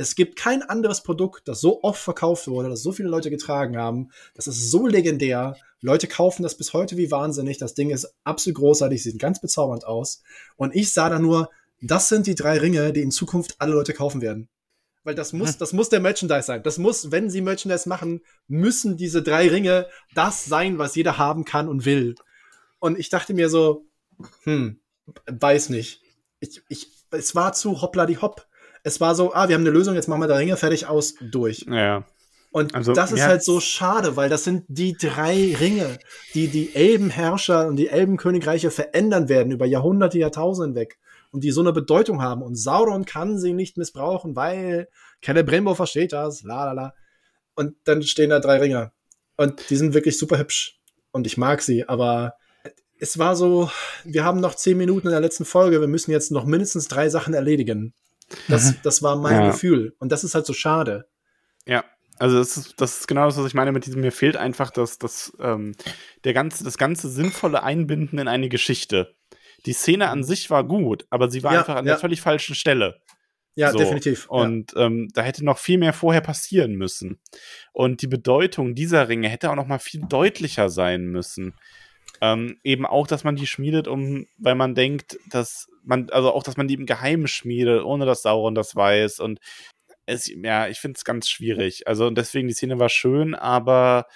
Es 0.00 0.14
gibt 0.14 0.36
kein 0.36 0.62
anderes 0.62 1.02
Produkt, 1.02 1.48
das 1.48 1.60
so 1.60 1.82
oft 1.82 2.00
verkauft 2.00 2.46
wurde, 2.46 2.68
das 2.68 2.82
so 2.82 2.92
viele 2.92 3.08
Leute 3.08 3.30
getragen 3.30 3.76
haben. 3.76 4.10
Das 4.34 4.46
ist 4.46 4.70
so 4.70 4.86
legendär. 4.86 5.56
Leute 5.80 6.06
kaufen 6.06 6.44
das 6.44 6.56
bis 6.56 6.72
heute 6.72 6.96
wie 6.96 7.10
wahnsinnig. 7.10 7.58
Das 7.58 7.74
Ding 7.74 7.90
ist 7.90 8.14
absolut 8.22 8.58
großartig, 8.58 9.02
sieht 9.02 9.18
ganz 9.18 9.40
bezaubernd 9.40 9.84
aus. 9.84 10.22
Und 10.56 10.74
ich 10.74 10.92
sah 10.92 11.08
da 11.08 11.18
nur, 11.18 11.50
das 11.80 12.08
sind 12.08 12.28
die 12.28 12.36
drei 12.36 12.58
Ringe, 12.58 12.92
die 12.92 13.02
in 13.02 13.10
Zukunft 13.10 13.56
alle 13.58 13.72
Leute 13.72 13.92
kaufen 13.92 14.20
werden. 14.20 14.48
Weil 15.08 15.14
das 15.14 15.32
muss, 15.32 15.52
hm. 15.52 15.56
das 15.58 15.72
muss 15.72 15.88
der 15.88 16.00
Merchandise 16.00 16.42
sein. 16.42 16.62
Das 16.62 16.76
muss, 16.76 17.10
wenn 17.10 17.30
sie 17.30 17.40
Merchandise 17.40 17.88
machen, 17.88 18.20
müssen 18.46 18.98
diese 18.98 19.22
drei 19.22 19.48
Ringe 19.48 19.86
das 20.14 20.44
sein, 20.44 20.76
was 20.76 20.96
jeder 20.96 21.16
haben 21.16 21.46
kann 21.46 21.66
und 21.66 21.86
will. 21.86 22.14
Und 22.78 22.98
ich 22.98 23.08
dachte 23.08 23.32
mir 23.32 23.48
so, 23.48 23.86
hm, 24.42 24.80
weiß 25.26 25.70
nicht. 25.70 26.02
Ich, 26.40 26.60
ich, 26.68 26.90
es 27.10 27.34
war 27.34 27.54
zu 27.54 27.80
hoppla 27.80 28.04
die 28.04 28.18
hopp. 28.18 28.46
Es 28.82 29.00
war 29.00 29.14
so, 29.14 29.32
ah, 29.32 29.48
wir 29.48 29.54
haben 29.54 29.62
eine 29.62 29.70
Lösung, 29.70 29.94
jetzt 29.94 30.08
machen 30.08 30.20
wir 30.20 30.28
da 30.28 30.36
Ringe 30.36 30.58
fertig 30.58 30.88
aus, 30.88 31.14
durch. 31.22 31.64
Ja. 31.70 32.04
Und 32.50 32.74
also, 32.74 32.92
das 32.92 33.10
ist 33.10 33.20
ja. 33.20 33.28
halt 33.28 33.42
so 33.42 33.60
schade, 33.60 34.14
weil 34.14 34.28
das 34.28 34.44
sind 34.44 34.66
die 34.68 34.92
drei 34.92 35.56
Ringe, 35.58 35.98
die 36.34 36.48
die 36.48 36.74
Elbenherrscher 36.74 37.66
und 37.66 37.76
die 37.76 37.88
Elbenkönigreiche 37.88 38.70
verändern 38.70 39.30
werden 39.30 39.52
über 39.52 39.64
Jahrhunderte, 39.64 40.18
Jahrtausende 40.18 40.80
hinweg 40.80 40.98
und 41.30 41.44
die 41.44 41.50
so 41.50 41.60
eine 41.60 41.72
Bedeutung 41.72 42.22
haben. 42.22 42.42
Und 42.42 42.56
Sauron 42.56 43.04
kann 43.04 43.38
sie 43.38 43.52
nicht 43.52 43.76
missbrauchen, 43.76 44.36
weil 44.36 44.88
Celebrimbor 45.24 45.76
versteht 45.76 46.12
das, 46.12 46.42
la 46.42 46.66
la 46.66 46.72
la. 46.72 46.94
Und 47.54 47.74
dann 47.84 48.02
stehen 48.02 48.30
da 48.30 48.40
drei 48.40 48.58
Ringer. 48.58 48.92
Und 49.36 49.70
die 49.70 49.76
sind 49.76 49.94
wirklich 49.94 50.18
super 50.18 50.38
hübsch. 50.38 50.78
Und 51.10 51.26
ich 51.26 51.36
mag 51.36 51.62
sie, 51.62 51.88
aber 51.88 52.34
es 53.00 53.18
war 53.18 53.36
so, 53.36 53.70
wir 54.04 54.24
haben 54.24 54.40
noch 54.40 54.54
zehn 54.54 54.76
Minuten 54.76 55.06
in 55.06 55.12
der 55.12 55.20
letzten 55.20 55.44
Folge, 55.44 55.80
wir 55.80 55.88
müssen 55.88 56.10
jetzt 56.10 56.32
noch 56.32 56.44
mindestens 56.44 56.88
drei 56.88 57.08
Sachen 57.08 57.34
erledigen. 57.34 57.94
Das, 58.48 58.72
mhm. 58.72 58.76
das 58.82 59.02
war 59.02 59.16
mein 59.16 59.40
ja. 59.40 59.50
Gefühl. 59.50 59.94
Und 59.98 60.12
das 60.12 60.24
ist 60.24 60.34
halt 60.34 60.46
so 60.46 60.52
schade. 60.52 61.08
Ja, 61.66 61.84
also 62.18 62.38
das 62.38 62.56
ist, 62.56 62.80
das 62.80 63.00
ist 63.00 63.08
genau 63.08 63.26
das, 63.26 63.38
was 63.38 63.46
ich 63.46 63.54
meine 63.54 63.72
mit 63.72 63.86
diesem, 63.86 64.00
mir 64.00 64.12
fehlt 64.12 64.36
einfach 64.36 64.70
das, 64.70 64.98
das, 64.98 65.32
ähm, 65.40 65.74
der 66.24 66.34
ganze, 66.34 66.64
das 66.64 66.78
ganze 66.78 67.08
sinnvolle 67.08 67.62
Einbinden 67.62 68.18
in 68.18 68.28
eine 68.28 68.48
Geschichte 68.48 69.14
die 69.66 69.72
Szene 69.72 70.08
an 70.08 70.24
sich 70.24 70.50
war 70.50 70.64
gut, 70.64 71.06
aber 71.10 71.30
sie 71.30 71.42
war 71.42 71.52
ja, 71.52 71.60
einfach 71.60 71.76
an 71.76 71.86
ja. 71.86 71.92
der 71.92 71.98
völlig 71.98 72.20
falschen 72.20 72.54
Stelle. 72.54 73.00
Ja, 73.54 73.72
so. 73.72 73.78
definitiv. 73.78 74.26
Und 74.28 74.72
ja. 74.74 74.86
Ähm, 74.86 75.08
da 75.14 75.22
hätte 75.22 75.44
noch 75.44 75.58
viel 75.58 75.78
mehr 75.78 75.92
vorher 75.92 76.20
passieren 76.20 76.76
müssen. 76.76 77.18
Und 77.72 78.02
die 78.02 78.06
Bedeutung 78.06 78.76
dieser 78.76 79.08
Ringe 79.08 79.28
hätte 79.28 79.50
auch 79.50 79.56
noch 79.56 79.66
mal 79.66 79.80
viel 79.80 80.00
deutlicher 80.08 80.68
sein 80.70 81.06
müssen. 81.06 81.54
Ähm, 82.20 82.60
eben 82.62 82.86
auch, 82.86 83.08
dass 83.08 83.24
man 83.24 83.34
die 83.34 83.48
schmiedet, 83.48 83.88
um, 83.88 84.26
weil 84.38 84.54
man 84.54 84.76
denkt, 84.76 85.18
dass 85.28 85.66
man, 85.82 86.08
also 86.10 86.32
auch, 86.32 86.44
dass 86.44 86.56
man 86.56 86.68
die 86.68 86.74
im 86.74 86.86
Geheimen 86.86 87.26
schmiedet, 87.26 87.82
ohne 87.82 88.06
dass 88.06 88.22
Sauron 88.22 88.54
das 88.54 88.76
weiß. 88.76 89.18
Und 89.18 89.40
es, 90.06 90.28
ja, 90.28 90.68
ich 90.68 90.78
finde 90.78 90.96
es 90.96 91.04
ganz 91.04 91.28
schwierig. 91.28 91.88
Also 91.88 92.06
und 92.06 92.16
deswegen, 92.16 92.46
die 92.46 92.54
Szene 92.54 92.78
war 92.78 92.88
schön, 92.88 93.34
aber. 93.34 94.06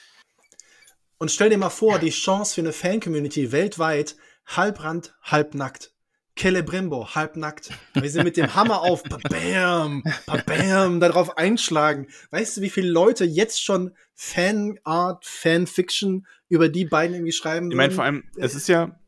Und 1.18 1.32
stell 1.32 1.50
dir 1.50 1.58
mal 1.58 1.70
vor, 1.70 1.98
die 1.98 2.10
Chance 2.10 2.54
für 2.54 2.60
eine 2.60 2.72
Fan-Community 2.72 3.50
weltweit, 3.50 4.16
halbrand, 4.46 5.14
halbnackt. 5.22 5.92
Celebrimbo, 6.38 7.14
halbnackt. 7.14 7.70
Weil 7.94 8.08
sie 8.08 8.22
mit 8.22 8.36
dem 8.36 8.54
Hammer 8.54 8.80
auf, 8.80 9.02
bam, 9.02 10.02
bam, 10.46 11.00
darauf 11.00 11.36
einschlagen. 11.36 12.08
Weißt 12.30 12.56
du, 12.56 12.60
wie 12.62 12.70
viele 12.70 12.90
Leute 12.90 13.24
jetzt 13.24 13.62
schon 13.62 13.94
Fanart, 14.14 15.26
Fanfiction 15.26 16.26
über 16.48 16.68
die 16.68 16.84
beiden 16.84 17.14
irgendwie 17.14 17.32
schreiben? 17.32 17.70
Ich 17.70 17.76
meine, 17.76 17.92
vor 17.92 18.04
allem, 18.04 18.24
es 18.36 18.54
ist 18.54 18.68
ja 18.68 18.98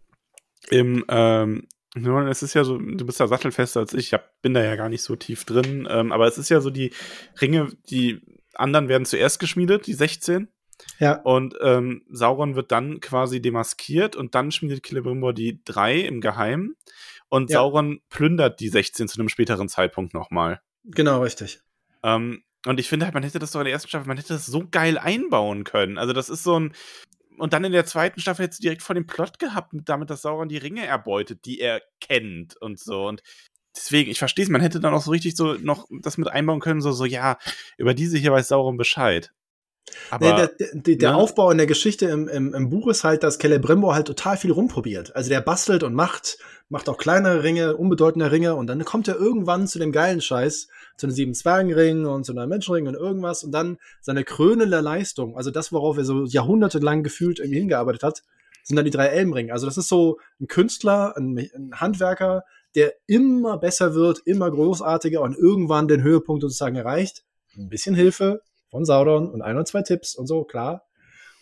im, 0.71 1.05
ähm, 1.09 1.67
es 1.95 2.43
ist 2.43 2.55
ja 2.55 2.65
so, 2.65 2.79
du 2.79 3.07
bist 3.07 3.21
ja 3.21 3.27
sattelfester 3.27 3.81
als 3.81 3.95
ich, 3.95 4.07
ich 4.07 4.15
hab, 4.15 4.41
bin 4.43 4.55
da 4.55 4.63
ja 4.63 4.77
gar 4.77 4.89
nicht 4.89 5.03
so 5.03 5.15
tief 5.15 5.45
drin, 5.45 5.87
ähm, 5.89 6.11
aber 6.11 6.27
es 6.27 6.39
ist 6.39 6.49
ja 6.49 6.61
so, 6.61 6.71
die 6.71 6.93
Ringe, 7.41 7.71
die 7.89 8.21
anderen 8.55 8.89
werden 8.89 9.05
zuerst 9.05 9.39
geschmiedet, 9.39 9.87
die 9.87 9.95
16. 9.95 10.49
Ja. 10.99 11.21
Und 11.23 11.57
ähm, 11.61 12.03
Sauron 12.11 12.57
wird 12.57 12.73
dann 12.73 13.01
quasi 13.01 13.41
demaskiert 13.41 14.17
und 14.17 14.35
dann 14.35 14.53
schmiedet 14.53 14.87
Celebrimbor 14.87 15.33
die 15.33 15.63
drei 15.65 15.99
im 16.01 16.21
Geheimen. 16.21 16.77
Und 17.29 17.51
ja. 17.51 17.59
Sauron 17.59 18.01
plündert 18.11 18.61
die 18.61 18.69
16 18.69 19.09
zu 19.09 19.19
einem 19.19 19.29
späteren 19.29 19.69
Zeitpunkt 19.69 20.15
nochmal. 20.15 20.61
Genau, 20.85 21.23
richtig. 21.23 21.61
Ähm, 22.03 22.45
und 22.67 22.81
ich 22.81 22.89
finde 22.89 23.07
halt, 23.07 23.15
man 23.15 23.23
hätte 23.23 23.39
das 23.39 23.51
doch 23.51 23.61
in 23.61 23.65
der 23.65 23.73
ersten 23.73 23.89
Staffel, 23.89 24.09
man 24.09 24.17
hätte 24.17 24.35
das 24.35 24.47
so 24.47 24.67
geil 24.71 24.99
einbauen 24.99 25.65
können. 25.65 25.99
Also, 25.99 26.13
das 26.13 26.29
ist 26.29 26.45
so 26.45 26.59
ein. 26.59 26.73
Und 27.37 27.53
dann 27.53 27.65
in 27.65 27.73
der 27.73 27.85
zweiten 27.85 28.21
Staffel 28.21 28.45
hättest 28.45 28.61
du 28.61 28.67
direkt 28.67 28.83
vor 28.83 28.95
dem 28.95 29.09
Plot 29.09 29.41
gehabt, 29.41 29.73
damit 29.73 30.09
dass 30.09 30.23
Sauron 30.23 30.49
die 30.49 30.57
Ringe 30.57 30.87
erbeutet, 30.87 31.45
die 31.45 31.59
er 31.59 31.83
kennt 32.01 32.57
und 32.57 32.79
so. 32.79 33.09
Und 33.09 33.23
deswegen, 33.77 34.09
ich 34.11 34.21
verstehe 34.21 34.45
es, 34.45 34.51
man 34.51 34.61
hätte 34.61 34.79
dann 34.79 34.95
auch 34.95 35.03
so 35.03 35.11
richtig 35.11 35.35
so 35.35 35.55
noch 35.55 35.89
das 35.91 36.17
mit 36.17 36.29
einbauen 36.29 36.61
können, 36.61 36.81
so, 36.81 36.93
so, 36.93 37.05
ja, 37.05 37.39
über 37.77 37.93
diese 37.93 38.19
hier 38.19 38.31
weiß 38.31 38.47
Sauron 38.47 38.77
Bescheid. 38.77 39.33
Aber, 40.11 40.25
nee, 40.25 40.37
der, 40.59 40.71
der, 40.73 40.97
der 40.97 41.11
ne? 41.11 41.17
Aufbau 41.17 41.51
in 41.51 41.59
der 41.59 41.67
Geschichte 41.67 42.07
im, 42.07 42.29
im, 42.29 42.55
im 42.55 42.71
Buch 42.71 42.89
ist 42.89 43.05
halt, 43.05 43.23
dass 43.23 43.39
Celebrimbor 43.39 43.95
halt 43.95 44.07
total 44.07 44.37
viel 44.37 44.51
rumprobiert. 44.51 45.15
Also 45.15 45.29
der 45.29 45.41
bastelt 45.41 45.83
und 45.83 45.95
macht, 45.95 46.39
macht 46.69 46.89
auch 46.89 46.97
kleinere 46.97 47.43
Ringe, 47.43 47.77
unbedeutende 47.77 48.31
Ringe 48.31 48.55
und 48.55 48.67
dann 48.67 48.85
kommt 48.85 49.09
er 49.09 49.17
irgendwann 49.17 49.67
zu 49.67 49.79
dem 49.79 49.93
geilen 49.93 50.21
Scheiß, 50.21 50.69
zu 50.97 51.07
den 51.07 51.15
sieben 51.15 51.35
Zwergenringen 51.35 52.07
und 52.07 52.25
zu 52.25 52.33
einem 52.33 52.49
Menschenring 52.49 52.87
und 52.87 52.95
irgendwas 52.95 53.45
und 53.45 53.53
dann 53.53 53.79
seine 54.01 54.25
krönende 54.25 54.81
Leistung, 54.81 55.37
also 55.37 55.51
das, 55.51 55.73
worauf 55.73 55.99
er 55.99 56.05
so 56.05 56.25
jahrhundertelang 56.25 57.03
gefühlt 57.03 57.39
irgendwie 57.39 57.59
hingearbeitet 57.59 58.03
hat, 58.03 58.23
sind 58.63 58.77
dann 58.77 58.87
die 58.87 58.91
drei 58.91 59.09
Elbenringe. 59.09 59.53
Also 59.53 59.67
das 59.67 59.77
ist 59.77 59.89
so 59.89 60.19
ein 60.41 60.49
Künstler, 60.49 61.15
ein, 61.17 61.39
ein 61.39 61.73
Handwerker, 61.75 62.45
der 62.75 62.95
immer 63.07 63.59
besser 63.59 63.95
wird, 63.95 64.21
immer 64.25 64.51
großartiger 64.51 65.21
und 65.21 65.37
irgendwann 65.37 65.87
den 65.87 66.03
Höhepunkt 66.03 66.43
sozusagen 66.43 66.77
erreicht. 66.77 67.25
Ein 67.57 67.69
bisschen 67.69 67.95
Hilfe, 67.95 68.43
von 68.75 68.85
Sauron 68.85 69.31
und 69.31 69.41
ein 69.41 69.55
oder 69.55 69.65
zwei 69.65 69.83
Tipps 69.83 70.17
und 70.17 70.27
so, 70.27 70.43
klar. 70.43 70.85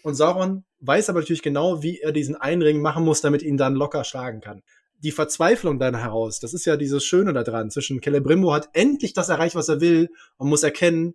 Und 0.03 0.17
Sauron 0.17 0.65
weiß 0.81 1.09
aber 1.09 1.21
natürlich 1.21 1.41
genau, 1.41 1.83
wie 1.83 1.99
er 1.99 2.13
diesen 2.13 2.37
Einring 2.37 2.83
machen 2.83 3.07
muss, 3.07 3.23
damit 3.23 3.43
ihn 3.43 3.57
dann 3.57 3.75
locker 3.75 4.05
schlagen 4.05 4.43
kann. 4.43 4.63
Die 4.99 5.13
Verzweiflung 5.13 5.79
dann 5.79 5.97
heraus, 5.97 6.41
das 6.41 6.53
ist 6.53 6.67
ja 6.67 6.77
dieses 6.77 7.05
Schöne 7.05 7.33
daran, 7.33 7.71
zwischen 7.71 8.03
Celebrimbo 8.03 8.53
hat 8.53 8.69
endlich 8.75 9.15
das 9.15 9.31
erreicht, 9.31 9.55
was 9.55 9.71
er 9.71 9.81
will 9.81 10.11
und 10.37 10.51
muss 10.51 10.63
erkennen, 10.63 11.15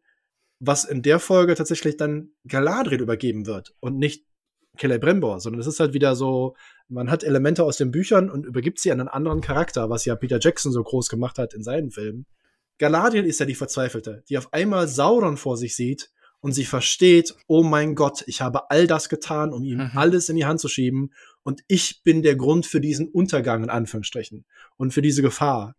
was 0.60 0.85
in 0.85 1.03
der 1.03 1.19
Folge 1.19 1.53
tatsächlich 1.53 1.98
dann 1.98 2.31
Galadriel 2.48 2.99
übergeben 2.99 3.45
wird 3.45 3.76
und 3.80 3.99
nicht 3.99 4.26
Celebrimbor, 4.80 5.39
sondern 5.39 5.61
es 5.61 5.68
ist 5.68 5.80
halt 5.80 5.94
wieder 5.94 6.15
so, 6.15 6.56
man 6.88 7.11
hat 7.11 7.23
Elemente 7.23 7.64
aus 7.64 7.77
den 7.77 7.91
Büchern 7.91 8.31
und 8.31 8.44
übergibt 8.44 8.80
sie 8.80 8.91
an 8.91 9.02
einen 9.02 9.10
anderen 9.10 9.41
Charakter, 9.41 9.91
was 9.91 10.06
ja 10.06 10.15
Peter 10.15 10.39
Jackson 10.41 10.72
so 10.72 10.81
groß 10.81 11.10
gemacht 11.10 11.38
hat 11.38 11.53
in 11.53 11.61
seinen 11.61 11.91
Filmen. 11.91 12.26
Galadriel 12.77 13.25
ist 13.25 13.39
ja 13.39 13.45
die 13.45 13.55
Verzweifelte, 13.55 14.23
die 14.29 14.37
auf 14.37 14.53
einmal 14.53 14.87
Sauron 14.87 15.37
vor 15.37 15.57
sich 15.57 15.75
sieht 15.75 16.11
und 16.39 16.53
sie 16.53 16.65
versteht, 16.65 17.35
oh 17.47 17.63
mein 17.63 17.95
Gott, 17.95 18.23
ich 18.27 18.41
habe 18.41 18.69
all 18.69 18.87
das 18.87 19.09
getan, 19.09 19.51
um 19.51 19.63
ihm 19.63 19.79
mhm. 19.79 19.91
alles 19.95 20.29
in 20.29 20.35
die 20.35 20.45
Hand 20.45 20.59
zu 20.59 20.67
schieben 20.67 21.11
und 21.43 21.61
ich 21.67 22.03
bin 22.03 22.21
der 22.21 22.35
Grund 22.35 22.65
für 22.65 22.79
diesen 22.81 23.07
Untergang 23.09 23.63
in 23.63 23.69
Anführungsstrichen 23.69 24.45
und 24.77 24.93
für 24.93 25.01
diese 25.01 25.21
Gefahr. 25.21 25.75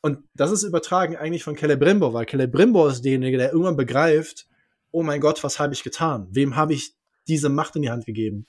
Und 0.00 0.20
das 0.34 0.52
ist 0.52 0.62
übertragen 0.62 1.16
eigentlich 1.16 1.44
von 1.44 1.56
Celebrimbo, 1.56 2.14
weil 2.14 2.26
Celebrimbo 2.26 2.86
ist 2.86 3.04
derjenige, 3.04 3.36
der 3.36 3.52
irgendwann 3.52 3.76
begreift, 3.76 4.46
oh 4.90 5.02
mein 5.02 5.20
Gott, 5.20 5.42
was 5.44 5.58
habe 5.58 5.74
ich 5.74 5.82
getan? 5.82 6.28
Wem 6.30 6.56
habe 6.56 6.72
ich 6.72 6.94
diese 7.26 7.48
Macht 7.48 7.76
in 7.76 7.82
die 7.82 7.90
Hand 7.90 8.06
gegeben? 8.06 8.46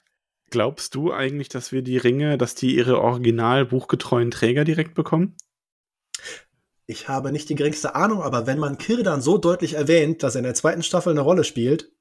Glaubst 0.51 0.95
du 0.95 1.11
eigentlich, 1.11 1.49
dass 1.49 1.71
wir 1.71 1.81
die 1.81 1.97
Ringe, 1.97 2.37
dass 2.37 2.55
die 2.55 2.75
ihre 2.75 2.99
original 2.99 3.65
buchgetreuen 3.65 4.31
Träger 4.31 4.63
direkt 4.63 4.95
bekommen? 4.95 5.35
Ich 6.89 7.07
habe 7.07 7.31
nicht 7.31 7.47
die 7.49 7.55
geringste 7.55 7.93
Ahnung, 7.93 8.23
aber 8.23 8.47
wenn 8.47 8.57
man 8.57 8.79
Kirdan 8.79 9.21
so 9.21 9.37
deutlich 9.37 9.75
erwähnt, 9.75 10.23
dass 10.23 10.33
er 10.33 10.39
in 10.39 10.45
der 10.45 10.55
zweiten 10.55 10.81
Staffel 10.81 11.11
eine 11.11 11.21
Rolle 11.21 11.43
spielt. 11.43 11.91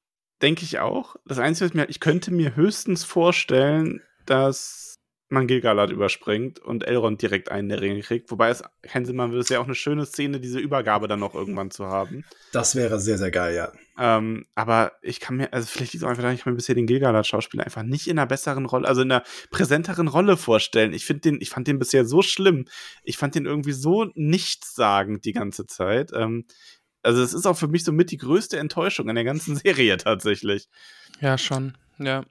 Denke 0.40 0.64
ich 0.64 0.78
auch. 0.78 1.16
Das 1.26 1.38
Einzige, 1.38 1.68
was 1.68 1.74
mir, 1.74 1.90
ich 1.90 2.00
könnte 2.00 2.30
mir 2.30 2.56
höchstens 2.56 3.04
vorstellen, 3.04 4.00
dass 4.24 4.87
man 5.28 5.46
Gilgalad 5.46 5.90
überspringt 5.90 6.58
und 6.58 6.84
Elrond 6.84 7.20
direkt 7.20 7.50
einen 7.50 7.68
der 7.68 7.80
Ringe 7.80 8.00
kriegt. 8.00 8.30
Wobei 8.30 8.48
es 8.48 8.62
keinen 8.82 9.04
Sinn 9.04 9.16
machen 9.16 9.30
würde, 9.30 9.40
es 9.40 9.46
ist 9.46 9.50
ja 9.50 9.60
auch 9.60 9.66
eine 9.66 9.74
schöne 9.74 10.06
Szene, 10.06 10.40
diese 10.40 10.58
Übergabe 10.58 11.06
dann 11.08 11.20
noch 11.20 11.34
irgendwann 11.34 11.70
zu 11.70 11.86
haben. 11.86 12.24
Das 12.52 12.74
wäre 12.74 12.98
sehr, 12.98 13.18
sehr 13.18 13.30
geil, 13.30 13.54
ja. 13.54 13.72
Ähm, 13.98 14.46
aber 14.54 14.92
ich 15.02 15.20
kann 15.20 15.36
mir, 15.36 15.52
also 15.52 15.66
vielleicht 15.66 15.92
liegt 15.92 16.02
es 16.02 16.06
auch 16.06 16.10
einfach 16.10 16.22
daran, 16.22 16.36
ich 16.36 16.44
kann 16.44 16.52
mir 16.52 16.56
bisher 16.56 16.74
den 16.74 16.86
Gilgalad-Schauspieler 16.86 17.64
einfach 17.64 17.82
nicht 17.82 18.06
in 18.06 18.18
einer 18.18 18.26
besseren 18.26 18.64
Rolle, 18.64 18.88
also 18.88 19.02
in 19.02 19.12
einer 19.12 19.24
präsenteren 19.50 20.08
Rolle 20.08 20.36
vorstellen. 20.36 20.92
Ich 20.92 21.04
finde 21.04 21.22
den, 21.22 21.40
ich 21.40 21.50
fand 21.50 21.66
den 21.66 21.78
bisher 21.78 22.04
so 22.04 22.22
schlimm. 22.22 22.66
Ich 23.02 23.18
fand 23.18 23.34
den 23.34 23.44
irgendwie 23.44 23.72
so 23.72 24.06
nichtssagend 24.14 25.24
die 25.24 25.32
ganze 25.32 25.66
Zeit. 25.66 26.12
Ähm, 26.14 26.46
also 27.02 27.22
es 27.22 27.34
ist 27.34 27.46
auch 27.46 27.56
für 27.56 27.68
mich 27.68 27.84
so 27.84 27.92
mit 27.92 28.10
die 28.10 28.16
größte 28.16 28.58
Enttäuschung 28.58 29.08
in 29.08 29.14
der 29.14 29.24
ganzen 29.24 29.56
Serie 29.64 29.96
tatsächlich. 29.96 30.68
Ja, 31.20 31.36
schon. 31.36 31.76
Ja. 31.98 32.24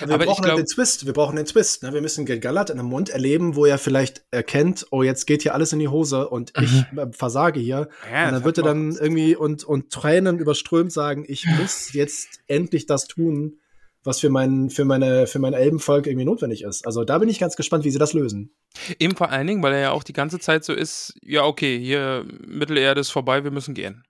Also 0.00 0.08
wir 0.08 0.14
aber 0.14 0.24
brauchen 0.26 0.42
glaub, 0.42 0.56
halt 0.56 0.66
den 0.66 0.74
Twist. 0.74 1.06
Wir 1.06 1.12
brauchen 1.12 1.36
den 1.36 1.46
Twist. 1.46 1.82
Ne? 1.82 1.92
Wir 1.92 2.00
müssen 2.00 2.26
Gilgalad 2.26 2.70
in 2.70 2.78
einem 2.78 2.88
Mund 2.88 3.10
erleben, 3.10 3.56
wo 3.56 3.64
er 3.64 3.78
vielleicht 3.78 4.24
erkennt, 4.30 4.86
oh, 4.90 5.02
jetzt 5.02 5.26
geht 5.26 5.42
hier 5.42 5.54
alles 5.54 5.72
in 5.72 5.78
die 5.78 5.88
Hose 5.88 6.28
und 6.28 6.52
mhm. 6.56 6.64
ich 6.64 6.98
äh, 6.98 7.06
versage 7.12 7.60
hier. 7.60 7.88
Ja, 8.12 8.26
und 8.26 8.32
dann 8.32 8.44
wird 8.44 8.58
er 8.58 8.64
dann 8.64 8.92
irgendwie 8.92 9.36
und, 9.36 9.64
und 9.64 9.90
Tränen 9.90 10.38
überströmt 10.38 10.92
sagen, 10.92 11.24
ich 11.26 11.46
muss 11.46 11.92
jetzt 11.92 12.40
endlich 12.46 12.86
das 12.86 13.06
tun, 13.06 13.58
was 14.06 14.20
für 14.20 14.30
mein, 14.30 14.70
für 14.70 14.84
meine, 14.84 15.26
für 15.26 15.38
mein 15.38 15.52
Elbenvolk 15.52 16.06
irgendwie 16.06 16.24
notwendig 16.24 16.62
ist. 16.62 16.86
Also 16.86 17.04
da 17.04 17.18
bin 17.18 17.28
ich 17.28 17.38
ganz 17.38 17.56
gespannt, 17.56 17.84
wie 17.84 17.90
sie 17.90 17.98
das 17.98 18.12
lösen. 18.12 18.54
Eben 18.98 19.16
vor 19.16 19.30
allen 19.30 19.46
Dingen, 19.46 19.62
weil 19.62 19.72
er 19.72 19.80
ja 19.80 19.90
auch 19.90 20.04
die 20.04 20.12
ganze 20.12 20.38
Zeit 20.38 20.64
so 20.64 20.72
ist, 20.72 21.14
ja, 21.22 21.44
okay, 21.44 21.78
hier 21.78 22.24
Mittelerde 22.46 23.00
ist 23.00 23.10
vorbei, 23.10 23.42
wir 23.44 23.50
müssen 23.50 23.74
gehen. 23.74 24.04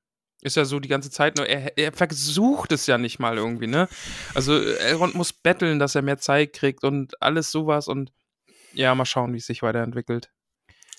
Ist 0.46 0.54
ja 0.54 0.64
so 0.64 0.78
die 0.78 0.88
ganze 0.88 1.10
Zeit 1.10 1.36
nur, 1.36 1.44
er, 1.48 1.76
er, 1.76 1.90
versucht 1.90 2.70
es 2.70 2.86
ja 2.86 2.98
nicht 2.98 3.18
mal 3.18 3.36
irgendwie, 3.36 3.66
ne? 3.66 3.88
Also 4.32 4.56
Elrond 4.56 5.16
muss 5.16 5.32
betteln, 5.32 5.80
dass 5.80 5.96
er 5.96 6.02
mehr 6.02 6.18
Zeit 6.18 6.52
kriegt 6.52 6.84
und 6.84 7.20
alles 7.20 7.50
sowas 7.50 7.88
und 7.88 8.12
ja, 8.72 8.94
mal 8.94 9.06
schauen, 9.06 9.32
wie 9.32 9.38
es 9.38 9.46
sich 9.46 9.62
weiterentwickelt. 9.62 10.30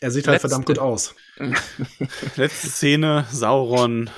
Er 0.02 0.12
sieht 0.12 0.28
halt 0.28 0.42
verdammt 0.42 0.66
gut 0.66 0.80
aus. 0.80 1.16
Letzte 2.36 2.68
Szene, 2.68 3.26
Sauron. 3.32 4.10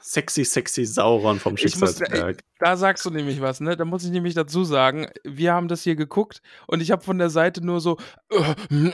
Sexy, 0.00 0.46
sexy 0.46 0.86
Sauron 0.86 1.38
vom 1.38 1.58
Schicksalsberg. 1.58 2.36
Muss, 2.36 2.44
da 2.58 2.76
sagst 2.78 3.04
du 3.04 3.10
nämlich 3.10 3.42
was, 3.42 3.60
ne? 3.60 3.76
Da 3.76 3.84
muss 3.84 4.02
ich 4.02 4.10
nämlich 4.10 4.32
dazu 4.32 4.64
sagen, 4.64 5.08
wir 5.24 5.52
haben 5.52 5.68
das 5.68 5.82
hier 5.82 5.94
geguckt 5.94 6.40
und 6.66 6.80
ich 6.80 6.90
habe 6.90 7.04
von 7.04 7.18
der 7.18 7.28
Seite 7.28 7.60
nur 7.60 7.82
so 7.82 7.98
äh, 8.30 8.54
äh, 8.70 8.92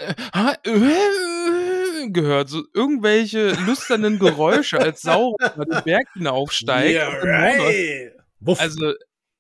äh, 0.65 1.36
gehört, 2.13 2.49
so 2.49 2.63
irgendwelche 2.75 3.51
lüsternen 3.67 4.19
Geräusche, 4.19 4.79
als 4.79 5.03
Sauron 5.03 5.37
den 5.57 5.85
Berg 5.85 6.07
hinaufsteigt. 6.15 6.95
Yeah, 6.95 7.09
right. 7.23 8.13
Also, 8.59 8.93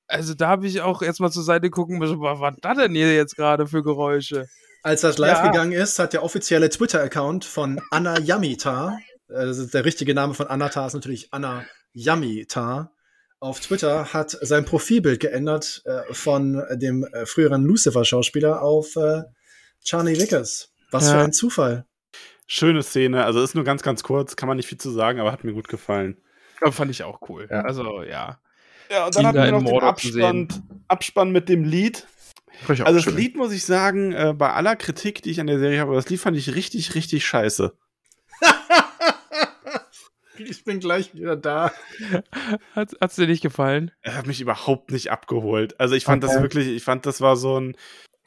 also 0.06 0.34
da 0.34 0.48
habe 0.48 0.66
ich 0.66 0.80
auch 0.80 1.02
erstmal 1.02 1.30
zur 1.30 1.42
Seite 1.42 1.70
gucken 1.70 1.98
müssen, 1.98 2.20
was 2.20 2.40
war 2.40 2.54
das 2.60 2.78
denn 2.78 2.94
hier 2.94 3.14
jetzt 3.14 3.36
gerade 3.36 3.66
für 3.66 3.82
Geräusche? 3.82 4.46
Als 4.82 5.00
das 5.00 5.18
live 5.18 5.38
ja. 5.38 5.50
gegangen 5.50 5.72
ist, 5.72 5.98
hat 5.98 6.12
der 6.12 6.22
offizielle 6.22 6.70
Twitter-Account 6.70 7.44
von 7.44 7.80
Anna 7.90 8.20
Yamita, 8.20 8.98
also 9.28 9.66
der 9.66 9.84
richtige 9.84 10.14
Name 10.14 10.34
von 10.34 10.46
Anata 10.46 10.86
ist 10.86 10.94
natürlich 10.94 11.28
Anna 11.32 11.64
Yamita, 11.92 12.92
auf 13.40 13.60
Twitter 13.60 14.12
hat 14.12 14.36
sein 14.40 14.64
Profilbild 14.64 15.20
geändert 15.20 15.82
äh, 15.84 16.02
von 16.12 16.62
dem 16.72 17.04
äh, 17.04 17.26
früheren 17.26 17.64
Lucifer-Schauspieler 17.64 18.62
auf 18.62 18.96
äh, 18.96 19.24
Charlie 19.84 20.18
Vickers. 20.18 20.70
Was 20.90 21.06
ja. 21.06 21.12
für 21.12 21.24
ein 21.24 21.32
Zufall. 21.32 21.84
Schöne 22.46 22.82
Szene, 22.82 23.24
also 23.24 23.42
ist 23.42 23.54
nur 23.54 23.64
ganz, 23.64 23.82
ganz 23.82 24.02
kurz, 24.02 24.36
kann 24.36 24.46
man 24.46 24.56
nicht 24.56 24.68
viel 24.68 24.78
zu 24.78 24.90
sagen, 24.90 25.18
aber 25.20 25.32
hat 25.32 25.44
mir 25.44 25.52
gut 25.52 25.68
gefallen. 25.68 26.16
Aber 26.60 26.72
fand 26.72 26.90
ich 26.90 27.02
auch 27.02 27.20
cool. 27.28 27.48
Ja. 27.50 27.62
Also, 27.62 28.02
ja. 28.02 28.38
Ja, 28.90 29.06
und 29.06 29.16
dann 29.16 29.26
hatten 29.26 29.42
wir 29.42 29.52
noch 29.52 29.64
den 29.64 29.80
Abspann, 29.80 30.48
Abspann 30.88 31.32
mit 31.32 31.48
dem 31.48 31.64
Lied. 31.64 32.06
Also 32.68 32.84
das 32.84 33.02
schön. 33.02 33.16
Lied 33.16 33.36
muss 33.36 33.52
ich 33.52 33.64
sagen, 33.64 34.12
äh, 34.12 34.34
bei 34.36 34.52
aller 34.52 34.76
Kritik, 34.76 35.22
die 35.22 35.30
ich 35.30 35.40
an 35.40 35.46
der 35.46 35.58
Serie 35.58 35.80
habe, 35.80 35.94
das 35.94 36.08
Lied 36.08 36.20
fand 36.20 36.36
ich 36.36 36.54
richtig, 36.54 36.94
richtig 36.94 37.26
scheiße. 37.26 37.76
ich 40.38 40.64
bin 40.64 40.80
gleich 40.80 41.14
wieder 41.14 41.36
da. 41.36 41.72
Hat 42.74 42.94
es 43.00 43.16
dir 43.16 43.26
nicht 43.26 43.42
gefallen? 43.42 43.90
Er 44.02 44.16
hat 44.16 44.26
mich 44.26 44.40
überhaupt 44.40 44.90
nicht 44.90 45.10
abgeholt. 45.10 45.78
Also 45.80 45.94
ich 45.94 46.04
fand 46.04 46.24
okay. 46.24 46.32
das 46.32 46.42
wirklich, 46.42 46.68
ich 46.68 46.84
fand 46.84 47.06
das 47.06 47.20
war 47.20 47.36
so 47.36 47.60
ein, 47.60 47.76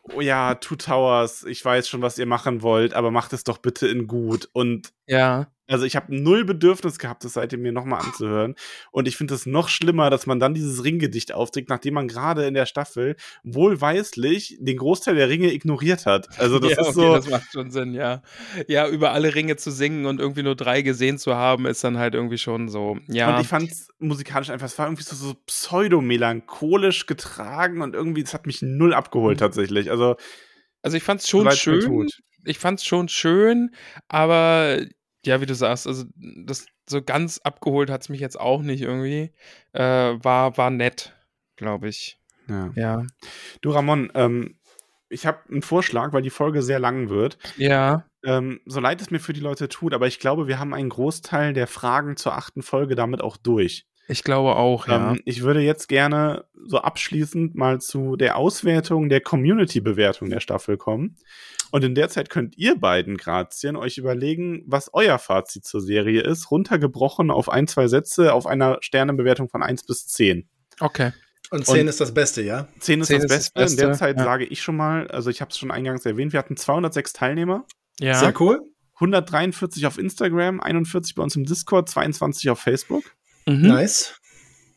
oh 0.04 0.22
ja, 0.22 0.56
Two 0.56 0.76
Towers, 0.76 1.44
ich 1.44 1.64
weiß 1.64 1.88
schon, 1.88 2.02
was 2.02 2.18
ihr 2.18 2.26
machen 2.26 2.62
wollt, 2.62 2.94
aber 2.94 3.12
macht 3.12 3.34
es 3.34 3.44
doch 3.44 3.58
bitte 3.58 3.88
in 3.88 4.08
gut. 4.08 4.50
Und 4.54 4.94
ja. 5.08 5.48
Also 5.70 5.86
ich 5.86 5.96
habe 5.96 6.16
null 6.16 6.46
Bedürfnis 6.46 6.98
gehabt, 6.98 7.24
das 7.24 7.34
seitdem 7.34 7.62
mir 7.62 7.72
nochmal 7.72 8.02
anzuhören. 8.02 8.56
Und 8.92 9.08
ich 9.08 9.16
finde 9.18 9.36
es 9.36 9.46
noch 9.46 9.70
schlimmer, 9.70 10.10
dass 10.10 10.26
man 10.26 10.40
dann 10.40 10.56
dieses 10.56 10.84
Ringgedicht 10.84 11.32
aufträgt, 11.32 11.70
nachdem 11.70 11.94
man 11.94 12.08
gerade 12.08 12.48
in 12.48 12.56
der 12.56 12.66
Staffel 12.66 13.16
wohlweislich 13.44 14.58
den 14.60 14.78
Großteil 14.78 15.16
der 15.16 15.30
Ringe 15.30 15.54
ignoriert 15.54 16.08
hat. 16.08 16.40
Also 16.40 16.58
das 16.58 16.72
ja, 16.76 16.82
ist 16.82 16.88
okay, 16.88 16.94
so. 16.94 17.14
Das 17.14 17.30
macht 17.30 17.52
schon 17.52 17.70
Sinn, 17.70 17.94
ja. 17.94 18.24
Ja, 18.68 18.88
über 18.88 19.12
alle 19.12 19.36
Ringe 19.36 19.58
zu 19.58 19.70
singen 19.70 20.08
und 20.08 20.20
irgendwie 20.20 20.42
nur 20.42 20.56
drei 20.56 20.82
gesehen 20.82 21.20
zu 21.20 21.36
haben, 21.36 21.68
ist 21.68 21.84
dann 21.84 22.00
halt 22.00 22.16
irgendwie 22.16 22.40
schon 22.40 22.68
so, 22.68 22.98
ja. 23.08 23.36
Und 23.36 23.42
ich 23.42 23.48
fand 23.48 23.72
es 23.72 23.90
musikalisch 24.00 24.50
einfach, 24.50 24.66
es 24.66 24.78
war 24.80 24.88
irgendwie 24.88 25.04
so, 25.04 25.16
so 25.16 25.36
pseudo-melancholisch 25.46 27.06
getragen 27.06 27.82
und 27.84 27.94
irgendwie, 27.94 28.22
es 28.22 28.34
hat 28.34 28.48
mich 28.48 28.64
null 28.64 28.94
abgeholt 28.94 29.38
mhm. 29.38 29.40
tatsächlich. 29.40 29.92
Also. 29.92 30.16
Also 30.82 30.96
ich 30.96 31.04
fand 31.04 31.20
es 31.20 31.28
schon 31.28 31.52
schön. 31.52 32.08
Ich 32.46 32.58
fand 32.58 32.80
es 32.80 32.86
schon 32.86 33.10
schön, 33.10 33.72
aber 34.08 34.80
ja, 35.26 35.42
wie 35.42 35.46
du 35.46 35.56
sagst, 35.56 35.88
also 35.88 36.06
das 36.16 36.66
so 36.88 37.02
ganz 37.02 37.40
abgeholt 37.40 37.90
hat 37.90 38.02
es 38.02 38.10
mich 38.10 38.20
jetzt 38.20 38.40
auch 38.40 38.62
nicht 38.62 38.82
irgendwie. 38.82 39.32
Äh, 39.74 39.82
war, 39.82 40.58
war 40.58 40.70
nett, 40.70 41.16
glaube 41.56 41.90
ich. 41.90 42.20
Ja. 42.48 42.72
ja. 42.76 43.04
Du, 43.62 43.72
Ramon, 43.72 44.12
ähm, 44.16 44.60
ich 45.10 45.26
habe 45.26 45.40
einen 45.50 45.62
Vorschlag, 45.62 46.14
weil 46.14 46.22
die 46.22 46.30
Folge 46.30 46.62
sehr 46.62 46.80
lang 46.80 47.10
wird. 47.10 47.38
Ja. 47.58 48.06
Ähm, 48.24 48.60
so 48.66 48.80
leid 48.80 49.02
es 49.02 49.12
mir 49.12 49.20
für 49.20 49.34
die 49.34 49.40
Leute 49.40 49.70
tut, 49.70 49.94
aber 49.94 50.08
ich 50.08 50.20
glaube, 50.20 50.48
wir 50.48 50.60
haben 50.60 50.74
einen 50.74 50.90
Großteil 50.90 51.54
der 51.54 51.68
Fragen 51.68 52.18
zur 52.18 52.36
achten 52.36 52.62
Folge 52.62 52.96
damit 52.96 53.22
auch 53.22 53.38
durch. 53.38 53.86
Ich 54.08 54.24
glaube 54.24 54.56
auch, 54.56 54.88
ja. 54.88 55.12
Ähm, 55.12 55.22
ich 55.26 55.44
würde 55.44 55.62
jetzt 55.62 55.88
gerne 55.88 56.46
so 56.56 56.80
abschließend 56.80 57.56
mal 57.56 57.80
zu 57.80 58.16
der 58.16 58.38
Auswertung 58.38 59.08
der 59.08 59.22
Community-Bewertung 59.22 60.30
der 60.30 60.40
Staffel 60.40 60.78
kommen. 60.78 61.16
Und 61.72 61.84
in 61.84 61.96
der 61.96 62.10
Zeit 62.10 62.30
könnt 62.30 62.58
ihr 62.58 62.76
beiden 62.76 63.18
Grazien 63.18 63.76
euch 63.76 63.98
überlegen, 63.98 64.64
was 64.66 64.90
euer 64.94 65.20
Fazit 65.20 65.66
zur 65.66 65.82
Serie 65.82 66.22
ist, 66.22 66.50
runtergebrochen 66.52 67.30
auf 67.30 67.50
ein, 67.50 67.68
zwei 67.68 67.88
Sätze 67.88 68.34
auf 68.34 68.48
einer 68.48 68.78
Sternebewertung 68.82 69.50
von 69.50 69.62
1 69.62 69.86
bis 69.86 70.08
10. 70.08 70.50
Okay. 70.80 71.12
Und 71.52 71.66
10 71.66 71.88
ist 71.88 72.00
das 72.00 72.14
Beste, 72.14 72.42
ja? 72.42 72.68
10 72.80 73.02
ist, 73.02 73.08
10 73.08 73.22
das, 73.22 73.24
ist 73.24 73.30
Beste. 73.30 73.52
das, 73.54 73.64
Beste. 73.64 73.82
In 73.82 73.88
der 73.88 73.98
Zeit 73.98 74.18
ja. 74.18 74.24
sage 74.24 74.46
ich 74.46 74.62
schon 74.62 74.76
mal, 74.76 75.08
also 75.08 75.30
ich 75.30 75.42
habe 75.42 75.52
es 75.52 75.58
schon 75.58 75.72
eingangs 75.72 76.06
erwähnt, 76.06 76.34
wir 76.34 76.40
hatten 76.40 76.58
206 76.58 77.14
Teilnehmer. 77.14 77.66
Ja. 78.00 78.16
Sehr 78.16 78.40
cool. 78.40 78.62
143 78.96 79.86
auf 79.88 79.98
Instagram, 79.98 80.60
41 80.60 81.16
bei 81.16 81.24
uns 81.24 81.36
im 81.36 81.46
Discord, 81.46 81.90
22 81.90 82.50
auf 82.50 82.60
Facebook. 82.60 83.04
Mhm. 83.48 83.68
Nice. 83.68 84.20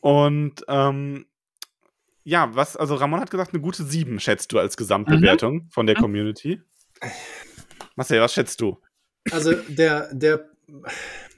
Und 0.01 0.63
ähm, 0.67 1.25
ja, 2.23 2.55
was, 2.55 2.77
also 2.77 2.95
Ramon 2.95 3.19
hat 3.19 3.31
gesagt, 3.31 3.53
eine 3.53 3.61
gute 3.61 3.83
7 3.83 4.19
schätzt 4.19 4.51
du 4.51 4.59
als 4.59 4.77
Gesamtbewertung 4.77 5.55
mhm. 5.55 5.69
von 5.69 5.85
der 5.85 5.95
Community. 5.95 6.61
Marcel, 7.95 8.21
was 8.21 8.33
schätzt 8.33 8.61
du? 8.61 8.77
Also 9.31 9.53
der, 9.67 10.13
der, 10.13 10.49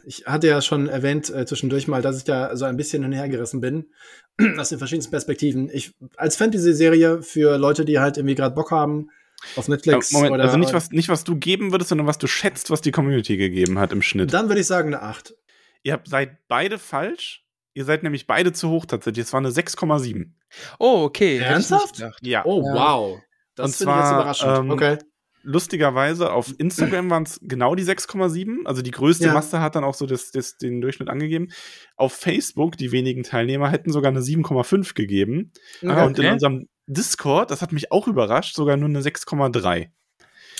ich 0.05 0.25
hatte 0.25 0.47
ja 0.47 0.61
schon 0.61 0.87
erwähnt 0.87 1.29
äh, 1.29 1.45
zwischendurch 1.45 1.87
mal, 1.87 2.01
dass 2.01 2.17
ich 2.17 2.23
da 2.23 2.55
so 2.55 2.65
ein 2.65 2.77
bisschen 2.77 3.03
hinhergerissen 3.03 3.61
bin, 3.61 3.91
aus 4.57 4.69
den 4.69 4.79
verschiedensten 4.79 5.11
Perspektiven. 5.11 5.69
Ich, 5.71 5.93
als 6.17 6.35
Fantasy-Serie 6.35 7.21
für 7.21 7.57
Leute, 7.57 7.85
die 7.85 7.99
halt 7.99 8.17
irgendwie 8.17 8.35
gerade 8.35 8.55
Bock 8.55 8.71
haben, 8.71 9.09
auf 9.55 9.67
Netflix 9.67 10.11
Moment, 10.11 10.33
oder. 10.33 10.43
Also 10.43 10.57
nicht 10.57 10.73
was, 10.73 10.91
nicht, 10.91 11.09
was 11.09 11.23
du 11.23 11.35
geben 11.35 11.71
würdest, 11.71 11.89
sondern 11.89 12.07
was 12.07 12.17
du 12.17 12.27
schätzt, 12.27 12.69
was 12.69 12.81
die 12.81 12.91
Community 12.91 13.37
gegeben 13.37 13.77
hat 13.79 13.91
im 13.91 14.01
Schnitt. 14.01 14.33
Dann 14.33 14.47
würde 14.47 14.61
ich 14.61 14.67
sagen 14.67 14.93
eine 14.93 15.03
8. 15.03 15.35
Ihr 15.83 15.93
habt, 15.93 16.07
seid 16.07 16.47
beide 16.47 16.79
falsch. 16.79 17.43
Ihr 17.73 17.85
seid 17.85 18.03
nämlich 18.03 18.25
beide 18.25 18.53
zu 18.53 18.69
hoch 18.69 18.85
tatsächlich. 18.85 19.25
Es 19.25 19.33
war 19.33 19.39
eine 19.39 19.49
6,7. 19.49 20.31
Oh, 20.79 21.03
okay. 21.03 21.37
Ernsthaft? 21.37 22.01
Ja. 22.21 22.45
Oh, 22.45 22.63
wow. 22.63 23.19
Das 23.55 23.77
finde 23.77 23.93
ich 23.93 23.99
jetzt 23.99 24.11
überraschend. 24.11 24.57
Ähm, 24.57 24.71
okay. 24.71 24.97
Lustigerweise 25.45 26.31
auf 26.31 26.53
Instagram 26.57 27.09
waren 27.09 27.23
es 27.23 27.39
genau 27.41 27.76
die 27.76 27.84
6,7. 27.84 28.65
Also 28.65 28.81
die 28.81 28.91
größte 28.91 29.27
ja. 29.27 29.34
Masse 29.34 29.61
hat 29.61 29.76
dann 29.76 29.84
auch 29.84 29.93
so 29.93 30.05
das, 30.05 30.31
das, 30.31 30.57
den 30.57 30.81
Durchschnitt 30.81 31.09
angegeben. 31.09 31.49
Auf 31.95 32.13
Facebook, 32.13 32.77
die 32.77 32.91
wenigen 32.91 33.23
Teilnehmer, 33.23 33.69
hätten 33.69 33.91
sogar 33.91 34.11
eine 34.11 34.22
7,5 34.22 34.95
gegeben. 34.95 35.51
Okay. 35.84 36.05
Und 36.05 36.19
in 36.19 36.34
unserem 36.34 36.67
Discord, 36.88 37.51
das 37.51 37.61
hat 37.61 37.72
mich 37.72 37.91
auch 37.91 38.07
überrascht, 38.07 38.55
sogar 38.55 38.76
nur 38.76 38.89
eine 38.89 39.01
6,3. 39.01 39.89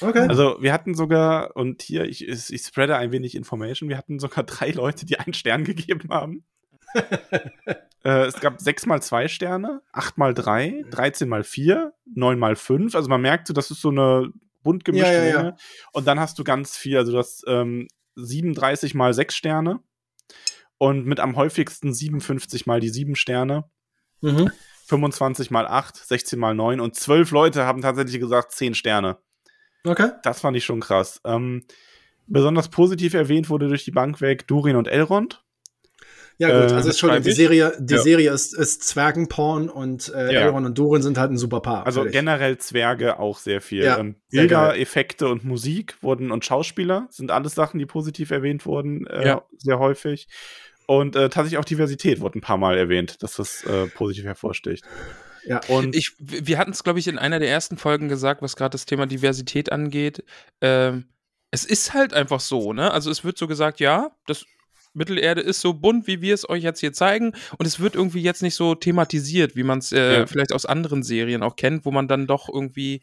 Okay. 0.02 0.28
Also 0.28 0.57
wir 0.60 0.74
hatten 0.74 0.94
sogar, 0.94 1.56
und 1.56 1.82
hier, 1.82 2.06
ich, 2.06 2.28
ich 2.28 2.62
spreade 2.62 2.98
ein 2.98 3.12
wenig 3.12 3.36
Information, 3.36 3.90
wir 3.90 3.98
hatten 3.98 4.20
sogar 4.20 4.44
drei 4.45 4.72
Leute, 4.72 5.06
die 5.06 5.20
einen 5.20 5.34
Stern 5.34 5.64
gegeben 5.64 6.10
haben. 6.10 6.45
äh, 8.03 8.26
es 8.26 8.40
gab 8.40 8.62
sechs 8.62 8.86
mal 8.86 9.02
zwei 9.02 9.28
Sterne, 9.28 9.82
acht 9.91 10.18
mal 10.18 10.34
drei, 10.34 10.84
13 10.91 11.28
mal 11.28 11.44
vier, 11.44 11.94
neun 12.06 12.40
mal 12.40 12.56
fünf. 12.56 12.95
Also 12.95 13.10
man 13.10 13.22
merkt 13.22 13.48
so, 13.48 13.53
das 13.53 13.72
ist 13.72 13.82
so 13.82 13.90
eine 13.90 14.32
bunt 14.66 14.84
gemischte 14.84 15.14
ja, 15.14 15.24
ja, 15.24 15.44
ja. 15.44 15.56
Und 15.94 16.08
dann 16.08 16.20
hast 16.20 16.38
du 16.38 16.44
ganz 16.44 16.76
viel, 16.76 16.98
also 16.98 17.14
du 17.14 17.20
hast 17.20 17.46
ähm, 17.48 17.88
37 18.16 18.96
mal 18.96 19.14
sechs 19.14 19.36
Sterne 19.36 19.80
und 20.78 21.06
mit 21.06 21.22
am 21.22 21.38
häufigsten 21.38 21.94
57 21.94 22.66
mal 22.66 22.82
die 22.82 22.90
sieben 22.90 23.16
Sterne. 23.16 23.70
Mhm. 24.22 24.52
25 24.88 25.52
mal 25.52 25.66
8, 25.66 25.96
16 25.96 26.38
mal 26.38 26.54
9 26.54 26.80
und 26.80 26.96
12 26.96 27.32
Leute 27.32 27.66
haben 27.66 27.82
tatsächlich 27.82 28.20
gesagt 28.20 28.52
10 28.52 28.76
Sterne. 28.76 29.18
Okay. 29.86 30.12
Das 30.24 30.42
fand 30.42 30.58
ich 30.58 30.66
schon 30.66 30.80
krass. 30.80 31.22
Ähm, 31.24 31.66
besonders 32.28 32.70
positiv 32.70 33.14
erwähnt 33.14 33.50
wurde 33.50 33.68
durch 33.68 33.86
die 33.86 33.92
Bank 33.92 34.20
weg 34.22 34.48
Durin 34.48 34.76
und 34.76 34.88
Elrond. 34.88 35.45
Ja, 36.38 36.49
gut, 36.49 36.72
also 36.72 36.88
äh, 36.88 36.91
Entschuldigung, 36.91 37.24
die 37.24 37.32
Serie, 37.32 37.74
die 37.80 37.94
ja. 37.94 38.02
Serie 38.02 38.32
ist, 38.32 38.53
ist 38.53 38.84
Zwergenporn 38.84 39.70
und 39.70 40.14
äh, 40.14 40.34
ja. 40.34 40.41
Elrond 40.41 40.66
und 40.66 40.78
Durin 40.78 41.02
sind 41.02 41.18
halt 41.18 41.32
ein 41.32 41.38
super 41.38 41.62
Paar. 41.62 41.86
Also 41.86 42.03
generell 42.03 42.57
Zwerge 42.57 43.20
auch 43.20 43.38
sehr 43.38 43.62
viel. 43.62 43.84
Ja, 43.84 43.98
ähm, 43.99 44.16
Bilder, 44.30 44.78
Effekte 44.78 45.30
und 45.30 45.45
Musik 45.45 45.95
wurden 46.02 46.32
und 46.32 46.44
Schauspieler 46.44 47.07
sind 47.10 47.32
alles 47.32 47.56
Sachen, 47.56 47.80
die 47.80 47.86
positiv 47.86 48.32
erwähnt 48.32 48.66
wurden, 48.66 49.07
äh, 49.07 49.28
ja. 49.28 49.44
sehr 49.57 49.80
häufig. 49.80 50.28
Und 50.88 51.16
äh, 51.16 51.30
tatsächlich 51.30 51.57
auch 51.57 51.66
Diversität 51.66 52.20
wurde 52.20 52.38
ein 52.38 52.41
paar 52.41 52.57
Mal 52.57 52.78
erwähnt, 52.78 53.24
dass 53.24 53.36
das 53.36 53.64
äh, 53.64 53.88
positiv 53.88 54.26
hervorsticht. 54.26 54.84
Ja, 55.45 55.62
und 55.68 55.95
ich, 55.95 56.14
wir 56.20 56.57
hatten 56.57 56.72
es, 56.72 56.84
glaube 56.84 56.99
ich, 56.99 57.07
in 57.07 57.18
einer 57.18 57.40
der 57.40 57.49
ersten 57.49 57.78
Folgen 57.78 58.10
gesagt, 58.10 58.41
was 58.41 58.56
gerade 58.56 58.72
das 58.72 58.86
Thema 58.86 59.06
Diversität 59.06 59.72
angeht. 59.72 60.24
Ähm, 60.62 61.06
es 61.52 61.66
ist 61.66 61.94
halt 61.94 62.14
einfach 62.14 62.40
so, 62.40 62.74
ne? 62.74 62.91
Also 62.91 63.12
es 63.12 63.24
wird 63.24 63.38
so 63.38 63.48
gesagt, 63.48 63.80
ja, 63.80 64.12
das 64.28 64.45
Mittelerde 64.96 65.42
ist 65.42 65.62
so 65.62 65.74
bunt, 65.74 66.08
wie 66.08 66.22
wir 66.22 66.34
es 66.34 66.48
euch 66.50 66.64
jetzt 66.64 66.80
hier 66.80 66.94
zeigen. 66.94 67.34
Und 67.58 67.66
es 67.66 67.80
wird 67.80 67.96
irgendwie 67.96 68.22
jetzt 68.22 68.42
nicht 68.42 68.56
so 68.56 68.76
thematisiert, 68.76 69.56
wie 69.56 69.64
man 69.64 69.80
es 69.80 69.92
äh, 69.92 70.20
ja. 70.20 70.26
vielleicht 70.26 70.54
aus 70.54 70.66
anderen 70.66 71.04
Serien 71.04 71.44
auch 71.44 71.56
kennt, 71.56 71.86
wo 71.86 71.92
man 71.92 72.08
dann 72.08 72.28
doch 72.28 72.50
irgendwie 72.50 73.02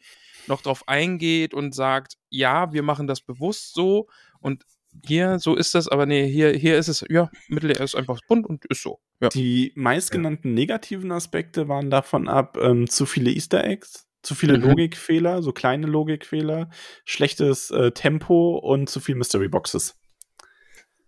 noch 0.49 0.63
drauf 0.63 0.89
eingeht 0.89 1.55
und 1.55 1.75
sagt, 1.75 2.17
ja, 2.29 2.73
wir 2.73 2.83
machen 2.83 3.07
das 3.07 3.21
bewusst 3.21 3.75
so. 3.75 4.09
Und 4.41 4.65
hier, 5.07 5.39
so 5.39 5.55
ist 5.55 5.75
das, 5.75 5.89
aber 5.89 6.07
nee, 6.07 6.29
hier, 6.29 6.53
hier 6.53 6.77
ist 6.77 6.89
es, 6.89 7.05
ja, 7.09 7.31
Mittelerde 7.49 7.83
ist 7.83 7.95
einfach 7.95 8.21
bunt 8.29 8.47
und 8.47 8.65
ist 8.67 8.83
so. 8.83 9.01
Ja. 9.21 9.29
Die 9.29 9.73
meistgenannten 9.75 10.53
negativen 10.55 11.13
Aspekte 11.13 11.69
waren 11.69 11.91
davon 11.91 12.29
ab, 12.29 12.59
ähm, 12.61 12.89
zu 12.89 13.07
viele 13.07 13.31
Easter 13.31 13.65
Eggs, 13.65 14.07
zu 14.23 14.35
viele 14.35 14.59
mhm. 14.59 14.65
Logikfehler, 14.65 15.43
so 15.43 15.53
kleine 15.53 15.87
Logikfehler, 15.87 16.71
schlechtes 17.05 17.71
äh, 17.71 17.93
Tempo 17.93 18.59
und 18.59 18.91
zu 18.91 19.01
viel 19.01 19.15
Mystery 19.15 19.49
Boxes. 19.49 19.97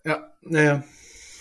Ja, 0.05 0.33
naja. 0.43 0.85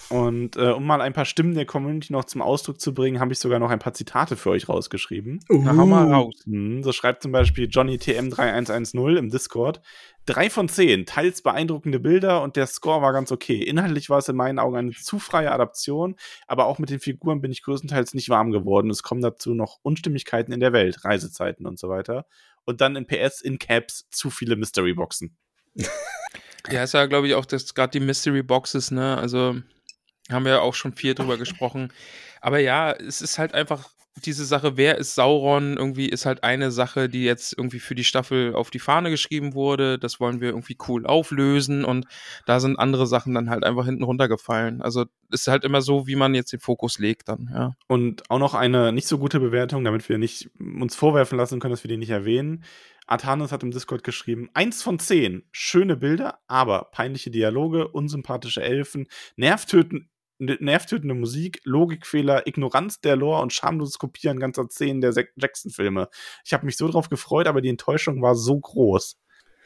Und 0.10 0.57
äh, 0.57 0.69
um 0.69 0.85
mal 0.85 1.02
ein 1.02 1.14
paar 1.14 1.26
Stimmen 1.26 1.56
der 1.56 1.65
Community 1.65 2.14
noch 2.14 2.26
zum 2.26 2.44
Ausdruck 2.44 2.80
zu 2.80 2.94
bringen, 2.94 3.19
habe 3.19 3.34
ich 3.34 3.40
sogar 3.40 3.57
noch 3.57 3.72
ein 3.72 3.80
paar 3.80 3.94
Zitate 3.94 4.35
für 4.35 4.52
euch 4.52 4.69
rausgeschrieben. 4.69 5.40
Uh. 5.49 5.64
Na, 5.64 5.76
hau 5.76 5.88
mal 5.88 6.11
raus. 6.11 6.35
Hm, 6.45 6.84
so 6.84 6.91
schreibt 6.91 7.23
zum 7.23 7.31
Beispiel 7.31 7.68
Johnny 7.68 7.95
TM3110 7.95 9.18
im 9.18 9.30
Discord. 9.31 9.81
Drei 10.27 10.52
von 10.52 10.69
zehn, 10.69 11.07
teils 11.07 11.41
beeindruckende 11.41 11.99
Bilder 11.99 12.44
und 12.44 12.56
der 12.57 12.68
Score 12.68 13.02
war 13.02 13.11
ganz 13.11 13.31
okay. 13.31 13.61
Inhaltlich 13.64 14.10
war 14.11 14.19
es 14.19 14.30
in 14.30 14.35
meinen 14.35 14.60
Augen 14.60 14.76
eine 14.76 14.91
zu 14.91 15.18
freie 15.18 15.52
Adaption, 15.52 16.15
aber 16.48 16.68
auch 16.68 16.77
mit 16.77 16.91
den 16.91 16.99
Figuren 16.99 17.41
bin 17.41 17.52
ich 17.52 17.64
größtenteils 17.64 18.14
nicht 18.14 18.30
warm 18.30 18.52
geworden. 18.52 18.91
Es 18.91 19.02
kommen 19.02 19.22
dazu 19.22 19.56
noch 19.56 19.80
Unstimmigkeiten 19.81 20.53
in 20.53 20.60
der 20.60 20.73
Welt, 20.73 21.03
Reisezeiten 21.03 21.65
und 21.65 21.80
so 21.80 21.90
weiter. 21.90 22.27
Und 22.65 22.81
dann 22.81 22.95
in 22.95 23.07
PS, 23.07 23.41
in 23.41 23.57
Caps, 23.57 24.07
zu 24.11 24.30
viele 24.30 24.56
Mystery-Boxen. 24.57 25.35
Ja, 26.69 26.84
ist 26.84 26.94
ja, 26.94 27.06
glaube 27.06 27.27
ich, 27.27 27.35
auch 27.35 27.45
gerade 27.48 27.91
die 27.91 28.06
Mystery 28.06 28.44
Boxes, 28.44 28.91
ne? 28.91 29.18
Also 29.18 29.57
haben 30.31 30.45
wir 30.45 30.53
ja 30.53 30.60
auch 30.61 30.73
schon 30.73 30.94
viel 30.94 31.14
drüber 31.14 31.38
gesprochen. 31.38 31.91
Aber 32.41 32.60
ja, 32.60 32.91
es 32.91 33.22
ist 33.22 33.38
halt 33.38 33.53
einfach 33.53 33.90
diese 34.26 34.45
Sache, 34.45 34.77
wer 34.77 34.98
ist 34.98 35.15
Sauron, 35.15 35.76
irgendwie 35.76 36.07
ist 36.07 36.26
halt 36.26 36.44
eine 36.44 36.72
Sache, 36.72 37.10
die 37.10 37.23
jetzt 37.23 37.57
irgendwie 37.57 37.80
für 37.80 37.95
die 37.95 38.03
Staffel 38.03 38.53
auf 38.53 38.69
die 38.69 38.80
Fahne 38.80 39.10
geschrieben 39.10 39.53
wurde. 39.53 39.98
Das 39.98 40.19
wollen 40.19 40.40
wir 40.40 40.49
irgendwie 40.49 40.77
cool 40.88 41.06
auflösen 41.06 41.84
und 41.84 42.06
da 42.45 42.60
sind 42.60 42.77
andere 42.77 43.07
Sachen 43.07 43.34
dann 43.34 43.49
halt 43.49 43.64
einfach 43.64 43.85
hinten 43.85 44.03
runtergefallen. 44.03 44.81
Also 44.81 45.06
ist 45.31 45.48
halt 45.48 45.64
immer 45.64 45.81
so, 45.81 46.06
wie 46.06 46.15
man 46.15 46.35
jetzt 46.35 46.53
den 46.53 46.60
Fokus 46.60 46.99
legt 46.99 47.27
dann, 47.27 47.49
ja. 47.52 47.76
Und 47.88 48.30
auch 48.30 48.40
noch 48.40 48.53
eine 48.53 48.94
nicht 48.94 49.07
so 49.07 49.18
gute 49.18 49.40
Bewertung, 49.40 49.84
damit 49.84 50.07
wir 50.07 50.19
nicht 50.19 50.52
uns 50.60 50.95
vorwerfen 50.95 51.38
lassen 51.38 51.60
können, 51.60 51.73
dass 51.73 51.84
wir 51.84 51.90
die 51.90 51.98
nicht 51.98 52.11
erwähnen. 52.11 52.64
Artanis 53.07 53.51
hat 53.51 53.63
im 53.63 53.71
Discord 53.71 54.03
geschrieben, 54.03 54.49
eins 54.53 54.81
von 54.81 54.99
zehn, 54.99 55.43
schöne 55.51 55.97
Bilder, 55.97 56.39
aber 56.47 56.89
peinliche 56.91 57.31
Dialoge, 57.31 57.88
unsympathische 57.88 58.61
Elfen, 58.61 59.07
nervtöten, 59.35 60.09
nervtötende 60.39 61.13
Musik, 61.13 61.61
Logikfehler, 61.63 62.47
Ignoranz 62.47 62.99
der 63.01 63.15
Lore 63.15 63.41
und 63.41 63.53
schamloses 63.53 63.97
Kopieren 63.97 64.39
ganzer 64.39 64.65
Szenen 64.69 65.01
der 65.01 65.13
Jackson-Filme. 65.35 66.09
Ich 66.45 66.53
habe 66.53 66.65
mich 66.65 66.77
so 66.77 66.88
drauf 66.88 67.09
gefreut, 67.09 67.47
aber 67.47 67.61
die 67.61 67.69
Enttäuschung 67.69 68.21
war 68.21 68.35
so 68.35 68.59
groß. 68.59 69.17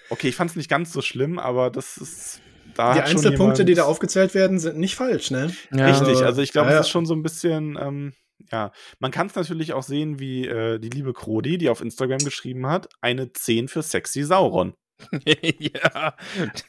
Okay, 0.09 0.29
ich 0.29 0.35
fand 0.35 0.51
es 0.51 0.55
nicht 0.55 0.69
ganz 0.69 0.93
so 0.93 1.01
schlimm, 1.01 1.39
aber 1.39 1.69
das 1.69 1.97
ist 1.97 2.41
da 2.75 2.93
die 2.93 3.01
Einzelpunkte, 3.01 3.65
die 3.65 3.73
da 3.73 3.83
aufgezählt 3.83 4.33
werden, 4.33 4.59
sind 4.59 4.77
nicht 4.77 4.95
falsch, 4.95 5.31
ne? 5.31 5.51
Ja. 5.71 5.87
Richtig, 5.87 6.23
also 6.23 6.41
ich 6.41 6.51
glaube, 6.51 6.67
ja, 6.69 6.75
ja. 6.75 6.79
es 6.79 6.87
ist 6.87 6.91
schon 6.91 7.05
so 7.05 7.13
ein 7.13 7.23
bisschen, 7.23 7.77
ähm, 7.79 8.13
ja, 8.51 8.71
man 8.99 9.11
kann 9.11 9.27
es 9.27 9.35
natürlich 9.35 9.73
auch 9.73 9.83
sehen, 9.83 10.19
wie 10.19 10.47
äh, 10.47 10.79
die 10.79 10.89
liebe 10.89 11.13
Krodi, 11.13 11.57
die 11.57 11.69
auf 11.69 11.81
Instagram 11.81 12.19
geschrieben 12.19 12.67
hat, 12.67 12.89
eine 13.01 13.33
10 13.33 13.67
für 13.67 13.81
sexy 13.81 14.23
Sauron. 14.23 14.73
ja. 15.59 16.13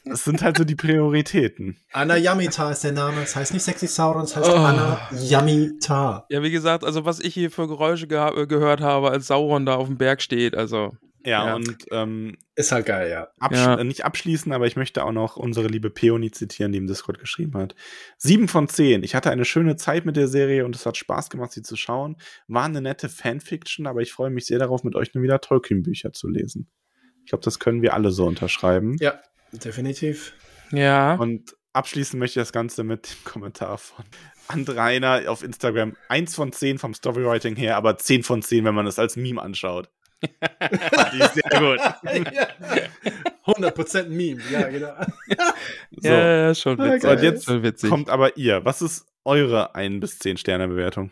Das 0.05 0.23
sind 0.23 0.41
halt 0.41 0.57
so 0.57 0.63
die 0.63 0.75
Prioritäten. 0.75 1.77
Anna 1.91 2.15
Yamita 2.15 2.71
ist 2.71 2.83
der 2.83 2.91
Name. 2.91 3.21
Das 3.21 3.35
heißt 3.35 3.53
nicht 3.53 3.63
Sexy 3.63 3.87
Sauron, 3.87 4.21
das 4.21 4.35
heißt 4.35 4.49
oh. 4.49 4.55
Anna 4.55 4.99
Yamita. 5.11 6.25
Ja, 6.29 6.43
wie 6.43 6.51
gesagt, 6.51 6.83
also 6.83 7.05
was 7.05 7.19
ich 7.19 7.33
hier 7.33 7.51
für 7.51 7.67
Geräusche 7.67 8.07
ge 8.07 8.45
gehört 8.45 8.81
habe, 8.81 9.09
als 9.09 9.27
Sauron 9.27 9.65
da 9.65 9.75
auf 9.75 9.87
dem 9.87 9.97
Berg 9.97 10.21
steht, 10.21 10.55
also. 10.55 10.91
Ja, 11.25 11.47
ja. 11.47 11.55
und 11.55 11.85
ähm, 11.91 12.37
ist 12.55 12.71
halt 12.71 12.85
geil, 12.85 13.09
ja. 13.09 13.27
Absch 13.39 13.57
ja. 13.57 13.75
Äh, 13.75 13.83
nicht 13.83 14.05
abschließen, 14.05 14.51
aber 14.51 14.67
ich 14.67 14.75
möchte 14.75 15.03
auch 15.03 15.11
noch 15.11 15.35
unsere 15.35 15.67
liebe 15.67 15.89
Peony 15.89 16.31
zitieren, 16.31 16.71
die 16.71 16.77
im 16.77 16.87
Discord 16.87 17.19
geschrieben 17.19 17.57
hat. 17.57 17.75
Sieben 18.17 18.47
von 18.47 18.69
zehn. 18.69 19.03
Ich 19.03 19.15
hatte 19.15 19.29
eine 19.29 19.45
schöne 19.45 19.75
Zeit 19.75 20.05
mit 20.05 20.15
der 20.15 20.27
Serie 20.27 20.65
und 20.65 20.75
es 20.75 20.85
hat 20.85 20.97
Spaß 20.97 21.29
gemacht, 21.29 21.51
sie 21.51 21.61
zu 21.61 21.75
schauen. 21.75 22.15
War 22.47 22.65
eine 22.65 22.81
nette 22.81 23.09
Fanfiction, 23.09 23.85
aber 23.85 24.01
ich 24.01 24.13
freue 24.13 24.29
mich 24.29 24.45
sehr 24.45 24.59
darauf, 24.59 24.83
mit 24.83 24.95
euch 24.95 25.13
nur 25.13 25.23
wieder 25.23 25.41
Tolkien-Bücher 25.41 26.13
zu 26.13 26.29
lesen. 26.29 26.69
Ich 27.23 27.29
glaube, 27.29 27.43
das 27.43 27.59
können 27.59 27.81
wir 27.81 27.93
alle 27.93 28.11
so 28.11 28.25
unterschreiben. 28.25 28.95
Ja, 28.99 29.19
definitiv. 29.51 30.33
Ja. 30.71 31.15
Und 31.15 31.55
abschließen 31.73 32.17
möchte 32.17 32.39
ich 32.39 32.43
das 32.45 32.53
Ganze 32.53 32.83
mit 32.83 33.11
dem 33.11 33.23
Kommentar 33.25 33.77
von 33.77 34.05
Andreiner 34.47 35.23
auf 35.27 35.43
Instagram. 35.43 35.95
Eins 36.07 36.35
von 36.35 36.51
zehn 36.51 36.79
vom 36.79 36.93
Storywriting 36.93 37.55
her, 37.55 37.77
aber 37.77 37.97
zehn 37.97 38.23
von 38.23 38.41
zehn, 38.41 38.65
wenn 38.65 38.75
man 38.75 38.87
es 38.87 38.99
als 38.99 39.15
Meme 39.15 39.41
anschaut. 39.41 39.89
Die 40.21 41.19
ist 41.19 41.33
sehr 41.33 41.59
gut. 41.59 41.79
100% 43.45 44.09
Meme, 44.09 44.41
ja, 44.51 44.67
genau. 44.69 44.93
so. 45.97 46.07
Ja, 46.07 46.53
schon 46.53 46.77
witzig. 46.77 47.09
Und 47.09 47.23
jetzt 47.23 47.63
witzig. 47.63 47.89
kommt 47.89 48.09
aber 48.09 48.37
ihr. 48.37 48.63
Was 48.65 48.81
ist 48.81 49.05
eure 49.25 49.75
1 49.75 49.99
bis 50.01 50.19
10 50.19 50.37
Sterne 50.37 50.67
Bewertung? 50.67 51.11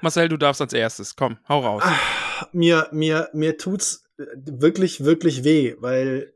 Marcel, 0.00 0.28
du 0.28 0.36
darfst 0.36 0.60
als 0.60 0.72
erstes. 0.72 1.16
Komm, 1.16 1.38
hau 1.48 1.60
raus. 1.60 1.82
Ach, 1.84 2.48
mir, 2.52 2.88
mir, 2.92 3.28
mir 3.32 3.58
tut's 3.58 4.04
wirklich, 4.16 5.04
wirklich 5.04 5.44
weh, 5.44 5.76
weil 5.78 6.32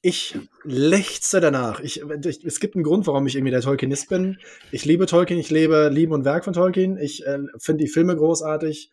ich 0.00 0.38
lechze 0.64 1.40
danach. 1.40 1.80
Ich, 1.80 2.02
ich, 2.24 2.44
es 2.44 2.60
gibt 2.60 2.76
einen 2.76 2.84
Grund, 2.84 3.06
warum 3.06 3.26
ich 3.26 3.34
irgendwie 3.34 3.50
der 3.50 3.60
Tolkienist 3.60 4.08
bin. 4.08 4.38
Ich 4.70 4.84
liebe 4.84 5.06
Tolkien, 5.06 5.40
ich 5.40 5.50
liebe 5.50 5.88
Lieben 5.88 6.12
und 6.12 6.24
Werk 6.24 6.44
von 6.44 6.52
Tolkien. 6.54 6.96
Ich 6.98 7.26
äh, 7.26 7.38
finde 7.58 7.84
die 7.84 7.90
Filme 7.90 8.16
großartig. 8.16 8.90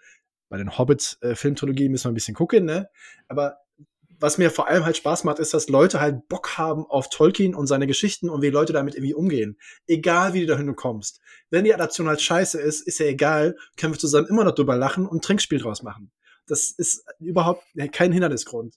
Bei 0.55 0.59
den 0.59 0.77
Hobbit-Filmtrilogien 0.77 1.91
müssen 1.91 2.05
wir 2.05 2.11
ein 2.11 2.13
bisschen 2.13 2.33
gucken, 2.33 2.63
ne? 2.63 2.87
Aber 3.27 3.57
was 4.21 4.37
mir 4.37 4.49
vor 4.49 4.69
allem 4.69 4.85
halt 4.85 4.95
Spaß 4.95 5.25
macht, 5.25 5.39
ist, 5.39 5.53
dass 5.53 5.67
Leute 5.67 5.99
halt 5.99 6.29
Bock 6.29 6.57
haben 6.57 6.85
auf 6.85 7.09
Tolkien 7.09 7.53
und 7.53 7.67
seine 7.67 7.87
Geschichten 7.87 8.29
und 8.29 8.41
wie 8.41 8.51
Leute 8.51 8.71
damit 8.71 8.95
irgendwie 8.95 9.13
umgehen. 9.13 9.57
Egal 9.85 10.33
wie 10.33 10.39
du 10.39 10.45
dahin 10.45 10.73
kommst. 10.77 11.19
Wenn 11.49 11.65
die 11.65 11.73
Adaption 11.73 12.07
halt 12.07 12.21
scheiße 12.21 12.57
ist, 12.61 12.87
ist 12.87 12.99
ja 12.99 13.07
egal, 13.07 13.57
können 13.75 13.95
wir 13.95 13.99
zusammen 13.99 14.27
immer 14.27 14.45
noch 14.45 14.55
drüber 14.55 14.77
lachen 14.77 15.05
und 15.05 15.17
ein 15.17 15.21
Trinkspiel 15.21 15.59
draus 15.59 15.83
machen. 15.83 16.09
Das 16.47 16.69
ist 16.69 17.03
überhaupt 17.19 17.65
kein 17.91 18.13
Hindernisgrund. 18.13 18.75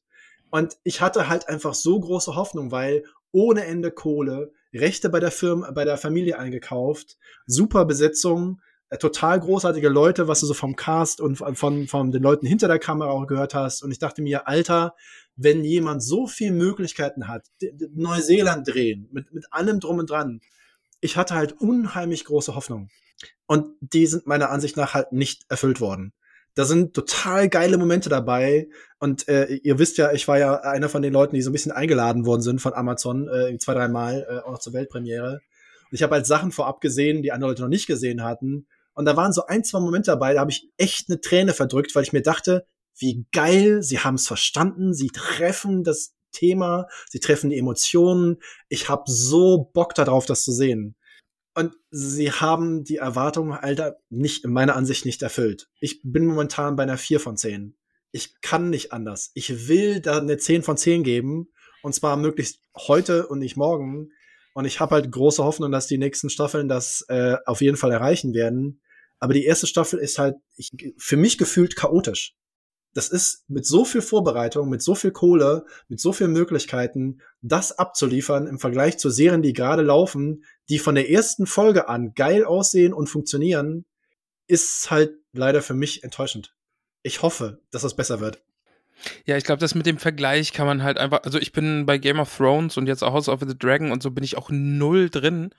Und 0.50 0.78
ich 0.82 1.00
hatte 1.00 1.28
halt 1.28 1.48
einfach 1.48 1.74
so 1.74 2.00
große 2.00 2.34
Hoffnung, 2.34 2.72
weil 2.72 3.04
ohne 3.30 3.66
Ende 3.66 3.92
Kohle, 3.92 4.50
Rechte 4.74 5.10
bei 5.10 5.20
der 5.20 5.30
Firma, 5.30 5.70
bei 5.70 5.84
der 5.84 5.96
Familie 5.96 6.40
eingekauft, 6.40 7.18
super 7.46 7.84
Besetzung, 7.84 8.60
total 8.96 9.38
großartige 9.38 9.88
Leute, 9.88 10.28
was 10.28 10.40
du 10.40 10.46
so 10.46 10.54
vom 10.54 10.74
Cast 10.76 11.20
und 11.20 11.36
von, 11.36 11.86
von 11.86 12.10
den 12.10 12.22
Leuten 12.22 12.46
hinter 12.46 12.68
der 12.68 12.78
Kamera 12.78 13.10
auch 13.10 13.26
gehört 13.26 13.54
hast. 13.54 13.82
Und 13.82 13.90
ich 13.90 13.98
dachte 13.98 14.22
mir, 14.22 14.48
Alter, 14.48 14.94
wenn 15.36 15.62
jemand 15.62 16.02
so 16.02 16.26
viel 16.26 16.52
Möglichkeiten 16.52 17.28
hat, 17.28 17.46
Neuseeland 17.94 18.66
drehen, 18.66 19.08
mit, 19.12 19.32
mit 19.32 19.46
allem 19.52 19.80
drum 19.80 19.98
und 19.98 20.10
dran, 20.10 20.40
ich 21.00 21.16
hatte 21.16 21.34
halt 21.34 21.52
unheimlich 21.60 22.24
große 22.24 22.54
Hoffnung. 22.54 22.88
Und 23.46 23.66
die 23.80 24.06
sind 24.06 24.26
meiner 24.26 24.50
Ansicht 24.50 24.76
nach 24.76 24.94
halt 24.94 25.12
nicht 25.12 25.44
erfüllt 25.48 25.80
worden 25.80 26.12
Da 26.54 26.64
sind 26.64 26.94
total 26.94 27.48
geile 27.48 27.78
Momente 27.78 28.08
dabei. 28.08 28.68
Und 28.98 29.28
äh, 29.28 29.54
ihr 29.62 29.78
wisst 29.78 29.98
ja, 29.98 30.12
ich 30.12 30.26
war 30.28 30.38
ja 30.38 30.56
einer 30.60 30.88
von 30.88 31.02
den 31.02 31.12
Leuten, 31.12 31.34
die 31.34 31.42
so 31.42 31.50
ein 31.50 31.52
bisschen 31.52 31.72
eingeladen 31.72 32.26
worden 32.26 32.42
sind 32.42 32.60
von 32.60 32.74
Amazon, 32.74 33.28
äh, 33.28 33.56
zwei, 33.58 33.74
drei 33.74 33.88
Mal, 33.88 34.26
äh, 34.28 34.48
auch 34.48 34.58
zur 34.58 34.72
Weltpremiere. 34.72 35.40
Und 35.90 35.94
ich 35.94 36.02
habe 36.02 36.14
halt 36.14 36.26
Sachen 36.26 36.52
vorab 36.52 36.80
gesehen, 36.80 37.22
die 37.22 37.32
andere 37.32 37.50
Leute 37.50 37.62
noch 37.62 37.68
nicht 37.68 37.86
gesehen 37.86 38.22
hatten. 38.22 38.66
Und 38.98 39.04
da 39.04 39.16
waren 39.16 39.32
so 39.32 39.46
ein, 39.46 39.62
zwei 39.62 39.78
Momente 39.78 40.10
dabei, 40.10 40.34
da 40.34 40.40
habe 40.40 40.50
ich 40.50 40.72
echt 40.76 41.08
eine 41.08 41.20
Träne 41.20 41.54
verdrückt, 41.54 41.94
weil 41.94 42.02
ich 42.02 42.12
mir 42.12 42.20
dachte, 42.20 42.66
wie 42.98 43.26
geil, 43.30 43.80
sie 43.80 44.00
haben 44.00 44.16
es 44.16 44.26
verstanden, 44.26 44.92
sie 44.92 45.06
treffen 45.06 45.84
das 45.84 46.16
Thema, 46.32 46.88
sie 47.08 47.20
treffen 47.20 47.50
die 47.50 47.58
Emotionen. 47.58 48.38
Ich 48.68 48.88
habe 48.88 49.04
so 49.06 49.70
Bock 49.72 49.94
darauf, 49.94 50.26
das 50.26 50.42
zu 50.42 50.50
sehen. 50.50 50.96
Und 51.54 51.76
sie 51.92 52.32
haben 52.32 52.82
die 52.82 52.96
Erwartungen, 52.96 53.52
Alter, 53.52 53.98
nicht, 54.10 54.44
in 54.44 54.52
meiner 54.52 54.74
Ansicht 54.74 55.06
nicht 55.06 55.22
erfüllt. 55.22 55.68
Ich 55.78 56.00
bin 56.02 56.26
momentan 56.26 56.74
bei 56.74 56.82
einer 56.82 56.98
4 56.98 57.20
von 57.20 57.36
10. 57.36 57.76
Ich 58.10 58.40
kann 58.40 58.68
nicht 58.68 58.92
anders. 58.92 59.30
Ich 59.34 59.68
will 59.68 60.00
da 60.00 60.18
eine 60.18 60.38
10 60.38 60.64
von 60.64 60.76
10 60.76 61.04
geben. 61.04 61.52
Und 61.84 61.94
zwar 61.94 62.16
möglichst 62.16 62.62
heute 62.76 63.28
und 63.28 63.38
nicht 63.38 63.56
morgen. 63.56 64.10
Und 64.54 64.64
ich 64.64 64.80
habe 64.80 64.96
halt 64.96 65.12
große 65.12 65.44
Hoffnung, 65.44 65.70
dass 65.70 65.86
die 65.86 65.98
nächsten 65.98 66.30
Staffeln 66.30 66.68
das 66.68 67.04
äh, 67.08 67.36
auf 67.46 67.60
jeden 67.60 67.76
Fall 67.76 67.92
erreichen 67.92 68.34
werden. 68.34 68.80
Aber 69.20 69.34
die 69.34 69.44
erste 69.44 69.66
Staffel 69.66 69.98
ist 69.98 70.18
halt 70.18 70.36
ich, 70.56 70.70
für 70.96 71.16
mich 71.16 71.38
gefühlt 71.38 71.76
chaotisch 71.76 72.36
das 72.94 73.08
ist 73.08 73.44
mit 73.48 73.66
so 73.66 73.84
viel 73.84 74.02
Vorbereitung, 74.02 74.68
mit 74.68 74.82
so 74.82 74.94
viel 74.94 75.12
Kohle, 75.12 75.64
mit 75.88 76.00
so 76.00 76.12
vielen 76.12 76.32
Möglichkeiten, 76.32 77.20
das 77.42 77.78
abzuliefern 77.78 78.46
im 78.46 78.58
Vergleich 78.58 78.98
zu 78.98 79.10
Serien, 79.10 79.42
die 79.42 79.52
gerade 79.52 79.82
laufen, 79.82 80.44
die 80.68 80.78
von 80.78 80.94
der 80.94 81.10
ersten 81.10 81.46
Folge 81.46 81.88
an 81.88 82.14
geil 82.14 82.44
aussehen 82.44 82.92
und 82.92 83.08
funktionieren, 83.08 83.84
ist 84.46 84.90
halt 84.90 85.12
leider 85.32 85.62
für 85.62 85.74
mich 85.74 86.02
enttäuschend. 86.02 86.56
Ich 87.02 87.22
hoffe, 87.22 87.60
dass 87.70 87.82
das 87.82 87.94
besser 87.94 88.20
wird. 88.20 88.42
Ja, 89.26 89.36
ich 89.36 89.44
glaube, 89.44 89.60
das 89.60 89.76
mit 89.76 89.86
dem 89.86 89.98
Vergleich 89.98 90.52
kann 90.52 90.66
man 90.66 90.82
halt 90.82 90.98
einfach, 90.98 91.22
also 91.22 91.38
ich 91.38 91.52
bin 91.52 91.86
bei 91.86 91.98
Game 91.98 92.18
of 92.18 92.36
Thrones 92.36 92.76
und 92.76 92.88
jetzt 92.88 93.04
auch 93.04 93.12
House 93.12 93.28
of 93.28 93.40
the 93.46 93.56
Dragon 93.56 93.92
und 93.92 94.02
so 94.02 94.10
bin 94.10 94.24
ich 94.24 94.36
auch 94.36 94.50
null 94.50 95.08
drin. 95.08 95.50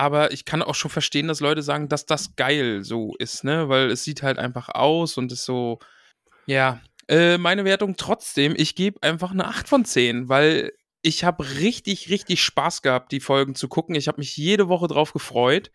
Aber 0.00 0.32
ich 0.32 0.46
kann 0.46 0.62
auch 0.62 0.74
schon 0.74 0.90
verstehen, 0.90 1.28
dass 1.28 1.40
Leute 1.40 1.60
sagen, 1.60 1.90
dass 1.90 2.06
das 2.06 2.34
geil 2.34 2.82
so 2.82 3.14
ist, 3.18 3.44
ne? 3.44 3.68
Weil 3.68 3.90
es 3.90 4.02
sieht 4.02 4.22
halt 4.22 4.38
einfach 4.38 4.70
aus 4.70 5.18
und 5.18 5.30
ist 5.30 5.44
so, 5.44 5.78
ja, 6.46 6.80
äh, 7.06 7.36
meine 7.36 7.66
Wertung 7.66 7.96
trotzdem, 7.98 8.54
ich 8.56 8.74
gebe 8.74 9.02
einfach 9.02 9.32
eine 9.32 9.46
8 9.46 9.68
von 9.68 9.84
10, 9.84 10.30
weil 10.30 10.72
ich 11.02 11.22
habe 11.22 11.44
richtig, 11.58 12.08
richtig 12.08 12.42
Spaß 12.42 12.80
gehabt, 12.80 13.12
die 13.12 13.20
Folgen 13.20 13.54
zu 13.54 13.68
gucken. 13.68 13.94
Ich 13.94 14.08
habe 14.08 14.16
mich 14.16 14.38
jede 14.38 14.68
Woche 14.68 14.86
drauf 14.86 15.12
gefreut. 15.12 15.70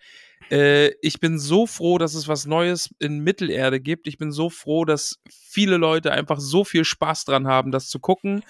Äh, 0.49 0.93
ich 1.03 1.19
bin 1.19 1.37
so 1.37 1.67
froh, 1.67 1.99
dass 1.99 2.15
es 2.15 2.27
was 2.27 2.47
Neues 2.47 2.95
in 2.97 3.19
Mittelerde 3.19 3.79
gibt. 3.79 4.07
Ich 4.07 4.17
bin 4.17 4.31
so 4.31 4.49
froh, 4.49 4.85
dass 4.85 5.21
viele 5.29 5.77
Leute 5.77 6.11
einfach 6.11 6.39
so 6.39 6.63
viel 6.63 6.83
Spaß 6.83 7.25
dran 7.25 7.45
haben, 7.45 7.71
das 7.71 7.89
zu 7.89 7.99
gucken. 7.99 8.41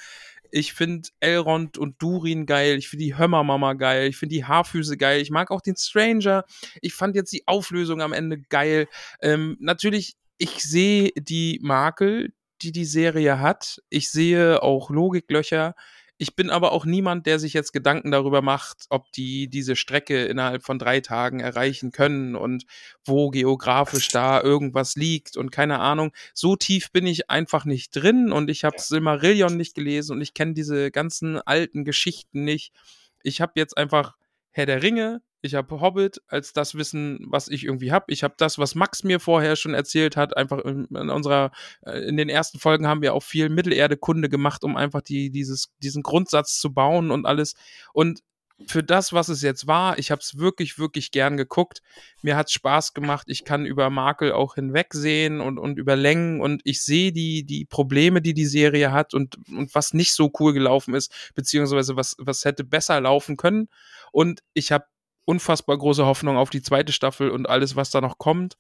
Ich 0.56 0.72
finde 0.72 1.10
Elrond 1.20 1.78
und 1.78 2.02
Durin 2.02 2.46
geil. 2.46 2.78
Ich 2.78 2.88
finde 2.88 3.04
die 3.04 3.18
Hömmermama 3.18 3.74
geil. 3.74 4.08
Ich 4.08 4.16
finde 4.16 4.36
die 4.36 4.46
Haarfüße 4.46 4.96
geil. 4.96 5.20
Ich 5.20 5.30
mag 5.30 5.52
auch 5.52 5.60
den 5.60 5.76
Stranger. 5.76 6.46
Ich 6.82 6.94
fand 6.94 7.18
jetzt 7.18 7.34
die 7.34 7.46
Auflösung 7.46 8.02
am 8.02 8.14
Ende 8.14 8.40
geil. 8.40 8.88
Ähm, 9.22 9.58
natürlich 9.60 10.16
ich 10.38 10.64
sehe 10.64 11.12
die 11.18 11.60
Makel, 11.62 12.34
die 12.62 12.72
die 12.72 12.86
Serie 12.86 13.40
hat. 13.40 13.82
Ich 13.90 14.10
sehe 14.10 14.64
auch 14.64 14.90
Logiklöcher. 14.90 15.76
Ich 16.18 16.36
bin 16.36 16.50
aber 16.50 16.72
auch 16.72 16.86
niemand, 16.86 17.26
der 17.26 17.40
sich 17.40 17.54
jetzt 17.54 17.74
Gedanken 17.74 18.10
darüber 18.12 18.42
macht, 18.42 18.86
ob 18.90 19.12
die 19.12 19.50
diese 19.50 19.76
Strecke 19.76 20.26
innerhalb 20.26 20.64
von 20.64 20.80
drei 20.80 21.02
Tagen 21.02 21.42
erreichen 21.42 21.92
können 21.92 22.36
und 22.38 22.66
wo 23.04 23.30
geografisch 23.30 24.08
da 24.10 24.42
irgendwas 24.42 24.96
liegt 24.96 25.36
und 25.36 25.52
keine 25.52 25.80
Ahnung. 25.80 26.14
So 26.34 26.56
tief 26.56 26.92
bin 26.92 27.06
ich 27.06 27.30
einfach 27.30 27.66
nicht 27.66 27.94
drin 27.96 28.32
und 28.32 28.50
ich 28.50 28.64
habe 28.64 28.78
Silmarillion 28.80 29.58
nicht 29.58 29.76
gelesen 29.76 30.14
und 30.14 30.22
ich 30.22 30.34
kenne 30.34 30.54
diese 30.54 30.90
ganzen 30.90 31.38
alten 31.42 31.84
Geschichten 31.84 32.46
nicht. 32.46 32.74
Ich 33.22 33.42
habe 33.42 33.54
jetzt 33.56 33.78
einfach 33.78 34.16
Herr 34.52 34.66
der 34.66 34.82
Ringe 34.82 35.22
ich 35.46 35.56
habe 35.56 35.80
Hobbit 35.80 36.22
als 36.28 36.54
das 36.54 36.76
Wissen, 36.76 37.26
was 37.30 37.48
ich 37.48 37.64
irgendwie 37.64 37.92
habe. 37.92 38.06
Ich 38.10 38.24
habe 38.24 38.34
das, 38.38 38.58
was 38.58 38.76
Max 38.76 39.04
mir 39.04 39.20
vorher 39.20 39.56
schon 39.56 39.74
erzählt 39.74 40.18
hat. 40.18 40.36
Einfach 40.36 40.60
in, 40.60 40.86
in, 40.86 41.10
unserer, 41.10 41.52
äh, 41.86 42.00
in 42.08 42.18
den 42.18 42.30
ersten 42.30 42.60
Folgen 42.60 42.88
haben 42.88 43.02
wir 43.02 43.14
auch 43.14 43.24
viel 43.24 43.50
Mittelerde-Kunde 43.50 44.30
gemacht, 44.30 44.64
um 44.64 44.76
einfach 44.76 45.02
die, 45.02 45.30
dieses, 45.30 45.72
diesen 45.82 46.04
Grundsatz 46.04 46.60
zu 46.60 46.74
bauen 46.74 47.12
und 47.12 47.26
alles. 47.26 47.56
Und 47.94 48.22
für 48.68 48.84
das, 48.84 49.12
was 49.12 49.28
es 49.28 49.42
jetzt 49.42 49.68
war, 49.68 50.00
ich 50.00 50.12
habe 50.12 50.22
es 50.22 50.38
wirklich, 50.38 50.80
wirklich 50.80 51.12
gern 51.12 51.36
geguckt. 51.36 51.82
Mir 52.22 52.38
hat 52.38 52.48
es 52.48 52.54
Spaß 52.54 52.94
gemacht. 52.94 53.26
Ich 53.28 53.44
kann 53.44 53.66
über 53.66 53.90
Makel 53.90 54.32
auch 54.32 54.56
hinwegsehen 54.56 55.42
und, 55.42 55.58
und 55.60 55.78
über 55.78 55.96
Längen 55.96 56.40
und 56.40 56.62
ich 56.64 56.82
sehe 56.82 57.12
die, 57.12 57.46
die 57.46 57.66
Probleme, 57.66 58.22
die 58.22 58.34
die 58.34 58.46
Serie 58.46 58.92
hat 58.92 59.14
und, 59.14 59.38
und 59.50 59.76
was 59.76 59.94
nicht 59.94 60.14
so 60.14 60.32
cool 60.40 60.54
gelaufen 60.54 60.94
ist, 60.94 61.32
beziehungsweise 61.36 61.96
was, 61.98 62.16
was 62.18 62.46
hätte 62.46 62.64
besser 62.64 63.00
laufen 63.02 63.36
können. 63.36 63.68
Und 64.12 64.42
ich 64.54 64.72
habe 64.72 64.86
unfassbar 65.26 65.78
große 65.78 66.06
Hoffnung 66.06 66.38
auf 66.38 66.50
die 66.50 66.62
zweite 66.62 66.92
Staffel 66.92 67.30
und 67.30 67.50
alles, 67.50 67.76
was 67.76 67.90
da 67.90 68.02
noch 68.02 68.18
kommt. 68.18 68.58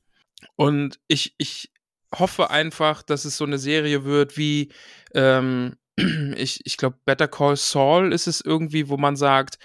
Und 0.55 0.99
ich, 1.07 1.35
ich 1.37 1.71
hoffe 2.13 2.49
einfach, 2.49 3.03
dass 3.03 3.25
es 3.25 3.37
so 3.37 3.45
eine 3.45 3.57
Serie 3.57 4.03
wird 4.03 4.37
wie, 4.37 4.71
ähm, 5.13 5.77
ich, 6.35 6.61
ich 6.65 6.77
glaube, 6.77 6.97
Better 7.05 7.27
Call 7.27 7.55
Saul 7.55 8.13
ist 8.13 8.27
es 8.27 8.41
irgendwie, 8.41 8.89
wo 8.89 8.97
man 8.97 9.15
sagt, 9.15 9.59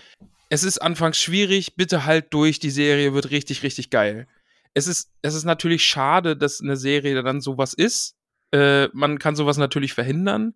es 0.48 0.64
ist 0.64 0.78
anfangs 0.78 1.18
schwierig, 1.18 1.76
bitte 1.76 2.04
halt 2.04 2.34
durch, 2.34 2.58
die 2.58 2.70
Serie 2.70 3.14
wird 3.14 3.30
richtig, 3.30 3.62
richtig 3.62 3.90
geil. 3.90 4.26
Es 4.74 4.86
ist, 4.86 5.10
es 5.22 5.34
ist 5.34 5.44
natürlich 5.44 5.84
schade, 5.84 6.36
dass 6.36 6.60
eine 6.60 6.76
Serie 6.76 7.22
dann 7.22 7.40
sowas 7.40 7.72
ist. 7.72 8.16
Äh, 8.52 8.88
man 8.92 9.18
kann 9.18 9.36
sowas 9.36 9.58
natürlich 9.58 9.92
verhindern, 9.92 10.54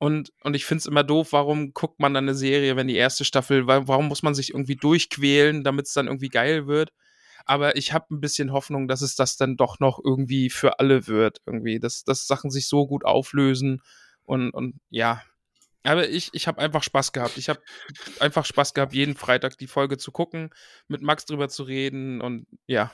und, 0.00 0.32
und 0.42 0.56
ich 0.56 0.64
finde 0.64 0.78
es 0.78 0.86
immer 0.86 1.04
doof, 1.04 1.32
warum 1.32 1.74
guckt 1.74 2.00
man 2.00 2.14
dann 2.14 2.24
eine 2.24 2.34
Serie, 2.34 2.74
wenn 2.74 2.88
die 2.88 2.96
erste 2.96 3.26
Staffel, 3.26 3.66
warum 3.66 4.08
muss 4.08 4.22
man 4.22 4.34
sich 4.34 4.48
irgendwie 4.48 4.76
durchquälen, 4.76 5.62
damit 5.62 5.88
es 5.88 5.92
dann 5.92 6.06
irgendwie 6.06 6.30
geil 6.30 6.66
wird? 6.66 6.90
Aber 7.44 7.76
ich 7.76 7.92
habe 7.92 8.06
ein 8.14 8.20
bisschen 8.20 8.50
Hoffnung, 8.50 8.88
dass 8.88 9.02
es 9.02 9.14
das 9.14 9.36
dann 9.36 9.58
doch 9.58 9.78
noch 9.78 10.00
irgendwie 10.02 10.48
für 10.48 10.78
alle 10.78 11.06
wird, 11.06 11.42
irgendwie, 11.44 11.78
dass, 11.78 12.02
dass 12.02 12.26
Sachen 12.26 12.50
sich 12.50 12.66
so 12.66 12.86
gut 12.86 13.04
auflösen 13.04 13.82
und, 14.24 14.52
und 14.52 14.80
ja. 14.88 15.22
Aber 15.82 16.08
ich, 16.08 16.30
ich 16.32 16.48
habe 16.48 16.62
einfach 16.62 16.82
Spaß 16.82 17.12
gehabt. 17.12 17.36
Ich 17.36 17.50
habe 17.50 17.60
einfach 18.20 18.46
Spaß 18.46 18.72
gehabt, 18.72 18.94
jeden 18.94 19.16
Freitag 19.16 19.58
die 19.58 19.66
Folge 19.66 19.98
zu 19.98 20.12
gucken, 20.12 20.48
mit 20.88 21.02
Max 21.02 21.26
drüber 21.26 21.50
zu 21.50 21.62
reden 21.64 22.22
und 22.22 22.46
ja. 22.66 22.90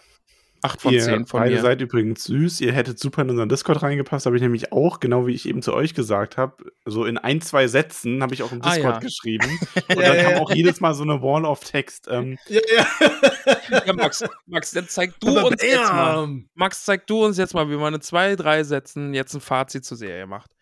8 0.62 0.82
von 0.82 0.92
ihr 0.92 1.02
10 1.02 1.26
von 1.26 1.40
beide 1.40 1.56
mir. 1.56 1.62
seid 1.62 1.80
übrigens 1.80 2.24
süß. 2.24 2.60
Ihr 2.60 2.72
hättet 2.72 2.98
super 2.98 3.22
in 3.22 3.30
unseren 3.30 3.48
Discord 3.48 3.82
reingepasst. 3.82 4.26
Habe 4.26 4.36
ich 4.36 4.42
nämlich 4.42 4.72
auch, 4.72 5.00
genau 5.00 5.26
wie 5.26 5.32
ich 5.32 5.48
eben 5.48 5.62
zu 5.62 5.72
euch 5.72 5.94
gesagt 5.94 6.36
habe, 6.36 6.56
so 6.84 7.04
in 7.04 7.18
ein, 7.18 7.40
zwei 7.40 7.66
Sätzen 7.68 8.22
habe 8.22 8.34
ich 8.34 8.42
auch 8.42 8.52
im 8.52 8.60
Discord 8.60 8.84
ah, 8.84 8.90
ja. 8.94 8.98
geschrieben. 8.98 9.58
Und 9.88 10.00
ja, 10.00 10.14
dann 10.14 10.24
kam 10.24 10.42
auch 10.42 10.50
jedes 10.52 10.80
Mal 10.80 10.94
so 10.94 11.02
eine 11.02 11.22
Wall 11.22 11.44
of 11.44 11.60
Text. 11.60 12.08
Ähm. 12.10 12.38
Ja, 12.48 12.60
ja. 12.76 13.82
ja, 13.86 13.92
Max, 13.92 14.24
Max, 14.46 14.70
dann 14.70 14.88
zeig 14.88 15.18
du 15.20 15.38
uns 15.38 15.62
jetzt 15.62 15.92
mal. 15.92 16.28
Max, 16.54 16.84
zeig 16.84 17.06
du 17.06 17.24
uns 17.24 17.38
jetzt 17.38 17.54
mal, 17.54 17.70
wie 17.70 17.76
man 17.76 17.94
in 17.94 18.00
zwei, 18.00 18.36
drei 18.36 18.64
Sätzen 18.64 19.14
jetzt 19.14 19.34
ein 19.34 19.40
Fazit 19.40 19.84
zur 19.84 19.96
Serie 19.96 20.26
macht. 20.26 20.52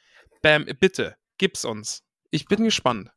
Bam, 0.42 0.66
bitte, 0.80 1.16
gib's 1.38 1.64
uns. 1.64 2.02
Ich 2.30 2.46
bin 2.46 2.64
gespannt. 2.64 3.10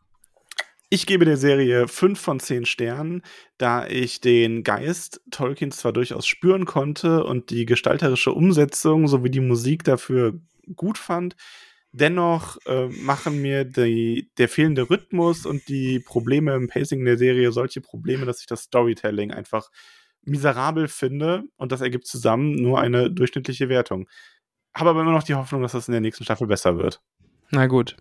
Ich 0.89 1.05
gebe 1.05 1.25
der 1.25 1.35
Serie 1.35 1.89
5 1.89 2.17
von 2.17 2.39
10 2.39 2.65
Sternen, 2.65 3.21
da 3.57 3.85
ich 3.87 4.21
den 4.21 4.63
Geist 4.63 5.21
Tolkiens 5.31 5.77
zwar 5.77 5.91
durchaus 5.91 6.25
spüren 6.25 6.65
konnte 6.65 7.25
und 7.25 7.49
die 7.49 7.65
gestalterische 7.65 8.31
Umsetzung 8.31 9.09
sowie 9.09 9.29
die 9.29 9.41
Musik 9.41 9.83
dafür 9.83 10.39
gut 10.75 10.97
fand. 10.97 11.35
Dennoch 11.91 12.57
äh, 12.67 12.87
machen 12.87 13.41
mir 13.41 13.65
die, 13.65 14.29
der 14.37 14.47
fehlende 14.47 14.89
Rhythmus 14.89 15.45
und 15.45 15.67
die 15.67 15.99
Probleme 15.99 16.55
im 16.55 16.69
Pacing 16.69 17.03
der 17.03 17.17
Serie 17.17 17.51
solche 17.51 17.81
Probleme, 17.81 18.25
dass 18.25 18.39
ich 18.39 18.45
das 18.45 18.63
Storytelling 18.63 19.31
einfach 19.31 19.69
miserabel 20.21 20.87
finde 20.87 21.43
und 21.57 21.71
das 21.73 21.81
ergibt 21.81 22.07
zusammen 22.07 22.55
nur 22.55 22.79
eine 22.79 23.11
durchschnittliche 23.11 23.67
Wertung. 23.67 24.07
Habe 24.73 24.91
aber 24.91 25.01
immer 25.01 25.11
noch 25.11 25.23
die 25.23 25.35
Hoffnung, 25.35 25.63
dass 25.63 25.71
das 25.73 25.87
in 25.89 25.93
der 25.93 26.01
nächsten 26.01 26.23
Staffel 26.23 26.47
besser 26.47 26.77
wird. 26.77 27.01
Na 27.49 27.67
gut. 27.67 27.97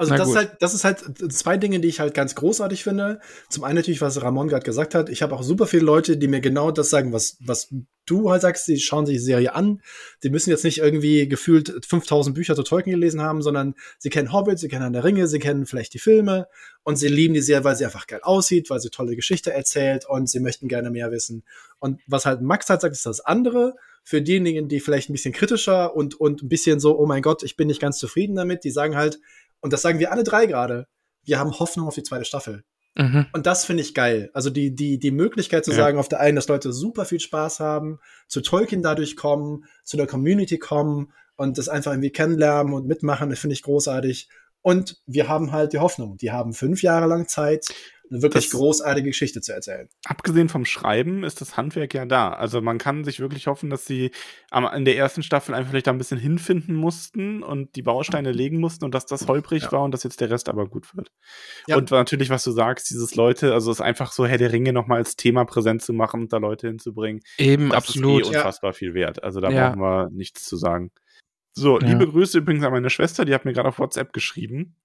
Also 0.00 0.14
das 0.14 0.30
ist, 0.30 0.36
halt, 0.36 0.56
das 0.60 0.72
ist 0.72 0.84
halt 0.84 1.30
zwei 1.30 1.58
Dinge, 1.58 1.78
die 1.78 1.88
ich 1.88 2.00
halt 2.00 2.14
ganz 2.14 2.34
großartig 2.34 2.84
finde. 2.84 3.20
Zum 3.50 3.64
einen 3.64 3.76
natürlich, 3.76 4.00
was 4.00 4.22
Ramon 4.22 4.48
gerade 4.48 4.64
gesagt 4.64 4.94
hat. 4.94 5.10
Ich 5.10 5.20
habe 5.20 5.34
auch 5.34 5.42
super 5.42 5.66
viele 5.66 5.84
Leute, 5.84 6.16
die 6.16 6.26
mir 6.26 6.40
genau 6.40 6.70
das 6.70 6.88
sagen, 6.88 7.12
was, 7.12 7.36
was 7.40 7.68
du 8.06 8.30
halt 8.30 8.40
sagst. 8.40 8.66
Die 8.66 8.80
schauen 8.80 9.04
sich 9.04 9.16
die 9.16 9.22
Serie 9.22 9.54
an. 9.54 9.82
Die 10.22 10.30
müssen 10.30 10.48
jetzt 10.48 10.64
nicht 10.64 10.78
irgendwie 10.78 11.28
gefühlt 11.28 11.84
5000 11.86 12.34
Bücher 12.34 12.56
zu 12.56 12.62
Tolkien 12.62 12.94
gelesen 12.94 13.20
haben, 13.20 13.42
sondern 13.42 13.74
sie 13.98 14.08
kennen 14.08 14.32
Hobbit, 14.32 14.58
sie 14.58 14.68
kennen 14.68 14.86
An 14.86 14.94
der 14.94 15.04
Ringe, 15.04 15.26
sie 15.26 15.38
kennen 15.38 15.66
vielleicht 15.66 15.92
die 15.92 15.98
Filme 15.98 16.48
und 16.82 16.96
sie 16.96 17.08
lieben 17.08 17.34
die 17.34 17.42
Serie, 17.42 17.64
weil 17.64 17.76
sie 17.76 17.84
einfach 17.84 18.06
geil 18.06 18.20
aussieht, 18.22 18.70
weil 18.70 18.80
sie 18.80 18.88
tolle 18.88 19.16
Geschichte 19.16 19.52
erzählt 19.52 20.06
und 20.08 20.30
sie 20.30 20.40
möchten 20.40 20.66
gerne 20.66 20.90
mehr 20.90 21.10
wissen. 21.10 21.44
Und 21.78 22.00
was 22.06 22.24
halt 22.24 22.40
Max 22.40 22.70
halt 22.70 22.80
sagt, 22.80 22.94
ist 22.94 23.04
das 23.04 23.20
andere 23.20 23.74
für 24.02 24.22
diejenigen, 24.22 24.68
die 24.68 24.80
vielleicht 24.80 25.10
ein 25.10 25.12
bisschen 25.12 25.34
kritischer 25.34 25.94
und, 25.94 26.18
und 26.18 26.42
ein 26.42 26.48
bisschen 26.48 26.80
so, 26.80 26.98
oh 26.98 27.04
mein 27.04 27.20
Gott, 27.20 27.42
ich 27.42 27.56
bin 27.56 27.68
nicht 27.68 27.82
ganz 27.82 27.98
zufrieden 27.98 28.34
damit, 28.34 28.64
die 28.64 28.70
sagen 28.70 28.96
halt, 28.96 29.20
und 29.60 29.72
das 29.72 29.82
sagen 29.82 29.98
wir 29.98 30.12
alle 30.12 30.24
drei 30.24 30.46
gerade. 30.46 30.86
Wir 31.22 31.38
haben 31.38 31.58
Hoffnung 31.58 31.86
auf 31.86 31.94
die 31.94 32.02
zweite 32.02 32.24
Staffel. 32.24 32.64
Mhm. 32.96 33.26
Und 33.32 33.46
das 33.46 33.64
finde 33.64 33.82
ich 33.82 33.94
geil. 33.94 34.30
Also 34.34 34.50
die, 34.50 34.74
die, 34.74 34.98
die 34.98 35.10
Möglichkeit 35.10 35.64
zu 35.64 35.70
ja. 35.70 35.76
sagen, 35.76 35.98
auf 35.98 36.08
der 36.08 36.20
einen, 36.20 36.36
dass 36.36 36.48
Leute 36.48 36.72
super 36.72 37.04
viel 37.04 37.20
Spaß 37.20 37.60
haben, 37.60 37.98
zu 38.26 38.40
Tolkien 38.40 38.82
dadurch 38.82 39.16
kommen, 39.16 39.64
zu 39.84 39.96
der 39.96 40.06
Community 40.06 40.58
kommen 40.58 41.12
und 41.36 41.58
das 41.58 41.68
einfach 41.68 41.92
irgendwie 41.92 42.10
kennenlernen 42.10 42.74
und 42.74 42.86
mitmachen, 42.86 43.30
das 43.30 43.38
finde 43.38 43.54
ich 43.54 43.62
großartig. 43.62 44.28
Und 44.62 45.00
wir 45.06 45.28
haben 45.28 45.52
halt 45.52 45.72
die 45.72 45.78
Hoffnung, 45.78 46.16
die 46.18 46.32
haben 46.32 46.52
fünf 46.52 46.82
Jahre 46.82 47.06
lang 47.06 47.28
Zeit, 47.28 47.66
eine 48.10 48.22
wirklich 48.22 48.44
das, 48.44 48.52
großartige 48.52 49.08
Geschichte 49.08 49.40
zu 49.40 49.52
erzählen. 49.52 49.88
Abgesehen 50.04 50.48
vom 50.48 50.64
Schreiben 50.64 51.22
ist 51.22 51.40
das 51.40 51.56
Handwerk 51.56 51.94
ja 51.94 52.04
da. 52.06 52.32
Also 52.32 52.60
man 52.60 52.78
kann 52.78 53.04
sich 53.04 53.20
wirklich 53.20 53.46
hoffen, 53.46 53.70
dass 53.70 53.86
sie 53.86 54.10
am, 54.50 54.66
in 54.74 54.84
der 54.84 54.96
ersten 54.96 55.22
Staffel 55.22 55.54
einfach 55.54 55.70
vielleicht 55.70 55.86
da 55.86 55.92
ein 55.92 55.98
bisschen 55.98 56.18
hinfinden 56.18 56.74
mussten 56.74 57.42
und 57.42 57.76
die 57.76 57.82
Bausteine 57.82 58.32
legen 58.32 58.58
mussten 58.58 58.84
und 58.84 58.94
dass 58.94 59.06
das 59.06 59.28
holprig 59.28 59.64
ja. 59.64 59.72
war 59.72 59.82
und 59.82 59.92
dass 59.92 60.02
jetzt 60.02 60.20
der 60.20 60.30
Rest 60.30 60.48
aber 60.48 60.66
gut 60.66 60.94
wird. 60.96 61.12
Ja. 61.68 61.76
Und 61.76 61.90
natürlich, 61.90 62.30
was 62.30 62.42
du 62.44 62.50
sagst, 62.50 62.90
dieses 62.90 63.14
Leute, 63.14 63.52
also 63.52 63.70
es 63.70 63.78
ist 63.78 63.82
einfach 63.82 64.12
so 64.12 64.26
Herr 64.26 64.38
der 64.38 64.52
Ringe 64.52 64.72
nochmal 64.72 64.98
als 64.98 65.16
Thema 65.16 65.44
präsent 65.44 65.82
zu 65.82 65.92
machen 65.92 66.22
und 66.22 66.32
da 66.32 66.38
Leute 66.38 66.66
hinzubringen. 66.66 67.22
Eben, 67.38 67.68
das 67.68 67.76
absolut. 67.78 68.22
ist 68.22 68.32
eh 68.32 68.36
unfassbar 68.36 68.70
ja. 68.70 68.74
viel 68.74 68.94
wert. 68.94 69.22
Also 69.22 69.40
da 69.40 69.48
brauchen 69.48 69.80
wir 69.80 70.10
nichts 70.10 70.44
zu 70.46 70.56
sagen. 70.56 70.90
So, 71.52 71.78
liebe 71.78 72.06
Grüße 72.08 72.38
übrigens 72.38 72.64
an 72.64 72.72
meine 72.72 72.90
Schwester, 72.90 73.24
die 73.24 73.34
hat 73.34 73.44
mir 73.44 73.52
gerade 73.52 73.68
auf 73.68 73.78
WhatsApp 73.78 74.12
geschrieben. 74.12 74.76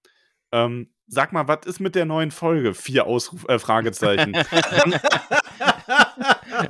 Ähm, 0.56 0.88
sag 1.06 1.32
mal, 1.32 1.48
was 1.48 1.66
ist 1.66 1.80
mit 1.80 1.94
der 1.94 2.06
neuen 2.06 2.30
Folge? 2.30 2.74
Vier 2.74 3.06
Ausruf 3.06 3.46
äh, 3.48 3.58
Fragezeichen. 3.58 4.32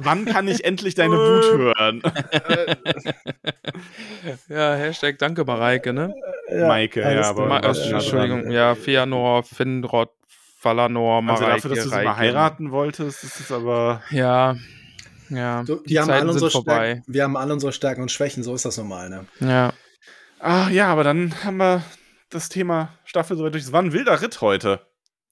wann, 0.01 0.25
kann 0.25 0.49
ich 0.49 0.65
endlich 0.65 0.95
deine 0.95 1.15
Wut 1.15 1.59
hören? 1.59 2.03
ja, 4.49 4.75
Hashtag 4.75 5.19
Danke, 5.19 5.45
Mareike, 5.45 5.93
ne? 5.93 6.15
Ja, 6.51 6.69
Maike, 6.69 7.01
ja, 7.01 7.23
aber. 7.23 7.47
Ma 7.47 7.61
äh, 7.61 7.91
Entschuldigung, 7.91 8.51
ja, 8.51 8.75
Feanor, 8.75 9.45
Finrod, 9.45 10.11
Valanor, 10.63 11.23
Mareike. 11.23 11.47
Also 11.47 11.69
dafür, 11.69 11.77
dass 11.77 11.85
du 11.85 11.91
sie 11.91 12.05
mal 12.05 12.17
heiraten 12.17 12.73
wolltest, 12.73 13.25
ist 13.25 13.41
es 13.41 13.53
aber. 13.53 14.03
Ja. 14.11 14.57
Ja, 15.29 15.65
du, 15.65 15.77
die, 15.77 15.89
die 15.89 15.99
haben 15.99 16.11
alle 16.11 16.31
unsere 16.31 16.51
Stärken, 16.51 17.03
wir 17.09 17.25
haben 17.25 17.37
alle 17.37 17.53
unsere 17.53 17.73
Stärken 17.73 18.03
und 18.03 18.13
Schwächen, 18.13 18.45
so 18.45 18.55
ist 18.55 18.65
das 18.65 18.77
normal, 18.77 19.11
ne? 19.11 19.27
Ja. 19.41 19.73
Ah, 20.39 20.69
ja, 20.71 20.87
aber 20.87 21.03
dann 21.03 21.35
haben 21.43 21.57
wir 21.57 21.83
das 22.31 22.49
Thema 22.49 22.91
Staffel 23.05 23.37
soweit 23.37 23.55
durch. 23.55 23.65
Es 23.65 23.73
war 23.73 23.83
ein 23.83 23.93
wilder 23.93 24.21
Ritt 24.21 24.41
heute. 24.41 24.81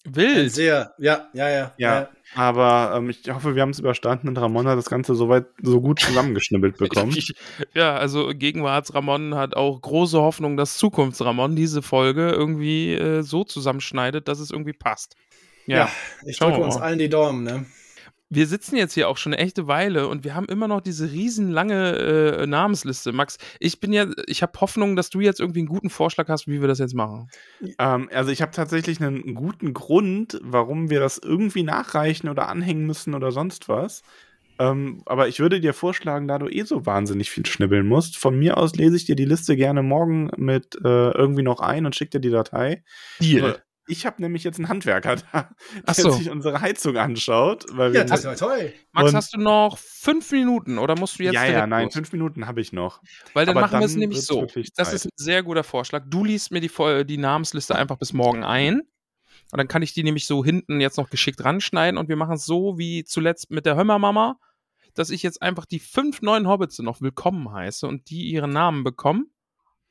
Wild. 0.06 0.52
Sehr, 0.52 0.92
ja, 0.98 1.28
ja, 1.32 1.48
ja. 1.48 1.72
Ja, 1.78 2.00
ja. 2.00 2.08
aber 2.34 2.94
ähm, 2.96 3.08
ich 3.08 3.22
hoffe, 3.30 3.54
wir 3.54 3.62
haben 3.62 3.70
es 3.70 3.78
überstanden 3.78 4.28
und 4.28 4.36
Ramon 4.36 4.68
hat 4.68 4.76
das 4.76 4.90
Ganze 4.90 5.14
soweit 5.14 5.46
so 5.62 5.80
gut 5.80 6.00
zusammengeschnibbelt 6.00 6.76
bekommen. 6.76 7.16
ja, 7.74 7.96
also 7.96 8.28
Gegenwarts-Ramon 8.34 9.34
hat 9.34 9.56
auch 9.56 9.80
große 9.80 10.20
Hoffnung, 10.20 10.58
dass 10.58 10.76
Zukunfts-Ramon 10.76 11.56
diese 11.56 11.80
Folge 11.80 12.30
irgendwie 12.30 12.92
äh, 12.92 13.22
so 13.22 13.44
zusammenschneidet, 13.44 14.28
dass 14.28 14.40
es 14.40 14.50
irgendwie 14.50 14.74
passt. 14.74 15.16
Ja, 15.66 15.76
ja 15.76 15.90
ich 16.26 16.38
drücke 16.38 16.58
uns 16.58 16.76
allen 16.76 16.98
die 16.98 17.08
Daumen, 17.08 17.42
ne? 17.42 17.64
Wir 18.30 18.46
sitzen 18.46 18.76
jetzt 18.76 18.94
hier 18.94 19.08
auch 19.08 19.16
schon 19.16 19.32
eine 19.32 19.42
echte 19.42 19.66
Weile 19.66 20.08
und 20.08 20.24
wir 20.24 20.34
haben 20.34 20.46
immer 20.46 20.68
noch 20.68 20.80
diese 20.80 21.10
riesenlange 21.12 21.96
äh, 21.96 22.46
Namensliste. 22.46 23.12
Max, 23.12 23.38
ich 23.60 23.80
bin 23.80 23.92
ja, 23.92 24.06
ich 24.26 24.42
habe 24.42 24.58
Hoffnung, 24.60 24.96
dass 24.96 25.10
du 25.10 25.20
jetzt 25.20 25.40
irgendwie 25.40 25.60
einen 25.60 25.68
guten 25.68 25.90
Vorschlag 25.90 26.28
hast, 26.28 26.48
wie 26.48 26.60
wir 26.60 26.68
das 26.68 26.78
jetzt 26.78 26.94
machen. 26.94 27.28
Ähm, 27.78 28.08
also 28.12 28.30
ich 28.30 28.42
habe 28.42 28.52
tatsächlich 28.52 29.00
einen 29.00 29.34
guten 29.34 29.74
Grund, 29.74 30.40
warum 30.42 30.90
wir 30.90 31.00
das 31.00 31.18
irgendwie 31.18 31.62
nachreichen 31.62 32.28
oder 32.28 32.48
anhängen 32.48 32.86
müssen 32.86 33.14
oder 33.14 33.30
sonst 33.30 33.68
was. 33.68 34.02
Ähm, 34.58 35.02
aber 35.06 35.28
ich 35.28 35.40
würde 35.40 35.60
dir 35.60 35.74
vorschlagen, 35.74 36.28
da 36.28 36.38
du 36.38 36.48
eh 36.48 36.62
so 36.62 36.86
wahnsinnig 36.86 37.30
viel 37.30 37.44
schnibbeln 37.44 37.86
musst, 37.86 38.16
von 38.16 38.38
mir 38.38 38.56
aus 38.56 38.74
lese 38.76 38.96
ich 38.96 39.04
dir 39.04 39.16
die 39.16 39.24
Liste 39.24 39.56
gerne 39.56 39.82
morgen 39.82 40.30
mit 40.36 40.76
äh, 40.76 41.10
irgendwie 41.10 41.42
noch 41.42 41.60
ein 41.60 41.86
und 41.86 41.96
schicke 41.96 42.12
dir 42.12 42.20
die 42.20 42.30
Datei. 42.30 42.84
Deal. 43.20 43.63
Ich 43.86 44.06
habe 44.06 44.22
nämlich 44.22 44.44
jetzt 44.44 44.58
einen 44.58 44.68
Handwerker 44.68 45.16
da, 45.32 45.50
der 45.86 45.94
so. 45.94 46.10
sich 46.10 46.30
unsere 46.30 46.60
Heizung 46.60 46.96
anschaut. 46.96 47.66
Weil 47.70 47.94
ja, 47.94 48.04
das 48.04 48.24
ist 48.24 48.38
toll. 48.38 48.72
Max, 48.92 49.12
hast 49.12 49.34
du 49.34 49.40
noch 49.40 49.78
fünf 49.78 50.30
Minuten 50.32 50.78
oder 50.78 50.98
musst 50.98 51.18
du 51.18 51.24
jetzt 51.24 51.34
Ja, 51.34 51.44
ja, 51.44 51.66
nein, 51.66 51.84
los? 51.84 51.94
fünf 51.94 52.12
Minuten 52.12 52.46
habe 52.46 52.60
ich 52.60 52.72
noch. 52.72 53.02
Weil 53.34 53.46
dann 53.46 53.56
Aber 53.56 53.66
machen 53.66 53.80
wir 53.80 53.86
es 53.86 53.96
nämlich 53.96 54.22
so. 54.22 54.46
Das 54.76 54.92
ist 54.92 55.06
ein 55.06 55.10
sehr 55.16 55.42
guter 55.42 55.64
Vorschlag. 55.64 56.04
Du 56.08 56.24
liest 56.24 56.50
mir 56.50 56.60
die, 56.60 56.70
die 57.04 57.18
Namensliste 57.18 57.76
einfach 57.76 57.98
bis 57.98 58.12
morgen 58.12 58.44
ein. 58.44 58.80
Und 59.52 59.58
dann 59.58 59.68
kann 59.68 59.82
ich 59.82 59.92
die 59.92 60.02
nämlich 60.02 60.26
so 60.26 60.44
hinten 60.44 60.80
jetzt 60.80 60.96
noch 60.96 61.10
geschickt 61.10 61.44
ranschneiden 61.44 61.98
und 61.98 62.08
wir 62.08 62.16
machen 62.16 62.36
es 62.36 62.46
so 62.46 62.78
wie 62.78 63.04
zuletzt 63.04 63.50
mit 63.50 63.66
der 63.66 63.76
Hömmermama, 63.76 64.38
dass 64.94 65.10
ich 65.10 65.22
jetzt 65.22 65.42
einfach 65.42 65.66
die 65.66 65.80
fünf 65.80 66.22
neuen 66.22 66.48
Hobbits 66.48 66.78
noch 66.78 67.00
willkommen 67.00 67.52
heiße 67.52 67.86
und 67.86 68.10
die 68.10 68.30
ihren 68.30 68.50
Namen 68.50 68.84
bekommen 68.84 69.33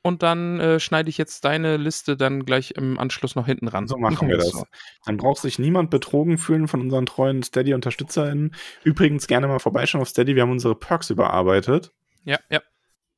und 0.03 0.21
dann 0.21 0.59
äh, 0.59 0.79
schneide 0.79 1.09
ich 1.09 1.17
jetzt 1.17 1.45
deine 1.45 1.77
Liste 1.77 2.17
dann 2.17 2.45
gleich 2.45 2.71
im 2.71 2.99
Anschluss 2.99 3.35
noch 3.35 3.45
hinten 3.45 3.69
ran. 3.69 3.87
So 3.87 3.97
machen 3.97 4.27
wir 4.27 4.37
das. 4.37 4.65
Dann 5.05 5.17
braucht 5.17 5.41
sich 5.41 5.57
niemand 5.59 5.89
betrogen 5.89 6.37
fühlen 6.37 6.67
von 6.67 6.81
unseren 6.81 7.05
treuen 7.05 7.41
Steady-UnterstützerInnen. 7.41 8.53
Übrigens 8.83 9.27
gerne 9.27 9.47
mal 9.47 9.59
vorbeischauen 9.59 10.01
auf 10.01 10.09
Steady. 10.09 10.35
Wir 10.35 10.43
haben 10.43 10.51
unsere 10.51 10.75
Perks 10.75 11.09
überarbeitet. 11.09 11.91
Ja, 12.25 12.37
ja. 12.51 12.61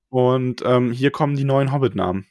Und 0.10 0.62
ähm, 0.64 0.92
hier 0.92 1.10
kommen 1.10 1.36
die 1.36 1.44
neuen 1.44 1.72
Hobbit-Namen. 1.72 2.28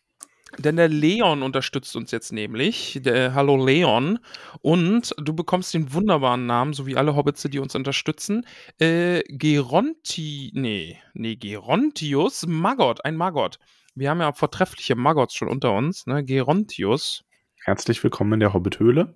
Denn 0.58 0.76
der 0.76 0.88
Leon 0.88 1.42
unterstützt 1.42 1.96
uns 1.96 2.12
jetzt 2.12 2.32
nämlich. 2.32 3.00
Der 3.02 3.34
Hallo 3.34 3.62
Leon. 3.62 4.20
Und 4.62 5.12
du 5.18 5.34
bekommst 5.34 5.74
den 5.74 5.92
wunderbaren 5.92 6.46
Namen, 6.46 6.74
so 6.74 6.86
wie 6.86 6.96
alle 6.96 7.16
Hobbits, 7.16 7.42
die 7.42 7.58
uns 7.58 7.74
unterstützen. 7.74 8.46
Äh, 8.78 9.24
Geronti. 9.26 10.52
Nee, 10.54 10.98
nee, 11.12 11.34
Gerontius 11.34 12.46
Maggot, 12.46 13.04
ein 13.04 13.16
Maggot. 13.16 13.58
Wir 13.96 14.10
haben 14.10 14.20
ja 14.20 14.32
vortreffliche 14.32 14.96
Maggots 14.96 15.34
schon 15.34 15.48
unter 15.48 15.72
uns, 15.72 16.06
ne? 16.06 16.24
Gerontius. 16.24 17.22
Herzlich 17.62 18.02
willkommen 18.02 18.32
in 18.32 18.40
der 18.40 18.52
Hobbithöhle. 18.52 19.14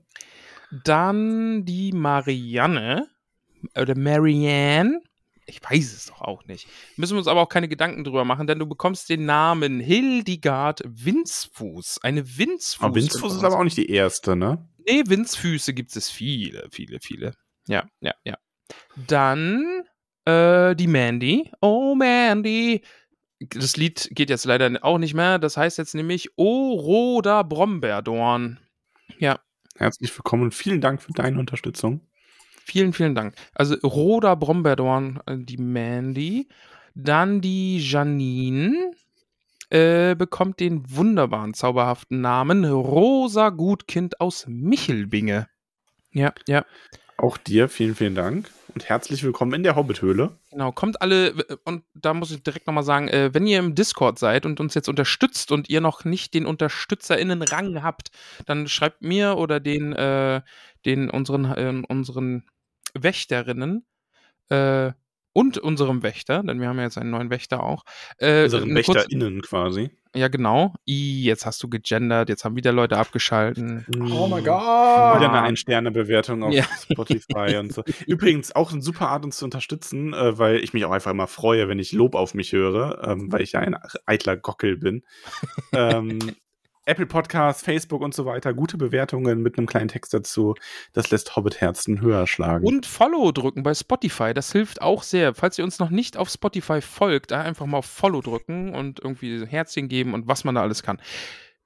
Dann 0.84 1.64
die 1.64 1.90
Marianne 1.92 3.08
oder 3.76 3.98
Marianne. 3.98 5.00
Ich 5.46 5.60
weiß 5.60 5.92
es 5.94 6.06
doch 6.06 6.20
auch 6.20 6.44
nicht. 6.44 6.68
Müssen 6.96 7.14
wir 7.14 7.18
uns 7.18 7.26
aber 7.26 7.40
auch 7.40 7.48
keine 7.48 7.66
Gedanken 7.66 8.04
drüber 8.04 8.24
machen, 8.24 8.46
denn 8.46 8.60
du 8.60 8.66
bekommst 8.66 9.08
den 9.08 9.24
Namen 9.24 9.80
Hildegard 9.80 10.82
Winzfuß. 10.86 11.98
Eine 12.04 12.38
Winzfuß. 12.38 12.84
Aber 12.84 12.94
Winzfuß 12.94 13.34
ist 13.34 13.44
aber 13.44 13.58
auch 13.58 13.64
nicht 13.64 13.78
die 13.78 13.90
erste, 13.90 14.36
ne? 14.36 14.64
Nee, 14.86 15.02
Winzfüße 15.06 15.74
gibt 15.74 15.96
es 15.96 16.08
viele, 16.08 16.68
viele, 16.70 17.00
viele. 17.00 17.32
Ja, 17.66 17.88
ja, 18.00 18.14
ja. 18.22 18.38
Dann 19.08 19.82
äh, 20.24 20.76
die 20.76 20.86
Mandy. 20.86 21.50
Oh, 21.60 21.96
Mandy 21.96 22.82
das 23.40 23.76
Lied 23.76 24.08
geht 24.12 24.30
jetzt 24.30 24.44
leider 24.44 24.78
auch 24.82 24.98
nicht 24.98 25.14
mehr. 25.14 25.38
Das 25.38 25.56
heißt 25.56 25.78
jetzt 25.78 25.94
nämlich 25.94 26.30
O 26.36 26.72
Roda 26.74 27.42
Brombeerdorn. 27.42 28.58
Ja. 29.18 29.38
Herzlich 29.76 30.16
willkommen 30.16 30.44
und 30.44 30.54
vielen 30.54 30.80
Dank 30.80 31.00
für 31.00 31.12
deine 31.12 31.38
Unterstützung. 31.38 32.00
Vielen, 32.64 32.92
vielen 32.92 33.14
Dank. 33.14 33.34
Also 33.54 33.76
Roda 33.76 34.34
Brombeerdorn, 34.34 35.20
äh, 35.26 35.36
die 35.38 35.56
Mandy. 35.56 36.48
Dann 36.94 37.40
die 37.40 37.78
Janine 37.78 38.90
äh, 39.70 40.16
bekommt 40.16 40.58
den 40.58 40.82
wunderbaren, 40.90 41.54
zauberhaften 41.54 42.20
Namen 42.20 42.64
Rosa 42.64 43.50
Gutkind 43.50 44.20
aus 44.20 44.46
Michelbinge. 44.48 45.48
Ja, 46.10 46.34
ja. 46.48 46.66
Auch 47.16 47.36
dir 47.36 47.68
vielen, 47.68 47.94
vielen 47.94 48.16
Dank 48.16 48.50
und 48.74 48.88
herzlich 48.88 49.22
willkommen 49.22 49.52
in 49.54 49.62
der 49.62 49.76
Hobbithöhle. 49.76 50.38
Genau, 50.50 50.72
kommt 50.72 51.00
alle, 51.02 51.34
und 51.64 51.84
da 51.94 52.14
muss 52.14 52.30
ich 52.30 52.42
direkt 52.42 52.66
nochmal 52.66 52.84
sagen, 52.84 53.08
äh, 53.08 53.32
wenn 53.32 53.46
ihr 53.46 53.58
im 53.58 53.74
Discord 53.74 54.18
seid 54.18 54.46
und 54.46 54.60
uns 54.60 54.74
jetzt 54.74 54.88
unterstützt 54.88 55.52
und 55.52 55.68
ihr 55.68 55.80
noch 55.80 56.04
nicht 56.04 56.34
den 56.34 56.46
UnterstützerInnen-Rang 56.46 57.82
habt, 57.82 58.10
dann 58.46 58.68
schreibt 58.68 59.02
mir 59.02 59.36
oder 59.36 59.60
den, 59.60 59.92
äh, 59.92 60.42
den 60.84 61.10
unseren, 61.10 61.44
äh, 61.44 61.82
unseren 61.88 62.44
Wächterinnen, 62.94 63.84
äh, 64.50 64.92
und 65.38 65.56
unserem 65.56 66.02
Wächter, 66.02 66.42
denn 66.42 66.60
wir 66.60 66.66
haben 66.66 66.78
ja 66.78 66.82
jetzt 66.82 66.98
einen 66.98 67.10
neuen 67.10 67.30
Wächter 67.30 67.62
auch. 67.62 67.84
Äh, 68.18 68.42
Unseren 68.42 68.74
WächterInnen 68.74 69.40
quasi. 69.40 69.90
Ja, 70.16 70.26
genau. 70.26 70.74
I, 70.84 71.22
jetzt 71.22 71.46
hast 71.46 71.62
du 71.62 71.68
gegendert, 71.68 72.28
jetzt 72.28 72.44
haben 72.44 72.56
wieder 72.56 72.72
Leute 72.72 72.96
abgeschalten. 72.96 73.86
Oh 74.10 74.26
mein 74.26 74.42
Gott. 74.42 75.16
Wieder 75.16 75.28
eine 75.28 75.42
Ein-Sterne-Bewertung 75.42 76.42
auf 76.42 76.52
ja. 76.52 76.64
Spotify 76.90 77.56
und 77.58 77.72
so. 77.72 77.84
Übrigens 78.08 78.52
auch 78.56 78.72
eine 78.72 78.82
super 78.82 79.10
Art, 79.10 79.24
uns 79.24 79.36
zu 79.36 79.44
unterstützen, 79.44 80.12
äh, 80.12 80.36
weil 80.36 80.56
ich 80.56 80.72
mich 80.72 80.84
auch 80.84 80.90
einfach 80.90 81.12
immer 81.12 81.28
freue, 81.28 81.68
wenn 81.68 81.78
ich 81.78 81.92
Lob 81.92 82.16
auf 82.16 82.34
mich 82.34 82.52
höre, 82.52 83.06
ähm, 83.06 83.30
weil 83.30 83.42
ich 83.42 83.52
ja 83.52 83.60
ein 83.60 83.76
eitler 84.06 84.36
Gockel 84.36 84.76
bin. 84.76 85.04
ähm, 85.72 86.18
Apple 86.88 87.06
Podcasts, 87.06 87.62
Facebook 87.62 88.00
und 88.00 88.14
so 88.14 88.24
weiter, 88.24 88.54
gute 88.54 88.78
Bewertungen 88.78 89.42
mit 89.42 89.58
einem 89.58 89.66
kleinen 89.66 89.88
Text 89.88 90.14
dazu. 90.14 90.54
Das 90.94 91.10
lässt 91.10 91.36
Hobbit-Herzen 91.36 92.00
höher 92.00 92.26
schlagen. 92.26 92.66
Und 92.66 92.86
Follow 92.86 93.30
drücken 93.30 93.62
bei 93.62 93.74
Spotify, 93.74 94.32
das 94.32 94.52
hilft 94.52 94.80
auch 94.80 95.02
sehr. 95.02 95.34
Falls 95.34 95.58
ihr 95.58 95.64
uns 95.64 95.78
noch 95.78 95.90
nicht 95.90 96.16
auf 96.16 96.30
Spotify 96.30 96.80
folgt, 96.80 97.32
einfach 97.32 97.66
mal 97.66 97.78
auf 97.78 97.86
Follow 97.86 98.22
drücken 98.22 98.74
und 98.74 99.00
irgendwie 99.00 99.44
Herzchen 99.46 99.88
geben 99.88 100.14
und 100.14 100.28
was 100.28 100.44
man 100.44 100.54
da 100.54 100.62
alles 100.62 100.82
kann. 100.82 100.98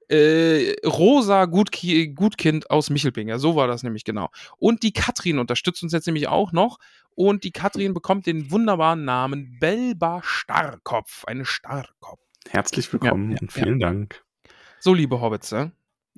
Äh, 0.09 0.75
Rosa 0.85 1.45
Gutki 1.45 2.09
Gutkind 2.09 2.69
aus 2.69 2.89
Michelbinger, 2.89 3.39
so 3.39 3.55
war 3.55 3.67
das 3.67 3.81
nämlich 3.81 4.03
genau. 4.03 4.29
Und 4.57 4.83
die 4.83 4.91
Katrin 4.91 5.39
unterstützt 5.39 5.83
uns 5.83 5.93
jetzt 5.93 6.05
nämlich 6.05 6.27
auch 6.27 6.51
noch. 6.51 6.79
Und 7.15 7.45
die 7.45 7.51
Katrin 7.51 7.93
bekommt 7.93 8.25
den 8.25 8.51
wunderbaren 8.51 9.05
Namen 9.05 9.57
Belba 9.61 10.19
Starrkopf, 10.21 11.23
eine 11.25 11.45
Starrkopf. 11.45 12.19
Herzlich 12.49 12.91
willkommen 12.91 13.31
ja, 13.31 13.35
ja, 13.35 13.41
und 13.41 13.53
vielen 13.53 13.79
ja. 13.79 13.87
Dank. 13.87 14.22
So, 14.83 14.93
liebe 14.93 15.21
Hobbits, 15.21 15.51
ja? 15.51 15.71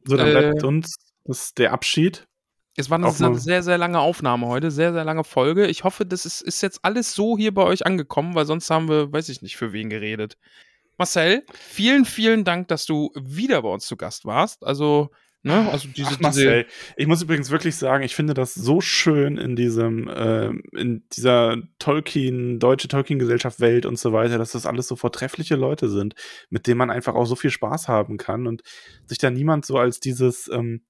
So, 0.06 0.18
dann 0.18 0.32
bleibt 0.32 0.64
äh, 0.64 0.66
uns 0.66 0.95
das, 1.24 1.53
der 1.53 1.72
Abschied. 1.72 2.27
Es 2.76 2.90
war 2.90 2.98
eine, 2.98 3.14
eine 3.16 3.38
sehr, 3.38 3.61
sehr 3.61 3.77
lange 3.77 4.00
Aufnahme 4.00 4.48
heute, 4.48 4.72
sehr, 4.72 4.92
sehr 4.92 5.03
lange 5.03 5.24
Folge. 5.24 5.68
Ich 5.68 5.84
hoffe, 5.84 6.03
das 6.03 6.26
ist, 6.26 6.42
ist 6.42 6.64
jetzt 6.64 6.80
alles 6.82 7.14
so 7.14 7.38
hier 7.38 7.53
bei 7.53 7.61
euch 7.61 7.85
angekommen, 7.85 8.34
weil 8.34 8.48
sonst 8.48 8.72
haben 8.72 8.90
wir, 8.90 9.14
weiß 9.14 9.30
ich 9.30 9.44
nicht, 9.44 9.56
für 9.56 9.72
wen 9.72 9.92
geredet. 9.92 10.40
Marcel, 10.98 11.45
vielen, 11.53 12.06
vielen 12.06 12.44
Dank, 12.44 12.68
dass 12.69 12.88
du 12.88 13.11
wieder 13.14 13.61
bei 13.61 13.69
uns 13.69 13.85
zu 13.85 13.98
Gast 13.98 14.26
warst. 14.26 14.66
Also, 14.66 15.11
ne, 15.46 15.72
also 15.72 15.88
diese, 15.88 16.10
Ach, 16.16 16.20
Marcel, 16.20 16.66
ich 16.98 17.08
muss 17.08 17.22
übrigens 17.22 17.52
wirklich 17.52 17.76
sagen, 17.76 18.04
ich 18.04 18.16
finde 18.16 18.34
das 18.34 18.56
so 18.56 18.82
schön 18.82 19.38
in 19.38 19.56
diesem, 19.56 20.08
äh, 20.08 20.48
in 20.74 21.04
dieser 21.14 21.58
Tolkien, 21.78 22.60
deutsche 22.60 22.88
Tolkien-Gesellschaft 22.88 23.60
Welt 23.60 23.86
und 23.86 24.00
so 24.00 24.12
weiter, 24.12 24.40
dass 24.40 24.54
das 24.54 24.66
alles 24.66 24.88
so 24.88 24.96
vortreffliche 24.96 25.56
Leute 25.56 25.88
sind, 25.88 26.16
mit 26.50 26.66
denen 26.66 26.80
man 26.80 26.90
einfach 26.90 27.14
auch 27.14 27.26
so 27.26 27.36
viel 27.36 27.52
Spaß 27.52 27.88
haben 27.88 28.18
kann 28.18 28.48
und 28.48 28.64
sich 29.06 29.20
da 29.20 29.30
niemand 29.30 29.66
so 29.66 29.78
als 29.78 30.00
dieses, 30.00 30.50
ähm, 30.52 30.82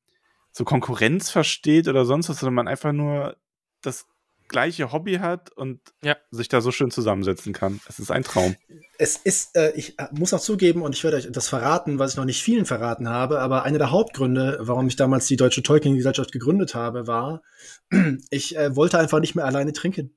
so 0.52 0.64
Konkurrenz 0.64 1.30
versteht 1.30 1.90
oder 1.90 2.06
sonst 2.06 2.30
was, 2.30 2.40
sondern 2.40 2.56
man 2.56 2.68
einfach 2.70 2.94
nur 2.94 3.36
das 3.82 4.08
gleiche 4.48 4.92
Hobby 4.92 5.16
hat 5.16 5.52
und 5.52 5.80
ja. 6.04 6.16
sich 6.32 6.48
da 6.48 6.62
so 6.62 6.72
schön 6.72 6.92
zusammensetzen 6.92 7.54
kann. 7.54 7.80
Es 7.88 8.00
ist 8.00 8.12
ein 8.12 8.24
Traum. 8.24 8.56
Es 8.98 9.18
ist, 9.18 9.56
äh, 9.58 9.72
ich 9.76 10.00
äh, 10.00 10.08
muss 10.12 10.34
auch 10.34 10.40
zugeben, 10.40 10.82
und 10.82 10.96
ich 10.96 11.04
werde 11.04 11.18
euch 11.18 11.28
das 11.32 11.50
verraten, 11.50 12.00
was 12.00 12.12
ich 12.12 12.18
noch 12.18 12.26
nicht 12.26 12.42
vielen 12.42 12.66
verraten 12.66 13.10
habe, 13.10 13.40
aber 13.40 13.64
einer 13.64 13.78
der 13.78 13.92
Hauptgründe, 13.92 14.58
warum 14.62 14.88
ich 14.88 14.96
damals 14.96 15.28
die 15.28 15.36
Deutsche 15.36 15.64
Tolkien-Gesellschaft 15.64 16.32
gegründet 16.32 16.76
habe, 16.76 17.08
war, 17.08 17.42
ich 18.30 18.56
äh, 18.58 18.76
wollte 18.76 19.00
einfach 19.00 19.20
nicht 19.20 19.36
mehr 19.36 19.46
alleine 19.46 19.74
trinken. 19.74 20.16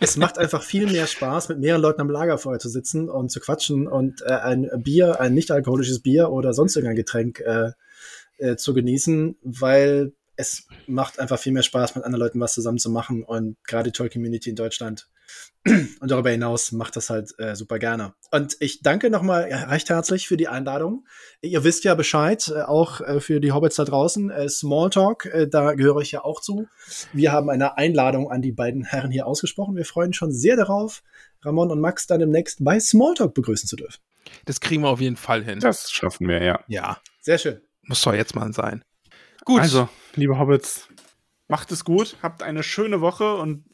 es 0.00 0.16
macht 0.16 0.38
einfach 0.38 0.62
viel 0.62 0.90
mehr 0.90 1.06
Spaß, 1.06 1.48
mit 1.50 1.58
mehreren 1.58 1.82
Leuten 1.82 2.00
am 2.00 2.10
Lagerfeuer 2.10 2.58
zu 2.58 2.68
sitzen 2.68 3.08
und 3.08 3.30
zu 3.30 3.40
quatschen 3.40 3.86
und 3.86 4.22
äh, 4.22 4.32
ein 4.32 4.68
Bier, 4.78 5.20
ein 5.20 5.34
nicht 5.34 5.50
alkoholisches 5.50 6.00
Bier 6.00 6.30
oder 6.30 6.52
sonst 6.52 6.76
irgendein 6.76 6.96
Getränk 6.96 7.40
äh, 7.40 7.72
äh, 8.38 8.56
zu 8.56 8.74
genießen, 8.74 9.36
weil 9.42 10.12
es 10.36 10.66
macht 10.86 11.18
einfach 11.18 11.38
viel 11.38 11.52
mehr 11.52 11.62
Spaß, 11.62 11.94
mit 11.94 12.04
anderen 12.04 12.20
Leuten 12.20 12.40
was 12.40 12.54
zusammen 12.54 12.78
zu 12.78 12.90
machen 12.90 13.22
und 13.22 13.56
gerade 13.64 13.90
die 13.90 13.96
Toy-Community 13.96 14.50
in 14.50 14.56
Deutschland 14.56 15.08
und 15.66 16.10
darüber 16.10 16.30
hinaus 16.30 16.72
macht 16.72 16.96
das 16.96 17.08
halt 17.08 17.38
äh, 17.38 17.54
super 17.54 17.78
gerne. 17.78 18.14
Und 18.30 18.56
ich 18.60 18.82
danke 18.82 19.10
nochmal 19.10 19.42
recht 19.44 19.88
herzlich 19.90 20.26
für 20.26 20.36
die 20.36 20.48
Einladung. 20.48 21.06
Ihr 21.40 21.62
wisst 21.64 21.84
ja 21.84 21.94
Bescheid, 21.94 22.52
äh, 22.54 22.62
auch 22.62 23.00
äh, 23.00 23.20
für 23.20 23.40
die 23.40 23.52
Hobbits 23.52 23.76
da 23.76 23.84
draußen. 23.84 24.30
Äh, 24.30 24.48
Smalltalk, 24.48 25.26
äh, 25.26 25.48
da 25.48 25.74
gehöre 25.74 26.00
ich 26.00 26.12
ja 26.12 26.24
auch 26.24 26.40
zu. 26.40 26.66
Wir 27.12 27.32
haben 27.32 27.48
eine 27.48 27.76
Einladung 27.76 28.30
an 28.30 28.42
die 28.42 28.52
beiden 28.52 28.84
Herren 28.84 29.10
hier 29.10 29.26
ausgesprochen. 29.26 29.76
Wir 29.76 29.84
freuen 29.84 30.08
uns 30.08 30.16
schon 30.16 30.32
sehr 30.32 30.56
darauf, 30.56 31.02
Ramon 31.42 31.70
und 31.70 31.80
Max 31.80 32.06
dann 32.06 32.20
demnächst 32.20 32.64
bei 32.64 32.80
Smalltalk 32.80 33.34
begrüßen 33.34 33.68
zu 33.68 33.76
dürfen. 33.76 34.00
Das 34.44 34.60
kriegen 34.60 34.82
wir 34.82 34.88
auf 34.88 35.00
jeden 35.00 35.16
Fall 35.16 35.44
hin. 35.44 35.60
Das 35.60 35.90
schaffen 35.90 36.28
wir, 36.28 36.42
ja. 36.42 36.60
Ja, 36.66 37.00
sehr 37.20 37.38
schön. 37.38 37.60
Muss 37.82 38.02
doch 38.02 38.14
jetzt 38.14 38.34
mal 38.34 38.52
sein. 38.52 38.84
Gut. 39.44 39.60
Also, 39.60 39.88
liebe 40.14 40.38
Hobbits, 40.38 40.88
macht 41.48 41.72
es 41.72 41.84
gut, 41.84 42.16
habt 42.22 42.42
eine 42.42 42.62
schöne 42.62 43.00
Woche 43.00 43.34
und 43.34 43.64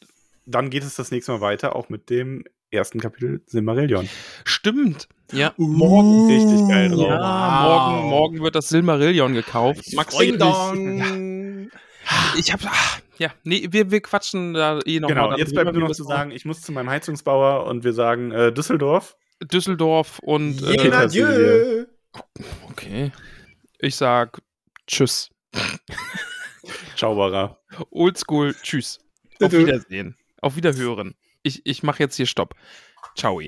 dann 0.46 0.70
geht 0.70 0.82
es 0.82 0.94
das 0.94 1.10
nächste 1.10 1.32
Mal 1.32 1.40
weiter, 1.40 1.76
auch 1.76 1.88
mit 1.88 2.10
dem 2.10 2.44
ersten 2.70 3.00
Kapitel 3.00 3.42
Silmarillion. 3.46 4.08
Stimmt. 4.44 5.08
Ja. 5.32 5.52
Uh, 5.58 5.66
morgen 5.66 6.26
richtig 6.26 6.68
geil 6.68 6.90
drauf. 6.90 7.08
Ja, 7.08 7.62
morgen, 7.64 8.08
morgen 8.08 8.42
wird 8.42 8.54
das 8.54 8.68
Silmarillion 8.68 9.34
gekauft. 9.34 9.82
Ich 9.86 9.94
Max 9.94 10.16
Ding 10.16 10.38
Dong. 10.38 11.70
Ich 12.38 12.52
hab, 12.52 12.60
ach, 12.64 13.00
ja, 13.18 13.30
nee, 13.44 13.66
wir, 13.70 13.90
wir 13.90 14.00
quatschen 14.00 14.54
da 14.54 14.80
eh 14.86 15.00
noch 15.00 15.08
Genau, 15.08 15.36
jetzt 15.36 15.52
bleibt 15.52 15.72
nur 15.72 15.88
noch 15.88 15.94
zu 15.94 16.04
sagen, 16.04 16.30
ich 16.30 16.44
muss 16.44 16.62
zu 16.62 16.72
meinem 16.72 16.88
Heizungsbauer 16.88 17.66
und 17.66 17.84
wir 17.84 17.92
sagen 17.92 18.30
äh, 18.30 18.52
Düsseldorf. 18.52 19.16
Düsseldorf 19.42 20.18
und 20.20 20.62
äh. 20.62 21.86
Okay. 22.70 23.12
Ich 23.78 23.96
sag 23.96 24.40
Tschüss. 24.86 25.28
Ciao, 26.96 27.14
Bara. 27.14 27.58
Oldschool, 27.90 28.54
tschüss. 28.62 29.00
Auf 29.40 29.52
Wiedersehen. 29.52 30.16
Auf 30.40 30.56
Wiederhören. 30.56 31.14
Ich, 31.42 31.64
ich 31.64 31.82
mache 31.82 32.02
jetzt 32.02 32.16
hier 32.16 32.26
Stopp. 32.26 32.54
Ciao. 33.16 33.40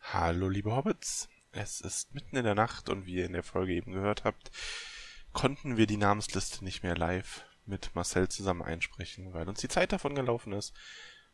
Hallo, 0.00 0.48
liebe 0.48 0.74
Hobbits. 0.74 1.28
Es 1.52 1.80
ist 1.80 2.14
mitten 2.14 2.36
in 2.36 2.44
der 2.44 2.54
Nacht 2.54 2.88
und 2.88 3.04
wie 3.06 3.16
ihr 3.16 3.26
in 3.26 3.34
der 3.34 3.42
Folge 3.42 3.74
eben 3.74 3.92
gehört 3.92 4.24
habt, 4.24 4.50
konnten 5.32 5.76
wir 5.76 5.86
die 5.86 5.98
Namensliste 5.98 6.64
nicht 6.64 6.82
mehr 6.82 6.96
live 6.96 7.44
mit 7.66 7.94
Marcel 7.94 8.28
zusammen 8.28 8.62
einsprechen, 8.62 9.32
weil 9.34 9.48
uns 9.48 9.60
die 9.60 9.68
Zeit 9.68 9.92
davon 9.92 10.14
gelaufen 10.14 10.52
ist. 10.52 10.74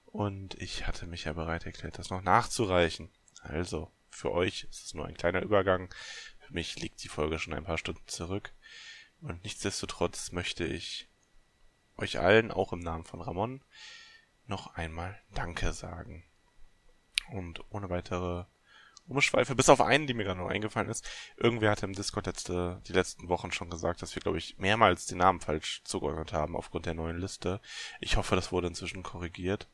Und 0.05 0.55
ich 0.55 0.87
hatte 0.87 1.07
mich 1.07 1.25
ja 1.25 1.33
bereit 1.35 1.67
erklärt, 1.67 1.99
das 1.99 2.11
noch 2.11 2.23
nachzureichen. 2.23 3.11
Also, 3.43 3.93
für 4.11 4.33
euch 4.33 4.67
ist 4.71 4.87
es 4.87 4.95
nur 4.95 5.07
ein 5.07 5.17
kleiner 5.17 5.43
Übergang. 5.43 5.95
Für 6.41 6.53
mich 6.53 6.81
liegt 6.81 7.03
die 7.05 7.09
Folge 7.09 7.39
schon 7.39 7.55
ein 7.55 7.65
paar 7.65 7.79
Stunden 7.79 8.07
zurück. 8.07 8.53
Und 9.21 9.43
nichtsdestotrotz 9.43 10.33
möchte 10.33 10.65
ich 10.65 11.09
euch 11.97 12.19
allen, 12.19 12.51
auch 12.51 12.73
im 12.73 12.81
Namen 12.81 13.05
von 13.05 13.21
Ramon, 13.21 13.63
noch 14.47 14.75
einmal 14.75 15.21
Danke 15.35 15.73
sagen. 15.73 16.25
Und 17.33 17.61
ohne 17.71 17.91
weitere 17.91 18.45
Umschweife, 19.09 19.55
bis 19.55 19.71
auf 19.71 19.81
einen, 19.81 20.07
die 20.07 20.15
mir 20.15 20.25
gerade 20.25 20.41
noch 20.41 20.51
eingefallen 20.51 20.91
ist. 20.91 21.09
Irgendwer 21.37 21.71
hatte 21.71 21.87
im 21.87 21.95
Discord 21.95 22.27
letzte, 22.27 22.83
die 22.87 22.93
letzten 22.93 23.29
Wochen 23.29 23.53
schon 23.53 23.71
gesagt, 23.71 24.03
dass 24.03 24.15
wir, 24.15 24.23
glaube 24.23 24.39
ich, 24.39 24.59
mehrmals 24.59 25.07
den 25.07 25.19
Namen 25.19 25.41
falsch 25.41 25.83
zugeordnet 25.85 26.33
haben 26.33 26.55
aufgrund 26.57 26.87
der 26.87 26.95
neuen 26.95 27.19
Liste. 27.19 27.61
Ich 28.01 28.17
hoffe, 28.17 28.37
das 28.37 28.53
wurde 28.53 28.69
inzwischen 28.69 29.03
korrigiert. 29.03 29.67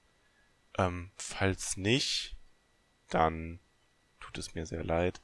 Ähm, 0.79 1.11
falls 1.17 1.77
nicht, 1.77 2.37
dann 3.09 3.59
tut 4.21 4.39
es 4.39 4.55
mir 4.55 4.67
sehr 4.67 4.85
leid. 4.85 5.21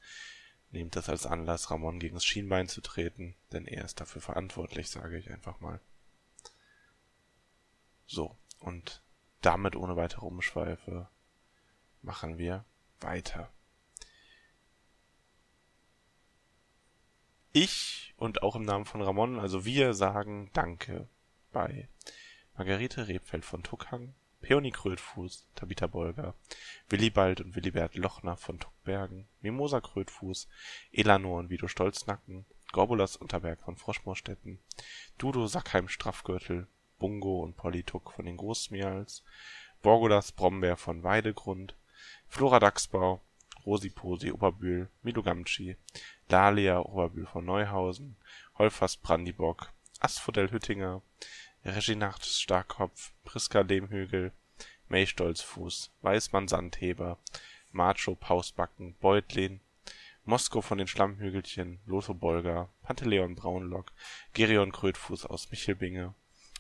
Nehmt 0.71 0.95
das 0.95 1.09
als 1.09 1.27
Anlass, 1.27 1.71
Ramon 1.71 1.99
gegen 1.99 2.15
das 2.15 2.25
Schienbein 2.25 2.69
zu 2.69 2.81
treten, 2.81 3.35
denn 3.53 3.67
er 3.67 3.85
ist 3.85 4.01
dafür 4.01 4.23
verantwortlich, 4.23 4.89
sage 4.89 5.19
ich 5.19 5.31
einfach 5.31 5.59
mal. 5.61 5.81
So, 8.07 8.37
und 8.61 9.03
damit 9.41 9.75
ohne 9.75 9.97
weitere 9.97 10.27
Umschweife 10.27 11.09
machen 12.03 12.39
wir 12.39 12.65
weiter. 13.01 13.53
Ich 17.53 18.15
und 18.17 18.43
auch 18.43 18.55
im 18.55 18.63
Namen 18.63 18.85
von 18.85 19.03
Ramon, 19.03 19.41
also 19.41 19.65
wir 19.65 19.93
sagen 19.95 20.51
Danke 20.53 21.09
bei 21.51 21.89
Margarete 22.57 23.09
Rebfeld 23.09 23.45
von 23.45 23.65
Tuckhang, 23.65 24.15
Peony 24.41 24.71
Krötfuß, 24.71 25.47
Tabitha 25.55 25.87
Bolger, 25.87 26.35
Willibald 26.89 27.41
und 27.41 27.55
Willibert 27.55 27.95
Lochner 27.95 28.37
von 28.37 28.59
Tuckbergen, 28.59 29.29
Mimosa 29.43 29.81
Krötfuß, 29.81 30.49
Elanor 30.93 31.39
und 31.39 31.51
Vido 31.51 31.69
Stolznacken, 31.69 32.47
Gorbulas 32.73 33.17
Unterberg 33.17 33.61
von 33.61 33.77
Froschmoorstetten, 33.77 34.59
Dudo 35.19 35.47
Sackheim 35.47 35.89
Straffgürtel, 35.89 36.67
Bungo 36.99 37.43
und 37.43 37.57
Polly 37.57 37.83
Tuck 37.83 38.13
von 38.13 38.25
den 38.25 38.37
Großmials, 38.37 39.25
Borgolas 39.83 40.33
Brombeer 40.33 40.77
von 40.77 41.03
Weidegrund, 41.03 41.77
Flora 42.29 42.61
Dachsbau, 42.61 43.21
Rosi 43.67 43.91
Posi 43.91 44.33
Oberbühl, 44.33 44.89
Milo 45.03 45.23
Dalia 46.29 46.79
Oberbühl 46.81 47.27
von 47.27 47.45
Neuhausen, 47.45 48.17
Holfers 48.57 48.97
Brandibock, 48.97 49.73
Asphodel 50.01 50.51
Hüttinger, 50.51 51.03
Reginat 51.63 52.25
Starkopf, 52.25 53.13
Priska 53.23 53.61
Lehmhügel, 53.61 54.33
May 54.89 55.07
Stolzfuß, 55.07 55.93
Weißmann 56.01 56.49
Sandheber, 56.49 57.19
Macho 57.71 58.15
Pausbacken, 58.15 58.95
Beutlin, 58.99 59.61
Mosko 60.25 60.63
von 60.63 60.79
den 60.79 60.87
Schlammhügelchen, 60.87 61.79
Lotho 61.85 62.15
Bolger, 62.15 62.71
Panteleon 62.83 63.35
Braunlock, 63.35 63.93
Gerion 64.33 64.73
Krötfuß 64.73 65.27
aus 65.27 65.51
Michelbinge, 65.51 66.15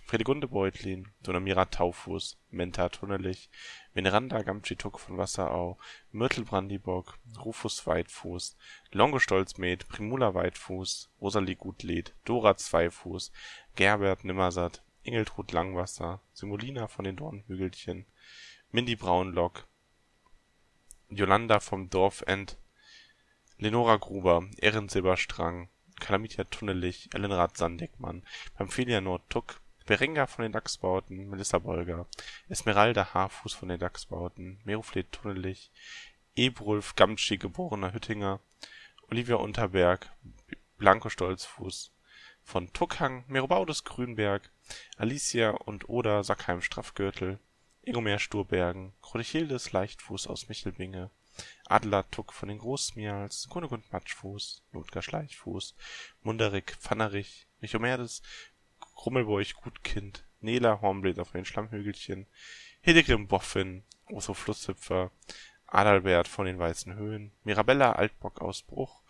Fredegunde 0.04 0.48
Beutlin, 0.48 1.08
Donamira 1.22 1.64
Taufuß, 1.64 2.36
Menta 2.50 2.90
Tunnelich, 2.90 3.48
Veneranda 3.94 4.42
Gamtschituk 4.42 5.00
von 5.00 5.16
Wasserau, 5.16 5.78
Myrtle 6.12 6.44
Brandibock, 6.44 7.18
Rufus 7.42 7.86
Weitfuß, 7.86 8.54
Longo 8.92 9.18
Stolzmet, 9.18 9.88
Primula 9.88 10.34
Weitfuß, 10.34 11.10
Rosalie 11.22 11.56
Gutlied, 11.56 12.14
Dora 12.26 12.56
Zweifuß, 12.56 13.32
Gerbert 13.76 14.24
Nimmersatt, 14.24 14.82
Ingeltrud 15.02 15.52
Langwasser, 15.52 16.20
Simulina 16.32 16.88
von 16.88 17.04
den 17.04 17.16
Dornhügelchen, 17.16 18.06
Mindy 18.70 18.96
Braunlock, 18.96 19.66
Jolanda 21.08 21.60
vom 21.60 21.90
Dorfend, 21.90 22.56
Lenora 23.58 23.96
Gruber, 23.96 24.48
Erin 24.58 24.88
Silberstrang, 24.88 25.68
Kalamitia 25.98 26.44
Tunnelich, 26.44 27.08
Ellenrad 27.14 27.56
Sandeckmann, 27.56 28.22
Pamphilia 28.54 29.00
Nordtuck, 29.00 29.60
Berenga 29.86 30.26
von 30.26 30.44
den 30.44 30.52
Dachsbauten, 30.52 31.28
Melissa 31.28 31.58
Bolger, 31.58 32.06
Esmeralda 32.48 33.12
Haarfuß 33.12 33.54
von 33.54 33.68
den 33.68 33.80
Dachsbauten, 33.80 34.60
Meruflet 34.64 35.10
Tunnelich, 35.10 35.72
Ebrulf 36.36 36.94
Gamtschi 36.94 37.38
geborener 37.38 37.92
Hüttinger, 37.92 38.40
Olivia 39.10 39.36
Unterberg, 39.36 40.12
Blanco 40.78 41.08
Stolzfuß, 41.08 41.92
von 42.42 42.72
Tuckhang, 42.72 43.24
Merobaudes 43.26 43.84
Grünberg, 43.84 44.50
Alicia 44.96 45.50
und 45.50 45.88
Oda 45.88 46.22
Sackheim 46.22 46.62
Straffgürtel, 46.62 47.38
Egomer 47.82 48.18
Sturbergen, 48.18 48.92
Chrodichildes 49.02 49.72
Leichtfuß 49.72 50.26
aus 50.26 50.48
Michelbinge, 50.48 51.10
Adler 51.66 52.10
Tuck 52.10 52.32
von 52.32 52.48
den 52.48 52.58
Großmials, 52.58 53.48
Kunigund 53.48 53.90
Matschfuß, 53.92 54.62
Notgar 54.72 55.02
Schleichfuß, 55.02 55.74
Munderik 56.22 56.76
Pfannerich, 56.78 57.46
Richomerdes 57.62 58.22
Krummelburg 58.94 59.54
Gutkind, 59.54 60.24
Nela 60.40 60.80
Hornblät 60.82 61.18
auf 61.18 61.32
den 61.32 61.46
Schlammhügelchen, 61.46 62.26
Hildegrim 62.82 63.28
Boffin, 63.28 63.84
Oso 64.10 64.34
Flusshüpfer, 64.34 65.10
Adalbert 65.66 66.28
von 66.28 66.46
den 66.46 66.58
Weißen 66.58 66.94
Höhen, 66.94 67.32
Mirabella 67.44 67.92
Altbock 67.92 68.42
aus 68.42 68.62
Bruch, 68.62 69.02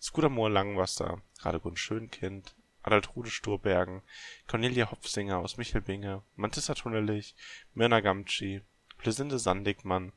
Skudamoor 0.00 0.50
Langwasser, 0.50 1.22
Radegund 1.40 1.78
Schönkind, 1.78 2.55
Adaltrude 2.86 3.30
Sturbergen, 3.30 4.02
Cornelia 4.46 4.92
Hopfsinger 4.92 5.38
aus 5.38 5.56
Michelbinge, 5.56 6.22
Mantissa 6.36 6.74
Tunnelich, 6.74 7.34
Myrna 7.74 7.98
Gamtschi, 7.98 8.62
Plesinde 8.96 9.40
Sandigmann, 9.40 10.12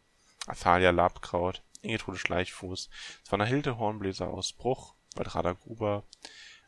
Athalia 0.46 0.92
Labkraut, 0.92 1.64
Ingetrude 1.82 2.20
Schleichfuß, 2.20 2.92
Hilde 3.48 3.80
Hornbläser 3.80 4.28
aus 4.28 4.54
Bruch, 4.54 4.94
Waldrader 5.16 5.56
Gruber, 5.56 6.04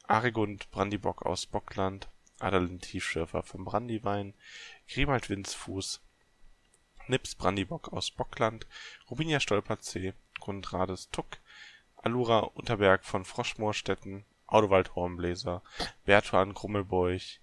Arigund 0.07 0.71
Brandibock 0.71 1.23
aus 1.23 1.45
Bockland, 1.45 2.09
Adalin 2.39 2.81
Tiefschürfer 2.81 3.43
vom 3.43 3.63
Brandywein, 3.63 4.33
Grimald 4.89 5.29
Winzfuß, 5.29 6.01
Nips 7.05 7.35
Brandibock 7.35 7.93
aus 7.93 8.09
Bockland, 8.09 8.65
Rubinia 9.07 9.39
Stolperzee, 9.39 10.13
Grundrades 10.39 11.11
Tuck, 11.11 11.37
Alura 11.97 12.39
Unterberg 12.39 13.05
von 13.05 13.23
Froschmoorstetten, 13.23 14.25
Audewald 14.51 14.95
Hornbläser, 14.95 15.63
Bertuan 16.03 16.53
Grummelbeuch, 16.53 17.39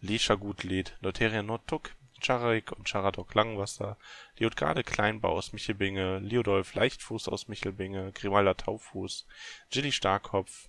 Lescha 0.00 0.34
Gutlied, 0.34 0.96
Deuteria 1.00 1.42
Nordtuck, 1.42 1.96
Charik 2.20 2.72
und 2.72 2.86
Charadok 2.86 3.34
Langwasser, 3.34 3.96
Liotgarde 4.36 4.84
Kleinbau 4.84 5.32
aus 5.32 5.54
Michelbinge, 5.54 6.18
Liodolf 6.18 6.74
Leichtfuß 6.74 7.28
aus 7.28 7.48
Michelbinge, 7.48 8.12
Grimalda 8.12 8.52
Taufuß, 8.54 9.26
Gilly 9.70 9.92
Starkopf 9.92 10.68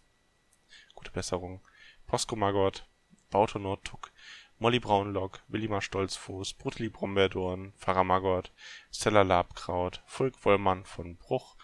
(gute 0.96 1.12
Besserung), 1.12 1.62
Posko 2.06 2.38
Maggot, 2.38 2.88
Baute 3.30 3.60
Nordtuck, 3.60 4.12
Molly 4.60 4.80
Braunlock, 4.80 5.42
Willimar 5.50 5.82
Stolzfuß, 5.82 6.54
Brutli 6.54 6.90
Brombeerdorn, 6.90 7.74
Pfarrer 7.78 8.06
Maggot, 8.06 8.52
Stella 8.92 9.22
Labkraut, 9.22 10.02
Fulk 10.06 10.46
Wollmann 10.46 10.86
von 10.86 11.18
Bruch, 11.18 11.58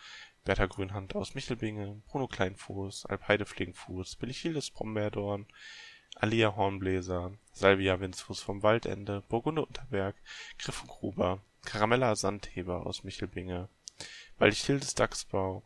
Bertha 0.45 0.65
Grünhand 0.65 1.15
aus 1.15 1.35
Michelbinge, 1.35 2.01
Bruno 2.07 2.27
Kleinfuß, 2.27 3.05
Alpeide 3.05 3.45
Flinkfuß, 3.45 4.17
Billichildes 4.17 4.71
Brombeerdorn 4.71 5.45
Alia 6.15 6.55
Hornbläser, 6.55 7.33
Salvia 7.53 7.99
Winzfuß 7.99 8.41
vom 8.41 8.61
Waldende, 8.61 9.23
Burgunde 9.29 9.65
Unterberg, 9.65 10.15
Griffengruber, 10.59 11.41
Karamella 11.63 12.15
Sandheber 12.15 12.85
aus 12.85 13.03
Michelbinge, 13.03 13.69
Waldichildes 14.37 14.95
Dachsbau, 14.95 15.63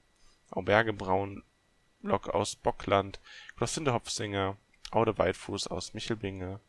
Auberge 0.51 0.93
Braunlock 0.93 2.29
aus 2.29 2.55
Bockland, 2.55 3.19
Glossinde 3.55 3.93
Hopfsinger, 3.93 4.57
Aude 4.91 5.17
Weitfuß 5.17 5.67
aus 5.67 5.93
Michelbinge, 5.93 6.61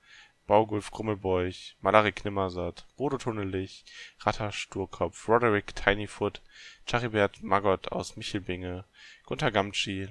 Baugulf 0.48 0.90
Grummelbeuch, 0.90 1.76
Malaric 1.82 2.24
Nimmersatt, 2.24 2.86
Bodo 2.96 3.18
Tunnelich, 3.18 3.84
Ratter 4.20 4.50
Sturkopf, 4.50 5.28
Roderick 5.28 5.76
Tinyfoot, 5.76 6.40
Charibert 6.86 7.42
Maggot 7.42 7.92
aus 7.92 8.16
Michelbinge, 8.16 8.86
Gunther 9.26 9.50
Gamtschi 9.50 10.08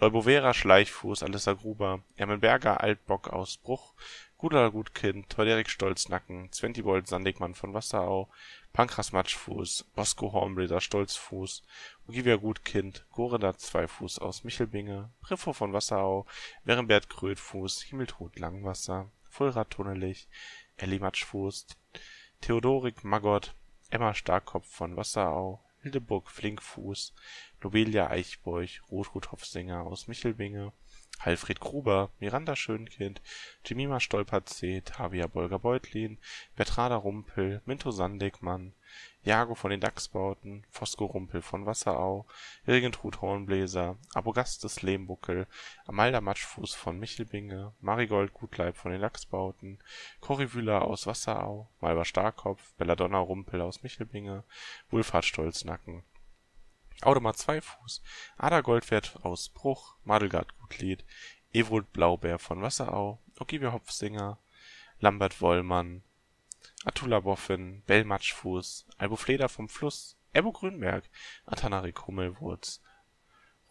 Leubovera 0.00 0.52
Schleichfuß, 0.52 1.22
Alissa 1.22 1.52
Gruber, 1.52 2.00
Ermenberger 2.16 2.80
Altbock 2.80 3.28
aus 3.28 3.56
Bruch, 3.58 3.94
Gudala 4.38 4.70
Gutkind, 4.70 5.30
Teuderik 5.30 5.70
Stolznacken, 5.70 6.50
Zwentibold 6.50 7.06
Sandigmann 7.06 7.54
von 7.54 7.74
Wasserau, 7.74 8.28
Pankras 8.72 9.12
Matschfuß, 9.12 9.84
Bosco 9.94 10.32
Hornbläser 10.32 10.80
Stolzfuß, 10.80 11.62
Ogivia 12.08 12.34
Gutkind, 12.36 13.06
Goreda 13.12 13.56
Zweifuß 13.56 14.18
aus 14.18 14.42
Michelbinge, 14.42 15.10
Priffo 15.20 15.52
von 15.52 15.72
Wasserau, 15.72 16.26
Werenbert 16.64 17.08
Krötfuß, 17.08 17.82
Himmeltod 17.82 18.36
Langwasser, 18.40 19.12
Fulrad 19.34 19.70
Tunnelich, 19.70 20.28
Elli 20.76 21.00
Matschfuß, 21.00 21.66
Theodorik 22.40 23.02
Magott, 23.02 23.56
Emma 23.90 24.14
Starkopf 24.14 24.68
von 24.68 24.96
Wasserau, 24.96 25.60
Hildeburg 25.82 26.30
Flinkfuß, 26.30 27.12
Lobelia 27.60 28.10
Eichbeuch, 28.10 28.80
Rotrud 28.92 29.32
Hopfsinger 29.32 29.82
aus 29.82 30.06
Michelbinge, 30.06 30.72
Alfred 31.18 31.60
Gruber, 31.60 32.10
Miranda 32.20 32.56
Schönkind, 32.56 33.22
Jemima 33.64 34.00
Stolperzee, 34.00 34.82
Tavia 34.82 35.26
Bolger-Beutlin, 35.26 36.18
Bertrada 36.56 36.96
Rumpel, 36.96 37.62
Minto 37.64 37.90
Sandegmann 37.90 38.74
Jago 39.24 39.54
von 39.54 39.70
den 39.70 39.80
Dachsbauten, 39.80 40.66
Fosco 40.68 41.06
Rumpel 41.06 41.40
von 41.40 41.64
Wasserau, 41.64 42.26
Irgentrud 42.66 43.22
Hornbläser, 43.22 43.96
Abogastes 44.12 44.82
Lehmbuckel, 44.82 45.46
Amalda 45.86 46.20
Matschfuß 46.20 46.74
von 46.74 46.98
Michelbinge, 46.98 47.72
Marigold 47.80 48.34
Gutleib 48.34 48.76
von 48.76 48.92
den 48.92 49.00
Dachsbauten, 49.00 49.78
Corrivüller 50.20 50.82
aus 50.82 51.06
Wasserau, 51.06 51.70
Malva 51.80 52.04
Starkopf, 52.04 52.74
Belladonna 52.74 53.18
Rumpel 53.18 53.62
aus 53.62 53.82
Michelbinge, 53.82 54.44
Wulfhard 54.90 55.24
Stolznacken 55.24 56.04
Audemar 57.02 57.34
Zweifuß, 57.34 58.02
Ada 58.36 58.60
Goldwert 58.60 59.18
aus 59.22 59.48
Bruch, 59.48 59.96
Madelgard 60.04 60.56
Gutlied, 60.58 61.04
Ewold 61.52 61.92
Blaubeer 61.92 62.38
von 62.38 62.62
Wasserau, 62.62 63.20
Ogivia 63.38 63.72
Hopfsinger, 63.72 64.38
Lambert 65.00 65.40
Wollmann. 65.40 66.02
Attula 66.84 67.20
Boffin, 67.20 67.82
Bell 67.86 68.04
Matschfuß, 68.04 68.86
Albufleder 68.98 69.48
vom 69.48 69.68
Fluss, 69.68 70.18
Ebbo 70.32 70.52
Grünberg, 70.52 71.04
Atanarik 71.46 72.06
Hummelwurz, 72.06 72.82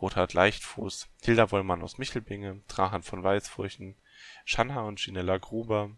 Rothard 0.01 0.33
Leichtfuß, 0.33 1.09
Hilda 1.21 1.51
Wollmann 1.51 1.81
aus 1.81 1.97
Michelbinge, 1.97 2.61
Trahan 2.67 3.03
von 3.03 3.23
Weißfurchen, 3.23 3.95
Schanha 4.45 4.81
und 4.81 4.99
Ginella 4.99 5.37
Gruber, 5.37 5.91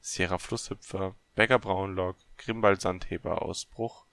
Sierra 0.00 0.38
Flusshüpfer, 0.38 1.16
Becker 1.34 1.58
Braunlock, 1.58 2.16
Grimbald 2.36 2.80
Sandheber. 2.80 3.42
Aus 3.42 3.64
Bruch, 3.64 4.06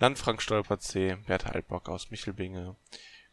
Landfrank 0.00 0.40
Stolperzee, 0.40 1.16
Bertha 1.26 1.50
Altbock 1.50 1.88
aus 1.88 2.12
Michelbinge, 2.12 2.76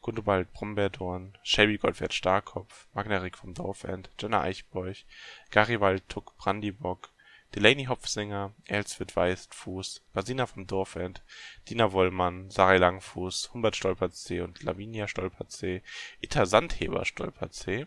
Gundobald 0.01 0.51
Brombeerdorn, 0.51 1.37
Shelby 1.43 1.77
Goldwert 1.77 2.11
Starkopf, 2.11 2.87
Magnarik 2.95 3.37
vom 3.37 3.53
Dorfend, 3.53 4.09
Jenna 4.19 4.41
Eichbeuch, 4.41 5.05
Garibald 5.51 6.09
Tuck 6.09 6.35
Brandibock, 6.37 7.11
Delaney 7.53 7.85
Hopfsinger, 7.85 8.55
Elswit 8.65 9.15
Weißfuß, 9.15 10.01
Basina 10.11 10.47
vom 10.47 10.65
Dorfend, 10.65 11.23
Dina 11.69 11.91
Wollmann, 11.91 12.49
Sarai 12.49 12.77
Langfuß, 12.77 13.53
Humbert 13.53 13.75
Stolperzee 13.75 14.41
und 14.41 14.63
Lavinia 14.63 15.07
Stolperzee, 15.07 15.83
Itta 16.19 16.47
Sandheber 16.47 17.05
Stolperzee, 17.05 17.85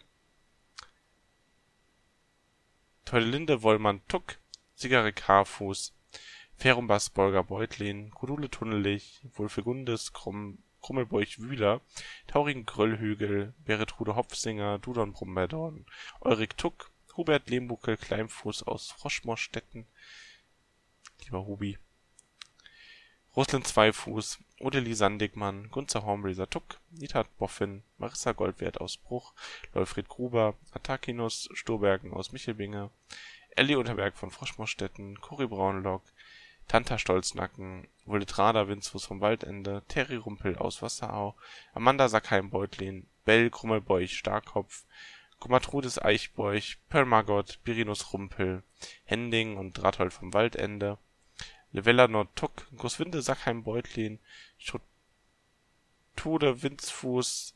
Teudelinde 3.05 3.65
Wollmann 3.65 4.03
Tuck, 4.07 4.39
Sigarik 4.77 5.27
Haarfuß, 5.27 5.95
Ferumbas 6.59 7.11
Bolger 7.11 7.45
Beutlin, 7.45 8.11
Gudule 8.11 8.51
Tunnelich, 8.51 9.23
Wulfegundes 9.35 10.13
Krummelbeuch 10.13 11.39
Wühler, 11.39 11.81
Taurigen 12.27 12.67
Gröllhügel, 12.67 13.55
Beretrude 13.65 14.17
Hopfsinger, 14.17 14.81
Dudon 14.81 15.13
Brummerdorn, 15.13 15.87
Eurik 16.21 16.57
Tuck, 16.57 16.91
Hubert 17.17 17.49
Lehmbuckel 17.49 17.97
Kleinfuß 17.97 18.65
aus 18.65 18.91
Froschmoorstetten 18.91 19.87
(lieber 21.25 21.47
Hubi), 21.47 21.79
Ruslan 23.37 23.63
Zweifuß, 23.63 24.41
Odelie 24.59 24.95
Sandigmann, 24.97 25.71
Gunzer 25.71 26.03
Hornbläser 26.03 26.51
Tuck, 26.51 26.81
Nitat 26.91 27.29
Boffin, 27.39 27.85
Marissa 27.99 28.33
Goldwert 28.33 28.81
aus 28.81 28.97
Bruch, 28.97 29.33
Leufried 29.75 30.09
Gruber, 30.09 30.57
Atakinus 30.73 31.49
Sturbergen 31.53 32.13
aus 32.13 32.33
Michelbinge, 32.33 32.91
Elli 33.55 33.77
Unterberg 33.77 34.17
von 34.17 34.33
Froschmoorstetten, 34.33 35.21
Cory 35.21 35.47
Braunlock, 35.47 36.03
Tanta 36.69 36.99
Stolznacken, 36.99 37.89
Wuldetrader 38.05 38.69
Winzfuß 38.69 39.07
vom 39.07 39.21
Waldende, 39.21 39.83
Terry 39.89 40.17
Rumpel 40.17 40.57
aus 40.57 40.83
Wasserau, 40.83 41.35
Amanda 41.73 42.09
Sackheim-Beutlin, 42.09 43.07
Bell 43.25 43.51
Krummelbeuch 43.51 44.13
Starkopf 44.13 44.85
Komatrudes 45.39 46.03
Eichbeuch, 46.03 46.79
Perlmargot, 46.89 47.61
Birinus 47.63 48.13
Rumpel, 48.13 48.65
Hending 49.05 49.57
und 49.57 49.81
Rathold 49.83 50.13
vom 50.13 50.35
Waldende, 50.35 50.99
Levella 51.71 52.09
Nordtuck, 52.09 52.67
Großwinde 52.77 53.23
Sackheim-Beutlin, 53.23 54.19
Schotude 56.17 56.63
Winzfuß, 56.63 57.55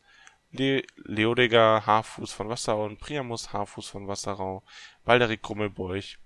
Le 0.52 0.84
Leodiger 0.96 1.84
Haarfuß 1.84 2.32
von 2.32 2.48
Wasserau 2.48 2.84
und 2.84 3.00
Priamus 3.00 3.52
Haarfuß 3.52 3.88
von 3.88 4.06
Wasserau, 4.06 4.62
Balderik 5.04 5.42
Grummelbeuch, 5.42 6.18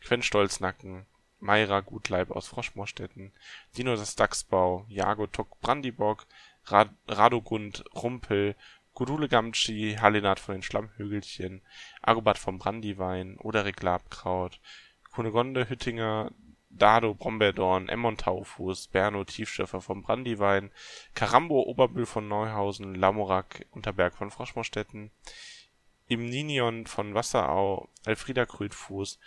Quenstolznacken, 0.00 1.06
Meira 1.46 1.80
Gutleib 1.80 2.32
aus 2.32 2.48
Froschmoorstetten, 2.48 3.32
Dino 3.76 3.94
das 3.94 4.16
Dachsbau, 4.16 4.84
Jago 4.88 5.28
Tuck 5.28 5.60
Brandibock, 5.60 6.26
Rad 6.64 6.90
Radogund 7.06 7.84
Rumpel, 7.94 8.56
Gudule 8.94 9.28
Gamtschi, 9.28 9.96
Halinat 10.00 10.40
von 10.40 10.56
den 10.56 10.62
Schlammhügelchen, 10.62 11.62
Agobert 12.02 12.38
vom 12.38 12.58
Brandywein, 12.58 13.38
Oderik 13.38 13.80
Labkraut, 13.82 14.60
Kunegonde 15.12 15.68
Hüttinger, 15.68 16.32
Dado 16.68 17.14
Brombeerdorn, 17.14 17.88
Emmon 17.88 18.16
Taufuß, 18.16 18.88
Berno 18.88 19.22
Tiefschiffer 19.22 19.80
vom 19.80 20.02
Brandywein, 20.02 20.72
Karambo 21.14 21.62
Oberbühl 21.62 22.06
von 22.06 22.26
Neuhausen, 22.26 22.96
Lamorak 22.96 23.66
Unterberg 23.70 24.16
von 24.16 24.32
Froschmoorstetten, 24.32 25.12
Imninion 26.08 26.86
von 26.86 27.14
Wasserau, 27.14 27.88
Elfrieda 28.04 28.46
Krütfuß, 28.46 29.20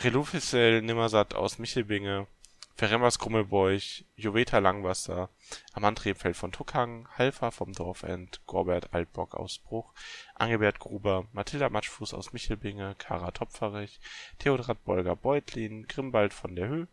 Relufisel 0.00 0.80
Nimmersatt 0.80 1.34
aus 1.34 1.58
Michelbinge, 1.58 2.28
Ferembers 2.76 3.18
Grummelbeuch, 3.18 4.04
Joveta 4.14 4.58
Langwasser, 4.58 5.28
Amand 5.72 6.04
Rebfeld 6.04 6.36
von 6.36 6.52
Tuckhang, 6.52 7.08
Halfa 7.18 7.50
vom 7.50 7.72
Dorfend, 7.72 8.40
Gorbert 8.46 8.94
Altbock 8.94 9.34
aus 9.34 9.58
Bruch, 9.58 9.92
Angebert 10.36 10.78
Gruber, 10.78 11.26
Mathilda 11.32 11.68
Matschfuß 11.68 12.14
aus 12.14 12.32
Michelbinge, 12.32 12.94
Kara 12.98 13.32
Topferich, 13.32 13.98
Theodrat 14.38 14.84
Bolger 14.84 15.16
Beutlin, 15.16 15.88
Grimbald 15.88 16.32
von 16.32 16.54
der 16.54 16.68
Höhe, 16.68 16.88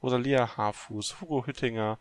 Rosalia 0.00 0.56
Haarfuß, 0.56 1.20
Hugo 1.20 1.44
Hüttinger, 1.44 1.98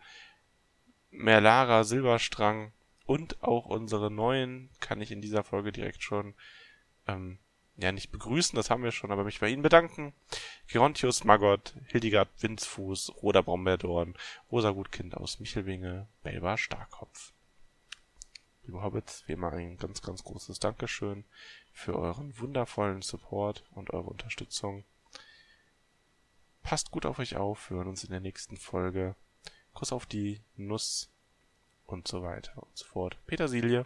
Merlara 1.10 1.84
Silberstrang 1.84 2.74
und 3.08 3.42
auch 3.42 3.66
unsere 3.66 4.12
neuen 4.12 4.70
kann 4.80 5.02
ich 5.02 5.12
in 5.12 5.22
dieser 5.22 5.44
Folge 5.44 5.72
direkt 5.72 6.04
schon 6.04 6.36
ähm, 7.08 7.40
ja 7.78 7.92
nicht 7.92 8.12
begrüßen, 8.12 8.56
das 8.56 8.70
haben 8.70 8.84
wir 8.84 8.92
schon, 8.92 9.12
aber 9.12 9.24
mich 9.24 9.40
bei 9.40 9.50
Ihnen 9.50 9.62
bedanken. 9.62 10.14
Gerontius 10.68 11.24
Magott, 11.24 11.76
Hildegard 11.88 12.30
Winzfuß, 12.42 13.14
Roda 13.22 13.42
Brombeerdorn, 13.42 14.16
Rosa 14.52 14.72
Gutkind 14.72 15.16
aus 15.16 15.40
Michelwinge, 15.40 16.08
Belba 16.22 16.58
Starkopf. 16.58 17.34
Liebe 18.64 18.82
Hobbits, 18.82 19.28
wie 19.28 19.34
immer 19.34 19.52
ein 19.52 19.78
ganz, 19.78 20.02
ganz 20.02 20.24
großes 20.24 20.60
Dankeschön 20.60 21.26
für 21.74 21.98
euren 21.98 22.40
wundervollen 22.40 23.02
Support 23.02 23.66
und 23.72 23.92
eure 23.92 24.10
Unterstützung. 24.10 24.86
Passt 26.62 26.92
gut 26.92 27.06
auf 27.06 27.20
euch 27.20 27.36
auf, 27.36 27.70
wir 27.70 27.78
hören 27.78 27.90
uns 27.90 28.06
in 28.06 28.12
der 28.12 28.22
nächsten 28.22 28.56
Folge. 28.56 29.16
Kuss 29.74 29.92
auf 29.92 30.06
die 30.06 30.40
Nuss 30.56 31.10
und 31.86 32.08
so 32.08 32.24
weiter 32.24 32.64
und 32.64 32.78
so 32.78 32.86
fort. 32.86 33.18
Petersilie. 33.26 33.86